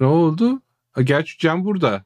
ne 0.00 0.06
oldu? 0.06 0.60
Ha, 0.92 1.02
gerçi 1.02 1.38
Can 1.38 1.64
burada. 1.64 2.04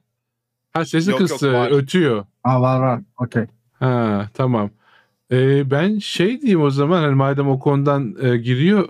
Ha 0.73 0.85
sesi 0.85 1.11
Yok, 1.11 1.19
yok, 1.19 1.29
kıstı. 1.29 1.53
var. 1.53 1.71
ötüyor. 1.71 2.25
Ha 2.43 2.61
var 2.61 2.79
var. 2.79 3.01
Okey. 3.17 3.43
Ha 3.79 4.29
tamam. 4.33 4.69
Ee, 5.31 5.71
ben 5.71 5.99
şey 5.99 6.41
diyeyim 6.41 6.61
o 6.61 6.69
zaman 6.69 7.01
hani 7.01 7.15
madem 7.15 7.47
o 7.49 7.59
konudan 7.59 8.15
e, 8.21 8.37
giriyor 8.37 8.89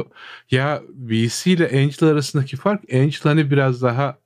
e, 0.00 0.04
ya 0.50 0.82
VC 0.98 1.50
ile 1.52 1.66
Angel 1.68 2.08
arasındaki 2.08 2.56
fark 2.56 2.94
Angel 2.94 3.20
hani 3.22 3.50
biraz 3.50 3.82
daha 3.82 4.18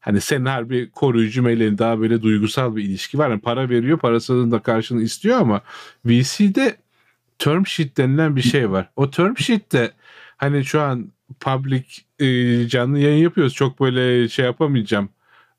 hani 0.00 0.20
senin 0.20 0.46
harbi 0.46 0.90
koruyucu 0.90 1.42
meleğin 1.42 1.78
daha 1.78 2.00
böyle 2.00 2.22
duygusal 2.22 2.76
bir 2.76 2.84
ilişki 2.84 3.18
var. 3.18 3.30
Yani 3.30 3.40
para 3.40 3.68
veriyor 3.70 3.98
parasının 3.98 4.50
da 4.52 4.58
karşılığını 4.62 5.02
istiyor 5.02 5.38
ama 5.40 5.60
VC'de 6.04 6.76
term 7.38 7.66
sheet 7.66 7.96
denilen 7.96 8.36
bir 8.36 8.42
şey 8.42 8.70
var. 8.70 8.90
O 8.96 9.10
term 9.10 9.36
sheet'te 9.36 9.92
hani 10.36 10.64
şu 10.64 10.80
an 10.80 11.12
public 11.40 11.84
e, 12.18 12.68
canlı 12.68 12.98
yayın 12.98 13.22
yapıyoruz. 13.22 13.54
Çok 13.54 13.80
böyle 13.80 14.28
şey 14.28 14.44
yapamayacağım. 14.44 15.08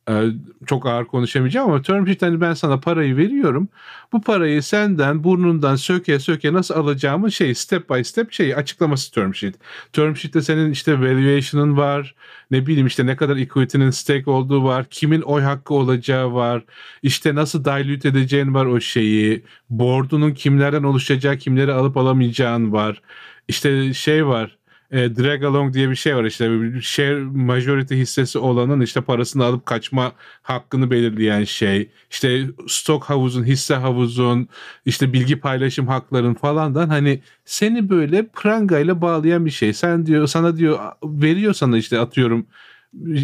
Ee, 0.09 0.25
çok 0.65 0.85
ağır 0.85 1.05
konuşamayacağım 1.05 1.69
ama 1.71 1.81
term 1.81 2.05
sheet 2.07 2.21
hani 2.21 2.41
ben 2.41 2.53
sana 2.53 2.79
parayı 2.79 3.17
veriyorum. 3.17 3.69
Bu 4.13 4.21
parayı 4.21 4.63
senden 4.63 5.23
burnundan 5.23 5.75
söke 5.75 6.19
söke 6.19 6.53
nasıl 6.53 6.73
alacağımı 6.75 7.31
şey 7.31 7.55
step 7.55 7.89
by 7.89 8.03
step 8.03 8.31
şey 8.33 8.55
açıklaması 8.55 9.11
term 9.11 9.33
sheet. 9.33 9.55
Term 9.93 10.15
sheet'te 10.15 10.41
senin 10.41 10.71
işte 10.71 10.99
valuation'ın 10.99 11.77
var. 11.77 12.15
Ne 12.51 12.67
bileyim 12.67 12.87
işte 12.87 13.05
ne 13.05 13.15
kadar 13.15 13.37
equity'nin 13.37 13.89
stake 13.89 14.29
olduğu 14.29 14.63
var. 14.63 14.85
Kimin 14.89 15.21
oy 15.21 15.41
hakkı 15.41 15.73
olacağı 15.73 16.33
var. 16.33 16.63
işte 17.03 17.35
nasıl 17.35 17.65
dilute 17.65 18.09
edeceğin 18.09 18.53
var 18.53 18.65
o 18.65 18.79
şeyi. 18.79 19.43
Board'unun 19.69 20.33
kimlerden 20.33 20.83
oluşacağı, 20.83 21.37
kimleri 21.37 21.73
alıp 21.73 21.97
alamayacağın 21.97 22.71
var. 22.71 23.01
İşte 23.47 23.93
şey 23.93 24.27
var 24.27 24.56
e, 24.91 25.15
drag 25.15 25.43
along 25.43 25.73
diye 25.73 25.89
bir 25.89 25.95
şey 25.95 26.15
var 26.15 26.23
işte 26.23 26.49
share 26.81 27.19
majority 27.23 27.95
hissesi 27.95 28.39
olanın 28.39 28.81
işte 28.81 29.01
parasını 29.01 29.45
alıp 29.45 29.65
kaçma 29.65 30.11
hakkını 30.41 30.91
belirleyen 30.91 31.43
şey 31.43 31.89
işte 32.11 32.45
stok 32.67 33.03
havuzun 33.03 33.43
hisse 33.43 33.75
havuzun 33.75 34.47
işte 34.85 35.13
bilgi 35.13 35.39
paylaşım 35.39 35.87
hakların 35.87 36.33
falandan 36.33 36.89
hani 36.89 37.21
seni 37.45 37.89
böyle 37.89 38.27
prangayla 38.27 39.01
bağlayan 39.01 39.45
bir 39.45 39.51
şey 39.51 39.73
sen 39.73 40.05
diyor 40.05 40.27
sana 40.27 40.57
diyor 40.57 40.79
veriyor 41.03 41.53
sana 41.53 41.77
işte 41.77 41.99
atıyorum 41.99 42.47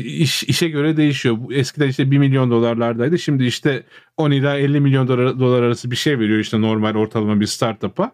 iş, 0.04 0.44
işe 0.44 0.70
göre 0.70 0.98
değişiyor. 0.98 1.38
Eskiden 1.52 1.88
işte 1.88 2.12
1 2.12 2.18
milyon 2.18 2.52
dolarlardaydı. 2.52 3.20
Şimdi 3.20 3.46
işte 3.46 3.84
10 4.18 4.32
ila 4.32 4.58
50 4.58 4.80
milyon 4.80 5.08
dolar, 5.08 5.40
dolar 5.40 5.64
arası 5.64 5.92
bir 5.92 5.96
şey 5.96 6.20
veriyor 6.20 6.40
işte 6.40 6.62
normal 6.62 6.96
ortalama 6.96 7.40
bir 7.40 7.46
startup'a. 7.46 8.12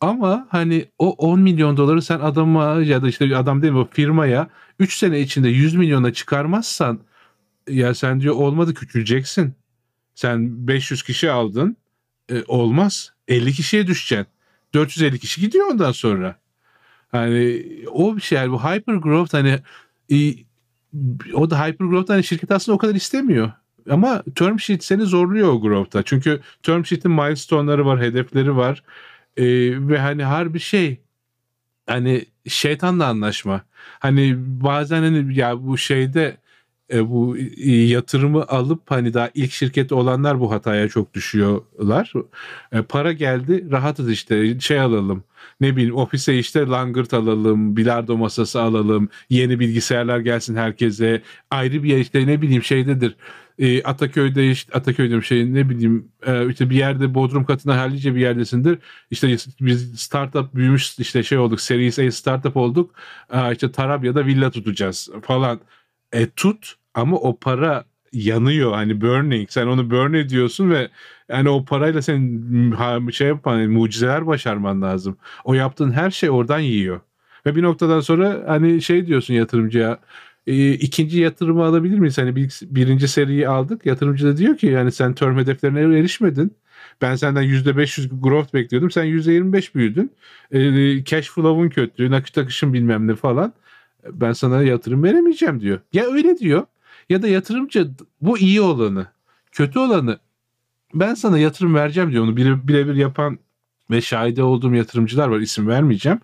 Ama 0.00 0.46
hani 0.50 0.86
o 0.98 1.10
10 1.10 1.40
milyon 1.40 1.76
doları 1.76 2.02
sen 2.02 2.20
adama 2.20 2.64
ya 2.82 3.02
da 3.02 3.08
işte 3.08 3.36
adam 3.36 3.62
değil 3.62 3.72
mi 3.72 3.78
o 3.78 3.88
firmaya 3.92 4.48
3 4.78 4.98
sene 4.98 5.20
içinde 5.20 5.48
100 5.48 5.74
milyona 5.74 6.12
çıkarmazsan 6.12 7.00
ya 7.68 7.94
sen 7.94 8.20
diyor 8.20 8.34
olmadı 8.34 8.74
küçüleceksin. 8.74 9.54
Sen 10.14 10.68
500 10.68 11.02
kişi 11.02 11.30
aldın. 11.30 11.76
E, 12.30 12.44
olmaz. 12.48 13.12
50 13.28 13.52
kişiye 13.52 13.86
düşeceksin. 13.86 14.26
450 14.74 15.18
kişi 15.18 15.40
gidiyor 15.40 15.66
ondan 15.70 15.92
sonra. 15.92 16.36
Hani 17.12 17.64
o 17.92 18.16
bir 18.16 18.20
şey 18.20 18.38
yani 18.38 18.52
bu 18.52 18.64
hyper 18.64 18.94
growth 18.94 19.34
hani 19.34 19.60
o 21.34 21.50
da 21.50 21.66
hyper 21.66 21.86
growth 21.86 22.10
hani 22.10 22.24
şirket 22.24 22.50
aslında 22.50 22.76
o 22.76 22.78
kadar 22.78 22.94
istemiyor. 22.94 23.52
Ama 23.90 24.22
term 24.34 24.58
sheet 24.58 24.84
seni 24.84 25.02
zorluyor 25.02 25.48
o 25.48 25.60
growth'ta. 25.60 26.02
Çünkü 26.02 26.40
term 26.62 26.84
sheet'in 26.84 27.10
milestone'ları 27.10 27.86
var, 27.86 28.00
hedefleri 28.00 28.56
var. 28.56 28.82
Ee, 29.36 29.44
ve 29.88 29.98
hani 29.98 30.24
harbi 30.24 30.60
şey 30.60 31.00
hani 31.86 32.24
şeytanla 32.48 33.06
anlaşma. 33.06 33.62
Hani 33.98 34.34
bazen 34.38 35.02
hani 35.02 35.38
ya 35.38 35.66
bu 35.66 35.78
şeyde 35.78 36.36
e, 36.92 37.10
bu 37.10 37.38
e, 37.38 37.72
yatırımı 37.72 38.44
alıp 38.48 38.90
hani 38.90 39.14
daha 39.14 39.30
ilk 39.34 39.52
şirketi 39.52 39.94
olanlar 39.94 40.40
bu 40.40 40.52
hataya 40.52 40.88
çok 40.88 41.14
düşüyorlar. 41.14 42.12
E, 42.72 42.82
para 42.82 43.12
geldi 43.12 43.70
rahatız 43.70 44.10
işte 44.10 44.60
şey 44.60 44.80
alalım 44.80 45.24
ne 45.60 45.76
bileyim 45.76 45.96
ofise 45.96 46.38
işte 46.38 46.66
langırt 46.66 47.14
alalım, 47.14 47.76
bilardo 47.76 48.16
masası 48.16 48.60
alalım, 48.62 49.08
yeni 49.30 49.60
bilgisayarlar 49.60 50.18
gelsin 50.18 50.56
herkese. 50.56 51.22
Ayrı 51.50 51.82
bir 51.82 51.96
işte 51.96 52.26
ne 52.26 52.42
bileyim 52.42 52.62
şeydedir 52.62 53.16
e, 53.58 53.82
Ataköy'de 53.82 54.50
işte 54.50 54.72
Ataköy'de 54.72 55.22
şey 55.22 55.54
ne 55.54 55.68
bileyim 55.68 56.08
e, 56.26 56.48
işte 56.50 56.70
bir 56.70 56.76
yerde 56.76 57.14
Bodrum 57.14 57.44
katına 57.44 57.76
hallice 57.76 58.14
bir 58.14 58.20
yerdesindir. 58.20 58.78
İşte 59.10 59.36
biz 59.60 60.00
startup 60.00 60.54
büyümüş 60.54 60.98
işte 60.98 61.22
şey 61.22 61.38
olduk 61.38 61.60
Series 61.60 61.98
A 61.98 62.10
startup 62.10 62.56
olduk. 62.56 62.94
E, 63.32 63.52
işte 63.52 63.72
Tarabya'da 63.72 64.26
villa 64.26 64.50
tutacağız 64.50 65.08
falan. 65.22 65.60
E 66.12 66.30
tut 66.30 66.74
ama 66.94 67.16
o 67.16 67.38
para 67.38 67.84
yanıyor 68.12 68.72
hani 68.72 69.00
burning 69.00 69.50
sen 69.50 69.66
onu 69.66 69.90
burn 69.90 70.14
ediyorsun 70.14 70.70
ve 70.70 70.88
yani 71.28 71.48
o 71.48 71.64
parayla 71.64 72.02
sen 72.02 72.42
şey 73.12 73.28
yapan 73.28 73.58
yani 73.58 73.68
mucizeler 73.68 74.26
başarman 74.26 74.82
lazım. 74.82 75.16
O 75.44 75.54
yaptığın 75.54 75.92
her 75.92 76.10
şey 76.10 76.30
oradan 76.30 76.58
yiyor. 76.58 77.00
Ve 77.46 77.56
bir 77.56 77.62
noktadan 77.62 78.00
sonra 78.00 78.44
hani 78.46 78.82
şey 78.82 79.06
diyorsun 79.06 79.34
yatırımcıya 79.34 79.98
e, 80.46 80.72
ikinci 80.72 81.20
yatırımı 81.20 81.64
alabilir 81.64 81.98
miyiz? 81.98 82.18
Hani 82.18 82.36
bir, 82.36 82.60
birinci 82.62 83.08
seriyi 83.08 83.48
aldık. 83.48 83.86
Yatırımcı 83.86 84.26
da 84.26 84.36
diyor 84.36 84.56
ki 84.56 84.66
yani 84.66 84.92
sen 84.92 85.14
term 85.14 85.38
hedeflerine 85.38 85.98
erişmedin. 85.98 86.56
Ben 87.02 87.16
senden 87.16 87.42
%500 87.42 88.20
growth 88.20 88.54
bekliyordum. 88.54 88.90
Sen 88.90 89.04
%25 89.04 89.74
büyüdün. 89.74 90.12
E, 90.52 91.04
cash 91.04 91.28
flow'un 91.30 91.68
kötü, 91.68 92.10
nakit 92.10 92.38
akışın 92.38 92.72
bilmem 92.72 93.06
ne 93.06 93.14
falan. 93.14 93.52
Ben 94.12 94.32
sana 94.32 94.62
yatırım 94.62 95.02
veremeyeceğim 95.02 95.60
diyor. 95.60 95.80
Ya 95.92 96.04
öyle 96.04 96.38
diyor 96.38 96.66
ya 97.08 97.22
da 97.22 97.28
yatırımcı 97.28 97.90
bu 98.20 98.38
iyi 98.38 98.60
olanı, 98.60 99.06
kötü 99.52 99.78
olanı 99.78 100.18
ben 100.94 101.14
sana 101.14 101.38
yatırım 101.38 101.74
vereceğim 101.74 102.10
diyor. 102.12 102.24
Onu 102.24 102.36
birebir 102.36 102.94
yapan 102.94 103.38
ve 103.90 104.00
şahide 104.00 104.42
olduğum 104.42 104.74
yatırımcılar 104.74 105.28
var. 105.28 105.40
isim 105.40 105.68
vermeyeceğim. 105.68 106.20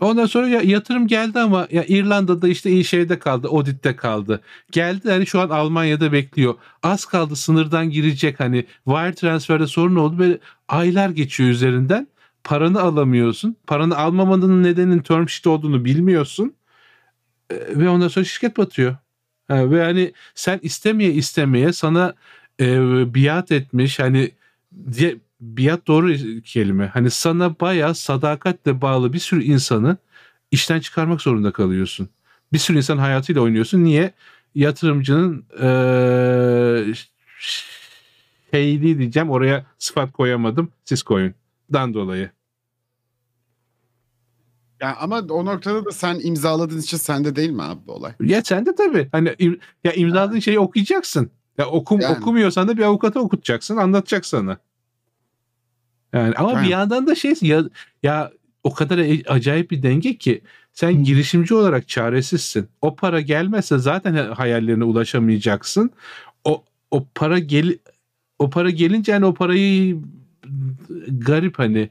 Ondan 0.00 0.26
sonra 0.26 0.48
ya 0.48 0.60
yatırım 0.60 1.06
geldi 1.06 1.40
ama 1.40 1.68
ya 1.70 1.84
İrlanda'da 1.88 2.48
işte 2.48 2.70
iyi 2.70 2.84
şeyde 2.84 3.18
kaldı, 3.18 3.48
Audit'te 3.48 3.96
kaldı. 3.96 4.40
Geldi 4.70 5.10
hani 5.10 5.26
şu 5.26 5.40
an 5.40 5.48
Almanya'da 5.48 6.12
bekliyor. 6.12 6.54
Az 6.82 7.04
kaldı 7.04 7.36
sınırdan 7.36 7.90
girecek 7.90 8.40
hani 8.40 8.66
wire 8.84 9.14
transferde 9.14 9.66
sorun 9.66 9.96
oldu 9.96 10.18
böyle 10.18 10.38
aylar 10.68 11.10
geçiyor 11.10 11.50
üzerinden. 11.50 12.08
Paranı 12.44 12.80
alamıyorsun. 12.80 13.56
Paranı 13.66 13.96
almamanın 13.96 14.62
nedenin 14.62 14.98
term 14.98 15.28
sheet 15.28 15.46
olduğunu 15.46 15.84
bilmiyorsun. 15.84 16.54
Ee, 17.50 17.56
ve 17.56 17.88
ondan 17.88 18.08
sonra 18.08 18.24
şirket 18.24 18.56
batıyor. 18.56 18.96
Ve 19.50 19.84
hani 19.84 20.12
sen 20.34 20.60
istemeye 20.62 21.12
istemeye 21.12 21.72
sana 21.72 22.14
e, 22.60 22.64
biat 23.14 23.52
etmiş 23.52 23.98
hani 23.98 24.30
diye 24.92 25.16
biat 25.40 25.86
doğru 25.86 26.12
kelime. 26.42 26.86
Hani 26.86 27.10
sana 27.10 27.60
bayağı 27.60 27.94
sadakatle 27.94 28.80
bağlı 28.80 29.12
bir 29.12 29.18
sürü 29.18 29.42
insanı 29.42 29.96
işten 30.50 30.80
çıkarmak 30.80 31.20
zorunda 31.20 31.52
kalıyorsun. 31.52 32.08
Bir 32.52 32.58
sürü 32.58 32.76
insan 32.76 32.98
hayatıyla 32.98 33.42
oynuyorsun. 33.42 33.84
Niye? 33.84 34.12
Yatırımcının 34.54 35.44
ee, 35.60 36.94
şeyli 38.50 38.98
diyeceğim 38.98 39.30
oraya 39.30 39.66
sıfat 39.78 40.12
koyamadım. 40.12 40.72
Siz 40.84 41.02
koyun. 41.02 41.34
Dan 41.72 41.94
dolayı. 41.94 42.30
Ya 44.80 44.96
ama 45.00 45.18
o 45.30 45.44
noktada 45.44 45.84
da 45.84 45.90
sen 45.90 46.20
imzaladığın 46.22 46.80
için 46.80 46.96
sende 46.96 47.36
değil 47.36 47.50
mi 47.50 47.62
abi 47.62 47.80
bu 47.86 47.92
olay? 47.92 48.12
Ya 48.20 48.44
sende 48.44 48.74
tabii. 48.74 49.08
Hani 49.12 49.36
ya 49.84 49.92
imzaladığın 49.92 50.38
şeyi 50.38 50.58
okuyacaksın. 50.58 51.30
Ya 51.58 51.66
okum 51.66 52.00
yani. 52.00 52.16
okumuyorsan 52.16 52.68
da 52.68 52.76
bir 52.76 52.82
avukata 52.82 53.20
okutacaksın, 53.20 53.76
anlatacak 53.76 54.26
sana. 54.26 54.58
Yani 56.12 56.34
ama 56.34 56.52
yani. 56.52 56.64
bir 56.64 56.70
yandan 56.70 57.06
da 57.06 57.14
şey 57.14 57.34
ya 57.40 57.64
ya 58.02 58.32
o 58.64 58.74
kadar 58.74 58.98
e, 58.98 59.22
acayip 59.26 59.70
bir 59.70 59.82
denge 59.82 60.16
ki 60.16 60.40
sen 60.72 61.04
girişimci 61.04 61.54
olarak 61.54 61.88
çaresizsin. 61.88 62.68
O 62.80 62.96
para 62.96 63.20
gelmezse 63.20 63.78
zaten 63.78 64.14
hayallerine 64.14 64.84
ulaşamayacaksın. 64.84 65.90
O 66.44 66.64
o 66.90 67.06
para 67.14 67.38
gel 67.38 67.78
o 68.38 68.50
para 68.50 68.70
gelince 68.70 69.12
yani 69.12 69.24
o 69.24 69.34
parayı 69.34 69.98
garip 71.08 71.58
hani 71.58 71.88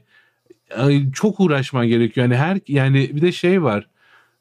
çok 1.12 1.40
uğraşman 1.40 1.86
gerekiyor. 1.86 2.26
Yani 2.26 2.36
her 2.36 2.58
yani 2.68 3.16
bir 3.16 3.22
de 3.22 3.32
şey 3.32 3.62
var. 3.62 3.88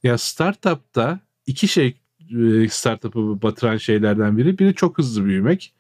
Ya 0.04 0.18
startup'ta 0.18 1.20
iki 1.46 1.68
şey 1.68 1.98
e, 2.32 2.68
startup'ı 2.70 3.42
batıran 3.42 3.78
şeylerden 3.78 4.38
biri. 4.38 4.60
Biri 4.60 4.76
çok 4.76 4.98
hızlı 4.98 5.26
büyümek. 5.26 5.74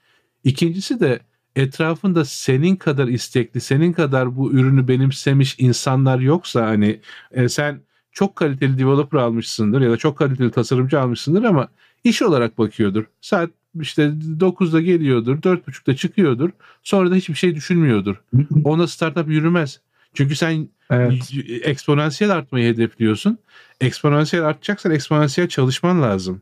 İkincisi 0.44 1.00
de 1.00 1.19
etrafında 1.56 2.26
senin 2.26 2.76
kadar 2.76 3.08
istekli, 3.08 3.61
senin 3.61 3.94
kadar 3.94 4.36
bu 4.36 4.52
ürünü 4.52 4.88
benimsemiş 4.88 5.56
insanlar 5.60 6.19
yoksa 6.19 6.66
hani 6.66 7.00
e, 7.32 7.50
sen 7.50 7.82
çok 8.11 8.36
kaliteli 8.36 8.78
developer 8.78 9.19
almışsındır 9.19 9.82
ya 9.82 9.92
da 9.92 9.98
çok 9.98 10.18
kaliteli 10.18 10.52
tasarımcı 10.52 11.00
almışsındır 11.00 11.44
ama 11.44 11.68
iş 12.03 12.22
olarak 12.22 12.58
bakıyordur. 12.58 13.06
Saat 13.22 13.50
işte 13.82 14.03
9'da 14.40 14.82
geliyordur, 14.82 15.38
4.30'da 15.38 15.95
çıkıyordur. 15.95 16.50
Sonra 16.84 17.11
da 17.11 17.16
hiçbir 17.16 17.36
şey 17.36 17.56
düşünmüyordur. 17.56 18.16
Ona 18.64 18.88
startup 18.88 19.28
yürümez. 19.28 19.80
Çünkü 20.14 20.36
sen 20.36 20.69
evet. 20.90 21.32
eksponansiyel 21.64 22.34
artmayı 22.34 22.74
hedefliyorsun. 22.74 23.38
Eksponansiyel 23.82 24.45
artacaksan 24.45 24.92
eksponansiyel 24.92 25.48
çalışman 25.48 26.02
lazım. 26.02 26.42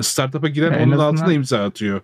Startup'a 0.00 0.48
giren 0.48 0.72
en 0.72 0.86
onun 0.86 0.92
azından... 0.92 1.06
altına 1.06 1.32
imza 1.32 1.64
atıyor. 1.64 2.00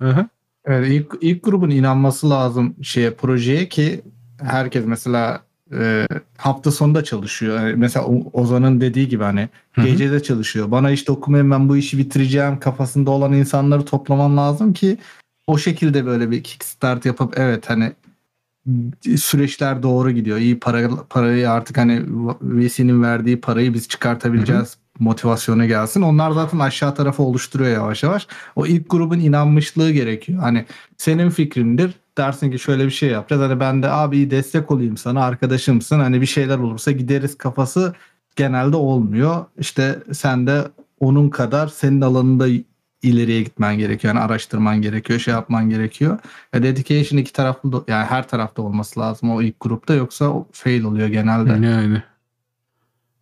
Aha. 0.00 0.28
Evet, 0.64 0.88
ilk, 0.90 1.14
ilk 1.20 1.44
grubun 1.44 1.70
inanması 1.70 2.30
lazım 2.30 2.74
şeye 2.82 3.10
projeye 3.14 3.68
ki 3.68 4.02
herkes 4.40 4.84
mesela 4.86 5.42
e, 5.78 6.06
hafta 6.38 6.70
sonunda 6.70 7.04
çalışıyor. 7.04 7.56
Yani 7.60 7.74
mesela 7.76 8.06
Ozan'ın 8.32 8.80
dediği 8.80 9.08
gibi 9.08 9.24
hani 9.24 9.48
Hı-hı. 9.72 9.86
gecede 9.86 10.22
çalışıyor. 10.22 10.70
Bana 10.70 10.90
işte 10.90 11.12
okumayın 11.12 11.50
ben 11.50 11.68
bu 11.68 11.76
işi 11.76 11.98
bitireceğim 11.98 12.60
kafasında 12.60 13.10
olan 13.10 13.32
insanları 13.32 13.84
toplaman 13.84 14.36
lazım 14.36 14.72
ki 14.72 14.98
o 15.46 15.58
şekilde 15.58 16.06
böyle 16.06 16.30
bir 16.30 16.42
kickstart 16.42 17.06
yapıp 17.06 17.38
evet 17.38 17.70
hani 17.70 17.92
süreçler 19.16 19.82
doğru 19.82 20.10
gidiyor. 20.10 20.38
İyi 20.38 20.58
para 20.58 20.88
parayı 21.10 21.50
artık 21.50 21.78
hani 21.78 22.02
VC'nin 22.42 23.02
verdiği 23.02 23.40
parayı 23.40 23.74
biz 23.74 23.88
çıkartabileceğiz. 23.88 24.74
Hı-hı. 24.74 24.81
Motivasyonu 24.98 25.66
gelsin. 25.66 26.02
Onlar 26.02 26.30
zaten 26.30 26.58
aşağı 26.58 26.94
tarafı 26.94 27.22
oluşturuyor 27.22 27.70
yavaş 27.70 28.02
yavaş. 28.02 28.26
O 28.56 28.66
ilk 28.66 28.90
grubun 28.90 29.18
inanmışlığı 29.18 29.90
gerekiyor. 29.90 30.40
Hani 30.42 30.64
senin 30.96 31.30
fikrindir. 31.30 31.94
Dersin 32.18 32.50
ki 32.50 32.58
şöyle 32.58 32.84
bir 32.86 32.90
şey 32.90 33.10
yapacağız. 33.10 33.42
Hani 33.42 33.60
ben 33.60 33.82
de 33.82 33.90
abi 33.90 34.30
destek 34.30 34.70
olayım 34.70 34.96
sana 34.96 35.24
arkadaşımsın. 35.24 36.00
Hani 36.00 36.20
bir 36.20 36.26
şeyler 36.26 36.58
olursa 36.58 36.90
gideriz 36.92 37.38
kafası 37.38 37.94
genelde 38.36 38.76
olmuyor. 38.76 39.44
İşte 39.58 39.98
sen 40.12 40.46
de 40.46 40.62
onun 41.00 41.28
kadar 41.30 41.68
senin 41.68 42.00
alanında 42.00 42.46
ileriye 43.02 43.42
gitmen 43.42 43.78
gerekiyor. 43.78 44.14
Yani 44.14 44.24
araştırman 44.24 44.82
gerekiyor, 44.82 45.18
şey 45.18 45.34
yapman 45.34 45.70
gerekiyor. 45.70 46.18
E 46.52 46.62
dedication 46.62 47.18
iki 47.18 47.32
taraflı 47.32 47.72
da- 47.72 47.84
yani 47.88 48.04
her 48.04 48.28
tarafta 48.28 48.62
olması 48.62 49.00
lazım 49.00 49.30
o 49.30 49.42
ilk 49.42 49.60
grupta 49.60 49.94
yoksa 49.94 50.24
o 50.24 50.46
fail 50.52 50.84
oluyor 50.84 51.08
genelde. 51.08 51.50
Yani. 51.50 52.02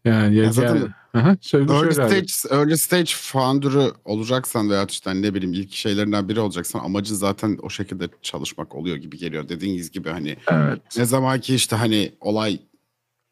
Yani, 0.05 0.36
ya, 0.36 0.44
Ya 0.44 0.52
zaten 0.52 0.76
yani- 0.76 0.89
Aha, 1.14 1.36
söyle, 1.40 1.72
Early 1.72 1.94
söyle 1.94 2.08
stage, 2.28 2.55
early 2.60 2.76
stage 2.76 3.10
founder'ı 3.16 3.92
olacaksan 4.05 4.70
veya 4.70 4.86
işte 4.90 5.10
hani 5.10 5.22
ne 5.22 5.34
bileyim 5.34 5.55
ilk 5.55 5.72
şeylerinden 5.72 6.28
biri 6.28 6.40
olacaksan 6.40 6.80
amacın 6.80 7.14
zaten 7.14 7.58
o 7.62 7.70
şekilde 7.70 8.08
çalışmak 8.22 8.74
oluyor 8.74 8.97
gibi 8.97 9.18
geliyor. 9.18 9.48
Dediğiniz 9.48 9.90
gibi 9.90 10.08
hani 10.08 10.36
Evet. 10.48 10.80
ne 10.97 11.05
zaman 11.05 11.40
ki 11.40 11.55
işte 11.55 11.76
hani 11.76 12.12
olay 12.20 12.58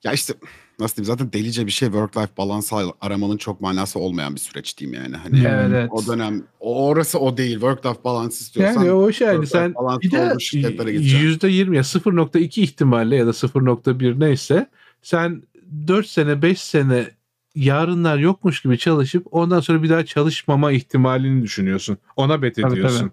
ya 0.05 0.13
işte 0.13 0.35
nasıl 0.79 0.97
diyeyim 0.97 1.17
zaten 1.19 1.33
delice 1.33 1.67
bir 1.67 1.71
şey 1.71 1.89
work 1.89 2.17
life 2.17 2.31
balance 2.39 2.67
aramanın 3.01 3.37
çok 3.37 3.61
manası 3.61 3.99
olmayan 3.99 4.35
bir 4.35 4.41
süreç 4.41 4.79
diyeyim 4.79 5.03
yani. 5.03 5.17
Hani 5.17 5.47
Evet, 5.47 5.89
o 5.93 6.07
dönem 6.07 6.43
o 6.61 6.87
orası 6.87 7.19
o 7.19 7.37
değil 7.37 7.53
work 7.53 7.87
life 7.87 8.05
balance 8.05 8.35
istiyorsan 8.35 8.81
Yani 8.85 8.93
o 8.93 9.13
şey 9.13 9.29
life 9.29 9.47
sen 9.47 9.75
bir 10.03 10.11
de 10.11 10.19
olduğu 10.19 10.41
şirketlere 10.41 10.93
gideceksin. 10.93 11.19
yüzde 11.19 11.49
yirmi 11.49 11.77
ya 11.77 11.83
0.2 11.83 12.61
ihtimalle 12.61 13.17
ya 13.17 13.27
da 13.27 13.31
0.1 13.31 14.21
neyse 14.21 14.67
sen 15.03 15.43
4 15.89 16.07
sene 16.07 16.43
5 16.43 16.61
sene 16.61 17.18
yarınlar 17.59 18.19
yokmuş 18.19 18.63
gibi 18.63 18.79
çalışıp 18.79 19.27
ondan 19.31 19.61
sonra 19.61 19.83
bir 19.83 19.89
daha 19.89 20.05
çalışmama 20.05 20.73
ihtimalini 20.73 21.43
düşünüyorsun. 21.43 21.99
Ona 22.17 22.43
bet 22.43 22.57
Tabii, 22.57 22.73
ediyorsun. 22.73 23.13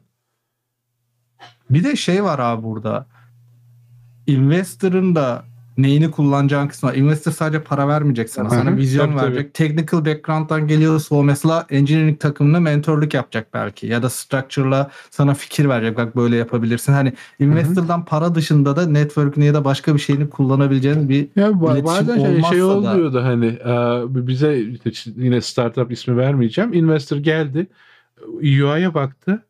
Bir 1.70 1.84
de 1.84 1.96
şey 1.96 2.24
var 2.24 2.40
abi 2.40 2.64
burada. 2.64 3.08
Investor'ın 4.28 5.16
da 5.16 5.46
neyini 5.78 6.12
kullanacağın 6.12 6.68
kısmı. 6.68 6.90
var. 6.90 6.96
Investor 6.96 7.32
sadece 7.32 7.64
para 7.64 7.88
vermeyecek 7.88 8.30
sana. 8.30 8.50
Hı 8.50 8.54
hı. 8.56 8.58
Sana 8.60 8.76
vizyon 8.78 9.06
Tabii, 9.08 9.16
tabii. 9.20 9.26
verecek. 9.36 9.54
Technical 9.54 10.06
background'dan 10.06 10.68
geliyorsa 10.68 11.16
o 11.16 11.24
mesela 11.24 11.66
engineering 11.70 12.20
takımına 12.20 12.60
mentorluk 12.60 13.14
yapacak 13.14 13.48
belki. 13.54 13.88
Ya 13.88 14.04
da 14.04 14.10
structure'la 14.10 14.92
sana 15.10 15.34
fikir 15.34 15.70
verecek. 15.70 15.98
Bak 15.98 16.16
böyle 16.16 16.36
yapabilirsin. 16.36 16.94
Hani 16.94 17.14
investor'dan 17.40 18.06
para 18.06 18.36
dışında 18.36 18.76
da 18.76 18.86
network'ünü 18.88 19.46
ya 19.46 19.54
da 19.54 19.66
başka 19.66 19.94
bir 19.96 20.00
şeyini 20.00 20.30
kullanabileceğin 20.30 21.10
bir 21.10 21.28
Ya 21.36 21.62
bazen 21.62 22.16
şey, 22.16 22.42
şey 22.44 22.60
da- 22.60 22.66
oluyor 22.66 23.14
da 23.14 23.24
hani 23.24 23.46
e, 23.46 24.28
bize 24.28 24.64
yine 25.16 25.42
startup 25.42 25.92
ismi 25.92 26.18
vermeyeceğim. 26.18 26.74
Investor 26.74 27.18
geldi. 27.18 27.68
UI'ye 28.28 28.94
baktı. 28.94 29.44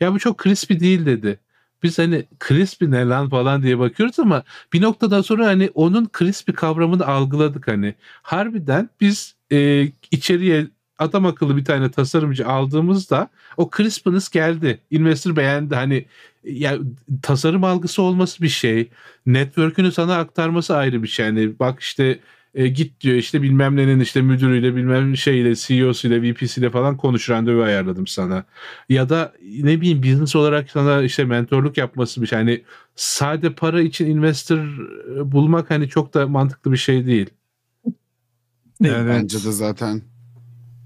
Ya 0.00 0.12
bu 0.14 0.18
çok 0.18 0.42
crispy 0.42 0.74
değil 0.80 1.06
dedi. 1.06 1.38
Biz 1.82 1.98
hani 1.98 2.26
crispy 2.48 2.84
ne 2.84 3.04
lan 3.04 3.28
falan 3.28 3.62
diye 3.62 3.78
bakıyoruz 3.78 4.18
ama 4.18 4.42
bir 4.72 4.82
noktadan 4.82 5.20
sonra 5.20 5.46
hani 5.46 5.70
onun 5.74 6.10
crispy 6.18 6.52
kavramını 6.52 7.06
algıladık 7.06 7.68
hani. 7.68 7.94
Harbiden 8.22 8.90
biz 9.00 9.34
e, 9.52 9.88
içeriye 10.10 10.66
adam 10.98 11.26
akıllı 11.26 11.56
bir 11.56 11.64
tane 11.64 11.90
tasarımcı 11.90 12.48
aldığımızda 12.48 13.28
o 13.56 13.70
crispness 13.76 14.28
geldi. 14.28 14.80
Investor 14.90 15.36
beğendi 15.36 15.74
hani 15.74 16.06
ya 16.44 16.78
tasarım 17.22 17.64
algısı 17.64 18.02
olması 18.02 18.42
bir 18.42 18.48
şey 18.48 18.90
network'ünü 19.26 19.92
sana 19.92 20.16
aktarması 20.16 20.76
ayrı 20.76 21.02
bir 21.02 21.08
şey. 21.08 21.26
Yani 21.26 21.58
bak 21.58 21.80
işte 21.80 22.20
e, 22.54 22.68
git 22.68 23.00
diyor 23.00 23.16
işte 23.16 23.42
bilmem 23.42 23.76
nenin 23.76 24.00
işte 24.00 24.22
müdürüyle 24.22 24.76
bilmem 24.76 25.16
şeyle 25.16 25.54
CEO'suyla 25.54 26.22
VP'siyle 26.22 26.70
falan 26.70 26.96
konuş 26.96 27.30
randevu 27.30 27.62
ayarladım 27.62 28.06
sana. 28.06 28.44
Ya 28.88 29.08
da 29.08 29.32
ne 29.62 29.80
bileyim 29.80 30.02
business 30.02 30.36
olarak 30.36 30.70
sana 30.70 31.02
işte 31.02 31.24
mentorluk 31.24 31.78
yapması 31.78 32.22
bir 32.22 32.26
şey. 32.26 32.38
Hani 32.38 32.64
sade 32.96 33.54
para 33.54 33.80
için 33.80 34.06
investor 34.06 34.58
e, 34.58 35.32
bulmak 35.32 35.70
hani 35.70 35.88
çok 35.88 36.14
da 36.14 36.28
mantıklı 36.28 36.72
bir 36.72 36.76
şey 36.76 37.06
değil. 37.06 37.30
Evet. 38.84 39.06
Bence 39.08 39.38
de 39.44 39.52
zaten 39.52 40.02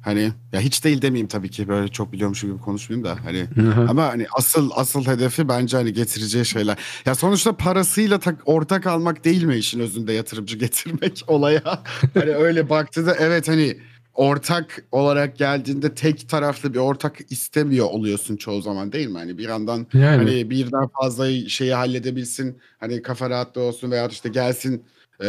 hani 0.04 0.32
ya 0.52 0.60
hiç 0.60 0.84
değil 0.84 1.02
demeyeyim 1.02 1.28
tabii 1.28 1.50
ki 1.50 1.68
böyle 1.68 1.88
çok 1.88 2.12
biliyormuşum 2.12 2.50
gibi 2.50 2.60
konuşmayayım 2.60 3.04
da 3.08 3.24
hani 3.24 3.46
ama 3.88 4.02
hani 4.06 4.26
asıl 4.38 4.70
asıl 4.74 5.06
hedefi 5.06 5.48
bence 5.48 5.76
hani 5.76 5.92
getireceği 5.92 6.44
şeyler. 6.44 6.78
Ya 7.06 7.14
sonuçta 7.14 7.56
parasıyla 7.56 8.18
tak, 8.18 8.42
ortak 8.44 8.86
almak 8.86 9.24
değil 9.24 9.44
mi 9.44 9.56
işin 9.56 9.80
özünde 9.80 10.12
yatırımcı 10.12 10.58
getirmek 10.58 11.24
olaya? 11.26 11.82
hani 12.14 12.30
öyle 12.30 12.70
baktığında 12.70 13.14
evet 13.14 13.48
hani 13.48 13.76
ortak 14.14 14.84
olarak 14.92 15.38
geldiğinde 15.38 15.94
tek 15.94 16.28
taraflı 16.28 16.74
bir 16.74 16.78
ortak 16.78 17.18
istemiyor 17.30 17.86
oluyorsun 17.86 18.36
çoğu 18.36 18.62
zaman 18.62 18.92
değil 18.92 19.08
mi? 19.08 19.18
Hani 19.18 19.38
bir 19.38 19.48
yandan 19.48 19.86
Yani. 19.94 20.16
hani 20.16 20.50
birden 20.50 20.88
fazla 21.00 21.30
şeyi 21.48 21.74
halledebilsin. 21.74 22.58
Hani 22.80 23.02
kafa 23.02 23.30
rahatlığı 23.30 23.62
olsun 23.62 23.90
veya 23.90 24.08
işte 24.08 24.28
gelsin 24.28 24.84
e, 25.20 25.26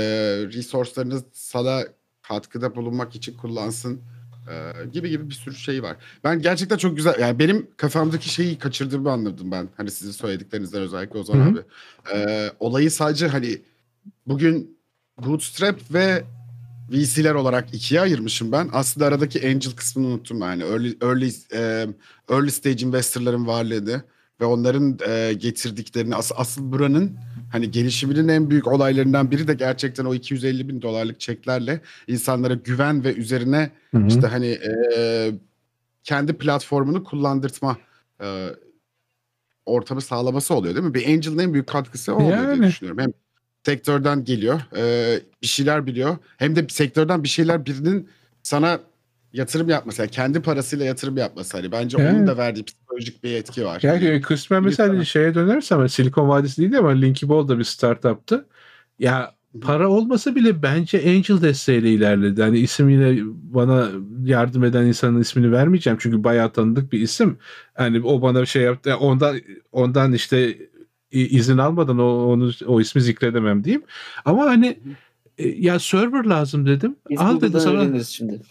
resource'larını 0.53 1.21
sana 1.33 1.81
katkıda 2.21 2.75
bulunmak 2.75 3.15
için 3.15 3.37
kullansın 3.37 4.01
e, 4.49 4.85
gibi 4.93 5.09
gibi 5.09 5.29
bir 5.29 5.33
sürü 5.33 5.55
şey 5.55 5.83
var. 5.83 5.97
Ben 6.23 6.41
gerçekten 6.41 6.77
çok 6.77 6.95
güzel 6.95 7.19
yani 7.19 7.39
benim 7.39 7.67
kafamdaki 7.77 8.29
şeyi 8.29 8.57
kaçırdığımı 8.59 9.11
anladım 9.11 9.51
ben. 9.51 9.69
Hani 9.77 9.91
sizin 9.91 10.11
söylediklerinizden 10.11 10.81
özellikle 10.81 11.19
Ozan 11.19 11.35
Hı 11.35 11.43
hı. 11.43 11.49
abi. 11.49 11.59
E, 12.13 12.51
olayı 12.59 12.91
sadece 12.91 13.27
hani 13.27 13.61
bugün 14.27 14.77
Bootstrap 15.25 15.93
ve 15.93 16.23
VC'ler 16.91 17.33
olarak 17.33 17.73
ikiye 17.73 18.01
ayırmışım 18.01 18.51
ben. 18.51 18.69
Aslında 18.73 19.05
aradaki 19.05 19.47
angel 19.47 19.71
kısmını 19.71 20.07
unuttum. 20.07 20.41
Yani 20.41 20.63
early, 20.63 20.97
early, 21.01 21.31
e, 21.53 21.87
early 22.29 22.51
stage 22.51 22.85
investorların 22.85 23.47
varlığını 23.47 24.03
ve 24.41 24.45
onların 24.45 24.99
e, 25.07 25.33
getirdiklerini 25.33 26.15
as, 26.15 26.31
asıl 26.35 26.71
buranın 26.71 27.17
hani 27.55 27.71
gelişiminin 27.71 28.27
en 28.27 28.49
büyük 28.49 28.67
olaylarından 28.67 29.31
biri 29.31 29.47
de 29.47 29.53
gerçekten 29.53 30.05
o 30.05 30.13
250 30.15 30.69
bin 30.69 30.81
dolarlık 30.81 31.19
çeklerle 31.19 31.81
insanlara 32.07 32.53
güven 32.53 33.03
ve 33.03 33.13
üzerine 33.13 33.71
Hı 33.91 33.97
hı. 33.97 34.07
işte 34.07 34.27
hani 34.27 34.59
e, 34.95 35.31
kendi 36.03 36.33
platformunu 36.33 37.03
kullandırtma 37.03 37.77
e, 38.21 38.47
ortamı 39.65 40.01
sağlaması 40.01 40.53
oluyor 40.55 40.75
değil 40.75 40.85
mi? 40.85 40.93
Bir 40.93 41.07
Angel'ın 41.07 41.37
en 41.37 41.53
büyük 41.53 41.67
katkısı 41.67 42.13
o 42.13 42.15
oluyor 42.15 42.37
diye 42.37 42.49
Yani. 42.49 42.67
düşünüyorum. 42.67 43.03
Hem 43.03 43.13
sektörden 43.65 44.23
geliyor, 44.23 44.61
e, 44.77 45.19
bir 45.41 45.47
şeyler 45.47 45.85
biliyor. 45.85 46.17
Hem 46.37 46.55
de 46.55 46.65
sektörden 46.69 47.23
bir 47.23 47.29
şeyler 47.29 47.65
birinin 47.65 48.09
sana 48.43 48.79
yatırım 49.35 49.69
yapması, 49.69 50.01
yani 50.01 50.11
kendi 50.11 50.41
parasıyla 50.41 50.85
yatırım 50.85 51.17
yapması. 51.17 51.57
Hani 51.57 51.71
bence 51.71 51.97
onun 51.97 52.05
Yani. 52.05 52.27
da 52.27 52.37
verdiği 52.37 52.63
psikolojik 52.63 53.23
bir 53.23 53.31
etki 53.33 53.65
var. 53.65 53.79
Yani 53.83 54.21
kısmen 54.21 54.63
mesela 54.63 54.93
sana- 54.93 55.05
şeye 55.05 55.35
dönersem 55.35 55.77
hani 55.77 55.89
Silikon 55.89 56.29
Vadisi 56.29 56.61
değil 56.61 56.77
ama 56.77 56.89
Linky 56.89 57.29
Ball 57.29 57.47
da 57.47 57.59
bir 57.59 57.63
startuptı. 57.63 58.45
Ya 58.99 59.35
para 59.61 59.89
olmasa 59.89 60.35
bile 60.35 60.63
bence 60.63 60.97
Angel 60.97 61.41
desteğiyle 61.41 61.93
ilerledi. 61.93 62.41
Hani 62.41 62.57
isim 62.59 62.89
yine 62.89 63.19
bana 63.43 63.89
yardım 64.25 64.63
eden 64.63 64.85
insanın 64.85 65.21
ismini 65.21 65.51
vermeyeceğim 65.51 65.99
çünkü 66.01 66.23
bayağı 66.23 66.51
tanıdık 66.51 66.91
bir 66.91 66.99
isim. 66.99 67.37
Hani 67.73 68.01
o 68.05 68.21
bana 68.21 68.41
bir 68.41 68.45
şey 68.45 68.61
yaptı. 68.61 68.89
Yani 68.89 68.99
Ondan 68.99 69.37
ondan 69.71 70.13
işte 70.13 70.57
izin 71.11 71.57
almadan 71.57 71.99
o 71.99 72.05
onu 72.05 72.51
o 72.67 72.81
ismi 72.81 73.01
zikredemem 73.01 73.63
diyeyim. 73.63 73.83
Ama 74.25 74.45
hani 74.45 74.79
e, 75.37 75.47
ya 75.47 75.79
server 75.79 76.25
lazım 76.25 76.65
dedim. 76.65 76.95
Biz 77.09 77.19
Al 77.19 77.41
dedi 77.41 77.59
sana. 77.59 78.03
şimdi. 78.03 78.41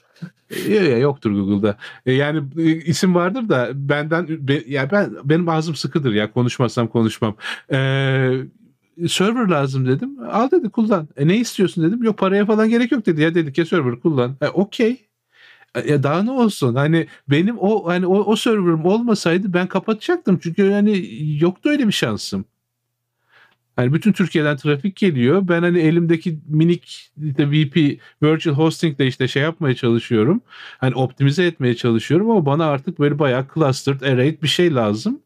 Ya, 0.68 0.98
yoktur 0.98 1.30
Google'da. 1.32 1.76
E, 2.06 2.12
Yani 2.12 2.42
e, 2.58 2.62
isim 2.62 3.14
vardır 3.14 3.48
da 3.48 3.70
benden 3.74 4.28
be- 4.48 4.64
ya 4.68 4.90
ben 4.90 5.10
benim 5.24 5.48
ağzım 5.48 5.74
sıkıdır 5.74 6.12
ya 6.12 6.32
konuşmazsam 6.32 6.88
konuşmam. 6.88 7.36
Ee, 7.72 8.32
server 9.08 9.48
lazım 9.48 9.86
dedim. 9.88 10.10
Al 10.32 10.50
dedi 10.50 10.70
kullan. 10.70 11.08
E, 11.16 11.28
ne 11.28 11.36
istiyorsun 11.36 11.84
dedim. 11.84 12.02
Yok 12.02 12.18
paraya 12.18 12.46
falan 12.46 12.68
gerek 12.68 12.92
yok 12.92 13.06
dedi. 13.06 13.20
Ya 13.20 13.34
dedik 13.34 13.58
ya 13.58 13.66
server 13.66 14.00
kullan. 14.00 14.36
E, 14.42 14.48
Okey. 14.48 15.06
E, 15.74 15.90
Ya 15.92 16.02
daha 16.02 16.22
ne 16.22 16.30
olsun? 16.30 16.74
Hani 16.74 17.06
benim 17.30 17.56
o 17.58 17.86
hani 17.88 18.06
o, 18.06 18.18
o 18.18 18.36
server'ım 18.36 18.84
olmasaydı 18.86 19.52
ben 19.54 19.66
kapatacaktım. 19.68 20.38
Çünkü 20.42 20.72
hani 20.72 21.06
yoktu 21.40 21.68
öyle 21.70 21.86
bir 21.86 21.92
şansım. 21.92 22.44
Hani 23.76 23.92
bütün 23.92 24.12
Türkiye'den 24.12 24.56
trafik 24.56 24.96
geliyor. 24.96 25.48
Ben 25.48 25.62
hani 25.62 25.78
elimdeki 25.78 26.38
minik 26.48 27.10
işte 27.22 27.50
VP 27.50 27.98
virtual 28.22 28.54
hosting 28.54 28.98
de 28.98 29.06
işte 29.06 29.28
şey 29.28 29.42
yapmaya 29.42 29.74
çalışıyorum. 29.74 30.40
Hani 30.78 30.94
optimize 30.94 31.44
etmeye 31.46 31.76
çalışıyorum 31.76 32.30
ama 32.30 32.46
bana 32.46 32.66
artık 32.66 32.98
böyle 32.98 33.18
bayağı 33.18 33.46
clustered 33.54 34.00
arrayed 34.00 34.42
bir 34.42 34.48
şey 34.48 34.74
lazım. 34.74 35.20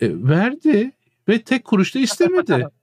E, 0.00 0.08
verdi 0.10 0.92
ve 1.28 1.42
tek 1.42 1.64
kuruş 1.64 1.94
da 1.94 1.98
istemedi. 1.98 2.66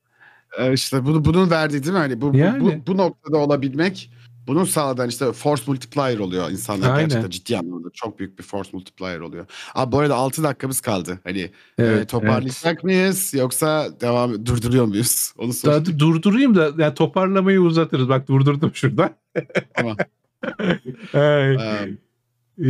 E, 0.59 0.73
işte 0.73 1.05
bunu 1.05 1.25
bunun 1.25 1.49
verdiği 1.49 1.83
değil 1.83 1.93
mi? 1.93 1.97
Hani 1.99 2.21
bu, 2.21 2.33
bu- 2.33 2.37
Yani. 2.37 2.61
bu, 2.87 2.93
bu 2.93 2.97
noktada 2.97 3.37
olabilmek 3.37 4.11
bunun 4.47 4.63
sağladan 4.63 5.09
işte 5.09 5.31
force 5.31 5.63
multiplier 5.67 6.19
oluyor 6.19 6.51
insanlar 6.51 6.89
Aynen. 6.89 6.99
gerçekten 7.09 7.29
ciddi 7.29 7.57
anlamda 7.57 7.89
çok 7.93 8.19
büyük 8.19 8.39
bir 8.39 8.43
force 8.43 8.69
multiplier 8.73 9.19
oluyor. 9.19 9.45
Abi 9.75 9.91
bu 9.91 9.99
arada 9.99 10.15
6 10.15 10.43
dakikamız 10.43 10.81
kaldı. 10.81 11.19
Hani 11.23 11.51
Evet, 11.77 12.01
e, 12.01 12.05
toparlayacak 12.05 12.83
mıyız 12.83 13.33
yoksa 13.33 13.87
devam 14.01 14.45
durduruyor 14.45 14.85
muyuz? 14.85 15.33
Onu 15.37 15.53
sor. 15.53 15.71
Daha 15.71 15.85
durdurayım 15.85 16.55
da 16.55 16.71
yani 16.77 16.93
toparlamayı 16.93 17.61
uzatırız. 17.61 18.09
Bak 18.09 18.27
durdurdum 18.27 18.71
şurada. 18.73 19.15
Tamam. 19.73 19.97
Ay, 21.13 21.57
Ee, 22.59 22.63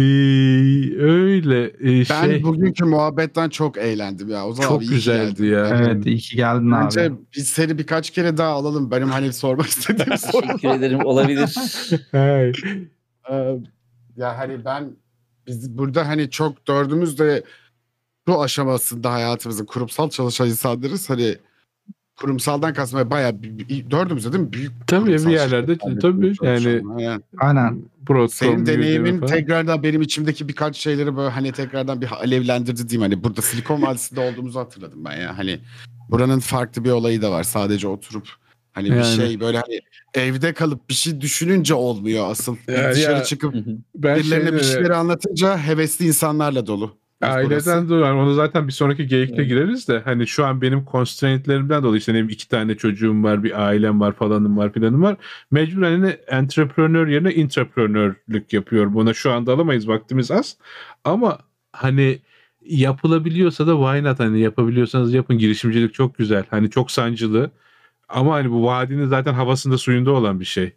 öyle 1.00 1.66
ee, 1.66 2.10
ben 2.10 2.26
şey 2.26 2.44
bugünkü 2.44 2.86
muhabbetten 2.86 3.50
çok 3.50 3.78
eğlendim 3.78 4.30
ya. 4.30 4.48
O 4.48 4.54
zaman 4.54 4.70
çok 4.70 4.78
abi 4.78 4.88
güzeldi 4.88 5.46
ya. 5.46 5.68
Evet 5.68 6.06
iyi 6.06 6.18
ki 6.18 6.36
geldin 6.36 6.72
Bence 6.72 7.02
abi. 7.02 7.16
biz 7.36 7.48
seni 7.48 7.78
birkaç 7.78 8.10
kere 8.10 8.38
daha 8.38 8.50
alalım. 8.50 8.92
Benim 8.92 9.10
hani 9.10 9.34
sormak 9.34 9.68
istediğim 9.68 10.18
soru. 10.18 10.48
Teşekkür 10.48 10.70
ederim. 10.70 11.06
Olabilir. 11.06 11.56
Ay. 12.14 12.52
Ee, 13.32 13.58
ya 14.18 14.38
hani 14.38 14.66
ben 14.66 14.96
biz 15.48 15.78
burada 15.78 16.08
hani 16.08 16.30
çok 16.30 16.68
dördümüz 16.68 17.20
de 17.20 17.44
şu 18.28 18.42
aşamasında 18.42 19.12
hayatımızın 19.12 19.66
kurumsal 19.66 20.10
çalışan 20.10 20.48
insanlarız. 20.48 21.10
Hani 21.10 21.38
kurumsaldan 22.16 22.74
kasmaya 22.74 23.12
bayağı 23.12 23.42
bir- 23.44 23.70
bir- 23.70 23.92
dördümüz 23.92 24.26
de 24.26 24.34
değil 24.34 24.44
mi? 24.44 24.54
Büyük 24.54 24.72
Tabii 24.88 25.06
bir 25.10 25.30
yerlerde 25.30 25.72
şirketlerde 25.74 26.00
tabii 26.00 26.36
çalışan. 26.36 26.98
yani 27.00 27.22
Aynen. 27.38 27.82
Senin 28.30 28.66
deneyimin 28.66 29.22
tekrardan 29.22 29.84
benim 29.84 30.02
içimdeki 30.02 30.48
birkaç 30.48 30.78
şeyleri 30.78 31.18
böyle 31.18 31.30
hani 31.30 31.52
tekrardan 31.52 32.02
bir 32.02 32.12
alevlendirdi 32.12 32.90
diyeyim. 32.90 33.02
Hani 33.12 33.24
burada 33.24 33.42
Silikon 33.42 33.82
Vadisi'nde 33.82 34.20
olduğumuzu 34.20 34.60
hatırladım 34.60 35.06
ben 35.06 35.22
ya. 35.22 35.38
Hani 35.38 35.60
buranın 36.10 36.40
farklı 36.40 36.84
bir 36.84 36.90
olayı 36.92 37.22
da 37.22 37.32
var. 37.32 37.44
Sadece 37.44 37.88
oturup 37.88 38.28
hani 38.74 38.90
bir 38.92 38.96
Yani. 38.96 39.16
şey 39.16 39.40
böyle 39.40 39.58
hani 39.60 39.80
evde 40.14 40.54
kalıp 40.54 40.90
bir 40.90 40.94
şey 40.94 41.22
düşününce 41.22 41.74
olmuyor 41.74 42.32
asıl. 42.32 42.56
Ya- 42.68 42.92
Dışarı 42.94 43.18
ya- 43.18 43.24
çıkıp 43.24 43.56
ben 43.96 44.16
birilerine 44.20 44.54
bir 44.54 44.60
şeyde- 44.60 44.74
şeyleri 44.74 44.96
anlatınca 44.96 45.58
hevesli 45.58 46.06
insanlarla 46.08 46.68
dolu. 46.68 46.98
Aileden 47.24 47.90
dolayı 47.90 48.14
onu 48.14 48.34
zaten 48.34 48.68
bir 48.68 48.74
sonraki 48.74 49.08
geyikte 49.08 49.36
Evet. 49.36 49.48
gireriz 49.48 49.88
de 49.88 50.00
hani 50.00 50.28
şu 50.28 50.46
an 50.46 50.62
benim 50.62 50.86
constraintlerimden 50.92 51.84
dolayı 51.84 52.00
işte 52.00 52.14
benim 52.14 52.30
iki 52.30 52.50
tane 52.50 52.78
çocuğum 52.78 53.24
var, 53.24 53.44
bir 53.44 53.66
ailem 53.68 54.00
var 54.00 54.14
falanım 54.14 54.58
var 54.58 54.74
filanım 54.74 55.04
var. 55.04 55.16
Mecburen 55.52 55.92
hani 56.00 56.18
entrepreneur 56.28 57.08
yerine 57.08 57.34
intraprenörlük 57.34 58.54
yapıyorum. 58.54 58.94
Buna 58.94 59.14
şu 59.14 59.32
anda 59.32 59.54
alamayız 59.54 59.88
vaktimiz 59.88 60.32
az. 60.32 60.58
Ama 61.04 61.40
hani 61.72 62.20
yapılabiliyorsa 62.66 63.68
da 63.68 63.72
why 63.72 64.04
not 64.04 64.20
hani 64.20 64.40
yapabiliyorsanız 64.40 65.14
yapın 65.14 65.38
girişimcilik 65.38 65.94
çok 65.94 66.18
güzel. 66.18 66.44
Hani 66.50 66.70
çok 66.70 66.92
sancılı. 66.92 67.52
Ama 68.10 68.34
hani 68.34 68.52
bu 68.52 68.64
vadinin 68.66 69.06
zaten 69.08 69.34
havasında 69.34 69.78
suyunda 69.78 70.12
olan 70.12 70.40
bir 70.40 70.46
şey. 70.46 70.74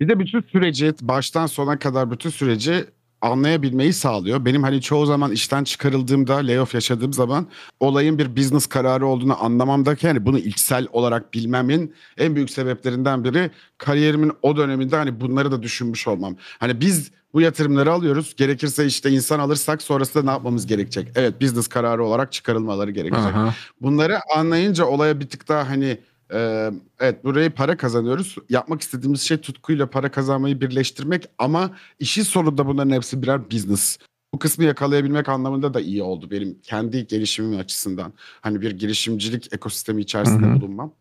Bir 0.00 0.08
de 0.08 0.18
bütün 0.18 0.40
süreci 0.40 0.94
baştan 1.02 1.46
sona 1.46 1.78
kadar 1.78 2.10
bütün 2.10 2.30
süreci 2.30 2.84
anlayabilmeyi 3.20 3.92
sağlıyor. 3.92 4.44
Benim 4.44 4.62
hani 4.62 4.80
çoğu 4.80 5.06
zaman 5.06 5.32
işten 5.32 5.64
çıkarıldığımda, 5.64 6.36
layoff 6.36 6.74
yaşadığım 6.74 7.12
zaman 7.12 7.46
olayın 7.80 8.18
bir 8.18 8.36
business 8.36 8.66
kararı 8.66 9.06
olduğunu 9.06 9.44
anlamamdaki 9.44 10.06
yani 10.06 10.26
bunu 10.26 10.38
içsel 10.38 10.86
olarak 10.92 11.34
bilmemin 11.34 11.94
en 12.18 12.34
büyük 12.34 12.50
sebeplerinden 12.50 13.24
biri 13.24 13.50
kariyerimin 13.78 14.32
o 14.42 14.56
döneminde 14.56 14.96
hani 14.96 15.20
bunları 15.20 15.52
da 15.52 15.62
düşünmüş 15.62 16.08
olmam. 16.08 16.36
Hani 16.58 16.80
biz 16.80 17.10
bu 17.34 17.40
yatırımları 17.40 17.92
alıyoruz. 17.92 18.34
Gerekirse 18.36 18.86
işte 18.86 19.10
insan 19.10 19.38
alırsak 19.38 19.82
sonrasında 19.82 20.24
ne 20.24 20.30
yapmamız 20.30 20.66
gerekecek? 20.66 21.08
Evet 21.14 21.40
business 21.40 21.68
kararı 21.68 22.04
olarak 22.04 22.32
çıkarılmaları 22.32 22.90
gerekecek. 22.90 23.34
Aha. 23.34 23.54
Bunları 23.80 24.18
anlayınca 24.36 24.84
olaya 24.84 25.20
bir 25.20 25.28
tık 25.28 25.48
daha 25.48 25.68
hani 25.68 25.98
evet 27.00 27.24
burayı 27.24 27.50
para 27.50 27.76
kazanıyoruz. 27.76 28.36
Yapmak 28.48 28.80
istediğimiz 28.80 29.20
şey 29.20 29.36
tutkuyla 29.38 29.90
para 29.90 30.10
kazanmayı 30.10 30.60
birleştirmek 30.60 31.26
ama 31.38 31.70
işin 31.98 32.22
sonunda 32.22 32.66
bunların 32.66 32.90
hepsi 32.90 33.22
birer 33.22 33.50
business. 33.50 33.98
Bu 34.34 34.38
kısmı 34.38 34.64
yakalayabilmek 34.64 35.28
anlamında 35.28 35.74
da 35.74 35.80
iyi 35.80 36.02
oldu 36.02 36.30
benim 36.30 36.58
kendi 36.62 37.06
gelişimim 37.06 37.58
açısından. 37.58 38.12
Hani 38.40 38.60
bir 38.60 38.70
girişimcilik 38.70 39.52
ekosistemi 39.52 40.02
içerisinde 40.02 40.46
Hı 40.46 40.50
hı. 40.50 40.60
bulunmam. 40.60 40.92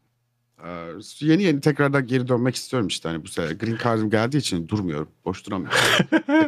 Ee, 0.66 0.92
yeni 1.20 1.44
yeni 1.44 1.62
tekrardan 1.62 2.08
geri 2.08 2.28
dönmek 2.28 2.56
istiyorum 2.56 2.88
işte 2.88 3.10
hani 3.10 3.24
bu 3.24 3.28
sene. 3.28 3.54
Green 3.54 3.78
Card'ım 3.84 4.10
geldiği 4.10 4.38
için 4.38 4.68
durmuyorum. 4.68 5.08
Boş 5.26 5.46
duramıyorum. 5.46 5.78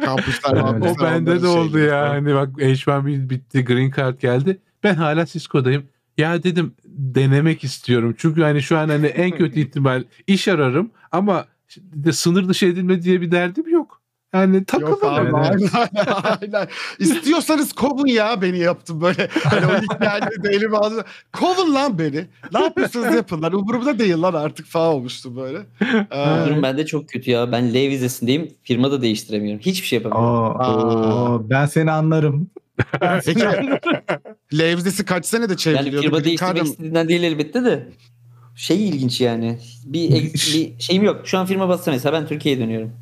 Kampüsler, 0.04 0.52
mampüsler, 0.62 1.08
O 1.08 1.12
bende 1.12 1.42
de 1.42 1.46
oldu 1.46 1.72
şeyleri 1.72 1.90
ya. 1.90 2.08
Hani 2.10 2.34
bak 2.34 2.48
H1B 2.48 3.30
bitti, 3.30 3.64
Green 3.64 3.92
Card 3.96 4.20
geldi. 4.20 4.58
Ben 4.82 4.94
hala 4.94 5.26
Cisco'dayım. 5.26 5.84
Ya 6.18 6.42
dedim 6.42 6.74
denemek 6.84 7.64
istiyorum. 7.64 8.14
Çünkü 8.18 8.42
hani 8.42 8.62
şu 8.62 8.78
an 8.78 8.88
hani 8.88 9.06
en 9.06 9.30
kötü 9.30 9.60
ihtimal 9.66 10.04
iş 10.26 10.48
ararım 10.48 10.90
ama 11.12 11.44
de 11.76 12.12
sınır 12.12 12.48
dışı 12.48 12.66
edilme 12.66 13.02
diye 13.02 13.20
bir 13.20 13.30
derdim 13.30 13.68
yok. 13.68 14.02
Yani 14.34 14.64
Yok 14.80 15.04
abi 15.04 15.26
yani. 15.26 15.68
aynen, 15.74 16.06
aynen. 16.40 16.68
İstiyorsanız 16.98 17.72
kovun 17.72 18.06
ya 18.06 18.42
beni 18.42 18.58
yaptım 18.58 19.00
böyle. 19.00 19.28
Hani 19.44 19.66
o 19.66 19.70
ilk 19.82 20.00
geldiğinde 20.00 20.48
elime 20.48 20.76
aldı. 20.76 21.04
Kovun 21.32 21.74
lan 21.74 21.98
beni. 21.98 22.26
Ne 22.52 22.62
yapıyorsunuz 22.62 23.14
yapın 23.14 23.42
lan. 23.42 23.52
Umurumda 23.52 23.98
değil 23.98 24.22
lan 24.22 24.34
artık 24.34 24.66
falan 24.66 24.94
olmuştu 24.94 25.36
böyle. 25.36 25.58
Ee, 26.12 26.46
Durum 26.46 26.62
bende 26.62 26.86
çok 26.86 27.08
kötü 27.08 27.30
ya. 27.30 27.52
Ben 27.52 27.74
L 27.74 27.74
vizesindeyim. 27.74 28.48
Firma 28.62 28.90
da 28.90 29.02
değiştiremiyorum. 29.02 29.60
Hiçbir 29.60 29.86
şey 29.86 29.98
yapamıyorum. 29.98 30.60
Aa. 30.60 31.34
oo, 31.34 31.42
ben 31.50 31.66
seni 31.66 31.90
anlarım. 31.90 32.50
peki 33.24 33.44
Levzesi 34.58 35.04
kaç 35.04 35.26
senede 35.26 35.52
Yani 35.52 35.58
çevriliyordu? 35.58 36.02
firma 36.06 36.18
Bir 36.18 36.24
değiştirmek 36.24 36.64
istediğinden 36.64 37.08
değil 37.08 37.22
elbette 37.22 37.64
de. 37.64 37.88
Şey 38.56 38.88
ilginç 38.88 39.20
yani. 39.20 39.58
Bir, 39.84 40.10
bir 40.32 40.78
şeyim 40.80 41.02
yok. 41.02 41.20
Şu 41.24 41.38
an 41.38 41.46
firma 41.46 41.68
bassa 41.68 41.90
mesela 41.90 42.12
ben 42.20 42.26
Türkiye'ye 42.26 42.60
dönüyorum. 42.60 42.92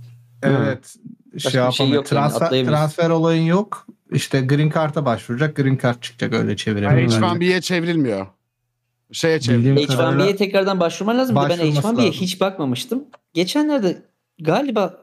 Evet. 0.43 0.97
Başka 1.35 1.51
Şey 1.51 1.71
şey 1.73 1.87
yok 1.89 1.95
yani, 1.97 2.05
transfer, 2.23 2.47
atlayamıyorsun. 2.47 2.79
transfer 2.87 3.11
olayın 3.11 3.43
yok. 3.43 3.87
İşte 4.13 4.41
Green 4.41 4.71
Card'a 4.71 5.05
başvuracak. 5.05 5.57
Green 5.57 5.79
Card 5.83 6.01
çıkacak 6.01 6.35
öyle 6.35 6.57
çeviremiyor. 6.57 7.11
H1B'ye 7.11 7.61
çevrilmiyor. 7.61 8.27
Şeye 9.13 9.39
kadarıyla- 9.39 9.75
H1B'ye 9.77 10.37
tekrardan 10.37 10.81
başvurman 10.81 11.19
lazım. 11.19 11.37
De 11.37 11.41
ben 11.41 11.49
Başvurması 11.51 11.79
H1B'ye 11.89 12.07
lazım. 12.07 12.21
hiç 12.21 12.41
bakmamıştım. 12.41 13.05
Geçenlerde 13.35 14.03
galiba 14.41 14.99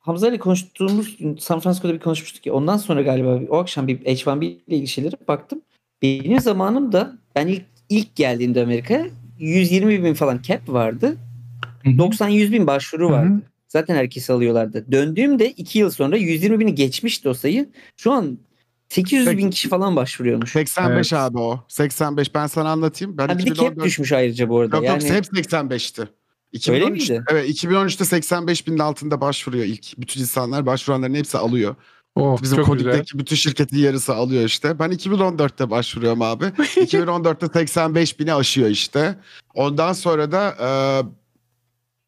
Hamza 0.00 0.28
ile 0.28 0.38
konuştuğumuz 0.38 1.16
gün 1.16 1.36
San 1.36 1.60
Francisco'da 1.60 1.94
bir 1.94 1.98
konuşmuştuk 1.98 2.46
ya. 2.46 2.52
Ondan 2.52 2.76
sonra 2.76 3.02
galiba 3.02 3.40
o 3.48 3.56
akşam 3.56 3.88
bir 3.88 3.98
H1B 3.98 4.44
ile 4.44 4.56
ilgili 4.66 4.88
şeylere 4.88 5.16
baktım. 5.28 5.60
Benim 6.02 6.40
zamanımda 6.40 7.18
ben 7.36 7.46
ilk 7.46 7.62
ilk 7.88 8.16
geldiğimde 8.16 8.62
Amerika'ya 8.62 9.06
120 9.38 10.04
bin 10.04 10.14
falan 10.14 10.40
cap 10.42 10.68
vardı. 10.68 11.16
Hı 11.84 11.90
hı. 11.90 11.94
90-100 11.94 12.52
bin 12.52 12.66
başvuru 12.66 13.04
Hı 13.04 13.08
hı. 13.08 13.12
vardı. 13.12 13.42
Zaten 13.68 13.94
herkesi 13.94 14.32
alıyorlardı. 14.32 14.92
Döndüğümde 14.92 15.50
2 15.50 15.78
yıl 15.78 15.90
sonra 15.90 16.16
120 16.16 16.60
bini 16.60 16.74
geçmişti 16.74 17.28
o 17.28 17.34
sayı. 17.34 17.68
Şu 17.96 18.12
an 18.12 18.38
800 18.88 19.38
bin 19.38 19.50
kişi 19.50 19.68
falan 19.68 19.96
başvuruyormuş. 19.96 20.52
85 20.52 21.12
Evet. 21.12 21.22
abi 21.22 21.38
o. 21.38 21.64
85 21.68 22.34
ben 22.34 22.46
sana 22.46 22.70
anlatayım. 22.70 23.18
Ben 23.18 23.28
Ha, 23.28 23.38
bir 23.38 23.42
de 23.42 23.46
cap 23.46 23.54
2014 23.54 23.84
düşmüş 23.84 24.12
ayrıca 24.12 24.48
bu 24.48 24.58
arada. 24.58 24.76
Yok 24.76 24.84
yok 24.84 25.02
yani 25.02 25.16
hep 25.16 25.24
85'ti. 25.24 26.08
Öyle 26.54 26.84
2013, 26.84 27.10
miydi? 27.10 27.24
Evet 27.30 27.64
2013'te 27.64 28.04
85 28.04 28.66
binin 28.66 28.78
altında 28.78 29.20
başvuruyor 29.20 29.64
ilk. 29.64 29.98
Bütün 29.98 30.20
insanlar 30.20 30.66
başvuranların 30.66 31.14
hepsi 31.14 31.38
alıyor. 31.38 31.74
Oh, 32.14 32.42
Bizim. 32.42 32.62
Kodik'teki 32.62 33.18
bütün 33.18 33.36
şirketin 33.36 33.78
yarısı 33.78 34.14
alıyor 34.14 34.44
işte. 34.44 34.78
Ben 34.78 34.90
2014'te 34.90 35.70
başvuruyorum 35.70 36.22
abi. 36.22 36.44
2014'te 36.58 37.58
85 37.58 38.20
bini 38.20 38.34
aşıyor 38.34 38.68
işte. 38.68 39.18
Ondan 39.54 39.92
sonra 39.92 40.32
da 40.32 40.56
e, 40.60 40.70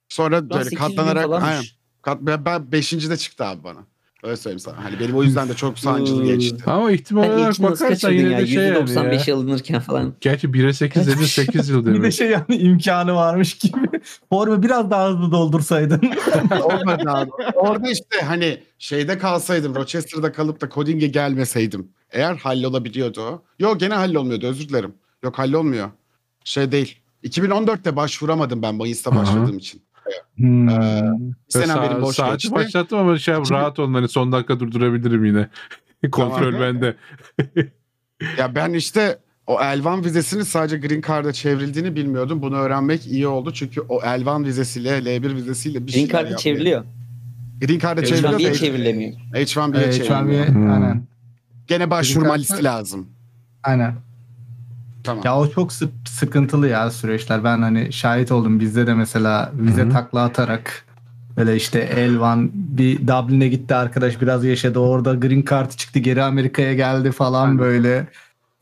sonra 0.09 0.51
böyle 0.51 0.65
800 0.65 0.73
bin 0.73 0.77
katlanarak 0.77 1.43
aynen, 1.43 1.65
kat, 2.03 2.19
ben, 2.21 2.45
ben 2.45 2.73
5. 2.73 2.93
de 2.93 3.17
çıktı 3.17 3.45
abi 3.45 3.65
bana. 3.65 3.87
Öyle 4.23 4.37
söyleyeyim 4.37 4.59
sana. 4.59 4.85
Hani 4.85 5.01
benim 5.01 5.15
o 5.17 5.23
yüzden 5.23 5.49
de 5.49 5.55
çok 5.55 5.79
sancılı 5.79 6.25
geçti. 6.25 6.63
Ama 6.67 6.93
ihtimal 6.93 7.23
Ben 7.23 7.29
olarak 7.29 7.63
bakarsan 7.63 8.11
yine 8.13 8.31
ya? 8.31 8.39
de 8.39 8.47
şey 8.47 8.65
yani 8.65 8.75
ya. 8.75 8.81
%95'e 8.81 9.35
alınırken 9.35 9.81
falan. 9.81 10.15
Gerçi 10.21 10.49
1'e 10.49 10.73
8 10.73 11.07
dedin 11.07 11.25
8 11.25 11.69
yıl 11.69 11.81
Bir 11.87 11.91
de 11.91 11.95
demek. 11.95 12.13
şey 12.13 12.31
yani 12.31 12.57
imkanı 12.57 13.15
varmış 13.15 13.55
gibi. 13.55 13.87
Formu 14.29 14.63
biraz 14.63 14.91
daha 14.91 15.09
hızlı 15.11 15.33
doldursaydın. 15.33 16.01
Olmadı 16.63 17.03
abi. 17.11 17.31
Orada 17.55 17.91
işte 17.91 18.21
hani 18.25 18.59
şeyde 18.79 19.19
kalsaydım, 19.19 19.75
Rochester'da 19.75 20.33
kalıp 20.33 20.61
da 20.61 20.69
coding'e 20.71 21.07
gelmeseydim. 21.07 21.89
Eğer 22.11 22.37
hallolabiliyordu 22.37 23.21
o. 23.21 23.43
Yok 23.59 23.81
gene 23.81 23.95
hallolmuyordu 23.95 24.47
özür 24.47 24.69
dilerim. 24.69 24.95
Yok 25.23 25.39
hallolmuyor. 25.39 25.91
Şey 26.45 26.73
değil. 26.73 26.99
2014'te 27.25 27.97
başvuramadım 27.97 28.63
ben 28.63 28.75
Mayıs'ta 28.75 29.17
başladığım 29.17 29.59
için. 29.59 29.83
Hmm. 30.37 30.69
Ee, 30.69 31.03
boş 32.03 32.17
saati 32.17 32.33
geçti. 32.33 32.53
başlattım 32.55 32.99
ama 32.99 33.19
şey 33.19 33.35
bin- 33.35 33.51
rahat 33.51 33.79
olun 33.79 33.95
hani 33.95 34.09
son 34.09 34.33
dakika 34.33 34.61
durdurabilirim 34.61 35.25
yine. 35.25 35.49
Kontrol 36.13 36.53
Tamam. 36.53 36.61
bende. 36.61 36.97
Ya 38.39 38.55
ben 38.55 38.73
işte 38.73 39.19
o 39.47 39.61
Elvan 39.61 40.05
vizesinin 40.05 40.43
sadece 40.43 40.79
Green 40.79 41.01
Card'a 41.09 41.33
çevrildiğini 41.33 41.97
bilmiyordum. 41.97 42.43
Bunu 42.43 42.57
öğrenmek 42.57 43.07
iyi 43.07 43.27
oldu. 43.27 43.53
Çünkü 43.53 43.81
o 43.81 44.03
Elvan 44.03 44.45
vizesiyle, 44.45 44.99
L1 44.99 45.35
vizesiyle 45.37 45.87
bir 45.87 45.93
Green 45.93 46.03
yapmaya- 46.19 46.37
çevriliyor. 46.37 46.85
Green 47.61 47.79
Card'a 47.79 48.05
çevriliyor. 48.05 48.33
H1B'ye 48.33 48.51
da 48.51 48.55
çevrilemiyor. 48.55 49.13
H1B'ye 49.13 49.35
Evet, 49.35 49.49
şu 49.49 49.63
an 49.63 49.73
bir- 49.73 49.83
çevriliyor. 49.83 50.47
Hmm. 50.49 50.71
aynen. 50.71 51.07
Gene 51.67 51.91
başvurma 51.91 52.35
listi 52.35 52.65
lazım. 52.65 53.07
Aynen. 53.63 53.95
Tamam. 55.05 55.23
Ya 55.25 55.39
o 55.39 55.51
çok 55.51 55.73
sı- 55.73 55.89
sıkıntılı 56.09 56.69
ya 56.69 56.91
süreçler. 56.91 57.45
Ben 57.45 57.63
hani 57.63 57.93
şahit 57.93 58.33
oldum. 58.33 58.61
Bizde 58.61 58.87
de 58.87 58.95
mesela 58.95 59.53
vize 59.55 59.83
Hı 59.83 59.87
hı. 59.87 59.91
takla 59.91 60.23
atarak 60.25 60.85
böyle 61.37 61.57
işte 61.57 61.79
Elvan 61.79 62.51
bir 62.55 63.09
Dublin'e 63.09 63.49
gitti 63.49 63.75
arkadaş 63.75 64.21
biraz 64.21 64.45
yaşadı. 64.45 64.79
Orada 64.79 65.15
green 65.15 65.45
card 65.51 65.71
çıktı 65.71 65.99
geri 65.99 66.23
Amerika'ya 66.23 66.75
geldi 66.75 67.13
falan 67.13 67.45
Aynen. 67.47 67.59
böyle. 67.59 68.07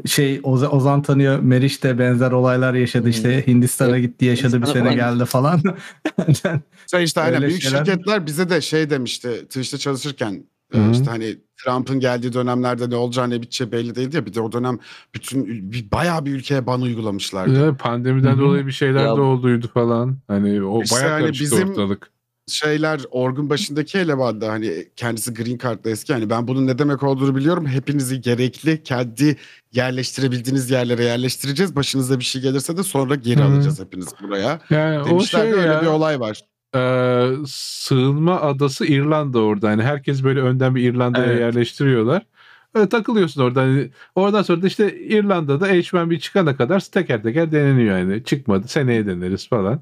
şey 0.06 0.40
Oza- 0.42 0.68
Ozan 0.68 1.02
tanıyor 1.02 1.38
Meriç 1.40 1.82
de 1.82 1.98
benzer 1.98 2.30
olaylar 2.32 2.74
yaşadı 2.74 3.02
Hmm. 3.04 3.10
işte 3.10 3.46
Hindistan'a 3.46 3.90
Evet, 3.90 4.02
gitti 4.02 4.24
yaşadı 4.24 4.62
bir 4.62 4.66
sene 4.66 4.78
falan 4.82 4.94
geldi 4.94 5.24
falan. 5.24 5.60
Şey 6.90 7.04
işte 7.04 7.20
aynen 7.20 7.42
büyük 7.42 7.62
şeyler- 7.62 7.84
şirketler 7.84 8.26
bize 8.26 8.50
de 8.50 8.60
şey 8.60 8.90
demişti 8.90 9.28
Twitch'te 9.44 9.78
çalışırken 9.78 10.44
e, 10.74 10.78
Hı 10.78 10.82
hı. 10.84 10.90
işte 10.90 11.04
hani 11.10 11.36
Trump'ın 11.64 12.00
geldiği 12.00 12.32
dönemlerde 12.32 12.90
ne 12.90 12.96
olacağı 12.96 13.30
ne 13.30 13.42
biteceği 13.42 13.72
belli 13.72 13.94
değildi 13.94 14.16
ya 14.16 14.26
bir 14.26 14.34
de 14.34 14.40
o 14.40 14.52
dönem 14.52 14.78
bütün 15.14 15.46
bir, 15.72 15.90
bayağı 15.90 16.24
bir 16.26 16.32
ülkeye 16.32 16.66
ban 16.66 16.80
uygulamışlardı. 16.82 17.64
Ya, 17.66 17.76
pandemiden 17.76 18.30
Hı 18.30 18.34
hı. 18.36 18.38
dolayı 18.40 18.66
bir 18.66 18.72
şeyler 18.72 19.00
Ya- 19.04 19.16
de 19.16 19.20
olduydu 19.20 19.70
falan. 19.74 20.16
Hani 20.28 20.62
o 20.62 20.82
İşte 20.82 20.96
bayağı 20.96 21.20
hani 21.20 21.32
bizim- 21.32 21.70
ortalık. 21.70 22.10
Şeyler 22.48 23.00
Orgun 23.10 23.50
başındaki 23.50 23.98
elemandı 23.98 24.46
hani 24.46 24.88
kendisi 24.96 25.34
Green 25.34 25.58
Card'da 25.58 25.90
eski 25.90 26.12
hani 26.12 26.30
ben 26.30 26.48
bunun 26.48 26.66
ne 26.66 26.78
demek 26.78 27.02
olduğunu 27.02 27.36
biliyorum. 27.36 27.66
Hepinizi 27.66 28.20
gerekli 28.20 28.82
kendi 28.82 29.36
yerleştirebildiğiniz 29.72 30.70
yerlere 30.70 31.04
yerleştireceğiz. 31.04 31.76
Başınıza 31.76 32.18
bir 32.18 32.24
şey 32.24 32.42
gelirse 32.42 32.76
de 32.76 32.82
sonra 32.82 33.14
geri 33.14 33.40
Hı. 33.40 33.44
alacağız 33.44 33.80
hepiniz 33.80 34.08
buraya. 34.22 34.60
Yani 34.70 35.00
o 35.00 35.04
Demişler 35.06 35.40
şey 35.42 35.50
de 35.52 35.54
öyle 35.56 35.72
ya. 35.72 35.82
bir 35.82 35.86
olay 35.86 36.20
var. 36.20 36.40
E, 36.74 36.78
sığınma 37.46 38.40
adası 38.40 38.86
İrlanda 38.86 39.40
orada. 39.42 39.70
Yani 39.70 39.82
herkes 39.82 40.24
böyle 40.24 40.40
önden 40.40 40.74
bir 40.74 40.92
İrlanda'ya 40.94 41.32
Evet. 41.32 41.40
yerleştiriyorlar. 41.40 42.26
Öyle 42.74 42.88
takılıyorsun 42.88 43.42
orada. 43.42 43.60
Hani 43.62 43.90
oradan 44.14 44.42
sonra 44.42 44.62
da 44.62 44.66
işte 44.66 44.98
İrlanda'da 45.00 45.68
H1B 45.68 46.18
çıkana 46.20 46.56
kadar 46.56 46.80
teker 46.80 47.22
teker 47.22 47.52
deneniyor 47.52 47.98
yani. 47.98 48.24
Çıkmadı 48.24 48.68
seneye 48.68 49.06
deneriz 49.06 49.48
falan. 49.48 49.80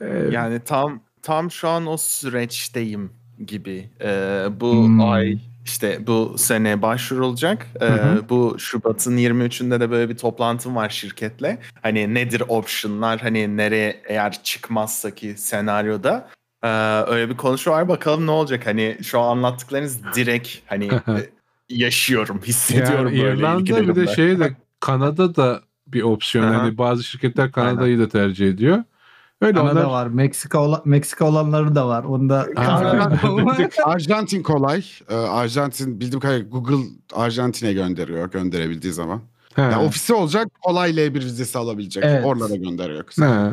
E, 0.00 0.06
Yani 0.30 0.60
tam 0.64 1.00
tam 1.22 1.50
şu 1.50 1.68
an 1.68 1.86
o 1.86 1.96
süreçteyim 1.96 3.12
gibi. 3.46 3.90
Ee, 4.00 4.46
bu 4.60 4.72
Hmm. 4.72 5.00
ay 5.00 5.38
işte 5.64 6.06
bu 6.06 6.34
sene 6.38 6.82
başvurulacak. 6.82 7.66
Ee, 7.80 7.84
Hı 7.84 7.92
hı. 7.92 8.28
bu 8.28 8.56
Şubat'ın 8.58 9.16
23'ünde 9.16 9.80
de 9.80 9.90
böyle 9.90 10.08
bir 10.08 10.16
toplantım 10.16 10.76
var 10.76 10.88
şirketle. 10.88 11.58
Hani 11.82 12.14
nedir 12.14 12.42
optionlar 12.48 13.20
hani 13.20 13.56
nereye 13.56 14.02
eğer 14.08 14.42
çıkmazsa 14.42 15.10
ki 15.10 15.34
senaryoda 15.36 16.30
ee, 16.64 16.68
öyle 17.06 17.30
bir 17.30 17.36
konuşma 17.36 17.72
var. 17.72 17.88
Bakalım 17.88 18.26
ne 18.26 18.30
olacak. 18.30 18.66
Hani 18.66 18.98
şu 19.02 19.20
an 19.20 19.36
anlattıklarınız 19.36 20.00
direkt 20.14 20.48
hani 20.66 20.84
e, 21.08 21.30
yaşıyorum, 21.68 22.40
hissediyorum 22.44 23.14
yani 23.14 23.24
böyle 23.24 23.38
İrlanda 23.38 23.88
bir 23.88 23.96
de 23.96 24.06
şey 24.06 24.38
de 24.38 24.56
Kanada 24.80 25.36
da 25.36 25.60
bir 25.86 26.02
opsiyon. 26.02 26.44
Aha. 26.44 26.62
Hani 26.62 26.78
bazı 26.78 27.04
şirketler 27.04 27.52
Kanada'yı 27.52 27.98
da 27.98 28.08
tercih 28.08 28.48
ediyor. 28.48 28.84
Öyle 29.40 29.58
Kanada 29.58 29.80
onlar 29.80 29.84
var. 29.90 30.06
Meksika 30.06 30.58
ola- 30.58 30.82
Meksika 30.84 31.24
olanları 31.24 31.74
da 31.74 31.88
var. 31.88 32.04
Onu 32.04 32.28
da 32.28 32.46
Arjantin 33.84 34.42
kolay. 34.42 34.84
Ee, 35.08 35.14
Arjantin 35.14 36.00
bildiğim 36.00 36.20
kadarıyla 36.20 36.48
Google 36.48 36.84
Arjantin'e 37.14 37.72
gönderiyor 37.72 38.30
gönderebildiği 38.30 38.92
zaman. 38.92 39.20
He. 39.54 39.62
Yani 39.62 39.76
ofisi 39.76 40.14
olacak 40.14 40.48
kolay 40.62 40.90
L1 40.90 41.14
vizesi 41.14 41.58
alabilecek. 41.58 42.04
Evet. 42.06 42.24
Oralara 42.24 42.54
gönderiyor. 42.56 43.04
He. 43.20 43.52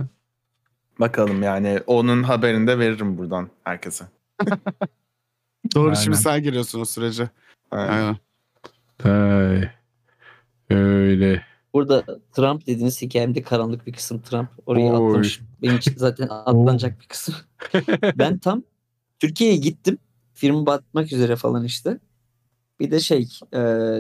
Bakalım 1.00 1.44
yani 1.44 1.80
onun 1.88 2.24
haberini 2.24 2.68
de 2.68 2.80
veririm 2.80 3.18
buradan 3.18 3.50
herkese. 3.64 4.06
Doğru 5.76 5.86
Aynen. 5.90 5.94
şimdi 6.02 6.18
sen 6.18 6.44
giriyorsun 6.44 6.82
o 6.82 6.86
sürece. 6.86 7.30
Aynen. 7.72 8.18
Aynen. 9.04 9.60
Ay. 9.60 9.70
Öyle. 10.70 11.44
Burada 11.74 12.06
Trump 12.32 12.68
dediğiniz 12.68 13.02
hikayemde 13.02 13.42
karanlık 13.42 13.88
bir 13.88 13.94
kısım 13.94 14.22
Trump. 14.22 14.50
Oraya 14.66 14.94
Oy. 14.94 15.08
atlamış. 15.08 15.42
Benim 15.62 15.78
için 15.78 15.94
zaten 15.98 16.28
atlanacak 16.30 17.02
bir 17.02 17.08
kısım. 17.08 17.36
ben 18.16 18.38
tam 18.38 18.64
Türkiye'ye 19.20 19.58
gittim. 19.58 19.98
Firma 20.34 20.66
batmak 20.66 21.14
üzere 21.14 21.36
falan 21.36 21.66
işte. 21.66 22.00
Bir 22.80 22.92
de 22.92 23.00
şey 23.00 23.30
e, 23.54 23.58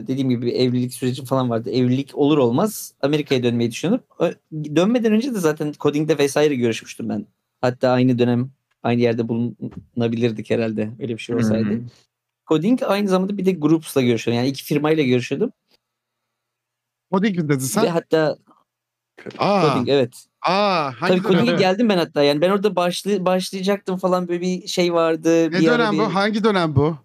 dediğim 0.08 0.30
gibi 0.30 0.45
bir 0.45 0.53
evlilik 0.53 0.93
süreci 0.93 1.25
falan 1.25 1.50
vardı. 1.50 1.72
Evlilik 1.72 2.17
olur 2.17 2.38
olmaz 2.38 2.93
Amerika'ya 3.01 3.43
dönmeyi 3.43 3.72
düşünüyorum. 3.72 4.06
Dönmeden 4.75 5.14
önce 5.14 5.33
de 5.35 5.40
zaten 5.40 5.74
coding'de 5.80 6.17
vesaire 6.17 6.56
görüşmüştüm 6.56 7.09
ben. 7.09 7.25
Hatta 7.61 7.90
aynı 7.90 8.19
dönem 8.19 8.51
aynı 8.83 9.01
yerde 9.01 9.27
bulunabilirdik 9.27 10.50
herhalde 10.50 10.90
öyle 11.00 11.14
bir 11.14 11.22
şey 11.22 11.35
olsaydı. 11.35 11.69
Hı. 11.69 11.82
Coding 12.48 12.83
aynı 12.83 13.08
zamanda 13.08 13.38
bir 13.38 13.45
de 13.45 13.51
Groups'la 13.51 14.01
görüşüyordum. 14.01 14.38
Yani 14.38 14.50
iki 14.50 14.64
firmayla 14.64 15.03
görüşüyordum. 15.03 15.51
O 17.11 17.22
değil 17.23 17.38
mi 17.38 17.49
dedin 17.49 17.59
Ve 17.59 17.67
sen? 17.67 17.85
hatta 17.85 18.38
Aa, 19.38 19.61
coding 19.61 19.90
evet. 19.90 20.25
aa, 20.41 20.91
hangi 21.01 21.22
Tabii 21.22 21.23
dönem? 21.33 21.45
coding'e 21.45 21.57
geldim 21.59 21.90
ben 21.90 21.98
hatta. 21.98 22.23
Yani 22.23 22.41
ben 22.41 22.49
orada 22.49 22.75
başlı, 22.75 23.25
başlayacaktım 23.25 23.98
falan 23.98 24.27
böyle 24.27 24.41
bir 24.41 24.67
şey 24.67 24.93
vardı. 24.93 25.51
Ne 25.51 25.59
bir 25.59 25.65
dönem 25.65 25.93
bir- 25.93 25.98
bu? 25.98 26.15
Hangi 26.15 26.43
dönem 26.43 26.75
bu? 26.75 26.98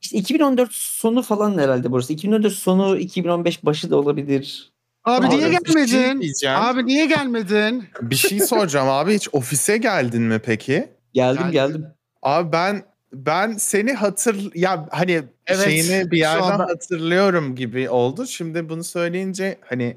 İşte 0.00 0.18
2014 0.18 0.72
sonu 0.72 1.22
falan 1.22 1.58
herhalde 1.58 1.90
burası. 1.92 2.12
2014 2.12 2.52
sonu 2.52 2.96
2015 2.98 3.64
başı 3.64 3.90
da 3.90 3.96
olabilir. 3.96 4.72
Abi, 5.04 5.26
Abi, 5.26 5.36
niye 5.36 5.40
şey 5.50 5.50
gelmedin? 5.58 6.32
Abi 6.48 6.86
niye 6.86 7.06
gelmedin? 7.06 7.84
Bir 8.00 8.16
şey 8.16 8.40
soracağım 8.40 8.88
abi 8.88 9.14
hiç 9.14 9.28
ofise 9.32 9.76
geldin 9.78 10.22
mi 10.22 10.38
peki? 10.44 10.88
Geldim 11.12 11.38
Geldim. 11.42 11.52
geldim. 11.52 11.86
Abi 12.22 12.52
ben 12.52 12.82
ben 13.12 13.52
seni 13.52 13.92
hatır 13.92 14.50
ya 14.54 14.88
hani 14.90 15.22
Evet, 15.46 15.64
şeyini 15.64 16.10
bir 16.10 16.18
yerden 16.18 16.42
anda- 16.42 16.64
hatırlıyorum 16.64 17.56
gibi 17.56 17.90
oldu. 17.90 18.26
Şimdi 18.26 18.68
bunu 18.68 18.84
söyleyince 18.84 19.58
hani 19.66 19.96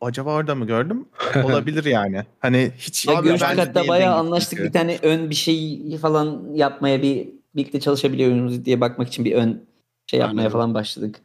acaba 0.00 0.34
orada 0.34 0.54
mı 0.54 0.66
gördüm? 0.66 1.08
Olabilir 1.44 1.84
yani. 1.84 2.22
Hani 2.40 2.72
hiç 2.78 3.06
Ya 3.06 3.14
hatta 3.16 3.74
değildin 3.74 3.88
bayağı 3.88 4.12
gibi 4.12 4.20
anlaştık 4.20 4.50
çünkü. 4.58 4.68
bir 4.68 4.72
tane 4.72 4.98
ön 5.02 5.30
bir 5.30 5.34
şey 5.34 5.82
falan 6.02 6.54
yapmaya 6.54 7.02
bir 7.02 7.28
birlikte 7.56 7.80
çalışabiliyor 7.80 8.32
muyuz 8.32 8.64
diye 8.64 8.80
bakmak 8.80 9.08
için 9.08 9.24
bir 9.24 9.32
ön 9.34 9.64
şey 10.06 10.20
yapmaya 10.20 10.40
Anladım. 10.40 10.52
falan 10.52 10.74
başladık. 10.74 11.20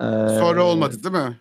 Ee, 0.00 0.04
Sonra 0.40 0.64
olmadı 0.64 1.02
değil 1.02 1.14
mi? 1.14 1.38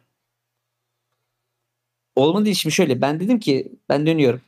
Olmadı 2.16 2.56
şimdi 2.56 2.76
şöyle 2.76 3.02
ben 3.02 3.20
dedim 3.20 3.40
ki 3.40 3.72
ben 3.90 4.06
dönüyorum. 4.08 4.42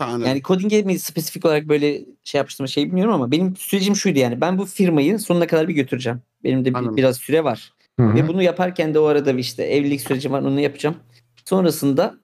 Tamam. 0.00 0.24
Yani 0.24 0.42
coding'e 0.42 0.82
mi 0.82 0.98
spesifik 0.98 1.44
olarak 1.44 1.68
böyle 1.68 2.04
şey 2.24 2.38
yapmıştım 2.38 2.68
şey 2.68 2.86
bilmiyorum 2.86 3.14
ama 3.14 3.30
benim 3.30 3.56
sürecim 3.56 3.96
şuydu 3.96 4.18
yani 4.18 4.40
ben 4.40 4.58
bu 4.58 4.66
firmayı 4.66 5.18
sonuna 5.18 5.46
kadar 5.46 5.68
bir 5.68 5.74
götüreceğim. 5.74 6.22
Benim 6.44 6.64
de 6.64 6.70
bir- 6.70 6.74
Anladım. 6.74 6.96
biraz 6.96 7.16
süre 7.16 7.44
var. 7.44 7.72
Hı 8.00 8.06
hı. 8.06 8.14
Ve 8.14 8.28
bunu 8.28 8.42
yaparken 8.42 8.94
de 8.94 8.98
o 8.98 9.04
arada 9.04 9.32
işte 9.32 9.62
evlilik 9.62 10.00
süreci 10.00 10.32
var 10.32 10.42
onu 10.42 10.60
yapacağım. 10.60 10.96
Sonrasında 11.44 12.14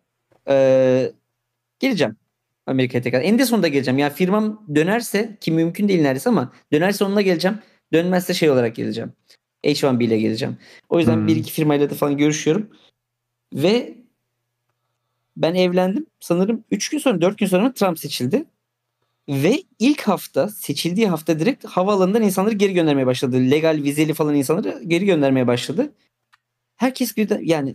eee 0.49 1.13
geleceğim 1.79 2.17
Amerika'ya 2.67 3.03
tekrar. 3.03 3.21
En 3.23 3.39
sonunda 3.39 3.69
geleceğim. 3.69 3.99
Yani 3.99 4.13
firmam 4.13 4.67
dönerse 4.75 5.37
ki 5.41 5.53
mümkün 5.53 5.89
değil 5.89 6.03
neredeyse 6.03 6.31
ama 6.31 6.53
dönerse 6.73 7.05
onunla 7.05 7.21
geleceğim. 7.21 7.59
Dönmezse 7.93 8.35
şey 8.35 8.51
olarak 8.51 8.77
geleceğim. 8.77 9.13
H1B 9.65 10.05
ile 10.05 10.19
geleceğim. 10.19 10.57
O 10.89 10.99
yüzden 10.99 11.17
Hmm. 11.17 11.27
bir 11.27 11.37
iki 11.37 11.53
firmayla 11.53 11.91
da 11.91 11.95
falan 11.95 12.17
görüşüyorum. 12.17 12.71
Ve 13.55 13.96
ben 15.37 15.55
evlendim. 15.55 16.07
Sanırım 16.21 16.65
3 16.71 16.89
gün 16.89 16.99
sonra 16.99 17.21
4 17.21 17.39
gün 17.39 17.47
sonra 17.47 17.73
Trump 17.73 17.99
seçildi. 17.99 18.45
Ve 19.29 19.63
ilk 19.79 20.03
hafta 20.03 20.49
seçildiği 20.49 21.09
hafta 21.09 21.39
direkt 21.39 21.65
havaalanından 21.65 22.23
insanları 22.23 22.55
geri 22.55 22.75
göndermeye 22.75 23.07
başladı. 23.07 23.37
Legal 23.37 23.83
vizeli 23.83 24.15
falan 24.15 24.35
insanları 24.35 24.83
geri 24.87 25.05
göndermeye 25.07 25.47
başladı. 25.47 25.93
Herkes 26.77 27.17
birden 27.17 27.41
yani 27.45 27.75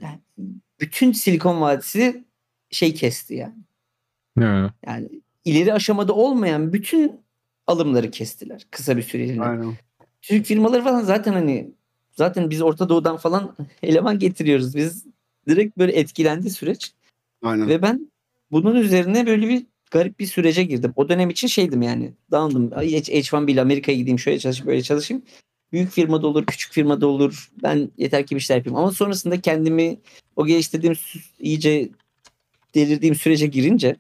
bütün 0.80 1.12
Silikon 1.12 1.62
Vadisi 1.62 2.24
şey 2.70 2.94
kesti 2.94 3.34
yani. 3.34 3.56
Ya. 4.40 4.74
Yani 4.86 5.10
ileri 5.46 5.74
aşamada 5.74 6.14
olmayan 6.14 6.74
bütün 6.74 7.22
alımları 7.68 8.12
kestiler 8.12 8.68
kısa 8.72 8.98
bir 8.98 9.02
süreliğine. 9.02 9.44
Aynen. 9.44 9.74
Türk 10.22 10.46
firmaları 10.46 10.84
falan 10.84 11.02
zaten 11.02 11.34
hani 11.34 11.72
zaten 12.12 12.50
biz 12.50 12.62
Orta 12.62 12.90
Doğu'dan 12.90 13.18
falan 13.18 13.56
eleman 13.84 14.20
getiriyoruz. 14.20 14.76
Biz 14.76 15.06
direkt 15.48 15.78
böyle 15.78 15.92
etkilendi 15.92 16.50
süreç. 16.50 16.94
Aynen. 17.42 17.68
Ve 17.70 17.82
ben 17.82 18.12
bunun 18.52 18.76
üzerine 18.76 19.28
böyle 19.28 19.48
bir 19.48 19.66
garip 19.92 20.20
bir 20.20 20.26
sürece 20.26 20.64
girdim. 20.64 20.94
O 20.96 21.10
dönem 21.10 21.30
için 21.30 21.48
şeydim 21.48 21.82
yani. 21.82 22.14
Dağındım. 22.32 22.72
Ay, 22.76 22.92
H- 22.92 23.20
H1B 23.20 23.52
ile 23.52 23.62
Amerika'ya 23.62 23.98
gideyim 23.98 24.20
şöyle 24.20 24.40
çalışayım 24.40 24.68
böyle 24.68 24.82
çalışayım. 24.82 25.24
Büyük 25.72 25.92
firmada 25.92 26.28
olur, 26.28 26.46
küçük 26.46 26.74
firmada 26.74 27.08
olur. 27.08 27.50
Ben 27.64 27.92
yeter 27.98 28.26
ki 28.28 28.36
bir 28.36 28.40
şeyler 28.42 28.60
yapayım. 28.60 28.78
Ama 28.78 28.92
sonrasında 28.92 29.42
kendimi 29.42 30.00
o 30.36 30.46
geliştirdiğim 30.46 30.96
iyice 31.40 31.90
delirdiğim 32.76 33.16
sürece 33.16 33.48
girince 33.48 33.96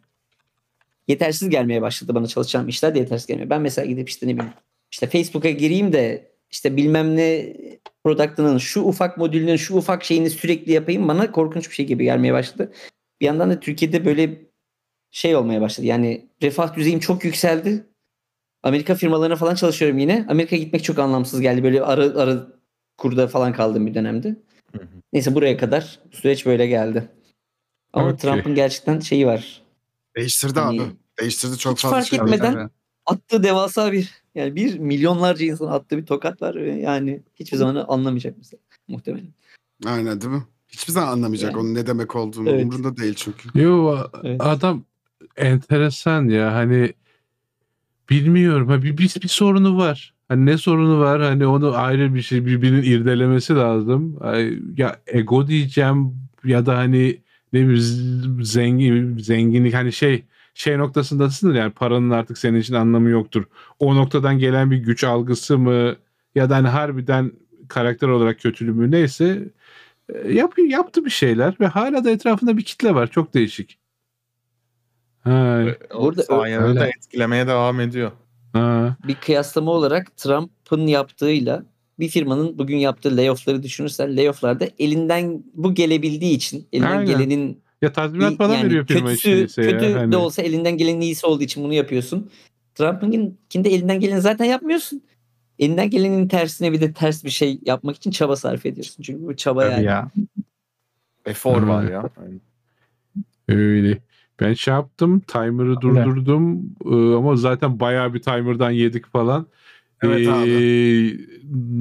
yetersiz 1.07 1.49
gelmeye 1.49 1.81
başladı 1.81 2.15
bana 2.15 2.27
çalışacağım 2.27 2.67
işler 2.67 2.95
de 2.95 2.99
yetersiz 2.99 3.27
gelmiyor. 3.27 3.49
Ben 3.49 3.61
mesela 3.61 3.85
gidip 3.85 4.09
işte 4.09 4.27
ne 4.27 4.33
bileyim 4.33 4.53
işte 4.91 5.07
Facebook'a 5.07 5.49
gireyim 5.49 5.93
de 5.93 6.31
işte 6.51 6.77
bilmem 6.77 7.15
ne 7.17 7.53
product'ının 8.03 8.57
şu 8.57 8.81
ufak 8.81 9.17
modülünün 9.17 9.55
şu 9.55 9.75
ufak 9.75 10.03
şeyini 10.03 10.29
sürekli 10.29 10.71
yapayım 10.71 11.07
bana 11.07 11.31
korkunç 11.31 11.69
bir 11.69 11.75
şey 11.75 11.85
gibi 11.85 12.03
gelmeye 12.03 12.33
başladı. 12.33 12.73
Bir 13.21 13.25
yandan 13.25 13.49
da 13.49 13.59
Türkiye'de 13.59 14.05
böyle 14.05 14.41
şey 15.11 15.35
olmaya 15.35 15.61
başladı. 15.61 15.87
Yani 15.87 16.29
refah 16.41 16.75
düzeyim 16.75 16.99
çok 16.99 17.25
yükseldi. 17.25 17.85
Amerika 18.63 18.95
firmalarına 18.95 19.35
falan 19.35 19.55
çalışıyorum 19.55 19.97
yine. 19.97 20.25
Amerika'ya 20.29 20.61
gitmek 20.61 20.83
çok 20.83 20.99
anlamsız 20.99 21.41
geldi. 21.41 21.63
Böyle 21.63 21.81
ara 21.81 22.03
ara 22.21 22.47
kurda 22.97 23.27
falan 23.27 23.53
kaldım 23.53 23.87
bir 23.87 23.93
dönemde. 23.93 24.27
Hı 24.75 24.81
hı. 24.81 24.87
Neyse 25.13 25.35
buraya 25.35 25.57
kadar 25.57 25.99
süreç 26.11 26.45
böyle 26.45 26.67
geldi. 26.67 27.09
Ama 27.93 28.05
Okey. 28.07 28.17
Trump'ın 28.17 28.55
gerçekten 28.55 28.99
şeyi 28.99 29.27
var. 29.27 29.61
Değiştirdi 30.15 30.59
Hani- 30.59 30.81
abi. 30.81 30.91
Değiştirdi 31.19 31.57
çok 31.57 31.73
Hiç 31.75 31.81
fazla 31.81 31.95
fark 31.97 32.07
şey. 32.07 32.19
etmeden- 32.19 32.53
Tabii. 32.53 32.69
Attığı 33.05 33.43
devasa 33.43 33.91
bir 33.91 34.11
yani 34.35 34.55
bir 34.55 34.79
milyonlarca 34.79 35.45
insan 35.45 35.67
attığı 35.67 35.97
bir 35.97 36.05
tokat 36.05 36.41
var. 36.41 36.55
Yani 36.55 37.21
hiçbir 37.35 37.57
zaman 37.57 37.85
anlamayacak 37.87 38.37
mesela 38.37 38.59
muhtemelen. 38.87 39.27
Aynen 39.85 40.21
değil 40.21 40.33
mi? 40.33 40.43
Hiçbir 40.71 40.93
zaman 40.93 41.07
anlamayacak 41.07 41.51
Yani. 41.51 41.61
onun 41.61 41.73
ne 41.73 41.87
demek 41.87 42.15
olduğunu. 42.15 42.49
Evet. 42.49 42.63
Umurunda 42.63 42.97
değil 42.97 43.13
çünkü. 43.13 43.61
Yo 43.61 43.97
Evet. 44.23 44.41
adam 44.43 44.83
enteresan 45.37 46.27
ya 46.29 46.53
hani 46.55 46.93
bilmiyorum 48.09 48.67
ha 48.67 48.83
bir, 48.83 48.97
bir, 48.97 49.21
bir 49.23 49.27
sorunu 49.27 49.77
var. 49.77 50.13
Hani 50.27 50.45
ne 50.45 50.57
sorunu 50.57 50.99
var 50.99 51.21
hani 51.21 51.45
onu 51.47 51.75
ayrı 51.75 52.13
bir 52.13 52.21
şey 52.21 52.45
birbirinin 52.45 52.83
irdelemesi 52.83 53.55
lazım. 53.55 54.19
Ya 54.77 54.99
ego 55.07 55.47
diyeceğim 55.47 56.15
ya 56.45 56.65
da 56.65 56.77
hani 56.77 57.17
ne 57.53 57.67
bileyim 57.67 58.43
zengin 58.43 59.17
zenginlik 59.17 59.73
hani 59.73 59.93
şey 59.93 60.23
şey 60.53 60.77
noktasındasın 60.77 61.53
yani 61.53 61.71
paranın 61.71 62.09
artık 62.09 62.37
senin 62.37 62.59
için 62.59 62.73
anlamı 62.73 63.09
yoktur. 63.09 63.43
O 63.79 63.95
noktadan 63.95 64.39
gelen 64.39 64.71
bir 64.71 64.77
güç 64.77 65.03
algısı 65.03 65.57
mı 65.57 65.95
ya 66.35 66.49
da 66.49 66.55
hani 66.55 66.67
harbiden 66.67 67.31
karakter 67.67 68.07
olarak 68.07 68.39
kötülüğü 68.39 68.73
mü 68.73 68.91
neyse 68.91 69.49
yapıyor 70.29 70.67
yaptı 70.67 71.05
bir 71.05 71.09
şeyler 71.09 71.55
ve 71.59 71.67
hala 71.67 72.03
da 72.03 72.11
etrafında 72.11 72.57
bir 72.57 72.63
kitle 72.63 72.95
var. 72.95 73.07
Çok 73.07 73.33
değişik. 73.33 73.77
Ha, 75.23 75.65
Burada 75.93 76.75
de 76.75 76.91
etkilemeye 76.97 77.47
devam 77.47 77.79
ediyor. 77.79 78.11
ha. 78.53 78.97
bir 79.07 79.15
kıyaslama 79.15 79.71
olarak 79.71 80.17
Trump'ın 80.17 80.87
yaptığıyla 80.87 81.63
bir 81.99 82.07
firmanın 82.09 82.57
bugün 82.57 82.77
yaptığı 82.77 83.17
layoff'ları 83.17 83.63
düşünürsen 83.63 84.17
layoff'larda 84.17 84.67
elinden 84.79 85.43
bu 85.53 85.73
gelebildiği 85.73 86.35
için 86.35 86.67
elinden 86.73 86.97
Aynen. 86.97 87.05
gelenin 87.05 87.61
Ya 87.81 87.93
tazminat 87.93 88.37
falan 88.37 88.55
yani 88.55 88.65
veriyor 88.65 88.87
firma 88.87 89.09
kötüsü, 89.09 89.29
işte 89.29 89.43
ise 89.43 89.71
kötü 89.71 89.85
ya. 89.85 89.99
Hani, 89.99 90.11
de 90.11 90.17
olsa 90.17 90.41
elinden 90.41 90.77
gelenin 90.77 91.01
iyisi 91.01 91.27
olduğu 91.27 91.43
için 91.43 91.63
bunu 91.63 91.73
yapıyorsun. 91.73 92.29
Trump'ınkinde 92.75 93.69
elinden 93.69 93.99
geleni 93.99 94.21
zaten 94.21 94.45
yapmıyorsun. 94.45 95.01
Elinden 95.61 95.89
gelenin 95.89 96.27
tersine 96.27 96.71
bir 96.71 96.81
de 96.81 96.93
ters 96.93 97.23
bir 97.23 97.29
şey 97.29 97.59
yapmak 97.65 97.95
için 97.95 98.11
çaba 98.11 98.35
sarf 98.35 98.65
ediyorsun. 98.65 99.03
Çünkü 99.03 99.27
bu 99.27 99.35
çaba 99.35 99.61
Tabii 99.61 99.71
yani. 99.73 99.85
ya. 99.85 100.11
Efor 101.25 101.61
Hmm. 101.61 101.69
var 101.69 101.83
ya. 101.83 102.09
Yani 102.21 102.39
öyle. 103.47 103.97
Ben 104.39 104.53
şey 104.53 104.73
yaptım, 104.73 105.19
timer'ı 105.19 105.81
durdurdum 105.81 106.61
Ee, 106.85 107.15
ama 107.15 107.35
zaten 107.35 107.79
bayağı 107.79 108.13
bir 108.13 108.21
timer'dan 108.21 108.71
yedik 108.71 109.07
falan. 109.07 109.47
Evet 110.03 110.27
abi. 110.27 110.49
Ee, 110.49 111.17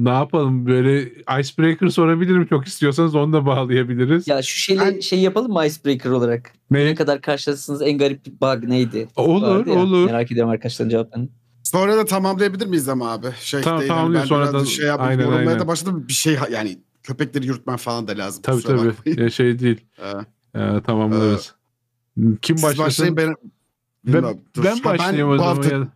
ne 0.03 0.09
yapalım 0.09 0.65
böyle 0.65 1.01
icebreaker 1.39 1.87
sorabilirim 1.87 2.45
çok 2.45 2.67
istiyorsanız 2.67 3.15
onu 3.15 3.33
da 3.33 3.45
bağlayabiliriz. 3.45 4.27
Ya 4.27 4.41
şu 4.41 4.57
şeyle 4.59 4.81
Ben- 4.81 4.99
şey 4.99 5.19
yapalım 5.19 5.51
mı 5.53 5.65
icebreaker 5.65 6.09
olarak? 6.09 6.51
Ne 6.71 6.85
ne? 6.85 6.95
kadar 6.95 7.21
karşılaştığınız 7.21 7.81
en 7.81 7.97
garip 7.97 8.25
bug 8.41 8.63
neydi? 8.63 9.07
Olur 9.15 9.41
Vardı 9.47 9.69
ya. 9.69 9.79
olur. 9.79 10.05
Merak 10.05 10.31
ediyorum 10.31 10.51
arkadaşların 10.51 10.89
cevaplarını. 10.89 11.27
Sonra 11.71 11.97
da 11.97 12.05
tamamlayabilir 12.05 12.65
miyiz 12.65 12.89
ama 12.89 13.11
abi? 13.11 13.27
Şey 13.39 13.61
Tamam, 13.61 13.81
ben 13.89 14.11
biraz 14.13 14.27
Sonradan- 14.27 14.61
da 14.61 14.65
şey 14.65 14.85
yapıp 14.85 15.05
aynen, 15.05 15.31
aynen. 15.31 15.59
da 15.59 15.67
başladım. 15.67 16.05
Bir 16.07 16.13
şey 16.13 16.37
yani 16.51 16.79
köpekleri 17.03 17.47
yürütmen 17.47 17.77
falan 17.77 18.07
da 18.07 18.17
lazım. 18.17 18.41
Tabii 18.41 18.61
tabii. 18.63 18.87
bakmayın. 18.89 19.21
Ya 19.21 19.29
şey 19.29 19.59
değil. 19.59 19.85
Ee, 19.99 20.11
Ee, 20.55 20.81
tamamlarız. 20.85 21.55
Kim 22.41 22.57
Siz 22.57 22.63
başlasın? 22.63 22.85
başlayın 22.85 23.17
ben... 23.17 23.35
Ben, 24.05 24.23
ben 24.57 24.77
Ha, 24.77 24.83
başlayayım 24.83 25.29
o 25.29 25.33
bu 25.33 25.37
zaman. 25.37 25.55
hafta, 25.55 25.75
ya. 25.75 25.87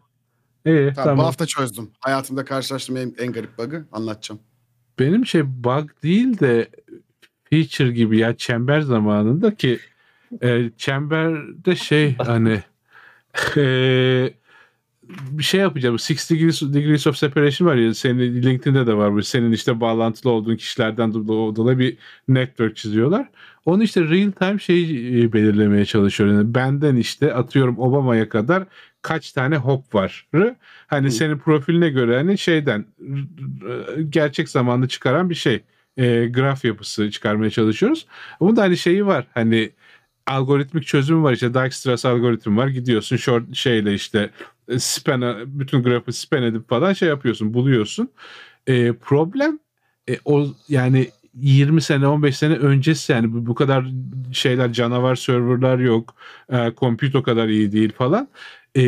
İyi 0.66 0.94
tamam, 0.94 0.94
tamam. 0.96 1.18
Bu 1.18 1.24
hafta 1.24 1.46
çözdüm. 1.46 1.92
Hayatımda 2.00 2.46
karşılaştığım 2.46 2.98
en, 2.98 3.14
en 3.18 3.32
garip 3.32 3.58
bug'ı 3.58 3.86
anlatacağım. 3.92 4.42
Benim 5.00 5.26
şey 5.26 5.64
bug 5.64 5.90
değil 6.04 6.40
de 6.40 6.70
feature 7.50 7.92
gibi 7.92 8.18
ya 8.18 8.38
çember 8.38 8.82
zamanında 8.82 9.56
ki 9.56 9.80
e, 10.44 10.70
çemberde 10.78 11.76
şey 11.76 12.16
hani 12.18 12.64
e, 13.58 14.34
bir 15.32 15.44
şey 15.44 15.60
yapacağım. 15.62 16.00
Six 16.00 16.30
degrees, 16.32 16.62
degrees 16.62 17.08
of 17.08 17.18
separation 17.18 17.68
var 17.68 17.76
ya 17.76 17.94
senin 17.94 18.42
LinkedIn'de 18.44 18.88
de 18.88 18.98
var 18.98 19.14
bu. 19.14 19.24
Senin 19.24 19.52
işte 19.52 19.80
bağlantılı 19.80 20.32
olduğun 20.32 20.56
kişilerden 20.56 21.10
do- 21.10 21.56
dolayı 21.56 21.80
bir 21.80 21.98
network 22.28 22.76
çiziyorlar. 22.76 23.30
Onu 23.66 23.84
işte 23.84 24.02
real 24.02 24.32
time 24.32 24.60
şey 24.60 24.84
e, 25.24 25.34
belirlemeye 25.34 25.86
çalışıyor. 25.86 26.32
Yani 26.34 26.56
benden 26.56 26.96
işte 26.96 27.34
atıyorum 27.34 27.80
Obama'ya 27.80 28.30
kadar 28.30 28.64
kaç 29.02 29.32
tane 29.32 29.58
hop 29.58 29.96
var. 29.96 30.28
Hani 30.88 31.08
Hı. 31.08 31.12
senin 31.12 31.38
profiline 31.38 31.90
göre 31.90 32.18
hani 32.18 32.38
şeyden 32.38 32.86
gerçek 34.10 34.50
zamanlı 34.50 34.88
çıkaran 34.88 35.30
bir 35.30 35.36
şey. 35.36 35.64
E, 35.98 36.28
graf 36.28 36.66
yapısı 36.66 37.12
çıkarmaya 37.12 37.50
çalışıyoruz. 37.50 38.08
Bunun 38.40 38.56
da 38.56 38.62
hani 38.62 38.78
şeyi 38.78 39.06
var. 39.06 39.28
Hani 39.34 39.72
algoritmik 40.28 40.88
çözüm 40.88 41.24
var 41.24 41.34
işte 41.34 41.54
Dijkstra's 41.54 42.06
algoritmi 42.06 42.58
var. 42.58 42.68
Gidiyorsun 42.68 43.16
short 43.18 43.56
şeyle 43.56 43.94
işte 43.94 44.30
span 44.78 45.36
bütün 45.60 45.84
grafı 45.84 46.14
span 46.14 46.44
edip 46.44 46.70
falan 46.70 46.94
şey 46.94 47.10
yapıyorsun, 47.10 47.54
buluyorsun. 47.54 48.10
E, 48.68 48.94
problem 48.94 49.60
e, 50.10 50.18
o 50.26 50.48
yani 50.70 51.10
20 51.36 51.82
sene 51.82 52.08
15 52.08 52.38
sene 52.38 52.54
öncesi 52.54 53.12
yani 53.12 53.34
bu, 53.34 53.46
bu 53.46 53.56
kadar 53.56 53.86
şeyler 54.32 54.74
canavar 54.74 55.16
serverlar 55.16 55.80
yok. 55.80 56.16
E, 56.50 56.74
compute 56.78 57.18
o 57.18 57.24
kadar 57.24 57.48
iyi 57.48 57.72
değil 57.72 57.94
falan. 57.94 58.28
E, 58.76 58.82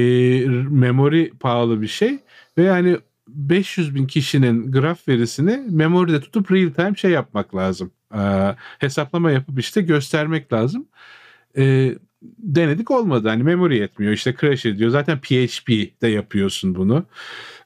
memory 0.70 1.30
pahalı 1.30 1.82
bir 1.82 1.88
şey 1.88 2.20
ve 2.58 2.64
yani 2.64 2.98
500 3.28 3.96
bin 3.96 4.08
kişinin 4.08 4.72
graf 4.72 5.08
verisini 5.08 5.64
memoride 5.70 6.22
tutup 6.22 6.52
real 6.52 6.70
time 6.70 6.96
şey 6.96 7.12
yapmak 7.12 7.56
lazım. 7.56 7.92
E, 8.14 8.56
hesaplama 8.80 9.32
yapıp 9.32 9.60
işte 9.60 9.82
göstermek 9.82 10.54
lazım. 10.54 10.88
E, 11.58 11.96
denedik 12.22 12.92
olmadı. 12.92 13.28
Hani 13.28 13.44
memory 13.44 13.78
yetmiyor. 13.78 14.14
İşte 14.14 14.36
crash 14.42 14.66
ediyor. 14.66 14.90
Zaten 14.90 15.20
PHP'de 15.20 16.08
yapıyorsun 16.08 16.76
bunu. 16.76 17.06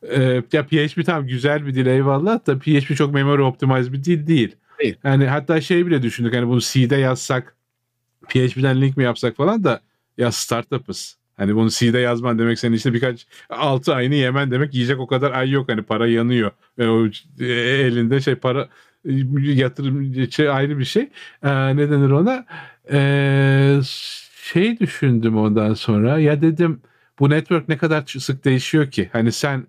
E, 0.10 0.44
ya 0.52 0.66
PHP 0.66 1.06
tam 1.06 1.28
güzel 1.28 1.66
bir 1.66 1.76
dil 1.76 1.86
eyvallah 1.86 2.48
da 2.48 2.60
PHP 2.60 2.96
çok 2.96 3.14
memory 3.14 3.42
optimize 3.42 3.94
bir 3.94 4.04
dil 4.04 4.28
değil. 4.28 4.56
Değil. 4.80 4.96
Yani 5.04 5.26
hatta 5.26 5.62
şey 5.62 5.86
bile 5.86 6.02
düşündük 6.02 6.36
hani 6.36 6.48
bunu 6.48 6.62
C'de 6.62 6.96
yazsak 6.96 7.56
PHP'den 8.30 8.82
link 8.82 8.98
mi 8.98 9.04
yapsak 9.04 9.36
falan 9.36 9.64
da 9.64 9.82
ya 10.18 10.32
startup'ız. 10.32 11.18
Hani 11.38 11.56
bunu 11.56 11.70
C'de 11.70 12.00
yazman 12.00 12.40
demek 12.40 12.60
senin 12.60 12.76
işte 12.76 12.94
birkaç 12.94 13.28
6 13.50 13.96
ayını 13.96 14.16
yemen 14.16 14.52
demek 14.52 14.74
yiyecek 14.74 15.00
o 15.00 15.08
kadar 15.08 15.32
ay 15.32 15.50
yok 15.50 15.70
hani 15.70 15.82
para 15.82 16.08
yanıyor. 16.08 16.52
Ve 16.78 16.90
o 16.90 17.08
e, 17.40 17.46
elinde 17.46 18.22
şey 18.22 18.36
para 18.36 18.70
e, 19.06 19.12
yatırım 19.36 20.32
şey 20.32 20.50
ayrı 20.50 20.80
bir 20.80 20.86
şey. 20.86 21.10
Ee, 21.44 21.78
ne 21.78 21.90
denir 21.90 22.10
ona? 22.10 22.46
Ee, 22.92 23.80
şey 24.44 24.80
düşündüm 24.80 25.38
ondan 25.38 25.74
sonra 25.74 26.20
ya 26.20 26.42
dedim 26.42 26.82
bu 27.20 27.30
network 27.30 27.70
ne 27.70 27.78
kadar 27.78 28.06
sık 28.20 28.46
değişiyor 28.46 28.92
ki? 28.92 29.10
Hani 29.14 29.32
sen 29.32 29.68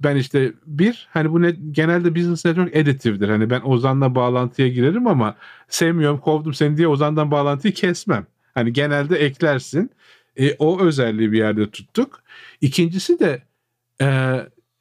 ben 0.00 0.16
işte 0.16 0.52
bir 0.66 1.08
hani 1.10 1.32
bu 1.32 1.42
net, 1.42 1.58
genelde 1.70 2.14
business 2.14 2.44
network 2.44 2.76
additive'dir. 2.76 3.28
Hani 3.28 3.50
ben 3.50 3.60
Ozan'la 3.64 4.14
bağlantıya 4.14 4.68
girerim 4.68 5.06
ama 5.06 5.36
sevmiyorum 5.68 6.18
kovdum 6.18 6.54
seni 6.54 6.76
diye 6.76 6.88
Ozan'dan 6.88 7.30
bağlantıyı 7.30 7.74
kesmem. 7.74 8.26
Hani 8.54 8.72
genelde 8.72 9.16
eklersin. 9.16 9.90
E, 10.36 10.54
o 10.58 10.80
özelliği 10.80 11.32
bir 11.32 11.38
yerde 11.38 11.70
tuttuk. 11.70 12.22
İkincisi 12.60 13.20
de 13.20 13.42
e, 14.00 14.06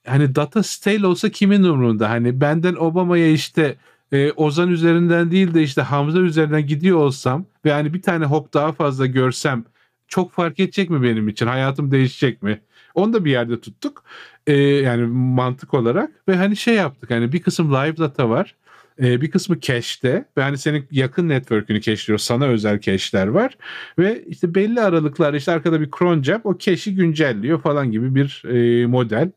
hani 0.07 0.35
data 0.35 0.63
stale 0.63 1.07
olsa 1.07 1.29
kimin 1.29 1.63
umurunda? 1.63 2.09
Hani 2.09 2.41
benden 2.41 2.75
Obama'ya 2.75 3.27
işte 3.27 3.75
e, 4.13 4.31
Ozan 4.31 4.69
üzerinden 4.69 5.31
değil 5.31 5.53
de 5.53 5.63
işte 5.63 5.81
Hamza 5.81 6.19
üzerinden 6.19 6.67
gidiyor 6.67 6.97
olsam 6.97 7.45
ve 7.65 7.71
hani 7.71 7.93
bir 7.93 8.01
tane 8.01 8.25
hop 8.25 8.53
daha 8.53 8.71
fazla 8.71 9.05
görsem 9.05 9.65
çok 10.07 10.31
fark 10.31 10.59
edecek 10.59 10.89
mi 10.89 11.03
benim 11.03 11.27
için? 11.29 11.47
Hayatım 11.47 11.91
değişecek 11.91 12.43
mi? 12.43 12.61
Onu 12.95 13.13
da 13.13 13.25
bir 13.25 13.31
yerde 13.31 13.61
tuttuk. 13.61 14.03
E, 14.47 14.53
yani 14.57 15.05
mantık 15.07 15.73
olarak 15.73 16.11
ve 16.27 16.35
hani 16.35 16.57
şey 16.57 16.75
yaptık. 16.75 17.11
Hani 17.11 17.31
bir 17.31 17.41
kısım 17.41 17.73
live 17.73 17.97
data 17.97 18.29
var. 18.29 18.55
E, 19.01 19.21
bir 19.21 19.31
kısmı 19.31 19.59
cache'te 19.59 20.25
ve 20.37 20.41
hani 20.41 20.57
senin 20.57 20.87
yakın 20.91 21.29
network'ünü 21.29 21.81
cache'liyor. 21.81 22.19
Sana 22.19 22.45
özel 22.45 22.79
cache'ler 22.79 23.27
var. 23.27 23.57
Ve 23.99 24.23
işte 24.27 24.55
belli 24.55 24.81
aralıklarla 24.81 25.37
işte 25.37 25.51
arkada 25.51 25.81
bir 25.81 25.89
cron 25.99 26.23
job 26.23 26.39
o 26.43 26.57
cache'i 26.57 26.95
güncelliyor 26.95 27.61
falan 27.61 27.91
gibi 27.91 28.15
bir 28.15 28.43
e, 28.45 28.85
model 28.87 29.31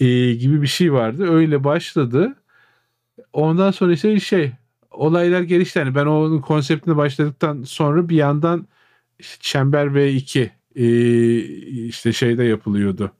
e, 0.00 0.34
gibi 0.34 0.62
bir 0.62 0.66
şey 0.66 0.92
vardı. 0.92 1.32
Öyle 1.32 1.64
başladı. 1.64 2.36
Ondan 3.32 3.70
sonra 3.70 3.92
işte 3.92 4.20
şey 4.20 4.52
olaylar 4.90 5.40
gelişti. 5.42 5.78
Yani 5.78 5.94
ben 5.94 6.06
onun 6.06 6.40
konseptine 6.40 6.96
başladıktan 6.96 7.62
sonra 7.62 8.08
bir 8.08 8.16
yandan 8.16 8.68
işte 9.18 9.36
Çember 9.40 9.86
V2 9.86 10.50
e, 10.76 10.86
işte 11.86 12.12
şeyde 12.12 12.44
yapılıyordu. 12.44 13.12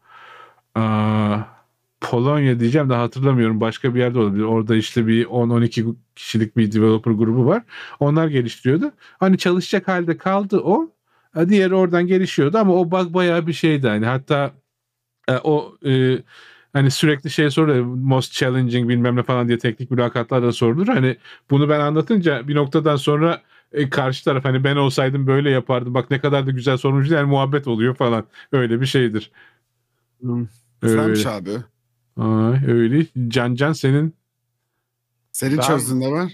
Polonya 2.00 2.60
diyeceğim 2.60 2.90
de 2.90 2.94
hatırlamıyorum. 2.94 3.60
Başka 3.60 3.94
bir 3.94 4.00
yerde 4.00 4.18
olabilir. 4.18 4.42
Orada 4.42 4.76
işte 4.76 5.06
bir 5.06 5.26
10-12 5.26 5.94
kişilik 6.16 6.56
bir 6.56 6.72
developer 6.72 7.12
grubu 7.12 7.46
var. 7.46 7.62
Onlar 8.00 8.28
geliştiriyordu. 8.28 8.92
Hani 9.18 9.38
çalışacak 9.38 9.88
halde 9.88 10.16
kaldı 10.16 10.60
o. 10.60 10.90
Diğeri 11.48 11.74
oradan 11.74 12.06
gelişiyordu 12.06 12.58
ama 12.58 12.74
o 12.74 12.90
bug 12.90 13.14
bayağı 13.14 13.46
bir 13.46 13.52
şeydi. 13.52 13.88
Hani 13.88 14.06
hatta 14.06 14.52
e, 15.28 15.32
o 15.32 15.76
e, 15.86 16.18
hani 16.72 16.90
sürekli 16.90 17.30
şey 17.30 17.50
soruluyor 17.50 17.84
most 17.84 18.32
challenging 18.32 18.88
bilmem 18.88 19.16
ne 19.16 19.22
falan 19.22 19.48
diye 19.48 19.58
teknik 19.58 19.90
mülakatlar 19.90 20.42
da 20.42 20.52
sorulur. 20.52 20.86
Hani 20.86 21.16
bunu 21.50 21.68
ben 21.68 21.80
anlatınca 21.80 22.48
bir 22.48 22.54
noktadan 22.54 22.96
sonra 22.96 23.42
e, 23.72 23.90
karşı 23.90 24.24
taraf 24.24 24.44
hani 24.44 24.64
ben 24.64 24.76
olsaydım 24.76 25.26
böyle 25.26 25.50
yapardım. 25.50 25.94
Bak 25.94 26.10
ne 26.10 26.20
kadar 26.20 26.46
da 26.46 26.50
güzel 26.50 26.76
sormuş 26.76 27.10
yani 27.10 27.26
muhabbet 27.28 27.66
oluyor 27.68 27.94
falan. 27.94 28.24
Öyle 28.52 28.80
bir 28.80 28.86
şeydir. 28.86 29.30
Güzelmiş 30.82 31.26
Öyle. 31.26 31.28
abi. 31.30 31.50
Ay, 32.16 32.60
öyle. 32.72 33.06
Can 33.28 33.54
Can 33.54 33.72
senin 33.72 34.14
Senin 35.32 35.58
Ben- 35.58 35.62
çözdüğün 35.62 36.00
ne 36.00 36.10
var? 36.10 36.32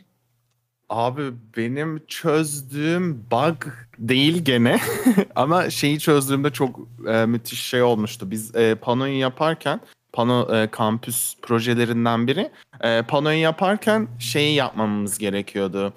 Abi 0.89 1.23
benim 1.57 2.07
çözdüğüm 2.09 3.25
bug 3.31 3.65
değil 3.99 4.45
gene 4.45 4.79
ama 5.35 5.71
şeyi 5.71 5.99
çözdüğümde 5.99 6.51
çok 6.51 6.81
e, 7.09 7.27
müthiş 7.27 7.63
şey 7.63 7.83
olmuştu. 7.83 8.31
Biz 8.31 8.57
e, 8.57 8.75
panoyu 8.75 9.19
yaparken 9.19 9.81
pano 10.17 10.57
e, 10.57 10.67
kampüs 10.67 11.37
projelerinden 11.43 12.27
biri 12.27 12.51
e, 12.81 13.03
panoyu 13.03 13.39
yaparken 13.39 14.09
şeyi 14.19 14.55
yapmamız 14.55 15.19
gerekiyordu. 15.19 15.93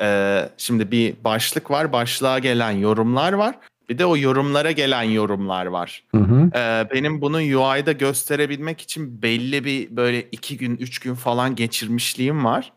E, 0.00 0.40
şimdi 0.58 0.90
bir 0.90 1.14
başlık 1.24 1.70
var 1.70 1.92
başlığa 1.92 2.38
gelen 2.38 2.70
yorumlar 2.70 3.32
var 3.32 3.54
bir 3.88 3.98
de 3.98 4.06
o 4.06 4.16
yorumlara 4.16 4.70
gelen 4.70 5.02
yorumlar 5.02 5.66
var. 5.66 6.04
Hı 6.10 6.18
hı. 6.18 6.50
Ee, 6.54 6.88
benim 6.94 7.20
bunu 7.20 7.36
UI'da 7.36 7.92
gösterebilmek 7.92 8.80
için 8.80 9.22
belli 9.22 9.64
bir 9.64 9.96
böyle 9.96 10.22
iki 10.22 10.56
gün, 10.56 10.76
üç 10.76 10.98
gün 10.98 11.14
falan 11.14 11.54
geçirmişliğim 11.54 12.44
var. 12.44 12.72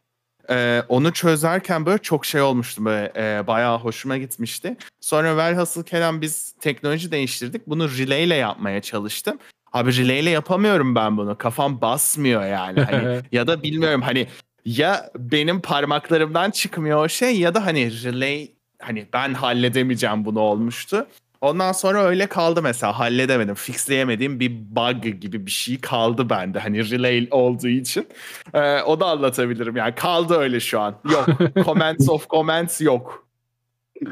Ee, 0.49 0.83
onu 0.89 1.13
çözerken 1.13 1.85
böyle 1.85 1.97
çok 1.97 2.25
şey 2.25 2.41
olmuştu 2.41 2.85
böyle 2.85 3.13
e, 3.15 3.47
bayağı 3.47 3.79
hoşuma 3.79 4.17
gitmişti. 4.17 4.77
Sonra 5.01 5.37
velhasıl 5.37 5.83
kelam 5.83 6.21
biz 6.21 6.55
teknoloji 6.59 7.11
değiştirdik. 7.11 7.67
Bunu 7.67 7.89
relay 7.89 8.23
ile 8.23 8.35
yapmaya 8.35 8.81
çalıştım. 8.81 9.37
Abi 9.73 9.97
relay 9.97 10.19
ile 10.19 10.29
yapamıyorum 10.29 10.95
ben 10.95 11.17
bunu. 11.17 11.37
Kafam 11.37 11.81
basmıyor 11.81 12.45
yani. 12.45 12.81
Hani, 12.81 13.21
ya 13.31 13.47
da 13.47 13.63
bilmiyorum 13.63 14.01
hani 14.01 14.27
ya 14.65 15.11
benim 15.17 15.61
parmaklarımdan 15.61 16.51
çıkmıyor 16.51 17.05
o 17.05 17.09
şey 17.09 17.39
ya 17.39 17.55
da 17.55 17.65
hani 17.65 18.03
relay 18.03 18.51
hani 18.79 19.07
ben 19.13 19.33
halledemeyeceğim 19.33 20.25
bunu 20.25 20.39
olmuştu. 20.39 21.07
Ondan 21.41 21.71
sonra 21.71 22.03
öyle 22.03 22.27
kaldı 22.27 22.61
mesela 22.61 22.99
halledemedim. 22.99 23.55
Fixleyemediğim 23.55 24.39
bir 24.39 24.51
bug 24.51 25.03
gibi 25.21 25.45
bir 25.45 25.51
şey 25.51 25.81
kaldı 25.81 26.29
bende. 26.29 26.59
Hani 26.59 26.91
relay 26.91 27.27
olduğu 27.31 27.67
için. 27.67 28.07
Ee, 28.53 28.81
o 28.81 28.99
da 28.99 29.05
anlatabilirim 29.05 29.75
yani 29.75 29.95
kaldı 29.95 30.37
öyle 30.37 30.59
şu 30.59 30.79
an. 30.79 30.95
Yok. 31.11 31.27
comments 31.65 32.09
of 32.09 32.29
comments 32.29 32.81
yok 32.81 33.27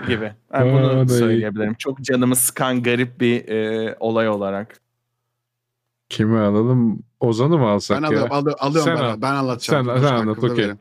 gibi. 0.08 0.32
Yani 0.54 0.74
bunu 0.74 1.10
söyleyebilirim. 1.10 1.74
Çok 1.74 2.02
canımı 2.02 2.36
sıkan 2.36 2.84
garip 2.84 3.22
bir 3.22 3.48
e, 3.48 3.96
olay 4.00 4.30
olarak. 4.30 4.85
Kimi 6.10 6.40
alalım? 6.40 7.04
Ozan'ı 7.20 7.58
mı 7.58 7.68
alsak 7.68 7.98
Ben 7.98 8.02
ya? 8.02 8.08
alıyorum, 8.08 8.32
alı- 8.32 8.56
alıyorum 8.60 8.92
Sen 8.96 9.04
ben. 9.06 9.10
al. 9.10 9.22
Ben 9.22 9.34
anlatacağım. 9.34 9.86
Sen- 9.86 9.98
sen 10.08 10.16
anlat, 10.16 10.44
okey. 10.44 10.72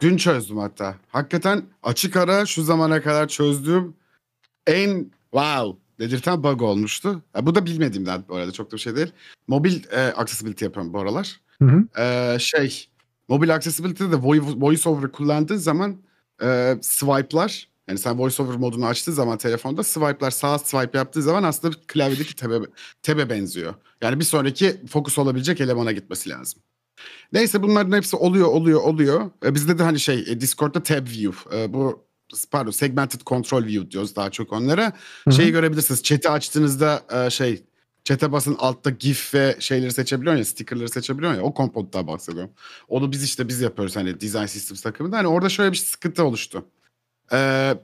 Dün 0.00 0.16
çözdüm 0.16 0.58
hatta. 0.58 0.94
Hakikaten 1.08 1.62
açık 1.82 2.16
ara 2.16 2.46
şu 2.46 2.62
zamana 2.62 3.02
kadar 3.02 3.28
çözdüğüm 3.28 3.94
en 4.66 5.10
wow 5.30 5.80
dedirten 5.98 6.42
bug 6.42 6.62
olmuştu. 6.62 7.22
Ya 7.36 7.46
bu 7.46 7.54
da 7.54 7.66
bilmediğimden 7.66 8.24
bu 8.28 8.36
arada 8.36 8.52
çok 8.52 8.70
da 8.70 8.76
bir 8.76 8.80
şey 8.80 8.96
değil. 8.96 9.12
Mobil 9.48 9.82
e, 9.90 10.00
accessibility 10.00 10.64
yapıyorum 10.64 10.92
bu 10.92 11.00
aralar. 11.00 11.40
Hı 11.62 11.64
hı. 11.64 12.00
E, 12.02 12.36
şey 12.38 12.86
mobil 13.28 13.54
accessibility'de 13.54 14.12
de 14.12 14.16
voice, 14.16 14.42
voice 14.56 14.88
over 14.88 15.12
kullandığın 15.12 15.56
zaman 15.56 15.96
e, 16.42 16.74
swipe'lar 16.82 17.68
yani 17.88 17.98
sen 17.98 18.18
voice 18.18 18.42
over 18.42 18.56
modunu 18.56 18.86
açtığın 18.86 19.12
zaman 19.12 19.38
telefonda 19.38 19.82
swipe'lar 19.82 20.30
sağ 20.30 20.58
swipe 20.58 20.98
yaptığı 20.98 21.22
zaman 21.22 21.42
aslında 21.42 21.76
klavyedeki 21.86 22.36
tebe, 22.36 22.58
tebe 23.02 23.30
benziyor. 23.30 23.74
Yani 24.00 24.20
bir 24.20 24.24
sonraki 24.24 24.80
fokus 24.88 25.18
olabilecek 25.18 25.60
elemana 25.60 25.92
gitmesi 25.92 26.30
lazım. 26.30 26.62
Neyse 27.32 27.62
bunların 27.62 27.96
hepsi 27.96 28.16
oluyor 28.16 28.48
oluyor 28.48 28.80
oluyor. 28.80 29.30
E, 29.44 29.54
bizde 29.54 29.78
de 29.78 29.82
hani 29.82 30.00
şey 30.00 30.24
e, 30.28 30.40
Discord'da 30.40 30.82
tab 30.82 31.06
view 31.06 31.58
e, 31.58 31.72
bu 31.72 32.04
pardon 32.50 32.70
segmented 32.70 33.20
control 33.26 33.64
view 33.64 33.90
diyoruz 33.90 34.16
daha 34.16 34.30
çok 34.30 34.52
onlara. 34.52 34.84
Hı 34.84 35.30
hı. 35.30 35.32
Şeyi 35.32 35.52
görebilirsiniz. 35.52 36.02
Chat'i 36.02 36.30
açtığınızda 36.30 37.02
e, 37.12 37.30
şey 37.30 37.62
chat'e 38.04 38.32
basın 38.32 38.56
altta 38.58 38.90
gif 38.90 39.34
ve 39.34 39.56
şeyleri 39.58 39.92
seçebiliyorsun 39.92 40.38
ya 40.38 40.44
stickerları 40.44 40.88
seçebiliyorsun 40.88 41.38
ya 41.40 41.44
o 41.44 41.54
komponenttan 41.54 42.06
bahsediyorum. 42.06 42.50
Onu 42.88 43.12
biz 43.12 43.24
işte 43.24 43.48
biz 43.48 43.60
yapıyoruz 43.60 43.96
hani 43.96 44.20
design 44.20 44.46
systems 44.46 44.82
takımında. 44.82 45.16
Hani 45.16 45.26
orada 45.26 45.48
şöyle 45.48 45.72
bir 45.72 45.76
sıkıntı 45.76 46.24
oluştu. 46.24 46.64
Ee, 47.32 47.74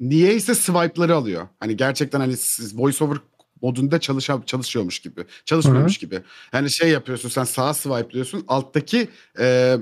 niyeyse 0.00 0.54
swipe'ları 0.54 1.14
alıyor. 1.16 1.48
Hani 1.60 1.76
gerçekten 1.76 2.20
hani 2.20 2.36
siz 2.36 2.78
voiceover 2.78 3.18
modunda 3.62 4.00
çalışan 4.00 4.42
çalışıyormuş 4.46 4.98
gibi. 4.98 5.24
Çalışmıyormuş 5.44 5.98
gibi. 5.98 6.22
Yani 6.52 6.70
şey 6.70 6.90
yapıyorsun 6.90 7.28
sen 7.28 7.44
sağa 7.44 7.74
swipe'lıyorsun 7.74 8.44
alttaki 8.48 9.08
e, 9.38 9.76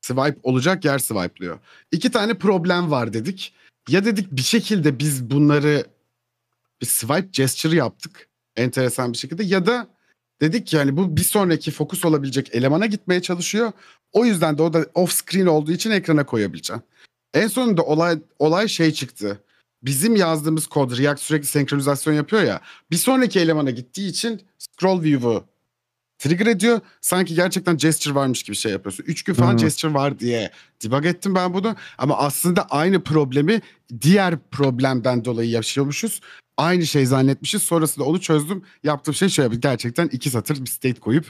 swipe 0.00 0.38
olacak 0.42 0.84
yer 0.84 0.98
swipe'lıyor. 0.98 1.58
İki 1.92 2.10
tane 2.10 2.34
problem 2.34 2.90
var 2.90 3.12
dedik. 3.12 3.52
Ya 3.88 4.04
dedik 4.04 4.32
bir 4.32 4.42
şekilde 4.42 4.98
biz 4.98 5.30
bunları 5.30 5.84
bir 6.80 6.86
swipe 6.86 7.28
gesture 7.32 7.76
yaptık 7.76 8.28
enteresan 8.56 9.12
bir 9.12 9.18
şekilde 9.18 9.44
ya 9.44 9.66
da 9.66 9.88
dedik 10.40 10.66
ki 10.66 10.76
yani 10.76 10.96
bu 10.96 11.16
bir 11.16 11.22
sonraki 11.22 11.70
fokus 11.70 12.04
olabilecek 12.04 12.54
elemana 12.54 12.86
gitmeye 12.86 13.22
çalışıyor. 13.22 13.72
O 14.12 14.24
yüzden 14.24 14.58
de 14.58 14.62
o 14.62 14.72
da 14.72 14.86
off 14.94 15.12
screen 15.12 15.46
olduğu 15.46 15.72
için 15.72 15.90
ekrana 15.90 16.26
koyabileceğim. 16.26 16.82
En 17.38 17.46
sonunda 17.46 17.82
olay 17.82 18.18
olay 18.38 18.68
şey 18.68 18.92
çıktı. 18.92 19.38
Bizim 19.82 20.16
yazdığımız 20.16 20.66
kod 20.66 20.98
React 20.98 21.20
sürekli 21.20 21.46
senkronizasyon 21.46 22.14
yapıyor 22.14 22.42
ya. 22.42 22.60
Bir 22.90 22.96
sonraki 22.96 23.40
elemana 23.40 23.70
gittiği 23.70 24.08
için 24.08 24.42
scroll 24.58 25.02
view'u 25.02 25.44
trigger 26.18 26.46
ediyor. 26.46 26.80
Sanki 27.00 27.34
gerçekten 27.34 27.76
gesture 27.76 28.14
varmış 28.14 28.42
gibi 28.42 28.56
şey 28.56 28.72
yapıyorsun. 28.72 29.04
Üç 29.04 29.22
gün 29.22 29.34
falan 29.34 29.52
Hı. 29.52 29.56
gesture 29.56 29.94
var 29.94 30.18
diye 30.18 30.50
debug 30.84 31.06
ettim 31.06 31.34
ben 31.34 31.54
bunu. 31.54 31.76
Ama 31.98 32.18
aslında 32.18 32.66
aynı 32.70 33.02
problemi 33.04 33.60
diğer 34.00 34.38
problemden 34.50 35.24
dolayı 35.24 35.50
yaşıyormuşuz. 35.50 36.20
Aynı 36.58 36.86
şey 36.86 37.06
zannetmişiz. 37.06 37.62
Sonrasında 37.62 38.04
onu 38.04 38.20
çözdüm. 38.20 38.62
Yaptığım 38.84 39.14
şey 39.14 39.28
şöyle 39.28 39.50
bir 39.50 39.60
gerçekten 39.60 40.08
iki 40.08 40.30
satır 40.30 40.60
bir 40.60 40.70
state 40.70 41.00
koyup 41.00 41.26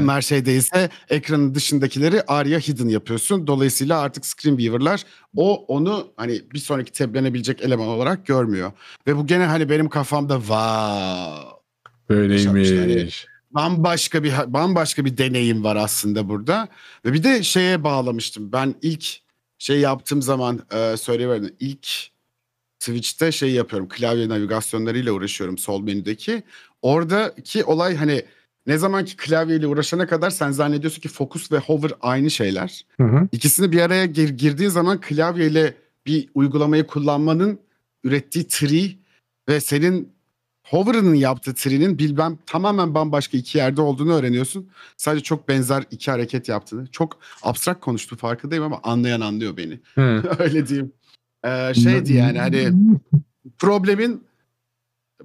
bunlar 0.00 0.22
şey 0.22 0.46
değilse 0.46 0.90
ekranın 1.08 1.54
dışındakileri 1.54 2.22
ARIA 2.22 2.58
hidden 2.58 2.88
yapıyorsun. 2.88 3.46
Dolayısıyla 3.46 4.00
artık 4.00 4.26
screenweaver'lar 4.26 5.04
o 5.36 5.64
onu 5.68 6.08
hani 6.16 6.42
bir 6.52 6.58
sonraki 6.58 6.92
tablenebilecek 6.92 7.62
eleman 7.62 7.88
olarak 7.88 8.26
görmüyor. 8.26 8.72
Ve 9.06 9.16
bu 9.16 9.26
gene 9.26 9.44
hani 9.44 9.70
benim 9.70 9.88
kafamda 9.88 10.36
wow 10.38 11.62
Böyleymiş. 12.08 13.26
bambaşka 13.50 14.24
bir 14.24 14.32
bambaşka 14.46 15.04
bir 15.04 15.18
deneyim 15.18 15.64
var 15.64 15.76
aslında 15.76 16.28
burada. 16.28 16.68
Ve 17.04 17.12
bir 17.12 17.22
de 17.22 17.42
şeye 17.42 17.84
bağlamıştım. 17.84 18.52
Ben 18.52 18.74
ilk 18.82 19.06
şey 19.58 19.80
yaptığım 19.80 20.22
zaman 20.22 20.60
e, 20.74 20.96
söyleyiverdim. 20.96 21.56
İlk 21.60 22.11
Switch'te 22.82 23.32
şey 23.32 23.50
yapıyorum. 23.50 23.88
Klavye 23.88 24.28
navigasyonlarıyla 24.28 25.12
uğraşıyorum 25.12 25.58
sol 25.58 25.82
menüdeki. 25.82 26.42
Oradaki 26.82 27.64
olay 27.64 27.96
hani 27.96 28.24
ne 28.66 28.78
zaman 28.78 29.04
ki 29.04 29.16
klavyeyle 29.16 29.66
uğraşana 29.66 30.06
kadar 30.06 30.30
sen 30.30 30.50
zannediyorsun 30.50 31.00
ki 31.00 31.08
focus 31.08 31.52
ve 31.52 31.58
hover 31.58 31.92
aynı 32.00 32.30
şeyler. 32.30 32.84
Hı 32.96 33.04
hı. 33.04 33.28
İkisini 33.32 33.72
bir 33.72 33.80
araya 33.80 34.06
gir, 34.06 34.28
girdiği 34.28 34.70
zaman 34.70 35.00
klavyeyle 35.00 35.74
bir 36.06 36.28
uygulamayı 36.34 36.86
kullanmanın 36.86 37.58
ürettiği 38.04 38.46
tree 38.48 38.90
ve 39.48 39.60
senin 39.60 40.12
hover'ının 40.62 41.14
yaptığı 41.14 41.54
tree'nin 41.54 41.98
bilmem 41.98 42.38
tamamen 42.46 42.94
bambaşka 42.94 43.38
iki 43.38 43.58
yerde 43.58 43.80
olduğunu 43.80 44.14
öğreniyorsun. 44.14 44.68
Sadece 44.96 45.22
çok 45.22 45.48
benzer 45.48 45.84
iki 45.90 46.10
hareket 46.10 46.48
yaptığını. 46.48 46.86
Çok 46.86 47.18
abstrakt 47.42 47.80
konuştu 47.80 48.16
farkındayım 48.16 48.64
ama 48.64 48.80
anlayan 48.82 49.20
anlıyor 49.20 49.56
beni. 49.56 49.80
Hı. 49.94 50.22
Öyle 50.38 50.66
diyeyim. 50.66 50.92
Ee, 51.44 51.74
şeydi 51.74 52.12
yani 52.12 52.38
hani 52.38 52.72
problemin 53.58 54.24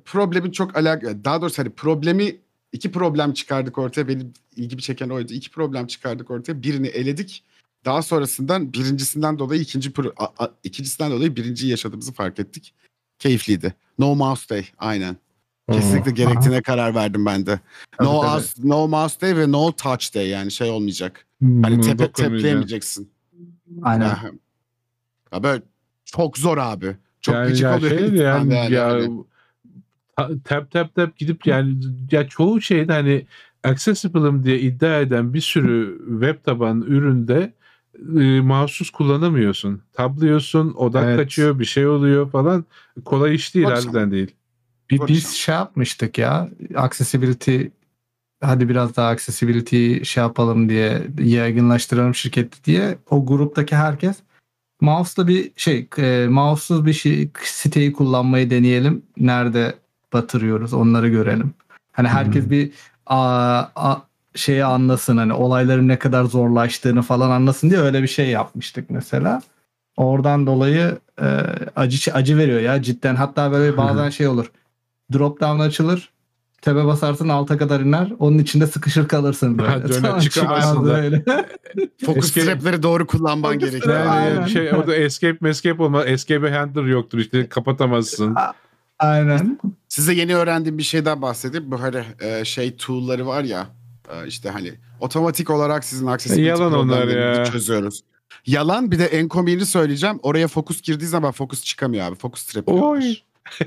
problemin 0.06 0.52
çok 0.52 0.78
alakalı 0.78 1.24
daha 1.26 1.42
doğrusu 1.42 1.58
hani 1.60 1.70
problemi 1.70 2.36
iki 2.72 2.92
problem 2.92 3.34
çıkardık 3.34 3.78
ortaya. 3.78 4.08
Benim 4.08 4.34
ilgimi 4.56 4.82
çeken 4.82 5.10
oydu. 5.10 5.34
İki 5.34 5.52
problem 5.52 5.88
çıkardık 5.88 6.32
ortaya. 6.32 6.64
Birini 6.64 6.88
eledik. 6.88 7.44
Daha 7.86 8.02
sonrasından 8.02 8.74
birincisinden 8.74 9.40
dolayı 9.40 9.62
ikinci 9.62 9.94
pro, 9.94 10.14
a- 10.18 10.46
a- 10.46 10.52
ikincisinden 10.64 11.12
dolayı 11.12 11.36
birinciyi 11.36 11.72
yaşadığımızı 11.72 12.14
fark 12.14 12.40
ettik. 12.40 12.74
Keyifliydi. 13.20 13.74
No 14.00 14.16
mouse 14.16 14.50
day 14.50 14.66
aynen. 14.78 15.18
Kesinlikle 15.72 16.12
gerektiğine 16.12 16.62
karar 16.62 16.96
verdim 16.96 17.26
ben 17.26 17.46
de. 17.46 17.60
Tabii, 17.98 18.08
no, 18.08 18.22
tabii. 18.22 18.32
mouse, 18.32 18.62
no 18.64 18.88
mouse 18.88 19.22
day 19.22 19.38
ve 19.38 19.52
no 19.52 19.72
touch 19.72 20.16
day 20.16 20.28
yani 20.30 20.52
şey 20.52 20.70
olmayacak. 20.70 21.26
Bunu 21.42 21.66
hani 21.66 21.82
tepe, 21.82 22.12
tepleyemeyeceksin 22.12 23.12
Aynen. 23.84 24.18
ya 25.34 25.44
böyle 25.44 25.64
çok 26.16 26.38
zor 26.38 26.58
abi. 26.58 26.96
Çok 27.22 27.36
yani 27.36 27.48
gıcık 27.48 27.64
ya 27.64 27.78
oluyor. 27.78 28.00
şey 28.00 28.10
yani, 28.10 28.54
yani 28.54 28.74
ya 28.74 29.00
ta- 30.18 30.30
tap 30.44 30.72
tap 30.72 30.96
tap 30.96 31.18
gidip 31.18 31.48
yani 31.48 31.76
ya 32.12 32.28
çoğu 32.28 32.62
şeyde 32.62 32.94
hani 32.94 33.26
accessible'ım 33.64 34.44
diye 34.44 34.60
iddia 34.60 35.00
eden 35.00 35.34
bir 35.34 35.42
sürü 35.42 36.02
web 36.10 36.44
tabanlı 36.44 36.86
üründe 36.86 37.54
e, 38.20 38.42
mouse'suz 38.42 38.90
kullanamıyorsun. 38.90 39.82
Tablıyorsun, 39.94 40.74
odak 40.74 41.04
Evet. 41.04 41.18
kaçıyor, 41.18 41.60
bir 41.60 41.66
şey 41.66 41.88
oluyor 41.88 42.32
falan. 42.32 42.66
Kolay 43.06 43.36
iş 43.36 43.56
değil, 43.56 43.66
harbiden 43.66 44.12
değil. 44.12 44.32
Bir, 44.90 45.08
biz 45.08 45.30
şey 45.30 45.56
yapmıştık 45.56 46.18
ya 46.18 46.50
accessibility 46.76 47.62
hadi 48.42 48.70
biraz 48.70 48.96
daha 48.96 49.10
accessibility 49.10 50.04
şey 50.04 50.24
yapalım 50.24 50.70
diye 50.70 51.08
yaygınlaştıralım 51.20 52.16
şirketi 52.16 52.64
diye 52.64 52.98
o 53.10 53.26
gruptaki 53.26 53.76
herkes 53.76 54.18
mouse'la 54.82 55.28
bir 55.28 55.52
şey 55.56 55.88
e, 55.98 56.28
mouse'suz 56.30 56.86
bir 56.86 56.94
şey 56.94 57.30
siteyi 57.44 57.94
kullanmayı 57.94 58.50
deneyelim. 58.50 59.02
Nerede 59.18 59.76
batırıyoruz 60.14 60.74
onları 60.74 61.10
görelim. 61.10 61.54
Hani 61.92 62.08
herkes 62.08 62.44
Hmm. 62.44 62.52
bir 62.52 62.72
a, 63.06 63.18
a, 63.76 63.98
şeyi 64.36 64.66
anlasın 64.66 65.18
hani 65.18 65.34
olayların 65.34 65.88
ne 65.88 66.00
kadar 66.00 66.24
zorlaştığını 66.24 67.02
falan 67.02 67.32
anlasın 67.32 67.70
diye 67.70 67.80
öyle 67.80 68.04
bir 68.04 68.08
şey 68.08 68.30
yapmıştık 68.30 68.90
mesela. 68.90 69.42
Oradan 69.98 70.48
dolayı 70.48 70.98
e, 71.22 71.26
acı 71.76 72.14
acı 72.14 72.38
veriyor 72.38 72.60
ya 72.60 72.82
cidden. 72.82 73.16
Hatta 73.16 73.52
böyle 73.52 73.78
bazen 73.78 74.10
şey 74.10 74.28
olur. 74.28 74.52
Drop 75.14 75.42
down 75.42 75.60
açılır. 75.60 76.10
Tebe 76.62 76.86
basarsın 76.86 77.30
alta 77.30 77.58
kadar 77.58 77.80
iner. 77.80 78.14
Onun 78.20 78.38
içinde 78.38 78.68
sıkışır 78.68 79.08
kalırsın 79.08 79.58
böyle. 79.58 79.70
Ha, 79.70 79.84
döner 79.90 80.76
da. 80.76 80.84
böyle. 80.86 81.24
Fokus 82.06 82.38
Escape- 82.38 82.46
trapleri 82.46 82.84
doğru 82.84 83.08
kullanman 83.08 83.60
gerekiyor. 83.60 84.00
Yani 84.00 84.10
Aynen. 84.10 84.46
şey 84.46 84.74
orada 84.74 84.96
escape 84.96 85.38
mescape 85.42 85.84
olma. 85.84 86.06
Escape 86.06 86.50
handler 86.52 86.84
yoktur 86.84 87.18
işte 87.18 87.50
kapatamazsın. 87.50 88.36
Aynen. 89.00 89.60
Size 89.88 90.14
yeni 90.14 90.36
öğrendiğim 90.36 90.78
bir 90.78 90.84
şeyden 90.84 91.22
bahsedeyim. 91.22 91.72
Bu 91.72 91.82
hani 91.82 92.04
e, 92.22 92.46
şey 92.46 92.76
tool'ları 92.76 93.28
var 93.28 93.44
ya 93.44 93.68
e, 94.14 94.28
işte 94.28 94.50
hani 94.50 94.74
otomatik 95.00 95.50
olarak 95.50 95.84
sizin 95.84 96.08
accessibility 96.08 96.50
Yalan 96.50 96.74
onlar 96.74 97.00
problemlerinizi 97.00 97.40
ya. 97.40 97.46
çözüyoruz. 97.46 98.02
Yalan 98.46 98.92
bir 98.92 99.00
de 99.00 99.06
en 99.06 99.28
komiğini 99.28 99.66
söyleyeceğim. 99.66 100.20
Oraya 100.24 100.48
fokus 100.48 100.82
girdiği 100.82 101.06
zaman 101.06 101.32
fokus 101.32 101.64
çıkamıyor 101.64 102.06
abi. 102.08 102.16
Fokus 102.16 102.44
trap 102.46 102.70
Oy. 102.70 103.16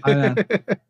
Aynen. 0.03 0.37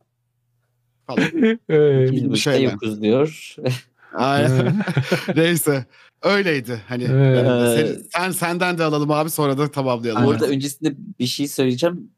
falan. 1.17 1.29
Ee, 1.71 2.13
Biz 2.13 2.31
bir 2.33 2.37
şeyler. 2.37 2.73
yokuz 2.73 3.03
diyor. 3.03 3.57
Aynen. 4.15 4.83
Neyse. 5.37 5.85
Öyleydi. 6.23 6.83
Hani 6.89 7.05
Evet. 7.05 7.45
benim 7.47 7.61
de 7.67 7.73
Ee, 7.75 7.87
seni- 7.95 8.05
sen 8.13 8.31
senden 8.31 8.79
de 8.79 8.85
alalım 8.85 9.11
abi 9.11 9.31
sonra 9.31 9.59
da 9.59 9.71
tamamlayalım. 9.71 10.25
Bu 10.25 10.31
arada 10.31 10.47
öncesinde 10.47 10.95
bir 11.19 11.27
şey 11.27 11.49
söyleyeceğim. 11.49 12.11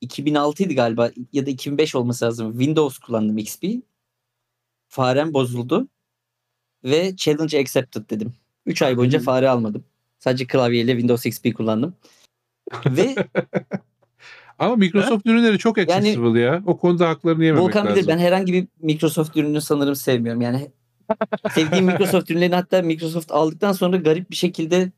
2006 0.00 0.62
idi 0.62 0.74
galiba 0.74 1.10
ya 1.32 1.46
da 1.46 1.50
2005 1.50 1.94
olması 1.94 2.24
lazım. 2.24 2.52
Windows 2.52 2.98
kullandım 2.98 3.38
XP. 3.38 3.64
Farem 4.88 5.34
bozuldu. 5.34 5.88
Ve 6.84 7.16
challenge 7.16 7.58
accepted 7.60 8.10
dedim. 8.10 8.32
3 8.66 8.82
ay 8.82 8.96
boyunca 8.96 9.18
fare 9.18 9.48
almadım. 9.48 9.84
Sadece 10.18 10.46
klavyeyle 10.46 10.92
Windows 10.92 11.26
XP 11.26 11.54
kullandım. 11.56 11.94
Ve 12.86 13.14
Ama 14.58 14.76
Microsoft 14.76 15.26
ürünleri 15.26 15.58
çok 15.58 15.78
Yani- 15.78 15.92
accessible 15.92 16.40
ya. 16.40 16.62
O 16.66 16.76
konuda 16.78 17.08
haklarını 17.08 17.44
yememek 17.44 17.66
Volkan 17.68 17.86
lazım. 17.86 17.96
bilir 17.96 18.08
ben 18.08 18.18
herhangi 18.18 18.52
bir 18.52 18.66
Microsoft 18.82 19.36
ürünü 19.36 19.60
sanırım 19.60 19.96
sevmiyorum. 19.96 20.40
Yani 20.40 20.70
sevdiğim 21.54 21.84
Microsoft 21.92 22.30
ürünlerini 22.30 22.54
hatta 22.54 22.82
Microsoft 22.82 23.32
aldıktan 23.32 23.72
sonra 23.72 23.96
garip 23.96 24.30
bir 24.30 24.36
şekilde 24.36 24.92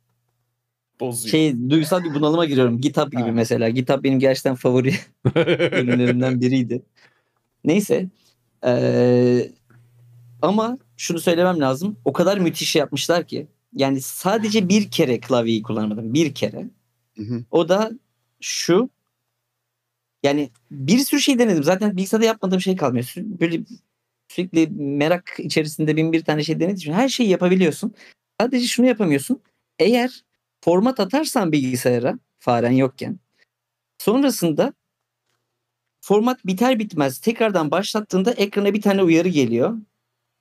Bozuyor. 1.00 1.30
şey 1.30 1.70
duygusal 1.70 2.04
bir 2.04 2.14
bunalıma 2.14 2.44
giriyorum. 2.44 2.80
GitHub 2.80 3.10
gibi 3.12 3.20
Ha. 3.22 3.32
mesela. 3.32 3.68
GitHub 3.68 4.04
benim 4.04 4.18
gerçekten 4.18 4.54
favori 4.54 4.94
ürünlerimden 5.36 6.40
biriydi. 6.40 6.82
Neyse. 7.64 8.06
Ee, 8.66 9.50
ama 10.42 10.78
şunu 10.96 11.20
söylemem 11.20 11.60
lazım. 11.60 11.96
O 12.04 12.12
kadar 12.12 12.38
müthiş 12.38 12.76
yapmışlar 12.76 13.26
ki. 13.26 13.46
Yani 13.74 14.00
sadece 14.00 14.68
bir 14.68 14.90
kere 14.90 15.20
klavyeyi 15.20 15.62
kullanmadım. 15.62 16.14
Bir 16.14 16.34
kere. 16.34 16.66
Hı 17.16 17.22
hı. 17.22 17.44
O 17.50 17.68
da 17.68 17.90
şu. 18.40 18.90
Yani 20.22 20.50
bir 20.70 20.98
sürü 20.98 21.20
şey 21.20 21.38
denedim. 21.38 21.64
Zaten 21.64 21.96
bilgisayarda 21.96 22.26
yapmadığım 22.26 22.60
şey 22.60 22.76
kalmıyor. 22.76 23.12
Böyle 23.16 23.60
sürekli 24.28 24.66
merak 24.76 25.36
içerisinde 25.38 25.96
bin 25.96 26.12
bir 26.12 26.24
tane 26.24 26.44
şey 26.44 26.54
denediğim 26.56 26.76
için 26.76 26.92
her 26.92 27.08
şeyi 27.08 27.28
yapabiliyorsun. 27.28 27.94
Sadece 28.40 28.66
şunu 28.66 28.86
yapamıyorsun. 28.86 29.42
Eğer 29.78 30.24
format 30.60 31.00
atarsan 31.00 31.52
bilgisayara 31.52 32.18
faren 32.38 32.72
yokken 32.72 33.18
sonrasında 33.98 34.72
format 36.00 36.46
biter 36.46 36.78
bitmez 36.78 37.18
tekrardan 37.18 37.70
başlattığında 37.70 38.32
ekrana 38.32 38.74
bir 38.74 38.82
tane 38.82 39.02
uyarı 39.02 39.28
geliyor. 39.28 39.78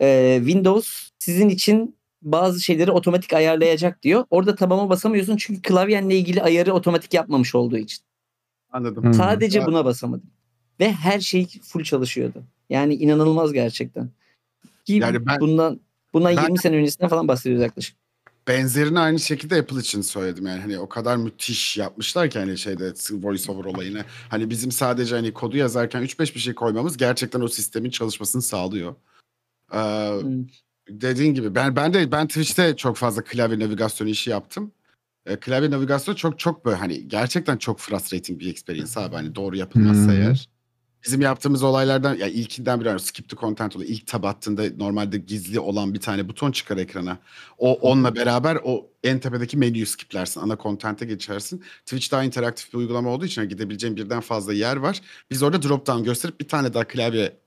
Ee, 0.02 0.38
Windows 0.40 1.10
sizin 1.20 1.50
için 1.50 1.96
bazı 2.22 2.62
şeyleri 2.62 2.92
otomatik 2.92 3.34
ayarlayacak 3.34 4.04
diyor. 4.04 4.26
Orada 4.30 4.56
tamama 4.56 4.90
basamıyorsun 4.90 5.38
çünkü 5.38 5.62
klavyenle 5.62 6.18
ilgili 6.18 6.42
ayarı 6.44 6.74
otomatik 6.74 7.14
yapmamış 7.14 7.56
olduğu 7.56 7.78
için. 7.78 8.09
Anladım. 8.72 9.06
Hı. 9.06 9.14
Sadece 9.14 9.66
buna 9.66 9.86
basamadım. 9.86 10.30
Ve 10.80 10.92
her 10.92 11.20
şey 11.20 11.48
full 11.64 11.84
çalışıyordu. 11.84 12.44
Yani 12.70 12.94
inanılmaz 12.96 13.54
gerçekten. 13.54 14.10
Ki 14.86 14.94
Yani 14.94 15.26
ben- 15.26 15.40
bundan 15.40 15.80
bundan 16.14 16.38
ben- 16.38 16.44
20 16.44 16.60
sene 16.60 16.76
öncesinden 16.76 17.10
falan 17.10 17.28
bahsediyoruz 17.28 17.64
yaklaşık. 17.64 17.96
Benzerini 18.48 19.00
aynı 19.00 19.20
şekilde 19.20 19.56
Apple 19.56 19.80
için 19.80 20.02
söyledim 20.02 20.46
yani 20.48 20.62
hani 20.62 20.80
o 20.80 20.90
kadar 20.90 21.18
müthiş 21.18 21.78
yapmışlar 21.78 22.30
ki 22.30 22.40
hani 22.40 22.58
şeyde 22.58 22.94
voice 23.12 23.52
over 23.52 23.66
olayını. 23.66 24.04
Hani 24.30 24.50
bizim 24.50 24.72
sadece 24.72 25.16
hani 25.16 25.34
kodu 25.34 25.58
yazarken 25.58 26.02
3-5 26.04 26.36
bir 26.36 26.40
şey 26.40 26.54
koymamız 26.56 26.98
gerçekten 26.98 27.42
o 27.42 27.48
sistemin 27.48 27.90
çalışmasını 27.90 28.42
sağlıyor. 28.42 28.96
Ee, 29.74 29.78
Hmm. 30.22 30.46
dediğin 30.90 31.34
gibi 31.34 31.56
ben 31.56 31.76
ben 31.76 31.94
de 31.94 32.12
ben 32.12 32.28
Twitch'te 32.28 32.76
çok 32.76 32.98
fazla 32.98 33.24
klavye 33.24 33.60
navigasyonu 33.60 34.10
işi 34.10 34.30
yaptım. 34.30 34.72
Ee, 35.26 35.36
klavye 35.36 35.72
navigasyonu 35.72 36.18
çok 36.18 36.40
çok 36.40 36.66
böyle 36.66 36.78
hani 36.78 37.08
gerçekten 37.08 37.58
çok 37.58 37.80
frustrating 37.80 38.40
bir 38.40 38.50
experience 38.50 39.00
abi 39.00 39.16
hani 39.16 39.36
doğru 39.36 39.56
yapılmazsa 39.56 40.12
Hı. 40.12 40.16
eğer. 40.16 40.50
Bizim 41.06 41.22
yaptığımız 41.22 41.64
olaylardan 41.64 42.16
ya 42.16 42.28
ilkinden 42.28 42.80
biri 42.80 42.90
var. 42.90 42.98
Skip 42.98 43.30
to 43.30 43.38
content 43.38 43.76
oluyor. 43.76 43.90
İlk 43.90 44.08
tab 44.08 44.24
attığında 44.24 44.64
normalde 44.78 45.18
gizli 45.18 45.60
olan 45.60 45.94
bir 45.94 46.00
tane 46.00 46.30
buton 46.30 46.52
çıkar 46.52 46.78
ekrana. 46.78 47.18
O 47.58 47.74
onunla 47.74 48.16
beraber 48.16 48.58
o 48.64 48.90
en 49.04 49.20
tepedeki 49.20 49.58
menüyü 49.58 49.86
skiplersin. 49.86 50.42
Ana 50.42 50.58
content'e 50.58 51.06
geçersin. 51.06 51.64
Twitch 51.86 52.12
daha 52.12 52.24
interaktif 52.24 52.74
bir 52.74 52.78
uygulama 52.78 53.10
olduğu 53.10 53.26
için 53.26 53.50
gidebileceğin 53.50 53.96
birden 53.96 54.20
fazla 54.22 54.54
yer 54.54 54.76
var. 54.76 55.02
Biz 55.32 55.44
orada 55.44 55.64
drop 55.64 55.88
down 55.88 56.04
gösterip 56.04 56.40
bir 56.40 56.48
tane 56.48 56.74
daha 56.74 56.88
klavye 56.88 57.38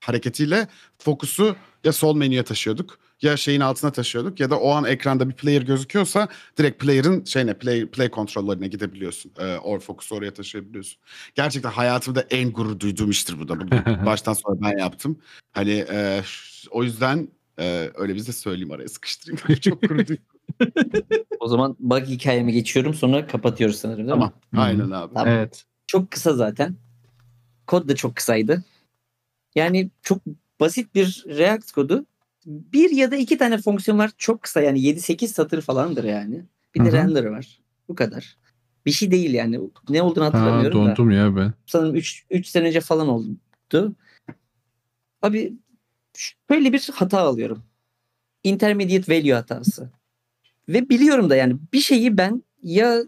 hareketiyle 0.00 0.68
fokusu 0.98 1.56
ya 1.84 1.92
sol 1.92 2.16
menüye 2.16 2.42
taşıyorduk 2.42 2.98
ya 3.22 3.36
şeyin 3.36 3.60
altına 3.60 3.92
taşıyorduk 3.92 4.40
ya 4.40 4.50
da 4.50 4.60
o 4.60 4.70
an 4.70 4.84
ekranda 4.84 5.28
bir 5.28 5.34
player 5.34 5.62
gözüküyorsa 5.62 6.28
direkt 6.58 6.82
player'ın 6.82 7.24
şeyine 7.24 7.54
play 7.54 7.86
play 7.86 8.10
kontrollerine 8.10 8.68
gidebiliyorsun. 8.68 9.32
Ee, 9.38 9.56
or 9.56 9.80
fokusu 9.80 10.14
oraya 10.14 10.34
taşıyabiliyorsun. 10.34 10.98
Gerçekten 11.34 11.70
hayatımda 11.70 12.24
en 12.30 12.52
gurur 12.52 12.80
duyduğum 12.80 13.10
iştir 13.10 13.40
bu 13.40 13.48
da. 13.48 13.60
Baştan 14.06 14.32
sonra 14.32 14.56
ben 14.60 14.78
yaptım. 14.78 15.18
Hani 15.52 15.84
e, 15.90 16.22
o 16.70 16.84
yüzden 16.84 17.28
e, 17.58 17.90
öyle 17.94 18.14
biz 18.14 18.28
de 18.28 18.32
söyleyeyim 18.32 18.70
araya 18.70 18.88
sıkıştırayım. 18.88 19.60
Çok 19.60 19.82
gurur 19.82 20.06
duydum. 20.06 20.24
O 21.40 21.48
zaman 21.48 21.76
bug 21.78 22.02
hikayeme 22.04 22.52
geçiyorum 22.52 22.94
sonra 22.94 23.26
kapatıyoruz 23.26 23.76
sanırım 23.76 23.98
değil 23.98 24.10
Tamam. 24.10 24.32
mi? 24.52 24.60
Aynen 24.60 24.90
abi. 24.90 25.14
Tamam. 25.14 25.28
Evet. 25.28 25.64
Çok 25.86 26.10
kısa 26.10 26.34
zaten. 26.34 26.76
Kod 27.66 27.88
da 27.88 27.96
çok 27.96 28.16
kısaydı. 28.16 28.64
Yani 29.54 29.90
çok 30.02 30.18
basit 30.60 30.94
bir 30.94 31.24
React 31.28 31.72
kodu. 31.72 32.06
Bir 32.46 32.90
ya 32.90 33.10
da 33.10 33.16
iki 33.16 33.38
tane 33.38 33.58
fonksiyon 33.58 33.98
var. 33.98 34.10
Çok 34.18 34.42
kısa 34.42 34.60
yani 34.60 34.78
7-8 34.80 35.26
satır 35.28 35.60
falandır 35.60 36.04
yani. 36.04 36.44
Bir 36.74 36.84
de 36.84 36.92
render 36.92 37.24
var. 37.24 37.60
Bu 37.88 37.94
kadar. 37.94 38.36
Bir 38.86 38.90
şey 38.90 39.10
değil 39.10 39.34
yani. 39.34 39.60
Ne 39.88 40.02
olduğunu 40.02 40.24
Ha, 40.24 40.28
hatırlamıyorum 40.28 40.86
da. 40.86 40.90
dondum 40.90 41.10
ya 41.10 41.36
ben. 41.36 41.52
sanırım 41.66 41.94
3 41.96 42.24
3 42.30 42.46
sene 42.46 42.68
önce 42.68 42.80
falan 42.80 43.08
oldu. 43.08 43.28
Abi 45.22 45.52
şöyle 46.50 46.72
bir 46.72 46.90
hata 46.94 47.18
alıyorum. 47.20 47.62
Intermediate 48.44 49.18
value 49.18 49.32
hatası. 49.34 49.90
Ve 50.68 50.88
biliyorum 50.88 51.30
da 51.30 51.36
yani 51.36 51.56
bir 51.72 51.80
şeyi 51.80 52.18
ben 52.18 52.42
ya 52.62 52.98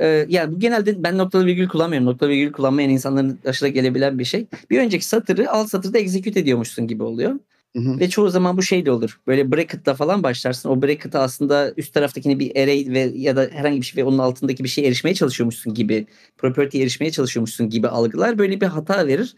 e, 0.00 0.26
yani 0.28 0.54
bu 0.54 0.58
genelde 0.60 1.02
ben 1.02 1.18
noktalı 1.18 1.46
virgül 1.46 1.68
kullanmıyorum. 1.68 2.06
Noktalı 2.08 2.30
virgül 2.30 2.52
kullanmayan 2.52 2.90
insanların 2.90 3.38
aşırı 3.44 3.68
gelebilen 3.68 4.18
bir 4.18 4.24
şey. 4.24 4.46
Bir 4.70 4.78
önceki 4.80 5.06
satırı 5.06 5.50
alt 5.50 5.68
satırda 5.70 5.98
execute 5.98 6.40
ediyormuşsun 6.40 6.86
gibi 6.86 7.02
oluyor. 7.02 7.38
Hı 7.78 7.90
hı. 7.90 8.00
Ve 8.00 8.08
çoğu 8.08 8.30
zaman 8.30 8.56
bu 8.56 8.62
şey 8.62 8.86
de 8.86 8.90
olur. 8.90 9.20
Böyle 9.26 9.52
bracket'la 9.52 9.94
falan 9.94 10.22
başlarsın. 10.22 10.68
O 10.68 10.82
bracket'a 10.82 11.20
aslında 11.20 11.72
üst 11.76 11.94
taraftakini 11.94 12.38
bir 12.38 12.56
array 12.56 12.86
ve 12.88 13.00
ya 13.14 13.36
da 13.36 13.48
herhangi 13.52 13.80
bir 13.80 13.86
şey 13.86 14.04
ve 14.04 14.08
onun 14.08 14.18
altındaki 14.18 14.64
bir 14.64 14.68
şeye 14.68 14.86
erişmeye 14.88 15.14
çalışıyormuşsun 15.14 15.74
gibi, 15.74 16.06
property'ye 16.38 16.82
erişmeye 16.82 17.10
çalışıyormuşsun 17.10 17.70
gibi 17.70 17.88
algılar 17.88 18.38
böyle 18.38 18.60
bir 18.60 18.66
hata 18.66 19.06
verir. 19.06 19.36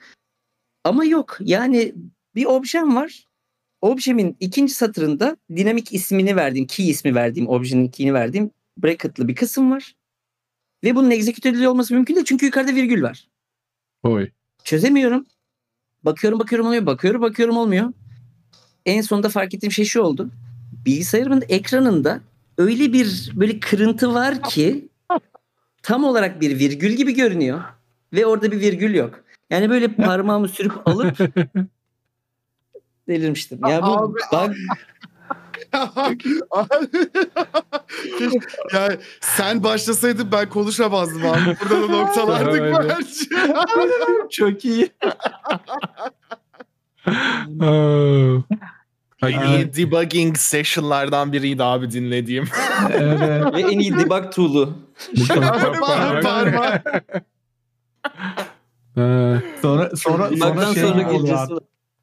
Ama 0.85 1.05
yok. 1.05 1.39
Yani 1.41 1.95
bir 2.35 2.45
objem 2.45 2.97
var. 2.97 3.25
Objemin 3.81 4.37
ikinci 4.41 4.75
satırında 4.75 5.37
dinamik 5.57 5.93
ismini 5.93 6.37
verdiğim, 6.37 6.67
key 6.67 6.91
ismi 6.91 7.15
verdiğim, 7.15 7.49
objenin 7.49 7.89
key'ini 7.89 8.15
verdiğim 8.15 8.51
bracket'lı 8.79 9.29
bir 9.29 9.35
kısım 9.35 9.71
var. 9.71 9.95
Ve 10.85 10.97
bunun 10.97 11.11
execute 11.11 11.49
ediliyor 11.49 11.71
olması 11.71 11.95
mümkün 11.95 12.15
değil 12.15 12.25
çünkü 12.25 12.47
yukarıda 12.47 12.75
virgül 12.75 13.03
var 13.03 13.29
Oy. 14.03 14.31
çözemiyorum. 14.65 15.27
Bakıyorum 16.03 16.39
bakıyorum 16.39 16.67
olmuyor. 16.67 16.87
Bakıyorum 16.87 17.23
bakıyorum 17.23 17.57
olmuyor. 17.57 17.93
En 18.87 19.01
sonunda 19.01 19.29
fark 19.29 19.55
ettiğim 19.55 19.73
şey 19.73 19.85
şu 19.85 20.01
oldu. 20.01 20.31
Bilgisayarımın 20.87 21.43
ekranında 21.49 22.21
öyle 22.59 22.93
bir 22.93 23.31
böyle 23.35 23.61
kırıntı 23.61 24.15
var 24.15 24.43
ki 24.43 24.89
tam 25.83 26.05
olarak 26.05 26.41
bir 26.41 26.59
virgül 26.59 26.91
gibi 26.91 27.15
görünüyor. 27.15 27.61
Ve 28.13 28.27
orada 28.27 28.53
bir 28.53 28.61
virgül 28.61 28.95
yok. 28.95 29.21
Yani 29.51 29.71
böyle 29.71 29.89
parmağımı 29.89 30.49
sürüp 30.49 30.89
alıp 30.89 31.19
delirmiştim. 33.09 33.59
Ya 33.69 33.83
bu 33.83 33.87
Abi, 33.87 34.15
bug 34.33 34.55
ya 38.75 38.97
sen 39.21 39.65
başlasaydın 39.65 40.33
ben 40.33 40.49
konuşamazdım 40.49 41.27
abi. 41.27 41.57
Burada 41.61 41.83
da 41.83 41.87
noktalardık 41.87 42.61
bence. 42.61 42.95
Çok 44.31 44.65
iyi. 44.65 44.91
En 49.23 49.41
iyi 49.49 49.75
debugging 49.75 50.37
session'lardan 50.37 51.33
biriydi 51.33 51.65
abi 51.65 51.91
dinlediğim. 51.91 52.49
Evet. 52.93 53.55
Ve 53.55 53.61
en 53.61 53.79
iyi 53.79 53.99
debug 53.99 54.33
tool'u. 54.33 54.79
Parmak. 56.23 57.05
Sonra 59.63 59.91
sonra 59.97 60.31
Debug'dan 60.31 60.57
sonra 60.57 60.75
şey 60.75 60.83
sonra 60.83 61.61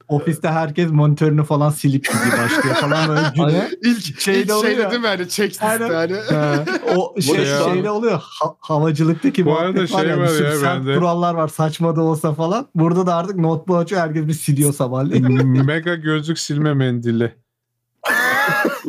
var. 0.09 0.15
Ofiste 0.21 0.47
herkes 0.47 0.91
monitörünü 0.91 1.43
falan 1.43 1.69
silip 1.69 2.05
gidiyor 2.05 2.37
başlıyor 2.43 2.75
falan 2.75 3.09
böyle 3.09 3.21
güne. 3.35 3.69
İlk 3.83 4.19
Şeyde 4.21 4.39
ilk 4.41 4.51
oluyor. 4.51 4.71
şeyde 4.75 4.89
değil 4.91 5.01
mi 5.01 5.07
hani 5.07 5.29
çek 5.29 5.57
Aynen. 5.61 5.89
hani. 5.89 6.13
Ha. 6.29 6.65
O 6.95 7.21
şey 7.21 7.39
arada- 7.53 7.73
şeyde 7.73 7.89
oluyor. 7.89 8.19
ha- 8.23 8.55
havacılıktaki 8.59 9.45
Bu 9.45 9.57
arada 9.59 9.81
var 9.81 9.87
şey 9.87 10.07
ya. 10.07 10.17
var 10.19 10.27
sürü 10.27 10.47
ya 10.47 10.55
sert 10.55 10.63
bende. 10.85 10.95
kurallar 10.95 11.33
var 11.33 11.47
saçma 11.47 11.95
da 11.95 12.01
olsa 12.01 12.33
falan. 12.33 12.67
Burada 12.75 13.05
da 13.07 13.15
artık 13.15 13.35
notebook 13.35 13.81
açıyor 13.81 14.01
herkes 14.01 14.27
bir 14.27 14.33
siliyor 14.33 14.73
sabahleyin. 14.73 15.65
Mega 15.65 15.95
gözlük 15.95 16.39
silme 16.39 16.73
mendili. 16.73 17.33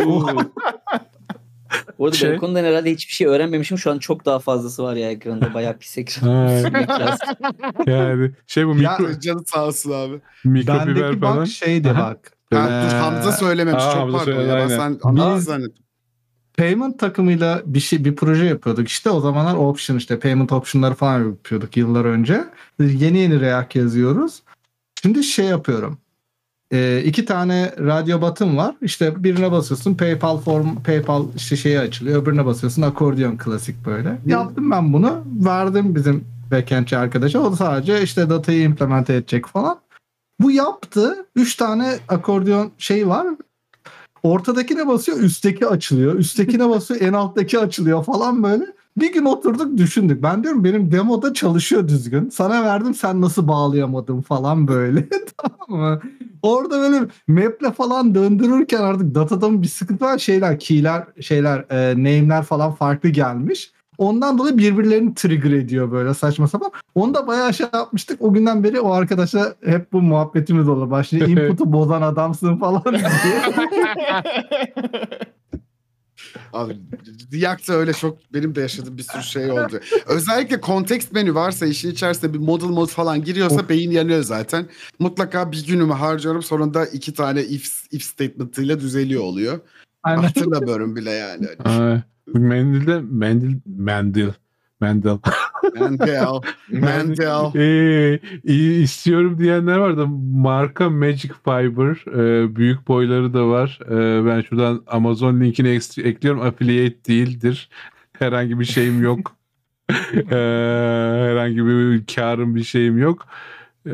Bu 1.99 2.05
arada 2.07 2.17
Şey- 2.17 2.31
ben 2.33 2.39
konudan 2.39 2.65
herhalde 2.65 2.91
hiçbir 2.93 3.13
şey 3.13 3.27
öğrenmemişim. 3.27 3.79
Şu 3.79 3.91
an 3.91 3.99
çok 3.99 4.25
daha 4.25 4.39
fazlası 4.39 4.83
var 4.83 4.97
ya 4.97 5.11
ekranda. 5.11 5.55
Bayağı 5.55 5.79
pis 5.79 5.99
ekran. 5.99 6.49
Yani 7.87 8.31
şey 8.47 8.67
bu 8.67 8.77
Ya- 8.77 8.97
mikro, 8.99 9.21
Canı 9.21 9.43
sağ 9.47 9.67
olsun 9.67 9.91
abi. 9.93 10.21
mikrofiber 10.45 10.87
Bendeki 10.97 11.21
falan. 11.21 11.37
bak 11.39 11.47
şeydi 11.49 11.91
Aha. 11.91 12.01
bak. 12.11 12.33
Ha, 12.53 12.69
Ee, 12.69 12.87
dur, 12.91 12.95
Hamza 12.97 13.33
söylememiş. 13.33 13.83
aa, 13.85 13.91
Çok 13.93 14.01
Hamza 14.01 14.19
pardon 14.19 14.43
ya. 14.43 14.57
Ben 14.57 14.69
sen 14.69 14.99
anladın 15.03 15.37
Biz- 15.37 15.45
zannettim. 15.45 15.85
Payment 16.59 16.99
takımıyla 16.99 17.63
bir 17.67 17.81
şey 17.81 18.05
bir 18.05 18.17
proje 18.17 18.45
yapıyorduk. 18.45 18.89
İşte 18.89 19.11
o 19.11 19.21
zamanlar 19.21 19.55
option 19.57 19.97
işte 19.97 20.19
payment 20.21 20.53
option'ları 20.53 20.95
falan 20.95 21.25
yapıyorduk 21.29 21.77
yıllar 21.77 22.05
önce. 22.05 22.45
Yeni 22.81 23.19
yeni 23.19 23.41
React 23.41 23.77
yazıyoruz. 23.77 24.43
Şimdi 25.03 25.25
şey 25.25 25.45
yapıyorum. 25.47 25.99
Ee, 26.73 27.03
iki 27.05 27.25
tane 27.25 27.75
radyo 27.79 28.21
batım 28.21 28.57
var. 28.57 28.75
İşte 28.83 29.25
birine 29.25 29.53
basıyorsun 29.53 29.95
PayPal 29.95 30.39
form 30.39 30.83
PayPal 30.83 31.27
işte 31.37 31.57
şeyi 31.57 31.81
açılıyor. 31.81 32.23
Öbürüne 32.23 32.47
basıyorsun 32.47 32.83
akordeon 32.83 33.37
klasik 33.37 33.87
böyle. 33.87 34.19
Yaptım 34.27 34.71
ben 34.71 34.93
bunu. 34.93 35.25
Verdim 35.45 35.95
bizim 35.95 36.25
backendçi 36.51 36.97
arkadaşa. 36.97 37.39
O 37.39 37.57
sadece 37.57 38.03
işte 38.03 38.31
datayı 38.31 38.63
implement 38.63 39.11
edecek 39.11 39.47
falan. 39.47 39.79
Bu 40.41 40.51
yaptı. 40.51 41.27
Üç 41.37 41.57
tane 41.57 41.95
akordeon 42.09 42.71
şey 42.79 43.09
var. 43.09 43.27
Ortadakine 44.23 44.87
basıyor 44.87 45.19
üstteki 45.19 45.67
açılıyor. 45.67 46.15
Üsttekine 46.15 46.69
basıyor 46.71 47.01
en 47.01 47.13
alttaki 47.13 47.59
açılıyor 47.59 48.05
falan 48.05 48.43
böyle. 48.43 48.65
Bir 49.01 49.13
gün 49.13 49.25
oturduk 49.25 49.79
düşündük. 49.79 50.23
Ben 50.23 50.43
diyorum 50.43 50.65
benim 50.65 50.93
demoda 50.93 51.35
çalışıyor 51.35 51.89
düzgün. 51.89 52.29
Sana 52.29 52.65
verdim 52.65 52.95
sen 52.95 53.21
nasıl 53.21 53.49
bağlayamadın 53.49 54.21
falan 54.21 54.69
böyle. 54.69 55.09
tamam 55.37 55.81
mı? 55.81 56.01
Orada 56.43 56.81
böyle 56.81 57.01
map'le 57.29 57.75
falan 57.77 58.15
döndürürken 58.15 58.83
artık 58.83 59.15
datadan 59.15 59.63
bir 59.63 59.69
sıkıntı 59.69 60.05
var. 60.05 60.19
Şeyler, 60.19 60.59
key'ler, 60.59 61.05
şeyler, 61.21 61.65
e, 61.71 61.93
name'ler 61.93 62.43
falan 62.43 62.73
farklı 62.73 63.09
gelmiş. 63.09 63.73
Ondan 63.99 64.39
dolayı 64.39 64.59
birbirlerini 64.59 65.15
trigger 65.15 65.51
ediyor 65.51 65.93
böyle 65.93 66.15
saçma 66.15 66.49
sapan. 66.49 66.71
Onu 66.95 67.15
da 67.15 67.27
bayağı 67.27 67.55
şey 67.55 67.67
yapmıştık. 67.75 68.23
O 68.23 68.33
günden 68.33 68.65
beri 68.65 68.81
o 68.81 68.93
arkadaşla 68.93 69.55
hep 69.65 69.93
bu 69.93 70.03
muhabbetimiz 70.03 70.69
olur. 70.69 70.91
Başlıyor 70.91 71.29
input'u 71.29 71.73
bozan 71.73 72.03
adamsın 72.03 72.57
falan 72.57 72.83
diye. 72.85 73.41
Abi 76.53 76.77
React'ta 77.33 77.73
öyle 77.73 77.93
çok 77.93 78.19
benim 78.33 78.55
de 78.55 78.61
yaşadığım 78.61 78.99
bir 78.99 79.03
sürü 79.03 79.23
şey 79.23 79.51
oldu. 79.51 79.81
Özellikle 80.07 80.61
kontekst 80.61 81.13
menü 81.13 81.35
varsa 81.35 81.67
işin 81.67 81.91
içerisinde 81.91 82.35
bir 82.35 82.39
model 82.39 82.67
mod 82.67 82.89
falan 82.89 83.25
giriyorsa 83.25 83.69
beyin 83.69 83.91
yanıyor 83.91 84.23
zaten. 84.23 84.67
Mutlaka 84.99 85.53
bir 85.53 85.67
günümü 85.67 85.93
harcıyorum 85.93 86.43
sonunda 86.43 86.87
iki 86.87 87.15
tane 87.15 87.43
if, 87.43 87.85
if 87.91 88.03
statement'ıyla 88.03 88.81
düzeliyor 88.81 89.23
oluyor. 89.23 89.61
Aynen. 90.03 90.23
Hatırlamıyorum 90.23 90.97
bile 90.97 91.11
yani. 91.11 91.47
Ha. 91.65 92.03
Mendilde 92.35 93.01
mendil 93.01 93.57
mendil 93.67 94.29
mendil. 94.81 95.19
Mandel. 95.81 96.27
Mandel. 96.73 97.53
Ee, 97.55 98.21
iyi 98.45 98.83
istiyorum 98.83 99.39
diyenler 99.39 99.77
var 99.79 99.99
da 99.99 100.07
marka 100.33 100.91
Magic 100.91 101.31
Fiber 101.45 102.05
e, 102.19 102.57
büyük 102.57 102.89
boyları 102.89 103.35
da 103.35 103.49
var. 103.49 103.79
E, 103.91 104.27
ben 104.27 104.41
şuradan 104.41 104.83
Amazon 104.87 105.41
linkini 105.41 105.69
ek- 105.69 106.03
ekliyorum. 106.03 106.41
Affiliate 106.43 107.05
değildir. 107.05 107.69
Herhangi 108.13 108.61
bir 108.61 108.65
şeyim 108.65 109.03
yok. 109.03 109.37
E, 110.15 110.37
herhangi 111.29 111.67
bir 111.67 112.07
karım 112.15 112.55
bir 112.55 112.63
şeyim 112.65 112.99
yok. 112.99 113.27
E, 113.87 113.93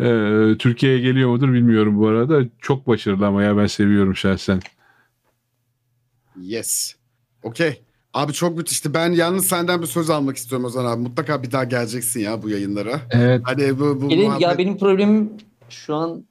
Türkiye'ye 0.59 0.99
geliyor 1.01 1.31
mudur 1.31 1.53
bilmiyorum 1.53 1.99
bu 1.99 2.09
arada. 2.09 2.43
Çok 2.61 2.87
başarılı 2.87 3.27
ama 3.27 3.43
ya 3.43 3.57
ben 3.57 3.67
seviyorum 3.67 4.17
şahsen. 4.17 4.61
Yes. 6.41 6.95
Okey. 7.43 7.84
Abi 8.15 8.33
çok 8.33 8.57
müthişti. 8.57 8.95
Ben 8.95 9.13
yalnız 9.13 9.47
senden 9.47 9.83
bir 9.83 9.87
söz 9.87 10.11
almak 10.11 10.37
istiyorum 10.37 10.65
Ozan 10.67 10.85
abi. 10.85 11.03
Mutlaka 11.03 11.43
bir 11.43 11.53
daha 11.53 11.65
geleceksin 11.65 12.21
ya 12.21 12.43
bu 12.43 12.49
yayınlara. 12.51 13.01
Evet. 13.11 13.41
Hani 13.45 13.81
bu, 13.81 14.01
bu 14.03 14.11
Benim, 14.11 14.27
muhabbet- 14.31 14.41
ya 14.43 14.59
benim 14.59 14.79
problemim 14.79 15.31
şu 15.71 15.95
an 15.95 16.25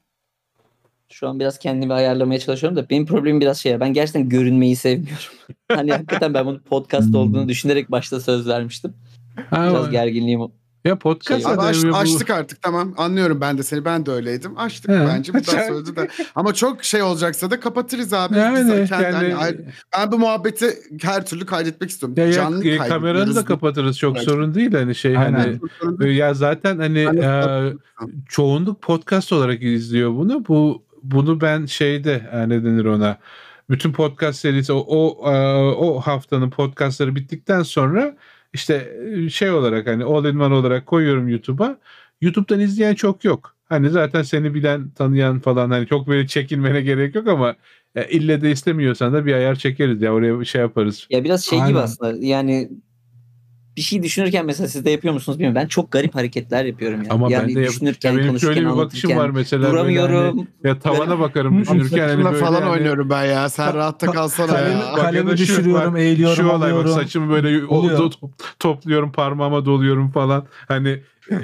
şu 1.09 1.27
an 1.27 1.39
biraz 1.39 1.59
kendimi 1.59 1.93
ayarlamaya 1.93 2.39
çalışıyorum 2.39 2.77
da 2.77 2.89
benim 2.89 3.05
problemim 3.05 3.41
biraz 3.41 3.57
şey 3.57 3.71
ya 3.71 3.79
ben 3.79 3.93
gerçekten 3.93 4.29
görünmeyi 4.29 4.75
sevmiyorum. 4.75 5.33
hani 5.71 5.91
hakikaten 5.91 6.33
ben 6.33 6.45
bunu 6.45 6.61
podcast 6.61 7.07
Hmm. 7.07 7.15
olduğunu 7.15 7.49
düşünerek 7.49 7.91
başta 7.91 8.19
söz 8.19 8.47
vermiştim. 8.47 8.93
Ha, 9.49 9.69
Biraz 9.69 9.89
gerginliğim 9.89 10.41
o. 10.41 10.51
ya 10.85 10.99
podcast 10.99 11.45
Abi 11.45 11.57
da 11.57 11.61
aç- 11.61 11.83
bu- 11.83 11.95
açtık 11.95 12.29
artık 12.29 12.61
tamam. 12.61 12.93
Anlıyorum 12.97 13.41
ben 13.41 13.57
de 13.57 13.63
seni. 13.63 13.85
Ben 13.85 14.05
de 14.05 14.11
öyleydim. 14.11 14.57
Açtık 14.57 14.91
He. 14.91 14.93
bence. 15.07 15.33
Bu 15.33 15.37
da 15.37 15.41
söyledi 15.67 15.95
de. 15.95 16.07
Ama 16.35 16.53
çok 16.53 16.83
şey 16.83 17.01
olacaksa 17.01 17.51
da 17.51 17.59
kapatırız 17.59 18.13
abi. 18.13 18.33
Biz 18.33 18.37
Yani, 18.41 18.87
kendi- 18.89 19.03
yani, 19.03 19.33
hani 19.33 19.57
ben 19.97 20.11
bu 20.11 20.19
muhabbeti 20.19 20.69
her 21.01 21.25
türlü 21.25 21.45
kaydetmek 21.45 21.89
istiyorum. 21.89 22.15
ya, 22.17 22.25
ya, 22.25 22.31
Canlı 22.33 22.55
kaydediyoruz. 22.55 22.89
kameranı 22.89 23.35
da 23.35 23.45
kapatırız 23.45 23.97
çok 23.97 24.15
Bence. 24.15 24.25
sorun 24.25 24.55
değil 24.55 24.73
hani 24.73 24.95
şey 24.95 25.17
Aynen. 25.17 25.59
hani 25.99 26.13
ya 26.15 26.33
zaten 26.33 26.77
hani 26.79 27.05
Hani- 27.05 27.19
e, 27.19 27.73
çoğunluk 28.29 28.81
podcast 28.81 29.33
olarak 29.33 29.63
izliyor 29.63 30.11
bunu. 30.15 30.47
Bu 30.47 30.83
bunu 31.03 31.41
ben 31.41 31.65
şeyde 31.65 32.29
e, 32.31 32.49
ne 32.49 32.63
denir 32.63 32.85
ona? 32.85 33.17
Bütün 33.69 33.91
podcast 33.93 34.39
serisi 34.39 34.73
o 34.73 34.85
o, 34.87 35.31
e, 35.31 35.55
o 35.75 35.99
haftanın 35.99 36.49
podcastları 36.49 37.15
bittikten 37.15 37.63
sonra 37.63 38.15
işte 38.53 38.97
şey 39.31 39.51
olarak 39.51 39.87
hani 39.87 40.03
all 40.03 40.25
in 40.25 40.39
one 40.39 40.53
olarak 40.53 40.85
koyuyorum 40.85 41.27
YouTube'a. 41.27 41.77
YouTube'dan 42.21 42.59
izleyen 42.59 42.95
çok 42.95 43.23
yok. 43.23 43.55
Hani 43.65 43.89
zaten 43.89 44.21
seni 44.21 44.53
bilen, 44.53 44.89
tanıyan 44.89 45.39
falan 45.39 45.71
hani 45.71 45.87
çok 45.87 46.07
böyle 46.07 46.27
çekinmene 46.27 46.81
gerek 46.81 47.15
yok 47.15 47.27
ama 47.27 47.55
e, 47.95 48.09
ille 48.09 48.41
de 48.41 48.51
istemiyorsan 48.51 49.13
da 49.13 49.25
bir 49.25 49.33
ayar 49.33 49.55
çekeriz 49.55 50.01
ya 50.01 50.13
oraya 50.13 50.45
şey 50.45 50.61
yaparız. 50.61 51.07
Ya 51.09 51.23
biraz 51.23 51.45
şey 51.45 51.59
gibi 51.59 51.67
Aynen. 51.67 51.79
aslında 51.79 52.25
yani 52.25 52.69
bir 53.77 53.81
şey 53.81 54.03
düşünürken 54.03 54.45
mesela 54.45 54.67
siz 54.67 54.85
de 54.85 54.91
yapıyor 54.91 55.13
musunuz 55.13 55.39
bilmiyorum. 55.39 55.61
Ben 55.61 55.67
çok 55.67 55.91
garip 55.91 56.15
hareketler 56.15 56.65
yapıyorum 56.65 57.03
ya. 57.03 57.07
Ama 57.09 57.31
yani 57.31 57.47
ben 57.47 57.55
de 57.55 57.59
yap- 57.59 57.69
düşünürken, 57.69 58.11
ya 58.11 58.17
benim 58.17 58.27
konuşurken, 58.27 58.53
şöyle 58.55 58.69
bir 58.69 58.77
bakışım 58.77 59.17
var 59.17 59.29
mesela. 59.29 59.63
böyle 59.63 59.73
duramıyorum. 59.73 60.37
hani- 60.37 60.47
ya 60.63 60.79
tavana 60.79 61.19
bakarım 61.19 61.61
düşünürken 61.61 62.09
hani 62.09 62.25
böyle 62.25 62.37
falan 62.37 62.61
hani- 62.61 62.71
oynuyorum 62.71 63.09
ben 63.09 63.23
ya. 63.25 63.49
Sen 63.49 63.73
rahatta 63.73 64.11
kalsana 64.11 64.47
Kalemi, 64.47 64.79
ya. 64.79 64.85
Ya 64.85 64.93
kalemi 64.95 65.37
düşürüyorum, 65.37 65.93
bak, 65.93 65.99
eğiliyorum, 65.99 66.35
Şu 66.35 66.49
olay 66.49 66.73
bak 66.73 66.89
saçımı 66.89 67.29
böyle 67.33 67.65
o- 67.65 67.75
Oluyor. 67.75 67.99
to- 67.99 68.29
topluyorum 68.59 69.11
parmağıma 69.11 69.65
doluyorum 69.65 70.11
falan. 70.11 70.45
Hani 70.67 70.99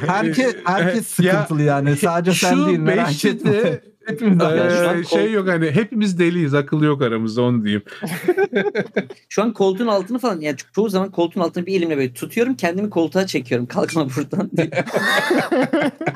Herkes, 0.08 0.56
herkes 0.66 1.20
Ya, 1.20 1.32
sıkıntılı 1.34 1.64
yani. 1.64 1.96
Sadece 1.96 2.32
sen 2.48 2.66
değil 2.66 2.80
merak 2.80 3.26
etme. 3.26 3.82
Hepimiz 4.10 4.42
Ee, 4.42 4.44
Ya 4.56 4.70
şu 4.70 4.90
an 4.90 5.02
şey 5.02 5.26
kol- 5.26 5.32
yok 5.34 5.48
hani 5.48 5.72
hepimiz 5.72 6.20
deliyiz 6.20 6.54
akıl 6.54 6.84
yok 6.84 7.02
aramızda 7.02 7.42
onu 7.42 7.64
diyeyim. 7.64 7.84
Şu 9.30 9.44
an 9.44 9.54
koltuğun 9.54 9.88
altını 9.88 10.20
falan 10.20 10.40
yani 10.42 10.56
ço- 10.56 10.72
çoğu 10.76 10.90
zaman 10.90 11.12
koltuğun 11.12 11.42
altını 11.42 11.66
bir 11.66 11.78
elimle 11.78 11.98
böyle 11.98 12.14
tutuyorum 12.14 12.56
kendimi 12.56 12.90
koltuğa 12.90 13.28
çekiyorum. 13.28 13.66
Kalkma 13.68 14.08
buradan 14.18 14.52
diye. 14.58 14.70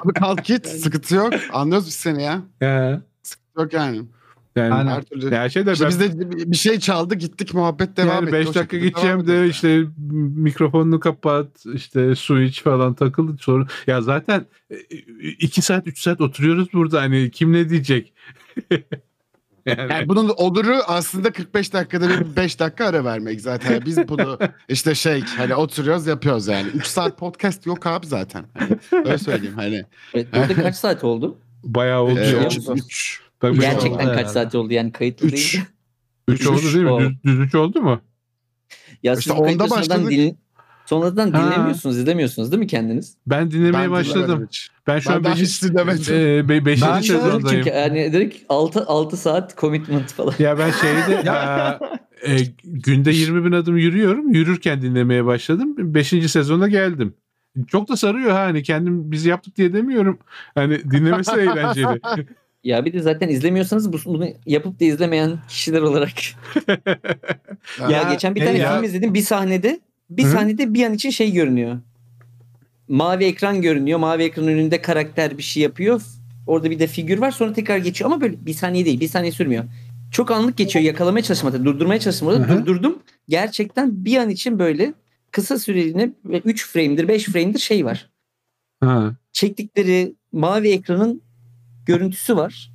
Abi 0.06 0.14
kalk 0.14 0.46
git. 0.46 0.68
Sıkıntı 0.68 1.16
yok. 1.16 1.34
Anlıyoruz 1.54 1.88
biz 1.88 1.94
seni 1.96 2.24
ya. 2.24 2.42
Ya, 2.62 3.02
Yok 3.58 3.74
yani. 3.74 4.02
Yani 4.56 4.74
Aynen. 4.74 4.92
Her 4.92 5.02
türlü. 5.04 5.34
ya 5.36 5.50
şey 5.50 5.66
de 5.66 5.72
İşte 5.72 5.86
ben 5.86 5.90
biz 5.90 6.00
de 6.00 6.52
bir 6.52 6.58
şey 6.58 6.80
çaldı 6.80 7.16
gittik 7.16 7.54
muhabbet 7.54 7.98
devam 7.98 8.10
yani 8.16 8.24
etti. 8.24 8.34
5 8.34 8.48
O 8.48 8.54
dakika 8.54 8.78
gideceğim 8.78 9.28
de 9.28 9.48
işte 9.48 9.84
mikrofonunu 10.36 11.00
kapat 11.00 11.48
işte 11.74 12.16
su 12.16 12.42
iç 12.42 12.64
falan 12.64 12.94
takıl 12.94 13.38
sorun. 13.38 13.68
Ya 13.88 14.02
zaten 14.02 14.46
2 15.40 15.62
saat 15.62 15.88
3 15.88 16.02
saat 16.02 16.22
oturuyoruz 16.22 16.74
burada 16.74 17.02
hani 17.02 17.32
kim 17.32 17.54
ne 17.54 17.70
diyecek? 17.70 18.14
yani, 18.72 18.84
Yani 19.66 20.10
bunun 20.10 20.30
oluru 20.38 20.76
aslında 20.88 21.32
45 21.32 21.74
dakikada 21.74 22.10
bir 22.10 22.36
5 22.36 22.60
dakika 22.60 22.86
ara 22.86 23.06
vermek 23.06 23.42
zaten. 23.42 23.82
Biz 23.86 24.08
bunu 24.08 24.40
işte 24.70 24.96
şey 24.96 25.22
hani 25.38 25.56
oturuyoruz 25.56 26.08
yapıyoruz 26.08 26.48
yani. 26.48 26.68
3 26.74 26.86
saat 26.86 27.18
podcast 27.18 27.66
yok 27.66 27.88
abi 27.88 28.08
zaten. 28.08 28.46
Hani 28.58 28.78
öyle 28.92 29.18
söyleyeyim 29.18 29.56
hani. 29.56 29.86
Evet, 30.14 30.28
burada 30.36 30.54
kaç 30.56 30.76
saat 30.76 31.04
oldu? 31.04 31.38
bayağı 31.64 32.02
oldu. 32.02 32.20
Ee, 32.20 32.24
biliyor 32.24 32.46
üç- 32.46 32.58
musun? 32.58 32.80
üç. 32.86 33.23
Tabii 33.44 33.60
Gerçekten 33.60 33.90
oldu 33.92 33.98
kaç 33.98 34.08
herhalde. 34.18 34.30
saat 34.30 34.56
oldu 34.56 34.74
yani 34.74 34.92
kayıtlı 34.92 35.28
Üç. 35.28 35.54
değil. 35.54 35.66
3 36.28 36.48
oldu 36.48 36.62
değil 36.74 36.86
mi? 36.86 37.00
Düz, 37.00 37.24
düz 37.34 37.40
üç 37.40 37.56
oldu 37.56 37.82
mu? 37.82 38.02
Ya 39.04 39.14
İşte 39.14 39.34
onda 39.34 39.70
başladık. 39.70 40.10
din- 40.12 40.38
Sonradan 40.86 41.32
Ha. 41.32 41.46
dinlemiyorsunuz, 41.52 41.98
izlemiyorsunuz 41.98 42.52
değil 42.52 42.60
mi 42.60 42.68
kendiniz? 42.68 43.18
Ben 43.28 43.52
dinlemeye 43.52 43.84
Ben 43.84 43.92
başladım. 43.92 44.46
hiç. 44.48 44.70
Ben 44.88 45.00
şu 45.00 45.10
Ben 45.10 45.16
an 45.16 45.24
daha 45.24 45.34
5. 45.34 45.42
hiç 45.42 45.64
dinlemedim. 45.64 46.14
e, 46.16 46.50
be- 46.50 46.66
beşinci 46.66 46.88
Ben 46.92 47.02
sezondayım. 47.02 47.48
Çünkü 47.64 47.70
yani 47.78 48.14
direkt 48.14 48.38
6, 48.50 48.86
6 48.86 49.18
saat 49.18 49.58
commitment 49.58 50.14
falan. 50.14 50.34
Ya 50.40 50.58
ben 50.60 50.72
şeyde 50.72 51.24
e, 52.24 52.34
e, 52.36 52.38
günde 52.64 53.12
20 53.12 53.46
bin 53.46 53.52
adım 53.52 53.78
yürüyorum. 53.78 54.34
Yürürken 54.34 54.82
dinlemeye 54.82 55.26
başladım. 55.26 55.76
5. 55.78 56.10
sezona 56.32 56.68
geldim. 56.68 57.14
Çok 57.68 57.90
da 57.90 57.98
sarıyor 57.98 58.32
ha 58.32 58.40
hani 58.40 58.64
kendim 58.64 59.12
biz 59.12 59.26
yaptık 59.26 59.56
diye 59.58 59.74
demiyorum. 59.74 60.20
Hani 60.56 60.92
dinlemesi 60.92 61.32
eğlenceli. 61.40 62.02
Ya 62.64 62.86
bir 62.86 62.94
de 62.94 63.00
zaten 63.00 63.30
izlemiyorsanız 63.30 63.94
bu- 63.94 63.98
bunu 64.06 64.28
yapıp 64.46 64.80
da 64.80 64.86
izlemeyen 64.86 65.40
kişiler 65.50 65.82
olarak. 65.82 66.12
ya, 67.90 68.04
geçen 68.12 68.36
bir 68.36 68.46
tane 68.46 68.58
ya. 68.58 68.74
film 68.76 68.84
izledim. 68.84 69.14
Bir 69.14 69.22
sahnede 69.22 69.80
bir 70.10 70.24
Hı. 70.24 70.32
sahnede 70.32 70.74
bir 70.74 70.86
an 70.86 70.94
için 70.94 71.10
şey 71.10 71.32
görünüyor. 71.32 71.80
Mavi 72.88 73.24
ekran 73.24 73.62
görünüyor. 73.62 74.00
Mavi 74.00 74.24
ekran 74.24 74.48
önünde 74.48 74.82
karakter 74.82 75.38
bir 75.38 75.44
şey 75.44 75.64
yapıyor. 75.64 76.02
Orada 76.48 76.72
bir 76.72 76.80
de 76.80 76.88
figür 76.88 77.18
var. 77.18 77.32
Sonra 77.32 77.54
tekrar 77.54 77.78
geçiyor 77.78 78.12
ama 78.12 78.22
böyle 78.22 78.46
bir 78.46 78.54
saniye 78.54 78.86
değil. 78.86 79.00
Bir 79.00 79.08
saniye 79.08 79.32
sürmüyor. 79.32 79.64
Çok 80.12 80.32
anlık 80.32 80.58
geçiyor. 80.58 80.86
Yakalamaya 80.86 81.24
çalıştım 81.24 81.50
hatta. 81.52 81.66
Durdurmaya 81.66 82.00
hı. 82.48 82.66
Durdurdum. 82.66 83.00
Gerçekten 83.30 84.06
bir 84.06 84.18
an 84.18 84.30
için 84.30 84.60
böyle 84.60 84.94
kısa 85.32 85.60
süreliğine 85.60 86.10
ve 86.26 86.40
3 86.40 86.68
frame'dir 86.68 87.08
5 87.08 87.26
frame'dir 87.26 87.60
şey 87.60 87.86
var. 87.86 88.10
Ha. 88.82 89.16
çektikleri 89.32 90.14
mavi 90.32 90.70
ekranın 90.70 91.22
görüntüsü 91.86 92.36
var. 92.36 92.72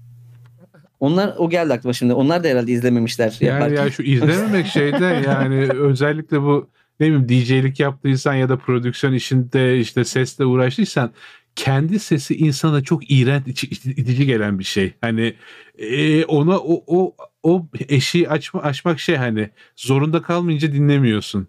Onlar 1.01 1.35
o 1.39 1.51
geldi 1.51 1.73
aklıma 1.73 1.93
şimdi. 1.93 2.13
Onlar 2.13 2.45
da 2.45 2.49
herhalde 2.49 2.73
izlememişler. 2.73 3.37
Yani 3.41 3.55
yaparken. 3.55 3.85
ya 3.85 3.91
şu 3.91 4.03
izlememek 4.03 4.67
şeyde 4.67 5.23
yani 5.27 5.57
özellikle 5.73 6.43
bu 6.43 6.69
ne 7.01 7.07
bileyim 7.07 7.29
DJ'lik 7.29 7.81
yaptıysan 7.81 8.35
ya 8.35 8.49
da 8.49 8.57
prodüksiyon 8.57 9.13
işinde 9.13 9.81
işte 9.81 10.05
sesle 10.05 10.45
uğraştıysan 10.45 11.13
kendi 11.57 11.99
sesi 11.99 12.37
insana 12.37 12.83
çok 12.83 13.11
iğrenç 13.11 13.65
itici 13.65 14.27
gelen 14.27 14.59
bir 14.59 14.65
şey. 14.65 14.93
Hani 15.01 15.35
e, 15.79 16.25
ona 16.25 16.59
o 16.59 16.85
o 16.87 17.15
o 17.43 17.67
eşiği 17.89 18.29
açma, 18.29 18.63
açmak 18.63 19.01
şey 19.01 19.17
hani 19.17 19.51
zorunda 19.77 20.23
kalmayınca 20.23 20.73
dinlemiyorsun 20.73 21.49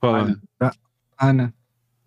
falan. 0.00 0.36
Aynen. 0.60 0.72
Aynen. 1.18 1.52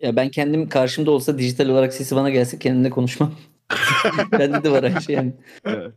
Ya 0.00 0.16
ben 0.16 0.28
kendim 0.28 0.68
karşımda 0.68 1.10
olsa 1.10 1.38
dijital 1.38 1.68
olarak 1.68 1.94
sesi 1.94 2.16
bana 2.16 2.30
gelse 2.30 2.58
kendimle 2.58 2.90
konuşmam. 2.90 3.34
Bende 4.32 4.62
de 4.64 4.70
var 4.70 4.90
her 4.92 5.00
şey 5.00 5.14
yani. 5.16 5.32
Evet. 5.64 5.92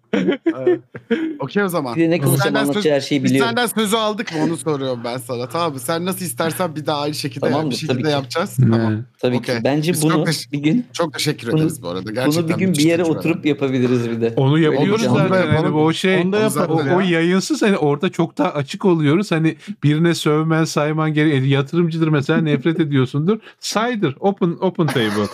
Okey 1.40 1.64
o 1.64 1.68
zaman. 1.68 1.96
Bir 1.96 2.02
de 2.02 2.10
ne 2.10 2.20
konuşacağım 2.20 2.56
anlatacağı 2.56 2.96
her 2.96 3.02
şeyi 3.02 3.24
Biz 3.24 3.32
biliyorum. 3.32 3.50
senden 3.56 3.66
sözü 3.68 3.96
aldık 3.96 4.34
mı 4.36 4.44
onu 4.44 4.58
soruyorum 4.58 5.00
ben 5.04 5.18
sana. 5.18 5.50
Tamam 5.50 5.74
mı? 5.74 5.80
Sen 5.80 6.06
nasıl 6.06 6.26
istersen 6.26 6.76
bir 6.76 6.86
daha 6.86 7.02
aynı 7.02 7.14
şekilde 7.14 7.46
yap, 7.46 7.54
Tamamdır, 7.54 7.72
bir 7.72 7.80
şekilde 7.80 8.02
tabii 8.02 8.12
yapacağız. 8.12 8.58
Tamam. 8.72 9.04
Tabii 9.20 9.36
okey. 9.38 9.56
ki. 9.58 9.62
Bence 9.64 9.94
Biz 9.94 10.04
bunu 10.04 10.26
bir 10.52 10.58
gün 10.60 10.86
Çok 10.94 11.14
teşekkür 11.14 11.52
Bunu- 11.52 11.60
ederiz 11.60 11.82
bu 11.84 11.90
arada. 11.90 12.12
Gerçekten 12.12 12.44
bunu 12.44 12.54
bir 12.56 12.60
gün 12.66 12.74
bir 12.74 12.84
yere 12.84 13.04
oturup 13.04 13.46
yapabiliriz 13.46 14.10
bir 14.10 14.22
de. 14.22 14.34
Onu 14.38 14.60
yapıyoruz 14.60 15.02
zaten. 15.02 15.30
Hani 15.30 15.56
yapalım. 15.56 15.76
o 15.76 15.94
şey 15.94 16.22
Onu 16.22 16.32
da 16.34 16.38
o, 16.38 16.42
yaparız 16.42 16.70
o 16.96 17.00
ya. 17.00 17.10
yayınsız 17.10 17.62
hani 17.62 17.78
orada 17.78 18.10
çok 18.10 18.38
daha 18.38 18.50
açık 18.50 18.86
oluyoruz. 18.86 19.32
Hani 19.32 19.56
birine 19.84 20.16
sövmen 20.16 20.64
sayman 20.64 21.14
gerek. 21.14 21.34
e, 21.44 21.48
Yatırımcıdır 21.48 22.08
mesela 22.08 22.42
nefret 22.42 22.80
ediyorsundur. 22.80 23.40
Saydır. 23.60 24.16
Open 24.20 24.58
open 24.62 24.88
table. 24.88 25.28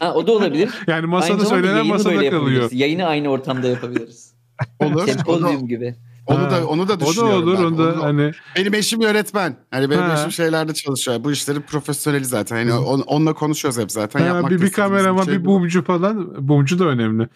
Ha, 0.00 0.14
o 0.14 0.26
da 0.26 0.32
olabilir. 0.32 0.68
Yani 0.86 0.96
Aynı 0.96 1.08
masada 1.08 1.44
zamanda 1.44 1.71
yayını 1.76 1.92
masada 1.92 2.08
böyle 2.14 2.30
kalıyor. 2.30 2.32
yapabiliriz. 2.50 2.80
Yayını 2.80 3.04
aynı 3.06 3.28
ortamda 3.28 3.68
yapabiliriz. 3.68 4.32
Olur. 4.78 5.06
da, 5.06 5.12
Sempozyum 5.12 5.68
gibi. 5.68 5.94
onu 6.26 6.50
da 6.50 6.66
onu 6.66 6.88
da 6.88 6.92
O 6.92 7.00
da 7.00 7.06
düşünüyorum 7.06 7.42
olur. 7.42 7.58
ben. 7.58 7.64
Onda 7.64 7.82
Onu- 7.82 8.02
hani 8.02 8.32
Benim 8.56 8.74
eşim 8.74 9.00
öğretmen. 9.02 9.56
Hani 9.70 9.90
benim 9.90 10.02
Ha. 10.02 10.14
eşim 10.18 10.32
şeylerde 10.32 10.74
çalışıyor. 10.74 11.24
Bu 11.24 11.32
işlerin 11.32 11.60
profesyoneli 11.60 12.24
zaten. 12.24 12.56
Hani 12.56 12.72
on- 12.72 13.00
onunla 13.00 13.32
konuşuyoruz 13.34 13.80
hep 13.80 13.92
zaten. 13.92 14.20
ha, 14.20 14.26
Yapmak 14.26 14.50
bir, 14.50 14.58
da 14.58 14.62
bir 14.62 14.72
kameraman 14.72 15.24
şey 15.24 15.34
bir 15.34 15.44
bu. 15.44 15.48
bumcu 15.48 15.84
falan. 15.84 16.48
Bumcu 16.48 16.78
da 16.78 16.84
önemli. 16.84 17.28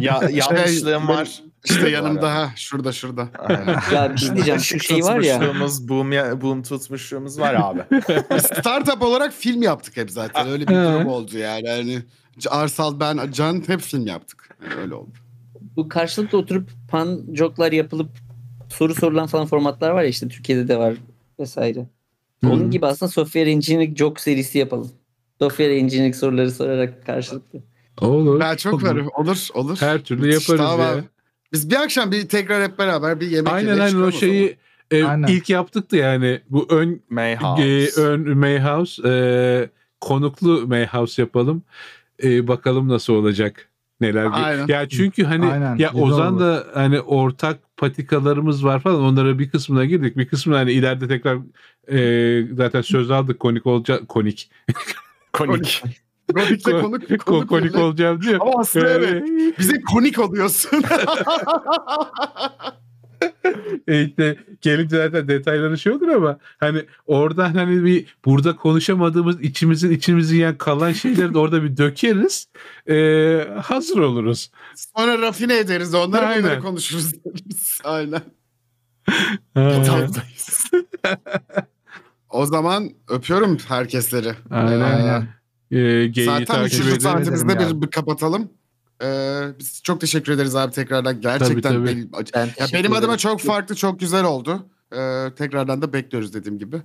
Ya, 0.00 0.20
yanlışlığım 0.30 1.02
ben- 1.08 1.08
var. 1.08 1.42
İşte 1.64 1.82
Bu 1.82 1.88
yanımda 1.88 2.34
ha. 2.34 2.50
Şurada 2.56 2.92
şurada. 2.92 3.28
Aynen. 3.38 3.76
Ya 3.94 4.12
bir 4.12 4.18
şey 4.20 4.34
diyeceğim. 4.34 4.60
Şu 4.60 4.80
şey 4.80 5.02
var 5.02 5.20
ya. 5.20 5.40
Boom, 5.80 6.12
ya- 6.12 6.40
boom 6.40 6.62
tutmuşluğumuz 6.62 7.40
var 7.40 7.54
abi. 7.54 7.80
Startup 8.40 9.02
olarak 9.02 9.32
film 9.32 9.62
yaptık 9.62 9.96
hep 9.96 10.10
zaten. 10.10 10.48
Öyle 10.48 10.68
bir 10.68 10.74
durum 10.74 11.06
oldu 11.06 11.38
yani. 11.38 11.68
Hani 11.68 12.02
Arsal 12.50 13.00
ben 13.00 13.30
Can 13.32 13.62
hep 13.68 13.80
film 13.80 14.06
yaptık. 14.06 14.48
Yani 14.64 14.80
öyle 14.80 14.94
oldu. 14.94 15.10
bu 15.76 15.88
karşılıklı 15.88 16.38
oturup 16.38 16.70
pan 16.90 17.20
joklar 17.34 17.72
yapılıp 17.72 18.10
soru 18.68 18.94
sorulan 18.94 19.26
falan 19.26 19.46
formatlar 19.46 19.90
var 19.90 20.02
ya 20.02 20.08
işte 20.08 20.28
Türkiye'de 20.28 20.68
de 20.68 20.78
var 20.78 20.94
vesaire. 21.40 21.86
Onun 22.46 22.66
Hı. 22.66 22.70
gibi 22.70 22.86
aslında 22.86 23.12
software 23.12 23.50
engineering 23.50 23.96
joke 23.98 24.22
serisi 24.22 24.58
yapalım. 24.58 24.90
Software 25.38 25.76
engineering 25.76 26.14
soruları 26.14 26.50
sorarak 26.50 27.06
karşılıklı. 27.06 27.58
Olur. 28.00 28.40
Ben 28.40 28.56
çok 28.56 28.74
Olur. 28.74 28.82
varım. 28.82 29.08
Olur, 29.16 29.48
olur. 29.54 29.76
Her 29.80 29.98
türlü 29.98 30.20
Müthiş, 30.26 30.48
yaparız 30.48 30.70
tamam. 30.70 30.96
ya. 30.96 31.04
Biz 31.52 31.70
bir 31.70 31.76
akşam 31.76 32.12
bir 32.12 32.28
tekrar 32.28 32.62
hep 32.70 32.78
beraber 32.78 33.20
bir 33.20 33.30
yemek 33.30 33.52
Aynen 33.52 33.68
yemeye 33.68 33.82
aynen 33.82 34.02
o 34.02 34.12
şeyi 34.12 34.56
e, 34.90 35.04
Aynen. 35.04 35.26
ilk 35.28 35.50
yaptık 35.50 35.92
da 35.92 35.96
yani 35.96 36.40
bu 36.50 36.66
ön 36.70 37.02
Mayhouse. 37.10 37.62
e, 37.68 37.88
ön 37.96 38.38
Mayhouse 38.38 39.08
e, 39.08 39.12
konuklu 40.00 40.66
Mayhouse 40.66 41.22
yapalım. 41.22 41.62
E, 42.24 42.48
bakalım 42.48 42.88
nasıl 42.88 43.12
olacak. 43.12 43.68
Neler 44.00 44.28
Aynen. 44.32 44.66
Ya 44.66 44.88
çünkü 44.88 45.24
hani 45.24 45.46
Aynen, 45.52 45.76
ya 45.76 45.88
güzel 45.92 46.02
Ozan 46.06 46.32
olur. 46.34 46.40
da 46.40 46.66
hani 46.74 47.00
ortak 47.00 47.58
patikalarımız 47.76 48.64
var 48.64 48.80
falan 48.80 49.00
onlara 49.02 49.38
bir 49.38 49.50
kısmına 49.50 49.84
girdik. 49.84 50.16
Bir 50.16 50.28
kısmına 50.28 50.58
hani 50.58 50.72
ileride 50.72 51.08
tekrar 51.08 51.38
e, 51.92 52.46
zaten 52.56 52.80
söz 52.80 53.10
aldık 53.10 53.40
konik 53.40 53.66
olacak 53.66 54.00
konik. 54.08 54.50
Konik. 55.32 55.82
Konik 56.34 56.66
de 56.66 56.80
konuk, 56.80 57.02
Ko- 57.02 57.18
konuk, 57.18 57.48
konik 57.48 57.76
olacağım 57.76 58.22
diyor. 58.22 58.38
Ama 58.40 58.52
aslında 58.60 58.88
Yani- 58.90 59.04
evet. 59.06 59.58
Bize 59.58 59.80
konik 59.80 60.18
oluyorsun. 60.18 60.82
E 63.88 64.04
işte 64.04 64.36
gelince 64.60 64.96
zaten 64.96 65.28
detayları 65.28 65.78
şey 65.78 65.92
olur 65.92 66.08
ama 66.08 66.38
hani 66.60 66.84
oradan 67.06 67.54
hani 67.54 67.84
bir 67.84 68.06
burada 68.24 68.56
konuşamadığımız 68.56 69.40
içimizin 69.40 69.90
içimizi 69.90 70.34
yiyen 70.34 70.58
kalan 70.58 70.92
şeyleri 70.92 71.34
de 71.34 71.38
orada 71.38 71.62
bir 71.62 71.76
dökeriz. 71.76 72.48
E, 72.88 73.48
hazır 73.62 73.98
oluruz. 73.98 74.50
Sonra 74.96 75.18
rafine 75.18 75.58
ederiz 75.58 75.94
onları 75.94 76.26
Aynen. 76.26 76.42
bunları 76.44 76.60
konuşuruz. 76.60 77.12
Aynen. 77.84 78.22
Ha, 79.54 79.82
Tamamdayız. 79.84 80.70
o 82.30 82.46
zaman 82.46 82.90
öpüyorum 83.08 83.58
herkesleri. 83.68 84.32
Aynen. 84.50 84.80
Aynen. 84.80 85.28
E, 85.70 86.06
geyiği 86.06 86.26
Zaten 86.26 86.44
takip 86.44 86.66
üçüncü 86.66 86.90
edin. 86.90 86.98
saatimizde 86.98 87.52
ederim 87.52 87.76
bir, 87.82 87.86
bir 87.86 87.90
kapatalım. 87.90 88.50
Ee, 89.02 89.42
biz 89.58 89.82
çok 89.82 90.00
teşekkür 90.00 90.32
ederiz 90.32 90.56
abi 90.56 90.72
tekrardan. 90.72 91.20
Gerçekten 91.20 91.72
tabii. 91.74 91.86
benim, 91.86 92.10
Ben 92.34 92.46
ya 92.58 92.66
benim 92.72 92.92
adıma 92.92 93.16
çok 93.18 93.40
farklı, 93.40 93.74
çok 93.74 94.00
güzel 94.00 94.24
oldu. 94.24 94.66
Ee, 94.96 95.28
tekrardan 95.36 95.82
da 95.82 95.92
bekliyoruz 95.92 96.34
dediğim 96.34 96.58
gibi. 96.58 96.76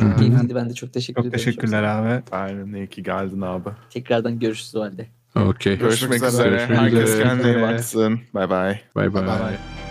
Çok 0.00 0.18
keyifliydi. 0.18 0.54
Ben 0.54 0.70
de 0.70 0.74
çok 0.74 0.92
teşekkür 0.92 1.22
Çok 1.22 1.26
ederim. 1.28 1.44
teşekkürler 1.44 1.82
abi. 1.82 2.22
Aynen 2.32 2.74
iyi 2.74 2.86
ki 2.86 3.02
geldin 3.02 3.40
abi. 3.40 3.68
Tekrardan 3.90 4.38
görüşürüz 4.38 4.74
o 4.76 4.80
halde. 4.80 5.06
Okey. 5.36 5.78
Görüşmek 5.78 6.14
üzere. 6.14 6.28
üzere. 6.28 6.48
Görüşmek 6.50 6.78
Herkes 6.78 7.08
üzere. 7.08 7.22
kendine 7.22 7.54
iyi 7.56 7.62
baksın. 7.62 8.20
Bay 8.34 8.50
bay. 8.50 8.80
Bay 8.94 9.14
Bye 9.14 9.26
bay. 9.26 9.26
bye. 9.26 9.83